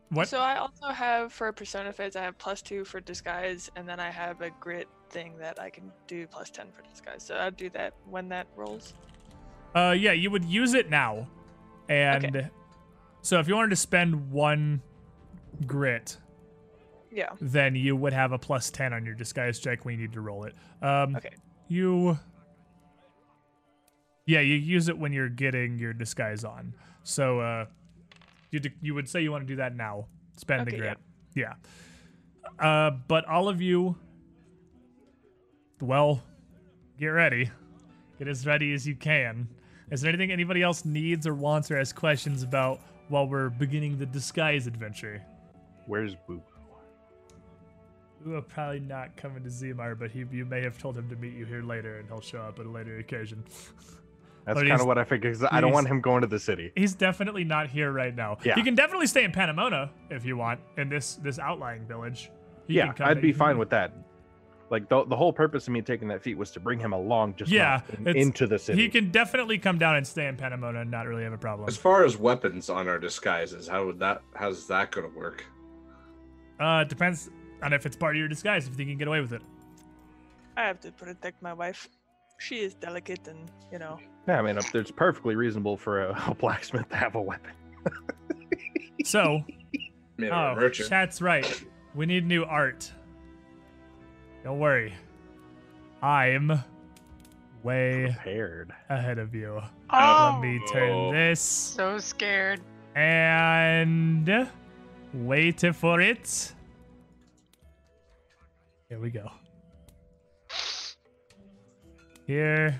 what 0.09 0.27
So 0.27 0.40
I 0.40 0.56
also 0.57 0.88
have 0.88 1.33
for 1.33 1.51
persona 1.51 1.91
fits, 1.91 2.16
I 2.16 2.22
have 2.24 2.38
plus 2.38 2.61
two 2.61 2.85
for 2.85 3.01
disguise, 3.01 3.69
and 3.75 3.88
then 3.90 3.99
I 3.99 4.09
have 4.09 4.40
a 4.41 4.49
grit 4.51 4.88
thing 5.09 5.38
that 5.40 5.59
I 5.59 5.69
can 5.69 5.91
do 6.07 6.27
plus 6.27 6.49
ten 6.49 6.67
for 6.72 6.82
disguise. 6.90 7.24
So 7.24 7.35
I'll 7.35 7.51
do 7.51 7.69
that 7.72 7.93
when 8.09 8.30
that 8.30 8.48
rolls. 8.56 8.93
Uh, 9.75 9.93
yeah, 9.98 10.14
you 10.14 10.32
would 10.32 10.45
use 10.45 10.74
it 10.75 10.90
now, 10.90 11.27
and 11.90 12.49
so 13.22 13.40
if 13.40 13.49
you 13.49 13.56
wanted 13.56 13.72
to 13.72 13.75
spend 13.75 14.32
one 14.32 14.82
grit, 15.66 16.17
Yeah. 17.17 17.29
then 17.41 17.73
you 17.73 17.95
would 17.95 18.13
have 18.13 18.31
a 18.31 18.37
plus 18.37 18.69
ten 18.69 18.93
on 18.93 19.03
your 19.03 19.15
disguise 19.15 19.57
check 19.59 19.83
when 19.85 19.95
you 19.95 20.01
need 20.01 20.13
to 20.13 20.21
roll 20.21 20.43
it. 20.43 20.53
Um, 20.83 21.15
Okay. 21.15 21.31
You. 21.67 22.17
Yeah, 24.27 24.41
you 24.41 24.53
use 24.55 24.87
it 24.87 24.97
when 24.97 25.11
you're 25.13 25.29
getting 25.29 25.79
your 25.79 25.93
disguise 25.93 26.43
on. 26.43 26.73
So, 27.03 27.39
uh, 27.39 27.65
you 28.51 28.59
d- 28.59 28.73
you 28.81 28.93
would 28.93 29.09
say 29.09 29.21
you 29.23 29.31
want 29.31 29.41
to 29.43 29.47
do 29.47 29.55
that 29.55 29.75
now. 29.75 30.05
Spend 30.35 30.67
the 30.67 30.71
Okay, 30.73 30.77
grit. 30.77 30.97
Yeah. 31.33 31.53
Uh, 32.59 32.91
but 33.07 33.25
all 33.25 33.49
of 33.49 33.61
you, 33.61 33.95
well, 35.81 36.21
get 36.99 37.07
ready. 37.07 37.49
Get 38.19 38.27
as 38.27 38.45
ready 38.45 38.73
as 38.73 38.87
you 38.87 38.95
can. 38.95 39.47
Is 39.91 40.01
there 40.01 40.09
anything 40.09 40.31
anybody 40.31 40.61
else 40.61 40.85
needs 40.85 41.25
or 41.25 41.33
wants 41.33 41.71
or 41.71 41.77
has 41.77 41.93
questions 41.93 42.43
about 42.43 42.79
while 43.09 43.27
we're 43.27 43.49
beginning 43.49 43.97
the 43.97 44.05
disguise 44.05 44.67
adventure? 44.67 45.21
Where's 45.85 46.15
Boo? 46.27 46.41
We 48.27 48.33
will 48.33 48.41
probably 48.41 48.81
not 48.81 49.15
coming 49.15 49.41
to 49.43 49.49
Zimar, 49.49 49.97
but 49.97 50.11
he, 50.11 50.25
you 50.31 50.43
may 50.43 50.61
have 50.61 50.77
told 50.77 50.97
him 50.97 51.07
to 51.09 51.15
meet 51.15 51.33
you 51.33 51.45
here 51.45 51.61
later, 51.64 51.97
and 51.99 52.09
he'll 52.09 52.19
show 52.19 52.39
up 52.41 52.59
at 52.59 52.65
a 52.65 52.69
later 52.69 52.97
occasion. 52.97 53.41
That's 54.45 54.59
kind 54.59 54.72
of 54.81 54.85
what 54.85 54.97
I 54.97 55.06
figured. 55.06 55.33
'cause 55.39 55.47
I 55.49 55.61
don't 55.61 55.72
want 55.72 55.88
him 55.88 56.01
going 56.01 56.22
to 56.22 56.27
the 56.27 56.39
city. 56.39 56.72
He's 56.75 56.93
definitely 56.93 57.43
not 57.45 57.69
here 57.69 57.89
right 57.91 58.14
now. 58.15 58.38
Yeah. 58.43 58.57
You 58.57 58.64
can 58.64 58.75
definitely 58.75 59.07
stay 59.07 59.23
in 59.23 59.31
Panamona 59.31 59.89
if 60.09 60.25
you 60.25 60.35
want 60.38 60.59
in 60.77 60.88
this 60.89 61.15
this 61.15 61.38
outlying 61.39 61.85
village. 61.85 62.30
You 62.67 62.75
yeah, 62.77 62.91
can 62.93 63.06
I'd 63.07 63.22
be 63.22 63.30
in- 63.30 63.35
fine 63.35 63.57
with 63.57 63.69
that. 63.69 63.93
Like 64.69 64.89
the, 64.89 65.06
the 65.06 65.15
whole 65.15 65.31
purpose 65.31 65.67
of 65.67 65.73
me 65.73 65.81
taking 65.81 66.09
that 66.09 66.22
feat 66.22 66.38
was 66.38 66.51
to 66.51 66.59
bring 66.61 66.80
him 66.80 66.91
along, 66.93 67.35
just 67.35 67.49
Yeah, 67.51 67.81
not 67.89 67.99
in- 67.99 68.07
it's- 68.07 68.25
into 68.25 68.45
the 68.47 68.59
city. 68.59 68.81
He 68.81 68.89
can 68.89 69.09
definitely 69.11 69.57
come 69.57 69.77
down 69.77 69.95
and 69.95 70.06
stay 70.07 70.27
in 70.27 70.35
Panamona 70.35 70.81
and 70.81 70.91
not 70.91 71.07
really 71.07 71.23
have 71.23 71.33
a 71.33 71.38
problem. 71.38 71.67
As 71.69 71.77
far 71.77 72.03
as 72.06 72.17
weapons 72.17 72.69
on 72.69 72.88
our 72.89 72.99
disguises, 72.99 73.67
how 73.69 73.85
would 73.85 73.99
that? 73.99 74.22
How's 74.35 74.67
that 74.67 74.91
gonna 74.91 75.07
work? 75.09 75.45
Uh, 76.59 76.83
it 76.85 76.89
depends 76.89 77.30
on 77.63 77.73
if 77.73 77.85
it's 77.85 77.95
part 77.95 78.15
of 78.15 78.19
your 78.19 78.27
disguise. 78.27 78.67
If 78.67 78.79
you 78.79 78.85
can 78.85 78.97
get 78.97 79.07
away 79.07 79.21
with 79.21 79.33
it. 79.33 79.41
I 80.55 80.63
have 80.63 80.79
to 80.81 80.91
protect 80.91 81.41
my 81.41 81.53
wife. 81.53 81.87
She 82.39 82.57
is 82.59 82.73
delicate 82.75 83.27
and, 83.27 83.49
you 83.71 83.79
know. 83.79 83.99
Yeah, 84.27 84.39
I 84.39 84.41
mean, 84.41 84.57
it's 84.73 84.91
perfectly 84.91 85.35
reasonable 85.35 85.77
for 85.77 86.03
a, 86.03 86.23
a 86.27 86.35
blacksmith 86.35 86.89
to 86.89 86.95
have 86.95 87.15
a 87.15 87.21
weapon. 87.21 87.51
So, 89.05 89.41
I 90.19 90.23
oh, 90.25 90.27
a 90.27 90.55
merchant. 90.55 90.89
chat's 90.89 91.21
right. 91.21 91.63
We 91.95 92.05
need 92.05 92.25
new 92.25 92.43
art. 92.43 92.91
Don't 94.43 94.59
worry. 94.59 94.93
I'm 96.01 96.51
way 97.63 98.07
Prepared. 98.13 98.73
ahead 98.89 99.17
of 99.17 99.33
you. 99.33 99.61
Oh, 99.91 100.31
Let 100.33 100.41
me 100.41 100.59
turn 100.69 100.89
Oh. 100.91 101.11
this 101.13 101.39
so 101.39 101.99
scared. 101.99 102.59
and 102.95 104.49
wait 105.13 105.61
for 105.73 106.01
it. 106.01 106.53
Here 108.90 108.99
we 108.99 109.09
go. 109.09 109.30
Here 112.25 112.80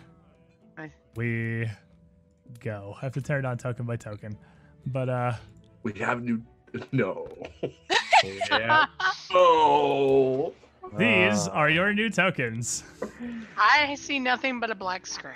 Nice. 0.78 0.92
we 1.16 1.70
go. 2.60 2.94
I 2.98 3.06
have 3.06 3.14
to 3.14 3.22
turn 3.22 3.46
it 3.46 3.48
on 3.48 3.58
token 3.58 3.86
by 3.86 3.96
token. 3.98 4.38
But 4.88 5.10
uh 5.10 5.34
We 5.84 5.94
have 5.94 6.24
new. 6.24 6.42
No. 6.92 7.28
yeah. 8.50 8.86
Oh. 9.34 10.54
These 10.98 11.48
Uh, 11.48 11.52
are 11.52 11.70
your 11.70 11.94
new 11.94 12.10
tokens. 12.10 12.84
I 13.58 13.96
see 13.96 14.20
nothing 14.20 14.60
but 14.60 14.70
a 14.70 14.76
black 14.76 15.06
screen. 15.06 15.36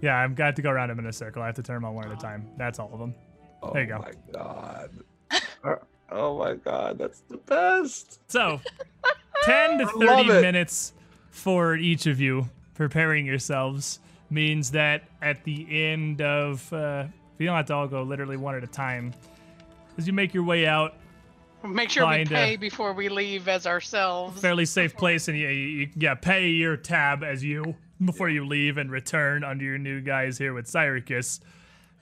Yeah, 0.00 0.18
I've 0.20 0.34
got 0.34 0.54
to 0.56 0.62
go 0.62 0.70
around 0.70 0.88
them 0.90 0.98
in 0.98 1.06
a 1.06 1.12
circle. 1.12 1.42
I 1.42 1.46
have 1.46 1.54
to 1.56 1.62
turn 1.62 1.76
them 1.76 1.84
on 1.86 1.94
one 1.94 2.04
at 2.06 2.12
a 2.12 2.16
time. 2.16 2.48
That's 2.56 2.78
all 2.78 2.90
of 2.92 2.98
them. 3.00 3.14
Oh 3.62 3.72
There 3.72 3.82
you 3.82 3.88
go. 3.88 3.96
Oh 3.96 4.02
my 4.02 5.72
god. 5.72 5.78
oh 6.12 6.38
my 6.38 6.54
god, 6.54 6.98
that's 6.98 7.20
the 7.20 7.38
best. 7.38 8.20
So, 8.30 8.60
10 9.44 9.78
to 9.78 9.86
30 9.86 10.24
minutes 10.40 10.92
for 11.30 11.74
each 11.76 12.06
of 12.06 12.20
you 12.20 12.48
preparing 12.74 13.26
yourselves 13.26 14.00
means 14.30 14.70
that 14.72 15.04
at 15.22 15.44
the 15.44 15.66
end 15.70 16.20
of, 16.22 16.72
uh, 16.72 17.04
you 17.38 17.46
don't 17.46 17.56
have 17.56 17.66
to 17.66 17.74
all 17.74 17.86
go 17.86 18.02
literally 18.02 18.36
one 18.36 18.54
at 18.54 18.64
a 18.64 18.68
time. 18.68 19.12
As 19.98 20.06
you 20.06 20.12
make 20.12 20.34
your 20.34 20.44
way 20.44 20.66
out, 20.66 20.94
Make 21.62 21.88
sure 21.88 22.06
we 22.06 22.26
pay 22.26 22.56
before 22.56 22.92
we 22.92 23.08
leave 23.08 23.48
as 23.48 23.66
ourselves. 23.66 24.38
fairly 24.38 24.66
safe 24.66 24.94
place, 24.94 25.28
and 25.28 25.38
you, 25.38 25.48
you 25.48 25.88
yeah, 25.96 26.14
pay 26.14 26.48
your 26.50 26.76
tab 26.76 27.24
as 27.24 27.42
you 27.42 27.74
before 28.04 28.28
you 28.28 28.46
leave 28.46 28.76
and 28.76 28.90
return 28.90 29.42
under 29.44 29.64
your 29.64 29.78
new 29.78 30.02
guys 30.02 30.36
here 30.36 30.52
with 30.52 30.66
Syracuse. 30.66 31.40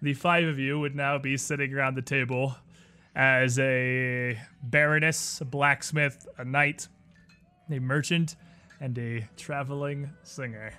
The 0.00 0.14
five 0.14 0.48
of 0.48 0.58
you 0.58 0.80
would 0.80 0.96
now 0.96 1.18
be 1.18 1.36
sitting 1.36 1.72
around 1.72 1.94
the 1.94 2.02
table 2.02 2.56
as 3.14 3.56
a 3.60 4.36
baroness, 4.64 5.40
a 5.40 5.44
blacksmith, 5.44 6.26
a 6.38 6.44
knight, 6.44 6.88
a 7.72 7.80
merchant, 7.80 8.36
and 8.80 8.98
a 8.98 9.28
traveling 9.36 10.10
singer. 10.22 10.72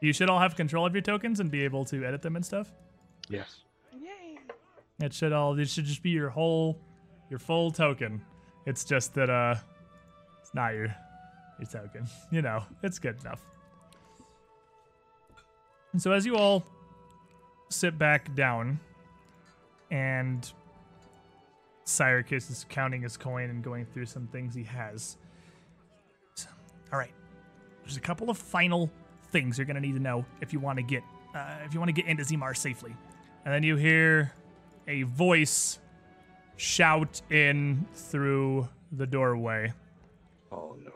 You 0.00 0.12
should 0.12 0.28
all 0.28 0.40
have 0.40 0.56
control 0.56 0.84
of 0.84 0.94
your 0.94 1.02
tokens 1.02 1.40
and 1.40 1.50
be 1.50 1.64
able 1.64 1.84
to 1.86 2.04
edit 2.04 2.22
them 2.22 2.36
and 2.36 2.44
stuff. 2.44 2.72
Yes. 3.28 3.60
Yay. 3.92 4.38
It 5.00 5.14
should 5.14 5.32
all. 5.32 5.58
It 5.58 5.68
should 5.68 5.84
just 5.84 6.02
be 6.02 6.10
your 6.10 6.28
whole, 6.28 6.78
your 7.30 7.38
full 7.38 7.70
token. 7.70 8.20
It's 8.66 8.84
just 8.84 9.14
that 9.14 9.30
uh, 9.30 9.54
it's 10.40 10.52
not 10.54 10.74
your, 10.74 10.94
your 11.58 11.68
token. 11.70 12.06
You 12.30 12.42
know, 12.42 12.64
it's 12.82 12.98
good 12.98 13.20
enough. 13.20 13.40
And 15.92 16.00
so 16.00 16.12
as 16.12 16.26
you 16.26 16.36
all 16.36 16.64
sit 17.68 17.98
back 17.98 18.34
down, 18.34 18.80
and 19.90 20.50
Syracuse 21.84 22.50
is 22.50 22.66
counting 22.68 23.02
his 23.02 23.16
coin 23.16 23.50
and 23.50 23.62
going 23.62 23.86
through 23.86 24.06
some 24.06 24.26
things 24.26 24.54
he 24.54 24.64
has. 24.64 25.16
All 26.92 26.98
right, 26.98 27.12
there's 27.82 27.96
a 27.96 28.00
couple 28.00 28.28
of 28.28 28.36
final 28.36 28.90
things 29.30 29.56
you're 29.56 29.64
gonna 29.66 29.80
need 29.80 29.94
to 29.94 30.00
know 30.00 30.24
if 30.42 30.52
you 30.52 30.60
want 30.60 30.76
to 30.76 30.82
get, 30.82 31.02
uh, 31.34 31.56
if 31.64 31.72
you 31.72 31.80
want 31.80 31.88
to 31.88 31.92
get 31.94 32.06
into 32.06 32.22
Zimar 32.22 32.54
safely. 32.56 32.94
And 33.44 33.52
then 33.54 33.62
you 33.62 33.76
hear 33.76 34.32
a 34.86 35.02
voice 35.04 35.78
shout 36.56 37.22
in 37.30 37.86
through 37.94 38.68
the 38.92 39.06
doorway 39.06 39.72
Oh 40.52 40.76
no. 40.84 40.92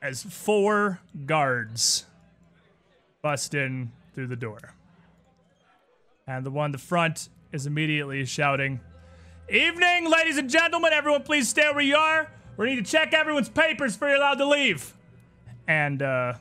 as 0.00 0.22
four 0.22 1.00
guards 1.26 2.06
bust 3.20 3.52
in 3.54 3.92
through 4.14 4.28
the 4.28 4.36
door. 4.36 4.58
And 6.26 6.46
the 6.46 6.50
one 6.50 6.66
in 6.66 6.72
the 6.72 6.78
front 6.78 7.28
is 7.52 7.66
immediately 7.66 8.24
shouting, 8.24 8.80
Evening, 9.50 10.08
ladies 10.08 10.38
and 10.38 10.48
gentlemen, 10.48 10.92
everyone 10.92 11.24
please 11.24 11.48
stay 11.48 11.68
where 11.72 11.82
you 11.82 11.96
are. 11.96 12.30
We 12.56 12.66
need 12.66 12.84
to 12.84 12.90
check 12.90 13.14
everyone's 13.14 13.48
papers 13.48 13.94
before 13.94 14.08
you're 14.08 14.16
allowed 14.18 14.34
to 14.38 14.46
leave. 14.46 14.94
And 15.66 16.02
uh 16.02 16.34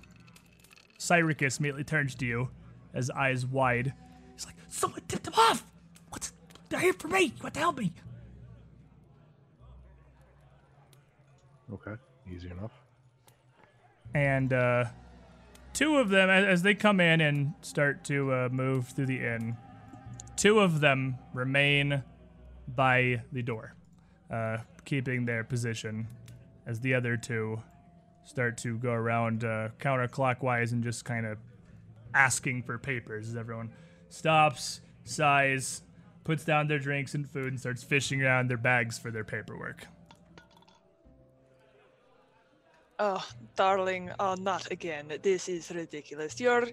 Syracuse 0.97 1.59
immediately 1.59 1.85
turns 1.85 2.13
to 2.15 2.25
you, 2.25 2.49
his 2.93 3.09
eyes 3.09 3.45
wide. 3.45 3.93
He's 4.33 4.45
like, 4.45 4.55
Someone 4.67 5.01
tipped 5.07 5.27
him 5.27 5.33
off! 5.37 5.63
What's 6.09 6.33
they're 6.69 6.79
here 6.79 6.93
for 6.93 7.07
me? 7.07 7.33
What 7.41 7.53
to 7.53 7.59
help 7.59 7.77
me? 7.77 7.93
Okay. 11.73 11.95
Easy 12.33 12.49
enough. 12.49 12.71
and 14.13 14.53
uh, 14.53 14.85
two 15.73 15.97
of 15.97 16.09
them, 16.09 16.29
as, 16.29 16.45
as 16.45 16.61
they 16.61 16.75
come 16.75 16.99
in 16.99 17.21
and 17.21 17.53
start 17.61 18.03
to 18.05 18.31
uh, 18.31 18.49
move 18.51 18.87
through 18.89 19.05
the 19.07 19.19
inn, 19.19 19.57
two 20.35 20.59
of 20.59 20.79
them 20.79 21.17
remain 21.33 22.03
by 22.67 23.21
the 23.31 23.41
door, 23.41 23.73
uh, 24.31 24.57
keeping 24.89 25.23
their 25.23 25.43
position, 25.43 26.07
as 26.65 26.79
the 26.79 26.95
other 26.95 27.15
two 27.15 27.61
start 28.25 28.57
to 28.57 28.75
go 28.79 28.91
around 28.91 29.43
uh, 29.43 29.69
counterclockwise 29.79 30.71
and 30.71 30.83
just 30.83 31.05
kind 31.05 31.27
of 31.27 31.37
asking 32.15 32.63
for 32.63 32.79
papers 32.79 33.29
as 33.29 33.35
everyone 33.35 33.69
stops, 34.09 34.81
sighs, 35.03 35.83
puts 36.23 36.43
down 36.43 36.67
their 36.67 36.79
drinks 36.79 37.13
and 37.13 37.29
food, 37.29 37.53
and 37.53 37.59
starts 37.59 37.83
fishing 37.83 38.23
around 38.23 38.49
their 38.49 38.57
bags 38.57 38.97
for 38.97 39.11
their 39.11 39.23
paperwork. 39.23 39.85
Oh, 42.97 43.25
darling, 43.55 44.11
oh, 44.19 44.35
not 44.35 44.71
again. 44.71 45.13
This 45.21 45.47
is 45.47 45.71
ridiculous. 45.71 46.39
You're. 46.39 46.67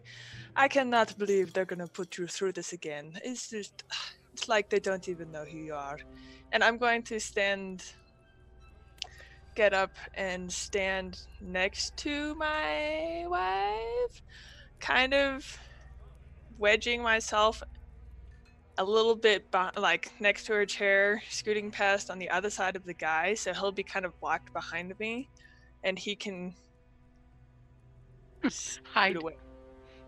I 0.56 0.68
cannot 0.68 1.16
believe 1.18 1.52
they're 1.52 1.66
gonna 1.66 1.86
put 1.86 2.16
you 2.16 2.26
through 2.26 2.52
this 2.52 2.72
again. 2.72 3.12
It's 3.22 3.50
just. 3.50 3.84
It's 4.32 4.50
like 4.50 4.68
they 4.68 4.80
don't 4.80 5.08
even 5.08 5.32
know 5.32 5.46
who 5.46 5.56
you 5.56 5.72
are. 5.72 5.98
And 6.52 6.62
I'm 6.62 6.76
going 6.76 7.02
to 7.04 7.18
stand. 7.18 7.82
Get 9.56 9.72
up 9.72 9.92
and 10.14 10.52
stand 10.52 11.22
next 11.40 11.96
to 11.98 12.34
my 12.34 13.24
wife. 13.26 14.22
Kind 14.80 15.14
of 15.14 15.58
wedging 16.58 17.02
myself 17.02 17.62
a 18.76 18.84
little 18.84 19.14
bit 19.16 19.50
beh- 19.50 19.78
like 19.78 20.12
next 20.20 20.44
to 20.46 20.52
her 20.52 20.66
chair, 20.66 21.22
scooting 21.30 21.70
past 21.70 22.10
on 22.10 22.18
the 22.18 22.28
other 22.28 22.50
side 22.50 22.76
of 22.76 22.84
the 22.84 22.92
guy, 22.92 23.32
so 23.32 23.54
he'll 23.54 23.72
be 23.72 23.82
kind 23.82 24.04
of 24.04 24.18
blocked 24.20 24.52
behind 24.52 24.92
me 25.00 25.30
and 25.82 25.98
he 25.98 26.14
can 26.14 26.54
Hide. 28.92 29.16
away 29.16 29.36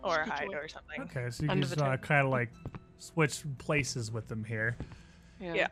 or 0.03 0.13
Scoot 0.13 0.29
hide 0.29 0.47
away. 0.47 0.55
or 0.57 0.67
something. 0.67 1.01
Okay, 1.01 1.29
so 1.31 1.43
you 1.45 1.49
Under 1.49 1.65
just 1.65 1.81
uh, 1.81 1.97
kind 1.97 2.25
of 2.27 2.31
like 2.31 2.51
switch 2.99 3.43
places 3.57 4.11
with 4.11 4.27
them 4.27 4.43
here. 4.43 4.77
Yeah. 5.41 5.67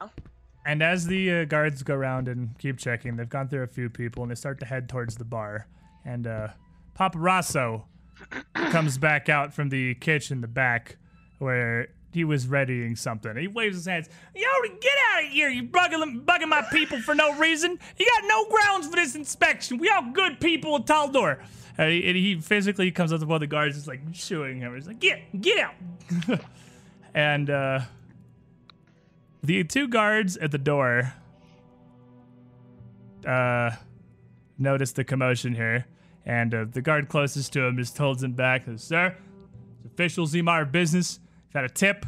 And 0.67 0.83
as 0.83 1.07
the 1.07 1.31
uh, 1.31 1.45
guards 1.45 1.81
go 1.81 1.95
around 1.95 2.27
and 2.27 2.49
keep 2.57 2.77
checking, 2.77 3.15
they've 3.15 3.29
gone 3.29 3.47
through 3.47 3.63
a 3.63 3.67
few 3.67 3.89
people 3.89 4.21
and 4.23 4.29
they 4.29 4.35
start 4.35 4.59
to 4.59 4.65
head 4.65 4.89
towards 4.89 5.15
the 5.15 5.23
bar. 5.23 5.65
And 6.03 6.27
uh, 6.27 6.49
Papa 6.93 7.17
Rosso 7.17 7.85
comes 8.53 8.97
back 8.97 9.29
out 9.29 9.53
from 9.53 9.69
the 9.69 9.95
kitchen 9.95 10.41
the 10.41 10.47
back 10.47 10.97
where 11.39 11.87
he 12.11 12.25
was 12.25 12.47
readying 12.47 12.97
something. 12.97 13.37
He 13.37 13.47
waves 13.47 13.77
his 13.77 13.85
hands. 13.85 14.09
Yo, 14.35 14.41
get 14.81 14.91
out 15.13 15.23
of 15.23 15.29
here! 15.29 15.49
You 15.49 15.63
bugging, 15.63 16.25
bugging 16.25 16.49
my 16.49 16.63
people 16.63 16.99
for 16.99 17.15
no 17.15 17.37
reason. 17.37 17.79
You 17.97 18.05
got 18.05 18.27
no 18.27 18.49
grounds 18.49 18.87
for 18.87 18.97
this 18.97 19.15
inspection. 19.15 19.77
We 19.77 19.89
all 19.89 20.11
good 20.11 20.41
people 20.41 20.75
at 20.75 20.85
Taldor. 20.85 21.39
And 21.77 21.91
he, 21.93 22.07
and 22.09 22.17
he 22.17 22.41
physically 22.41 22.91
comes 22.91 23.13
up 23.13 23.21
to 23.21 23.25
one 23.25 23.35
of 23.35 23.41
the 23.41 23.47
guards, 23.47 23.75
just 23.75 23.87
like 23.87 24.01
shooing 24.11 24.59
him. 24.59 24.75
He's 24.75 24.87
like, 24.87 24.99
get, 24.99 25.19
get 25.39 25.59
out. 25.59 25.75
and 27.13 27.49
uh, 27.49 27.79
the 29.47 29.63
two 29.63 29.87
guards 29.87 30.35
at 30.37 30.51
the 30.51 30.57
door 30.57 31.13
uh, 33.25 33.71
notice 34.57 34.91
the 34.91 35.03
commotion 35.03 35.55
here, 35.55 35.85
and 36.25 36.53
uh, 36.53 36.65
the 36.69 36.81
guard 36.81 37.07
closest 37.09 37.53
to 37.53 37.63
him 37.63 37.77
just 37.77 37.97
holds 37.97 38.23
him 38.23 38.33
back. 38.33 38.65
Says, 38.65 38.83
Sir, 38.83 39.15
it's 39.77 39.85
official 39.93 40.25
Zimar 40.27 40.69
business. 40.69 41.19
Got 41.53 41.63
a 41.63 41.69
tip. 41.69 42.05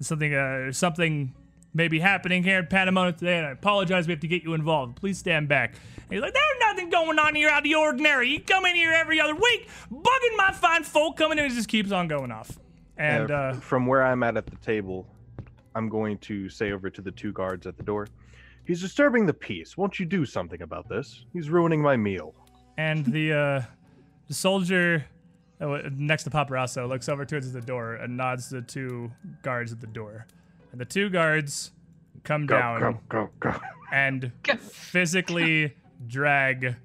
Something, 0.00 0.32
uh, 0.34 0.70
something 0.72 1.34
may 1.74 1.88
be 1.88 1.98
happening 1.98 2.44
here 2.44 2.60
in 2.60 2.66
Panama 2.66 3.10
today, 3.10 3.38
and 3.38 3.46
I 3.46 3.50
apologize. 3.50 4.06
We 4.06 4.12
have 4.12 4.20
to 4.20 4.28
get 4.28 4.44
you 4.44 4.54
involved. 4.54 4.96
Please 4.96 5.18
stand 5.18 5.48
back. 5.48 5.74
And 5.96 6.12
he's 6.12 6.20
like, 6.20 6.32
There's 6.32 6.60
nothing 6.60 6.90
going 6.90 7.18
on 7.18 7.34
here 7.34 7.48
out 7.48 7.58
of 7.58 7.64
the 7.64 7.74
ordinary. 7.74 8.28
You 8.30 8.40
come 8.40 8.64
in 8.66 8.76
here 8.76 8.92
every 8.92 9.20
other 9.20 9.34
week, 9.34 9.68
bugging 9.92 10.36
my 10.36 10.52
fine 10.52 10.84
folk, 10.84 11.16
coming 11.16 11.38
in 11.38 11.44
and 11.44 11.52
it 11.52 11.56
just 11.56 11.68
keeps 11.68 11.90
on 11.90 12.06
going 12.06 12.30
off. 12.30 12.56
And 12.96 13.30
Uh, 13.30 13.34
uh, 13.34 13.54
from 13.54 13.86
where 13.86 14.04
I'm 14.04 14.22
at 14.22 14.36
at 14.36 14.46
the 14.46 14.56
table, 14.56 15.06
I'm 15.78 15.88
going 15.88 16.18
to 16.18 16.48
say 16.48 16.72
over 16.72 16.90
to 16.90 17.00
the 17.00 17.12
two 17.12 17.32
guards 17.32 17.66
at 17.66 17.76
the 17.76 17.84
door, 17.84 18.08
"He's 18.66 18.80
disturbing 18.80 19.26
the 19.26 19.32
peace. 19.32 19.76
Won't 19.76 19.98
you 20.00 20.04
do 20.06 20.26
something 20.26 20.60
about 20.62 20.88
this? 20.88 21.24
He's 21.32 21.48
ruining 21.50 21.80
my 21.80 21.96
meal." 21.96 22.34
and 22.76 23.04
the 23.06 23.32
uh, 23.32 23.62
the 24.28 24.34
soldier 24.34 25.04
uh, 25.60 25.78
next 25.92 26.24
to 26.24 26.30
Paparazzo 26.30 26.88
looks 26.88 27.08
over 27.08 27.24
towards 27.24 27.52
the 27.52 27.60
door 27.60 27.94
and 27.94 28.16
nods 28.16 28.48
to 28.50 28.56
the 28.56 28.62
two 28.62 29.10
guards 29.42 29.72
at 29.72 29.80
the 29.80 29.86
door. 29.86 30.26
And 30.72 30.80
the 30.80 30.84
two 30.84 31.08
guards 31.10 31.72
come 32.24 32.44
Go, 32.46 32.58
down 32.58 32.80
go, 32.80 32.98
go, 33.08 33.30
go. 33.40 33.60
and 33.92 34.30
physically 34.60 35.74
drag 36.08 36.76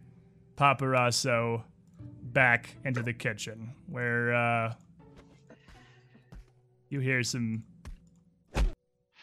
Paparazzo 0.56 1.64
back 2.32 2.76
into 2.86 3.04
the 3.04 3.14
kitchen, 3.14 3.74
where 3.88 4.34
uh, 4.34 4.74
you 6.90 7.00
hear 7.00 7.22
some 7.24 7.64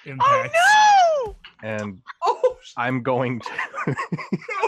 impacts. 0.07 0.57
Oh 0.57 1.35
no! 1.62 1.69
And 1.69 1.99
Oh 2.25 2.57
I'm 2.77 3.03
going 3.03 3.41
to 3.41 3.51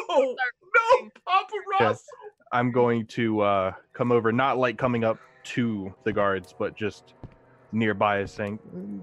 no! 0.08 0.36
No, 0.74 1.10
Papa 1.26 1.52
Ross! 1.80 2.04
I'm 2.52 2.72
going 2.72 3.06
to 3.08 3.40
uh 3.40 3.72
come 3.92 4.10
over, 4.12 4.32
not 4.32 4.58
like 4.58 4.78
coming 4.78 5.04
up 5.04 5.18
to 5.44 5.92
the 6.04 6.12
guards, 6.12 6.54
but 6.58 6.76
just 6.76 7.14
nearby 7.72 8.24
saying, 8.24 8.58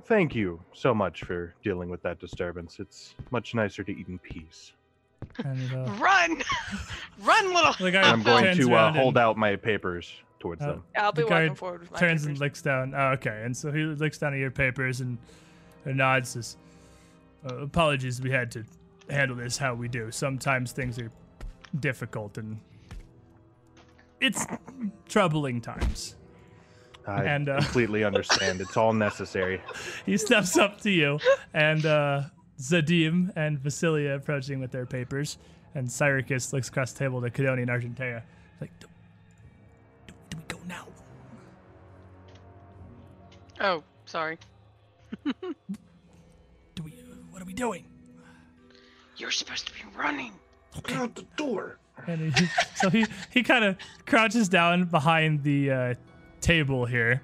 Thank 0.06 0.35
you 0.35 0.59
so 0.74 0.93
much 0.93 1.24
for 1.24 1.53
dealing 1.64 1.90
with 1.90 2.01
that 2.03 2.19
disturbance. 2.19 2.77
It's 2.80 3.16
much 3.32 3.53
nicer 3.56 3.83
to 3.83 3.91
eat 3.91 4.08
in 4.08 4.19
peace. 4.19 4.74
And, 5.43 5.74
uh, 5.74 5.91
Run! 5.99 6.41
Run, 7.22 7.53
little. 7.53 7.74
the 7.80 7.91
guy 7.91 8.01
I'm 8.09 8.24
going 8.24 8.56
to 8.56 8.69
uh, 8.72 8.74
around 8.75 8.95
hold 8.95 9.17
out 9.17 9.38
my 9.38 9.56
papers 9.56 10.11
towards 10.40 10.61
Oh. 10.64 10.67
them. 10.67 10.83
I'll 10.95 11.11
be 11.11 11.24
The 11.24 11.27
walking 11.27 11.48
guard 11.48 11.58
forward 11.58 11.82
with 11.82 11.91
my 11.91 11.99
turns 11.99 12.22
papers. 12.22 12.25
and 12.27 12.40
looks 12.40 12.61
down. 12.61 12.93
Oh, 12.95 13.08
okay, 13.14 13.41
and 13.43 13.56
so 13.56 13.72
he 13.72 13.82
looks 13.83 14.17
down 14.17 14.33
at 14.33 14.40
your 14.40 14.51
papers 14.51 15.01
and, 15.01 15.17
and 15.89 15.97
nods. 15.97 16.29
Says, 16.29 16.57
uh, 17.49 17.57
"Apologies, 17.57 18.21
we 18.21 18.31
had 18.31 18.51
to 18.51 18.63
handle 19.09 19.37
this 19.37 19.57
how 19.57 19.73
we 19.73 19.87
do. 19.87 20.11
Sometimes 20.11 20.71
things 20.71 20.97
are 20.99 21.11
difficult 21.79 22.37
and 22.37 22.59
it's 24.21 24.45
troubling 25.07 25.59
times." 25.61 26.15
I 27.07 27.23
And, 27.23 27.49
uh, 27.49 27.61
completely 27.61 28.03
understand. 28.03 28.61
It's 28.61 28.77
all 28.77 28.93
necessary. 28.93 29.61
he 30.05 30.17
steps 30.17 30.57
up 30.57 30.79
to 30.81 30.91
you, 30.91 31.19
and 31.53 31.85
uh, 31.85 32.23
Zadim 32.59 33.31
and 33.35 33.57
Vasilia 33.59 34.15
approaching 34.15 34.59
with 34.59 34.71
their 34.71 34.85
papers, 34.85 35.37
and 35.75 35.91
Cyricus 35.91 36.53
looks 36.53 36.69
across 36.69 36.93
the 36.93 36.99
table 36.99 37.21
to 37.21 37.29
Cadoni 37.29 37.61
and 37.61 37.69
Argentea. 37.69 38.21
Like, 38.61 38.77
do, 38.79 38.87
do, 40.07 40.13
do 40.29 40.37
we 40.37 40.43
go 40.47 40.59
now? 40.67 40.85
Oh, 43.61 43.83
sorry. 44.05 44.37
Do 46.75 46.83
we? 46.83 46.91
Uh, 46.91 47.15
what 47.31 47.41
are 47.41 47.45
we 47.45 47.53
doing? 47.53 47.85
You're 49.17 49.31
supposed 49.31 49.67
to 49.67 49.73
be 49.73 49.79
running. 49.97 50.33
Get 50.83 50.97
out 50.97 51.15
the 51.15 51.25
door. 51.35 51.77
And 52.07 52.33
he, 52.33 52.45
so 52.75 52.89
he 52.89 53.05
he 53.31 53.43
kind 53.43 53.65
of 53.65 53.77
crouches 54.05 54.47
down 54.47 54.85
behind 54.85 55.43
the 55.43 55.71
uh, 55.71 55.93
table 56.41 56.85
here, 56.85 57.21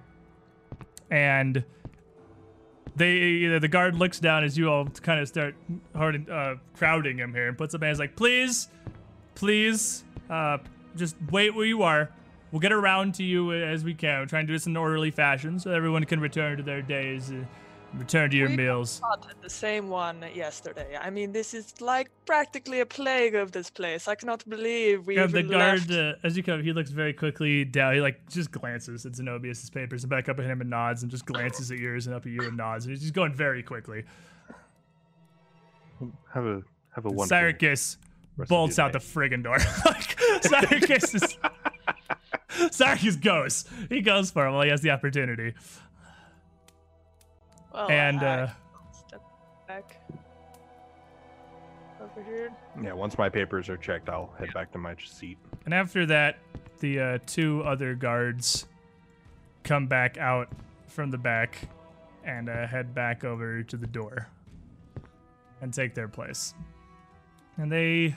and 1.09 1.63
they 2.95 3.57
the 3.59 3.67
guard 3.67 3.95
looks 3.95 4.19
down 4.19 4.43
as 4.43 4.57
you 4.57 4.69
all 4.69 4.85
kind 4.85 5.19
of 5.19 5.27
start 5.27 5.55
hard, 5.95 6.29
uh, 6.29 6.55
crowding 6.75 7.17
him 7.17 7.33
here 7.33 7.47
and 7.47 7.57
puts 7.57 7.73
up 7.75 7.83
hands 7.83 7.99
like, 7.99 8.15
please, 8.15 8.69
please, 9.35 10.03
uh, 10.29 10.57
just 10.95 11.15
wait 11.31 11.53
where 11.53 11.65
you 11.65 11.83
are. 11.83 12.09
We'll 12.51 12.61
get 12.61 12.71
around 12.71 13.15
to 13.15 13.23
you 13.23 13.51
as 13.53 13.83
we 13.83 13.93
can. 13.93 14.19
We're 14.19 14.25
trying 14.27 14.43
to 14.43 14.47
do 14.47 14.53
this 14.53 14.65
in 14.65 14.73
an 14.73 14.77
orderly 14.77 15.11
fashion 15.11 15.59
so 15.59 15.71
everyone 15.71 16.05
can 16.05 16.21
return 16.21 16.57
to 16.57 16.63
their 16.63 16.81
days, 16.81 17.31
uh, 17.31 17.43
return 17.93 18.29
to 18.31 18.37
your 18.37 18.49
We- 18.49 18.57
meals. 18.57 19.01
The 19.41 19.49
same 19.49 19.89
one 19.89 20.23
yesterday. 20.33 20.97
I 20.99 21.09
mean, 21.09 21.31
this 21.31 21.53
is 21.53 21.79
like 21.81 22.09
practically 22.25 22.79
a 22.79 22.85
plague 22.85 23.35
of 23.35 23.51
this 23.51 23.69
place. 23.69 24.07
I 24.07 24.15
cannot 24.15 24.47
believe 24.49 25.05
we 25.07 25.15
Yeah, 25.15 25.27
the 25.27 25.39
even 25.39 25.51
guard, 25.51 25.89
left. 25.89 25.91
uh, 25.91 26.27
as 26.27 26.35
you 26.35 26.43
come, 26.43 26.63
he 26.63 26.73
looks 26.73 26.89
very 26.89 27.13
quickly 27.13 27.63
down. 27.65 27.93
He 27.93 28.01
like 28.01 28.27
just 28.29 28.51
glances 28.51 29.05
at 29.05 29.13
Zenobius' 29.13 29.71
papers 29.71 30.03
and 30.03 30.09
back 30.09 30.27
up 30.29 30.39
at 30.39 30.45
him 30.45 30.61
and 30.61 30.69
nods, 30.69 31.03
and 31.03 31.11
just 31.11 31.25
glances 31.25 31.71
at 31.71 31.77
yours 31.77 32.07
and 32.07 32.15
up 32.15 32.25
at 32.25 32.31
you 32.31 32.41
and 32.41 32.57
nods. 32.57 32.85
And 32.85 32.91
he's 32.93 33.01
just 33.01 33.13
going 33.13 33.33
very 33.33 33.61
quickly. 33.63 34.03
Have 36.33 36.45
a 36.45 36.61
have 36.93 37.05
a 37.05 37.09
one. 37.11 37.27
Cyricus 37.27 37.97
rest 38.37 38.47
of 38.47 38.49
bolts 38.49 38.77
your 38.77 38.85
out 38.87 38.93
the 38.93 38.99
day. 38.99 39.05
friggin' 39.05 39.43
door. 39.43 39.57
like 39.85 40.19
Cyricus 40.43 41.15
is. 41.15 41.37
Cyricus 42.71 43.15
goes. 43.17 43.65
He 43.89 44.01
goes 44.01 44.31
for 44.31 44.47
him 44.47 44.53
while 44.53 44.63
he 44.63 44.69
has 44.69 44.81
the 44.81 44.89
opportunity. 44.91 45.53
Well, 47.75 47.89
and 47.91 48.19
I- 48.21 48.41
uh, 48.41 48.49
step 48.91 49.21
back 49.67 50.01
over 52.01 52.23
here. 52.23 52.51
Yeah, 52.81 52.93
once 52.93 53.17
my 53.17 53.29
papers 53.29 53.69
are 53.69 53.77
checked, 53.77 54.09
I'll 54.09 54.33
head 54.37 54.53
back 54.53 54.71
to 54.73 54.77
my 54.77 54.95
seat. 55.03 55.37
And 55.65 55.73
after 55.73 56.05
that, 56.07 56.37
the 56.79 56.99
uh, 56.99 57.19
two 57.25 57.63
other 57.63 57.95
guards 57.95 58.65
come 59.63 59.87
back 59.87 60.17
out 60.17 60.49
from 60.87 61.09
the 61.11 61.17
back 61.17 61.67
and 62.23 62.49
uh, 62.49 62.67
head 62.67 62.93
back 62.93 63.23
over 63.23 63.63
to 63.63 63.77
the 63.77 63.87
door 63.87 64.27
and 65.61 65.73
take 65.73 65.93
their 65.95 66.07
place. 66.07 66.53
And 67.57 67.71
they 67.71 68.15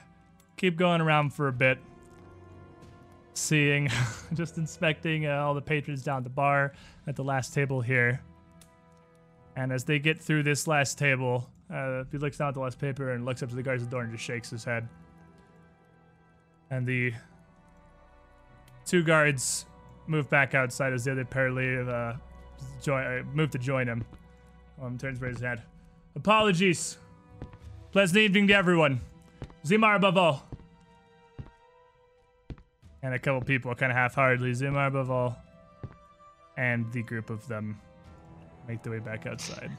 keep 0.57 0.77
going 0.77 1.01
around 1.01 1.33
for 1.33 1.49
a 1.49 1.53
bit, 1.53 1.79
seeing, 3.35 3.89
just 4.35 4.59
inspecting 4.59 5.27
uh, 5.27 5.37
all 5.37 5.55
the 5.55 5.63
patrons 5.63 6.03
down 6.03 6.25
the 6.25 6.31
bar 6.31 6.73
at 7.07 7.17
the 7.17 7.25
last 7.25 7.55
table 7.55 7.81
here. 7.81 8.21
And 9.59 9.73
as 9.73 9.83
they 9.83 9.99
get 9.99 10.21
through 10.21 10.45
this 10.45 10.69
last 10.69 10.99
table, 10.99 11.51
uh, 11.69 12.05
he 12.13 12.19
looks 12.19 12.39
down 12.39 12.47
at 12.47 12.55
the 12.55 12.61
last 12.61 12.79
paper 12.79 13.11
and 13.11 13.25
looks 13.25 13.43
up 13.43 13.49
to 13.49 13.57
the 13.57 13.63
guards 13.63 13.83
at 13.83 13.91
the 13.91 13.97
door 13.97 14.03
and 14.05 14.13
just 14.13 14.23
shakes 14.23 14.51
his 14.51 14.63
head. 14.63 14.89
And 16.71 16.87
the 16.87 17.13
two 18.87 19.03
guards 19.03 19.67
move 20.07 20.31
back 20.31 20.55
outside 20.55 20.93
as 20.93 21.05
the 21.05 21.11
other 21.11 21.25
pair 21.25 21.49
uh, 21.49 22.17
join, 22.81 23.05
uh, 23.05 23.23
move 23.35 23.51
to 23.51 23.59
join 23.59 23.89
him. 23.89 24.05
Um, 24.81 24.97
turns 24.97 25.19
his 25.19 25.41
hand. 25.41 25.61
Apologies. 26.15 26.97
Pleasant 27.91 28.19
evening 28.19 28.47
to 28.47 28.55
everyone. 28.55 29.01
Zimar 29.65 29.97
above 29.97 30.17
all. 30.17 30.47
And 33.03 33.13
a 33.13 33.19
couple 33.19 33.41
people, 33.41 33.75
kind 33.75 33.91
of 33.91 33.99
half-heartedly, 33.99 34.53
Zimar 34.53 34.87
above 34.87 35.11
all. 35.11 35.37
And 36.57 36.93
the 36.93 37.03
group 37.03 37.29
of 37.29 37.49
them 37.49 37.81
make 38.69 38.83
their 38.83 38.93
way 38.93 38.99
back 38.99 39.27
outside. 39.27 39.71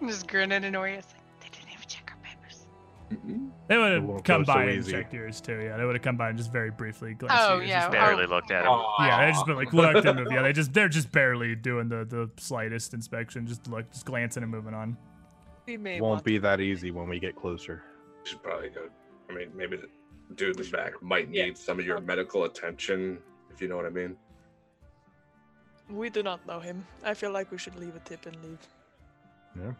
I'm 0.00 0.08
Just 0.08 0.28
grinning 0.28 0.64
and 0.64 0.76
Orius. 0.76 1.04
They 1.40 1.48
didn't 1.50 1.68
even 1.74 1.86
check 1.88 2.10
our 2.10 2.16
papers. 2.22 2.66
Mm-hmm. 3.12 3.48
They 3.66 3.76
would 3.76 3.92
have 3.92 4.24
come 4.24 4.42
go 4.44 4.52
so 4.52 4.54
by 4.54 4.62
and 4.64 4.78
easy. 4.78 4.92
checked 4.92 5.12
yours 5.12 5.40
too. 5.40 5.60
Yeah, 5.60 5.76
they 5.76 5.84
would 5.84 5.96
have 5.96 6.02
come 6.02 6.16
by 6.16 6.28
and 6.28 6.38
just 6.38 6.52
very 6.52 6.70
briefly 6.70 7.14
glanced 7.14 7.36
Oh, 7.36 7.54
at 7.54 7.58
yours. 7.58 7.68
yeah, 7.68 7.78
just 7.80 7.88
oh. 7.88 7.92
barely. 7.92 8.06
Barely 8.16 8.26
looked 8.26 8.50
at 8.52 8.64
him. 8.64 8.80
Yeah, 9.00 9.26
they 9.26 9.32
just 9.32 9.46
been 9.46 9.56
like 9.56 9.72
looked 9.72 10.06
and 10.06 10.18
moved. 10.18 10.30
Yeah, 10.32 10.42
they 10.42 10.52
just 10.52 10.72
they're 10.72 10.88
just 10.88 11.10
barely 11.12 11.54
doing 11.56 11.88
the 11.88 12.04
the 12.04 12.30
slightest 12.38 12.94
inspection, 12.94 13.46
just 13.46 13.66
look, 13.68 13.90
just 13.90 14.06
glancing 14.06 14.42
and 14.44 14.52
moving 14.52 14.74
on. 14.74 14.96
We 15.66 15.76
may 15.76 16.00
Won't 16.00 16.24
be 16.24 16.38
that 16.38 16.60
easy 16.60 16.90
when 16.92 17.08
we 17.08 17.18
get 17.18 17.36
closer. 17.36 17.82
should 18.24 18.42
probably 18.42 18.70
go. 18.70 18.88
I 19.28 19.34
mean, 19.34 19.48
maybe 19.54 19.76
the 19.76 19.88
dude 20.34 20.56
in 20.58 20.62
the 20.62 20.70
back 20.70 21.02
might 21.02 21.28
Yeah. 21.30 21.46
need 21.46 21.58
some 21.58 21.78
of 21.78 21.84
your 21.84 21.98
uh, 21.98 22.00
medical 22.00 22.44
attention, 22.44 23.18
if 23.52 23.60
you 23.60 23.68
know 23.68 23.76
what 23.76 23.84
I 23.84 23.90
mean. 23.90 24.16
We 25.90 26.10
do 26.10 26.22
not 26.22 26.46
know 26.46 26.60
him. 26.60 26.86
I 27.04 27.14
feel 27.14 27.30
like 27.30 27.50
we 27.50 27.58
should 27.58 27.76
leave 27.76 27.96
a 27.96 28.00
tip 28.00 28.26
and 28.26 28.36
leave. 28.42 28.58
Yeah. 29.56 29.72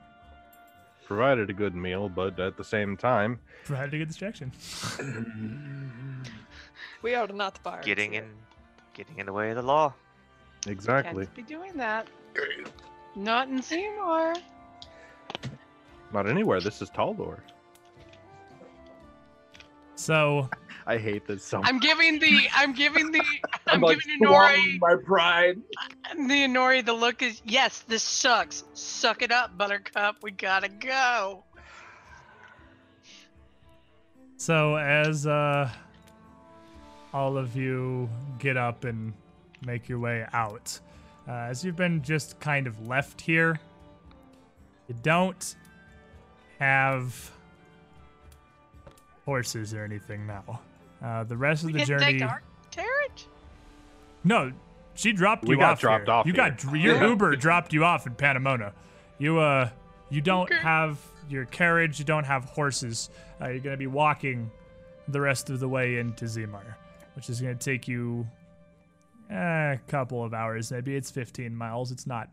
Provided 1.07 1.49
a 1.51 1.53
good 1.53 1.75
meal, 1.75 2.09
but 2.09 2.39
at 2.39 2.57
the 2.57 2.65
same 2.65 2.97
time, 2.97 3.39
Provided 3.65 3.95
a 3.95 3.99
good 3.99 4.09
distraction. 4.09 4.53
We 7.03 7.15
are 7.15 7.29
not 7.29 7.63
bars. 7.63 7.85
Getting 7.85 8.13
here. 8.13 8.23
in, 8.23 8.29
getting 8.93 9.19
in 9.19 9.27
the 9.27 9.33
way 9.33 9.51
of 9.51 9.57
the 9.57 9.63
law. 9.63 9.95
exactly. 10.67 11.27
Can't 11.27 11.37
be 11.37 11.43
doing 11.43 11.73
that. 11.77 12.09
Not 13.15 13.49
in 13.49 13.63
Seymour. 13.63 14.35
Not 16.13 16.29
anywhere. 16.29 16.61
This 16.61 16.83
is 16.83 16.91
Taldor. 16.91 17.39
So 19.95 20.49
I 20.87 20.97
hate 20.99 21.27
this 21.27 21.45
so 21.45 21.59
much. 21.59 21.69
I'm 21.69 21.79
giving 21.79 22.19
the. 22.19 22.49
I'm 22.55 22.73
giving 22.73 23.11
the. 23.13 23.23
I'm, 23.71 23.81
like, 23.81 23.99
giving 24.01 24.21
Inori. 24.21 24.81
my 24.81 24.97
pride. 25.05 25.59
The 26.15 26.45
Inori. 26.45 26.85
The 26.85 26.93
look 26.93 27.23
is 27.23 27.43
yes. 27.45 27.81
This 27.81 28.03
sucks. 28.03 28.65
Suck 28.75 29.23
it 29.23 29.33
up, 29.33 29.57
Buttercup. 29.57 30.17
We 30.23 30.31
gotta 30.31 30.69
go. 30.69 31.45
so 34.37 34.77
as 34.77 35.27
uh 35.27 35.69
all 37.13 37.37
of 37.37 37.57
you 37.57 38.09
get 38.39 38.57
up 38.57 38.85
and 38.85 39.13
make 39.65 39.89
your 39.89 39.99
way 39.99 40.27
out, 40.33 40.79
uh, 41.27 41.33
as 41.33 41.65
you've 41.65 41.77
been 41.77 42.03
just 42.03 42.39
kind 42.39 42.67
of 42.67 42.87
left 42.87 43.21
here, 43.21 43.59
you 44.89 44.95
don't 45.03 45.57
have 46.59 47.31
horses 49.25 49.75
or 49.75 49.85
anything 49.85 50.27
now. 50.27 50.61
Uh, 51.05 51.25
the 51.25 51.37
rest 51.37 51.65
of 51.65 51.73
the 51.73 51.85
journey. 51.85 52.19
take 52.19 52.23
our 52.23 52.43
carriage. 52.71 53.27
No, 54.25 54.53
she 54.95 55.13
dropped 55.13 55.45
We 55.45 55.55
you 55.55 55.61
got 55.61 55.73
off. 55.73 55.81
dropped 55.81 56.05
here. 56.07 56.15
off 56.15 56.27
You 56.27 56.33
here. 56.33 56.51
got 56.51 56.65
your 56.65 56.77
Yeah. 56.97 57.07
Uber 57.09 57.37
dropped 57.37 57.73
you 57.73 57.85
off 57.85 58.07
in 58.07 58.15
Panamona. 58.15 58.73
You 59.19 59.39
uh, 59.39 59.71
you 60.11 60.21
don't 60.21 60.45
Okay. 60.51 60.57
have 60.57 60.99
your 61.29 61.45
carriage. 61.47 61.99
You 61.99 62.05
don't 62.05 62.25
have 62.25 62.45
horses. 62.47 63.11
Uh, 63.41 63.49
you're 63.49 63.61
gonna 63.61 63.77
be 63.77 63.87
walking 63.87 64.51
the 65.09 65.21
rest 65.21 65.51
of 65.51 65.61
the 65.61 65.69
way 65.69 65.99
into 65.99 66.25
Zimar, 66.27 66.75
which 67.15 67.31
is 67.31 67.41
gonna 67.41 67.55
take 67.55 67.87
you 67.89 68.27
eh, 69.31 69.73
a 69.73 69.79
couple 69.89 70.25
of 70.25 70.35
hours. 70.35 70.71
Maybe 70.73 70.97
it's 70.97 71.11
15 71.11 71.55
miles. 71.55 71.93
It's 71.93 72.07
not 72.07 72.29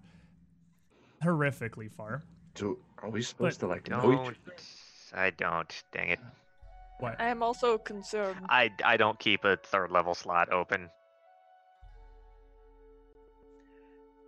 horrifically 1.23 1.91
far. 1.91 2.23
So, 2.55 2.77
are 3.01 3.09
we 3.09 3.21
supposed 3.21 3.59
to 3.61 3.67
like 3.67 3.89
know 3.89 4.13
each 4.13 4.17
Don't. 4.19 4.37
I 5.13 5.29
don't. 5.31 5.83
Dang 5.91 6.09
it. 6.09 6.19
What? 6.99 7.19
I 7.19 7.27
am 7.29 7.43
also 7.43 7.77
concerned. 7.77 8.37
I 8.49 8.71
I 8.83 8.97
don't 8.97 9.19
keep 9.19 9.43
a 9.43 9.57
third 9.57 9.91
level 9.91 10.15
slot 10.15 10.51
open 10.51 10.89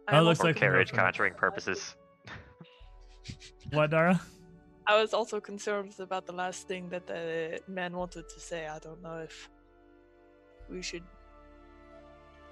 I 0.08 0.20
Oh, 0.20 0.24
looks 0.24 0.40
for 0.40 0.48
like 0.48 0.56
we're 0.56 0.60
carriage 0.62 0.90
open. 0.92 1.00
conjuring 1.04 1.34
purposes. 1.34 1.96
What, 3.74 3.90
Dara? 3.92 4.22
I 4.86 5.02
was 5.02 5.14
also 5.14 5.42
concerned 5.42 5.94
about 6.00 6.26
the 6.26 6.32
last 6.32 6.66
thing 6.70 6.88
that 6.90 7.06
the 7.08 7.60
man 7.68 7.92
wanted 7.98 8.30
to 8.30 8.40
say. 8.40 8.68
I 8.68 8.80
don't 8.80 9.02
know 9.04 9.18
if 9.18 9.50
we 10.70 10.82
should 10.82 11.04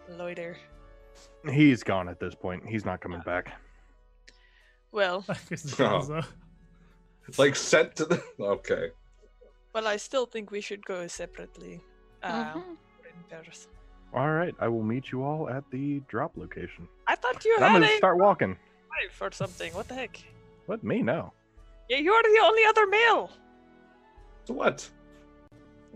loiter. 0.10 0.58
He's 1.50 1.82
gone 1.82 2.10
at 2.10 2.20
this 2.20 2.36
point. 2.36 2.64
He's 2.68 2.84
not 2.84 3.00
coming 3.00 3.22
back. 3.26 3.54
Well, 4.92 5.24
Costanza. 5.50 6.28
Like 7.38 7.56
sent 7.56 7.96
to 7.96 8.06
the. 8.06 8.22
Okay. 8.40 8.90
well, 9.74 9.88
I 9.88 9.96
still 9.96 10.26
think 10.26 10.52
we 10.52 10.60
should 10.60 10.86
go 10.86 11.08
separately. 11.08 11.80
Uh, 12.22 12.54
Mhm. 12.54 12.64
in 12.66 13.24
pairs. 13.30 13.68
All 14.14 14.32
right, 14.32 14.56
I 14.60 14.68
will 14.68 14.84
meet 14.84 15.12
you 15.12 15.24
all 15.24 15.50
at 15.50 15.64
the 15.72 16.00
drop 16.08 16.32
location. 16.38 16.88
I 17.08 17.16
thought 17.16 17.44
you 17.44 17.56
And 17.58 17.66
I'm 17.66 17.74
gonna 17.74 17.86
a 17.88 17.98
start 17.98 18.18
walking. 18.18 18.58
wife 18.90 19.22
or 19.22 19.32
something. 19.32 19.74
What 19.74 19.88
the 19.88 19.96
heck? 19.96 20.24
What 20.68 20.84
me? 20.84 21.02
No. 21.02 21.34
Yeah, 21.90 21.98
you're 21.98 22.24
the 22.24 22.40
only 22.44 22.66
other 22.66 22.88
male. 22.88 23.30
So 24.46 24.54
what? 24.54 24.90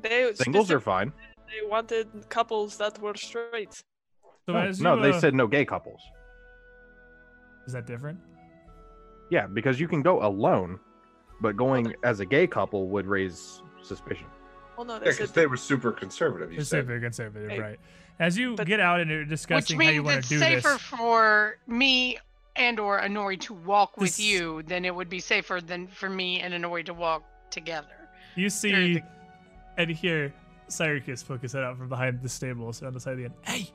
They 0.02 0.34
Singles 0.34 0.72
are 0.72 0.80
fine. 0.80 1.14
They 1.48 1.68
wanted 1.68 2.08
couples 2.30 2.78
that 2.78 3.02
were 3.02 3.16
straight. 3.16 3.74
So 4.46 4.54
No, 4.54 4.60
as 4.60 4.82
no, 4.82 4.96
you, 4.96 5.02
they 5.02 5.12
uh, 5.12 5.20
said 5.20 5.34
no 5.34 5.48
gay 5.48 5.66
couples. 5.66 6.02
Is 7.68 7.74
that 7.74 7.86
different? 7.88 8.20
Yeah, 9.32 9.48
because 9.48 9.80
you 9.80 9.88
can 9.88 10.02
go 10.02 10.24
alone, 10.26 10.80
but 11.42 11.56
going 11.56 11.94
as 12.04 12.20
a 12.20 12.26
gay 12.26 12.48
couple 12.48 12.88
would 12.90 13.06
raise 13.06 13.62
suspicion. 13.82 14.28
Well, 14.80 14.86
no, 14.86 14.94
Yeah, 14.94 15.00
they 15.00 15.06
because 15.12 15.18
said 15.32 15.36
they 15.36 15.46
were 15.46 15.58
super 15.58 15.92
conservative. 15.92 16.52
You 16.54 16.60
You're 16.60 16.64
said. 16.66 16.86
very 16.88 17.02
conservative, 17.02 17.50
Hey, 17.52 17.60
right? 17.60 17.80
As 18.18 18.38
you 18.38 18.56
but- 18.56 18.66
get 18.66 18.80
out 18.80 19.02
and 19.02 19.12
you're 19.12 19.26
discussing 19.26 19.78
how 19.78 19.90
you 19.90 20.04
want 20.04 20.24
to 20.24 20.30
do 20.30 20.40
this, 20.40 20.48
it's 20.48 20.64
safer 20.66 20.78
for 20.78 21.58
me 21.68 22.18
and 22.56 22.80
or 22.80 22.98
Inori 23.02 23.38
to 23.42 23.54
walk 23.54 23.98
with 23.98 24.12
This- 24.16 24.22
you 24.22 24.64
than 24.64 24.86
it 24.86 24.96
would 24.96 25.10
be 25.10 25.20
safer 25.20 25.60
than 25.60 25.88
for 25.90 26.10
me 26.10 26.40
and 26.40 26.54
Inori 26.54 26.86
to 26.86 26.94
walk 26.94 27.26
together. 27.52 27.90
you 28.36 28.50
see 28.50 28.94
the- 29.00 29.04
and 29.76 29.90
hear 29.92 30.34
Syracuse 30.70 31.24
poke 31.24 31.42
his 31.42 31.52
head 31.52 31.64
out 31.66 31.78
from 31.78 31.90
behind 31.90 32.22
the 32.22 32.30
stables 32.30 32.82
on 32.82 32.94
the 32.94 33.02
side 33.02 33.12
of 33.14 33.18
the 33.18 33.26
end. 33.26 33.34
Hey, 33.46 33.70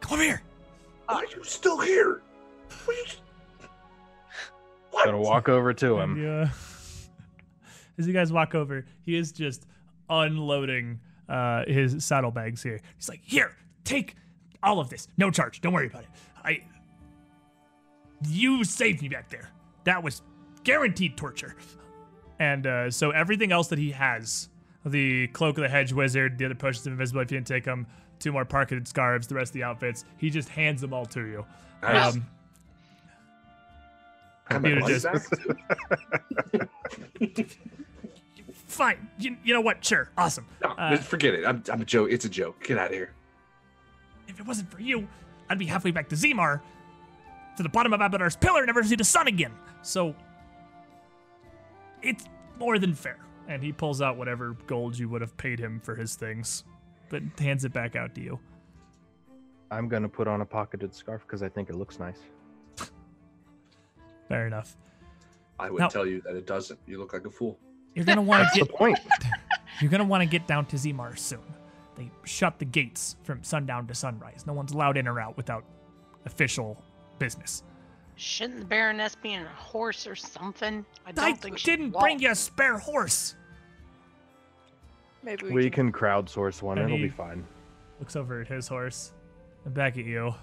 come 0.00 0.14
over 0.14 0.22
here. 0.22 0.42
Why 1.04 1.16
are 1.16 1.26
you 1.26 1.44
still 1.44 1.80
here? 1.80 2.22
What? 2.86 2.96
are 2.96 2.98
you- 2.98 3.68
What? 4.90 5.04
Gonna 5.04 5.18
walk 5.18 5.50
over 5.50 5.74
to 5.74 5.98
him. 6.00 6.16
Yeah. 6.22 6.30
uh, 6.44 6.48
as 7.98 8.06
you 8.06 8.14
guys 8.14 8.32
walk 8.32 8.54
over, 8.54 8.86
he 9.02 9.14
is 9.14 9.32
just 9.32 9.66
unloading 10.10 11.00
uh, 11.28 11.64
his 11.66 12.04
saddlebags 12.04 12.62
here. 12.62 12.80
He's 12.96 13.08
like, 13.08 13.20
"Here, 13.22 13.52
take 13.84 14.14
all 14.62 14.80
of 14.80 14.88
this, 14.90 15.08
no 15.16 15.30
charge. 15.30 15.60
Don't 15.60 15.72
worry 15.72 15.86
about 15.86 16.02
it. 16.02 16.08
I, 16.44 16.62
you 18.28 18.64
saved 18.64 19.02
me 19.02 19.08
back 19.08 19.28
there. 19.28 19.50
That 19.84 20.02
was 20.02 20.22
guaranteed 20.64 21.16
torture." 21.16 21.56
And 22.40 22.66
uh, 22.66 22.90
so 22.90 23.10
everything 23.10 23.50
else 23.50 23.66
that 23.68 23.78
he 23.80 23.90
has, 23.90 24.48
the 24.86 25.26
cloak 25.28 25.58
of 25.58 25.62
the 25.62 25.68
hedge 25.68 25.92
wizard, 25.92 26.38
the 26.38 26.44
other 26.44 26.54
potions 26.54 26.86
of 26.86 26.92
invisibility, 26.92 27.26
if 27.26 27.32
you 27.32 27.36
didn't 27.38 27.48
take 27.48 27.64
them, 27.64 27.86
two 28.20 28.30
more 28.32 28.44
parketed 28.44 28.86
scarves, 28.86 29.26
the 29.26 29.34
rest 29.34 29.50
of 29.50 29.54
the 29.54 29.64
outfits, 29.64 30.04
he 30.18 30.30
just 30.30 30.48
hands 30.48 30.80
them 30.80 30.94
all 30.94 31.04
to 31.06 31.20
you. 31.26 31.44
Nice. 31.82 32.14
Um, 32.14 32.26
Got 34.48 34.62
my 34.62 34.70
Computer 34.70 34.98
just- 35.00 35.30
back? 36.52 36.68
fine. 38.68 39.08
You, 39.18 39.36
you 39.44 39.52
know 39.54 39.60
what? 39.60 39.84
Sure, 39.84 40.10
awesome. 40.16 40.46
No, 40.62 40.70
Uh, 40.70 40.96
forget 40.98 41.34
it. 41.34 41.44
I'm, 41.44 41.62
I'm 41.72 41.82
a 41.82 41.84
joke. 41.84 42.10
It's 42.10 42.24
a 42.24 42.28
joke. 42.28 42.62
Get 42.64 42.78
out 42.78 42.86
of 42.88 42.92
here. 42.94 43.12
If 44.28 44.38
it 44.40 44.46
wasn't 44.46 44.70
for 44.70 44.80
you, 44.80 45.08
I'd 45.50 45.58
be 45.58 45.66
halfway 45.66 45.90
back 45.90 46.08
to 46.10 46.14
Zimar, 46.16 46.60
to 47.56 47.62
the 47.62 47.68
bottom 47.68 47.92
of 47.92 48.00
Abadar's 48.00 48.36
pillar, 48.36 48.64
never 48.66 48.82
to 48.82 48.88
see 48.88 48.94
the 48.96 49.04
sun 49.04 49.26
again. 49.26 49.52
So, 49.82 50.14
it's 52.02 52.24
more 52.58 52.78
than 52.78 52.94
fair. 52.94 53.18
And 53.48 53.62
he 53.62 53.72
pulls 53.72 54.02
out 54.02 54.16
whatever 54.18 54.54
gold 54.66 54.98
you 54.98 55.08
would 55.08 55.22
have 55.22 55.36
paid 55.38 55.58
him 55.58 55.80
for 55.80 55.94
his 55.94 56.14
things, 56.14 56.64
but 57.08 57.22
hands 57.38 57.64
it 57.64 57.72
back 57.72 57.96
out 57.96 58.14
to 58.16 58.20
you. 58.20 58.38
I'm 59.70 59.88
gonna 59.88 60.08
put 60.08 60.28
on 60.28 60.40
a 60.42 60.46
pocketed 60.46 60.94
scarf 60.94 61.22
because 61.26 61.42
I 61.42 61.48
think 61.48 61.70
it 61.70 61.74
looks 61.74 61.98
nice. 61.98 62.18
Fair 64.28 64.46
enough. 64.46 64.76
I 65.58 65.70
would 65.70 65.80
Now- 65.80 65.88
tell 65.88 66.06
you 66.06 66.20
that 66.22 66.36
it 66.36 66.46
doesn't. 66.46 66.78
You 66.86 66.98
look 66.98 67.12
like 67.14 67.24
a 67.26 67.30
fool. 67.30 67.58
You're 67.94 68.04
gonna 68.04 68.22
want 68.22 68.42
That's 68.44 68.54
to 68.54 68.60
the 68.64 68.66
get. 68.66 68.76
point. 68.76 68.98
You're 69.80 69.90
gonna 69.90 70.04
want 70.04 70.22
to 70.22 70.26
get 70.28 70.46
down 70.46 70.66
to 70.66 70.76
Zimar 70.76 71.18
soon. 71.18 71.40
They 71.96 72.10
shut 72.24 72.58
the 72.58 72.64
gates 72.64 73.16
from 73.24 73.42
sundown 73.42 73.86
to 73.88 73.94
sunrise. 73.94 74.44
No 74.46 74.52
one's 74.52 74.72
allowed 74.72 74.96
in 74.96 75.08
or 75.08 75.20
out 75.20 75.36
without 75.36 75.64
official 76.26 76.80
business. 77.18 77.62
Shouldn't 78.16 78.60
the 78.60 78.64
Baroness 78.66 79.14
be 79.14 79.32
in 79.34 79.42
a 79.42 79.48
horse 79.48 80.06
or 80.06 80.14
something? 80.16 80.84
I 81.06 81.12
don't 81.12 81.24
I 81.24 81.32
think 81.34 81.58
she 81.58 81.66
didn't 81.66 81.90
bring 81.90 82.18
you 82.20 82.30
a 82.30 82.34
spare 82.34 82.78
horse. 82.78 83.34
maybe 85.22 85.46
we, 85.46 85.52
We 85.52 85.62
can. 85.70 85.92
can 85.92 86.00
crowdsource 86.00 86.62
one. 86.62 86.78
And 86.78 86.88
It'll 86.92 87.02
be 87.02 87.08
fine. 87.08 87.44
Looks 88.00 88.16
over 88.16 88.40
at 88.40 88.48
his 88.48 88.66
horse 88.68 89.12
and 89.64 89.74
back 89.74 89.98
at 89.98 90.04
you. 90.04 90.34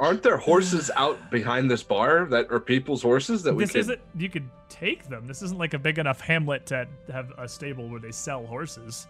Aren't 0.00 0.22
there 0.22 0.36
horses 0.36 0.90
out 0.96 1.30
behind 1.30 1.70
this 1.70 1.82
bar 1.82 2.26
that 2.26 2.50
are 2.50 2.58
people's 2.58 3.02
horses 3.02 3.42
that 3.44 3.54
we 3.54 3.64
this 3.64 3.72
could? 3.72 3.80
isn't. 3.80 4.00
You 4.18 4.28
could 4.28 4.48
take 4.68 5.08
them. 5.08 5.26
This 5.26 5.42
isn't 5.42 5.58
like 5.58 5.74
a 5.74 5.78
big 5.78 5.98
enough 5.98 6.20
hamlet 6.20 6.66
to 6.66 6.88
have 7.12 7.30
a 7.38 7.48
stable 7.48 7.88
where 7.88 8.00
they 8.00 8.10
sell 8.10 8.44
horses. 8.46 9.06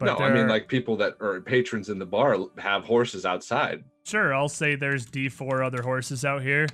no, 0.00 0.16
I 0.16 0.28
mean 0.28 0.36
there- 0.36 0.48
like 0.48 0.68
people 0.68 0.96
that 0.98 1.14
are 1.20 1.40
patrons 1.40 1.88
in 1.88 1.98
the 1.98 2.06
bar 2.06 2.36
have 2.58 2.84
horses 2.84 3.26
outside. 3.26 3.82
sure. 4.04 4.32
I'll 4.34 4.48
say 4.48 4.76
there's 4.76 5.04
D 5.06 5.28
four 5.28 5.62
other 5.64 5.82
horses 5.82 6.24
out 6.24 6.42
here. 6.42 6.66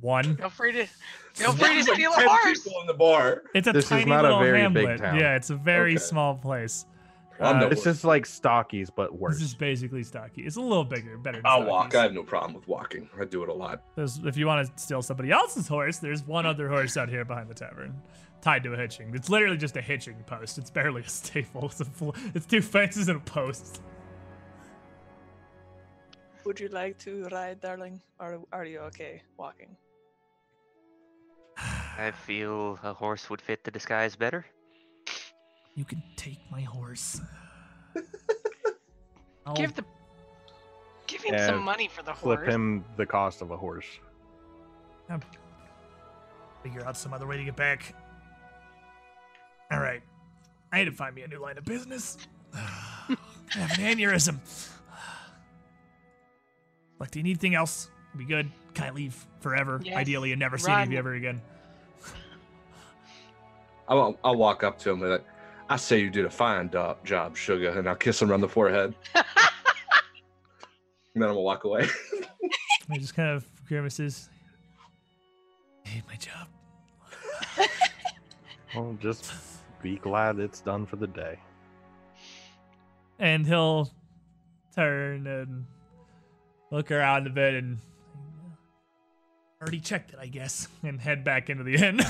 One. 0.00 0.36
Feel 0.36 0.48
free 0.50 0.72
to 0.72 0.86
feel 1.34 1.52
free 1.52 1.68
to 1.68 1.74
There's 1.74 1.88
like 1.88 1.96
steal 1.98 2.10
a 2.12 2.28
horse. 2.28 2.62
people 2.64 2.80
in 2.80 2.86
the 2.88 2.94
bar. 2.94 3.42
It's 3.54 3.68
a 3.68 3.72
This 3.72 3.84
is 3.84 3.90
tiny 3.90 4.06
not 4.06 4.24
a 4.24 4.28
little 4.28 4.40
very 4.42 4.68
big 4.68 4.86
hamlet. 4.88 4.98
town. 5.00 5.20
Yeah, 5.20 5.36
it's 5.36 5.50
a 5.50 5.54
very 5.56 5.92
Okay. 5.92 5.98
small 6.02 6.34
place. 6.36 6.86
I'm 7.40 7.56
Uh, 7.56 7.60
no 7.60 7.66
It's 7.68 7.82
just 7.82 8.04
like 8.04 8.24
Stockies, 8.24 8.90
but 8.94 9.18
worse. 9.18 9.34
This 9.34 9.48
is 9.48 9.54
basically 9.54 10.02
stocky. 10.02 10.42
It's 10.42 10.56
a 10.56 10.60
little 10.60 10.84
bigger, 10.84 11.16
better. 11.16 11.38
Than 11.38 11.46
I'll 11.46 11.64
walk. 11.64 11.94
I 11.94 12.02
have 12.02 12.12
no 12.12 12.22
problem 12.22 12.54
with 12.54 12.68
walking. 12.68 13.08
I 13.18 13.24
do 13.24 13.42
it 13.42 13.48
a 13.48 13.52
lot. 13.52 13.82
There's, 13.96 14.18
if 14.18 14.36
you 14.36 14.46
want 14.46 14.66
to 14.66 14.82
steal 14.82 15.00
somebody 15.00 15.30
else's 15.30 15.66
horse, 15.66 15.98
there's 15.98 16.22
one 16.22 16.44
other 16.44 16.68
horse 16.68 16.96
out 16.96 17.08
here 17.08 17.24
behind 17.24 17.48
the 17.48 17.54
tavern, 17.54 17.94
tied 18.42 18.62
to 18.64 18.74
a 18.74 18.76
hitching. 18.76 19.14
It's 19.14 19.30
literally 19.30 19.56
just 19.56 19.76
a 19.76 19.80
hitching 19.80 20.16
post. 20.26 20.58
It's 20.58 20.70
barely 20.70 21.02
a 21.02 21.08
stable. 21.08 21.66
It's, 21.66 21.80
a 21.80 21.86
full, 21.86 22.14
it's 22.34 22.46
two 22.46 22.60
fences 22.60 23.08
and 23.08 23.16
a 23.16 23.24
post. 23.24 23.80
Would 26.44 26.60
you 26.60 26.68
like 26.68 26.98
to 26.98 27.24
ride, 27.32 27.60
darling, 27.60 28.00
or 28.18 28.40
are 28.52 28.64
you 28.64 28.80
okay 28.80 29.22
walking? 29.38 29.76
I 31.56 32.10
feel 32.10 32.78
a 32.82 32.92
horse 32.92 33.30
would 33.30 33.40
fit 33.40 33.64
the 33.64 33.70
disguise 33.70 34.16
better. 34.16 34.44
You 35.80 35.86
can 35.86 36.02
take 36.14 36.38
my 36.50 36.60
horse. 36.60 37.22
Give 39.54 39.74
the 39.74 39.82
give 41.06 41.22
him 41.22 41.32
Yeah, 41.32 41.46
some 41.46 41.62
money 41.62 41.88
for 41.88 42.02
the 42.02 42.12
horse. 42.12 42.20
Flip 42.20 42.38
horse. 42.40 42.54
him 42.54 42.84
the 42.98 43.06
cost 43.06 43.40
of 43.40 43.50
a 43.50 43.56
horse. 43.56 43.86
figure 46.62 46.86
out 46.86 46.98
some 46.98 47.14
other 47.14 47.26
way 47.26 47.38
to 47.38 47.44
get 47.44 47.56
back. 47.56 47.94
All 49.72 49.80
right, 49.80 50.02
I 50.70 50.80
need 50.80 50.84
to 50.84 50.92
find 50.92 51.14
me 51.14 51.22
a 51.22 51.28
new 51.28 51.38
line 51.38 51.56
of 51.56 51.64
business. 51.64 52.18
I 52.54 53.16
have 53.52 53.78
an 53.78 53.96
aneurysm. 53.96 54.36
Look, 56.98 57.10
do 57.10 57.20
you 57.20 57.22
need 57.22 57.30
anything 57.30 57.54
else? 57.54 57.90
Be 58.18 58.24
good. 58.26 58.50
Can 58.74 58.84
I 58.84 58.90
leave 58.90 59.26
forever? 59.40 59.80
Yes, 59.82 59.96
Ideally, 59.96 60.32
and 60.32 60.40
never 60.40 60.58
see 60.58 60.70
any 60.70 60.82
of 60.82 60.88
run. 60.88 60.92
you 60.92 60.98
ever 60.98 61.14
again. 61.14 61.40
I'll, 63.88 64.18
I'll 64.22 64.36
walk 64.36 64.62
up 64.62 64.78
to 64.80 64.90
him 64.90 65.00
and 65.02 65.12
like, 65.12 65.24
I 65.70 65.76
say 65.76 66.00
you 66.00 66.10
did 66.10 66.24
a 66.26 66.30
fine 66.30 66.66
do- 66.68 66.96
job, 67.04 67.36
sugar, 67.36 67.70
and 67.70 67.88
I'll 67.88 67.94
kiss 67.94 68.20
him 68.20 68.32
on 68.32 68.40
the 68.40 68.48
forehead. 68.48 68.92
and 69.14 69.24
then 71.14 71.22
I'm 71.22 71.28
gonna 71.30 71.40
walk 71.40 71.64
away. 71.64 71.86
He 72.92 72.98
just 72.98 73.14
kind 73.14 73.28
of 73.30 73.46
grimaces. 73.68 74.28
I 75.86 75.88
hate 75.90 76.02
my 76.08 76.16
job. 76.16 76.48
Well, 78.74 78.96
just 79.00 79.32
be 79.82 79.96
glad 79.96 80.38
it's 80.38 80.60
done 80.60 80.86
for 80.86 80.94
the 80.96 81.06
day. 81.08 81.38
And 83.18 83.44
he'll 83.46 83.90
turn 84.76 85.26
and 85.26 85.66
look 86.70 86.90
around 86.92 87.26
a 87.26 87.30
bit 87.30 87.54
and 87.54 87.78
already 89.60 89.80
checked 89.80 90.12
it, 90.12 90.18
I 90.20 90.26
guess, 90.26 90.68
and 90.84 91.00
head 91.00 91.24
back 91.24 91.50
into 91.50 91.64
the 91.64 91.74
inn. 91.76 92.00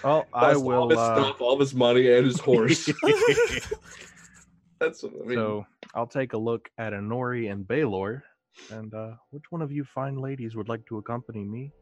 Well, 0.04 0.26
I 0.32 0.52
Lost 0.52 0.56
all 0.56 0.64
will. 0.64 0.88
his 0.90 0.98
Uh, 0.98 1.14
stuff, 1.14 1.40
all 1.40 1.52
of 1.54 1.60
his 1.60 1.74
money, 1.74 2.10
and 2.10 2.24
his 2.26 2.40
horse. 2.40 2.86
That's 4.80 5.02
what 5.02 5.12
I 5.22 5.26
mean. 5.26 5.36
so 5.36 5.66
I'll 5.94 6.06
take 6.06 6.32
a 6.32 6.38
look 6.38 6.70
at 6.78 6.92
Honori 6.94 7.52
and 7.52 7.66
Baylor, 7.68 8.24
and 8.70 8.94
uh, 8.94 9.12
which 9.30 9.44
one 9.50 9.60
of 9.60 9.70
you 9.70 9.84
fine 9.84 10.16
ladies 10.16 10.56
would 10.56 10.68
like 10.70 10.86
to 10.86 10.96
accompany 10.98 11.44
me 11.44 11.72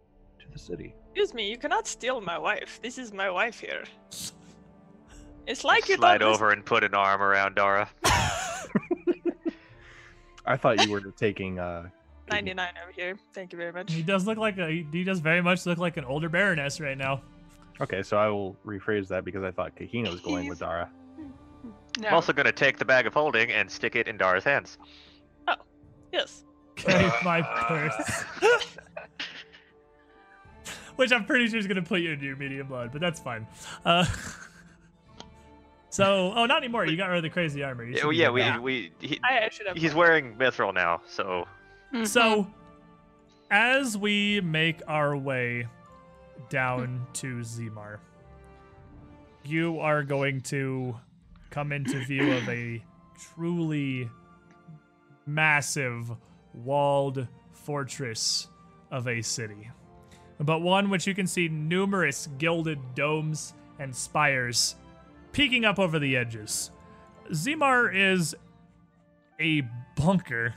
to 0.41 0.47
to 0.47 0.53
the 0.53 0.59
city. 0.59 0.95
Excuse 1.11 1.35
me, 1.35 1.49
you 1.51 1.57
cannot 1.59 1.87
steal 1.87 2.21
my 2.21 2.39
wife. 2.39 2.81
This 2.83 2.99
is 2.99 3.13
my 3.13 3.31
wife 3.31 3.61
here. 3.61 3.85
It's 5.47 5.65
like 5.65 5.89
you 5.89 5.97
Slide 5.97 6.19
don't 6.19 6.35
over 6.35 6.51
and 6.51 6.65
put 6.65 6.85
an 6.85 6.95
arm 6.95 7.23
around 7.23 7.55
Dara. 7.55 7.89
I 10.45 10.57
thought 10.57 10.85
you 10.85 10.91
were 10.91 11.01
taking 11.13 11.59
uh 11.59 11.89
99 12.31 12.69
over 12.83 12.93
here. 12.93 13.17
Thank 13.33 13.53
you 13.53 13.59
very 13.59 13.73
much. 13.73 13.93
He 13.93 14.03
does 14.03 14.27
look 14.27 14.39
like 14.39 14.59
a. 14.59 14.85
He 14.93 15.05
does 15.05 15.21
very 15.21 15.41
much 15.43 15.65
look 15.67 15.79
like 15.79 15.97
an 15.97 16.05
older 16.05 16.29
baroness 16.29 16.81
right 16.81 16.97
now. 16.99 17.23
Okay, 17.81 18.03
so 18.03 18.17
I 18.17 18.29
will 18.29 18.57
rephrase 18.67 19.09
that 19.09 19.25
because 19.25 19.43
I 19.45 19.51
thought 19.51 19.77
Kahina 19.77 20.11
was 20.11 20.21
going 20.21 20.49
with 20.49 20.61
Dara. 20.61 20.91
No. 21.99 22.09
I'm 22.09 22.15
also 22.15 22.33
gonna 22.33 22.53
take 22.53 22.79
the 22.79 22.85
bag 22.85 23.09
of 23.09 23.15
holding 23.15 23.51
and 23.51 23.69
stick 23.69 23.97
it 23.97 24.07
in 24.07 24.17
Dara's 24.17 24.45
hands. 24.45 24.79
Oh, 25.49 25.57
yes. 26.13 26.45
Carry 26.77 27.11
my 27.25 27.43
purse. 27.43 28.25
Which 30.95 31.11
I'm 31.11 31.25
pretty 31.25 31.49
sure 31.49 31.59
is 31.59 31.67
gonna 31.67 31.83
put 31.83 32.01
you 32.01 32.13
into 32.13 32.25
your 32.25 32.37
medium 32.37 32.69
blood, 32.69 32.91
but 32.93 33.01
that's 33.01 33.19
fine. 33.19 33.49
Uh, 33.85 34.05
so, 35.91 36.33
oh, 36.37 36.47
not 36.47 36.59
anymore. 36.63 36.87
You 36.87 36.97
got 36.97 37.09
rid 37.09 37.17
of 37.17 37.23
the 37.25 37.31
crazy 37.31 37.65
armor. 37.65 37.83
You 37.83 37.97
Yeah, 37.97 38.05
well, 38.05 38.13
yeah, 38.13 38.31
we 38.31 38.41
now. 38.43 38.61
we 38.61 38.93
he, 39.01 39.19
I, 39.29 39.47
I 39.47 39.49
should 39.49 39.67
have. 39.67 39.77
he's 39.77 39.95
wearing 39.95 40.37
mithril 40.37 40.73
now, 40.73 41.01
so 41.09 41.49
Mhm. 41.93 42.07
So, 42.07 42.47
as 43.51 43.97
we 43.99 44.41
make 44.43 44.83
our 44.87 45.17
way 45.17 45.67
down 46.49 47.07
to 47.15 47.37
Zimar, 47.41 47.99
you 49.45 49.81
are 49.81 50.03
going 50.03 50.41
to 50.43 50.97
come 51.51 51.73
into 51.73 51.99
view 52.05 52.33
of 52.33 52.49
a 52.49 52.83
truly 53.19 54.09
massive 55.27 56.11
walled 56.55 57.27
fortress 57.53 58.49
of 58.91 59.09
a 59.09 59.23
city. 59.23 59.71
But 60.41 60.61
one 60.61 60.91
which 60.91 61.07
you 61.07 61.15
can 61.15 61.27
see 61.27 61.49
numerous 61.49 62.29
gilded 62.39 62.79
domes 62.95 63.55
and 63.79 63.95
spires 63.95 64.77
peeking 65.33 65.65
up 65.65 65.79
over 65.79 65.99
the 65.99 66.17
edges. 66.17 66.71
Zimar 67.33 67.91
is 67.95 68.35
a 69.41 69.63
bunker 69.97 70.55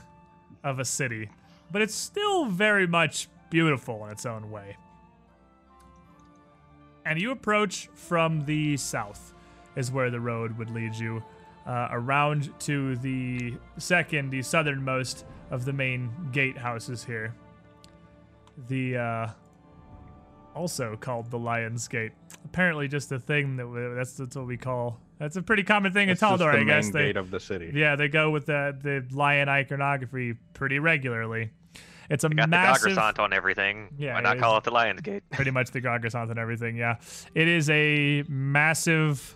of 0.64 0.78
a 0.78 0.84
city, 0.84 1.28
but 1.70 1.82
it's 1.82 1.94
still 1.94 2.46
very 2.46 2.86
much 2.86 3.28
beautiful 3.50 4.04
in 4.06 4.12
its 4.12 4.24
own 4.24 4.50
way. 4.50 4.76
And 7.04 7.20
you 7.20 7.30
approach 7.32 7.88
from 7.94 8.44
the 8.44 8.76
south, 8.76 9.34
is 9.76 9.90
where 9.90 10.10
the 10.10 10.20
road 10.20 10.56
would 10.58 10.70
lead 10.70 10.94
you, 10.94 11.22
uh, 11.66 11.88
around 11.90 12.50
to 12.60 12.96
the 12.96 13.54
second, 13.78 14.30
the 14.30 14.42
southernmost 14.42 15.24
of 15.50 15.64
the 15.64 15.72
main 15.72 16.10
gatehouses 16.32 17.04
here. 17.04 17.34
The, 18.68 18.96
uh, 18.96 19.28
also 20.54 20.96
called 20.96 21.30
the 21.30 21.38
Lion's 21.38 21.88
Gate. 21.88 22.12
Apparently, 22.44 22.86
just 22.88 23.10
a 23.12 23.18
thing 23.18 23.56
that 23.56 23.66
we, 23.66 23.80
that's, 23.94 24.14
that's 24.14 24.36
what 24.36 24.46
we 24.46 24.56
call. 24.56 25.00
That's 25.18 25.36
a 25.36 25.42
pretty 25.42 25.62
common 25.62 25.92
thing 25.92 26.08
It's 26.08 26.20
in 26.20 26.28
Taldor, 26.28 26.52
I 26.54 26.64
guess. 26.64 26.86
main 26.86 26.92
They, 26.92 27.06
gate 27.06 27.16
of 27.16 27.30
the 27.30 27.40
city. 27.40 27.70
yeah, 27.74 27.94
they 27.96 28.08
go 28.08 28.30
with 28.30 28.46
the 28.46 28.76
the 28.82 29.06
lion 29.16 29.48
iconography 29.48 30.34
pretty 30.52 30.78
regularly. 30.80 31.52
It's 32.12 32.24
a 32.24 32.28
we 32.28 32.34
got 32.34 32.50
massive, 32.50 32.94
the 32.94 33.22
on 33.22 33.32
everything. 33.32 33.88
Yeah, 33.96 34.12
Why 34.12 34.20
not 34.20 34.38
call 34.38 34.58
it 34.58 34.64
the 34.64 34.70
Lion's 34.70 35.00
Gate? 35.00 35.22
pretty 35.30 35.50
much 35.58 35.70
the 35.70 35.80
Gograsant 35.80 36.28
and 36.28 36.38
everything. 36.38 36.76
Yeah, 36.76 36.98
it 37.34 37.48
is 37.48 37.70
a 37.70 38.22
massive 38.28 39.34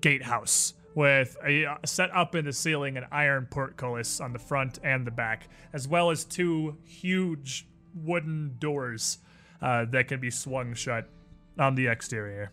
gatehouse 0.00 0.72
with 0.94 1.36
a 1.44 1.66
uh, 1.66 1.76
set 1.84 2.10
up 2.16 2.34
in 2.34 2.46
the 2.46 2.52
ceiling 2.52 2.96
an 2.96 3.04
iron 3.12 3.46
portcullis 3.50 4.22
on 4.22 4.32
the 4.32 4.38
front 4.38 4.78
and 4.82 5.06
the 5.06 5.10
back, 5.10 5.48
as 5.74 5.86
well 5.86 6.10
as 6.10 6.24
two 6.24 6.78
huge 6.82 7.66
wooden 7.94 8.56
doors 8.58 9.18
uh, 9.60 9.84
that 9.90 10.08
can 10.08 10.18
be 10.18 10.30
swung 10.30 10.72
shut 10.72 11.10
on 11.58 11.74
the 11.74 11.88
exterior. 11.88 12.52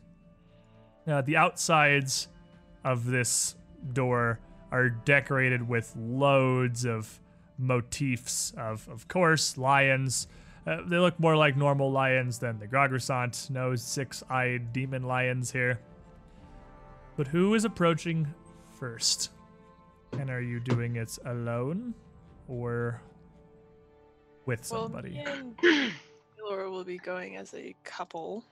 Uh, 1.07 1.21
the 1.21 1.37
outsides 1.37 2.27
of 2.83 3.05
this 3.05 3.55
door 3.93 4.41
are 4.69 4.89
decorated 4.89 5.65
with 5.65 5.95
loads 5.97 6.83
of 6.83 7.21
motifs 7.59 8.53
of, 8.57 8.87
of 8.89 9.07
course, 9.07 9.57
lions. 9.57 10.27
Uh, 10.65 10.77
they 10.85 10.97
look 10.97 11.19
more 11.19 11.35
like 11.35 11.55
normal 11.57 11.91
lions 11.91 12.39
than 12.39 12.59
the 12.59 12.67
Grograsant, 12.67 13.49
no 13.49 13.75
six-eyed 13.75 14.73
demon 14.73 15.03
lions 15.03 15.51
here. 15.51 15.79
But 17.17 17.27
who 17.27 17.53
is 17.53 17.65
approaching 17.65 18.27
first? 18.79 19.31
And 20.13 20.29
are 20.29 20.41
you 20.41 20.59
doing 20.59 20.95
it 20.95 21.17
alone 21.25 21.93
or 22.47 23.01
with 24.45 24.67
Well, 24.71 24.83
somebody? 24.83 25.11
me 25.11 25.25
and 25.25 25.55
Laura 26.41 26.69
will 26.71 26.83
be 26.83 26.97
going 26.97 27.35
as 27.35 27.53
a 27.53 27.75
couple. 27.83 28.43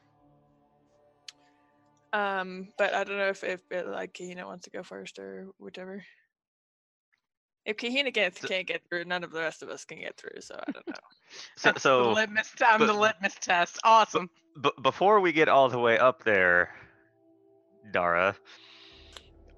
Um, 2.14 2.70
but 2.78 2.94
I 2.94 3.04
don't 3.04 3.18
know 3.18 3.30
if 3.30 3.44
if 3.44 3.60
uh, 3.74 3.90
like 3.90 4.14
Kahina 4.14 4.46
wants 4.46 4.66
to 4.66 4.70
go 4.70 4.84
first 4.84 5.20
or 5.20 5.48
whichever. 5.60 6.04
If 7.68 7.76
Kahina 7.78 8.14
can't, 8.14 8.36
So- 8.36 8.48
can't 8.48 8.66
get 8.66 8.82
through, 8.90 9.04
none 9.06 9.24
of 9.26 9.32
the 9.32 9.42
rest 9.42 9.62
of 9.62 9.70
us 9.70 9.84
can 9.86 10.00
get 10.00 10.16
through. 10.18 10.40
So 10.42 10.56
I 10.68 10.72
don't 10.72 10.88
know. 10.88 10.94
So, 11.78 12.04
the 12.06 12.10
litmus, 12.12 12.54
I'm 12.66 12.88
the 12.88 12.94
litmus 12.94 13.36
test. 13.42 13.78
Awesome. 13.84 14.30
b- 14.62 14.72
before 14.82 15.20
we 15.20 15.34
get 15.34 15.50
all 15.50 15.68
the 15.68 15.78
way 15.78 15.98
up 16.00 16.24
there, 16.24 16.74
Dara, 17.92 18.34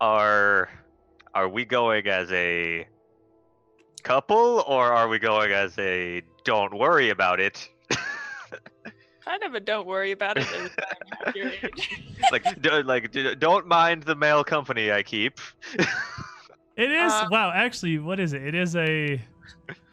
are 0.01 0.69
are 1.35 1.47
we 1.47 1.65
going 1.65 2.07
as 2.07 2.31
a 2.31 2.87
couple 4.03 4.63
or 4.67 4.91
are 4.91 5.07
we 5.07 5.19
going 5.19 5.51
as 5.51 5.77
a 5.77 6.23
don't 6.43 6.75
worry 6.75 7.11
about 7.11 7.39
it? 7.39 7.69
kind 9.23 9.43
of 9.43 9.53
a 9.53 9.59
don't 9.59 9.85
worry 9.85 10.11
about 10.11 10.37
it. 10.37 10.47
as 10.51 10.71
I'm 11.25 11.33
your 11.35 11.49
age. 11.49 12.01
like 12.31 12.61
d- 12.61 12.69
like 12.83 13.11
d- 13.11 13.35
don't 13.35 13.67
mind 13.67 14.03
the 14.03 14.15
male 14.15 14.43
company 14.43 14.91
I 14.91 15.03
keep. 15.03 15.39
It 16.79 16.91
is 16.91 17.11
Uh, 17.11 17.27
wow. 17.29 17.51
Actually, 17.53 17.99
what 17.99 18.19
is 18.19 18.31
it? 18.33 18.41
It 18.43 18.55
is 18.55 18.75
a 18.75 19.19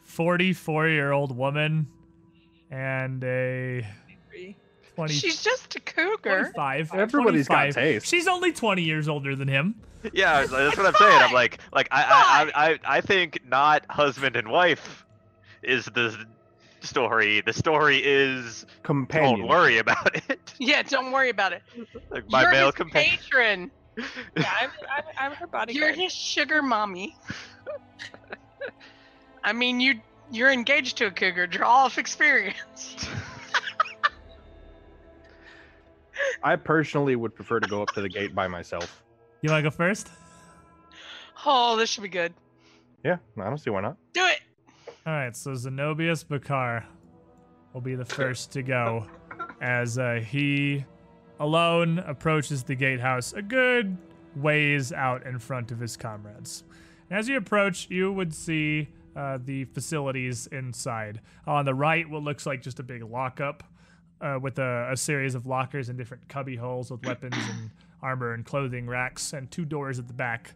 forty-four-year-old 0.05 1.37
woman 1.37 1.89
and 2.71 3.23
a 3.25 3.87
20, 4.95 5.13
She's 5.13 5.43
just 5.43 5.77
a 5.77 5.81
cougar. 5.81 6.53
25. 6.55 6.95
Everybody's 6.95 7.49
got 7.49 7.73
taste. 7.73 8.07
She's 8.07 8.27
only 8.27 8.53
twenty 8.53 8.83
years 8.83 9.09
older 9.09 9.37
than 9.37 9.49
him. 9.49 9.75
yeah, 10.13 10.47
that's 10.47 10.77
what 10.77 10.87
I'm 10.87 10.95
saying. 10.95 11.21
I'm 11.23 11.33
like 11.33 11.59
like 11.73 11.89
I 11.91 12.03
I, 12.55 12.63
I 12.67 12.71
I 12.73 12.79
I 12.99 13.01
think 13.01 13.41
not 13.47 13.85
husband 13.91 14.37
and 14.37 14.49
wife 14.49 15.05
is 15.63 15.85
the 15.87 16.17
story. 16.81 17.41
The 17.41 17.53
story 17.53 17.99
is 17.99 18.65
Companion. 18.85 19.41
don't 19.41 19.49
worry 19.49 19.79
about 19.79 20.15
it. 20.31 20.55
Yeah, 20.59 20.83
don't 20.83 21.11
worry 21.13 21.31
about 21.31 21.53
it. 21.53 21.63
Like 22.11 22.31
my 22.31 22.43
You're 22.43 22.51
male 22.53 22.67
his 22.67 22.75
companion. 22.77 23.17
patron. 23.19 23.71
Yeah, 23.97 24.05
I'm, 24.37 24.71
I'm, 24.95 25.05
I'm 25.19 25.33
her 25.33 25.47
bodyguard. 25.47 25.77
You're 25.77 25.93
his 25.93 26.13
sugar 26.13 26.63
mommy. 26.63 27.17
I 29.45 29.53
mean, 29.53 29.81
you 29.81 30.01
you're 30.31 30.51
engaged 30.51 30.99
to 30.99 31.07
a 31.07 31.11
cougar. 31.11 31.47
Draw 31.47 31.69
off 31.69 31.99
experience. 31.99 33.09
I 36.43 36.57
personally 36.57 37.17
would 37.17 37.35
prefer 37.35 37.61
to 37.61 37.69
go 37.69 37.83
up 37.83 37.91
to 37.95 38.01
the 38.01 38.09
gate 38.09 38.35
by 38.35 38.49
myself. 38.49 39.05
You 39.43 39.51
want 39.51 39.65
to 39.65 39.71
go 39.71 39.75
first? 39.75 40.09
Oh, 41.45 41.77
this 41.77 41.91
should 41.91 42.03
be 42.03 42.09
good. 42.09 42.35
Yeah, 43.05 43.19
I 43.39 43.45
don't 43.45 43.59
see 43.59 43.71
why 43.71 43.83
not. 43.83 43.97
Do 44.13 44.25
it. 44.27 44.41
All 45.07 45.13
right, 45.13 45.37
so 45.37 45.53
Zenobius 45.53 46.27
Bakar 46.27 46.85
will 47.73 47.81
be 47.81 47.95
the 47.95 48.05
first 48.05 48.51
to 48.53 48.63
go 48.63 49.07
as 49.61 49.99
uh, 49.99 50.21
he 50.27 50.85
alone 51.39 51.99
approaches 52.01 52.63
the 52.63 52.75
gatehouse 52.75 53.33
a 53.33 53.43
good 53.43 53.97
ways 54.35 54.93
out 54.93 55.27
in 55.27 55.39
front 55.39 55.71
of 55.71 55.79
his 55.79 55.97
comrades. 55.97 56.65
As 57.11 57.29
you 57.29 57.37
approach, 57.37 57.89
you 57.91 58.13
would 58.13 58.35
see 58.35 58.89
uh, 59.15 59.39
the 59.43 59.65
facilities 59.65 60.47
inside. 60.49 61.21
On 61.47 61.65
the 61.65 61.75
right, 61.75 62.09
what 62.09 62.23
looks 62.23 62.47
like 62.47 62.63
just 62.63 62.79
a 62.79 62.83
big 62.83 63.03
lockup 63.03 63.63
uh, 64.21 64.39
with 64.41 64.59
a, 64.59 64.91
a 64.93 64.97
series 64.97 65.35
of 65.35 65.47
lockers 65.47 65.89
and 65.89 65.97
different 65.97 66.29
cubby 66.29 66.57
holes 66.57 66.91
with 66.91 67.05
weapons 67.07 67.37
and 67.37 67.71
armor 68.03 68.35
and 68.35 68.45
clothing 68.45 68.87
racks, 68.87 69.33
and 69.33 69.51
two 69.51 69.65
doors 69.65 69.99
at 69.99 70.07
the 70.07 70.13
back. 70.13 70.55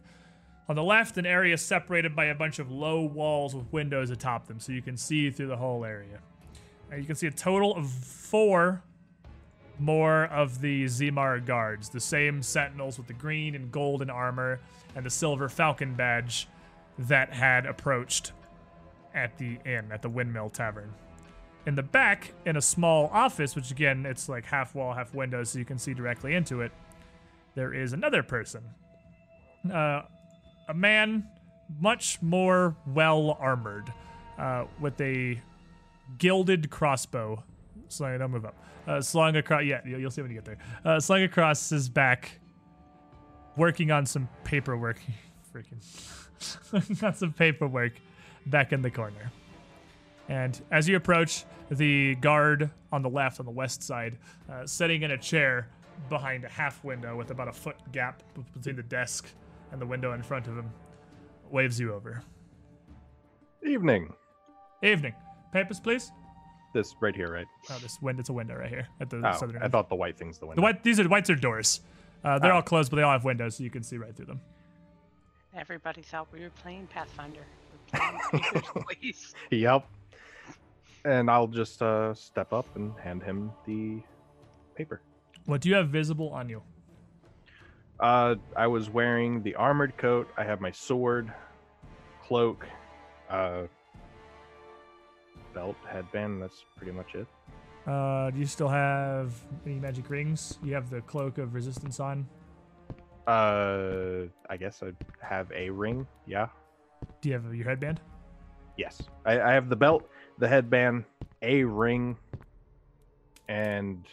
On 0.69 0.75
the 0.75 0.83
left, 0.83 1.17
an 1.17 1.25
area 1.25 1.57
separated 1.57 2.15
by 2.15 2.25
a 2.25 2.35
bunch 2.35 2.59
of 2.59 2.71
low 2.71 3.01
walls 3.01 3.55
with 3.55 3.71
windows 3.73 4.09
atop 4.09 4.47
them, 4.47 4.59
so 4.59 4.71
you 4.71 4.81
can 4.81 4.95
see 4.95 5.29
through 5.31 5.47
the 5.47 5.57
whole 5.57 5.83
area. 5.83 6.19
Uh, 6.91 6.97
you 6.97 7.03
can 7.03 7.15
see 7.15 7.27
a 7.27 7.31
total 7.31 7.75
of 7.75 7.89
four 7.89 8.83
more 9.79 10.25
of 10.25 10.61
the 10.61 10.85
Zimar 10.85 11.45
guards, 11.45 11.89
the 11.89 11.99
same 11.99 12.41
sentinels 12.41 12.97
with 12.97 13.07
the 13.07 13.13
green 13.13 13.55
and 13.55 13.71
golden 13.71 14.09
armor 14.09 14.59
and 14.95 15.05
the 15.05 15.09
silver 15.09 15.49
falcon 15.49 15.95
badge 15.95 16.47
that 16.99 17.33
had 17.33 17.65
approached 17.65 18.31
at 19.13 19.37
the 19.37 19.57
inn, 19.65 19.91
at 19.91 20.01
the 20.01 20.09
Windmill 20.09 20.49
Tavern. 20.49 20.93
In 21.65 21.75
the 21.75 21.83
back, 21.83 22.33
in 22.45 22.57
a 22.57 22.61
small 22.61 23.09
office, 23.13 23.55
which 23.55 23.71
again, 23.71 24.05
it's 24.05 24.27
like 24.27 24.45
half 24.45 24.73
wall, 24.73 24.93
half 24.93 25.13
window, 25.13 25.43
so 25.43 25.59
you 25.59 25.65
can 25.65 25.77
see 25.77 25.93
directly 25.93 26.33
into 26.33 26.61
it, 26.61 26.71
there 27.55 27.73
is 27.73 27.93
another 27.93 28.23
person. 28.23 28.63
Uh, 29.71 30.01
a 30.67 30.73
man 30.73 31.27
much 31.79 32.21
more 32.21 32.75
well 32.87 33.37
armored, 33.39 33.93
uh, 34.37 34.65
with 34.79 34.99
a 35.01 35.39
gilded 36.17 36.69
crossbow 36.69 37.43
slung. 37.91 38.17
Don't 38.17 38.31
move 38.31 38.45
up. 38.45 38.55
Uh, 38.87 39.01
slung 39.01 39.35
across. 39.35 39.63
Yeah, 39.63 39.81
you'll, 39.85 39.99
you'll 39.99 40.11
see 40.11 40.21
when 40.21 40.31
you 40.31 40.37
get 40.37 40.45
there. 40.45 40.57
Uh, 40.83 40.99
slung 40.99 41.23
across 41.23 41.69
his 41.69 41.89
back, 41.89 42.39
working 43.57 43.91
on 43.91 44.05
some 44.05 44.27
paperwork. 44.43 44.99
Freaking, 45.53 46.99
got 47.01 47.17
some 47.17 47.33
paperwork 47.33 47.93
back 48.47 48.73
in 48.73 48.81
the 48.81 48.91
corner. 48.91 49.31
And 50.29 50.59
as 50.71 50.87
you 50.87 50.95
approach, 50.95 51.43
the 51.69 52.15
guard 52.15 52.69
on 52.91 53.01
the 53.01 53.09
left, 53.09 53.39
on 53.39 53.45
the 53.45 53.51
west 53.51 53.83
side, 53.83 54.17
uh, 54.49 54.65
sitting 54.65 55.01
in 55.01 55.11
a 55.11 55.17
chair 55.17 55.67
behind 56.09 56.45
a 56.45 56.49
half 56.49 56.83
window 56.83 57.15
with 57.15 57.31
about 57.31 57.47
a 57.47 57.53
foot 57.53 57.75
gap 57.91 58.23
between 58.53 58.75
the 58.75 58.83
desk 58.83 59.29
and 59.71 59.81
the 59.81 59.85
window 59.85 60.13
in 60.13 60.23
front 60.23 60.47
of 60.47 60.57
him, 60.57 60.71
waves 61.49 61.79
you 61.79 61.93
over. 61.93 62.23
Evening. 63.65 64.13
Evening. 64.81 65.13
Papers, 65.51 65.79
please. 65.79 66.11
This 66.73 66.95
right 67.01 67.15
here, 67.15 67.31
right? 67.33 67.47
Oh, 67.69 67.77
this 67.79 68.01
window. 68.01 68.21
It's 68.21 68.29
a 68.29 68.33
window 68.33 68.55
right 68.55 68.69
here 68.69 68.87
at 69.01 69.09
the 69.09 69.17
Oh, 69.25 69.37
southern 69.37 69.57
I 69.61 69.65
end. 69.65 69.71
thought 69.73 69.89
the 69.89 69.95
white 69.95 70.17
thing's 70.17 70.37
the 70.39 70.45
window. 70.45 70.61
The 70.61 70.63
white. 70.63 70.83
These 70.83 70.99
are 70.99 71.07
whites 71.09 71.29
are 71.29 71.35
doors. 71.35 71.81
Uh, 72.23 72.39
they're 72.39 72.53
Oh. 72.53 72.57
all 72.57 72.61
closed, 72.61 72.89
but 72.91 72.97
they 72.97 73.03
all 73.03 73.11
have 73.11 73.25
windows, 73.25 73.57
so 73.57 73.63
you 73.63 73.69
can 73.69 73.83
see 73.83 73.97
right 73.97 74.15
through 74.15 74.27
them. 74.27 74.41
Everybody 75.55 76.01
thought 76.01 76.27
we 76.31 76.39
were 76.41 76.49
playing 76.51 76.87
Pathfinder. 76.87 77.41
We're 77.93 77.99
playing 78.39 78.61
Please. 79.01 79.33
Yep. 79.49 79.85
And 81.03 81.29
I'll 81.29 81.47
just 81.47 81.81
uh, 81.81 82.13
step 82.13 82.53
up 82.53 82.73
and 82.75 82.93
hand 82.99 83.23
him 83.23 83.51
the 83.65 84.01
paper. 84.75 85.01
What 85.47 85.59
do 85.61 85.69
you 85.69 85.75
have 85.75 85.89
visible 85.89 86.29
on 86.29 86.47
you? 86.47 86.61
Uh, 87.99 88.35
I 88.55 88.67
was 88.67 88.89
wearing 88.89 89.43
the 89.43 89.55
armored 89.55 89.97
coat. 89.97 90.29
I 90.37 90.43
have 90.43 90.61
my 90.61 90.71
sword, 90.71 91.31
cloak, 92.23 92.65
uh, 93.29 93.63
belt, 95.53 95.75
headband. 95.87 96.41
That's 96.41 96.65
pretty 96.75 96.91
much 96.91 97.15
it. 97.15 97.27
Uh, 97.87 98.29
do 98.29 98.39
you 98.39 98.45
still 98.45 98.67
have 98.67 99.33
any 99.65 99.79
magic 99.79 100.09
rings? 100.09 100.57
You 100.63 100.73
have 100.73 100.89
the 100.89 101.01
cloak 101.01 101.37
of 101.37 101.53
resistance 101.53 101.99
on. 101.99 102.27
Uh, 103.27 104.27
I 104.49 104.57
guess 104.57 104.83
I 104.83 104.91
have 105.25 105.51
a 105.51 105.69
ring. 105.69 106.07
Yeah. 106.27 106.47
Do 107.21 107.29
you 107.29 107.35
have 107.35 107.53
your 107.53 107.65
headband? 107.65 107.99
Yes. 108.77 109.01
I, 109.25 109.39
I 109.41 109.53
have 109.53 109.69
the 109.69 109.75
belt, 109.75 110.07
the 110.37 110.47
headband, 110.47 111.05
a 111.41 111.63
ring, 111.63 112.17
and 113.47 114.05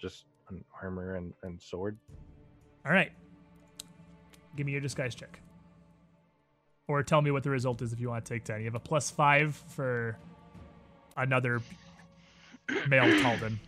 just 0.00 0.24
an 0.48 0.64
armor 0.82 1.16
and, 1.16 1.32
and 1.42 1.60
sword. 1.60 1.96
All 2.86 2.92
right. 2.92 3.12
Give 4.56 4.66
me 4.66 4.72
your 4.72 4.80
disguise 4.80 5.14
check. 5.14 5.40
Or 6.86 7.02
tell 7.02 7.22
me 7.22 7.30
what 7.30 7.42
the 7.42 7.50
result 7.50 7.80
is 7.82 7.92
if 7.92 8.00
you 8.00 8.10
want 8.10 8.24
to 8.24 8.34
take 8.34 8.44
10. 8.44 8.58
You 8.60 8.66
have 8.66 8.74
a 8.74 8.80
plus 8.80 9.10
5 9.10 9.54
for 9.54 10.18
another 11.16 11.60
male 12.88 13.04
Taldan. 13.22 13.58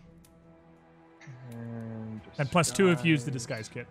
And, 1.51 2.21
And 2.37 2.51
plus 2.51 2.71
2 2.71 2.89
if 2.89 3.03
you 3.03 3.11
use 3.11 3.25
the 3.25 3.31
disguise 3.31 3.67
kit. 3.69 3.87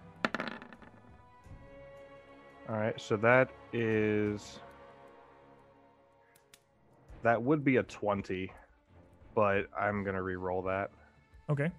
All 2.69 2.77
right, 2.77 3.01
so 3.01 3.17
that 3.19 3.51
is 3.73 4.59
that 7.23 7.43
would 7.43 7.65
be 7.65 7.77
a 7.77 7.83
20, 7.83 8.53
but 9.35 9.67
I'm 9.77 10.03
going 10.05 10.15
to 10.15 10.23
re-roll 10.23 10.63
that. 10.63 10.91
Okay. 11.49 11.71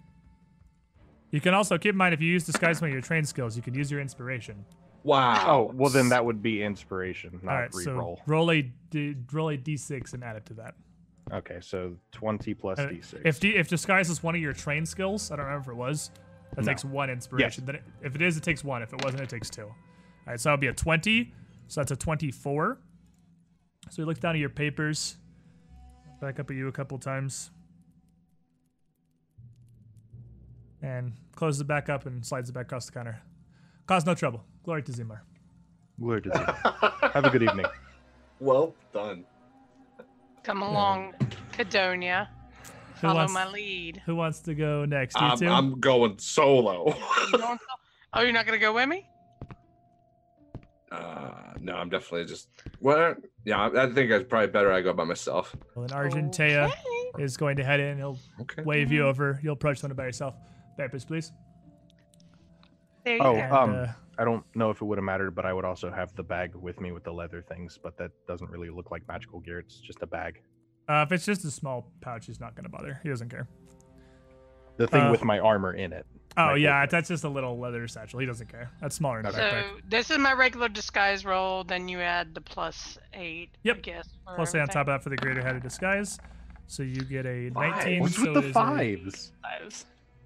You 1.32 1.42
can 1.42 1.54
also 1.54 1.78
keep 1.78 1.92
in 1.92 1.98
mind 1.98 2.14
if 2.14 2.22
you 2.22 2.32
use 2.32 2.46
disguise 2.46 2.82
one 2.82 2.90
of 2.90 2.94
your 2.94 3.02
train 3.02 3.26
skills, 3.26 3.56
you 3.56 3.62
can 3.62 3.74
use 3.74 3.92
your 3.92 4.00
inspiration. 4.00 4.66
Wow. 5.08 5.46
Oh, 5.48 5.72
well 5.74 5.90
then 5.90 6.10
that 6.10 6.24
would 6.26 6.42
be 6.42 6.62
inspiration, 6.62 7.40
not 7.42 7.52
All 7.56 7.62
right, 7.62 7.74
re-roll. 7.74 8.18
so 8.18 8.24
roll 8.28 8.52
a 8.52 8.62
d- 8.90 9.16
roll 9.32 9.50
a 9.50 9.58
d6 9.58 10.14
and 10.14 10.24
add 10.24 10.36
it 10.36 10.46
to 10.48 10.54
that. 10.56 10.76
Okay, 11.32 11.60
so 11.62 11.96
20 12.12 12.54
plus 12.54 12.78
Uh, 12.80 12.88
d6. 12.88 13.22
If 13.26 13.40
d- 13.40 13.56
if 13.56 13.68
disguise 13.70 14.10
is 14.10 14.22
one 14.22 14.36
of 14.36 14.42
your 14.42 14.54
train 14.54 14.86
skills, 14.86 15.32
I 15.32 15.36
don't 15.38 15.46
remember 15.46 15.72
if 15.72 15.76
it 15.76 15.80
was. 15.80 16.12
That 16.56 16.66
No. 16.66 16.72
takes 16.72 16.84
one 16.86 17.10
inspiration. 17.10 17.66
Then 17.66 17.76
it, 17.76 17.84
if 18.02 18.16
it 18.16 18.22
is, 18.22 18.38
it 18.38 18.44
takes 18.44 18.64
one. 18.64 18.82
If 18.82 18.92
it 18.94 19.04
wasn't, 19.04 19.24
it 19.24 19.30
takes 19.30 19.50
two. 19.50 19.64
All 19.64 19.76
right, 20.28 20.40
so 20.40 20.50
that'll 20.50 20.60
be 20.62 20.68
a 20.68 20.74
twenty. 20.74 21.34
So 21.68 21.82
that's 21.82 21.92
a 21.92 21.96
twenty-four. 21.96 22.78
So 23.90 24.02
you 24.02 24.06
look 24.06 24.20
down 24.20 24.36
at 24.36 24.40
your 24.40 24.50
papers. 24.50 25.18
Back 26.20 26.40
up 26.40 26.50
at 26.50 26.56
you 26.58 26.68
a 26.68 26.72
couple 26.72 26.98
times. 26.98 27.52
And 30.82 31.14
closes 31.36 31.62
it 31.62 31.68
back 31.68 31.90
up 31.90 32.06
and 32.06 32.26
slides 32.26 32.50
it 32.50 32.54
back 32.54 32.66
across 32.66 32.86
the 32.86 32.92
counter. 32.92 33.22
Cause 33.88 34.06
no 34.06 34.14
trouble. 34.14 34.44
Glory 34.64 34.84
to 34.84 34.92
Zimar. 34.92 35.20
Glory 36.00 36.22
to 36.22 36.32
Zeus. 36.36 36.50
Have 37.14 37.26
a 37.26 37.30
good 37.30 37.42
evening. 37.44 37.66
well 38.40 38.76
done. 38.94 39.24
Come 40.44 40.62
along, 40.62 41.14
Cadonia. 41.54 42.28
Who 42.96 43.08
Follow 43.08 43.16
wants, 43.16 43.34
my 43.34 43.48
lead. 43.50 44.02
who 44.06 44.16
wants 44.16 44.40
to 44.42 44.54
go 44.56 44.86
next? 44.86 45.20
You 45.20 45.28
I'm, 45.28 45.38
two? 45.38 45.48
I'm 45.48 45.80
going 45.80 46.18
solo. 46.20 46.94
You 47.30 47.38
going 47.38 47.58
oh, 48.14 48.22
you're 48.22 48.32
not 48.34 48.46
gonna 48.46 48.58
go 48.58 48.74
with 48.74 48.90
me? 48.90 49.08
uh, 50.92 51.32
no, 51.60 51.76
I'm 51.76 51.90
definitely 51.90 52.26
just. 52.26 52.50
Well, 52.82 53.16
yeah, 53.46 53.60
I 53.60 53.84
I 53.86 53.94
think 53.94 54.10
it's 54.12 54.28
probably 54.28 54.48
better 54.48 54.72
I 54.72 54.82
go 54.82 54.94
by 54.94 55.04
myself. 55.04 55.56
well, 55.76 55.88
then 55.88 55.98
Argentea 55.98 56.66
Okay. 56.66 57.24
is 57.24 57.38
going 57.38 57.58
to 57.58 57.64
head 57.64 57.80
in. 57.80 57.98
He'll 57.98 58.20
Okay. 58.42 58.64
wave 58.64 58.92
you 58.92 59.06
over. 59.08 59.40
You'll 59.44 59.54
approach 59.54 59.80
someone 59.80 59.96
by 59.96 60.06
yourself. 60.06 60.36
Papers, 60.78 61.06
please. 61.06 61.32
There 63.08 63.16
you 63.18 63.24
Oh, 63.24 63.36
go. 63.36 63.56
Um, 63.56 63.76
uh, 63.76 63.88
I 64.20 64.26
don't 64.26 64.44
know 64.56 64.70
if 64.72 64.82
it 64.82 64.86
would 64.86 64.98
have 64.98 65.06
mattered, 65.06 65.32
but 65.36 65.46
I 65.46 65.54
would 65.54 65.64
also 65.66 65.90
have 65.92 66.14
the 66.16 66.24
bag 66.24 66.56
with 66.56 66.82
me 66.82 66.92
with 66.92 67.04
the 67.04 67.12
leather 67.12 67.42
things, 67.42 67.80
but 67.82 67.98
that 67.98 68.12
doesn't 68.28 68.50
really 68.50 68.70
look 68.70 68.92
like 68.92 69.08
magical 69.08 69.40
gear. 69.40 69.60
It's 69.60 69.80
just 69.80 70.00
a 70.02 70.08
bag. 70.08 70.42
Uh, 70.90 71.04
if 71.06 71.12
it's 71.12 71.26
just 71.26 71.46
a 71.46 71.52
small 71.52 71.92
pouch, 72.02 72.26
he's 72.26 72.40
not 72.40 72.56
gonna 72.56 72.70
bother. 72.70 73.00
He 73.04 73.10
doesn't 73.10 73.30
care. 73.30 73.48
The 74.78 74.88
thing 74.88 75.04
Uh, 75.04 75.12
with 75.12 75.24
my 75.24 75.40
armor 75.40 75.74
in 75.74 75.94
it. 75.94 76.06
Oh 76.40 76.54
yeah, 76.54 76.82
footprint. 76.82 76.92
that's 76.92 77.08
just 77.10 77.24
a 77.24 77.30
little 77.30 77.58
leather 77.60 77.88
satchel. 77.88 78.20
He 78.20 78.26
doesn't 78.28 78.48
care. 78.48 78.70
That's 78.82 78.96
smaller 78.96 79.22
than 79.24 79.32
a 79.32 79.34
so 79.34 79.40
backpack. 79.40 79.90
this 79.90 80.12
is 80.12 80.18
my 80.20 80.34
regular 80.34 80.70
disguise 80.70 81.26
roll. 81.26 81.64
Then 81.64 81.88
you 81.88 82.00
add 82.00 82.36
the 82.36 82.42
plus 82.42 82.98
eight. 83.14 83.50
I 83.56 83.58
Yep. 83.64 83.82
guess. 83.84 84.08
for 84.28 84.36
Plus 84.36 84.54
eight 84.56 84.60
on 84.62 84.68
top 84.68 84.82
of 84.82 84.88
that 84.88 85.04
for 85.04 85.10
the 85.10 85.16
greater 85.16 85.42
head 85.42 85.56
of 85.56 85.64
disguise. 85.64 86.20
So 86.68 86.84
you 86.84 87.02
get 87.02 87.26
a 87.26 87.50
19. 87.50 87.54
Five. 87.54 87.76
19. 87.78 88.02
What's 88.02 88.16
so 88.16 88.22
with 88.26 88.34
the 88.34 88.40
is 88.42 88.50
a- 88.50 88.54
fives? 88.54 89.34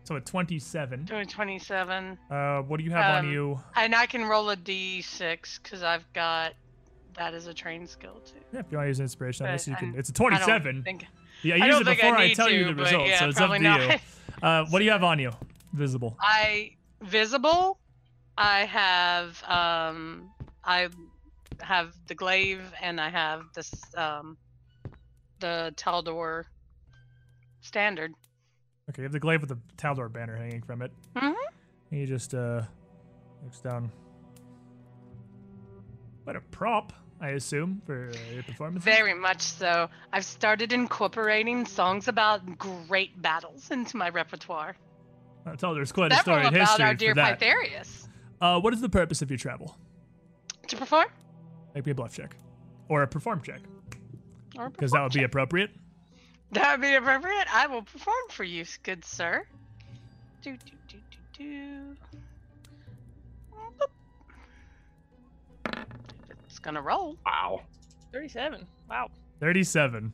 So 0.04 0.16
a 0.16 0.22
27. 0.22 1.06
Doing 1.06 1.28
twenty-seven, 1.28 2.18
Uh, 2.30 2.62
what 2.64 2.78
do 2.78 2.84
you 2.84 2.92
have 2.92 3.18
on 3.20 3.26
Um, 3.28 3.32
you? 3.32 3.60
and 3.76 3.94
I 3.94 4.06
can 4.08 4.26
roll 4.26 4.50
a 4.50 4.58
d6 4.58 5.62
because 5.62 5.84
I've 5.84 6.12
got 6.14 6.54
that 7.16 7.34
as 7.34 7.46
a 7.48 7.54
train 7.54 7.86
skill 7.86 8.20
too. 8.26 8.40
Yeah, 8.52 8.62
if 8.62 8.66
you 8.72 8.78
want 8.78 8.86
to 8.86 8.90
use 8.90 9.00
inspiration 9.00 9.46
on 9.46 9.52
this, 9.54 9.68
you 9.68 9.76
can. 9.76 9.94
It's 9.96 10.10
a 10.10 10.14
don't 10.14 10.30
27. 10.32 10.84
think- 10.84 11.06
Yeah, 11.44 11.56
I 11.62 11.68
use 11.68 11.80
it 11.82 11.86
before 11.86 12.18
I 12.18 12.24
I, 12.24 12.34
tell 12.34 12.50
you 12.50 12.66
the 12.66 12.74
but 12.74 12.84
results. 12.86 13.10
yeah, 13.10 13.20
so 13.20 13.30
it's 13.30 13.40
up 13.42 13.52
to 13.52 13.60
not. 13.60 13.82
you. 13.82 14.00
Uh, 14.42 14.66
what 14.70 14.80
do 14.80 14.86
you 14.86 14.92
have 14.92 15.04
on 15.04 15.20
you? 15.20 15.32
Visible. 15.74 16.18
I 16.20 16.72
visible. 17.02 17.78
I 18.38 18.62
have 18.66 19.44
um 19.44 20.32
I 20.64 20.90
have 21.62 21.94
the 22.08 22.16
glaive 22.16 22.64
and 22.82 23.00
I 23.00 23.10
have 23.10 23.44
this 23.54 23.72
um 23.96 24.38
the 25.40 25.74
Taldor 25.78 26.46
standard. 27.62 28.14
Okay, 28.92 29.02
you 29.02 29.06
have 29.06 29.12
the 29.14 29.20
glaive 29.20 29.40
with 29.42 29.50
the 29.50 29.58
Taldor 29.78 30.12
banner 30.12 30.36
hanging 30.36 30.62
from 30.64 30.82
it. 30.82 30.92
Mhm. 31.16 31.34
And 31.34 32.00
he 32.00 32.06
just 32.06 32.34
uh 32.34 32.64
looks 33.44 33.60
down. 33.62 33.92
What 36.26 36.36
a 36.36 36.42
prop, 36.42 36.94
I 37.20 37.30
assume, 37.30 37.82
for 37.86 38.10
uh, 38.10 38.34
your 38.34 38.44
performance. 38.44 38.84
Very 38.84 39.14
much 39.14 39.42
so. 39.42 39.90
I've 40.14 40.26
started 40.26 40.72
incorporating 40.74 41.66
songs 41.66 42.08
about 42.08 42.58
great 42.58 43.20
battles 43.22 43.72
into 43.72 43.98
my 43.98 44.10
repertoire. 44.10 44.76
Tell 45.58 45.74
there's 45.74 45.92
quite 45.92 46.12
a 46.12 46.16
Several 46.18 46.38
storied 46.38 46.54
about 46.54 46.60
history 46.70 46.86
our 46.86 46.92
for 46.92 46.98
dear 46.98 47.14
that. 47.16 47.40
Pythareus. 47.40 48.08
Uh, 48.40 48.60
what 48.60 48.74
is 48.74 48.82
the 48.82 48.90
purpose 48.90 49.22
of 49.24 49.32
your 49.32 49.38
travel? 49.40 49.76
To 50.68 50.76
perform? 50.76 51.08
Make 51.74 51.86
me 51.88 51.94
a 51.94 51.96
bluff 51.96 52.14
check, 52.14 52.36
or 52.90 53.02
a 53.02 53.08
perform 53.08 53.42
check, 53.42 53.62
Or 54.58 54.70
because 54.70 54.92
that 54.92 55.02
would 55.02 55.14
be 55.14 55.24
appropriate. 55.24 55.72
That 56.52 56.72
would 56.72 56.82
be 56.82 56.96
appropriate. 56.96 57.48
I 57.54 57.68
will 57.68 57.82
perform 57.82 58.30
for 58.30 58.44
you, 58.44 58.66
good 58.84 59.06
sir. 59.06 59.46
Do 60.42 60.58
do 60.58 60.72
do 60.88 60.98
do 61.12 61.18
do. 61.34 61.98
It's 66.46 66.60
gonna 66.60 66.82
roll. 66.82 67.18
Wow. 67.26 67.62
37. 68.12 68.68
Wow. 68.90 69.10
Thirty-seven. 69.40 70.12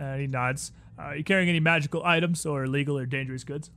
Uh, 0.00 0.16
he 0.16 0.26
nods. 0.26 0.72
Uh, 0.98 1.02
are 1.02 1.16
you 1.16 1.24
carrying 1.24 1.48
any 1.48 1.60
magical 1.60 2.02
items 2.04 2.46
or 2.46 2.64
illegal 2.64 2.96
or 2.96 3.04
dangerous 3.04 3.44
goods? 3.44 3.70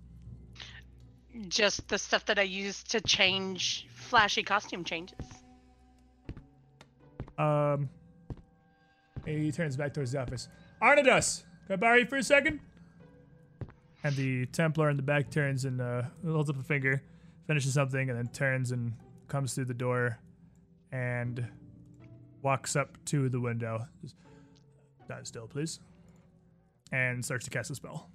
Just 1.48 1.88
the 1.88 1.98
stuff 1.98 2.26
that 2.26 2.38
I 2.38 2.44
use 2.44 2.84
to 2.84 3.02
change 3.02 3.88
flashy 3.94 4.44
costume 4.44 4.84
changes. 4.84 5.18
Um, 7.38 7.90
he 9.26 9.52
turns 9.52 9.76
back 9.78 9.94
towards 9.94 10.12
the 10.12 10.22
office. 10.22 10.50
Arnidus, 10.82 11.44
can 11.70 11.76
I 11.76 11.78
borrow 11.82 11.98
you 11.98 12.08
for 12.08 12.16
a 12.16 12.24
second? 12.24 12.62
And 14.04 14.16
the 14.16 14.48
Templar 14.48 14.90
in 14.90 14.98
the 14.98 15.04
back 15.04 15.30
turns 15.30 15.66
and 15.66 15.80
uh, 15.80 16.02
holds 16.26 16.50
up 16.50 16.60
a 16.60 16.64
finger, 16.64 17.04
finishes 17.46 17.76
something, 17.76 18.10
and 18.10 18.18
then 18.18 18.28
turns 18.30 18.72
and 18.72 18.94
comes 19.28 19.54
through 19.54 19.66
the 19.66 19.76
door 19.76 20.18
and 20.92 21.46
walks 22.42 22.76
up 22.76 22.98
to 23.06 23.30
the 23.30 23.40
window. 23.40 23.86
Just, 24.02 24.16
Stand 25.06 25.28
still, 25.28 25.46
please. 25.46 25.80
And 26.92 27.24
starts 27.24 27.46
to 27.46 27.52
cast 27.52 27.70
a 27.70 27.76
spell. 27.76 28.10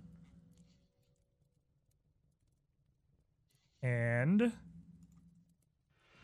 And 3.84 4.50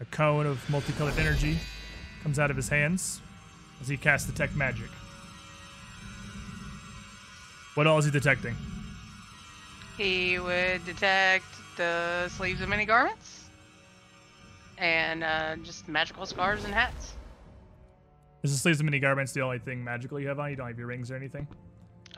a 0.00 0.04
cone 0.06 0.46
of 0.46 0.68
multicolored 0.68 1.16
energy 1.16 1.58
comes 2.24 2.40
out 2.40 2.50
of 2.50 2.56
his 2.56 2.68
hands 2.68 3.20
as 3.80 3.86
he 3.86 3.96
casts 3.96 4.28
Detect 4.28 4.56
Magic. 4.56 4.90
What 7.74 7.86
all 7.86 7.98
is 7.98 8.04
he 8.04 8.10
detecting? 8.10 8.56
He 9.96 10.38
would 10.38 10.84
detect 10.84 11.44
the 11.76 12.28
sleeves 12.28 12.60
of 12.60 12.68
many 12.68 12.84
garments 12.84 13.44
and 14.78 15.22
uh, 15.22 15.56
just 15.56 15.88
magical 15.88 16.26
scarves 16.26 16.64
and 16.64 16.74
hats. 16.74 17.14
Is 18.42 18.52
the 18.52 18.58
sleeves 18.58 18.80
of 18.80 18.86
many 18.86 18.98
garments 18.98 19.32
the 19.32 19.42
only 19.42 19.58
thing 19.58 19.84
magical 19.84 20.18
you 20.18 20.28
have 20.28 20.40
on? 20.40 20.50
You 20.50 20.56
don't 20.56 20.66
have 20.66 20.78
your 20.78 20.86
rings 20.86 21.10
or 21.10 21.16
anything? 21.16 21.46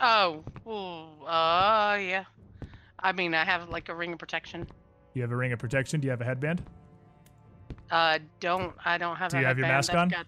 Oh, 0.00 0.44
ooh, 0.66 1.24
uh, 1.26 1.98
yeah. 2.00 2.24
I 3.00 3.12
mean, 3.12 3.34
I 3.34 3.44
have 3.44 3.68
like 3.68 3.88
a 3.88 3.94
ring 3.94 4.12
of 4.12 4.18
protection. 4.18 4.66
You 5.14 5.22
have 5.22 5.32
a 5.32 5.36
ring 5.36 5.52
of 5.52 5.58
protection. 5.58 6.00
Do 6.00 6.06
you 6.06 6.10
have 6.10 6.20
a 6.20 6.24
headband? 6.24 6.62
Uh, 7.90 8.20
don't 8.40 8.74
I 8.84 8.96
don't 8.96 9.16
have. 9.16 9.32
A 9.34 9.36
headband. 9.36 9.38
Do 9.38 9.38
you 9.40 9.46
have 9.46 9.58
your 9.58 9.66
mask 9.66 9.90
I've 9.90 9.98
on? 9.98 10.08
Got, 10.08 10.26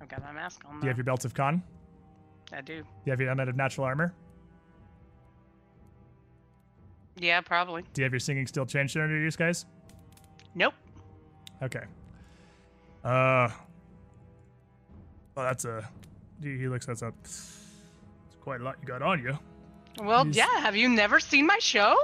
I've 0.00 0.08
got 0.08 0.22
my 0.22 0.32
mask 0.32 0.62
on. 0.66 0.80
Do 0.80 0.86
you 0.86 0.88
have 0.88 0.96
your 0.96 1.04
belts 1.04 1.24
of 1.24 1.34
con? 1.34 1.62
I 2.52 2.62
do. 2.62 2.82
Do 2.82 2.88
you 3.04 3.10
have 3.12 3.20
your 3.20 3.28
helmet 3.28 3.48
of 3.48 3.56
natural 3.56 3.86
armor? 3.86 4.14
Yeah, 7.18 7.40
probably. 7.40 7.82
Do 7.94 8.00
you 8.02 8.04
have 8.04 8.12
your 8.12 8.20
singing 8.20 8.46
still 8.46 8.66
changed 8.66 8.96
under 8.96 9.18
your 9.18 9.30
guys? 9.30 9.66
Nope. 10.54 10.74
Okay. 11.62 11.82
Uh. 13.04 13.48
Well, 15.34 15.44
that's 15.46 15.64
a. 15.64 15.88
He 16.42 16.68
looks. 16.68 16.86
That's 16.86 17.02
a. 17.02 17.12
It's 17.22 17.56
quite 18.40 18.60
a 18.60 18.64
lot 18.64 18.76
you 18.80 18.86
got 18.86 19.02
on 19.02 19.22
you. 19.22 19.38
Well, 20.02 20.24
He's- 20.24 20.36
yeah. 20.36 20.60
Have 20.60 20.76
you 20.76 20.88
never 20.88 21.20
seen 21.20 21.46
my 21.46 21.58
show? 21.58 21.96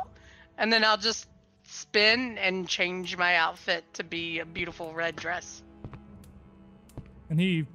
And 0.58 0.72
then 0.72 0.84
I'll 0.84 0.98
just 0.98 1.28
spin 1.64 2.36
and 2.38 2.68
change 2.68 3.16
my 3.16 3.36
outfit 3.36 3.84
to 3.94 4.04
be 4.04 4.38
a 4.40 4.44
beautiful 4.44 4.92
red 4.94 5.16
dress. 5.16 5.62
And 7.30 7.40
he 7.40 7.66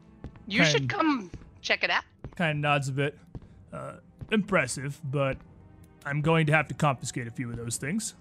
You 0.48 0.64
should 0.64 0.88
come 0.88 1.32
check 1.62 1.84
it 1.84 1.90
out. 1.90 2.04
kind 2.36 2.52
of 2.52 2.62
nods 2.62 2.90
a 2.90 2.92
bit. 2.92 3.18
Uh, 3.74 3.94
impressive, 4.32 5.00
but 5.04 5.38
I'm 6.08 6.22
going 6.22 6.46
to 6.48 6.54
have 6.54 6.68
to 6.70 6.74
confiscate 6.74 7.28
a 7.28 7.32
few 7.32 7.50
of 7.50 7.58
those 7.58 7.78
things. 7.78 8.16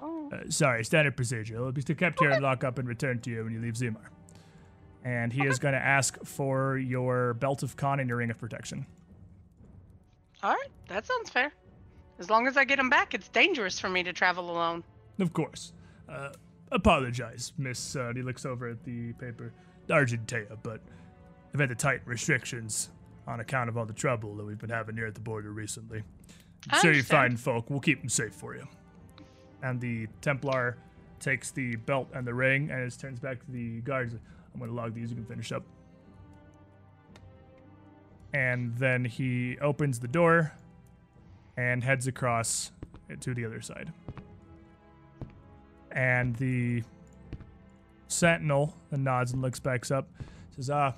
Oh. 0.00 0.30
Uh, 0.32 0.48
sorry, 0.48 0.84
standard 0.84 1.16
procedure. 1.16 1.56
It'll 1.56 1.72
be 1.72 1.82
kept 1.82 2.20
here 2.20 2.30
and 2.30 2.42
lock 2.42 2.64
up 2.64 2.78
and 2.78 2.86
returned 2.88 3.22
to 3.24 3.30
you 3.30 3.44
when 3.44 3.52
you 3.52 3.60
leave 3.60 3.74
Zimar. 3.74 4.08
And 5.04 5.32
he 5.32 5.44
is 5.44 5.58
going 5.58 5.74
to 5.74 5.80
ask 5.80 6.24
for 6.24 6.78
your 6.78 7.34
belt 7.34 7.64
of 7.64 7.76
con 7.76 7.98
and 7.98 8.08
your 8.08 8.18
ring 8.18 8.30
of 8.30 8.38
protection. 8.38 8.86
All 10.42 10.52
right, 10.52 10.70
that 10.88 11.06
sounds 11.06 11.28
fair. 11.28 11.52
As 12.20 12.30
long 12.30 12.46
as 12.46 12.56
I 12.56 12.64
get 12.64 12.76
them 12.76 12.88
back, 12.88 13.14
it's 13.14 13.28
dangerous 13.28 13.80
for 13.80 13.88
me 13.88 14.04
to 14.04 14.12
travel 14.12 14.50
alone. 14.50 14.84
Of 15.18 15.32
course. 15.32 15.72
Uh, 16.08 16.30
apologize, 16.70 17.52
Miss. 17.58 17.96
Uh, 17.96 18.12
he 18.14 18.22
looks 18.22 18.46
over 18.46 18.68
at 18.68 18.84
the 18.84 19.12
paper. 19.14 19.52
Argentea, 19.88 20.56
but 20.62 20.80
I've 21.52 21.60
had 21.60 21.68
to 21.70 21.74
tighten 21.74 22.06
restrictions 22.06 22.90
on 23.26 23.40
account 23.40 23.68
of 23.68 23.76
all 23.76 23.84
the 23.84 23.92
trouble 23.92 24.34
that 24.36 24.44
we've 24.44 24.58
been 24.58 24.70
having 24.70 24.96
here 24.96 25.06
at 25.06 25.14
the 25.14 25.20
border 25.20 25.50
recently. 25.50 26.02
Sure 26.80 26.92
you 26.92 27.02
fine 27.02 27.36
folk. 27.36 27.68
We'll 27.70 27.80
keep 27.80 28.00
them 28.00 28.08
safe 28.08 28.34
for 28.34 28.54
you. 28.54 28.66
And 29.62 29.80
the 29.80 30.06
Templar 30.20 30.76
takes 31.20 31.50
the 31.50 31.76
belt 31.76 32.08
and 32.14 32.26
the 32.26 32.34
ring 32.34 32.70
and 32.70 32.80
it 32.80 32.96
turns 32.98 33.18
back 33.18 33.44
to 33.44 33.50
the 33.50 33.80
guards. 33.80 34.14
I'm 34.14 34.58
going 34.58 34.70
to 34.70 34.76
log 34.76 34.94
these. 34.94 35.10
You 35.10 35.16
can 35.16 35.24
finish 35.24 35.52
up. 35.52 35.64
And 38.34 38.76
then 38.76 39.04
he 39.04 39.58
opens 39.60 39.98
the 39.98 40.08
door 40.08 40.52
and 41.56 41.84
heads 41.84 42.06
across 42.06 42.72
to 43.20 43.34
the 43.34 43.44
other 43.44 43.60
side. 43.60 43.92
And 45.90 46.34
the 46.36 46.82
sentinel 48.08 48.74
nods 48.90 49.32
and 49.32 49.42
looks 49.42 49.60
back 49.60 49.90
up. 49.90 50.08
Says, 50.56 50.70
"Ah, 50.70 50.94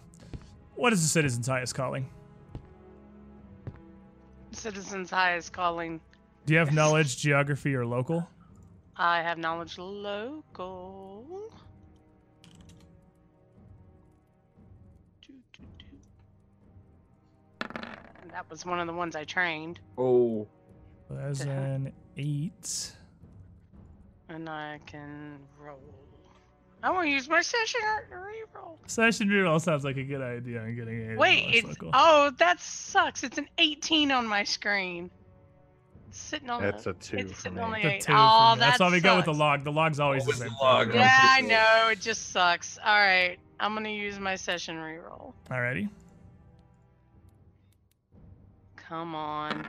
what 0.77 0.93
is 0.93 1.03
the 1.03 1.09
citizen's 1.09 1.49
highest 1.49 1.75
calling? 1.75 2.09
Citizens 4.69 5.11
High 5.11 5.37
is 5.37 5.51
calling. 5.51 6.01
Do 6.47 6.55
you 6.55 6.59
have 6.59 6.73
knowledge, 6.73 7.19
geography, 7.19 7.75
or 7.75 7.85
local? 7.85 8.27
I 8.97 9.21
have 9.21 9.37
knowledge 9.37 9.77
local. 9.77 11.51
That 18.31 18.49
was 18.51 18.65
one 18.65 18.81
of 18.81 18.87
the 18.87 18.93
ones 18.95 19.15
I 19.15 19.25
trained, 19.25 19.81
Oh, 19.99 20.49
As 21.21 21.43
Uh-huh. 21.43 21.51
an 21.51 21.93
eight. 22.17 22.93
and 24.31 24.49
I 24.49 24.81
can 24.87 25.41
roll. 25.59 25.79
I 26.85 26.91
want 26.91 27.07
to 27.07 27.11
use 27.11 27.29
my 27.31 27.41
session 27.41 27.81
reroll. 28.13 28.77
Session 28.87 29.29
reroll 29.29 29.59
sounds 29.61 29.85
like 29.85 29.97
a 29.97 30.03
good 30.05 30.21
idea. 30.21 30.61
I'm 30.61 30.77
getting 30.77 31.13
a 31.13 31.17
Wait, 31.17 31.47
it's 31.55 31.67
local. 31.67 31.91
oh 31.95 32.31
that 32.39 32.61
sucks. 32.61 33.23
It's 33.25 33.39
an 33.39 33.49
18 33.57 34.11
on 34.13 34.27
my 34.27 34.45
screen. 34.45 35.11
It's 36.09 36.19
sitting 36.19 36.51
on 36.51 36.61
That's 36.61 36.85
the, 36.85 36.91
a 36.91 36.95
two 36.95 37.17
it's 37.17 37.33
for 37.33 37.41
sitting 37.41 37.57
me. 37.57 37.63
on 37.63 37.71
the 37.73 37.81
The 37.81 37.89
eight. 37.95 38.01
two 38.03 38.13
for 38.13 38.19
Oh, 38.19 38.55
that 38.57 38.59
That's 38.59 38.81
why 38.81 38.91
we 38.91 39.01
go 39.01 39.17
with 39.17 39.25
the 39.25 39.33
log. 39.33 39.65
The 39.65 39.73
log's 39.73 39.99
always, 39.99 40.25
Always 40.25 40.39
the 40.39 40.45
the 40.45 40.51
same. 40.51 40.59
log. 40.61 40.95
Yeah, 40.95 41.19
I 41.23 41.41
know. 41.41 41.89
It 41.91 42.01
just 42.01 42.31
sucks. 42.33 42.79
All 42.85 43.01
right, 43.01 43.39
I'm 43.61 43.73
gonna 43.75 43.89
use 43.89 44.19
my 44.19 44.37
session 44.37 44.77
reroll. 44.77 45.33
Alrighty. 45.51 45.89
Come 48.77 49.15
on. 49.15 49.67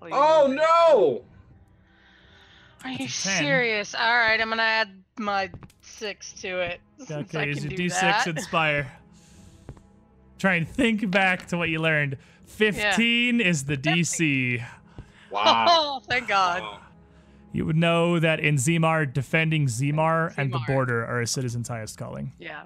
Please. 0.00 0.12
oh 0.14 0.46
no! 0.48 1.24
Are 2.84 2.90
you 2.90 3.06
serious? 3.08 3.94
All 3.94 4.14
right, 4.16 4.40
I'm 4.40 4.48
gonna 4.48 4.62
add 4.62 4.88
my 5.18 5.50
six 5.94 6.32
to 6.34 6.60
it. 6.60 6.80
Okay, 7.10 7.50
is 7.50 7.64
your 7.64 7.70
do 7.76 7.88
D6 7.88 8.26
inspire? 8.36 8.90
Try 10.38 10.54
and 10.56 10.68
think 10.68 11.10
back 11.10 11.46
to 11.48 11.56
what 11.56 11.68
you 11.68 11.78
learned. 11.80 12.16
15 12.46 13.40
is 13.40 13.64
the 13.64 13.76
DC. 13.76 14.62
Wow. 15.30 15.66
Oh, 15.68 16.00
thank 16.08 16.28
God. 16.28 16.62
Wow. 16.62 16.80
You 17.52 17.66
would 17.66 17.76
know 17.76 18.18
that 18.18 18.40
in 18.40 18.56
Zimar, 18.56 19.12
defending 19.12 19.66
Zimar 19.66 20.34
and 20.36 20.52
the 20.52 20.60
border 20.66 21.04
are 21.04 21.20
a 21.20 21.26
citizen's 21.26 21.68
highest 21.68 21.98
calling. 21.98 22.32
Yeah. 22.38 22.62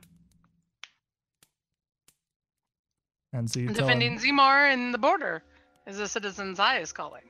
And 3.32 3.50
so 3.50 3.60
you 3.60 3.68
Defending 3.68 4.12
him, 4.12 4.18
Zimar 4.18 4.73
and 4.73 4.92
the 4.92 4.98
border 4.98 5.42
is 5.86 5.98
a 6.00 6.08
citizen's 6.08 6.58
highest 6.58 6.94
calling. 6.94 7.23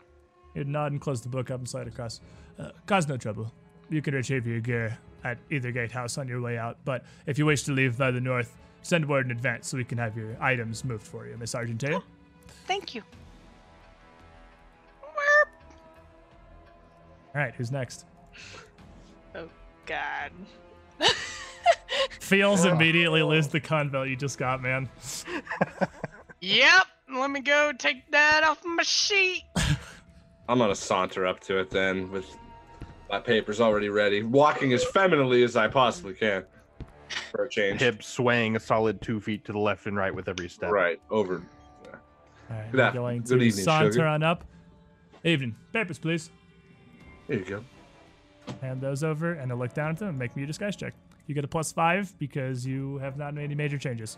he'd 0.55 0.69
nod 0.69 0.93
and 0.93 1.01
close 1.01 1.21
the 1.21 1.29
book 1.29 1.51
up 1.51 1.59
and 1.59 1.69
slide 1.69 1.89
across. 1.89 2.21
Uh, 2.59 2.71
cause 2.87 3.09
no 3.09 3.17
trouble. 3.17 3.53
You 3.91 4.03
can 4.03 4.15
retrieve 4.15 4.47
your 4.47 4.61
gear 4.61 4.99
at 5.29 5.39
either 5.51 5.71
gatehouse 5.71 6.17
on 6.19 6.27
your 6.29 6.41
way 6.41 6.57
out, 6.59 6.77
but 6.85 7.05
if 7.27 7.39
you 7.39 7.47
wish 7.47 7.63
to 7.65 7.73
leave 7.73 7.97
by 7.99 8.11
the 8.11 8.21
north, 8.21 8.57
send 8.83 9.07
word 9.09 9.27
in 9.27 9.31
advance 9.33 9.69
so 9.69 9.77
we 9.77 9.85
can 9.85 9.99
have 9.99 10.17
your 10.17 10.37
items 10.41 10.85
moved 10.85 11.07
for 11.07 11.27
you, 11.27 11.37
Miss 11.37 11.55
Argentea. 11.55 11.95
Oh, 11.97 12.05
thank 12.67 12.95
you. 12.95 13.03
All 17.35 17.43
right, 17.43 17.55
who's 17.55 17.71
next? 17.71 18.07
Oh 19.35 19.49
God. 19.87 20.33
Feels 22.21 22.65
Oh. 22.67 22.71
immediately 22.71 23.23
lose 23.23 23.49
the 23.49 23.61
con 23.61 23.91
belt 23.91 24.09
you 24.09 24.17
just 24.17 24.39
got, 24.39 24.63
man. 24.63 24.89
Yep. 26.41 26.87
Let 27.13 27.31
me 27.33 27.41
go 27.41 27.73
take 27.77 28.09
that 28.13 28.45
off 28.45 28.65
my 28.65 28.85
sheet. 28.85 29.43
I'm 30.49 30.59
gonna 30.59 30.75
saunter 30.77 31.27
up 31.27 31.41
to 31.41 31.59
it 31.59 31.69
then 31.69 32.13
with 32.13 32.27
my 33.11 33.19
papers 33.21 33.61
already 33.61 33.89
ready, 33.89 34.23
walking 34.23 34.73
as 34.73 34.85
femininely 34.85 35.43
as 35.43 35.57
I 35.57 35.69
possibly 35.69 36.15
can 36.15 36.45
for 37.33 37.45
a 37.45 37.49
change. 37.49 37.81
Hip 37.81 38.03
swaying 38.03 38.57
a 38.57 38.61
solid 38.61 39.01
two 39.01 39.21
feet 39.21 39.45
to 39.47 39.53
the 39.53 39.59
left 39.59 39.87
and 39.87 39.97
right 39.97 40.15
with 40.15 40.29
every 40.29 40.49
step. 40.49 40.71
Right 40.71 41.01
over. 41.11 41.43
All 41.87 42.57
right, 42.57 42.71
Good 42.73 42.79
we're 42.81 42.93
going 42.93 43.23
good 43.23 43.43
evening, 43.43 43.65
saunter 43.65 43.93
sugar. 43.93 44.07
on 44.07 44.23
up. 44.23 44.45
Evening. 45.25 45.55
Papers, 45.73 45.99
please. 45.99 46.31
There 47.27 47.39
you 47.39 47.45
go. 47.45 47.65
Hand 48.63 48.81
those 48.81 49.05
over, 49.05 49.33
and 49.35 49.53
I'll 49.53 49.59
look 49.59 49.75
down 49.75 49.91
at 49.91 49.99
them 49.99 50.09
and 50.09 50.19
make 50.19 50.35
me 50.35 50.45
a 50.45 50.47
disguise 50.47 50.77
check. 50.77 50.95
You 51.27 51.35
get 51.35 51.45
a 51.45 51.49
plus 51.49 51.73
five 51.73 52.19
because 52.19 52.65
you 52.65 52.97
have 52.99 53.19
not 53.19 53.35
made 53.35 53.45
any 53.45 53.55
major 53.55 53.77
changes. 53.79 54.17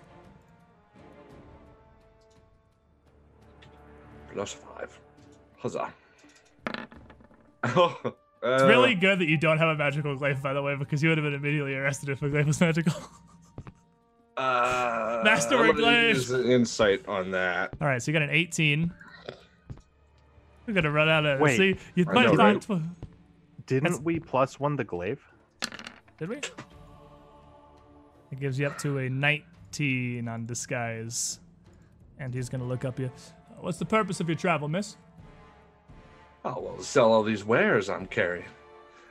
Plus 4.33 4.53
five. 4.53 4.99
Huzzah. 5.59 5.93
Oh. 7.63 8.15
It's 8.43 8.63
uh, 8.63 8.67
really 8.67 8.95
good 8.95 9.19
that 9.19 9.29
you 9.29 9.37
don't 9.37 9.59
have 9.59 9.69
a 9.69 9.77
magical 9.77 10.17
glaive, 10.17 10.43
by 10.43 10.55
the 10.55 10.63
way, 10.63 10.75
because 10.75 11.03
you 11.03 11.11
would 11.11 11.19
have 11.19 11.25
been 11.25 11.35
immediately 11.35 11.75
arrested 11.75 12.09
if 12.09 12.21
the 12.21 12.29
glaive 12.29 12.47
was 12.47 12.61
magical. 12.61 12.95
Uh, 14.37 15.21
Master 15.23 15.59
I'm 15.59 15.77
Glaive. 15.77 16.31
an 16.31 16.47
insight 16.47 17.07
on 17.07 17.31
that. 17.33 17.75
All 17.79 17.87
right, 17.87 18.03
so 18.03 18.11
you 18.11 18.15
got 18.19 18.23
an 18.23 18.31
18. 18.31 18.91
We're 20.67 20.73
gonna 20.75 20.91
run 20.91 21.11
out 21.11 21.27
of. 21.27 21.41
Wait, 21.41 21.57
see, 21.59 21.77
you 21.95 22.07
might 22.07 22.27
have 22.27 22.37
know, 22.37 22.45
right? 22.45 22.65
thought. 22.65 22.81
Didn't 23.67 23.85
That's- 23.85 24.01
we 24.03 24.19
plus 24.19 24.59
one 24.59 24.77
the 24.77 24.85
glaive? 24.85 25.21
Did 26.19 26.31
we? 26.31 26.37
It 26.37 28.41
gives 28.41 28.59
you 28.59 28.67
up 28.67 28.79
to 28.79 28.99
a 29.01 29.11
19 29.11 30.27
on 30.29 30.47
disguise, 30.47 31.41
and 32.19 32.33
he's 32.33 32.49
gonna 32.49 32.65
look 32.65 32.87
up 32.87 32.99
you. 32.99 33.11
What's 33.59 33.79
the 33.79 33.85
purpose 33.85 34.21
of 34.21 34.29
your 34.29 34.39
travel, 34.39 34.69
miss? 34.69 34.97
Oh 36.45 36.61
well, 36.61 36.79
sell 36.81 37.13
all 37.13 37.23
these 37.23 37.45
wares 37.45 37.91
I'm 37.91 38.07
carrying. 38.07 38.47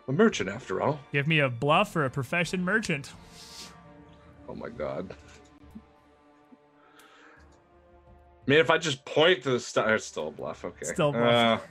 I'm 0.08 0.16
a 0.16 0.18
merchant 0.18 0.50
after 0.50 0.82
all. 0.82 1.00
Give 1.12 1.28
me 1.28 1.40
a 1.40 1.50
bluff 1.50 1.96
or 1.96 2.06
a 2.06 2.10
profession 2.10 2.64
merchant. 2.64 3.12
Oh 4.48 4.56
my 4.56 4.70
god. 4.70 5.16
I 8.50 8.50
mean, 8.50 8.60
if 8.60 8.72
I 8.72 8.80
just 8.80 9.06
point 9.06 9.44
to 9.44 9.52
the 9.52 9.60
star, 9.60 9.94
it's 9.96 10.06
still 10.06 10.30
a 10.30 10.32
bluff. 10.32 10.66
Okay. 10.66 10.86
Still 10.86 11.12
bluff. 11.12 11.62
Uh, 11.62 11.68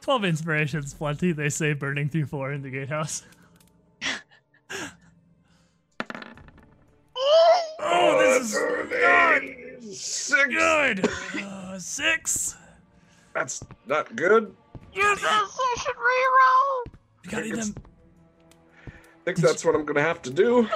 12 0.00 0.24
inspirations, 0.24 0.94
plenty, 0.94 1.32
they 1.32 1.48
say, 1.48 1.72
burning 1.74 2.08
through 2.08 2.26
four 2.26 2.52
in 2.52 2.62
the 2.62 2.70
gatehouse. 2.70 3.22
Six. 10.24 10.48
Good! 10.48 11.08
Uh, 11.42 11.78
six! 11.78 12.56
That's 13.34 13.62
not 13.86 14.16
good. 14.16 14.54
Use 14.94 15.20
that 15.20 15.46
session 15.76 15.92
reroll. 15.98 16.94
You 17.24 17.30
got 17.30 17.42
It's- 17.44 17.68
them. 17.68 17.82
I 18.86 18.90
think 19.24 19.38
that's 19.38 19.64
what 19.66 19.74
I'm 19.74 19.84
gonna 19.84 20.00
have 20.02 20.22
to 20.22 20.30
do. 20.30 20.66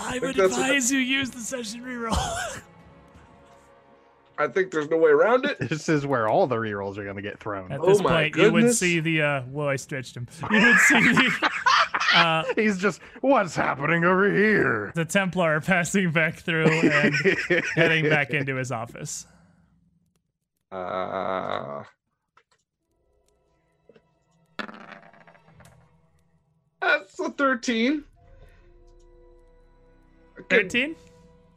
I 0.00 0.18
would 0.20 0.36
that's 0.36 0.38
what- 0.38 0.42
advise 0.42 0.90
you 0.92 0.98
use 1.00 1.30
the 1.30 1.40
session 1.40 1.82
reroll. 1.82 2.16
I 4.38 4.46
think 4.46 4.70
there's 4.70 4.88
no 4.88 4.96
way 4.96 5.10
around 5.10 5.44
it. 5.46 5.58
This 5.68 5.88
is 5.88 6.06
where 6.06 6.28
all 6.28 6.46
the 6.46 6.54
rerolls 6.56 6.96
are 6.96 7.02
going 7.02 7.16
to 7.16 7.22
get 7.22 7.40
thrown. 7.40 7.72
At 7.72 7.80
Oh 7.80 7.86
this 7.86 8.00
my 8.00 8.30
point, 8.30 8.36
you 8.36 8.52
would 8.52 8.72
see 8.72 9.00
the, 9.00 9.20
uh, 9.20 9.42
whoa, 9.42 9.68
I 9.68 9.74
stretched 9.74 10.16
him. 10.16 10.28
You 10.52 10.60
would 10.64 10.78
see 10.78 11.00
the, 11.00 11.50
uh, 12.14 12.44
He's 12.56 12.78
just, 12.78 13.00
what's 13.20 13.54
happening 13.56 14.04
over 14.04 14.30
here? 14.32 14.92
the 14.94 15.04
Templar 15.04 15.60
passing 15.64 16.10
back 16.10 16.36
through 16.36 16.66
and 16.68 17.14
heading 17.74 18.08
back 18.08 18.30
into 18.30 18.56
his 18.56 18.72
office. 18.72 19.26
Uh, 20.72 21.82
that's 26.80 27.18
a 27.20 27.30
13. 27.30 28.04
13? 30.50 30.96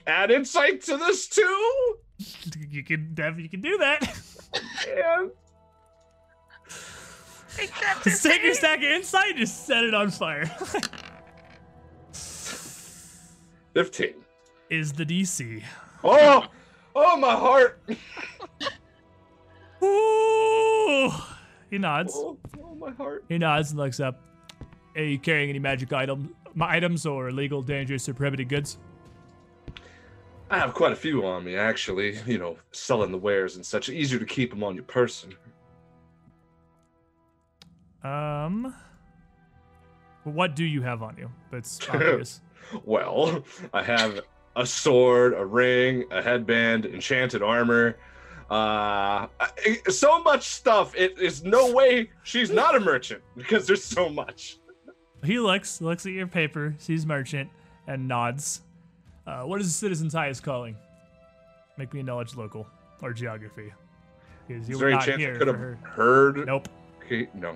Add 0.08 0.32
insight 0.32 0.82
to 0.84 0.98
this 0.98 1.28
too. 1.28 1.96
You 2.70 2.84
can, 2.84 3.16
Dev, 3.16 3.40
you 3.40 3.50
can 3.50 3.62
do 3.62 3.78
that. 3.80 4.02
Yeah. 4.88 5.26
Just 8.04 8.24
take 8.28 8.44
your 8.44 8.54
stack 8.54 8.80
of 8.80 8.86
insight, 8.86 9.36
just 9.38 9.66
set 9.66 9.84
it 9.84 9.94
on 9.94 10.10
fire. 10.12 10.46
15. 13.74 14.14
Is 14.70 14.92
the 14.94 15.06
DC. 15.06 15.64
Oh, 16.04 16.46
oh, 16.96 17.18
my 17.18 17.32
heart. 17.32 17.82
Ooh! 19.84 21.12
He 21.70 21.78
nods. 21.78 22.14
Oh, 22.16 22.38
oh, 22.62 22.76
my 22.76 22.92
heart. 22.92 23.24
He 23.30 23.38
nods 23.38 23.72
and 23.72 23.80
looks 23.80 24.00
up. 24.00 24.20
Are 24.96 25.04
you 25.04 25.18
carrying 25.18 25.50
any 25.50 25.60
magic 25.60 25.94
item, 25.94 26.36
items 26.60 27.06
or 27.06 27.30
illegal, 27.30 27.62
dangerous, 27.62 28.10
or 28.10 28.14
prohibited 28.14 28.50
goods? 28.50 28.78
I 30.50 30.58
have 30.58 30.74
quite 30.74 30.92
a 30.92 30.98
few 30.98 31.26
on 31.26 31.46
me, 31.46 31.56
actually. 31.56 32.20
You 32.26 32.38
know, 32.38 32.58
selling 32.74 33.12
the 33.12 33.18
wares 33.18 33.56
and 33.56 33.66
such. 33.66 33.88
Easier 33.88 34.20
to 34.20 34.26
keep 34.26 34.50
them 34.50 34.64
on 34.64 34.76
your 34.76 34.84
person. 34.84 35.34
Um. 38.04 38.74
What 40.24 40.56
do 40.56 40.64
you 40.64 40.82
have 40.82 41.02
on 41.02 41.18
you? 41.18 41.32
That's 41.52 41.80
obvious. 41.90 42.42
Well, 42.86 43.44
I 43.74 43.82
have 43.84 44.22
a 44.56 44.66
sword, 44.66 45.34
a 45.34 45.46
ring, 45.46 46.06
a 46.12 46.22
headband, 46.22 46.86
enchanted 46.86 47.42
armor. 47.42 47.98
Uh, 48.50 49.28
so 49.90 50.22
much 50.22 50.44
stuff. 50.44 50.94
It 50.96 51.18
is 51.20 51.44
no 51.44 51.72
way 51.72 52.10
she's 52.24 52.52
not 52.52 52.76
a 52.76 52.80
merchant 52.80 53.22
because 53.36 53.66
there's 53.66 53.84
so 53.84 54.10
much. 54.10 54.58
he 55.24 55.40
looks, 55.40 55.82
looks 55.82 56.06
at 56.06 56.12
your 56.12 56.28
paper, 56.28 56.76
sees 56.78 57.06
merchant, 57.06 57.50
and 57.88 58.08
nods. 58.08 58.62
Uh, 59.26 59.44
what 59.44 59.62
is 59.62 59.68
the 59.68 59.74
citizen's 59.74 60.14
highest 60.14 60.44
calling? 60.44 60.76
Make 61.78 61.94
me 61.94 62.02
a 62.02 62.04
knowledge 62.04 62.36
local 62.36 62.68
or 63.02 63.14
geography. 63.14 63.72
Because 64.48 64.68
you 64.68 64.76
Is 64.76 64.82
were 64.82 64.90
there 64.90 64.90
any 64.90 64.98
not 64.98 65.06
chance 65.06 65.18
I 65.18 65.22
here 65.22 65.38
could 65.38 65.48
have 65.48 65.80
heard? 65.84 66.46
Nope. 66.46 66.68
Okay, 67.04 67.30
no. 67.34 67.56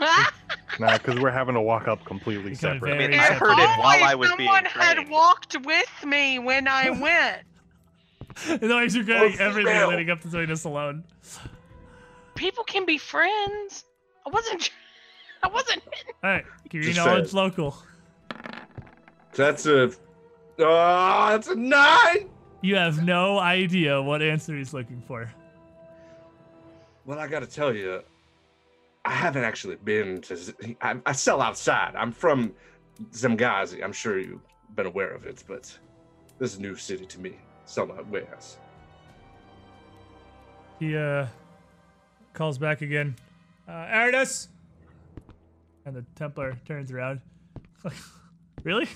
Nah, 0.00 0.96
because 0.98 1.18
we're 1.20 1.30
having 1.30 1.54
to 1.54 1.60
walk 1.60 1.88
up 1.88 2.04
completely 2.04 2.50
Become 2.50 2.74
separate. 2.78 2.98
very 2.98 3.18
I 3.18 3.22
heard 3.34 3.58
it 3.58 3.78
while 3.80 4.04
I 4.04 4.14
was 4.14 4.28
being 4.36 4.48
someone 4.48 4.64
had 4.66 4.94
trained. 4.94 5.10
walked 5.10 5.56
with 5.64 6.04
me 6.04 6.38
when 6.38 6.68
I 6.68 6.90
went. 7.00 7.38
As 8.62 8.62
long 8.70 8.84
as 8.84 8.94
you're 8.94 9.04
getting 9.04 9.34
Oh, 9.40 9.44
everything 9.44 9.72
female. 9.72 9.88
leading 9.88 10.10
up 10.10 10.20
to 10.22 10.28
doing 10.28 10.48
this 10.48 10.64
alone. 10.64 11.04
People 12.36 12.62
can 12.64 12.84
be 12.86 12.98
friends. 12.98 13.84
I 14.26 14.30
wasn't. 14.30 14.70
I 15.42 15.48
wasn't. 15.48 15.82
All 16.24 16.30
right, 16.30 16.44
give 16.68 16.82
your 16.84 16.92
Just 16.92 17.04
knowledge 17.04 17.30
saying. 17.30 17.36
local. 17.44 17.76
That's 19.34 19.66
a. 19.66 19.90
Oh, 20.60 21.28
that's 21.30 21.48
a 21.48 21.54
nine. 21.54 22.28
You 22.62 22.74
have 22.76 23.04
no 23.04 23.38
idea 23.38 24.02
what 24.02 24.20
answer 24.22 24.56
he's 24.56 24.74
looking 24.74 25.00
for. 25.06 25.32
Well, 27.04 27.18
I 27.20 27.28
got 27.28 27.40
to 27.40 27.46
tell 27.46 27.72
you, 27.74 28.02
I 29.08 29.12
haven't 29.12 29.44
actually 29.44 29.76
been 29.76 30.20
to. 30.20 30.36
I 30.82 31.12
sell 31.12 31.40
outside. 31.40 31.94
I'm 31.96 32.12
from 32.12 32.52
Zemgazi. 33.12 33.82
I'm 33.82 33.92
sure 33.92 34.18
you've 34.18 34.42
been 34.74 34.84
aware 34.84 35.12
of 35.14 35.24
it, 35.24 35.42
but 35.48 35.74
this 36.38 36.52
is 36.52 36.58
a 36.58 36.60
new 36.60 36.76
city 36.76 37.06
to 37.06 37.18
me. 37.18 37.36
Sell 37.64 37.86
my 37.86 38.02
wares. 38.02 38.58
He 40.78 40.94
uh 40.94 41.26
calls 42.34 42.58
back 42.58 42.82
again. 42.82 43.16
Uh, 43.66 43.86
Aradus! 43.86 44.48
And 45.86 45.96
the 45.96 46.04
Templar 46.14 46.58
turns 46.66 46.92
around. 46.92 47.22
really? 48.62 48.88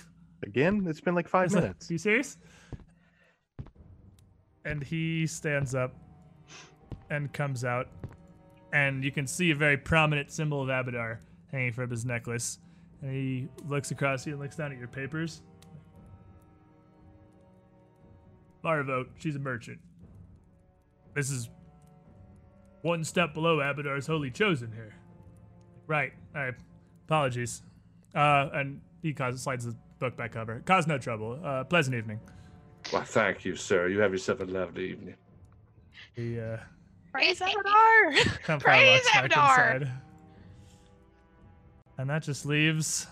Again, 0.43 0.85
it's 0.87 1.01
been 1.01 1.15
like 1.15 1.27
five 1.27 1.45
He's 1.47 1.55
like, 1.55 1.63
minutes. 1.65 1.91
you 1.91 1.97
serious? 1.97 2.37
And 4.67 4.83
he 4.85 5.27
stands 5.27 5.75
up 5.75 5.95
and 7.09 7.33
comes 7.33 7.65
out. 7.65 7.89
And 8.73 9.05
you 9.05 9.11
can 9.11 9.27
see 9.27 9.51
a 9.51 9.55
very 9.55 9.77
prominent 9.77 10.31
symbol 10.31 10.63
of 10.63 10.69
Abadar 10.69 11.19
hanging 11.51 11.73
from 11.73 11.91
his 11.91 12.05
necklace. 12.05 12.59
And 13.03 13.13
he 13.13 13.49
looks 13.69 13.91
across 13.91 14.27
you 14.27 14.33
and 14.33 14.41
looks 14.41 14.57
down 14.57 14.73
at 14.73 14.79
your 14.79 14.89
papers. 14.89 15.43
Marvote, 18.65 19.09
she's 19.19 19.37
a 19.37 19.41
merchant. 19.41 19.79
This 21.15 21.31
is 21.31 21.51
one 22.83 23.05
step 23.05 23.35
below 23.35 23.59
Abadar's 23.59 24.07
holy 24.07 24.31
chosen 24.31 24.73
here. 24.73 24.95
Right. 25.87 26.13
All 26.35 26.43
right. 26.43 26.55
Apologies. 27.07 27.63
Uh, 28.15 28.49
and 28.55 28.81
he 29.03 29.15
slides 29.37 29.67
the 29.67 29.77
book 29.99 30.17
back 30.17 30.37
over. 30.37 30.63
Cause 30.65 30.87
no 30.87 30.99
trouble. 30.99 31.39
Uh, 31.45 31.65
pleasant 31.65 31.97
evening. 31.97 32.21
Well, 32.93 33.03
thank 33.03 33.45
you, 33.45 33.57
sir. 33.57 33.89
You 33.89 34.01
have 34.01 34.13
yourself 34.13 34.41
a 34.41 34.45
lovely 34.45 34.91
evening. 34.91 35.15
He 36.15 36.41
uh, 36.41 36.57
Praise 37.13 37.41
Abadar! 37.41 38.45
Templar 38.47 38.59
Praise 38.59 39.03
walks 39.15 39.35
Abadar. 39.35 39.91
And 41.99 42.09
that 42.09 42.23
just 42.23 42.47
leaves 42.47 43.07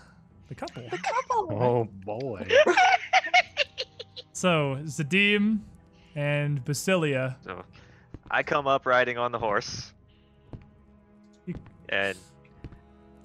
the 0.49 0.55
couple. 0.55 0.83
The 0.89 0.97
couple. 0.97 1.47
Oh 1.51 1.87
boy. 2.03 2.47
So 4.33 4.79
Zadim 4.85 5.59
and 6.15 6.65
Basilia. 6.65 7.35
So 7.45 7.63
I 8.29 8.41
come 8.41 8.65
up 8.65 8.85
riding 8.87 9.17
on 9.19 9.31
the 9.31 9.39
horse. 9.39 9.93
And 11.89 12.17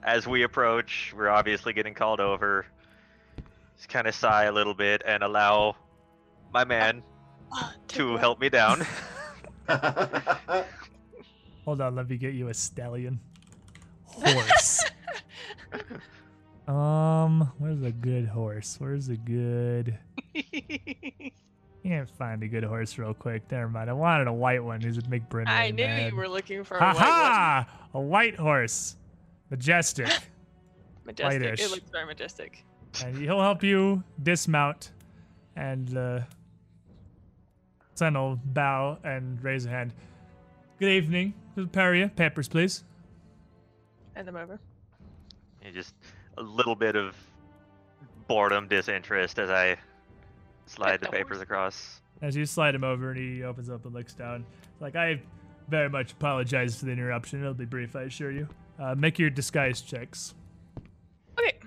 as 0.02 0.26
we 0.26 0.42
approach, 0.42 1.14
we're 1.16 1.28
obviously 1.30 1.72
getting 1.72 1.94
called 1.94 2.20
over. 2.20 2.66
Just 3.76 3.88
kind 3.88 4.06
of 4.06 4.14
sigh 4.14 4.44
a 4.44 4.52
little 4.52 4.74
bit 4.74 5.02
and 5.06 5.22
allow 5.22 5.76
my 6.52 6.64
man 6.64 7.02
oh, 7.52 7.72
to 7.88 8.16
help 8.18 8.40
me 8.40 8.50
down. 8.50 8.86
Hold 11.64 11.80
on, 11.80 11.94
let 11.96 12.08
me 12.08 12.16
get 12.16 12.34
you 12.34 12.48
a 12.48 12.54
stallion. 12.54 13.18
Horse. 14.04 14.84
um, 16.68 17.52
where's 17.58 17.82
a 17.82 17.92
good 17.92 18.26
horse? 18.26 18.76
Where's 18.78 19.08
a 19.08 19.16
good? 19.16 19.98
Can't 21.82 22.10
find 22.10 22.42
a 22.42 22.48
good 22.48 22.64
horse 22.64 22.98
real 22.98 23.14
quick. 23.14 23.50
Never 23.50 23.68
mind. 23.68 23.88
I 23.90 23.92
wanted 23.92 24.26
a 24.26 24.32
white 24.32 24.62
one. 24.62 24.82
Is 24.84 24.98
it 24.98 25.08
make 25.08 25.28
Bryn 25.28 25.46
I 25.48 25.70
knew 25.70 25.84
mad. 25.84 26.10
you 26.12 26.16
were 26.16 26.28
looking 26.28 26.64
for 26.64 26.76
a 26.76 26.80
Ha 26.80 26.86
white 26.86 26.94
one. 26.94 27.04
ha! 27.04 27.68
A 27.94 28.00
white 28.00 28.36
horse, 28.36 28.96
majestic, 29.50 30.08
Majestic. 31.04 31.40
Whitish. 31.42 31.60
It 31.60 31.70
looks 31.70 31.88
very 31.90 32.06
majestic. 32.06 32.64
and 33.04 33.16
he'll 33.16 33.40
help 33.40 33.62
you 33.62 34.02
dismount. 34.22 34.90
And 35.54 35.96
uh, 35.96 36.20
Sen 37.96 38.12
will 38.12 38.38
bow 38.44 38.98
and 39.04 39.42
raise 39.42 39.64
a 39.64 39.70
hand. 39.70 39.94
Good 40.78 40.90
evening, 40.90 41.32
Peria. 41.72 42.14
Papers, 42.14 42.46
please. 42.46 42.84
Hand 44.14 44.28
them 44.28 44.36
over. 44.36 44.60
And 45.62 45.74
just 45.74 45.94
a 46.36 46.42
little 46.42 46.74
bit 46.74 46.94
of 46.94 47.16
boredom, 48.28 48.68
disinterest 48.68 49.38
as 49.38 49.48
I 49.48 49.76
slide 50.66 51.00
the 51.00 51.06
the 51.06 51.12
papers 51.12 51.40
across. 51.40 52.02
As 52.20 52.36
you 52.36 52.44
slide 52.44 52.74
him 52.74 52.84
over 52.84 53.12
and 53.12 53.18
he 53.18 53.42
opens 53.42 53.70
up 53.70 53.86
and 53.86 53.94
looks 53.94 54.12
down. 54.12 54.44
Like 54.78 54.94
I 54.94 55.22
very 55.68 55.88
much 55.88 56.12
apologize 56.12 56.78
for 56.78 56.84
the 56.84 56.92
interruption. 56.92 57.40
It'll 57.40 57.54
be 57.54 57.64
brief, 57.64 57.96
I 57.96 58.02
assure 58.02 58.30
you. 58.30 58.46
Uh, 58.78 58.94
make 58.94 59.18
your 59.18 59.30
disguise 59.30 59.80
checks. 59.80 60.34
Okay. 61.38 61.58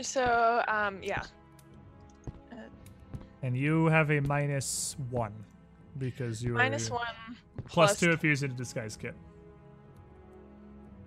So, 0.00 0.62
um, 0.68 1.02
yeah. 1.02 1.24
And 3.44 3.54
you 3.54 3.88
have 3.88 4.10
a 4.10 4.20
minus 4.20 4.96
one 5.10 5.34
because 5.98 6.42
you 6.42 6.54
Minus 6.54 6.88
are 6.90 6.94
one. 6.94 7.36
plus 7.66 8.00
two 8.00 8.10
if 8.10 8.22
you're 8.22 8.30
using 8.30 8.50
a 8.50 8.54
disguise 8.54 8.96
kit. 8.96 9.14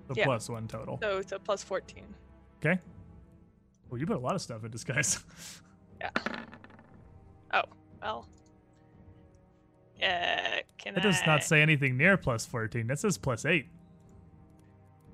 So 0.07 0.14
Yeah. 0.16 0.25
plus 0.25 0.48
one 0.48 0.67
total. 0.67 0.99
So, 1.01 1.22
so 1.24 1.40
plus 1.40 1.64
14. 1.64 2.03
Okay. 2.59 2.80
Well, 3.90 3.99
you 3.99 4.06
put 4.06 4.17
a 4.17 4.19
lot 4.19 4.35
of 4.35 4.41
stuff 4.43 4.64
in 4.64 4.69
disguise. 4.69 5.19
Yeah. 5.99 6.11
Oh, 7.51 7.64
well. 8.03 8.27
Uh, 9.99 10.61
can 10.77 10.93
that 10.93 11.01
does 11.01 11.19
I... 11.24 11.25
not 11.25 11.43
say 11.43 11.64
anything 11.64 11.98
near 11.98 12.17
plus 12.17 12.45
14. 12.45 12.85
That 12.85 12.99
says 12.99 13.17
plus 13.17 13.45
8. 13.45 13.66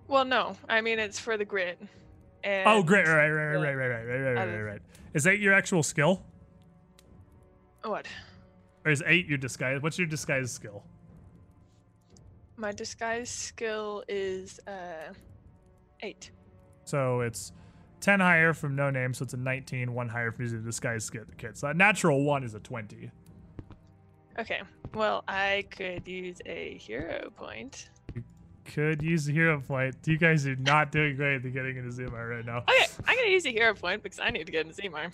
Well, 0.10 0.26
no. 0.26 0.58
I 0.68 0.82
mean, 0.82 1.00
it's 1.00 1.20
for 1.20 1.38
the 1.38 1.46
grid. 1.46 1.78
And 2.44 2.68
oh, 2.68 2.84
great. 2.84 3.08
Right, 3.08 3.30
right, 3.30 3.56
right, 3.56 3.56
right, 3.56 3.76
right, 3.76 3.88
right, 3.88 4.06
right, 4.06 4.34
right, 4.34 4.46
right, 4.46 4.62
right. 4.62 4.82
Is 5.14 5.24
that 5.24 5.40
your 5.40 5.54
actual 5.54 5.84
skill? 5.84 6.22
What? 7.84 8.08
Or 8.86 8.92
is 8.92 9.04
8 9.06 9.28
your 9.28 9.38
disguise? 9.38 9.82
What's 9.82 9.98
your 9.98 10.08
disguise 10.08 10.52
skill? 10.52 10.84
My 12.56 12.72
disguise 12.72 13.30
skill 13.30 14.04
is 14.08 14.60
uh, 14.68 15.14
eight. 16.02 16.32
So 16.86 17.22
it's 17.22 17.52
10 18.02 18.20
higher 18.20 18.54
from 18.54 18.76
no 18.76 18.90
name, 18.90 19.14
so 19.14 19.24
it's 19.24 19.34
a 19.34 19.38
19. 19.38 19.94
One 19.94 20.08
higher 20.08 20.32
from 20.32 20.44
using 20.44 20.60
the 20.60 20.66
disguise 20.66 21.10
kit. 21.10 21.58
So 21.58 21.70
a 21.70 21.74
natural 21.74 22.24
one 22.24 22.44
is 22.44 22.54
a 22.54 22.60
20. 22.60 23.10
Okay. 24.38 24.62
Well, 24.94 25.24
I 25.28 25.66
could 25.72 26.08
use 26.08 26.38
a 26.46 26.78
hero 26.78 27.32
point. 27.36 27.90
Could 28.66 29.02
use 29.02 29.28
a 29.28 29.32
hero 29.32 29.60
point. 29.60 29.96
You 30.06 30.18
guys 30.18 30.46
are 30.48 30.56
not 30.56 30.92
doing 30.92 31.16
great 31.16 31.44
at 31.44 31.54
getting 31.54 31.78
into 31.78 31.92
Zuma 31.92 32.26
right 32.26 32.46
now. 32.46 32.60
Okay, 32.60 32.86
I'm 33.06 33.18
gonna 33.18 33.30
use 33.30 33.46
a 33.46 33.52
hero 33.52 33.74
point 33.74 34.04
because 34.04 34.20
I 34.20 34.30
need 34.30 34.46
to 34.46 34.52
get 34.52 34.66
into 34.66 34.82
Zimar. 34.82 35.12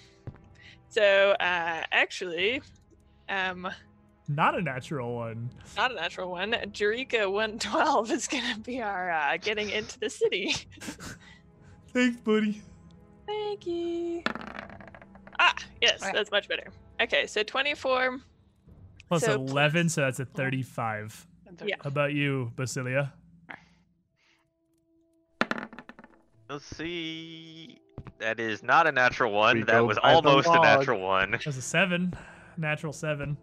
So, 0.90 1.32
uh, 1.40 1.84
actually, 1.92 2.62
um, 3.30 3.68
Not 4.28 4.58
a 4.58 4.62
natural 4.62 5.16
one. 5.16 5.50
not 5.78 5.92
a 5.92 5.96
natural 5.96 6.30
one. 6.32 6.52
Jurika 6.72 7.32
112 7.32 8.12
is 8.12 8.28
gonna 8.28 8.58
be 8.60 8.82
our 8.82 9.12
uh, 9.12 9.38
getting 9.38 9.70
into 9.70 10.00
the 10.00 10.10
city. 10.10 10.56
Thanks, 11.94 12.18
buddy. 12.22 12.62
Thank 13.28 13.66
you. 13.68 14.24
Ah, 15.40 15.56
yes, 15.82 16.02
Okay. 16.02 16.12
that's 16.14 16.32
much 16.32 16.48
better. 16.48 16.68
Okay, 17.02 17.26
so 17.28 17.44
24. 17.44 18.20
Plus 19.08 19.24
So 19.24 19.34
11, 19.34 19.90
so 19.90 20.02
that's 20.02 20.20
a 20.20 20.26
35. 20.26 21.26
Yeah. 21.66 21.76
How 21.82 21.88
about 21.88 22.14
you, 22.14 22.52
Basilia? 22.56 23.12
Let's 26.50 26.66
see. 26.66 27.80
That 28.20 28.40
is 28.40 28.64
not 28.64 28.86
a 28.86 28.92
natural 28.92 29.32
one. 29.32 29.58
We 29.58 29.64
that 29.64 29.86
was 29.86 29.98
almost 29.98 30.48
a 30.48 30.60
natural 30.60 31.00
one. 31.00 31.32
That's 31.32 31.48
a 31.48 31.62
7. 31.62 32.14
Natural 32.58 32.92
7. 32.92 33.38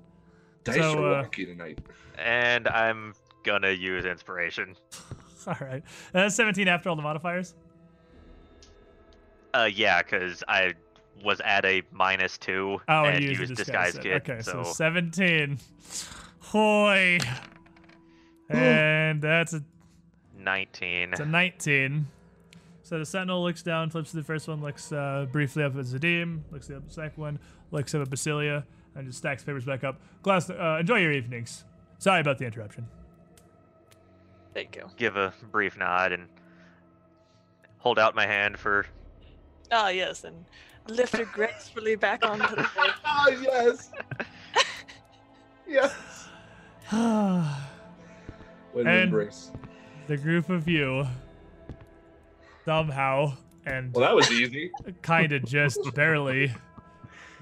Dice 0.64 0.76
So, 0.76 1.05
are 1.05 1.14
uh, 1.20 1.24
tonight. 1.28 1.78
And 2.18 2.68
I'm 2.68 3.14
gonna 3.44 3.70
use 3.70 4.05
inspiration. 4.05 4.76
All 5.46 5.56
right. 5.60 5.82
That's 6.12 6.34
17 6.34 6.66
after 6.68 6.88
all 6.88 6.96
the 6.96 7.02
modifiers? 7.02 7.55
Uh, 9.55 9.70
yeah, 9.72 10.02
because 10.02 10.42
I 10.48 10.74
was 11.24 11.40
at 11.44 11.64
a 11.64 11.82
minus 11.92 12.36
two 12.36 12.80
Oh, 12.88 13.05
and 13.05 13.16
and 13.16 13.24
used 13.24 13.40
used 13.40 13.55
disguise, 13.55 13.94
disguise 13.94 14.02
kit. 14.02 14.24
kit. 14.24 14.34
Okay, 14.34 14.42
so, 14.42 14.64
so 14.64 14.72
17. 14.72 15.58
Hoy. 16.40 17.18
And 18.50 19.22
that's 19.22 19.55
a, 19.55 19.62
19. 20.36 21.12
it's 21.12 21.20
a 21.20 21.24
19. 21.24 22.06
So 22.86 23.00
the 23.00 23.05
sentinel 23.05 23.42
looks 23.42 23.65
down, 23.65 23.90
flips 23.90 24.10
to 24.12 24.16
the 24.18 24.23
first 24.23 24.47
one, 24.47 24.62
looks 24.62 24.92
uh, 24.92 25.26
briefly 25.32 25.65
up 25.65 25.74
at 25.76 25.86
Zadim, 25.86 26.42
looks 26.52 26.70
up 26.70 26.76
at 26.76 26.86
the 26.86 26.94
second 26.94 27.20
one, 27.20 27.39
looks 27.73 27.92
up 27.97 28.02
at 28.02 28.08
Basilia, 28.08 28.62
and 28.94 29.08
just 29.08 29.18
stacks 29.18 29.42
papers 29.42 29.65
back 29.65 29.82
up. 29.82 30.00
Glass, 30.23 30.48
uh, 30.50 30.76
enjoy 30.78 30.98
your 31.00 31.10
evenings. 31.10 31.65
Sorry 31.98 32.20
about 32.20 32.39
the 32.39 32.44
interruption. 32.47 32.86
Thank 34.55 34.76
you. 34.76 34.89
Give 34.97 35.16
a 35.16 35.34
brief 35.50 35.76
nod 35.76 36.12
and 36.12 36.28
hold 37.78 37.98
out 37.98 38.15
my 38.15 38.24
hand 38.24 38.56
for. 38.56 38.86
Ah, 39.73 39.89
yes, 39.89 40.23
and 40.23 40.44
lift 40.86 41.16
her 41.16 41.24
gracefully 41.24 41.97
back 41.97 42.24
onto 42.24 42.47
the 42.50 42.55
bed. 42.76 42.90
Oh 43.05 43.36
yes. 43.42 43.90
yes. 45.66 45.92
What 48.73 48.82
an 48.82 48.86
And- 48.89 49.02
embrace. 49.05 49.50
the 50.06 50.16
group 50.18 50.50
of 50.50 50.68
you 50.68 51.05
somehow 52.66 53.32
and 53.64 53.94
Well, 53.94 54.02
that 54.04 54.14
was 54.14 54.30
easy. 54.30 54.70
kind 55.02 55.32
of 55.32 55.44
just 55.44 55.78
barely 55.94 56.52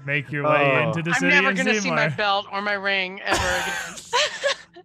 make 0.05 0.31
your 0.31 0.43
way 0.43 0.71
Oh. 0.83 0.87
into 0.89 1.01
the 1.01 1.13
city. 1.15 1.25
I'm 1.27 1.31
city 1.31 1.35
never 1.35 1.49
of 1.49 1.57
gonna 1.57 1.81
see 1.81 1.89
my 1.91 2.07
belt 2.09 2.45
or 2.51 2.61
my 2.61 2.73
ring 2.73 3.19
ever 3.21 3.37
again. 4.73 4.83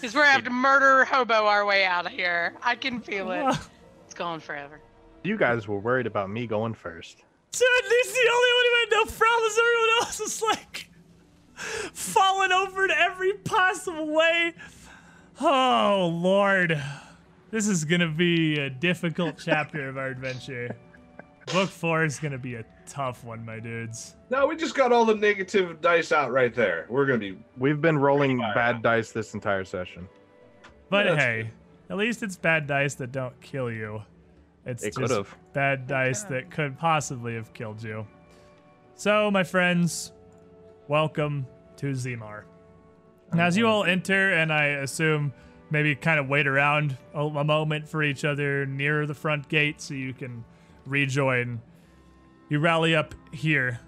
Because 0.00 0.14
we're 0.14 0.20
gonna 0.22 0.32
have 0.32 0.44
to 0.44 0.50
murder 0.50 1.04
hobo 1.06 1.46
our 1.46 1.64
way 1.64 1.84
out 1.84 2.06
of 2.06 2.12
here. 2.12 2.54
I 2.62 2.74
can 2.76 3.00
feel 3.00 3.30
it. 3.32 3.56
It's 4.04 4.14
gone 4.14 4.38
forever. 4.40 4.80
You 5.24 5.38
guys 5.38 5.66
were 5.66 5.78
worried 5.78 6.06
about 6.06 6.28
me 6.30 6.46
going 6.46 6.74
first. 6.74 7.24
So 7.52 7.64
at 7.78 7.88
least 7.90 8.12
the 8.12 8.30
only 8.30 8.50
one 8.52 8.64
who 8.66 8.74
had 8.80 8.88
no 8.90 9.04
problems, 9.16 9.58
everyone 9.58 9.88
else 10.00 10.20
is 10.20 10.42
like 10.42 10.90
falling 11.94 12.52
over 12.52 12.84
in 12.84 12.90
every 12.90 13.32
possible 13.34 14.06
way. 14.08 14.52
Oh 15.40 16.10
lord. 16.14 16.80
This 17.54 17.68
is 17.68 17.84
gonna 17.84 18.08
be 18.08 18.58
a 18.58 18.68
difficult 18.68 19.36
chapter 19.38 19.88
of 19.88 19.96
our 19.96 20.08
adventure. 20.08 20.74
Book 21.52 21.70
four 21.70 22.02
is 22.02 22.18
gonna 22.18 22.36
be 22.36 22.56
a 22.56 22.64
tough 22.84 23.22
one, 23.22 23.44
my 23.44 23.60
dudes. 23.60 24.16
No, 24.28 24.44
we 24.48 24.56
just 24.56 24.74
got 24.74 24.90
all 24.90 25.04
the 25.04 25.14
negative 25.14 25.80
dice 25.80 26.10
out 26.10 26.32
right 26.32 26.52
there. 26.52 26.86
We're 26.88 27.06
gonna 27.06 27.20
be. 27.20 27.38
We've 27.56 27.80
been 27.80 27.96
rolling 27.96 28.40
Fire. 28.40 28.54
bad 28.56 28.82
dice 28.82 29.12
this 29.12 29.34
entire 29.34 29.62
session. 29.62 30.08
But 30.90 31.04
That's 31.04 31.22
hey, 31.22 31.50
at 31.90 31.96
least 31.96 32.24
it's 32.24 32.34
bad 32.34 32.66
dice 32.66 32.96
that 32.96 33.12
don't 33.12 33.40
kill 33.40 33.70
you. 33.70 34.02
It's 34.66 34.82
It 34.82 34.86
just 34.88 34.98
could've. 34.98 35.36
bad 35.52 35.86
dice 35.86 36.24
that 36.24 36.50
could 36.50 36.76
possibly 36.76 37.36
have 37.36 37.54
killed 37.54 37.80
you. 37.80 38.04
So, 38.96 39.30
my 39.30 39.44
friends, 39.44 40.10
welcome 40.88 41.46
to 41.76 41.92
Zimar. 41.92 42.46
And 43.30 43.40
as 43.40 43.56
you 43.56 43.68
all 43.68 43.84
enter, 43.84 44.32
and 44.32 44.52
I 44.52 44.64
assume 44.82 45.32
maybe 45.70 45.94
kind 45.94 46.20
of 46.20 46.28
wait 46.28 46.46
around 46.46 46.96
a, 47.14 47.20
a 47.20 47.44
moment 47.44 47.88
for 47.88 48.02
each 48.02 48.24
other 48.24 48.66
near 48.66 49.06
the 49.06 49.14
front 49.14 49.48
gate 49.48 49.80
so 49.80 49.94
you 49.94 50.12
can 50.12 50.44
rejoin, 50.86 51.60
you 52.48 52.58
rally 52.58 52.94
up 52.94 53.14
here. 53.32 53.80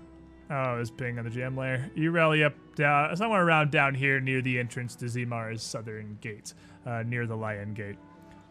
Oh, 0.51 0.79
it's 0.79 0.91
ping 0.91 1.19
on 1.19 1.25
the 1.25 1.31
jam 1.31 1.57
layer. 1.57 1.91
You 1.95 2.11
rally 2.13 2.45
up 2.45 2.55
down 2.77 3.17
somewhere 3.17 3.45
around 3.45 3.71
down 3.71 3.95
here 3.95 4.21
near 4.21 4.41
the 4.41 4.59
entrance 4.59 4.95
to 4.97 5.07
Zimar's 5.07 5.63
southern 5.63 6.19
gate, 6.21 6.55
uh, 6.87 7.03
near 7.05 7.27
the 7.27 7.37
Lion 7.37 7.75
Gate. 7.75 7.97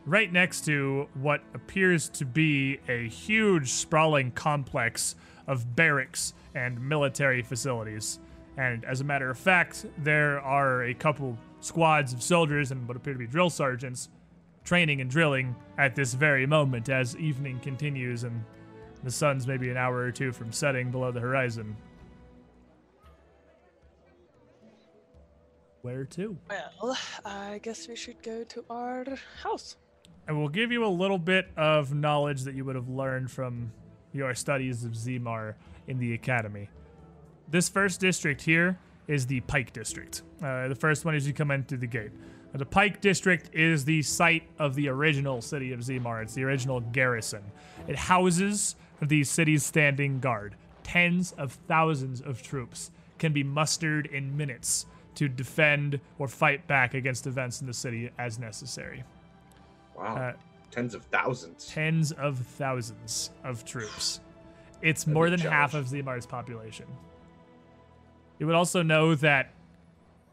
Right 0.06 0.32
next 0.32 0.66
to 0.66 1.08
what 1.14 1.42
appears 1.54 2.10
to 2.10 2.26
be 2.26 2.80
a 2.88 3.08
huge, 3.08 3.72
sprawling 3.72 4.32
complex 4.32 5.16
of 5.48 5.76
barracks 5.76 6.34
and 6.54 6.80
military 6.80 7.42
facilities. 7.42 8.20
And 8.58 8.86
as 8.86 9.02
a 9.02 9.04
matter 9.04 9.30
of 9.30 9.38
fact, 9.38 9.86
there 9.98 10.40
are 10.42 10.84
a 10.84 10.94
couple 10.94 11.38
squads 11.66 12.14
of 12.14 12.22
soldiers 12.22 12.72
and 12.72 12.88
what 12.88 12.96
appear 12.96 13.14
to 13.14 13.20
be 13.20 13.26
drill 13.26 13.50
sergeants 13.50 14.10
training 14.64 15.02
and 15.02 15.10
drilling 15.10 15.56
at 15.78 15.96
this 15.96 16.14
very 16.14 16.46
moment 16.46 16.90
as 16.90 17.16
evening 17.18 17.60
continues 17.60 18.24
and 18.24 18.44
the 19.04 19.12
sun's 19.12 19.46
maybe 19.46 19.70
an 19.70 19.78
hour 19.78 19.98
or 19.98 20.12
two 20.12 20.32
from 20.32 20.52
setting 20.52 20.90
below 20.90 21.12
the 21.12 21.20
horizon. 21.20 21.76
Where 25.84 26.04
to? 26.06 26.36
Well, 26.82 26.98
I 27.24 27.60
guess 27.62 27.88
we 27.88 27.96
should 27.96 28.22
go 28.24 28.44
to 28.44 28.66
our 28.72 29.06
house. 29.44 29.78
I 30.28 30.32
will 30.32 30.50
give 30.50 30.72
you 30.72 30.84
a 30.84 30.90
little 30.90 31.20
bit 31.20 31.48
of 31.56 31.94
knowledge 31.94 32.42
that 32.42 32.56
you 32.56 32.66
would 32.66 32.76
have 32.76 32.90
learned 32.90 33.30
from 33.30 33.72
your 34.12 34.34
studies 34.34 34.84
of 34.84 34.94
Zimar 34.94 35.54
in 35.88 36.00
the 36.00 36.16
academy. 36.16 36.70
This 37.48 37.70
first 37.70 38.02
district 38.02 38.42
here 38.42 38.80
is 39.08 39.26
the 39.26 39.42
Pike 39.42 39.74
District. 39.74 40.22
Uh, 40.44 40.68
the 40.68 40.76
first 40.76 41.06
one 41.06 41.16
is 41.16 41.28
you 41.28 41.34
come 41.34 41.52
in 41.52 41.64
through 41.64 41.80
the 41.80 41.88
gate. 41.88 42.12
Uh, 42.54 42.58
the 42.58 42.66
Pike 42.66 43.02
District 43.02 43.54
is 43.54 43.86
the 43.86 44.02
site 44.02 44.44
of 44.60 44.76
the 44.76 44.88
original 44.88 45.42
city 45.42 45.72
of 45.72 45.82
Zimar. 45.82 46.22
It's 46.24 46.34
the 46.34 46.44
original 46.44 46.80
garrison. 46.80 47.44
It 47.88 47.96
houses 47.96 48.76
the 49.02 49.24
city's 49.24 49.66
standing 49.66 50.20
guard. 50.20 50.56
Tens 50.84 51.34
of 51.34 51.54
thousands 51.68 52.22
of 52.22 52.42
troops 52.42 52.92
can 53.18 53.34
be 53.34 53.44
mustered 53.44 54.08
in 54.08 54.36
minutes 54.36 54.86
to 55.16 55.28
defend 55.28 56.00
or 56.20 56.28
fight 56.28 56.68
back 56.68 56.94
against 56.94 57.26
events 57.28 57.62
in 57.62 57.68
the 57.68 57.74
city 57.74 58.12
as 58.18 58.38
necessary. 58.38 59.04
Wow. 59.98 60.16
Uh, 60.16 60.34
tens 60.72 60.94
of 60.94 61.04
thousands. 61.06 61.68
tens 61.68 62.12
of 62.12 62.38
thousands 62.40 63.32
of 63.44 63.66
troops. 63.66 64.20
It's 64.82 65.06
That'd 65.06 65.14
more 65.14 65.30
than 65.30 65.40
half 65.40 65.74
of. 65.74 65.88
Zimar's 65.88 66.26
population. 66.28 66.86
You 68.40 68.46
would 68.48 68.56
also 68.56 68.82
know 68.82 69.16
that 69.16 69.52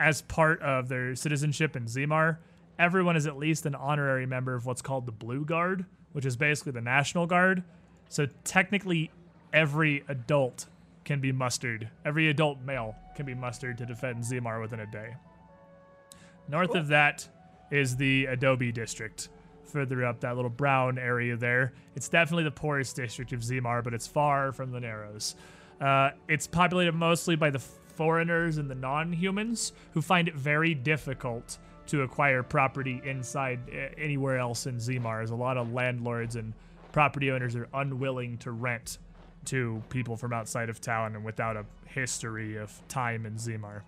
as 0.00 0.22
part 0.22 0.60
of 0.62 0.88
their 0.88 1.14
citizenship 1.14 1.76
in 1.76 1.84
Zimar, 1.84 2.38
everyone 2.78 3.16
is 3.16 3.26
at 3.26 3.36
least 3.36 3.66
an 3.66 3.74
honorary 3.74 4.26
member 4.26 4.54
of 4.54 4.66
what's 4.66 4.82
called 4.82 5.06
the 5.06 5.12
Blue 5.12 5.44
Guard, 5.44 5.84
which 6.12 6.26
is 6.26 6.36
basically 6.36 6.72
the 6.72 6.80
National 6.80 7.26
Guard. 7.26 7.62
So 8.08 8.26
technically, 8.44 9.10
every 9.52 10.04
adult 10.08 10.66
can 11.04 11.20
be 11.20 11.32
mustered. 11.32 11.88
Every 12.04 12.28
adult 12.28 12.60
male 12.60 12.96
can 13.16 13.26
be 13.26 13.34
mustered 13.34 13.78
to 13.78 13.86
defend 13.86 14.24
Zimar 14.24 14.60
within 14.60 14.80
a 14.80 14.86
day. 14.86 15.14
North 16.48 16.74
of 16.74 16.88
that 16.88 17.28
is 17.70 17.96
the 17.96 18.26
Adobe 18.26 18.72
district. 18.72 19.28
Further 19.64 20.04
up 20.04 20.20
that 20.20 20.36
little 20.36 20.50
brown 20.50 20.98
area 20.98 21.36
there, 21.36 21.72
it's 21.94 22.08
definitely 22.08 22.44
the 22.44 22.50
poorest 22.50 22.96
district 22.96 23.32
of 23.32 23.40
Zimar, 23.40 23.82
but 23.82 23.94
it's 23.94 24.06
far 24.06 24.52
from 24.52 24.70
the 24.70 24.80
Narrows. 24.80 25.34
Uh, 25.80 26.10
it's 26.28 26.46
populated 26.46 26.92
mostly 26.92 27.36
by 27.36 27.50
the 27.50 27.58
foreigners 27.94 28.58
and 28.58 28.70
the 28.70 28.74
non-humans 28.74 29.72
who 29.92 30.02
find 30.02 30.28
it 30.28 30.34
very 30.34 30.74
difficult 30.74 31.58
to 31.86 32.02
acquire 32.02 32.42
property 32.42 33.02
inside 33.04 33.60
uh, 33.68 33.88
anywhere 33.98 34.38
else 34.38 34.66
in 34.66 34.76
Zimar. 34.76 35.22
As 35.22 35.30
a 35.30 35.36
lot 35.36 35.56
of 35.56 35.72
landlords 35.72 36.36
and 36.36 36.52
property 36.92 37.30
owners 37.30 37.56
are 37.56 37.68
unwilling 37.74 38.38
to 38.38 38.52
rent 38.52 38.98
to 39.46 39.82
people 39.88 40.16
from 40.16 40.32
outside 40.32 40.68
of 40.68 40.80
town 40.80 41.16
and 41.16 41.24
without 41.24 41.56
a 41.56 41.64
history 41.86 42.56
of 42.56 42.80
time 42.88 43.26
in 43.26 43.34
Zimar. 43.34 43.82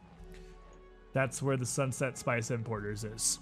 That's 1.12 1.41
where 1.41 1.57
the 1.57 1.66
Sunset 1.66 2.18
Spice 2.18 2.50
Importers 2.50 3.05
is. 3.05 3.39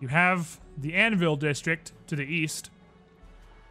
You 0.00 0.08
have 0.08 0.60
the 0.76 0.94
Anvil 0.94 1.36
District 1.36 1.92
to 2.08 2.16
the 2.16 2.24
east, 2.24 2.70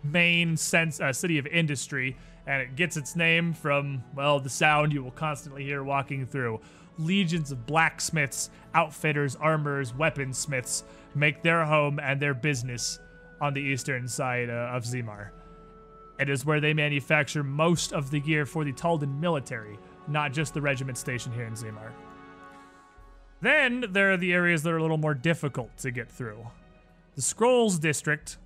main 0.03 0.57
sense, 0.57 0.99
uh, 0.99 1.13
city 1.13 1.37
of 1.37 1.45
industry, 1.45 2.17
and 2.47 2.61
it 2.61 2.75
gets 2.75 2.97
its 2.97 3.15
name 3.15 3.53
from, 3.53 4.03
well, 4.15 4.39
the 4.39 4.49
sound 4.49 4.93
you 4.93 5.03
will 5.03 5.11
constantly 5.11 5.63
hear 5.63 5.83
walking 5.83 6.25
through. 6.25 6.61
Legions 6.97 7.51
of 7.51 7.65
blacksmiths, 7.65 8.49
outfitters, 8.73 9.35
armorers, 9.35 9.91
weaponsmiths 9.91 10.83
make 11.13 11.41
their 11.41 11.65
home 11.65 11.99
and 11.99 12.21
their 12.21 12.33
business 12.33 12.99
on 13.41 13.53
the 13.53 13.61
eastern 13.61 14.07
side 14.07 14.49
uh, 14.49 14.71
of 14.73 14.83
Zimar. 14.83 15.31
It 16.19 16.29
is 16.29 16.45
where 16.45 16.61
they 16.61 16.73
manufacture 16.73 17.43
most 17.43 17.91
of 17.91 18.09
the 18.09 18.21
gear 18.21 18.45
for 18.45 18.63
the 18.63 18.71
Taldan 18.71 19.19
military, 19.19 19.77
not 20.07 20.31
just 20.31 20.53
the 20.53 20.61
regiment 20.61 20.97
station 20.97 21.33
here 21.33 21.45
in 21.45 21.53
Zimar. 21.53 21.91
Then 23.41 23.85
there 23.89 24.13
are 24.13 24.17
the 24.17 24.33
areas 24.33 24.63
that 24.63 24.71
are 24.71 24.77
a 24.77 24.81
little 24.81 24.97
more 24.97 25.13
difficult 25.13 25.77
to 25.79 25.91
get 25.91 26.09
through. 26.09 26.47
The 27.15 27.21
Scrolls 27.21 27.79
District 27.79 28.37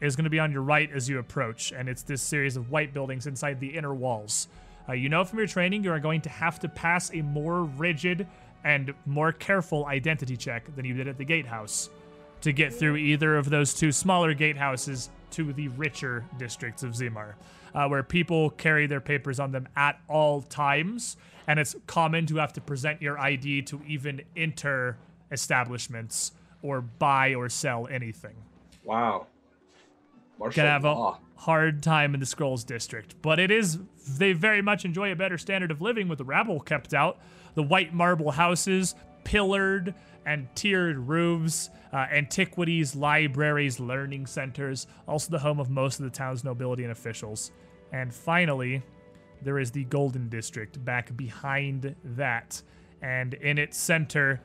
is 0.00 0.16
going 0.16 0.24
to 0.24 0.30
be 0.30 0.38
on 0.38 0.52
your 0.52 0.62
right 0.62 0.90
as 0.92 1.08
you 1.08 1.18
approach, 1.18 1.72
and 1.72 1.88
it's 1.88 2.02
this 2.02 2.22
series 2.22 2.56
of 2.56 2.70
white 2.70 2.92
buildings 2.92 3.26
inside 3.26 3.60
the 3.60 3.68
inner 3.68 3.94
walls. 3.94 4.48
Uh, 4.88 4.92
you 4.92 5.08
know 5.08 5.24
from 5.24 5.38
your 5.38 5.48
training 5.48 5.82
you 5.82 5.90
are 5.90 5.98
going 5.98 6.20
to 6.20 6.28
have 6.28 6.60
to 6.60 6.68
pass 6.68 7.12
a 7.12 7.20
more 7.22 7.64
rigid 7.64 8.26
and 8.64 8.94
more 9.04 9.32
careful 9.32 9.86
identity 9.86 10.36
check 10.36 10.64
than 10.76 10.84
you 10.84 10.94
did 10.94 11.08
at 11.08 11.18
the 11.18 11.24
gatehouse 11.24 11.90
to 12.40 12.52
get 12.52 12.72
through 12.72 12.96
either 12.96 13.36
of 13.36 13.50
those 13.50 13.74
two 13.74 13.90
smaller 13.90 14.34
gatehouses 14.34 15.08
to 15.30 15.52
the 15.52 15.68
richer 15.68 16.24
districts 16.38 16.82
of 16.82 16.92
Zimar, 16.92 17.34
uh, 17.74 17.88
where 17.88 18.02
people 18.02 18.50
carry 18.50 18.86
their 18.86 19.00
papers 19.00 19.40
on 19.40 19.52
them 19.52 19.68
at 19.76 19.98
all 20.08 20.42
times, 20.42 21.16
and 21.46 21.58
it's 21.58 21.74
common 21.86 22.26
to 22.26 22.36
have 22.36 22.52
to 22.52 22.60
present 22.60 23.02
your 23.02 23.18
ID 23.18 23.62
to 23.62 23.80
even 23.86 24.22
enter 24.36 24.96
establishments 25.32 26.32
or 26.62 26.80
buy 26.80 27.34
or 27.34 27.48
sell 27.48 27.86
anything. 27.88 28.36
Wow. 28.84 29.26
Martial 30.38 30.62
Gonna 30.62 30.70
have 30.70 30.84
a 30.84 31.18
hard 31.36 31.82
time 31.82 32.14
in 32.14 32.20
the 32.20 32.26
Scrolls 32.26 32.64
District, 32.64 33.14
but 33.22 33.38
it 33.38 33.50
is 33.50 33.78
they 34.18 34.32
very 34.32 34.62
much 34.62 34.84
enjoy 34.84 35.12
a 35.12 35.16
better 35.16 35.38
standard 35.38 35.70
of 35.70 35.80
living 35.80 36.08
with 36.08 36.18
the 36.18 36.24
rabble 36.24 36.60
kept 36.60 36.94
out. 36.94 37.18
The 37.54 37.62
white 37.62 37.94
marble 37.94 38.30
houses, 38.30 38.94
pillared 39.24 39.94
and 40.26 40.48
tiered 40.54 40.98
roofs, 40.98 41.70
uh, 41.92 42.06
antiquities, 42.12 42.94
libraries, 42.94 43.80
learning 43.80 44.26
centers, 44.26 44.86
also 45.06 45.30
the 45.30 45.38
home 45.38 45.60
of 45.60 45.70
most 45.70 45.98
of 45.98 46.04
the 46.04 46.10
town's 46.10 46.44
nobility 46.44 46.82
and 46.82 46.92
officials. 46.92 47.52
And 47.92 48.12
finally, 48.12 48.82
there 49.42 49.58
is 49.58 49.70
the 49.70 49.84
Golden 49.84 50.28
District 50.28 50.84
back 50.84 51.16
behind 51.16 51.94
that, 52.04 52.60
and 53.00 53.34
in 53.34 53.58
its 53.58 53.78
center, 53.78 54.40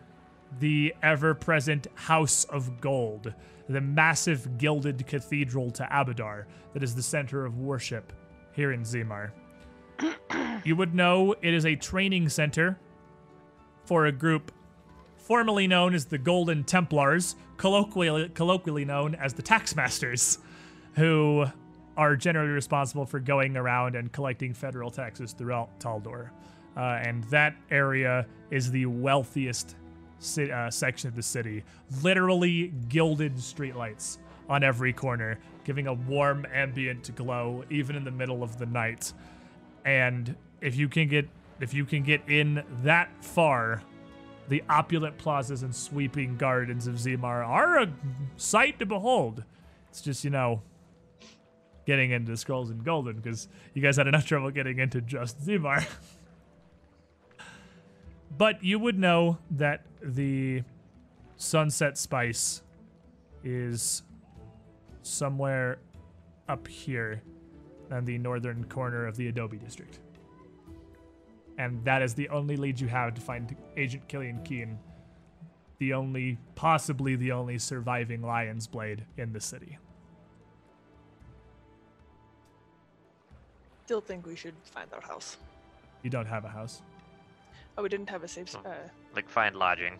the 0.59 0.93
ever 1.01 1.33
present 1.33 1.87
House 1.95 2.43
of 2.45 2.81
Gold, 2.81 3.33
the 3.69 3.81
massive 3.81 4.57
gilded 4.57 5.05
cathedral 5.07 5.71
to 5.71 5.83
Abadar 5.91 6.45
that 6.73 6.83
is 6.83 6.95
the 6.95 7.03
center 7.03 7.45
of 7.45 7.57
worship 7.59 8.13
here 8.53 8.71
in 8.71 8.81
Zimar. 8.81 9.31
you 10.63 10.75
would 10.75 10.93
know 10.93 11.33
it 11.41 11.53
is 11.53 11.65
a 11.65 11.75
training 11.75 12.29
center 12.29 12.79
for 13.85 14.05
a 14.05 14.11
group 14.11 14.51
formerly 15.17 15.67
known 15.67 15.93
as 15.93 16.05
the 16.05 16.17
Golden 16.17 16.63
Templars, 16.63 17.35
colloquially, 17.57 18.29
colloquially 18.29 18.85
known 18.85 19.15
as 19.15 19.33
the 19.33 19.41
Taxmasters, 19.41 20.39
who 20.95 21.45
are 21.95 22.15
generally 22.15 22.49
responsible 22.51 23.05
for 23.05 23.19
going 23.19 23.55
around 23.55 23.95
and 23.95 24.11
collecting 24.11 24.53
federal 24.53 24.89
taxes 24.89 25.33
throughout 25.33 25.79
Taldor. 25.79 26.29
Uh, 26.75 26.99
and 27.03 27.23
that 27.25 27.55
area 27.69 28.25
is 28.49 28.71
the 28.71 28.85
wealthiest 28.85 29.75
uh, 30.37 30.69
section 30.69 31.07
of 31.07 31.15
the 31.15 31.23
city. 31.23 31.63
Literally 32.01 32.73
gilded 32.89 33.35
streetlights 33.35 34.17
on 34.49 34.63
every 34.63 34.93
corner, 34.93 35.39
giving 35.63 35.87
a 35.87 35.93
warm 35.93 36.45
ambient 36.53 37.15
glow 37.15 37.63
even 37.69 37.95
in 37.95 38.03
the 38.03 38.11
middle 38.11 38.43
of 38.43 38.57
the 38.57 38.65
night. 38.65 39.13
And 39.85 40.35
if 40.61 40.75
you 40.75 40.89
can 40.89 41.07
get 41.07 41.27
if 41.59 41.73
you 41.73 41.85
can 41.85 42.03
get 42.03 42.21
in 42.27 42.63
that 42.83 43.09
far, 43.23 43.83
the 44.49 44.63
opulent 44.67 45.17
plazas 45.17 45.63
and 45.63 45.73
sweeping 45.73 46.35
gardens 46.35 46.87
of 46.87 46.95
Zimar 46.95 47.47
are 47.47 47.79
a 47.79 47.93
sight 48.35 48.79
to 48.79 48.85
behold. 48.85 49.43
It's 49.89 50.01
just, 50.01 50.23
you 50.23 50.31
know, 50.31 50.61
getting 51.85 52.11
into 52.11 52.35
Scrolls 52.35 52.69
and 52.69 52.83
Golden 52.83 53.17
because 53.17 53.47
you 53.73 53.81
guys 53.81 53.97
had 53.97 54.07
enough 54.07 54.25
trouble 54.25 54.49
getting 54.51 54.79
into 54.79 55.01
just 55.01 55.39
Zimar. 55.45 55.85
but 58.37 58.63
you 58.63 58.79
would 58.79 58.97
know 58.97 59.37
that 59.51 59.85
the 60.01 60.63
Sunset 61.35 61.97
Spice 61.97 62.61
is 63.43 64.03
somewhere 65.03 65.79
up 66.47 66.67
here 66.67 67.21
on 67.91 68.05
the 68.05 68.17
northern 68.17 68.63
corner 68.65 69.05
of 69.05 69.17
the 69.17 69.27
Adobe 69.27 69.57
District. 69.57 69.99
And 71.57 71.83
that 71.83 72.01
is 72.01 72.13
the 72.13 72.29
only 72.29 72.57
lead 72.57 72.79
you 72.79 72.87
have 72.87 73.13
to 73.15 73.21
find 73.21 73.55
Agent 73.75 74.07
Killian 74.07 74.41
Keen, 74.43 74.79
the 75.79 75.93
only, 75.93 76.37
possibly 76.55 77.15
the 77.15 77.31
only 77.31 77.57
surviving 77.57 78.21
Lion's 78.21 78.67
Blade 78.67 79.05
in 79.17 79.33
the 79.33 79.41
city. 79.41 79.77
Still 83.85 84.01
think 84.01 84.25
we 84.25 84.35
should 84.35 84.53
find 84.63 84.89
our 84.93 85.01
house. 85.01 85.37
You 86.03 86.09
don't 86.09 86.25
have 86.25 86.45
a 86.45 86.49
house. 86.49 86.81
Oh, 87.77 87.83
we 87.83 87.89
didn't 87.89 88.09
have 88.09 88.23
a 88.23 88.27
safe. 88.27 88.47
s- 88.49 88.57
Oh. 88.63 88.69
Uh, 88.69 88.73
Like 89.15 89.29
find 89.29 89.55
lodging. 89.55 89.97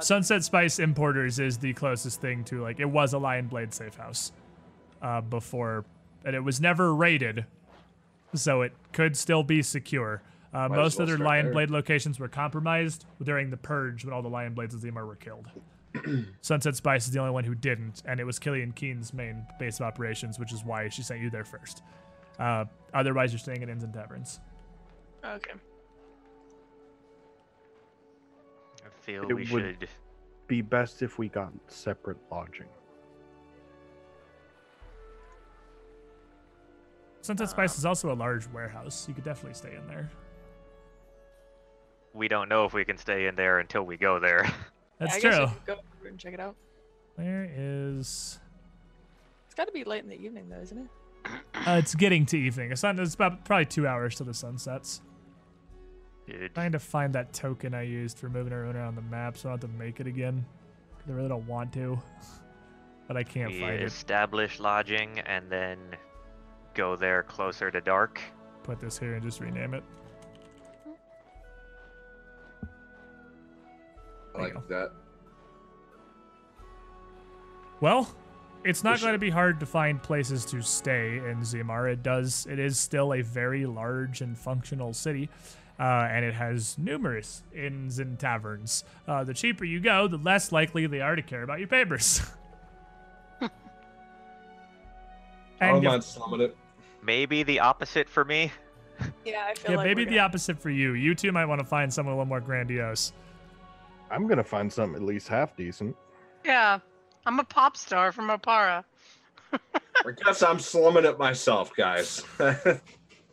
Sunset 0.00 0.42
Spice 0.42 0.78
Importers 0.78 1.38
is 1.38 1.58
the 1.58 1.72
closest 1.74 2.20
thing 2.20 2.44
to 2.44 2.62
like 2.62 2.80
it 2.80 2.86
was 2.88 3.12
a 3.12 3.18
Lion 3.18 3.46
Blade 3.46 3.74
safe 3.74 3.94
house 3.96 4.32
uh, 5.02 5.20
before, 5.20 5.84
and 6.24 6.34
it 6.34 6.40
was 6.40 6.60
never 6.60 6.94
raided, 6.94 7.44
so 8.34 8.62
it 8.62 8.72
could 8.92 9.16
still 9.16 9.42
be 9.42 9.62
secure. 9.62 10.22
Uh, 10.54 10.68
most 10.68 10.98
well 10.98 11.06
other 11.08 11.18
Lion 11.18 11.46
there. 11.46 11.52
Blade 11.54 11.70
locations 11.70 12.18
were 12.18 12.28
compromised 12.28 13.04
during 13.22 13.50
the 13.50 13.56
purge 13.56 14.04
when 14.04 14.14
all 14.14 14.22
the 14.22 14.28
Lion 14.28 14.54
Blades 14.54 14.74
of 14.74 14.80
Zimar 14.80 15.06
were 15.06 15.16
killed. 15.16 15.50
Sunset 16.40 16.74
Spice 16.74 17.04
is 17.06 17.12
the 17.12 17.18
only 17.20 17.32
one 17.32 17.44
who 17.44 17.54
didn't, 17.54 18.02
and 18.06 18.18
it 18.18 18.24
was 18.24 18.38
Killian 18.38 18.72
Keen's 18.72 19.12
main 19.12 19.46
base 19.58 19.78
of 19.80 19.86
operations, 19.86 20.38
which 20.38 20.52
is 20.54 20.64
why 20.64 20.88
she 20.88 21.02
sent 21.02 21.20
you 21.20 21.28
there 21.28 21.44
first. 21.44 21.82
Uh, 22.38 22.64
otherwise, 22.94 23.32
you're 23.32 23.38
staying 23.38 23.62
at 23.62 23.68
inns 23.68 23.84
and 23.84 23.92
taverns. 23.92 24.40
okay. 25.22 25.52
Feel 29.02 29.22
It 29.28 29.34
we 29.34 29.46
would- 29.52 29.80
should. 29.80 29.88
Be 30.48 30.60
best 30.60 31.02
if 31.02 31.18
we 31.18 31.28
got 31.28 31.52
separate 31.68 32.18
lodging. 32.30 32.66
Sunset 37.22 37.48
Spice 37.48 37.78
is 37.78 37.86
also 37.86 38.12
a 38.12 38.14
large 38.14 38.46
warehouse. 38.48 39.06
You 39.08 39.14
could 39.14 39.24
definitely 39.24 39.54
stay 39.54 39.74
in 39.76 39.86
there. 39.86 40.10
We 42.12 42.28
don't 42.28 42.48
know 42.48 42.64
if 42.64 42.74
we 42.74 42.84
can 42.84 42.98
stay 42.98 43.26
in 43.28 43.36
there 43.36 43.60
until 43.60 43.84
we 43.84 43.96
go 43.96 44.18
there. 44.18 44.50
That's 44.98 45.16
I 45.16 45.20
true. 45.20 45.30
guess 45.30 45.48
we 45.48 45.54
could 45.54 45.66
go 45.66 46.08
and 46.08 46.18
check 46.18 46.34
it 46.34 46.40
out. 46.40 46.56
Where 47.14 47.48
is? 47.50 48.38
It's 49.46 49.54
got 49.54 49.66
to 49.66 49.72
be 49.72 49.84
late 49.84 50.02
in 50.02 50.10
the 50.10 50.20
evening, 50.20 50.48
though, 50.50 50.60
isn't 50.60 50.78
it? 50.78 50.86
Uh, 51.54 51.76
it's 51.78 51.94
getting 51.94 52.26
to 52.26 52.36
evening. 52.36 52.72
It's 52.72 52.82
not. 52.82 52.98
It's 52.98 53.14
about 53.14 53.44
probably 53.44 53.66
two 53.66 53.86
hours 53.86 54.16
till 54.16 54.26
the 54.26 54.34
sun 54.34 54.58
sets. 54.58 55.00
Dude, 56.32 56.54
Trying 56.54 56.72
to 56.72 56.78
find 56.78 57.12
that 57.14 57.32
token 57.32 57.74
I 57.74 57.82
used 57.82 58.18
for 58.18 58.28
moving 58.28 58.52
around 58.52 58.76
on 58.76 58.94
the 58.94 59.02
map, 59.02 59.36
so 59.36 59.48
I 59.48 59.52
don't 59.52 59.62
have 59.62 59.70
to 59.70 59.76
make 59.76 60.00
it 60.00 60.06
again. 60.06 60.44
'Cause 60.98 61.10
I 61.10 61.12
really 61.12 61.28
don't 61.28 61.46
want 61.46 61.72
to, 61.74 62.00
but 63.08 63.16
I 63.16 63.22
can't 63.22 63.50
we 63.52 63.60
find 63.60 63.74
it. 63.74 63.82
establish 63.82 64.58
lodging 64.60 65.18
and 65.20 65.50
then 65.50 65.78
go 66.74 66.96
there 66.96 67.22
closer 67.22 67.70
to 67.70 67.80
dark. 67.80 68.20
Put 68.62 68.80
this 68.80 68.98
here 68.98 69.14
and 69.14 69.22
just 69.22 69.40
rename 69.40 69.74
it. 69.74 69.82
I 74.34 74.38
like 74.40 74.68
that. 74.68 74.92
Well, 77.80 78.08
it's 78.64 78.82
not 78.84 79.00
going 79.00 79.12
to 79.12 79.18
be 79.18 79.28
hard 79.28 79.60
to 79.60 79.66
find 79.66 80.00
places 80.02 80.46
to 80.46 80.62
stay 80.62 81.18
in 81.18 81.40
Zimar. 81.40 81.92
It 81.92 82.02
does. 82.02 82.46
It 82.48 82.58
is 82.58 82.78
still 82.78 83.12
a 83.12 83.20
very 83.20 83.66
large 83.66 84.20
and 84.22 84.38
functional 84.38 84.94
city, 84.94 85.28
uh, 85.82 86.08
and 86.12 86.24
it 86.24 86.32
has 86.32 86.78
numerous 86.78 87.42
inns 87.52 87.98
and 87.98 88.16
taverns. 88.16 88.84
Uh, 89.08 89.24
the 89.24 89.34
cheaper 89.34 89.64
you 89.64 89.80
go, 89.80 90.06
the 90.06 90.16
less 90.16 90.52
likely 90.52 90.86
they 90.86 91.00
are 91.00 91.16
to 91.16 91.22
care 91.22 91.42
about 91.42 91.58
your 91.58 91.66
papers. 91.66 92.22
I 93.40 93.48
and 95.60 95.82
don't 95.82 95.84
mind 95.84 96.04
slumming 96.04 96.40
it. 96.40 96.56
Maybe 97.02 97.42
the 97.42 97.58
opposite 97.60 98.08
for 98.08 98.24
me. 98.24 98.52
Yeah, 99.24 99.46
I 99.48 99.54
feel 99.54 99.72
yeah, 99.72 99.76
like 99.78 99.86
maybe 99.86 100.04
the 100.04 100.10
gonna- 100.10 100.22
opposite 100.22 100.60
for 100.62 100.70
you. 100.70 100.92
You 100.92 101.16
two 101.16 101.32
might 101.32 101.46
want 101.46 101.58
to 101.60 101.64
find 101.66 101.92
someone 101.92 102.14
a 102.14 102.16
little 102.16 102.28
more 102.28 102.40
grandiose. 102.40 103.12
I'm 104.12 104.28
gonna 104.28 104.44
find 104.44 104.72
something 104.72 104.94
at 104.94 105.02
least 105.02 105.26
half 105.26 105.56
decent. 105.56 105.96
Yeah, 106.44 106.78
I'm 107.26 107.40
a 107.40 107.44
pop 107.44 107.76
star 107.76 108.12
from 108.12 108.28
Oppara. 108.28 108.84
I 109.52 110.10
guess 110.24 110.44
I'm 110.44 110.60
slumming 110.60 111.04
it 111.04 111.18
myself, 111.18 111.74
guys. 111.74 112.22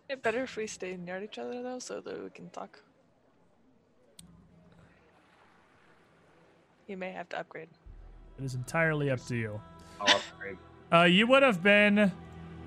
It 0.10 0.24
better 0.24 0.44
if 0.44 0.58
we 0.58 0.66
stay 0.66 0.98
near 0.98 1.24
each 1.24 1.38
other 1.38 1.62
though, 1.62 1.78
so 1.78 2.02
that 2.02 2.24
we 2.24 2.32
can 2.32 2.50
talk. 2.50 2.80
You 6.88 6.98
may 6.98 7.12
have 7.12 7.30
to 7.30 7.40
upgrade. 7.40 7.70
It 8.40 8.44
is 8.44 8.56
entirely 8.56 9.12
up 9.12 9.24
to 9.28 9.36
you. 9.36 9.62
I'll 10.02 10.16
upgrade. 10.16 10.58
Uh, 10.92 11.04
you 11.04 11.28
would 11.28 11.44
have 11.44 11.62
been, 11.62 12.12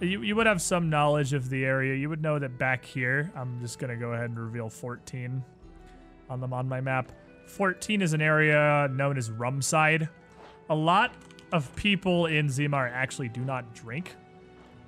you, 0.00 0.22
you 0.22 0.36
would 0.36 0.46
have 0.46 0.62
some 0.62 0.88
knowledge 0.88 1.32
of 1.32 1.50
the 1.50 1.64
area. 1.64 1.96
You 1.96 2.08
would 2.08 2.22
know 2.22 2.38
that 2.38 2.56
back 2.56 2.84
here, 2.84 3.32
I'm 3.34 3.60
just 3.60 3.80
gonna 3.80 3.96
go 3.96 4.12
ahead 4.12 4.30
and 4.30 4.38
reveal 4.38 4.68
14 4.68 5.42
on 6.30 6.40
them 6.40 6.52
on 6.52 6.68
my 6.68 6.80
map. 6.80 7.10
14 7.48 8.00
is 8.00 8.12
an 8.12 8.22
area 8.22 8.88
known 8.92 9.18
as 9.18 9.28
Rumside. 9.28 10.08
A 10.70 10.74
lot 10.74 11.12
of 11.50 11.74
people 11.74 12.26
in 12.26 12.46
Zimar 12.46 12.92
actually 12.92 13.28
do 13.28 13.40
not 13.40 13.74
drink 13.74 14.14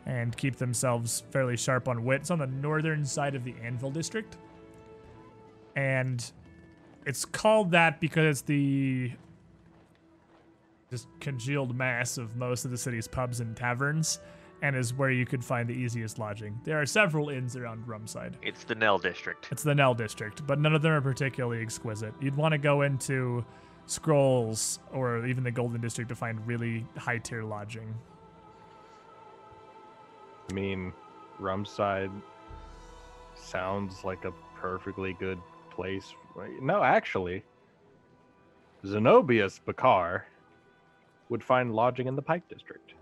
and 0.06 0.36
keep 0.36 0.56
themselves 0.56 1.24
fairly 1.30 1.56
sharp 1.56 1.88
on 1.88 2.04
wit. 2.04 2.22
It's 2.22 2.30
on 2.30 2.38
the 2.38 2.46
northern 2.46 3.04
side 3.04 3.34
of 3.34 3.44
the 3.44 3.54
Anvil 3.62 3.90
district. 3.90 4.36
And 5.76 6.30
it's 7.06 7.24
called 7.24 7.70
that 7.72 8.00
because 8.00 8.24
it's 8.24 8.42
the 8.42 9.12
just 10.90 11.08
congealed 11.20 11.74
mass 11.76 12.18
of 12.18 12.36
most 12.36 12.64
of 12.64 12.70
the 12.70 12.78
city's 12.78 13.08
pubs 13.08 13.40
and 13.40 13.56
taverns, 13.56 14.20
and 14.62 14.76
is 14.76 14.94
where 14.94 15.10
you 15.10 15.26
could 15.26 15.44
find 15.44 15.68
the 15.68 15.74
easiest 15.74 16.18
lodging. 16.18 16.58
There 16.64 16.80
are 16.80 16.86
several 16.86 17.30
inns 17.30 17.56
around 17.56 17.86
Rumside. 17.86 18.34
It's 18.42 18.64
the 18.64 18.74
Nell 18.74 18.98
district. 18.98 19.48
It's 19.50 19.62
the 19.62 19.74
Nell 19.74 19.94
district, 19.94 20.46
but 20.46 20.60
none 20.60 20.74
of 20.74 20.82
them 20.82 20.92
are 20.92 21.00
particularly 21.00 21.60
exquisite. 21.62 22.14
You'd 22.20 22.36
want 22.36 22.52
to 22.52 22.58
go 22.58 22.82
into 22.82 23.44
Scrolls 23.86 24.78
or 24.92 25.26
even 25.26 25.42
the 25.44 25.50
Golden 25.50 25.80
District 25.80 26.08
to 26.08 26.14
find 26.14 26.46
really 26.46 26.86
high 26.96 27.18
tier 27.18 27.42
lodging. 27.42 27.94
I 30.50 30.52
mean, 30.52 30.92
Rumside 31.40 32.10
sounds 33.34 34.04
like 34.04 34.24
a 34.24 34.32
perfectly 34.56 35.14
good 35.18 35.38
place. 35.70 36.14
No, 36.60 36.82
actually, 36.82 37.44
Zenobius 38.84 39.60
Bakar 39.64 40.26
would 41.28 41.42
find 41.42 41.74
lodging 41.74 42.06
in 42.06 42.16
the 42.16 42.22
Pike 42.22 42.48
District. 42.48 42.94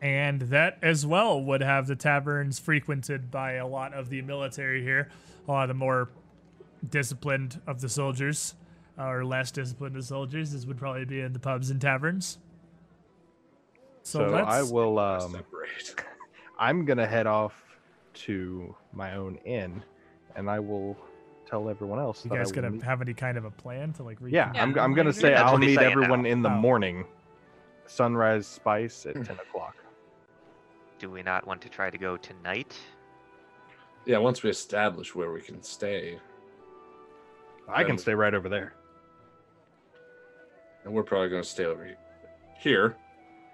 And 0.00 0.42
that 0.42 0.78
as 0.80 1.04
well 1.04 1.42
would 1.42 1.60
have 1.60 1.86
the 1.88 1.96
taverns 1.96 2.58
frequented 2.58 3.30
by 3.30 3.54
a 3.54 3.66
lot 3.66 3.92
of 3.94 4.10
the 4.10 4.22
military 4.22 4.82
here, 4.82 5.08
a 5.46 5.50
lot 5.50 5.62
of 5.64 5.68
the 5.68 5.74
more 5.74 6.08
disciplined 6.88 7.60
of 7.66 7.80
the 7.80 7.88
soldiers, 7.88 8.54
or 8.96 9.24
less 9.24 9.50
disciplined 9.50 9.96
of 9.96 10.04
soldiers. 10.04 10.52
This 10.52 10.66
would 10.66 10.78
probably 10.78 11.04
be 11.04 11.20
in 11.20 11.32
the 11.32 11.40
pubs 11.40 11.70
and 11.70 11.80
taverns. 11.80 12.38
So, 14.02 14.20
So, 14.20 14.34
let's, 14.34 14.48
I 14.48 14.62
will. 14.62 14.98
Um, 14.98 15.32
Separate. 15.32 16.04
I'm 16.58 16.84
gonna 16.84 17.06
head 17.06 17.26
off 17.26 17.62
to 18.14 18.74
my 18.92 19.14
own 19.16 19.36
inn, 19.44 19.82
and 20.34 20.50
I 20.50 20.58
will 20.60 20.96
tell 21.46 21.68
everyone 21.70 21.98
else. 21.98 22.24
You 22.24 22.30
guys 22.30 22.50
gonna 22.52 22.70
meet- 22.70 22.82
have 22.82 23.00
any 23.00 23.14
kind 23.14 23.38
of 23.38 23.44
a 23.44 23.50
plan 23.50 23.92
to 23.94 24.02
like? 24.02 24.18
Yeah, 24.26 24.52
I'm, 24.54 24.78
I'm 24.78 24.92
gonna 24.94 25.12
say 25.12 25.30
That's 25.30 25.42
I'll 25.42 25.58
meet 25.58 25.78
everyone 25.78 26.22
now. 26.22 26.28
in 26.30 26.42
the 26.42 26.50
Oh. 26.50 26.56
morning. 26.56 27.06
Sunrise 27.86 28.46
Spice 28.46 29.06
at 29.06 29.14
10 29.14 29.38
o'clock. 29.38 29.74
Do 30.98 31.10
we 31.10 31.22
not 31.22 31.46
want 31.46 31.62
to 31.62 31.70
try 31.70 31.88
to 31.88 31.96
go 31.96 32.18
tonight? 32.18 32.78
Yeah, 34.04 34.18
once 34.18 34.42
we 34.42 34.50
establish 34.50 35.14
where 35.14 35.32
we 35.32 35.40
can 35.40 35.62
stay, 35.62 36.18
I 37.66 37.84
can 37.84 37.92
Um, 37.92 37.98
stay 37.98 38.14
right 38.14 38.34
over 38.34 38.48
there. 38.50 38.74
and 40.84 40.92
we're 40.92 41.02
probably 41.02 41.28
going 41.30 41.42
to 41.42 41.48
stay 41.48 41.64
over 41.64 41.88
here. 42.58 42.94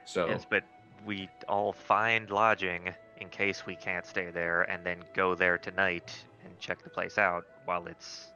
So 0.05 0.27
Yes, 0.27 0.45
but 0.49 0.65
we 1.05 1.29
all 1.49 1.73
find 1.73 2.31
lodging 2.31 2.95
in 3.21 3.29
case 3.29 3.65
we 3.67 3.77
can't 3.77 4.07
stay 4.07 4.31
there, 4.31 4.63
and 4.63 4.85
then 4.85 4.99
go 5.15 5.35
there 5.35 5.59
tonight 5.59 6.13
and 6.45 6.59
check 6.59 6.83
the 6.83 6.91
place 6.91 7.19
out 7.19 7.45
while 7.65 7.87
it's. 7.87 8.29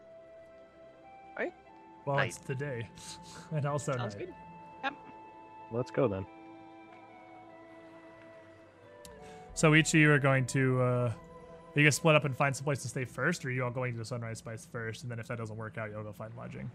Well, 2.07 2.17
night. 2.17 2.29
it's 2.29 2.39
today 2.39 2.89
and 3.51 3.67
also 3.67 3.95
Sounds 3.95 4.17
night. 4.17 4.29
good. 4.83 4.93
Let's 5.71 5.91
go 5.91 6.09
then. 6.09 6.25
So 9.53 9.75
each 9.75 9.89
of 9.93 10.01
you 10.01 10.11
are 10.13 10.19
going 10.19 10.47
to. 10.47 10.81
Uh, 10.81 10.85
are 10.85 11.13
you 11.75 11.83
gonna 11.83 11.93
split 11.93 12.15
up 12.15 12.25
and 12.25 12.35
find 12.35 12.57
some 12.57 12.65
place 12.65 12.81
to 12.83 12.89
stay 12.89 13.05
first, 13.05 13.45
or 13.45 13.49
are 13.49 13.51
you 13.51 13.63
all 13.63 13.71
going 13.71 13.93
to 13.93 13.99
the 13.99 14.05
Sunrise 14.05 14.39
Spice 14.39 14.67
first, 14.73 15.03
and 15.03 15.11
then 15.13 15.19
if 15.19 15.29
that 15.29 15.37
doesn't 15.37 15.57
work 15.57 15.77
out, 15.77 15.91
you'll 15.91 16.03
go 16.03 16.13
find 16.13 16.33
lodging? 16.35 16.71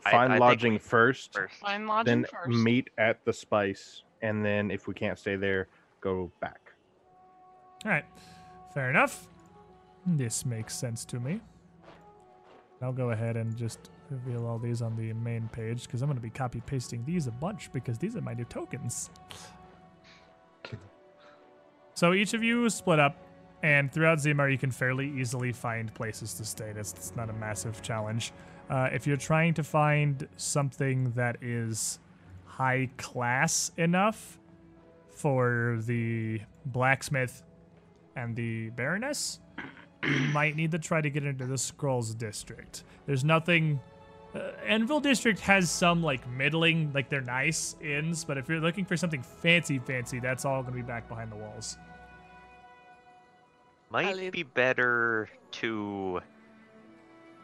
Find 0.00 0.16
I 0.16 0.28
think 0.36 0.40
lodging 0.40 0.78
first, 0.80 1.32
First. 1.34 1.54
Find 1.54 1.86
lodging 1.86 2.22
then 2.22 2.26
first. 2.30 2.58
meet 2.58 2.90
at 2.98 3.24
the 3.24 3.32
Spice, 3.32 4.02
and 4.22 4.44
then 4.44 4.70
if 4.70 4.86
we 4.86 4.94
can't 4.94 5.18
stay 5.18 5.36
there, 5.36 5.68
go 6.00 6.30
back. 6.40 6.72
All 7.84 7.90
right, 7.90 8.04
fair 8.74 8.90
enough. 8.90 9.28
This 10.06 10.44
makes 10.44 10.74
sense 10.74 11.04
to 11.06 11.20
me. 11.20 11.40
I'll 12.80 12.92
go 12.92 13.10
ahead 13.10 13.36
and 13.36 13.56
just 13.56 13.90
reveal 14.10 14.46
all 14.46 14.58
these 14.58 14.82
on 14.82 14.96
the 14.96 15.12
main 15.12 15.48
page 15.52 15.84
because 15.84 16.00
I'm 16.02 16.08
going 16.08 16.16
to 16.16 16.22
be 16.22 16.30
copy 16.30 16.62
pasting 16.64 17.04
these 17.04 17.26
a 17.26 17.30
bunch 17.32 17.72
because 17.72 17.98
these 17.98 18.16
are 18.16 18.20
my 18.20 18.34
new 18.34 18.44
tokens. 18.44 19.10
So 21.98 22.14
each 22.14 22.32
of 22.32 22.44
you 22.44 22.70
split 22.70 23.00
up, 23.00 23.16
and 23.64 23.92
throughout 23.92 24.18
Zimar, 24.18 24.52
you 24.52 24.56
can 24.56 24.70
fairly 24.70 25.12
easily 25.18 25.50
find 25.50 25.92
places 25.92 26.32
to 26.34 26.44
stay. 26.44 26.70
That's, 26.72 26.92
that's 26.92 27.16
not 27.16 27.28
a 27.28 27.32
massive 27.32 27.82
challenge. 27.82 28.30
Uh, 28.70 28.88
if 28.92 29.04
you're 29.04 29.16
trying 29.16 29.52
to 29.54 29.64
find 29.64 30.28
something 30.36 31.10
that 31.16 31.42
is 31.42 31.98
high 32.58 32.90
class 32.96 33.70
enough 33.76 34.40
for 35.10 35.78
the 35.82 36.40
blacksmith 36.66 37.44
and 38.16 38.34
the 38.34 38.70
Baroness, 38.70 39.38
you 40.02 40.10
might 40.32 40.56
need 40.56 40.72
to 40.72 40.78
try 40.78 41.00
to 41.00 41.08
get 41.08 41.24
into 41.24 41.46
the 41.46 41.56
Scrolls 41.56 42.14
District. 42.14 42.82
There's 43.06 43.22
nothing. 43.22 43.78
Uh, 44.34 44.50
Anvil 44.66 44.98
District 44.98 45.38
has 45.38 45.70
some 45.70 46.02
like 46.02 46.28
middling, 46.28 46.92
like 46.92 47.08
they're 47.08 47.20
nice 47.20 47.76
inns, 47.80 48.24
but 48.24 48.36
if 48.36 48.48
you're 48.48 48.60
looking 48.60 48.84
for 48.84 48.96
something 48.96 49.22
fancy, 49.22 49.78
fancy, 49.78 50.18
that's 50.18 50.44
all 50.44 50.60
gonna 50.64 50.74
be 50.74 50.82
back 50.82 51.08
behind 51.08 51.30
the 51.30 51.36
walls. 51.36 51.78
Might 53.90 54.16
leave- 54.16 54.32
be 54.32 54.42
better 54.42 55.28
to 55.52 56.20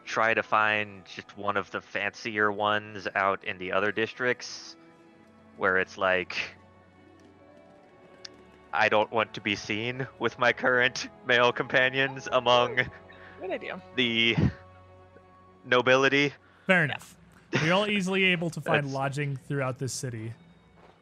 try 0.03 0.33
to 0.33 0.43
find 0.43 1.05
just 1.05 1.37
one 1.37 1.55
of 1.55 1.71
the 1.71 1.79
fancier 1.79 2.51
ones 2.51 3.07
out 3.15 3.45
in 3.45 3.57
the 3.57 3.71
other 3.71 3.93
districts 3.93 4.75
where 5.57 5.77
it's 5.77 5.97
like 5.97 6.35
I 8.73 8.89
don't 8.89 9.11
want 9.11 9.33
to 9.35 9.41
be 9.41 9.55
seen 9.55 10.05
with 10.19 10.37
my 10.37 10.51
current 10.51 11.07
male 11.25 11.51
companions 11.51 12.27
among 12.31 12.75
Good 13.41 13.51
idea. 13.51 13.81
the 13.95 14.35
nobility. 15.65 16.33
Fair 16.67 16.83
enough. 16.83 17.15
You're 17.63 17.73
all 17.73 17.87
easily 17.97 18.25
able 18.25 18.49
to 18.49 18.59
find 18.61 18.77
That's- 18.85 18.93
lodging 18.93 19.37
throughout 19.47 19.77
the 19.79 19.87
city, 19.87 20.33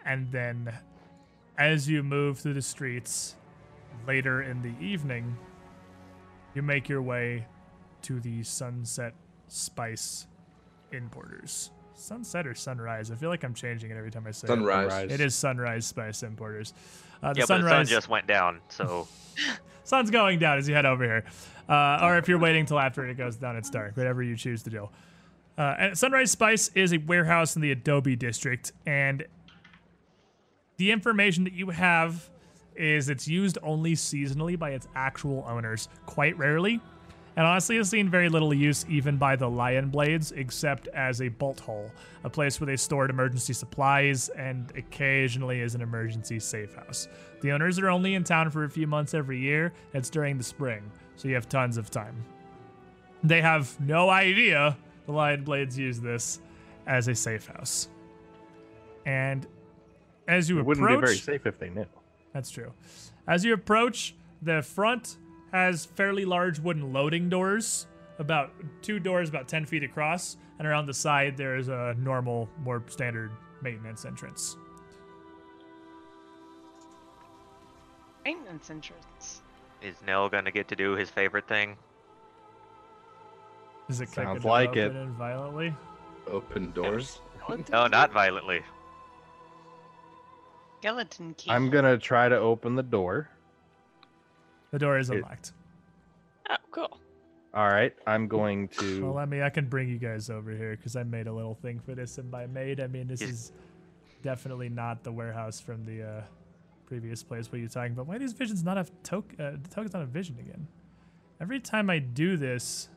and 0.05 0.31
then 0.31 0.71
as 1.57 1.89
you 1.89 2.03
move 2.03 2.39
through 2.39 2.53
the 2.55 2.61
streets 2.61 3.35
later 4.07 4.41
in 4.43 4.61
the 4.61 4.73
evening, 4.83 5.35
you 6.53 6.61
make 6.61 6.89
your 6.89 7.01
way 7.01 7.45
to 8.03 8.19
the 8.19 8.43
Sunset 8.43 9.13
Spice 9.47 10.27
Importers. 10.91 11.71
Sunset 12.03 12.45
or 12.45 12.53
Sunrise? 12.53 13.11
I 13.11 13.15
feel 13.15 13.29
like 13.29 13.43
I'm 13.43 13.53
changing 13.53 13.89
it 13.89 13.97
every 13.97 14.11
time 14.11 14.25
I 14.27 14.31
say 14.31 14.47
sunrise. 14.47 14.91
Sunrise. 14.91 15.11
it. 15.11 15.11
It 15.11 15.21
is 15.21 15.35
Sunrise 15.35 15.85
Spice 15.85 16.21
Importers. 16.23 16.73
Uh, 17.21 17.33
the 17.33 17.39
yeah, 17.39 17.45
but 17.47 17.61
the 17.61 17.69
sun 17.69 17.85
just 17.85 18.09
went 18.09 18.27
down, 18.27 18.59
so 18.67 19.07
sun's 19.85 20.11
going 20.11 20.39
down 20.39 20.57
as 20.57 20.67
you 20.67 20.75
head 20.75 20.85
over 20.85 21.03
here. 21.03 21.23
Uh, 21.69 21.99
or 22.03 22.17
if 22.17 22.27
you're 22.27 22.39
waiting 22.47 22.65
till 22.65 22.77
after 22.77 23.07
it 23.07 23.15
goes 23.15 23.37
down, 23.37 23.55
it's 23.55 23.69
dark. 23.69 23.95
Whatever 23.95 24.21
you 24.21 24.35
choose 24.35 24.63
to 24.63 24.69
do. 24.69 24.89
Uh, 25.57 25.75
and 25.79 25.97
Sunrise 25.97 26.31
Spice 26.31 26.69
is 26.75 26.93
a 26.93 26.97
warehouse 26.97 27.55
in 27.55 27.61
the 27.61 27.71
Adobe 27.71 28.15
district, 28.17 28.73
and 28.85 29.25
the 30.77 30.91
information 30.91 31.45
that 31.45 31.53
you 31.53 31.69
have 31.69 32.29
is 32.75 33.07
it's 33.07 33.27
used 33.27 33.57
only 33.63 33.93
seasonally 33.93 34.57
by 34.59 34.71
its 34.71 34.87
actual 34.95 35.45
owners. 35.47 35.87
Quite 36.05 36.37
rarely, 36.37 36.81
and 37.35 37.45
honestly 37.45 37.77
has 37.77 37.89
seen 37.89 38.09
very 38.09 38.29
little 38.29 38.53
use 38.53 38.85
even 38.89 39.17
by 39.17 39.35
the 39.35 39.49
Lion 39.49 39.89
Blades 39.89 40.31
except 40.33 40.87
as 40.89 41.21
a 41.21 41.29
bolt 41.29 41.59
hole, 41.59 41.89
a 42.23 42.29
place 42.29 42.59
where 42.59 42.65
they 42.67 42.77
stored 42.77 43.09
emergency 43.09 43.53
supplies 43.53 44.29
and 44.29 44.71
occasionally 44.77 45.61
as 45.61 45.75
an 45.75 45.81
emergency 45.81 46.39
safe 46.39 46.73
house. 46.75 47.07
The 47.41 47.51
owners 47.51 47.79
are 47.79 47.89
only 47.89 48.15
in 48.15 48.23
town 48.23 48.49
for 48.51 48.63
a 48.63 48.69
few 48.69 48.87
months 48.87 49.13
every 49.13 49.39
year. 49.39 49.73
It's 49.93 50.09
during 50.09 50.37
the 50.37 50.43
spring, 50.43 50.89
so 51.15 51.27
you 51.27 51.33
have 51.35 51.49
tons 51.49 51.77
of 51.77 51.89
time. 51.89 52.23
They 53.23 53.41
have 53.41 53.79
no 53.79 54.09
idea 54.09 54.77
the 55.05 55.11
Lion 55.11 55.43
Blades 55.43 55.77
use 55.77 55.99
this 55.99 56.39
as 56.87 57.07
a 57.07 57.15
safe 57.15 57.47
house. 57.47 57.89
And 59.05 59.45
as 60.27 60.49
you 60.49 60.57
It 60.57 60.61
approach, 60.61 60.77
wouldn't 60.79 61.01
be 61.01 61.05
very 61.05 61.17
safe 61.17 61.45
if 61.45 61.59
they 61.59 61.69
knew. 61.69 61.85
that's 62.33 62.49
true. 62.49 62.71
As 63.27 63.43
you 63.43 63.53
approach, 63.53 64.15
the 64.41 64.61
front 64.61 65.17
has 65.53 65.85
fairly 65.85 66.25
large 66.25 66.59
wooden 66.59 66.91
loading 66.91 67.29
doors, 67.29 67.85
about 68.19 68.51
two 68.81 68.99
doors 68.99 69.29
about 69.29 69.47
10 69.47 69.65
feet 69.65 69.83
across, 69.83 70.35
and 70.59 70.67
around 70.67 70.87
the 70.87 70.93
side 70.93 71.37
there's 71.37 71.69
a 71.69 71.95
normal, 71.99 72.49
more 72.63 72.83
standard 72.87 73.31
maintenance 73.61 74.03
entrance. 74.03 74.57
Maintenance 78.25 78.69
entrance. 78.69 79.41
Is 79.81 79.95
Nell 80.05 80.27
gonna 80.27 80.51
get 80.51 80.67
to 80.69 80.75
do 80.75 80.93
his 80.93 81.09
favorite 81.09 81.47
thing? 81.47 81.77
Is 83.89 84.01
it 84.01 84.07
kick 84.07 84.23
Sounds 84.23 84.45
like 84.45 84.69
open 84.69 84.79
it. 84.81 84.95
and 84.95 85.11
violently? 85.11 85.73
Open 86.27 86.71
doors. 86.71 87.19
No, 87.69 87.87
not 87.87 88.13
violently. 88.13 88.61
Skeleton 90.79 91.33
key. 91.35 91.51
I'm 91.51 91.69
gonna 91.69 91.97
try 91.97 92.29
to 92.29 92.37
open 92.37 92.75
the 92.75 92.83
door. 92.83 93.29
The 94.73 94.79
door 94.79 94.97
is 94.97 95.11
It- 95.11 95.17
unlocked. 95.17 95.51
Oh, 96.49 96.55
cool. 96.71 96.99
All 97.53 97.67
right, 97.67 97.93
I'm 98.07 98.27
going 98.27 98.67
to. 98.79 99.03
Well, 99.03 99.11
to. 99.11 99.17
let 99.19 99.29
me. 99.29 99.43
I 99.43 99.51
can 99.51 99.67
bring 99.67 99.87
you 99.87 99.99
guys 99.99 100.31
over 100.31 100.49
here 100.51 100.75
because 100.75 100.95
I 100.95 101.03
made 101.03 101.27
a 101.27 101.31
little 101.31 101.53
thing 101.53 101.79
for 101.79 101.93
this, 101.93 102.17
and 102.17 102.31
by 102.31 102.47
made 102.47 102.79
I 102.79 102.87
mean 102.87 103.05
this 103.07 103.21
Is- 103.21 103.29
is 103.29 103.51
definitely 104.23 104.69
not 104.69 105.03
the 105.03 105.11
warehouse 105.11 105.59
from 105.59 105.85
the 105.85 106.01
uh, 106.01 106.21
previous 106.87 107.21
place. 107.21 107.51
What 107.51 107.59
are 107.59 107.61
you 107.61 107.67
talking 107.67 107.93
about? 107.93 108.07
Why 108.07 108.15
do 108.15 108.19
these 108.21 108.33
visions 108.33 108.63
not 108.63 108.77
have 108.77 108.91
token? 109.03 109.39
Uh, 109.39 109.51
the 109.61 109.69
tokens 109.69 109.93
not 109.93 110.01
a 110.01 110.07
vision 110.07 110.37
again? 110.39 110.67
Every 111.39 111.59
time 111.59 111.91
I 111.91 111.99
do 111.99 112.35
this, 112.35 112.89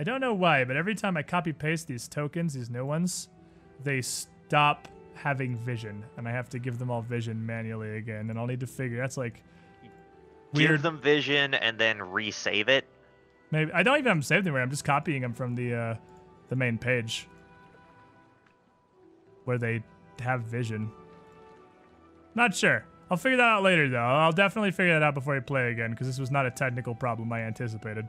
I 0.00 0.04
don't 0.04 0.22
know 0.22 0.32
why, 0.32 0.64
but 0.64 0.76
every 0.76 0.94
time 0.94 1.18
I 1.18 1.22
copy 1.22 1.52
paste 1.52 1.86
these 1.88 2.08
tokens, 2.08 2.54
these 2.54 2.70
new 2.70 2.86
ones, 2.86 3.28
they 3.84 4.00
stop 4.00 4.88
having 5.14 5.58
vision, 5.58 6.02
and 6.16 6.26
I 6.26 6.30
have 6.32 6.48
to 6.50 6.58
give 6.58 6.78
them 6.78 6.90
all 6.90 7.02
vision 7.02 7.44
manually 7.44 7.98
again. 7.98 8.30
And 8.30 8.38
I'll 8.38 8.46
need 8.46 8.60
to 8.60 8.66
figure. 8.66 8.96
That's 8.96 9.18
like 9.18 9.42
Give 10.56 10.70
weird. 10.70 10.82
them 10.82 10.98
vision 10.98 11.54
and 11.54 11.78
then 11.78 11.98
resave 11.98 12.68
it. 12.68 12.86
Maybe 13.50 13.72
I 13.72 13.82
don't 13.82 13.98
even 13.98 14.06
have 14.06 14.16
them 14.16 14.22
saved 14.22 14.46
anywhere. 14.46 14.62
I'm 14.62 14.70
just 14.70 14.84
copying 14.84 15.22
them 15.22 15.32
from 15.32 15.54
the 15.54 15.74
uh, 15.74 15.94
the 16.48 16.56
main 16.56 16.78
page 16.78 17.28
where 19.44 19.58
they 19.58 19.82
have 20.20 20.42
vision. 20.42 20.90
Not 22.34 22.54
sure. 22.54 22.84
I'll 23.10 23.16
figure 23.16 23.36
that 23.36 23.44
out 23.44 23.62
later, 23.62 23.88
though. 23.88 23.98
I'll 23.98 24.32
definitely 24.32 24.72
figure 24.72 24.92
that 24.94 25.02
out 25.02 25.14
before 25.14 25.36
I 25.36 25.40
play 25.40 25.70
again 25.70 25.92
because 25.92 26.08
this 26.08 26.18
was 26.18 26.32
not 26.32 26.44
a 26.44 26.50
technical 26.50 26.94
problem 26.94 27.32
I 27.32 27.42
anticipated. 27.42 28.08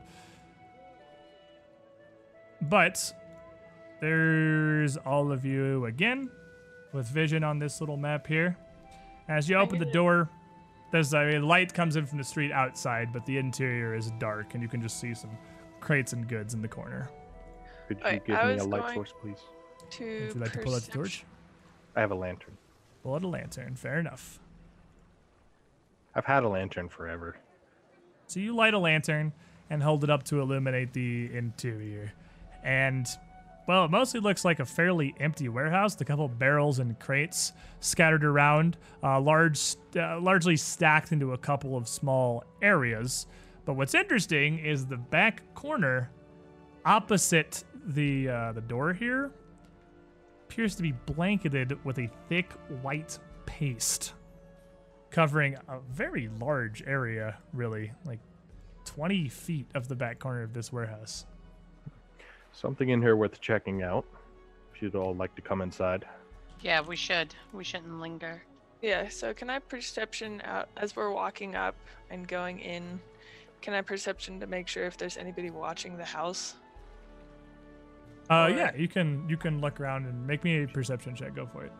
But 2.60 3.12
there's 4.00 4.96
all 4.96 5.30
of 5.30 5.44
you 5.44 5.84
again 5.84 6.30
with 6.92 7.06
vision 7.06 7.44
on 7.44 7.60
this 7.60 7.80
little 7.80 7.96
map 7.96 8.26
here. 8.26 8.56
As 9.28 9.48
you 9.48 9.56
open 9.56 9.78
the 9.78 9.84
door, 9.84 10.28
there's 10.90 11.12
a 11.14 11.38
light 11.38 11.72
comes 11.74 11.96
in 11.96 12.06
from 12.06 12.18
the 12.18 12.24
street 12.24 12.52
outside, 12.52 13.12
but 13.12 13.26
the 13.26 13.38
interior 13.38 13.94
is 13.94 14.10
dark, 14.18 14.54
and 14.54 14.62
you 14.62 14.68
can 14.68 14.80
just 14.80 15.00
see 15.00 15.14
some 15.14 15.36
crates 15.80 16.12
and 16.12 16.28
goods 16.28 16.54
in 16.54 16.62
the 16.62 16.68
corner. 16.68 17.10
Could 17.88 17.98
you 17.98 18.04
Alright, 18.04 18.24
give 18.24 18.36
I 18.36 18.54
me 18.54 18.58
a 18.58 18.64
light 18.64 18.94
source, 18.94 19.12
please? 19.20 19.38
To 19.90 20.04
Would 20.04 20.34
you 20.34 20.40
like 20.40 20.52
to 20.52 20.58
pull 20.58 20.74
out 20.74 20.82
the 20.82 20.90
torch? 20.90 21.24
I 21.96 22.00
have 22.00 22.10
a 22.10 22.14
lantern. 22.14 22.56
Pull 23.02 23.14
out 23.14 23.24
a 23.24 23.28
lantern. 23.28 23.76
Fair 23.76 23.98
enough. 23.98 24.40
I've 26.14 26.24
had 26.24 26.42
a 26.42 26.48
lantern 26.48 26.88
forever. 26.88 27.36
So 28.26 28.40
you 28.40 28.54
light 28.54 28.74
a 28.74 28.78
lantern 28.78 29.32
and 29.70 29.82
hold 29.82 30.04
it 30.04 30.10
up 30.10 30.22
to 30.24 30.40
illuminate 30.40 30.92
the 30.92 31.34
interior. 31.34 32.12
And, 32.62 33.06
well, 33.68 33.84
it 33.84 33.90
mostly 33.90 34.18
looks 34.18 34.46
like 34.46 34.60
a 34.60 34.64
fairly 34.64 35.14
empty 35.20 35.50
warehouse. 35.50 36.00
A 36.00 36.04
couple 36.04 36.26
barrels 36.26 36.78
and 36.78 36.98
crates 36.98 37.52
scattered 37.80 38.24
around, 38.24 38.78
uh, 39.02 39.20
large, 39.20 39.76
uh, 39.94 40.18
largely 40.18 40.56
stacked 40.56 41.12
into 41.12 41.34
a 41.34 41.38
couple 41.38 41.76
of 41.76 41.86
small 41.86 42.44
areas. 42.62 43.26
But 43.66 43.74
what's 43.74 43.94
interesting 43.94 44.58
is 44.58 44.86
the 44.86 44.96
back 44.96 45.42
corner 45.54 46.10
opposite 46.86 47.62
the 47.88 48.30
uh, 48.30 48.52
the 48.52 48.62
door 48.62 48.94
here 48.94 49.32
appears 50.46 50.74
to 50.76 50.82
be 50.82 50.92
blanketed 50.92 51.78
with 51.84 51.98
a 51.98 52.08
thick 52.30 52.50
white 52.80 53.18
paste 53.44 54.14
covering 55.10 55.56
a 55.68 55.78
very 55.92 56.30
large 56.40 56.82
area, 56.86 57.36
really, 57.52 57.92
like 58.06 58.20
20 58.86 59.28
feet 59.28 59.66
of 59.74 59.88
the 59.88 59.94
back 59.94 60.18
corner 60.18 60.42
of 60.42 60.54
this 60.54 60.72
warehouse. 60.72 61.26
Something 62.60 62.88
in 62.88 63.00
here 63.00 63.14
worth 63.14 63.40
checking 63.40 63.84
out. 63.84 64.04
If 64.74 64.82
you'd 64.82 64.96
all 64.96 65.14
like 65.14 65.32
to 65.36 65.42
come 65.42 65.62
inside. 65.62 66.04
Yeah, 66.60 66.80
we 66.80 66.96
should. 66.96 67.32
We 67.52 67.62
shouldn't 67.62 68.00
linger. 68.00 68.42
Yeah, 68.82 69.08
so 69.08 69.32
can 69.32 69.48
I 69.48 69.60
perception 69.60 70.42
out 70.44 70.68
as 70.76 70.96
we're 70.96 71.12
walking 71.12 71.54
up 71.54 71.76
and 72.10 72.26
going 72.26 72.58
in? 72.58 72.98
Can 73.62 73.74
I 73.74 73.82
perception 73.82 74.40
to 74.40 74.48
make 74.48 74.66
sure 74.66 74.86
if 74.86 74.96
there's 74.96 75.16
anybody 75.16 75.50
watching 75.50 75.96
the 75.96 76.04
house? 76.04 76.54
Uh, 78.28 78.50
yeah, 78.52 78.74
you 78.74 78.88
can 78.88 79.24
you 79.28 79.36
can 79.36 79.60
look 79.60 79.80
around 79.80 80.06
and 80.06 80.26
make 80.26 80.42
me 80.42 80.64
a 80.64 80.66
perception 80.66 81.14
check. 81.14 81.36
Go 81.36 81.46
for 81.46 81.64
it. 81.64 81.72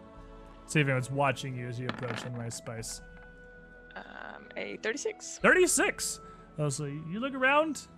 See 0.67 0.79
if 0.79 0.87
anyone's 0.87 1.11
watching 1.11 1.57
you 1.57 1.67
as 1.67 1.81
you 1.81 1.89
approach 1.89 2.21
Sunrise 2.21 2.55
Spice. 2.55 3.03
Um, 3.97 4.47
a 4.57 4.77
36. 4.77 5.41
36. 5.43 6.21
Oh, 6.59 6.69
so 6.69 6.85
you 6.85 7.19
look 7.19 7.35
around, 7.35 7.89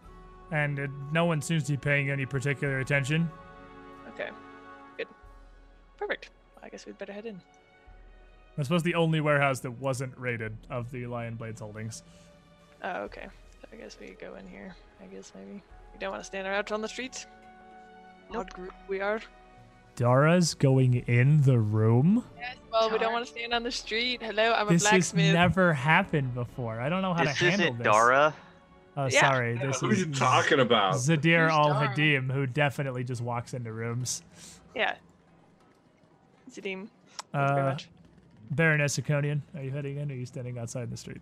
and 0.53 0.81
uh, 0.81 0.87
no 1.13 1.25
one 1.25 1.41
seems 1.43 1.65
to 1.65 1.73
be 1.73 1.77
paying 1.77 2.11
any 2.11 2.27
particular 2.27 2.81
attention. 2.81 3.31
Okay, 4.09 4.31
good. 4.97 5.07
Perfect. 5.97 6.31
I 6.63 6.69
guess 6.69 6.87
we'd 6.87 6.99
better 6.99 7.13
head 7.13 7.27
in. 7.27 7.41
I 8.59 8.63
suppose 8.63 8.83
the 8.83 8.95
only 8.95 9.21
warehouse 9.21 9.61
that 9.61 9.71
wasn't 9.71 10.13
raided 10.19 10.57
of 10.69 10.91
the 10.91 11.07
Lion 11.07 11.37
Blades 11.37 11.61
holdings. 11.61 12.03
Oh, 12.83 13.03
okay. 13.03 13.27
So 13.61 13.69
I 13.73 13.77
guess 13.77 13.97
we 14.01 14.09
could 14.09 14.19
go 14.19 14.35
in 14.35 14.47
here. 14.47 14.75
I 15.03 15.07
guess 15.07 15.33
maybe. 15.35 15.63
We 15.93 15.99
don't 15.99 16.11
want 16.11 16.23
to 16.23 16.27
stand 16.27 16.47
out 16.47 16.71
on 16.73 16.83
the 16.83 16.89
streets. 16.89 17.27
Odd 18.35 18.53
group 18.53 18.75
we 18.89 19.01
are. 19.01 19.21
Dara's 19.97 20.55
going 20.55 20.95
in 20.95 21.43
the 21.43 21.59
room. 21.59 22.25
Yes, 22.39 22.57
well, 22.73 22.91
we 22.91 22.99
don't 22.99 23.13
want 23.13 23.25
to 23.27 23.31
stand 23.31 23.53
on 23.53 23.63
the 23.63 23.73
street. 23.73 24.23
Hello, 24.23 24.53
I'm 24.53 24.69
a 24.69 24.71
blacksmith. 24.71 25.17
This 25.17 25.27
has 25.27 25.35
never 25.35 25.73
happened 25.73 26.35
before. 26.35 26.81
I 26.81 26.89
don't 26.89 27.03
know 27.03 27.13
how 27.13 27.25
This 27.25 27.39
to 27.39 27.51
handle 27.51 27.75
this. 27.75 27.79
This 27.79 27.79
isn't 27.79 27.79
this. 27.79 27.93
Dara. 27.93 28.35
Oh, 29.01 29.09
Yeah. 29.11 29.21
sorry. 29.31 29.57
This 29.57 29.81
Who 29.81 29.89
are 29.89 29.93
is 29.93 30.01
you 30.01 30.07
talking 30.13 30.61
about? 30.61 30.95
Zadir 30.95 31.45
Who's 31.45 31.53
Al 31.53 31.73
Dara? 31.73 31.89
Hadim, 31.89 32.31
who 32.31 32.47
definitely 32.47 33.03
just 33.05 33.23
walks 33.23 33.55
into 33.55 33.73
rooms. 33.73 34.23
Yeah. 34.75 34.97
Zadim. 36.51 36.53
Thank 36.53 36.69
you 36.83 36.89
very 37.33 37.61
Uh, 37.61 37.65
much. 37.71 37.89
Baroness 38.51 38.99
Iconian, 38.99 39.41
are 39.57 39.63
you 39.63 39.71
heading 39.71 39.97
in 39.97 40.11
or 40.11 40.15
are 40.15 40.17
you 40.19 40.27
standing 40.27 40.59
outside 40.59 40.83
in 40.85 40.91
the 40.91 40.97
street? 40.97 41.21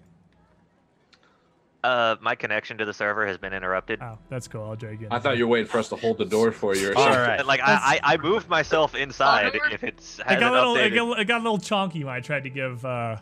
Uh, 1.84 2.16
my 2.20 2.34
connection 2.34 2.76
to 2.78 2.84
the 2.84 2.92
server 2.92 3.24
has 3.26 3.38
been 3.38 3.52
interrupted. 3.52 4.00
Oh, 4.02 4.18
that's 4.28 4.48
cool. 4.48 4.64
I'll 4.64 4.74
drag 4.74 5.00
you 5.00 5.06
in. 5.06 5.12
I 5.12 5.20
thought 5.20 5.36
you 5.38 5.46
were 5.46 5.52
waiting 5.52 5.68
for 5.68 5.78
us 5.78 5.88
to 5.90 5.96
hold 5.96 6.18
the 6.18 6.24
door 6.24 6.50
for 6.50 6.74
you. 6.74 6.90
Or 6.90 6.96
All 6.96 7.04
something. 7.04 7.20
right. 7.20 7.46
Like 7.46 7.60
I, 7.60 8.00
I, 8.02 8.14
I 8.14 8.16
moved 8.16 8.48
myself 8.48 8.96
inside. 8.96 9.54
Onward. 9.54 9.72
If 9.72 9.84
it's 9.84 10.18
I 10.26 10.34
got, 10.40 10.52
a 10.52 10.70
little, 10.70 10.76
it, 10.76 10.90
got, 10.90 11.20
it 11.20 11.24
got 11.26 11.40
a 11.40 11.44
little 11.44 11.58
chonky 11.58 12.02
when 12.04 12.14
I 12.14 12.20
tried 12.20 12.42
to 12.44 12.50
give 12.50 12.84
uh, 12.84 13.16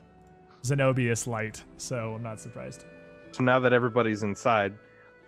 Zenobius 0.63 1.27
light, 1.27 1.63
so 1.77 2.15
I'm 2.15 2.23
not 2.23 2.41
surprised. 2.41 2.85
So 3.37 3.45
now 3.45 3.59
that 3.59 3.75
everybody's 3.75 4.23
inside, 4.23 4.73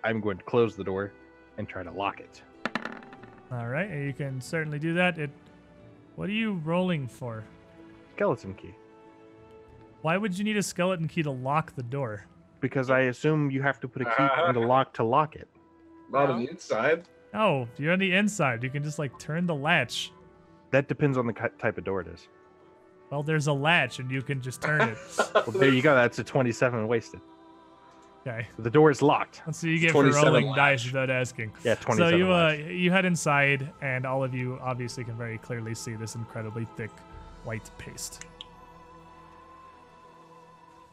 I'm 0.02 0.22
going 0.22 0.38
to 0.38 0.44
close 0.44 0.74
the 0.74 0.82
door 0.82 1.12
and 1.58 1.68
try 1.68 1.82
to 1.82 1.90
lock 1.90 2.20
it. 2.20 2.42
All 3.52 3.66
right, 3.66 3.90
you 3.90 4.14
can 4.14 4.40
certainly 4.40 4.78
do 4.78 4.94
that. 4.94 5.18
It. 5.18 5.30
What 6.16 6.30
are 6.30 6.32
you 6.32 6.54
rolling 6.64 7.06
for? 7.06 7.44
Skeleton 8.16 8.54
key. 8.54 8.74
Why 10.00 10.16
would 10.16 10.38
you 10.38 10.42
need 10.42 10.56
a 10.56 10.62
skeleton 10.62 11.06
key 11.06 11.22
to 11.22 11.30
lock 11.30 11.74
the 11.76 11.82
door? 11.82 12.24
Because 12.60 12.88
I 12.88 13.00
assume 13.00 13.50
you 13.50 13.60
have 13.60 13.78
to 13.80 13.88
put 13.88 14.00
a 14.00 14.06
key 14.06 14.24
uh-huh. 14.24 14.46
in 14.46 14.54
the 14.54 14.66
lock 14.66 14.94
to 14.94 15.04
lock 15.04 15.36
it. 15.36 15.48
Not 16.10 16.30
on 16.30 16.42
the 16.42 16.50
inside. 16.50 17.06
Oh, 17.34 17.68
you're 17.76 17.92
on 17.92 17.98
the 17.98 18.14
inside. 18.14 18.62
You 18.62 18.70
can 18.70 18.82
just 18.82 18.98
like 18.98 19.18
turn 19.18 19.44
the 19.44 19.54
latch. 19.54 20.12
That 20.70 20.88
depends 20.88 21.18
on 21.18 21.26
the 21.26 21.34
type 21.34 21.76
of 21.76 21.84
door 21.84 22.00
it 22.00 22.08
is. 22.08 22.26
Well, 23.10 23.22
there's 23.22 23.48
a 23.48 23.52
latch, 23.52 23.98
and 23.98 24.10
you 24.10 24.22
can 24.22 24.40
just 24.40 24.62
turn 24.62 24.80
it. 24.80 24.98
Well, 25.34 25.58
there 25.58 25.72
you 25.72 25.82
go. 25.82 25.94
That's 25.94 26.18
a 26.18 26.24
27 26.24 26.88
wasted. 26.88 27.20
Okay. 28.28 28.46
The 28.58 28.70
door 28.70 28.90
is 28.90 29.00
locked. 29.00 29.42
Let's 29.46 29.58
see 29.58 29.70
you 29.70 29.78
get 29.78 29.92
for 29.92 30.04
rolling 30.04 30.48
latch. 30.48 30.56
dice 30.56 30.84
without 30.86 31.08
asking. 31.08 31.52
Yeah, 31.64 31.76
27 31.76 31.96
So 32.10 32.16
you 32.16 32.30
uh, 32.30 32.36
latch. 32.50 32.58
you 32.60 32.90
head 32.90 33.04
inside, 33.06 33.72
and 33.80 34.04
all 34.04 34.22
of 34.22 34.34
you 34.34 34.58
obviously 34.62 35.04
can 35.04 35.16
very 35.16 35.38
clearly 35.38 35.74
see 35.74 35.94
this 35.94 36.14
incredibly 36.14 36.66
thick 36.76 36.90
white 37.44 37.70
paste. 37.78 38.24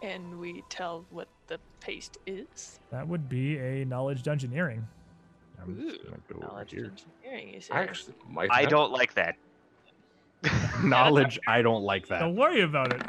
and 0.01 0.39
we 0.39 0.63
tell 0.69 1.03
what 1.09 1.27
the 1.47 1.57
paste 1.79 2.19
is. 2.27 2.79
That 2.91 3.07
would 3.07 3.27
be 3.27 3.57
a 3.57 3.85
knowledge 3.85 4.21
dungeoneering. 4.21 4.83
I'm 5.61 5.71
Ooh, 5.79 5.97
gonna 6.03 6.17
go 6.29 6.35
over 6.35 6.47
Knowledge 6.47 6.71
here. 6.71 6.91
engineering, 7.23 7.53
you 7.55 7.61
say? 7.61 7.73
I 7.73 7.81
actually 7.83 8.13
might. 8.29 8.49
I 8.51 8.65
don't 8.65 8.91
like 8.91 9.15
that. 9.15 9.35
Knowledge, 10.83 11.39
I 11.47 11.61
don't 11.63 11.83
like 11.83 12.07
that. 12.09 12.19
Don't 12.19 12.35
worry 12.35 12.61
about 12.61 12.93
it. 12.93 13.01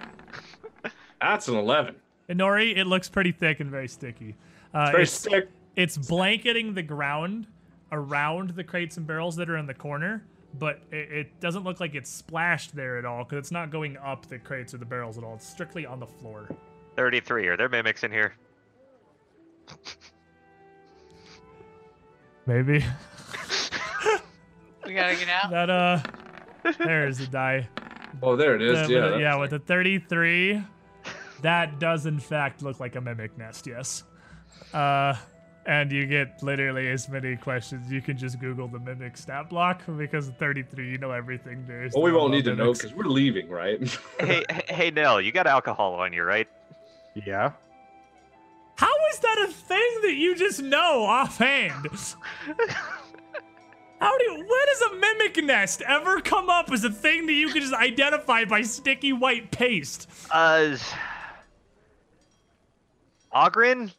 That's 1.21 1.49
an 1.49 1.57
eleven. 1.57 1.97
Inori, 2.31 2.77
it 2.77 2.87
looks 2.87 3.09
pretty 3.09 3.33
thick 3.33 3.61
and 3.61 3.71
very 3.71 3.89
sticky. 3.89 4.35
Uh, 4.75 4.91
Very 4.91 5.03
it's, 5.05 5.13
sick. 5.13 5.49
it's 5.77 5.97
blanketing 5.97 6.75
the 6.75 6.83
ground 6.83 7.47
around 7.93 8.51
the 8.51 8.65
crates 8.65 8.97
and 8.97 9.07
barrels 9.07 9.37
that 9.37 9.49
are 9.49 9.57
in 9.57 9.67
the 9.67 9.73
corner, 9.75 10.25
but 10.59 10.81
it, 10.91 11.13
it 11.13 11.41
doesn't 11.41 11.63
look 11.65 11.79
like 11.81 11.95
it's 11.95 12.11
splashed 12.11 12.75
there 12.75 12.99
at 12.99 13.05
all 13.05 13.23
because 13.25 13.39
it's 13.39 13.53
not 13.53 13.71
going 13.71 13.97
up 13.99 14.27
the 14.27 14.39
crates 14.39 14.75
or 14.75 14.79
the 14.79 14.85
barrels 14.85 15.17
at 15.19 15.25
all. 15.25 15.35
It's 15.37 15.49
strictly 15.49 15.87
on 15.87 16.01
the 16.01 16.07
floor. 16.07 16.49
33. 16.97 17.47
Are 17.47 17.57
there 17.57 17.69
mimics 17.69 18.03
in 18.05 18.11
here? 18.11 18.35
Maybe 22.47 22.85
We 24.87 24.95
gotta 24.95 25.17
get 25.17 25.29
out. 25.29 25.51
that 25.51 25.69
uh, 25.71 26.01
there's 26.79 27.19
the 27.19 27.27
die. 27.27 27.69
Oh, 28.23 28.37
there 28.37 28.55
it 28.55 28.63
is. 28.63 28.87
The- 28.89 28.95
yeah. 28.95 29.03
with, 29.05 29.13
the- 29.15 29.21
yeah, 29.21 29.37
with 29.37 29.51
the 29.51 29.59
33, 29.59 30.63
that 31.43 31.79
does 31.79 32.07
in 32.07 32.19
fact 32.19 32.63
look 32.63 32.81
like 32.81 32.97
a 32.97 33.01
mimic 33.01 33.37
nest. 33.39 33.67
Yes. 33.67 34.05
Uh, 34.73 35.15
and 35.67 35.91
you 35.91 36.07
get 36.07 36.43
literally 36.43 36.89
as 36.89 37.09
many 37.09 37.37
questions. 37.37 37.91
You 37.91 38.01
can 38.01 38.17
just 38.17 38.39
Google 38.39 38.69
the 38.69 38.79
mimic 38.79 39.17
stat 39.17 39.51
block 39.51 39.83
because 39.99 40.29
33, 40.31 40.91
you 40.91 40.99
know 40.99 41.11
everything 41.11 41.67
there 41.67 41.85
is. 41.85 41.93
Well, 41.93 42.05
we 42.05 42.13
won't 42.13 42.27
about 42.27 42.37
need 42.37 42.45
to 42.45 42.55
know 42.55 42.73
because 42.73 42.95
we're 42.95 43.05
leaving, 43.05 43.49
right? 43.49 43.81
hey, 44.21 44.45
hey, 44.51 44.65
hey, 44.69 44.91
Nell, 44.91 45.21
you 45.21 45.33
got 45.33 45.47
alcohol 45.47 45.95
on 45.95 46.13
you, 46.13 46.23
right? 46.23 46.49
Yeah. 47.15 47.53
How 48.77 48.93
is 49.13 49.19
that 49.21 49.47
a 49.49 49.53
thing 49.53 50.01
that 50.03 50.15
you 50.15 50.37
just 50.37 50.63
know 50.63 51.03
offhand? 51.03 51.87
How 53.99 54.19
do 54.19 54.25
you, 54.25 54.35
when 54.35 54.47
does 54.47 54.83
a 54.83 54.95
mimic 54.97 55.43
nest 55.43 55.83
ever 55.83 56.21
come 56.21 56.51
up 56.51 56.71
as 56.71 56.85
a 56.85 56.91
thing 56.91 57.27
that 57.27 57.33
you 57.33 57.49
can 57.49 57.63
just 57.63 57.73
identify 57.73 58.45
by 58.45 58.61
sticky 58.61 59.15
white 59.15 59.51
paste? 59.51 60.09
Uh, 60.31 60.77
Ogren? 63.45 63.93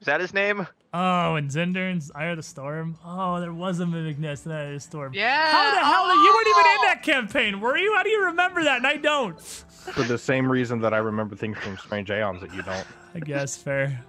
Is 0.00 0.06
that 0.06 0.20
his 0.20 0.32
name? 0.32 0.66
Oh, 0.94 1.34
and 1.34 1.50
Zendern's 1.50 2.10
Eye 2.14 2.26
of 2.26 2.38
the 2.38 2.42
Storm. 2.42 2.96
Oh, 3.04 3.40
there 3.40 3.52
was 3.52 3.78
a 3.78 3.86
mimic 3.86 4.18
nest 4.18 4.46
in 4.46 4.52
Eye 4.52 4.64
of 4.64 4.74
the 4.74 4.80
Storm. 4.80 5.12
Yeah. 5.12 5.50
How 5.52 5.74
the 5.74 5.84
hell? 5.84 6.24
You 6.24 6.32
weren't 6.32 6.48
even 6.48 6.60
in 6.60 6.78
oh! 6.78 6.84
that 6.86 7.02
campaign, 7.02 7.60
were 7.60 7.76
you? 7.76 7.94
How 7.94 8.02
do 8.02 8.08
you 8.08 8.24
remember 8.24 8.64
that? 8.64 8.78
And 8.78 8.86
I 8.86 8.96
don't. 8.96 9.40
For 9.40 10.02
the 10.02 10.18
same 10.18 10.50
reason 10.50 10.80
that 10.80 10.94
I 10.94 10.98
remember 10.98 11.36
things 11.36 11.58
from 11.58 11.76
Strange 11.76 12.10
Aeons 12.10 12.40
that 12.40 12.54
you 12.54 12.62
don't. 12.62 12.86
I 13.14 13.20
guess 13.20 13.56
fair. 13.56 14.04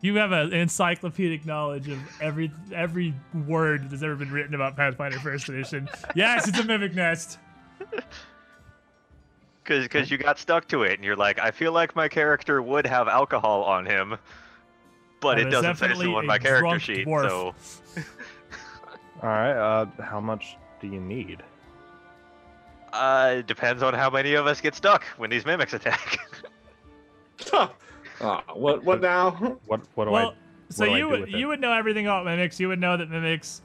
You 0.00 0.16
have 0.16 0.32
an 0.32 0.52
encyclopedic 0.52 1.46
knowledge 1.46 1.88
of 1.88 1.98
every 2.20 2.50
every 2.72 3.14
word 3.46 3.90
that's 3.90 4.02
ever 4.02 4.14
been 4.14 4.30
written 4.30 4.54
about 4.54 4.76
Pathfinder 4.76 5.18
First 5.18 5.48
Edition. 5.48 5.88
Yes, 6.14 6.48
it's 6.48 6.58
a 6.58 6.64
mimic 6.64 6.94
nest. 6.94 7.38
Because 9.66 9.84
because 9.84 10.10
you 10.10 10.18
got 10.18 10.38
stuck 10.38 10.68
to 10.68 10.82
it, 10.84 10.92
and 10.94 11.04
you're 11.04 11.16
like, 11.16 11.38
I 11.40 11.50
feel 11.50 11.72
like 11.72 11.96
my 11.96 12.06
character 12.08 12.62
would 12.62 12.86
have 12.86 13.08
alcohol 13.08 13.64
on 13.64 13.84
him, 13.84 14.16
but 15.20 15.38
it 15.40 15.50
doesn't 15.50 15.74
say 15.76 15.86
definitely 15.88 16.06
so 16.06 16.16
on 16.16 16.26
my 16.26 16.38
character 16.38 16.78
sheet. 16.78 17.06
dwarf. 17.06 17.28
So 17.28 17.54
All 19.22 19.28
right. 19.30 19.52
Uh, 19.56 19.86
how 20.02 20.20
much 20.20 20.56
do 20.80 20.86
you 20.86 21.00
need? 21.00 21.42
uh, 22.92 23.34
it 23.38 23.46
depends 23.46 23.82
on 23.82 23.92
how 23.92 24.08
many 24.08 24.34
of 24.34 24.46
us 24.46 24.60
get 24.60 24.74
stuck 24.74 25.04
when 25.18 25.28
these 25.30 25.44
mimics 25.44 25.74
attack. 25.74 26.18
Ah, 28.18 28.42
what? 28.54 28.82
What 28.82 29.02
now? 29.02 29.32
What? 29.66 29.82
What 29.94 30.06
do 30.06 30.10
Well, 30.10 30.30
I? 30.30 30.72
so 30.72 30.84
do 30.86 30.92
I 30.92 30.96
you 30.96 31.04
do 31.04 31.10
would 31.10 31.20
with 31.20 31.28
you 31.30 31.46
it? 31.46 31.48
would 31.48 31.60
know 31.60 31.72
everything 31.74 32.06
about 32.06 32.24
mimics. 32.24 32.58
You 32.58 32.68
would 32.68 32.80
know 32.80 32.96
that 32.96 33.10
mimics 33.10 33.60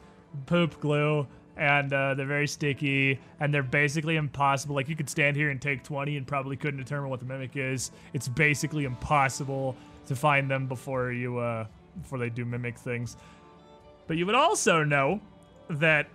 poop 0.46 0.78
glue 0.82 1.26
and 1.58 1.92
uh, 1.92 2.14
they're 2.14 2.26
very 2.26 2.48
sticky 2.48 3.20
and 3.40 3.54
they're 3.54 3.64
basically 3.64 4.16
impossible. 4.16 4.76
Like 4.76 4.90
you 4.90 4.96
could 4.96 5.10
stand 5.10 5.36
here 5.36 5.50
and 5.50 5.62
take 5.62 5.84
20 5.84 6.18
and 6.18 6.26
probably 6.26 6.56
couldn't 6.56 6.80
determine 6.80 7.10
what 7.10 7.20
the 7.20 7.26
mimic 7.26 7.56
is. 7.56 7.92
It's 8.14 8.28
basically 8.28 8.86
impossible 8.86 9.76
to 10.08 10.16
find 10.16 10.50
them 10.50 10.68
before 10.68 11.12
you 11.12 11.38
uh, 11.38 11.66
before 12.02 12.18
they 12.18 12.30
do 12.30 12.46
mimic 12.46 12.78
things. 12.78 13.18
But 14.08 14.18
you 14.18 14.26
would 14.26 14.36
also 14.36 14.84
know 14.84 15.22
that 15.70 16.08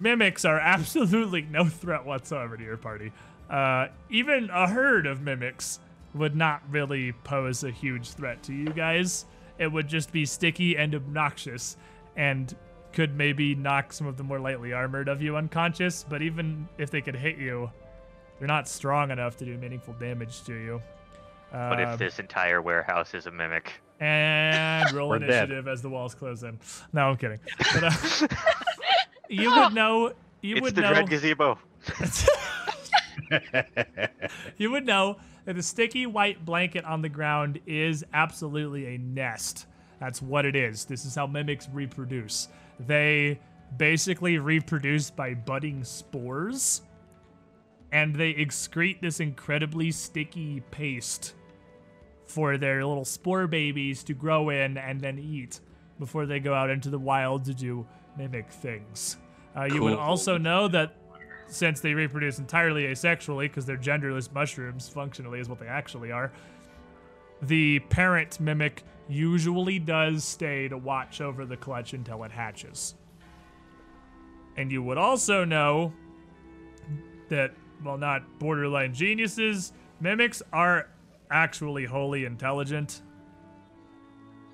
mimics 0.00 0.44
are 0.44 0.58
absolutely 0.60 1.42
no 1.42 1.64
threat 1.64 2.04
whatsoever 2.04 2.56
to 2.56 2.62
your 2.62 2.76
party. 2.76 3.12
Uh, 3.50 3.88
even 4.10 4.50
a 4.50 4.68
herd 4.68 5.06
of 5.06 5.20
mimics 5.20 5.78
would 6.14 6.34
not 6.34 6.62
really 6.70 7.12
pose 7.12 7.62
a 7.62 7.70
huge 7.70 8.08
threat 8.10 8.42
to 8.44 8.52
you 8.52 8.66
guys. 8.66 9.26
It 9.58 9.68
would 9.68 9.88
just 9.88 10.12
be 10.12 10.26
sticky 10.26 10.76
and 10.76 10.94
obnoxious 10.94 11.76
and 12.16 12.54
could 12.96 13.14
maybe 13.14 13.54
knock 13.54 13.92
some 13.92 14.06
of 14.06 14.16
the 14.16 14.22
more 14.24 14.40
lightly 14.40 14.72
armored 14.72 15.06
of 15.08 15.20
you 15.20 15.36
unconscious. 15.36 16.02
But 16.08 16.22
even 16.22 16.66
if 16.78 16.90
they 16.90 17.02
could 17.02 17.14
hit 17.14 17.36
you, 17.36 17.70
they're 18.38 18.48
not 18.48 18.66
strong 18.68 19.10
enough 19.10 19.36
to 19.36 19.44
do 19.44 19.54
meaningful 19.58 19.92
damage 20.00 20.42
to 20.44 20.54
you. 20.54 20.82
but 21.52 21.78
if 21.78 21.88
Um, 21.90 21.98
this 21.98 22.18
entire 22.18 22.62
warehouse 22.62 23.12
is 23.12 23.26
a 23.26 23.30
mimic, 23.30 23.70
and 24.00 24.90
roll 24.92 25.08
We're 25.10 25.18
dead. 25.18 25.28
initiative 25.50 25.68
as 25.68 25.82
the 25.82 25.90
walls 25.90 26.14
close 26.14 26.42
in. 26.42 26.58
No, 26.94 27.10
I'm 27.10 27.16
kidding. 27.18 27.38
But, 27.58 27.84
uh, 27.84 28.28
you 29.28 29.50
would 29.54 29.74
know. 29.74 30.12
You 30.40 30.56
it's 30.56 30.62
would 30.62 30.74
the 30.74 30.80
know. 30.80 30.94
dread 30.94 31.10
gazebo. 31.10 31.58
you 34.56 34.70
would 34.70 34.86
know 34.86 35.16
that 35.44 35.56
the 35.56 35.62
sticky 35.62 36.06
white 36.06 36.44
blanket 36.44 36.84
on 36.84 37.02
the 37.02 37.08
ground 37.08 37.60
is 37.66 38.04
absolutely 38.12 38.94
a 38.94 38.98
nest. 38.98 39.66
That's 40.00 40.20
what 40.22 40.44
it 40.46 40.56
is. 40.56 40.84
This 40.84 41.04
is 41.04 41.14
how 41.14 41.26
mimics 41.26 41.68
reproduce. 41.72 42.48
They 42.80 43.40
basically 43.76 44.38
reproduce 44.38 45.10
by 45.10 45.34
budding 45.34 45.84
spores, 45.84 46.82
and 47.92 48.14
they 48.14 48.34
excrete 48.34 49.00
this 49.00 49.20
incredibly 49.20 49.90
sticky 49.90 50.60
paste 50.70 51.34
for 52.26 52.58
their 52.58 52.84
little 52.84 53.04
spore 53.04 53.46
babies 53.46 54.02
to 54.04 54.14
grow 54.14 54.50
in 54.50 54.76
and 54.76 55.00
then 55.00 55.18
eat 55.18 55.60
before 55.98 56.26
they 56.26 56.40
go 56.40 56.52
out 56.52 56.70
into 56.70 56.90
the 56.90 56.98
wild 56.98 57.44
to 57.44 57.54
do 57.54 57.86
mimic 58.18 58.50
things. 58.50 59.16
Uh, 59.56 59.64
you 59.64 59.82
would 59.82 59.94
also 59.94 60.36
know 60.36 60.68
that 60.68 60.94
since 61.46 61.80
they 61.80 61.94
reproduce 61.94 62.38
entirely 62.38 62.84
asexually 62.84 63.44
because 63.44 63.64
they're 63.64 63.76
genderless 63.76 64.30
mushrooms 64.32 64.88
functionally 64.88 65.38
is 65.38 65.48
what 65.48 65.60
they 65.60 65.68
actually 65.68 66.10
are 66.10 66.32
the 67.42 67.78
parent 67.90 68.40
mimic 68.40 68.82
usually 69.08 69.78
does 69.78 70.24
stay 70.24 70.68
to 70.68 70.76
watch 70.76 71.20
over 71.20 71.44
the 71.44 71.56
clutch 71.56 71.92
until 71.92 72.24
it 72.24 72.32
hatches 72.32 72.94
and 74.56 74.72
you 74.72 74.82
would 74.82 74.98
also 74.98 75.44
know 75.44 75.92
that 77.28 77.52
while 77.82 77.98
not 77.98 78.38
borderline 78.38 78.92
geniuses 78.92 79.72
mimics 80.00 80.42
are 80.52 80.88
actually 81.30 81.84
wholly 81.84 82.24
intelligent 82.24 83.02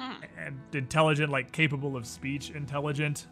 hmm. 0.01 0.23
and 0.39 0.59
intelligent 0.73 1.31
like 1.31 1.53
capable 1.53 1.97
of 1.97 2.07
speech 2.07 2.51
intelligent 2.51 3.27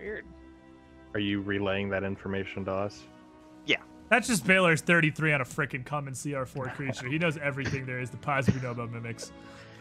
Weird. 0.00 0.24
Are 1.12 1.20
you 1.20 1.42
relaying 1.42 1.90
that 1.90 2.04
information 2.04 2.64
to 2.64 2.72
us? 2.72 3.02
That's 4.10 4.26
just 4.26 4.44
Baylor's 4.46 4.80
33 4.82 5.32
on 5.34 5.40
a 5.40 5.44
freaking 5.44 5.84
common 5.86 6.14
CR4 6.14 6.74
creature. 6.74 7.06
He 7.08 7.16
knows 7.18 7.38
everything 7.38 7.86
there 7.86 8.00
is 8.00 8.10
to 8.10 8.16
possibly 8.18 8.60
know 8.60 8.72
about 8.72 8.90
mimics. 8.90 9.32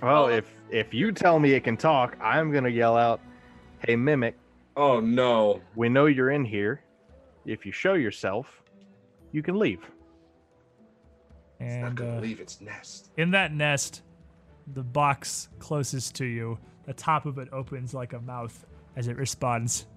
Well, 0.01 0.25
Well- 0.25 0.33
if 0.37 0.45
if 0.69 0.93
you 0.93 1.11
tell 1.11 1.39
me 1.39 1.53
it 1.53 1.63
can 1.63 1.75
talk, 1.75 2.15
I'm 2.21 2.51
gonna 2.51 2.69
yell 2.69 2.95
out, 2.95 3.19
"Hey, 3.85 3.95
mimic! 3.95 4.37
Oh 4.77 4.99
no. 4.99 5.61
We 5.75 5.89
know 5.89 6.05
you're 6.05 6.29
in 6.29 6.45
here. 6.45 6.81
If 7.45 7.65
you 7.65 7.71
show 7.71 7.95
yourself, 7.95 8.61
you 9.31 9.41
can 9.43 9.57
leave." 9.57 9.81
It's 11.59 11.75
not 11.81 11.87
And 11.89 11.97
gonna 11.97 12.17
uh, 12.17 12.21
leave 12.21 12.39
its 12.39 12.61
nest. 12.61 13.09
in 13.17 13.31
that 13.31 13.51
nest, 13.53 14.03
the 14.67 14.83
box 14.83 15.49
closest 15.57 16.15
to 16.15 16.25
you, 16.25 16.57
the 16.85 16.93
top 16.93 17.25
of 17.25 17.37
it 17.39 17.49
opens 17.51 17.93
like 17.93 18.13
a 18.13 18.19
mouth 18.21 18.65
as 18.95 19.07
it 19.07 19.17
responds. 19.17 19.87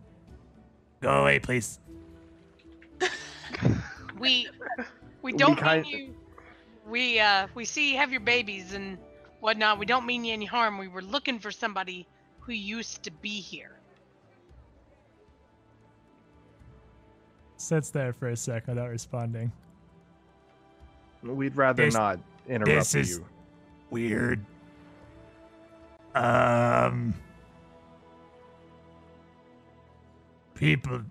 Go 1.00 1.20
away, 1.20 1.38
please. 1.38 1.78
We 4.22 4.48
we 5.22 5.32
We 5.32 5.38
don't 5.38 5.56
kind- 5.56 5.82
mean 5.84 5.96
you. 5.98 6.14
We 6.86 7.18
uh 7.20 7.48
we 7.54 7.64
see 7.64 7.90
you 7.92 7.96
have 7.98 8.10
your 8.12 8.20
babies 8.20 8.72
and 8.72 8.96
whatnot. 9.40 9.78
We 9.78 9.86
don't 9.86 10.06
mean 10.06 10.24
you 10.24 10.32
any 10.32 10.46
harm. 10.46 10.78
We 10.78 10.88
were 10.88 11.02
looking 11.02 11.38
for 11.40 11.50
somebody 11.50 12.06
who 12.40 12.52
used 12.52 13.02
to 13.02 13.10
be 13.10 13.40
here. 13.40 13.76
Sits 17.56 17.90
there 17.90 18.12
for 18.12 18.28
a 18.28 18.36
sec 18.36 18.66
without 18.66 18.90
responding. 18.90 19.52
We'd 21.22 21.56
rather 21.56 21.84
This- 21.84 21.94
not 21.94 22.18
interrupt 22.48 22.66
this 22.70 22.94
is- 22.94 23.18
you. 23.18 23.26
Weird. 23.90 24.44
Um. 26.14 27.14
People 30.54 31.02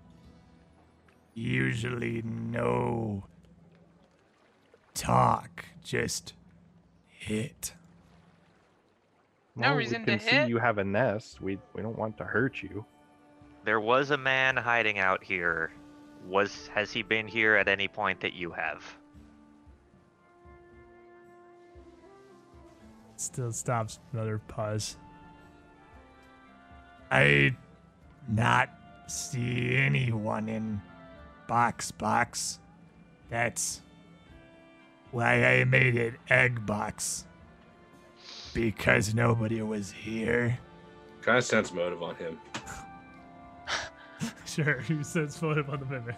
usually 1.34 2.22
no 2.22 3.24
talk, 4.94 5.64
just 5.82 6.34
hit. 7.08 7.74
No 9.54 9.68
Well, 9.68 9.76
reason 9.76 10.02
we 10.02 10.06
to 10.06 10.12
can 10.12 10.20
see 10.20 10.30
hit. 10.30 10.48
you 10.48 10.58
have 10.58 10.78
a 10.78 10.84
nest. 10.84 11.40
We 11.40 11.58
we 11.74 11.82
don't 11.82 11.98
want 11.98 12.16
to 12.18 12.24
hurt 12.24 12.62
you. 12.62 12.84
There 13.64 13.80
was 13.80 14.10
a 14.10 14.16
man 14.16 14.56
hiding 14.56 14.98
out 14.98 15.22
here. 15.22 15.72
Was 16.26 16.68
has 16.68 16.92
he 16.92 17.02
been 17.02 17.26
here 17.28 17.56
at 17.56 17.68
any 17.68 17.88
point 17.88 18.20
that 18.20 18.32
you 18.32 18.50
have? 18.52 18.82
Still 23.16 23.52
stops 23.52 24.00
another 24.12 24.38
pause. 24.38 24.96
I 27.10 27.54
not 28.28 28.70
see 29.06 29.76
anyone 29.76 30.48
in 30.48 30.80
box 31.52 31.90
box. 31.90 32.58
That's 33.28 33.82
why 35.10 35.44
I 35.44 35.64
made 35.64 35.96
it 35.96 36.14
egg 36.30 36.64
box. 36.64 37.26
Because 38.54 39.14
nobody 39.14 39.60
was 39.60 39.90
here. 39.90 40.58
Kind 41.20 41.36
of 41.36 41.44
sense 41.44 41.70
motive 41.70 42.02
on 42.02 42.14
him. 42.16 42.38
Sure, 44.46 44.74
who 44.82 45.02
says 45.02 45.40
motive 45.42 45.68
on 45.68 45.80
the 45.80 45.86
mimic? 45.86 46.14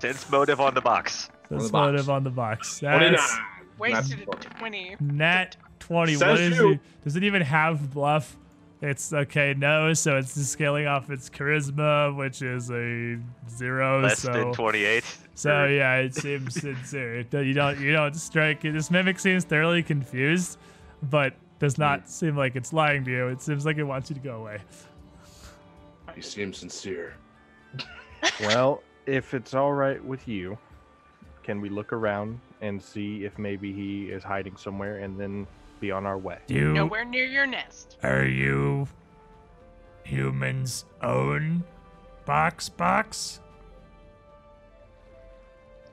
Sense 0.00 0.28
motive 0.30 0.60
on 0.60 0.72
the 0.74 0.80
box. 0.80 1.28
On 1.50 1.58
the 1.58 1.62
Says 1.64 1.70
box. 1.70 1.86
motive 1.86 2.10
on 2.10 2.24
the 2.24 2.30
box. 2.30 2.78
29. 2.80 3.12
That's 3.12 3.38
Wasted 3.78 4.26
Not- 4.26 4.46
a 4.46 4.48
20. 4.48 4.96
nat 5.00 5.56
20. 5.80 6.14
Says 6.14 6.20
what 6.28 6.40
is 6.40 6.56
you. 6.56 6.72
it? 6.72 6.80
Does 7.04 7.14
it 7.16 7.22
even 7.24 7.42
have 7.42 7.92
bluff? 7.92 8.36
It's 8.86 9.12
okay, 9.12 9.52
no, 9.52 9.92
so 9.94 10.16
it's 10.16 10.40
scaling 10.48 10.86
off 10.86 11.10
its 11.10 11.28
charisma, 11.28 12.16
which 12.16 12.40
is 12.40 12.70
a 12.70 13.18
zero. 13.50 14.00
Less 14.00 14.20
so 14.20 14.32
than 14.32 14.52
28. 14.52 15.02
So 15.34 15.64
yeah, 15.64 15.96
it 15.96 16.14
seems 16.14 16.54
sincere. 16.54 17.26
You 17.32 17.52
don't 17.52 17.80
you 17.80 17.92
don't 17.92 18.14
strike 18.14 18.64
it. 18.64 18.74
This 18.74 18.88
mimic 18.88 19.18
seems 19.18 19.42
thoroughly 19.42 19.82
confused, 19.82 20.58
but 21.02 21.34
does 21.58 21.74
hmm. 21.74 21.82
not 21.82 22.08
seem 22.08 22.36
like 22.36 22.54
it's 22.54 22.72
lying 22.72 23.04
to 23.06 23.10
you. 23.10 23.26
It 23.26 23.42
seems 23.42 23.66
like 23.66 23.76
it 23.76 23.82
wants 23.82 24.08
you 24.08 24.14
to 24.14 24.22
go 24.22 24.36
away. 24.36 24.60
He 26.14 26.22
seems 26.22 26.58
sincere. 26.58 27.14
Well, 28.40 28.82
if 29.06 29.34
it's 29.34 29.54
all 29.54 29.72
right 29.72 30.02
with 30.02 30.26
you, 30.26 30.58
can 31.42 31.60
we 31.60 31.68
look 31.68 31.92
around 31.92 32.40
and 32.60 32.82
see 32.82 33.24
if 33.24 33.38
maybe 33.38 33.72
he 33.72 34.06
is 34.06 34.22
hiding 34.22 34.56
somewhere 34.56 34.98
and 34.98 35.18
then 35.18 35.46
be 35.80 35.90
on 35.90 36.06
our 36.06 36.18
way? 36.18 36.38
Do 36.46 36.72
Nowhere 36.72 37.04
near 37.04 37.24
your 37.26 37.46
nest. 37.46 37.96
are 38.02 38.24
you 38.24 38.86
humans 40.04 40.84
own 41.02 41.64
box 42.24 42.68
box? 42.68 43.40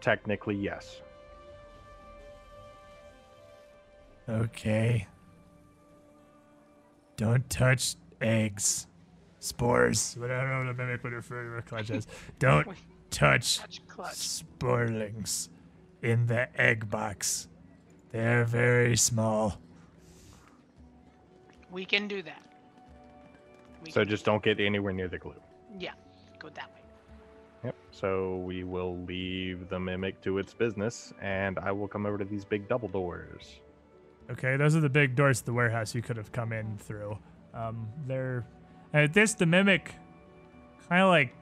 Technically, 0.02 0.56
yes. 0.56 1.02
Okay. 4.28 5.08
Don't 7.18 7.50
touch 7.50 7.96
eggs. 8.22 8.88
Spores. 9.40 10.16
But 10.20 10.32
I 10.32 10.42
don't 10.42 10.50
know 10.50 10.60
what 10.60 10.70
a 10.70 10.74
mimic 10.74 11.04
would 11.04 11.14
refer 11.14 11.56
to 11.56 11.62
clutch 11.64 11.90
as. 11.92 12.08
Don't 12.40 12.68
touch 13.10 13.58
Touch 13.60 13.82
clutch. 13.88 14.16
sporlings 14.16 15.50
in 16.02 16.26
the 16.28 16.48
egg 16.60 16.90
box. 16.90 17.48
They're 18.12 18.46
very 18.46 18.96
small. 18.98 19.58
We 21.74 21.84
can 21.86 22.08
do 22.08 22.22
that. 22.22 22.42
We 23.84 23.92
So 23.92 24.02
can- 24.02 24.10
just 24.10 24.24
don't 24.26 24.42
get 24.44 24.60
anywhere 24.60 24.94
near 24.94 25.08
the 25.10 25.18
glue. 25.18 25.36
yeah, 25.78 25.92
go 26.40 26.48
that 26.50 26.70
way. 26.74 26.80
Yep. 27.66 27.76
So 27.92 28.38
we 28.38 28.64
will 28.64 28.98
leave 29.04 29.68
the 29.70 29.80
mimic 29.80 30.22
to 30.22 30.38
its 30.38 30.54
business, 30.54 31.14
and 31.22 31.58
I 31.60 31.72
will 31.72 31.88
come 31.88 32.06
over 32.06 32.18
to 32.18 32.26
these 32.26 32.46
big 32.46 32.68
double 32.70 32.88
doors. 32.88 33.60
Okay, 34.30 34.56
those 34.56 34.76
are 34.76 34.80
the 34.82 34.90
big 34.90 35.16
doors 35.16 35.40
to 35.40 35.46
the 35.48 35.54
warehouse 35.54 35.94
you 35.96 36.02
could 36.02 36.16
have 36.18 36.32
come 36.32 36.54
in 36.54 36.78
through. 36.78 37.18
Um, 37.54 37.90
they're 38.08 38.46
at 38.94 39.14
this 39.14 39.34
the 39.34 39.46
mimic 39.46 39.96
kind 40.88 41.02
of 41.02 41.10
like 41.10 41.34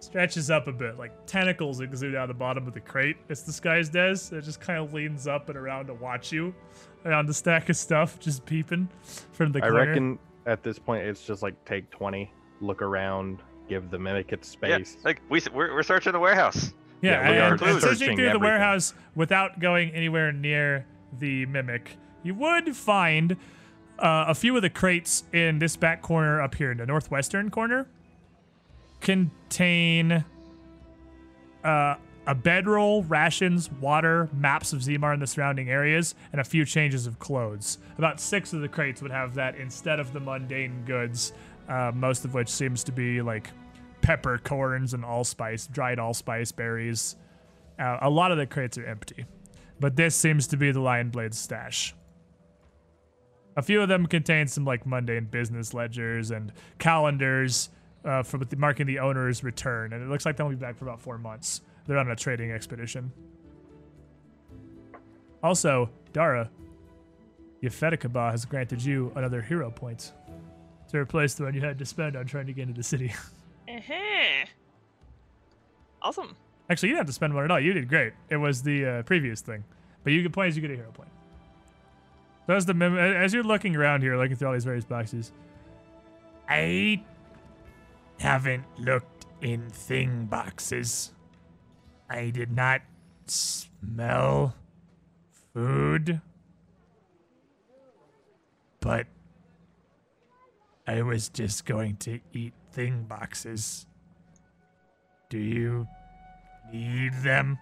stretches 0.00 0.50
up 0.50 0.66
a 0.66 0.72
bit, 0.72 0.98
like 0.98 1.12
tentacles 1.26 1.80
exude 1.80 2.14
out 2.16 2.24
of 2.24 2.28
the 2.28 2.34
bottom 2.38 2.66
of 2.66 2.74
the 2.74 2.80
crate. 2.80 3.16
It's 3.28 3.42
disguised 3.42 3.94
as. 3.96 4.32
It 4.32 4.42
just 4.42 4.60
kind 4.60 4.78
of 4.80 4.92
leans 4.92 5.26
up 5.28 5.48
and 5.48 5.56
around 5.58 5.86
to 5.86 5.94
watch 5.94 6.32
you 6.32 6.54
around 7.04 7.26
the 7.26 7.34
stack 7.34 7.68
of 7.68 7.76
stuff, 7.76 8.18
just 8.18 8.44
peeping 8.44 8.88
from 9.32 9.52
the 9.52 9.62
I 9.62 9.68
reckon 9.68 10.18
at 10.46 10.62
this 10.62 10.78
point 10.78 11.04
it's 11.06 11.24
just 11.24 11.42
like 11.42 11.62
take 11.64 11.90
20, 11.90 12.32
look 12.60 12.82
around, 12.82 13.42
give 13.68 13.90
the 13.90 13.98
mimic 13.98 14.32
its 14.32 14.48
space. 14.48 14.96
Yeah, 14.98 15.04
like 15.04 15.22
we 15.28 15.40
we're, 15.52 15.74
we're 15.74 15.82
searching 15.82 16.12
the 16.12 16.20
warehouse. 16.20 16.72
Yeah, 17.00 17.10
Yeah, 17.10 17.30
we 17.30 17.38
are 17.38 17.52
and, 17.52 17.62
and 17.62 17.80
searching 17.80 17.98
searching 17.98 18.16
through 18.16 18.32
the 18.32 18.38
warehouse 18.38 18.94
without 19.14 19.58
going 19.58 19.90
anywhere 19.90 20.32
near 20.32 20.86
the 21.18 21.46
mimic, 21.46 21.96
you 22.22 22.34
would 22.34 22.76
find 22.76 23.32
uh, 23.98 24.24
a 24.28 24.34
few 24.34 24.54
of 24.56 24.62
the 24.62 24.70
crates 24.70 25.24
in 25.32 25.58
this 25.58 25.76
back 25.76 26.02
corner 26.02 26.40
up 26.40 26.54
here 26.54 26.70
in 26.72 26.78
the 26.78 26.86
northwestern 26.86 27.50
corner 27.50 27.86
contain 29.00 30.24
uh, 31.64 31.96
a 32.26 32.34
bedroll, 32.34 33.02
rations, 33.04 33.70
water, 33.72 34.28
maps 34.32 34.72
of 34.72 34.80
Zimar 34.80 35.12
and 35.12 35.20
the 35.20 35.26
surrounding 35.26 35.70
areas, 35.70 36.14
and 36.30 36.40
a 36.40 36.44
few 36.44 36.64
changes 36.64 37.06
of 37.06 37.18
clothes. 37.18 37.78
About 37.98 38.20
six 38.20 38.52
of 38.52 38.60
the 38.60 38.68
crates 38.68 39.02
would 39.02 39.10
have 39.10 39.34
that 39.34 39.56
instead 39.56 39.98
of 39.98 40.12
the 40.12 40.20
mundane 40.20 40.84
goods, 40.84 41.32
uh, 41.68 41.90
most 41.94 42.24
of 42.24 42.34
which 42.34 42.48
seems 42.48 42.84
to 42.84 42.92
be 42.92 43.20
like 43.22 43.50
peppercorns 44.02 44.94
and 44.94 45.04
allspice, 45.04 45.66
dried 45.66 45.98
allspice 45.98 46.52
berries. 46.52 47.16
Uh, 47.78 47.98
a 48.02 48.10
lot 48.10 48.30
of 48.30 48.38
the 48.38 48.46
crates 48.46 48.78
are 48.78 48.86
empty, 48.86 49.24
but 49.80 49.96
this 49.96 50.14
seems 50.14 50.46
to 50.48 50.56
be 50.56 50.70
the 50.70 50.80
Lion 50.80 51.10
Blade's 51.10 51.38
stash. 51.38 51.94
A 53.56 53.62
few 53.62 53.82
of 53.82 53.88
them 53.88 54.06
contain 54.06 54.46
some 54.46 54.64
like 54.64 54.86
mundane 54.86 55.26
business 55.26 55.74
ledgers 55.74 56.30
and 56.30 56.52
calendars 56.78 57.68
uh, 58.04 58.22
for 58.22 58.40
marking 58.56 58.86
the 58.86 58.98
owner's 59.00 59.44
return, 59.44 59.92
and 59.92 60.02
it 60.02 60.08
looks 60.08 60.24
like 60.24 60.36
they'll 60.36 60.48
be 60.48 60.54
back 60.54 60.76
for 60.76 60.84
about 60.84 61.00
four 61.00 61.18
months. 61.18 61.60
They're 61.86 61.98
on 61.98 62.10
a 62.10 62.16
trading 62.16 62.50
expedition. 62.52 63.12
Also, 65.42 65.90
Dara, 66.12 66.48
Yefetikaba 67.62 68.30
has 68.30 68.44
granted 68.44 68.82
you 68.82 69.12
another 69.16 69.42
hero 69.42 69.70
point 69.70 70.12
to 70.90 70.98
replace 70.98 71.34
the 71.34 71.44
one 71.44 71.54
you 71.54 71.60
had 71.60 71.78
to 71.78 71.84
spend 71.86 72.16
on 72.16 72.26
trying 72.26 72.46
to 72.46 72.52
get 72.52 72.62
into 72.62 72.74
the 72.74 72.82
city. 72.82 73.12
Uh-huh. 73.68 74.46
Awesome. 76.04 76.34
Actually, 76.68 76.88
you 76.88 76.94
didn't 76.94 77.02
have 77.02 77.06
to 77.06 77.12
spend 77.12 77.32
one 77.32 77.44
at 77.44 77.50
all. 77.52 77.60
You 77.60 77.72
did 77.72 77.88
great. 77.88 78.12
It 78.28 78.36
was 78.36 78.60
the 78.60 78.84
uh, 78.84 79.02
previous 79.02 79.40
thing, 79.40 79.62
but 80.02 80.12
you 80.12 80.20
get 80.20 80.32
points. 80.32 80.56
You 80.56 80.62
get 80.62 80.72
a 80.72 80.74
hero 80.74 80.90
point. 80.90 81.10
So 82.48 82.54
as 82.54 82.66
the 82.66 82.74
mem- 82.74 82.98
as 82.98 83.32
you're 83.32 83.44
looking 83.44 83.76
around 83.76 84.02
here, 84.02 84.16
looking 84.16 84.34
through 84.34 84.48
all 84.48 84.54
these 84.54 84.64
various 84.64 84.84
boxes, 84.84 85.30
I 86.48 87.04
haven't 88.18 88.64
looked 88.80 89.26
in 89.42 89.68
thing 89.70 90.24
boxes. 90.26 91.12
I 92.12 92.28
did 92.28 92.54
not 92.54 92.82
smell 93.26 94.54
food, 95.54 96.20
but 98.80 99.06
I 100.86 101.00
was 101.00 101.30
just 101.30 101.64
going 101.64 101.96
to 101.98 102.20
eat 102.34 102.52
thing 102.72 103.04
boxes. 103.08 103.86
Do 105.30 105.38
you 105.38 105.88
need 106.70 107.14
them? 107.22 107.58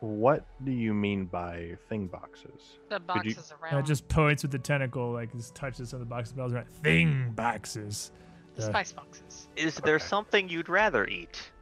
What 0.00 0.44
do 0.64 0.72
you 0.72 0.92
mean 0.92 1.26
by 1.26 1.76
thing 1.88 2.08
boxes? 2.08 2.78
The 2.88 2.98
boxes 2.98 3.52
And 3.52 3.62
around 3.74 3.84
it 3.84 3.86
just 3.86 4.08
points 4.08 4.42
with 4.42 4.50
the 4.50 4.58
tentacle, 4.58 5.12
like 5.12 5.32
just 5.32 5.54
touches 5.54 5.94
on 5.94 6.00
the 6.00 6.06
box 6.06 6.32
bells 6.32 6.52
around. 6.52 6.68
Thing 6.82 7.30
boxes. 7.36 8.10
the 8.56 8.64
uh, 8.64 8.66
spice 8.66 8.90
boxes, 8.90 9.46
Is 9.54 9.76
there 9.76 10.00
something 10.00 10.48
you'd 10.48 10.68
rather 10.68 11.06
eat? 11.06 11.52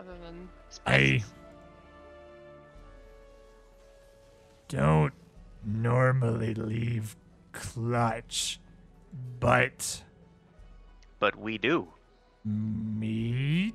Other 0.00 0.16
than 0.24 0.48
I 0.86 1.22
don't 4.68 5.12
normally 5.64 6.54
leave 6.54 7.16
clutch, 7.52 8.60
but 9.40 10.02
But 11.18 11.36
we 11.36 11.58
do. 11.58 11.88
meat. 12.44 13.74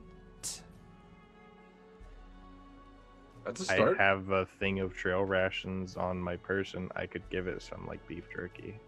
That's 3.45 3.69
a 3.69 3.73
I 3.73 3.75
start. 3.75 3.99
I 3.99 4.03
have 4.03 4.29
a 4.31 4.47
thing 4.59 4.79
of 4.79 4.95
trail 4.95 5.23
rations 5.23 5.95
on 5.97 6.17
my 6.19 6.37
person. 6.37 6.89
I 6.95 7.05
could 7.05 7.21
give 7.29 7.45
it 7.47 7.61
some 7.61 7.85
like 7.85 8.05
beef 8.07 8.23
jerky. 8.33 8.79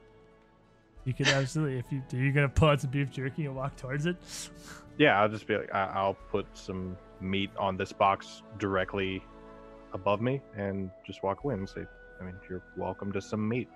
You 1.05 1.13
could 1.13 1.27
absolutely, 1.27 1.77
if 1.77 1.85
you 1.91 2.01
are 2.13 2.23
you 2.23 2.31
gonna 2.31 2.49
pull 2.49 2.69
out 2.69 2.81
some 2.81 2.89
beef 2.89 3.11
jerky 3.11 3.45
and 3.45 3.55
walk 3.55 3.75
towards 3.75 4.07
it? 4.07 4.17
Yeah, 4.97 5.21
I'll 5.21 5.29
just 5.29 5.45
be 5.45 5.55
like, 5.55 5.73
I- 5.75 5.91
I'll 5.93 6.15
put 6.31 6.47
some 6.57 6.97
meat 7.21 7.49
on 7.57 7.77
this 7.77 7.91
box 7.91 8.43
directly 8.59 9.23
above 9.93 10.21
me 10.21 10.41
and 10.55 10.89
just 11.05 11.23
walk 11.23 11.43
away 11.43 11.55
and 11.55 11.67
say, 11.67 11.85
I 12.19 12.23
mean, 12.23 12.35
you're 12.49 12.63
welcome 12.75 13.11
to 13.13 13.21
some 13.21 13.47
meat. 13.47 13.69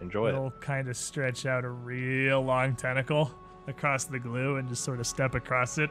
Enjoy 0.00 0.28
it. 0.28 0.30
It'll 0.30 0.50
kind 0.52 0.88
of 0.88 0.96
stretch 0.96 1.46
out 1.46 1.64
a 1.64 1.70
real 1.70 2.40
long 2.42 2.76
tentacle 2.76 3.32
across 3.66 4.04
the 4.04 4.18
glue 4.18 4.56
and 4.56 4.68
just 4.68 4.84
sort 4.84 5.00
of 5.00 5.06
step 5.06 5.34
across 5.34 5.78
it. 5.78 5.90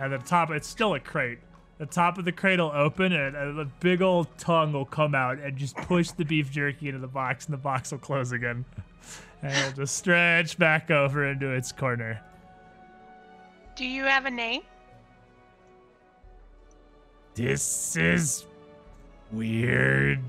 At 0.00 0.08
the 0.08 0.18
top, 0.18 0.50
it's 0.50 0.68
still 0.68 0.94
a 0.94 1.00
crate. 1.00 1.38
The 1.78 1.86
top 1.86 2.18
of 2.18 2.24
the 2.24 2.32
crate 2.32 2.60
will 2.60 2.70
open 2.72 3.12
and 3.12 3.36
a 3.36 3.60
a 3.60 3.64
big 3.64 4.02
old 4.02 4.28
tongue 4.38 4.72
will 4.72 4.84
come 4.84 5.14
out 5.14 5.38
and 5.38 5.56
just 5.56 5.76
push 5.76 6.10
the 6.10 6.24
beef 6.24 6.50
jerky 6.50 6.88
into 6.88 7.00
the 7.00 7.08
box, 7.08 7.46
and 7.46 7.52
the 7.52 7.58
box 7.58 7.90
will 7.90 7.98
close 7.98 8.32
again. 8.32 8.64
And 9.42 9.52
it'll 9.52 9.72
just 9.72 9.96
stretch 9.96 10.56
back 10.58 10.90
over 10.90 11.28
into 11.28 11.50
its 11.50 11.72
corner. 11.72 12.20
Do 13.74 13.84
you 13.84 14.04
have 14.04 14.26
a 14.26 14.30
name? 14.30 14.62
This 17.34 17.96
is 17.96 18.46
weird. 19.30 20.20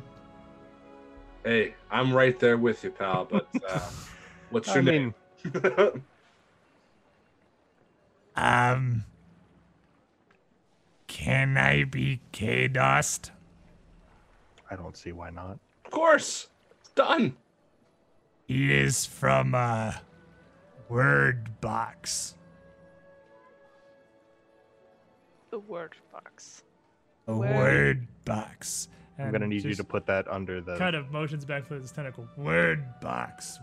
Hey, 1.43 1.75
I'm 1.91 2.13
right 2.13 2.39
there 2.39 2.57
with 2.57 2.83
you, 2.83 2.91
pal. 2.91 3.25
But 3.25 3.47
uh, 3.67 3.81
what's 4.49 4.69
I 4.69 4.75
your 4.75 4.83
mean, 4.83 5.13
name? 5.43 6.03
Um, 8.35 9.03
can 11.07 11.55
I 11.57 11.83
be 11.83 12.19
K 12.31 12.67
Dust? 12.67 13.31
I 14.71 14.75
don't 14.75 14.97
see 14.97 15.11
why 15.11 15.29
not. 15.29 15.59
of 15.85 15.91
course, 15.91 16.47
it's 16.79 16.89
done. 16.89 17.35
He 18.47 18.73
is 18.73 19.05
from 19.05 19.53
uh, 19.53 19.93
Word 20.89 21.61
Box. 21.61 22.35
The 25.51 25.59
word 25.59 25.95
box. 26.11 26.63
A 27.27 27.35
Word. 27.35 27.55
Word 27.55 28.07
Box. 28.25 28.89
I'm 29.19 29.31
gonna 29.31 29.47
need 29.47 29.63
you 29.63 29.75
to 29.75 29.83
put 29.83 30.05
that 30.07 30.27
under 30.27 30.59
the. 30.61 30.77
kind 30.77 30.95
of 30.95 31.11
motions 31.11 31.45
back 31.45 31.65
for 31.65 31.75
his 31.75 31.91
tentacle. 31.91 32.27
Word 32.37 32.83
Box. 33.01 33.59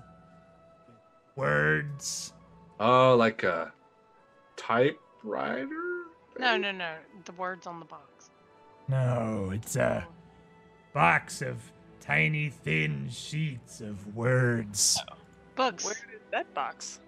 Words. 1.36 2.32
Oh, 2.78 3.16
like 3.16 3.42
a 3.42 3.72
typewriter? 4.56 5.66
No, 6.39 6.56
no, 6.56 6.72
no. 6.72 6.94
The 7.24 7.32
words 7.32 7.66
on 7.66 7.78
the 7.78 7.86
box. 7.86 8.30
No, 8.89 9.50
it's 9.52 9.76
a 9.76 10.06
box 10.92 11.42
of 11.42 11.56
tiny, 12.00 12.50
thin 12.50 13.08
sheets 13.10 13.80
of 13.80 14.16
words. 14.16 15.00
Books. 15.55 15.84
Where 15.84 15.94
is 15.94 16.20
that 16.32 16.52
box? 16.55 17.00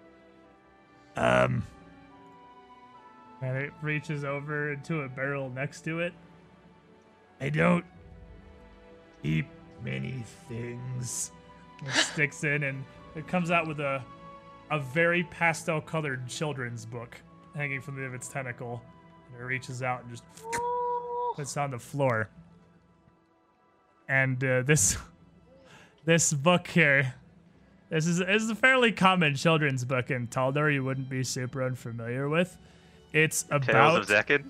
Um, 1.15 1.63
and 3.41 3.57
it 3.57 3.73
reaches 3.81 4.23
over 4.23 4.73
into 4.73 5.01
a 5.01 5.09
barrel 5.09 5.49
next 5.49 5.81
to 5.81 5.99
it. 5.99 6.13
I 7.43 7.49
don't 7.49 7.83
keep 9.21 9.47
many 9.83 10.23
things. 10.47 11.33
It 11.85 11.91
sticks 11.91 12.45
in 12.45 12.63
and 12.63 12.85
it 13.17 13.27
comes 13.27 13.51
out 13.51 13.67
with 13.67 13.81
a 13.81 14.01
a 14.71 14.79
very 14.79 15.23
pastel 15.25 15.81
colored 15.81 16.25
children's 16.25 16.85
book 16.85 17.17
hanging 17.53 17.81
from 17.81 17.95
the 17.95 18.03
end 18.03 18.07
of 18.07 18.13
its 18.13 18.29
tentacle. 18.29 18.81
And 19.27 19.41
it 19.41 19.43
reaches 19.43 19.83
out 19.83 20.03
and 20.03 20.09
just 20.09 20.23
puts 21.35 21.57
on 21.57 21.71
the 21.71 21.79
floor. 21.79 22.29
And 24.07 24.41
uh, 24.41 24.61
this 24.61 24.97
this 26.05 26.31
book 26.31 26.67
here 26.67 27.13
this 27.89 28.07
is, 28.07 28.19
this 28.19 28.41
is 28.41 28.49
a 28.51 28.55
fairly 28.55 28.93
common 28.93 29.35
children's 29.35 29.83
book 29.83 30.11
in 30.11 30.27
Taldor 30.27 30.73
you 30.73 30.85
wouldn't 30.85 31.09
be 31.09 31.25
super 31.25 31.61
unfamiliar 31.61 32.29
with. 32.29 32.57
It's 33.11 33.43
about 33.51 33.63
Tales 33.63 33.97
of 33.97 34.07
Zekid. 34.07 34.45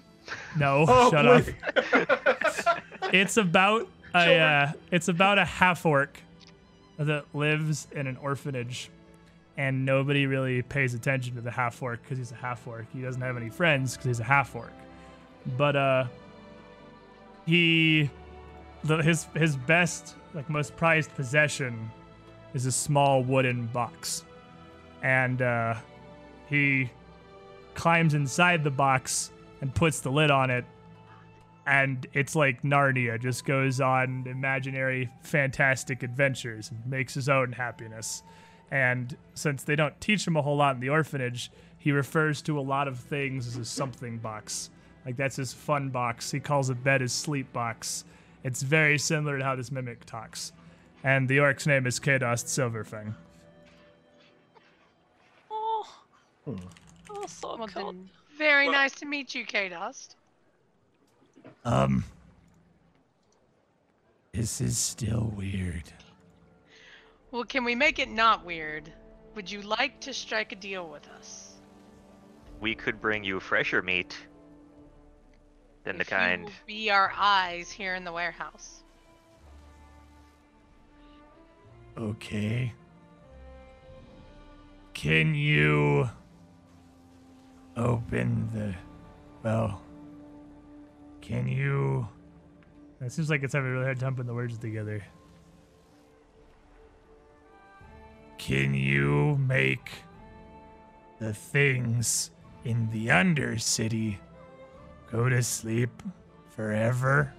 No, 0.57 0.85
Oh, 0.87 1.11
shut 1.11 1.25
up. 1.25 2.79
It's 3.11 3.37
about 3.37 3.87
a 4.15 4.39
uh, 4.39 4.71
it's 4.91 5.07
about 5.07 5.37
a 5.37 5.45
half 5.45 5.85
orc 5.85 6.19
that 6.97 7.25
lives 7.33 7.87
in 7.91 8.07
an 8.07 8.17
orphanage, 8.17 8.89
and 9.57 9.85
nobody 9.85 10.25
really 10.25 10.61
pays 10.61 10.93
attention 10.93 11.35
to 11.35 11.41
the 11.41 11.51
half 11.51 11.81
orc 11.81 12.01
because 12.01 12.17
he's 12.17 12.31
a 12.31 12.35
half 12.35 12.65
orc. 12.67 12.85
He 12.93 13.01
doesn't 13.01 13.21
have 13.21 13.37
any 13.37 13.49
friends 13.49 13.93
because 13.93 14.05
he's 14.05 14.19
a 14.19 14.23
half 14.23 14.55
orc. 14.55 14.71
But 15.57 15.75
uh, 15.75 16.05
he 17.45 18.09
the, 18.83 18.97
his 18.97 19.27
his 19.35 19.55
best 19.57 20.15
like 20.33 20.49
most 20.49 20.75
prized 20.75 21.13
possession 21.15 21.91
is 22.53 22.65
a 22.65 22.71
small 22.71 23.23
wooden 23.23 23.67
box, 23.67 24.23
and 25.01 25.41
uh, 25.41 25.75
he 26.49 26.89
climbs 27.75 28.13
inside 28.13 28.63
the 28.63 28.71
box 28.71 29.31
and 29.63 29.73
puts 29.73 30.01
the 30.01 30.11
lid 30.11 30.29
on 30.29 30.49
it 30.51 30.65
and 31.65 32.05
it's 32.11 32.35
like 32.35 32.61
Narnia, 32.63 33.17
just 33.21 33.45
goes 33.45 33.79
on 33.79 34.25
imaginary, 34.27 35.09
fantastic 35.21 36.03
adventures 36.03 36.69
and 36.69 36.85
makes 36.85 37.13
his 37.13 37.29
own 37.29 37.53
happiness. 37.53 38.21
And 38.69 39.15
since 39.33 39.63
they 39.63 39.77
don't 39.77 39.97
teach 40.01 40.27
him 40.27 40.35
a 40.35 40.41
whole 40.41 40.57
lot 40.57 40.75
in 40.75 40.81
the 40.81 40.89
orphanage, 40.89 41.49
he 41.79 41.93
refers 41.93 42.41
to 42.41 42.59
a 42.59 42.61
lot 42.61 42.89
of 42.89 42.99
things 42.99 43.47
as 43.47 43.53
his 43.53 43.69
something 43.69 44.17
box. 44.17 44.71
Like 45.05 45.15
that's 45.15 45.37
his 45.37 45.53
fun 45.53 45.87
box. 45.87 46.29
He 46.31 46.41
calls 46.41 46.69
a 46.69 46.75
bed 46.75 46.99
his 46.99 47.13
sleep 47.13 47.53
box. 47.53 48.03
It's 48.43 48.61
very 48.61 48.97
similar 48.99 49.37
to 49.37 49.43
how 49.45 49.55
this 49.55 49.71
mimic 49.71 50.03
talks. 50.03 50.51
And 51.01 51.29
the 51.29 51.39
orc's 51.39 51.65
name 51.65 51.87
is 51.87 51.97
Kadost 51.97 52.47
Silverfang. 52.47 53.13
Oh, 55.49 55.87
Hmm. 56.43 56.55
oh 57.09 57.25
so 57.25 57.55
Well, 57.57 57.67
cool. 57.69 57.85
then, 57.93 58.09
very 58.43 58.65
Well- 58.67 58.73
nice 58.73 58.93
to 58.95 59.05
meet 59.05 59.33
you, 59.33 59.45
K 59.45 59.69
Dust. 59.69 60.17
Um, 61.63 62.03
this 64.33 64.59
is 64.59 64.77
still 64.77 65.31
weird. 65.35 65.93
Well, 67.31 67.45
can 67.45 67.63
we 67.63 67.73
make 67.73 67.99
it 67.99 68.09
not 68.09 68.43
weird? 68.43 68.91
Would 69.35 69.49
you 69.49 69.61
like 69.61 70.01
to 70.01 70.13
strike 70.13 70.51
a 70.51 70.55
deal 70.57 70.89
with 70.89 71.07
us? 71.07 71.53
We 72.59 72.75
could 72.75 72.99
bring 72.99 73.23
you 73.23 73.39
fresher 73.39 73.81
meat 73.81 74.15
than 75.85 75.95
the 75.95 76.01
If 76.01 76.11
you 76.11 76.17
kind. 76.17 76.43
will 76.45 76.51
be 76.67 76.91
our 76.91 77.13
eyes 77.15 77.71
here 77.71 77.95
in 77.95 78.03
the 78.03 78.11
warehouse. 78.11 78.83
Okay. 81.97 82.73
Can 84.93 85.33
you 85.33 86.09
open 87.77 88.49
the. 88.53 88.73
Well. 89.43 89.81
Can 91.21 91.47
you. 91.47 92.07
It 92.99 93.11
seems 93.11 93.29
like 93.29 93.43
it's 93.43 93.53
having 93.53 93.69
a 93.69 93.73
really 93.73 93.85
hard 93.85 93.99
time 93.99 94.15
putting 94.15 94.27
the 94.27 94.33
words 94.33 94.57
together. 94.57 95.01
Can 98.37 98.73
you 98.73 99.37
make 99.37 99.89
the 101.19 101.33
things 101.33 102.31
in 102.65 102.89
the 102.91 103.07
Undercity 103.07 104.17
go 105.09 105.29
to 105.29 105.41
sleep 105.41 106.03
forever? 106.49 107.33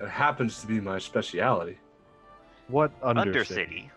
That 0.00 0.10
happens 0.10 0.60
to 0.60 0.66
be 0.66 0.80
my 0.80 0.98
speciality. 0.98 1.78
What 2.66 2.90
under 3.00 3.32
Undercity. 3.32 3.90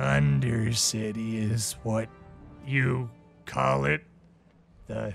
Undercity 0.00 1.50
is 1.50 1.76
what 1.82 2.08
you 2.66 3.10
call 3.46 3.84
it. 3.86 4.02
The 4.88 5.14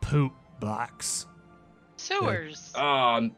poop 0.00 0.32
box. 0.60 1.26
Sewers. 1.96 2.72
Um, 2.74 3.32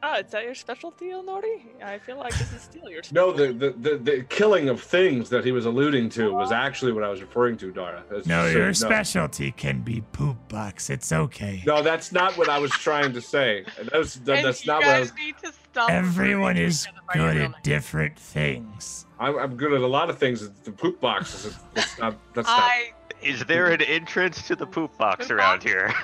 Oh, 0.00 0.14
is 0.14 0.30
that 0.30 0.44
your 0.44 0.54
specialty, 0.54 1.06
Nori? 1.06 1.62
I 1.82 1.98
feel 1.98 2.18
like 2.18 2.30
this 2.38 2.52
is 2.52 2.62
still 2.62 2.88
your 2.88 3.02
no, 3.10 3.32
the, 3.32 3.52
the, 3.52 3.70
the, 3.70 3.96
the 3.96 4.22
killing 4.28 4.68
of 4.68 4.80
things 4.80 5.28
that 5.30 5.44
he 5.44 5.50
was 5.50 5.66
alluding 5.66 6.08
to 6.10 6.32
was 6.32 6.52
actually 6.52 6.92
what 6.92 7.02
I 7.02 7.08
was 7.08 7.20
referring 7.20 7.56
to, 7.56 7.72
Dara. 7.72 8.04
That's 8.08 8.24
No, 8.28 8.42
just 8.44 8.52
your 8.54 8.62
you 8.62 8.66
know. 8.68 8.72
specialty 8.74 9.50
can 9.50 9.80
be 9.80 10.02
poop 10.12 10.36
box. 10.48 10.88
It's 10.88 11.10
okay. 11.10 11.64
No, 11.66 11.82
that's 11.82 12.12
not 12.12 12.38
what 12.38 12.48
I 12.48 12.60
was 12.60 12.70
trying 12.70 13.12
to 13.12 13.20
say. 13.20 13.64
That's 13.90 14.14
that, 14.20 14.36
and 14.36 14.46
that's 14.46 14.64
you 14.64 14.70
not 14.72 14.82
what 14.82 14.88
I 14.88 14.98
guys 15.00 15.10
was. 15.10 15.18
need 15.18 15.34
to 15.42 15.52
stop. 15.52 15.90
Everyone 15.90 16.56
is 16.56 16.84
each 16.86 16.90
other 16.92 17.00
by 17.12 17.20
your 17.20 17.32
good 17.48 17.54
at 17.56 17.64
different 17.64 18.16
things. 18.16 19.04
I'm, 19.20 19.38
I'm 19.38 19.56
good 19.56 19.72
at 19.72 19.80
a 19.80 19.86
lot 19.86 20.10
of 20.10 20.18
things. 20.18 20.48
The 20.64 20.70
poop 20.72 21.00
box 21.00 21.44
is 21.44 21.58
that's 21.74 21.98
not. 21.98 22.16
That's 22.34 22.46
not. 22.48 22.60
I 22.60 22.92
Is 23.22 23.44
there 23.44 23.66
an 23.72 23.82
entrance 23.82 24.46
to 24.48 24.56
the 24.56 24.66
poop 24.66 24.96
box 24.96 25.26
Poop 25.26 25.36
around 25.38 25.58
box? 25.58 25.64
here? 25.64 25.92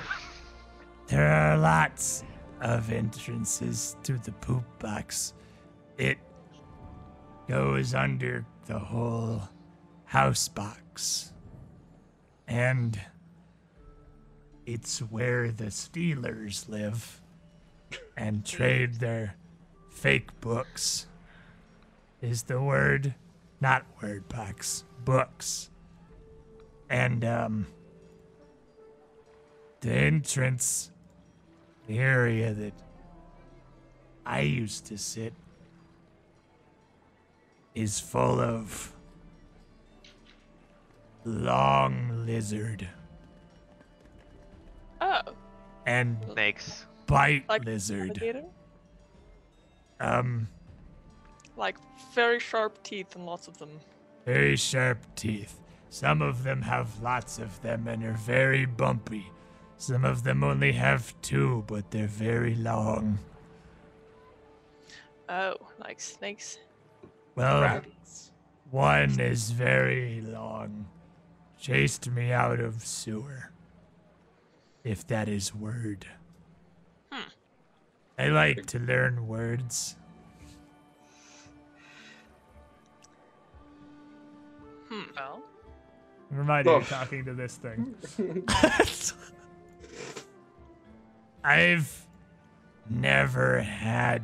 There 1.07 1.31
are 1.31 1.55
lots 1.55 2.23
of 2.61 2.91
entrances 2.91 3.95
to 4.01 4.17
the 4.17 4.31
poop 4.31 4.63
box. 4.79 5.35
It 5.99 6.17
goes 7.47 7.93
under 7.93 8.43
the 8.65 8.79
whole 8.79 9.43
house 10.05 10.47
box. 10.47 11.31
And 12.47 12.99
it's 14.65 14.97
where 14.99 15.51
the 15.51 15.65
Steelers 15.65 16.67
live 16.67 17.21
and 18.17 18.43
trade 18.43 18.95
their 18.95 19.35
fake 19.91 20.39
books. 20.41 21.05
Is 22.25 22.41
the 22.41 22.59
word, 22.59 23.13
not 23.61 23.85
word 24.01 24.27
box, 24.27 24.83
books. 25.03 25.69
And, 26.89 27.23
um, 27.23 27.67
the 29.81 29.91
entrance, 29.91 30.89
the 31.85 31.99
area 31.99 32.51
that 32.51 32.73
I 34.25 34.39
used 34.41 34.85
to 34.87 34.97
sit, 34.97 35.33
is 37.75 37.99
full 37.99 38.39
of 38.39 38.91
long 41.25 42.25
lizard 42.25 42.87
Oh, 44.99 45.21
and 45.85 46.17
Snakes. 46.33 46.85
bite 47.05 47.47
Like 47.47 47.65
lizard. 47.65 48.09
alligator? 48.17 48.45
Um, 49.99 50.47
Like 51.57 51.77
very 52.13 52.39
sharp 52.39 52.81
teeth 52.83 53.15
and 53.15 53.25
lots 53.25 53.47
of 53.47 53.57
them. 53.57 53.79
very 54.25 54.55
sharp 54.55 54.97
teeth. 55.15 55.59
Some 55.89 56.21
of 56.21 56.43
them 56.43 56.61
have 56.63 57.01
lots 57.01 57.39
of 57.39 57.61
them 57.61 57.87
and 57.87 58.03
are 58.03 58.13
very 58.13 58.65
bumpy. 58.65 59.31
Some 59.77 60.03
of 60.03 60.23
them 60.23 60.43
only 60.43 60.73
have 60.73 61.13
two, 61.21 61.63
but 61.67 61.91
they're 61.91 62.07
very 62.07 62.55
long. 62.55 63.19
Oh, 65.29 65.55
like 65.79 65.99
snakes. 65.99 66.59
Well, 67.35 67.61
Rats. 67.61 68.31
one 68.71 69.19
is 69.19 69.51
very 69.51 70.21
long. 70.21 70.87
Chased 71.59 72.09
me 72.11 72.31
out 72.31 72.59
of 72.59 72.81
sewer. 72.81 73.51
If 74.83 75.07
that 75.07 75.27
is 75.27 75.53
word. 75.55 76.05
Hmm. 77.11 77.29
I 78.19 78.27
like 78.27 78.65
to 78.67 78.79
learn 78.79 79.27
words. 79.27 79.95
Hmm. 84.95 85.03
Well, 85.15 85.41
Remind 86.31 86.65
you, 86.65 86.71
you're 86.73 86.81
talking 86.81 87.25
to 87.25 87.33
this 87.33 87.57
thing. 87.57 87.95
I've 91.43 92.07
never 92.89 93.59
had 93.61 94.23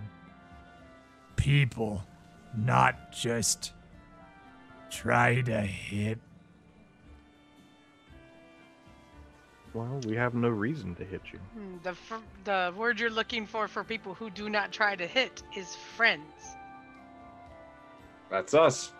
people 1.36 2.04
not 2.58 3.12
just 3.12 3.74
try 4.90 5.42
to 5.42 5.62
hit. 5.62 6.20
Well, 9.74 10.00
we 10.06 10.16
have 10.16 10.34
no 10.34 10.50
reason 10.50 10.96
to 10.96 11.06
hit 11.06 11.22
you. 11.32 11.40
hmm, 11.40 11.78
the 11.84 11.94
fr- 11.94 12.16
the 12.44 12.74
word 12.76 13.00
you're 13.00 13.10
looking 13.10 13.46
for 13.46 13.68
for 13.68 13.84
people 13.84 14.14
who 14.14 14.30
do 14.30 14.50
not 14.50 14.72
try 14.72 14.96
to 14.96 15.06
hit 15.08 15.44
is 15.56 15.76
friends. 15.96 16.34
That's 18.30 18.54
us. 18.54 18.92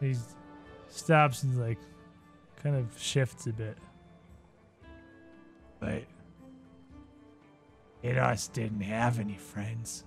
He 0.00 0.14
stops 0.88 1.42
and 1.42 1.58
like 1.60 1.78
kind 2.62 2.76
of 2.76 2.86
shifts 3.00 3.46
a 3.46 3.52
bit. 3.52 3.76
But 5.80 6.04
Edos 8.02 8.52
didn't 8.52 8.82
have 8.82 9.18
any 9.18 9.36
friends. 9.36 10.04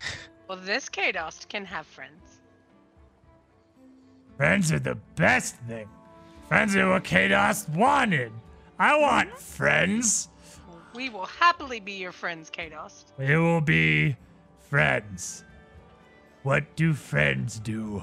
Well, 0.48 0.56
this 0.56 0.88
Kados 0.88 1.46
can 1.46 1.66
have 1.66 1.86
friends. 1.86 2.40
Friends 4.38 4.72
are 4.72 4.78
the 4.78 4.94
best 5.14 5.56
thing. 5.68 5.86
Friends 6.48 6.74
are 6.74 6.88
what 6.88 7.04
Kados 7.04 7.68
wanted. 7.68 8.32
I 8.78 8.98
want 8.98 9.28
mm-hmm. 9.28 9.38
friends. 9.38 10.30
We 10.94 11.10
will 11.10 11.26
happily 11.26 11.80
be 11.80 11.92
your 11.92 12.12
friends, 12.12 12.50
Kados. 12.50 13.04
We 13.18 13.36
will 13.36 13.60
be 13.60 14.16
friends. 14.70 15.44
What 16.44 16.76
do 16.76 16.94
friends 16.94 17.58
do? 17.58 18.02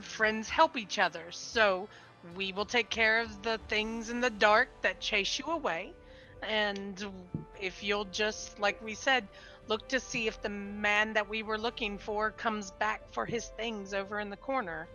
Friends 0.00 0.48
help 0.48 0.76
each 0.76 0.98
other, 0.98 1.24
so 1.30 1.88
we 2.36 2.52
will 2.52 2.64
take 2.64 2.90
care 2.90 3.20
of 3.20 3.42
the 3.42 3.58
things 3.68 4.10
in 4.10 4.20
the 4.20 4.30
dark 4.30 4.68
that 4.82 5.00
chase 5.00 5.38
you 5.38 5.46
away. 5.46 5.92
And 6.42 7.04
if 7.60 7.82
you'll 7.82 8.06
just, 8.06 8.58
like 8.58 8.82
we 8.82 8.94
said, 8.94 9.26
look 9.68 9.88
to 9.88 10.00
see 10.00 10.26
if 10.26 10.42
the 10.42 10.48
man 10.48 11.12
that 11.14 11.28
we 11.28 11.42
were 11.42 11.58
looking 11.58 11.98
for 11.98 12.30
comes 12.32 12.70
back 12.72 13.02
for 13.12 13.24
his 13.24 13.46
things 13.56 13.94
over 13.94 14.20
in 14.20 14.30
the 14.30 14.36
corner. 14.36 14.88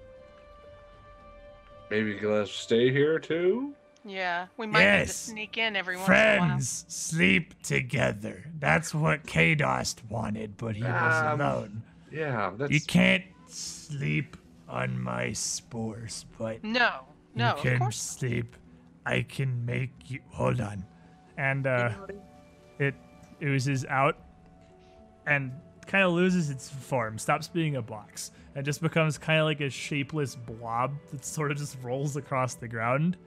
Maybe 1.89 2.11
you 2.11 2.17
can 2.17 2.31
let 2.31 2.41
us 2.43 2.51
stay 2.51 2.91
here 2.91 3.17
too. 3.19 3.73
Yeah, 4.05 4.47
we 4.57 4.67
might 4.67 4.99
need 4.99 5.07
to 5.07 5.13
sneak 5.13 5.57
in 5.57 5.75
every 5.75 5.97
once 5.97 6.07
in 6.07 6.13
a 6.13 6.17
while. 6.17 6.37
Friends 6.47 6.85
sleep 6.87 7.61
together. 7.63 8.45
That's 8.59 8.93
what 8.93 9.23
Kados 9.25 9.95
wanted, 10.09 10.55
but 10.57 10.75
he 10.75 10.83
was 10.83 11.23
Um, 11.23 11.41
alone. 11.41 11.83
Yeah, 12.11 12.51
that's 12.57 12.71
You 12.71 12.81
can't 12.81 13.23
sleep 13.47 14.37
on 14.69 15.01
my 15.01 15.33
spores, 15.33 16.25
but 16.37 16.63
No, 16.63 17.05
no, 17.35 17.47
you 17.47 17.51
of 17.53 17.57
can 17.61 17.79
course. 17.79 18.01
sleep. 18.01 18.55
I 19.05 19.23
can 19.23 19.65
make 19.65 19.91
you. 20.07 20.19
Hold 20.29 20.61
on. 20.61 20.85
And 21.37 21.65
uh, 21.65 21.91
it 22.77 22.93
oozes 23.41 23.85
out 23.85 24.17
and 25.25 25.51
kind 25.87 26.03
of 26.03 26.11
loses 26.13 26.49
its 26.49 26.69
form, 26.69 27.17
stops 27.17 27.47
being 27.47 27.77
a 27.77 27.81
box, 27.81 28.31
and 28.55 28.63
just 28.65 28.81
becomes 28.81 29.17
kind 29.17 29.39
of 29.39 29.45
like 29.45 29.61
a 29.61 29.69
shapeless 29.69 30.35
blob 30.35 30.93
that 31.11 31.25
sort 31.25 31.51
of 31.51 31.57
just 31.57 31.77
rolls 31.81 32.15
across 32.17 32.53
the 32.55 32.67
ground. 32.67 33.17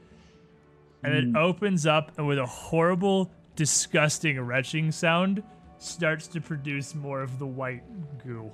And 1.02 1.12
it 1.14 1.36
opens 1.36 1.84
up 1.86 2.12
and 2.16 2.28
with 2.28 2.38
a 2.38 2.46
horrible, 2.46 3.32
disgusting 3.56 4.40
retching 4.40 4.92
sound, 4.92 5.42
starts 5.78 6.28
to 6.28 6.40
produce 6.40 6.94
more 6.94 7.22
of 7.22 7.40
the 7.40 7.46
white 7.46 7.82
goo 8.22 8.52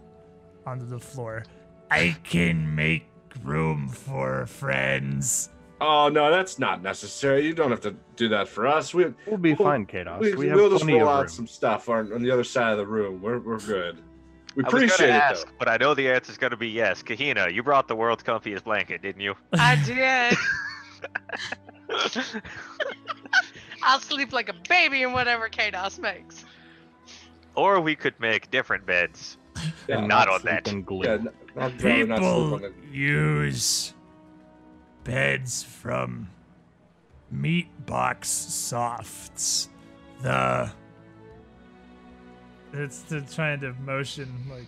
onto 0.64 0.86
the 0.86 0.98
floor. 0.98 1.44
I 1.90 2.16
can 2.24 2.74
make 2.74 3.04
room 3.42 3.88
for 3.88 4.46
friends. 4.46 5.50
Oh 5.80 6.08
no, 6.08 6.30
that's 6.30 6.58
not 6.58 6.82
necessary. 6.82 7.46
You 7.46 7.54
don't 7.54 7.70
have 7.70 7.80
to 7.82 7.94
do 8.16 8.28
that 8.30 8.48
for 8.48 8.66
us. 8.66 8.92
We 8.92 9.14
We'll 9.26 9.38
be 9.38 9.54
Well, 9.54 9.68
fine, 9.68 9.86
Kados. 9.86 10.20
we, 10.20 10.34
We, 10.34 10.48
have 10.48 10.56
will 10.58 10.70
just 10.70 10.82
plenty 10.84 10.98
roll 11.00 11.08
out 11.08 11.20
room. 11.20 11.28
some 11.28 11.46
stuff 11.46 11.88
on, 11.88 12.12
on 12.12 12.22
the 12.22 12.30
other 12.30 12.42
side 12.44 12.72
of 12.72 12.78
the 12.78 12.86
room. 12.86 13.22
We're 13.22 13.38
we're 13.38 13.58
good. 13.60 14.02
We 14.56 14.64
I 14.64 14.66
was 14.66 14.74
appreciate 14.74 15.06
gonna 15.06 15.18
it 15.18 15.22
ask, 15.22 15.46
though. 15.46 15.52
but 15.58 15.68
I 15.68 15.76
know 15.76 15.94
the 15.94 16.08
answer's 16.10 16.36
gonna 16.36 16.56
be 16.56 16.68
yes. 16.68 17.02
Kahina, 17.02 17.52
you 17.54 17.62
brought 17.62 17.86
the 17.86 17.94
world's 17.94 18.24
comfiest 18.24 18.64
blanket, 18.64 19.02
didn't 19.02 19.20
you? 19.20 19.34
I 19.52 19.76
did. 19.84 20.36
I'll 23.82 24.00
sleep 24.00 24.32
like 24.32 24.48
a 24.48 24.54
baby 24.68 25.02
in 25.02 25.12
whatever 25.12 25.48
Kados 25.48 25.98
makes. 26.00 26.44
or 27.54 27.80
we 27.80 27.94
could 27.94 28.18
make 28.18 28.50
different 28.50 28.84
beds. 28.84 29.36
Yeah, 29.88 30.04
not 30.04 30.28
on 30.28 30.42
that. 30.44 30.68
in 30.68 30.82
glue. 30.82 31.04
Yeah, 31.04 31.18
n- 31.58 31.72
I'd 31.72 31.82
rather 31.82 32.06
not 32.06 32.18
sleep 32.18 32.60
People 32.62 32.94
use 32.94 33.94
beds 35.04 35.62
from 35.62 36.28
Meatbox 37.34 38.24
softs. 38.24 39.68
The 40.22 40.70
it's 42.72 43.00
the 43.02 43.20
trying 43.22 43.60
to 43.60 43.72
motion 43.84 44.28
like 44.50 44.66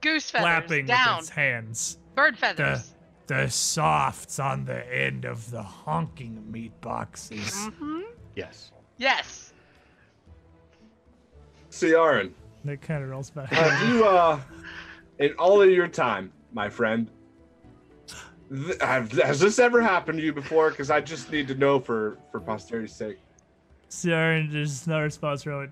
Goose 0.00 0.30
feathers 0.30 0.44
flapping 0.44 0.86
down. 0.86 1.16
with 1.16 1.24
its 1.26 1.28
hands. 1.30 1.98
Bird 2.14 2.38
feathers. 2.38 2.92
The 3.26 3.34
the 3.44 3.48
softs 3.50 4.38
on 4.38 4.64
the 4.64 4.84
end 4.92 5.24
of 5.24 5.50
the 5.50 5.62
honking 5.62 6.50
meat 6.50 6.72
boxes. 6.80 7.66
hmm 7.78 8.00
Yes. 8.34 8.72
Yes. 8.96 9.52
See, 11.70 11.94
Aaron, 11.94 12.34
That 12.64 12.82
kind 12.82 13.02
of 13.02 13.10
rolls 13.10 13.30
back. 13.30 13.50
have 13.50 13.88
you, 13.88 14.04
uh, 14.06 14.40
in 15.18 15.32
all 15.34 15.62
of 15.62 15.70
your 15.70 15.88
time, 15.88 16.32
my 16.52 16.68
friend, 16.68 17.10
th- 18.50 18.80
have, 18.80 19.12
has 19.12 19.40
this 19.40 19.58
ever 19.58 19.80
happened 19.80 20.18
to 20.18 20.24
you 20.24 20.32
before? 20.32 20.70
Because 20.70 20.90
I 20.90 21.00
just 21.00 21.30
need 21.32 21.48
to 21.48 21.54
know 21.54 21.80
for 21.80 22.18
for 22.30 22.40
posterity's 22.40 22.94
sake. 22.94 23.18
Sarah, 23.88 24.46
there's 24.46 24.86
no 24.86 25.00
response 25.00 25.42
from 25.42 25.64
it. 25.64 25.70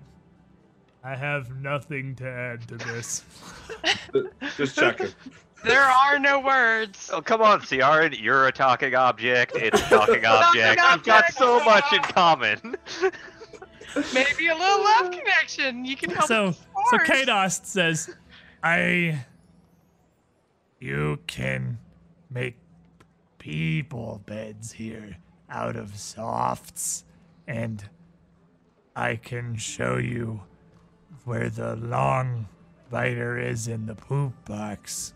I 1.03 1.15
have 1.15 1.55
nothing 1.61 2.15
to 2.15 2.27
add 2.27 2.67
to 2.67 2.75
this. 2.75 3.23
Just 4.57 4.75
checking. 4.75 5.07
There 5.63 5.81
are 5.81 6.19
no 6.19 6.39
words. 6.39 7.09
Oh 7.13 7.21
come 7.21 7.41
on, 7.41 7.61
Ciaran, 7.61 8.13
you're 8.19 8.47
a 8.47 8.51
talking 8.51 8.95
object. 8.95 9.53
It's 9.55 9.79
a 9.81 9.85
talking 9.85 10.25
object. 10.25 10.81
We've 10.93 11.03
got 11.03 11.33
so 11.33 11.63
much 11.63 11.85
in 11.93 12.01
common. 12.01 12.75
Maybe 14.13 14.47
a 14.47 14.55
little 14.55 14.83
love 14.83 15.11
connection. 15.11 15.85
You 15.85 15.95
can 15.95 16.09
help. 16.09 16.27
so 16.27 16.51
so 16.51 16.57
spores. 16.97 17.07
Kados 17.07 17.65
says, 17.65 18.15
I 18.63 19.25
you 20.79 21.19
can 21.27 21.77
make 22.29 22.55
people 23.37 24.21
beds 24.25 24.71
here 24.71 25.17
out 25.49 25.75
of 25.75 25.95
softs 25.95 27.05
and 27.47 27.83
I 28.95 29.15
can 29.15 29.55
show 29.55 29.97
you 29.97 30.41
where 31.25 31.49
the 31.49 31.75
long 31.77 32.47
biter 32.89 33.39
is 33.39 33.67
in 33.67 33.85
the 33.85 33.95
poop 33.95 34.33
box. 34.45 35.13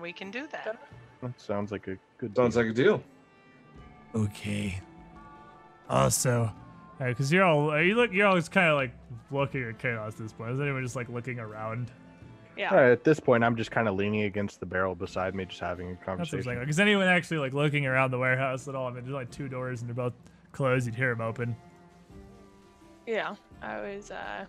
We 0.00 0.12
can 0.12 0.30
do 0.30 0.46
that. 0.48 0.78
That 1.22 1.40
sounds 1.40 1.70
like 1.70 1.86
a 1.88 1.96
good. 2.18 2.36
Sounds 2.36 2.54
deal. 2.54 2.62
like 2.62 2.72
a 2.72 2.74
deal. 2.74 3.02
Okay. 4.14 4.80
Also, 5.88 6.52
because 7.08 7.32
you're 7.32 7.44
all 7.44 7.80
you 7.80 7.94
look, 7.94 8.12
you're 8.12 8.26
always 8.26 8.48
kind 8.48 8.68
of 8.68 8.76
like 8.76 8.92
looking 9.30 9.62
at 9.68 9.78
chaos 9.78 10.14
at 10.14 10.18
this 10.20 10.32
point. 10.32 10.50
Is 10.52 10.60
anyone 10.60 10.82
just 10.82 10.96
like 10.96 11.08
looking 11.08 11.38
around? 11.38 11.90
Yeah. 12.56 12.70
All 12.70 12.76
right, 12.76 12.90
at 12.92 13.02
this 13.02 13.18
point, 13.18 13.42
I'm 13.44 13.56
just 13.56 13.70
kind 13.70 13.88
of 13.88 13.94
leaning 13.94 14.22
against 14.24 14.60
the 14.60 14.66
barrel 14.66 14.94
beside 14.94 15.34
me, 15.34 15.46
just 15.46 15.58
having 15.60 15.86
a 15.88 15.90
That's 15.92 16.00
what 16.00 16.12
I'm 16.12 16.16
conversation. 16.18 16.44
saying. 16.44 16.58
Like, 16.58 16.68
is 16.68 16.78
anyone 16.80 17.06
actually 17.08 17.38
like 17.38 17.54
looking 17.54 17.86
around 17.86 18.10
the 18.10 18.18
warehouse 18.18 18.68
at 18.68 18.74
all? 18.74 18.88
I 18.88 18.90
mean, 18.90 19.04
there's 19.04 19.14
like 19.14 19.30
two 19.30 19.48
doors 19.48 19.80
and 19.80 19.88
they're 19.88 19.94
both 19.94 20.12
closed. 20.52 20.84
You'd 20.84 20.94
hear 20.94 21.14
them 21.14 21.22
open. 21.22 21.56
Yeah. 23.06 23.36
I 23.62 23.80
was 23.80 24.10
uh 24.10 24.44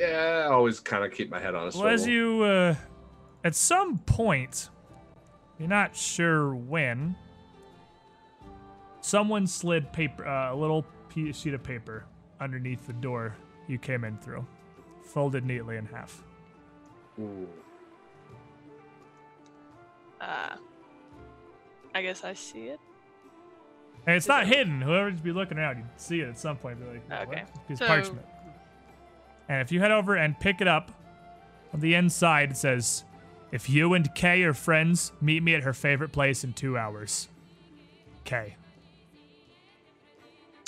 Yeah, 0.00 0.46
I 0.48 0.52
always 0.52 0.80
kind 0.80 1.04
of 1.04 1.12
keep 1.12 1.30
my 1.30 1.38
head 1.38 1.54
on 1.54 1.60
a 1.60 1.64
Well, 1.66 1.70
swivel. 1.72 1.90
as 1.90 2.06
you, 2.08 2.42
uh, 2.42 2.74
at 3.44 3.54
some 3.54 3.98
point, 3.98 4.68
you're 5.58 5.68
not 5.68 5.94
sure 5.94 6.54
when, 6.56 7.14
someone 9.00 9.46
slid 9.46 9.92
paper, 9.92 10.26
uh, 10.26 10.52
a 10.52 10.56
little 10.56 10.82
pe- 10.82 10.88
sheet 11.14 11.54
of 11.54 11.62
paper 11.62 12.04
underneath 12.40 12.86
the 12.86 12.92
door 12.92 13.34
you 13.68 13.78
came 13.78 14.04
in 14.04 14.18
through, 14.18 14.44
folded 15.04 15.44
neatly 15.44 15.76
in 15.76 15.86
half. 15.86 16.22
Ooh. 17.18 17.48
Uh, 20.20 20.56
I 21.94 22.02
guess 22.02 22.24
I 22.24 22.34
see 22.34 22.68
it. 22.68 22.80
And 24.06 24.16
it's 24.16 24.24
Is 24.26 24.28
not 24.28 24.42
it- 24.44 24.48
hidden. 24.48 24.80
Whoever's 24.80 25.20
be 25.20 25.32
looking 25.32 25.58
around, 25.58 25.78
you'd 25.78 25.86
see 26.00 26.20
it 26.20 26.28
at 26.28 26.38
some 26.38 26.56
point. 26.56 26.78
Be 26.80 26.86
like, 26.86 27.02
"Oh, 27.10 27.16
Okay. 27.30 27.42
what?" 27.44 27.64
It's 27.70 27.80
So- 27.80 27.86
parchment. 27.86 28.26
And 29.48 29.60
if 29.60 29.70
you 29.72 29.80
head 29.80 29.90
over 29.90 30.16
and 30.16 30.38
pick 30.38 30.60
it 30.60 30.68
up, 30.68 30.90
on 31.72 31.80
the 31.80 31.94
inside 31.94 32.52
it 32.52 32.56
says, 32.56 33.04
"If 33.52 33.68
you 33.70 33.94
and 33.94 34.14
Kay 34.14 34.42
are 34.44 34.54
friends, 34.54 35.12
meet 35.20 35.42
me 35.42 35.54
at 35.54 35.62
her 35.62 35.72
favorite 35.72 36.12
place 36.12 36.44
in 36.44 36.52
two 36.54 36.76
hours." 36.78 37.28
Kay. 38.24 38.56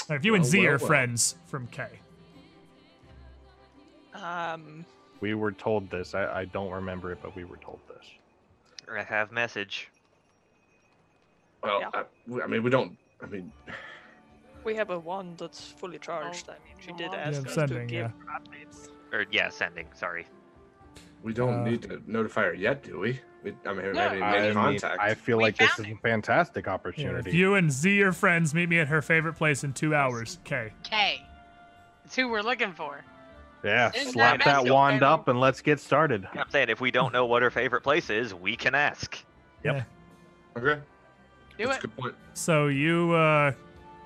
Or 0.09 0.17
if 0.17 0.25
you 0.25 0.35
and 0.35 0.45
Z 0.45 0.59
well, 0.61 0.69
are 0.75 0.79
well. 0.79 0.87
friends 0.87 1.37
from 1.47 1.67
K. 1.69 1.87
Um, 4.15 4.85
We 5.21 5.35
were 5.35 5.53
told 5.53 5.91
this. 5.91 6.15
I, 6.15 6.41
I 6.41 6.45
don't 6.47 6.71
remember 6.71 7.13
it, 7.13 7.19
but 7.23 7.35
we 7.37 7.45
were 7.45 7.57
told 7.59 7.81
this. 7.89 8.05
I 8.93 9.03
have 9.03 9.33
message. 9.33 9.89
Well, 11.63 11.81
Yeah. 11.81 11.91
I, 11.93 12.43
I 12.43 12.47
mean, 12.47 12.63
we 12.63 12.71
don't. 12.71 12.97
I 13.23 13.27
mean, 13.27 13.53
we 14.65 14.75
have 14.75 14.91
a 14.91 14.99
wand 14.99 15.39
that's 15.39 15.61
fully 15.65 15.99
charged. 15.99 16.49
I 16.49 16.53
mean, 16.65 16.77
she 16.79 16.93
did 16.93 17.09
wand. 17.09 17.21
ask 17.21 17.43
Yeah, 17.43 17.49
us 17.49 17.55
sending, 17.55 17.79
to 17.79 17.87
give 17.87 18.13
yeah. 18.27 18.39
updates. 18.39 18.89
Or 19.13 19.25
yeah, 19.31 19.49
sending. 19.49 19.87
Sorry. 19.95 20.27
we 21.23 21.33
don't 21.33 21.61
Uh, 21.61 21.65
need 21.71 21.83
to 21.83 22.01
notify 22.07 22.43
her 22.45 22.55
yet, 22.55 22.83
do 22.85 23.01
we? 23.01 23.21
We 23.47 23.71
I 23.71 23.73
mean, 23.75 23.87
we 23.87 23.93
No, 23.93 24.01
haven't 24.01 24.23
I, 24.23 24.53
made 24.53 24.83
mean. 24.83 24.91
I 24.99 25.15
feel 25.15 25.37
We 25.39 25.45
like 25.45 25.57
this 25.57 25.73
is 25.75 25.81
a 25.81 25.85
him. 25.85 25.99
fantastic 26.03 26.67
Yeah, 26.67 26.75
opportunity. 26.75 27.31
if 27.31 27.35
you 27.35 27.55
and 27.55 27.71
Z 27.71 28.03
are 28.03 28.13
friends, 28.13 28.55
meet 28.55 28.69
me 28.69 28.79
at 28.81 28.89
her 28.89 29.01
favorite 29.03 29.35
place 29.35 29.65
in 29.65 29.73
two 29.73 29.95
hours. 29.95 30.39
Kay. 30.45 30.73
K. 30.83 31.23
It's 32.05 32.15
who 32.17 32.29
we're 32.29 32.43
looking 32.43 32.73
for. 32.73 33.05
yeah, 33.65 33.91
Isn't 33.95 34.13
slap 34.13 34.39
that 34.45 34.65
that 34.65 34.73
wand 34.73 35.03
Okay. 35.03 35.07
up 35.13 35.29
and 35.29 35.41
let's 35.41 35.61
get 35.61 35.81
started. 35.81 36.27
I'm 36.35 36.49
saying 36.51 36.69
if 36.69 36.81
we 36.81 36.91
don't 36.91 37.13
know 37.13 37.27
what 37.27 37.43
her 37.43 37.51
favorite 37.51 37.83
place 37.83 38.11
is, 38.11 38.35
we 38.35 38.57
can 38.57 38.75
ask. 38.75 39.17
Yep. 39.65 39.87
okay, 40.57 40.81
Do 41.59 41.67
that's 41.67 41.79
it. 41.79 41.85
a 41.85 41.87
good 41.89 41.97
point. 41.97 42.15
So 42.35 42.67
you 42.69 43.13
uh, 43.13 43.53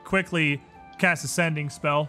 quickly 0.05 0.63
cast 0.99 1.25
a 1.25 1.29
sending 1.29 1.69
spell. 1.71 2.09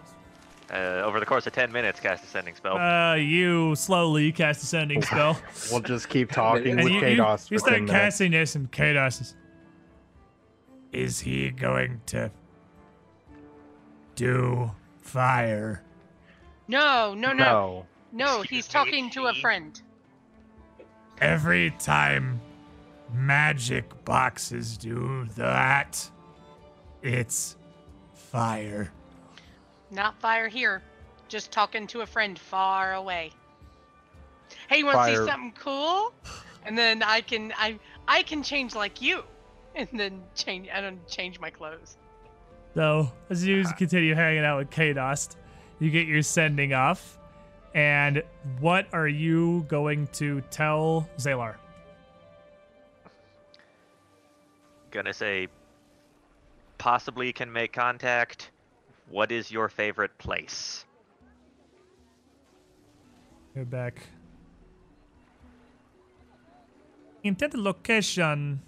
Uh, 0.71 1.01
over 1.05 1.19
the 1.19 1.25
course 1.25 1.45
of 1.47 1.51
10 1.53 1.69
minutes, 1.71 1.99
cast 1.99 2.23
a 2.23 2.27
sending 2.27 2.55
spell. 2.55 2.77
Uh, 2.77 3.15
you 3.15 3.75
slowly 3.75 4.31
cast 4.31 4.63
a 4.63 4.65
sending 4.65 5.01
spell. 5.01 5.37
We'll 5.71 5.81
just 5.81 6.07
keep 6.07 6.31
talking 6.31 6.79
And 6.79 6.83
with 6.85 6.93
you, 6.93 6.99
you, 6.99 7.17
Kados 7.21 7.51
you 7.51 7.59
for 7.59 7.69
10 7.71 7.87
start 7.87 7.89
casting 7.89 8.31
this, 8.31 8.55
and 8.55 8.71
Kados 8.71 9.19
is. 9.21 9.35
Is 10.93 11.19
he 11.21 11.51
going 11.51 12.01
to 12.07 12.29
do 14.15 14.71
fire? 15.01 15.83
No, 16.67 17.13
no, 17.13 17.31
no, 17.33 17.43
No. 17.43 17.85
no. 18.11 18.41
He's 18.41 18.67
talking 18.67 19.09
to 19.11 19.27
a 19.27 19.33
friend. 19.33 19.81
Every 21.19 21.71
time 21.79 22.41
magic 23.13 24.03
boxes 24.05 24.77
do 24.77 25.27
that, 25.37 26.09
it's 27.01 27.55
fire. 28.13 28.91
Not 29.91 30.17
fire 30.19 30.47
here. 30.47 30.81
Just 31.27 31.51
talking 31.51 31.85
to 31.87 32.01
a 32.01 32.05
friend 32.05 32.39
far 32.39 32.93
away. 32.93 33.31
Hey, 34.69 34.79
you 34.79 34.85
want 34.85 34.97
to 34.99 35.05
see 35.05 35.15
Fire. 35.15 35.27
something 35.27 35.53
cool? 35.59 36.13
And 36.65 36.77
then 36.77 37.03
I 37.03 37.21
can 37.21 37.53
I 37.57 37.77
I 38.07 38.23
can 38.23 38.43
change 38.43 38.75
like 38.75 39.01
you, 39.01 39.23
and 39.75 39.87
then 39.93 40.21
change 40.35 40.69
I 40.73 40.81
don't 40.81 41.05
change 41.07 41.39
my 41.39 41.49
clothes. 41.49 41.97
So 42.75 43.11
as 43.29 43.45
you 43.45 43.63
ah. 43.65 43.71
continue 43.73 44.15
hanging 44.15 44.45
out 44.45 44.59
with 44.59 44.69
Kados, 44.69 45.35
you 45.79 45.89
get 45.89 46.07
your 46.07 46.21
sending 46.21 46.73
off. 46.73 47.17
And 47.73 48.21
what 48.59 48.87
are 48.91 49.07
you 49.07 49.65
going 49.69 50.07
to 50.13 50.41
tell 50.51 51.09
Zalar? 51.17 51.55
Gonna 54.91 55.13
say, 55.13 55.47
possibly 56.77 57.31
can 57.31 57.49
make 57.51 57.71
contact. 57.71 58.50
What 59.11 59.29
is 59.31 59.51
your 59.51 59.67
favorite 59.67 60.17
place? 60.17 60.85
Go 63.53 63.65
back. 63.65 64.07
Intended 67.23 67.59
location. 67.59 68.61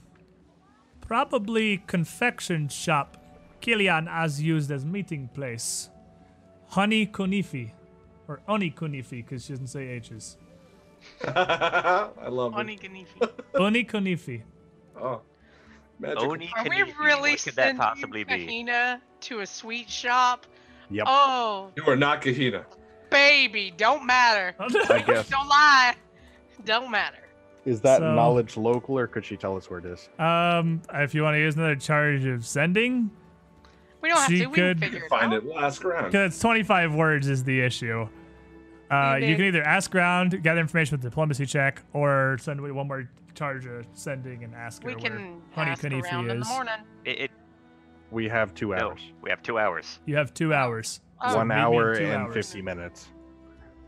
Probably 0.99 1.77
confection 1.88 2.67
shop. 2.67 3.17
Kilian 3.61 4.07
has 4.07 4.41
used 4.41 4.69
as 4.69 4.83
meeting 4.83 5.30
place. 5.33 5.89
Honey 6.67 7.07
Kunifi. 7.07 7.72
Or 8.27 8.41
Oni 8.49 8.69
Kunifi, 8.69 9.25
because 9.25 9.45
she 9.45 9.53
doesn't 9.53 9.67
say 9.67 9.88
H's. 9.88 10.38
I 11.25 12.27
love 12.27 12.53
Oni 12.53 12.73
it. 12.73 12.81
Ganifi. 12.81 13.31
Oni 13.55 13.85
Kunifi. 13.85 14.41
Oh, 15.01 15.22
magic. 16.03 16.19
Oni 16.19 16.51
Are 16.56 16.64
we 16.64 16.69
Kanifi, 16.69 16.99
really 16.99 17.32
What 17.32 17.43
could 17.43 17.56
that 17.56 17.65
sending 17.67 17.77
possibly 17.77 18.23
be? 18.23 18.33
Kahina 18.33 18.99
to 19.22 19.40
a 19.40 19.45
sweet 19.45 19.90
shop? 19.90 20.45
Yep. 20.90 21.06
Oh, 21.07 21.72
You 21.75 21.83
are 21.88 21.95
not 21.95 22.22
Kahina. 22.22 22.65
baby, 23.09 23.73
don't 23.75 24.06
matter. 24.06 24.53
I 24.59 24.99
guess. 25.06 25.30
Don't 25.30 25.48
lie. 25.48 25.95
Don't 26.65 26.91
matter. 26.91 27.17
Is 27.65 27.80
that 27.82 27.99
So- 27.99 28.14
knowledge 28.14 28.57
local 28.57 28.98
or 28.99 29.07
could 29.07 29.23
she 29.25 29.38
tell 29.38 29.56
us 29.57 29.69
where 29.69 29.80
it 29.80 29.85
is? 29.85 30.09
um, 30.19 30.82
if 30.93 31.15
you 31.15 31.23
want 31.23 31.35
to 31.35 31.40
use 31.40 31.56
another 31.56 31.75
charge 31.77 32.25
of 32.25 32.45
sending, 32.45 33.09
We 34.01 34.09
don't 34.09 34.17
have 34.19 34.30
She 34.30 34.40
to. 34.40 34.45
We 34.48 34.56
could 34.56 34.82
can 34.82 34.90
figure 34.91 35.06
it 35.06 35.09
Find 35.09 35.33
out. 35.33 35.38
it. 35.38 35.45
We'll 35.45 35.59
ask 35.59 35.83
around. 35.85 36.06
because 36.11 36.33
it's 36.33 36.41
25 36.41 36.93
words 36.93 37.27
is 37.30 37.43
the 37.45 37.61
issue. 37.61 38.07
Uh, 38.91 39.15
you 39.15 39.22
Maybe- 39.27 39.35
can 39.38 39.45
either 39.45 39.64
ask 39.64 39.95
around, 39.95 40.43
gather 40.43 40.59
information 40.59 40.98
with 40.98 41.06
a 41.06 41.09
diplomacy 41.09 41.45
check, 41.45 41.82
or 41.93 42.38
send 42.41 42.59
one 42.61 42.88
more 42.88 43.09
charge 43.34 43.66
of 43.66 43.86
sending 43.94 44.44
and 44.44 44.53
ask 44.56 44.82
her 44.84 44.90
We 44.90 44.95
where 44.95 45.12
Honey 45.53 45.72
ask 45.72 45.84
around 45.84 46.02
Kunifi 46.02 46.20
in 46.32 46.40
the 46.40 46.42
is. 46.45 46.50
morning. 46.50 46.74
It, 47.06 47.20
it, 47.22 47.32
We 48.12 48.28
have 48.30 48.53
two 48.53 48.70
no, 48.70 48.76
hours. 48.90 49.02
we 49.22 49.30
have 49.30 49.42
two 49.44 49.58
hours. 49.60 50.00
You 50.06 50.16
have 50.16 50.34
two 50.34 50.53
hours. 50.53 51.02
Oh. 51.22 51.38
One 51.38 51.48
meet 51.48 51.56
hour 51.56 51.95
two 51.95 52.03
and 52.06 52.24
hours. 52.24 52.34
50 52.34 52.62
minutes. 52.62 53.08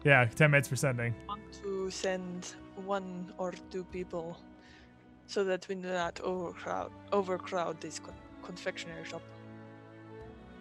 Yeah, 0.04 0.26
10 0.26 0.52
minutes 0.52 0.68
for 0.68 0.76
sending. 0.76 1.14
want 1.28 1.42
to 1.64 1.90
send 1.90 2.56
one 2.86 3.34
or 3.38 3.54
two 3.72 3.84
people 3.86 4.38
so 5.28 5.44
that 5.44 5.68
we 5.68 5.76
do 5.76 5.88
not 5.90 6.20
overcrowd 6.22 6.92
overcrowd 7.12 7.82
this 7.82 7.98
con- 8.00 8.14
confectionery 8.44 9.04
shop. 9.06 9.22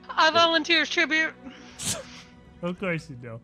I 0.08 0.30
volunteer 0.30 0.82
as 0.82 0.88
tribute. 0.90 1.34
Of 2.62 2.78
course 2.80 3.10
you 3.10 3.16
do. 3.16 3.40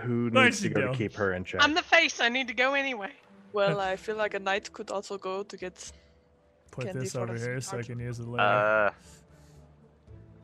Who 0.00 0.30
needs 0.30 0.60
to 0.60 0.68
go 0.68 0.82
do. 0.82 0.86
to 0.88 0.94
keep 0.94 1.14
her 1.14 1.32
in 1.32 1.42
check? 1.42 1.60
I'm 1.60 1.74
the 1.74 1.82
face. 1.82 2.20
I 2.20 2.28
need 2.28 2.46
to 2.46 2.54
go 2.54 2.74
anyway. 2.74 3.10
Well, 3.52 3.80
I 3.92 3.96
feel 3.96 4.16
like 4.16 4.34
a 4.34 4.38
knight 4.38 4.72
could 4.72 4.90
also 4.90 5.18
go 5.18 5.42
to 5.42 5.56
get 5.56 5.92
Put 6.70 6.84
Candy 6.86 7.00
this 7.00 7.12
for 7.12 7.20
over 7.20 7.34
us 7.34 7.42
here 7.44 7.60
so 7.60 7.78
I 7.78 7.82
can 7.82 7.98
use 7.98 8.18
it 8.18 8.26
later. 8.28 8.42
Uh, 8.42 8.90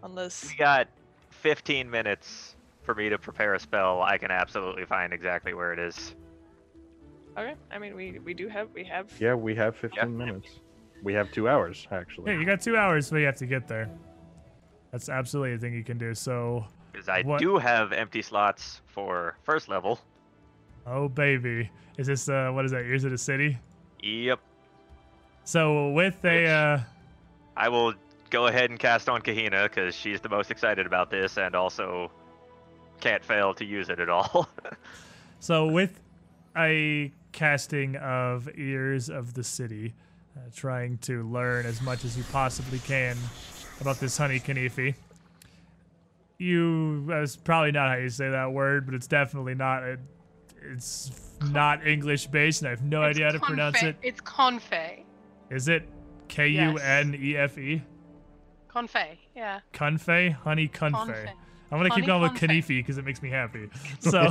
unless 0.02 0.48
we 0.48 0.56
got 0.56 0.88
15 1.30 1.90
minutes 1.90 2.56
for 2.82 2.94
me 2.94 3.08
to 3.08 3.18
prepare 3.18 3.54
a 3.54 3.60
spell. 3.60 4.02
I 4.02 4.18
can 4.18 4.30
absolutely 4.30 4.84
find 4.84 5.12
exactly 5.12 5.54
where 5.54 5.72
it 5.72 5.78
is. 5.78 6.14
okay. 7.36 7.54
I 7.70 7.78
mean, 7.78 7.96
we 7.96 8.18
we 8.18 8.34
do 8.34 8.48
have 8.48 8.68
we 8.74 8.84
have 8.84 9.10
yeah, 9.20 9.34
we 9.34 9.54
have 9.54 9.76
15 9.76 10.16
minutes. 10.16 10.60
We 11.02 11.12
have 11.14 11.30
two 11.32 11.48
hours, 11.48 11.86
actually. 11.90 12.32
yeah, 12.32 12.38
you 12.38 12.46
got 12.46 12.62
two 12.62 12.76
hours, 12.76 13.10
but 13.10 13.18
you 13.18 13.26
have 13.26 13.36
to 13.36 13.46
get 13.46 13.68
there. 13.68 13.90
That's 14.90 15.08
absolutely 15.10 15.54
a 15.54 15.58
thing 15.58 15.74
you 15.74 15.84
can 15.84 15.98
do. 15.98 16.14
So, 16.14 16.64
Because 16.92 17.08
I 17.08 17.22
What- 17.22 17.40
do 17.40 17.58
have 17.58 17.92
empty 17.92 18.22
slots 18.22 18.80
for 18.86 19.36
first 19.42 19.68
level. 19.68 20.00
Oh 20.86 21.08
baby, 21.08 21.70
is 21.96 22.06
this 22.06 22.28
uh 22.28 22.50
what 22.52 22.64
is 22.64 22.70
that? 22.70 22.82
Ears 22.82 23.04
of 23.04 23.10
the 23.10 23.18
City. 23.18 23.58
Yep. 24.02 24.40
So 25.44 25.90
with 25.90 26.24
a 26.24 26.46
uh, 26.46 26.80
I 27.56 27.68
will 27.68 27.94
go 28.30 28.46
ahead 28.46 28.70
and 28.70 28.78
cast 28.78 29.08
on 29.08 29.22
Kahina 29.22 29.64
because 29.64 29.94
she's 29.94 30.20
the 30.20 30.28
most 30.28 30.50
excited 30.50 30.86
about 30.86 31.10
this 31.10 31.36
and 31.36 31.54
also 31.54 32.10
can't 33.00 33.24
fail 33.24 33.54
to 33.54 33.64
use 33.64 33.88
it 33.88 34.00
at 34.00 34.08
all. 34.08 34.48
so 35.40 35.66
with 35.66 36.00
a 36.56 37.12
casting 37.32 37.96
of 37.96 38.48
Ears 38.56 39.10
of 39.10 39.34
the 39.34 39.44
City, 39.44 39.92
uh, 40.36 40.40
trying 40.54 40.98
to 40.98 41.22
learn 41.28 41.66
as 41.66 41.82
much 41.82 42.04
as 42.04 42.16
you 42.16 42.24
possibly 42.32 42.78
can 42.80 43.16
about 43.80 44.00
this 44.00 44.16
honey 44.16 44.40
kanifi. 44.40 44.94
You 46.38 47.04
that's 47.06 47.36
probably 47.36 47.72
not 47.72 47.90
how 47.90 47.96
you 47.96 48.08
say 48.08 48.30
that 48.30 48.52
word, 48.52 48.86
but 48.86 48.94
it's 48.94 49.06
definitely 49.06 49.54
not 49.54 49.82
a, 49.84 49.98
it's 50.72 51.10
not 51.50 51.86
English 51.86 52.26
based, 52.28 52.62
and 52.62 52.68
I 52.68 52.70
have 52.70 52.82
no 52.82 53.02
It's 53.02 53.16
idea 53.16 53.26
how 53.26 53.32
to 53.32 53.40
pronounce 53.40 53.82
it. 53.82 53.96
It's 54.02 54.20
confe. 54.20 55.02
Is 55.50 55.68
it 55.68 55.88
K 56.28 56.48
U 56.48 56.78
N 56.78 57.14
E 57.18 57.36
F 57.36 57.58
E? 57.58 57.82
Confe. 58.68 59.16
Yeah. 59.36 59.60
Confe? 59.72 60.32
Honey 60.32 60.68
confe. 60.68 60.92
Confe. 60.92 61.28
I'm 61.70 61.78
gonna 61.78 61.84
keep 61.90 62.04
Honey 62.04 62.06
going 62.06 62.22
with 62.22 62.32
confit. 62.32 62.62
Kanifi 62.64 62.68
because 62.78 62.98
it 62.98 63.04
makes 63.04 63.22
me 63.22 63.30
happy. 63.30 63.68
So 64.00 64.28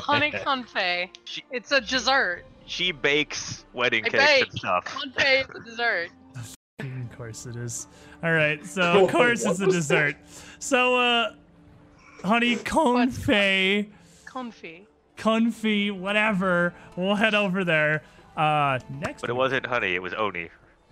Honey 0.00 0.30
confit. 0.32 1.08
She- 1.24 1.44
It's 1.50 1.72
a 1.72 1.80
dessert. 1.80 2.44
She 2.66 2.92
bakes 2.92 3.64
wedding 3.72 4.04
I 4.04 4.08
cakes 4.10 4.24
bake. 4.24 4.50
and 4.50 4.58
stuff. 4.58 4.84
Confit 4.84 5.50
is 5.50 5.56
a 5.56 5.64
dessert. 5.64 6.08
of 6.78 7.16
course 7.16 7.46
it 7.46 7.56
is. 7.56 7.86
All 8.22 8.32
right, 8.32 8.64
so 8.64 8.82
of 9.04 9.10
course 9.10 9.44
it's 9.44 9.60
a 9.60 9.66
dessert. 9.66 10.16
So 10.60 10.96
uh, 10.96 11.34
honey 12.22 12.56
confit, 12.56 13.88
Confit. 14.24 14.86
Confit, 15.20 15.92
whatever. 15.92 16.74
We'll 16.96 17.14
head 17.14 17.34
over 17.34 17.64
there. 17.64 18.02
Uh, 18.36 18.78
next. 18.88 19.20
But 19.20 19.30
it 19.30 19.34
week. 19.34 19.38
wasn't 19.38 19.66
honey, 19.66 19.94
it 19.94 20.02
was 20.02 20.14
oni. 20.14 20.48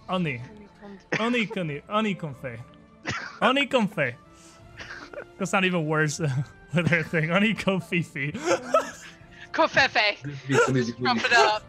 Oni. 0.09 0.43
Oni 1.19 1.47
coni. 1.47 1.83
Oni 1.89 2.15
confit. 2.15 2.59
Oni 3.43 3.67
confit. 3.67 4.15
That's 5.39 5.53
not 5.53 5.65
even 5.65 5.87
worse 5.87 6.19
with 6.75 6.89
her 6.89 7.03
thing. 7.03 7.31
Oni 7.31 7.55
kofifi. 7.55 8.33
Covfefe. 9.53 10.99
Trump 11.01 11.25
it 11.25 11.33
up. 11.33 11.63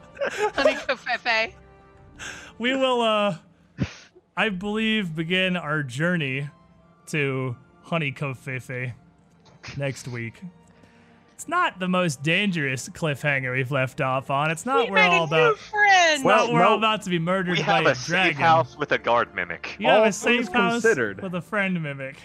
Honey 0.56 0.74
covfefe. 0.76 1.54
we 2.58 2.76
will 2.76 3.02
uh 3.02 3.38
I 4.36 4.50
believe 4.50 5.16
begin 5.16 5.56
our 5.58 5.84
journey 5.84 6.50
to 7.08 7.56
Honeycomb 7.84 8.36
Fefe 8.36 8.94
next 9.78 10.08
week. 10.08 10.42
It's 11.40 11.48
not 11.48 11.80
the 11.80 11.88
most 11.88 12.22
dangerous 12.22 12.90
cliffhanger 12.90 13.54
we've 13.56 13.72
left 13.72 14.02
off 14.02 14.30
on. 14.30 14.52
It's 14.52 14.66
not 14.66 14.88
we 14.88 14.92
we're 14.92 15.04
all 15.04 15.24
about 15.24 15.58
friend. 15.58 16.16
it's 16.16 16.24
Well, 16.26 16.48
not 16.48 16.54
we're 16.54 16.64
all 16.64 16.78
about 16.78 17.02
to 17.04 17.10
be 17.10 17.18
murdered 17.18 17.54
We 17.58 17.64
by 17.64 17.78
have 17.78 17.86
a 17.86 17.92
a 17.92 17.96
safe 17.96 18.36
house 18.36 18.78
with 18.78 18.92
a 18.92 18.98
guard 18.98 19.34
mimic. 19.34 19.78
You 19.80 19.88
have 19.88 20.00
All 20.02 20.04
a 20.04 20.12
safe 20.12 20.48
things 20.48 20.50
house 20.50 20.74
considered. 20.82 21.22
with 21.22 21.36
a 21.36 21.42
friend 21.42 21.82
mimic. 21.82 22.18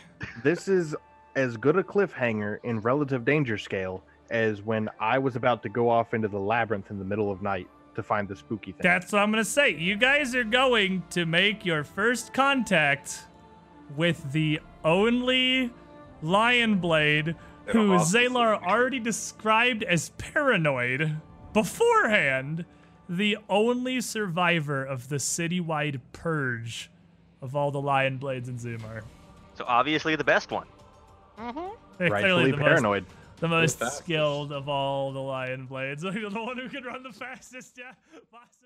this 0.43 0.67
is 0.67 0.97
as 1.37 1.57
good 1.57 1.77
a 1.77 1.85
cliffhanger 1.85 2.59
in 2.65 2.81
relative 2.81 3.25
danger 3.25 3.57
scale 3.57 4.03
as 4.31 4.63
when 4.63 4.89
I 4.99 5.19
was 5.19 5.37
about 5.37 5.63
to 5.63 5.69
go 5.69 5.89
off 5.89 6.13
into 6.13 6.27
the 6.27 6.41
labyrinth 6.41 6.91
in 6.91 6.99
the 6.99 7.05
middle 7.05 7.31
of 7.31 7.41
night 7.41 7.69
to 7.95 8.03
find 8.03 8.27
the 8.27 8.35
spooky 8.35 8.73
thing. 8.73 8.81
That's 8.83 9.13
what 9.13 9.21
I'm 9.23 9.31
gonna 9.31 9.45
say. 9.45 9.71
You 9.77 9.95
guys 9.95 10.35
are 10.35 10.43
going 10.43 11.05
to 11.11 11.25
make 11.25 11.65
your 11.65 11.85
first 11.85 12.33
contact 12.35 13.27
with 13.97 14.33
the 14.33 14.59
only 14.85 15.71
Lion 16.21 16.79
Blade 16.81 17.29
In 17.29 17.35
a 17.35 17.37
who 17.67 17.93
hospital 17.93 18.31
Zalar 18.31 18.63
already 18.63 19.01
described 19.01 19.83
as 19.83 20.11
paranoid 20.11 21.21
beforehand. 21.53 22.65
The 23.09 23.39
only 23.51 24.01
survivor 24.01 24.85
of 24.85 25.09
the 25.09 25.17
citywide 25.17 26.01
purge 26.13 26.91
of 27.43 27.55
all 27.55 27.71
the 27.71 27.81
Lion 27.81 28.17
Blades 28.17 28.49
in 28.49 28.57
Zimar. 28.57 29.03
So 29.55 29.65
obviously 29.67 30.17
the 30.17 30.25
best 30.25 30.51
one. 30.51 30.67
Mm-hmm. 31.39 31.59
Rightfully 31.99 32.09
clearly 32.23 32.51
the 32.51 32.57
most, 32.57 32.67
paranoid. 32.67 33.07
the 33.39 33.49
most 33.49 33.79
fastest. 33.79 34.03
skilled 34.03 34.53
of 34.53 34.69
all 34.69 35.13
the 35.13 35.21
Lion 35.21 35.67
Blades. 35.67 36.03
the 36.03 36.11
one 36.11 36.59
who 36.59 36.69
can 36.69 36.85
run 36.85 37.03
the 37.03 37.13
fastest, 37.13 37.79
yeah, 37.79 37.93
possibly. 38.33 38.64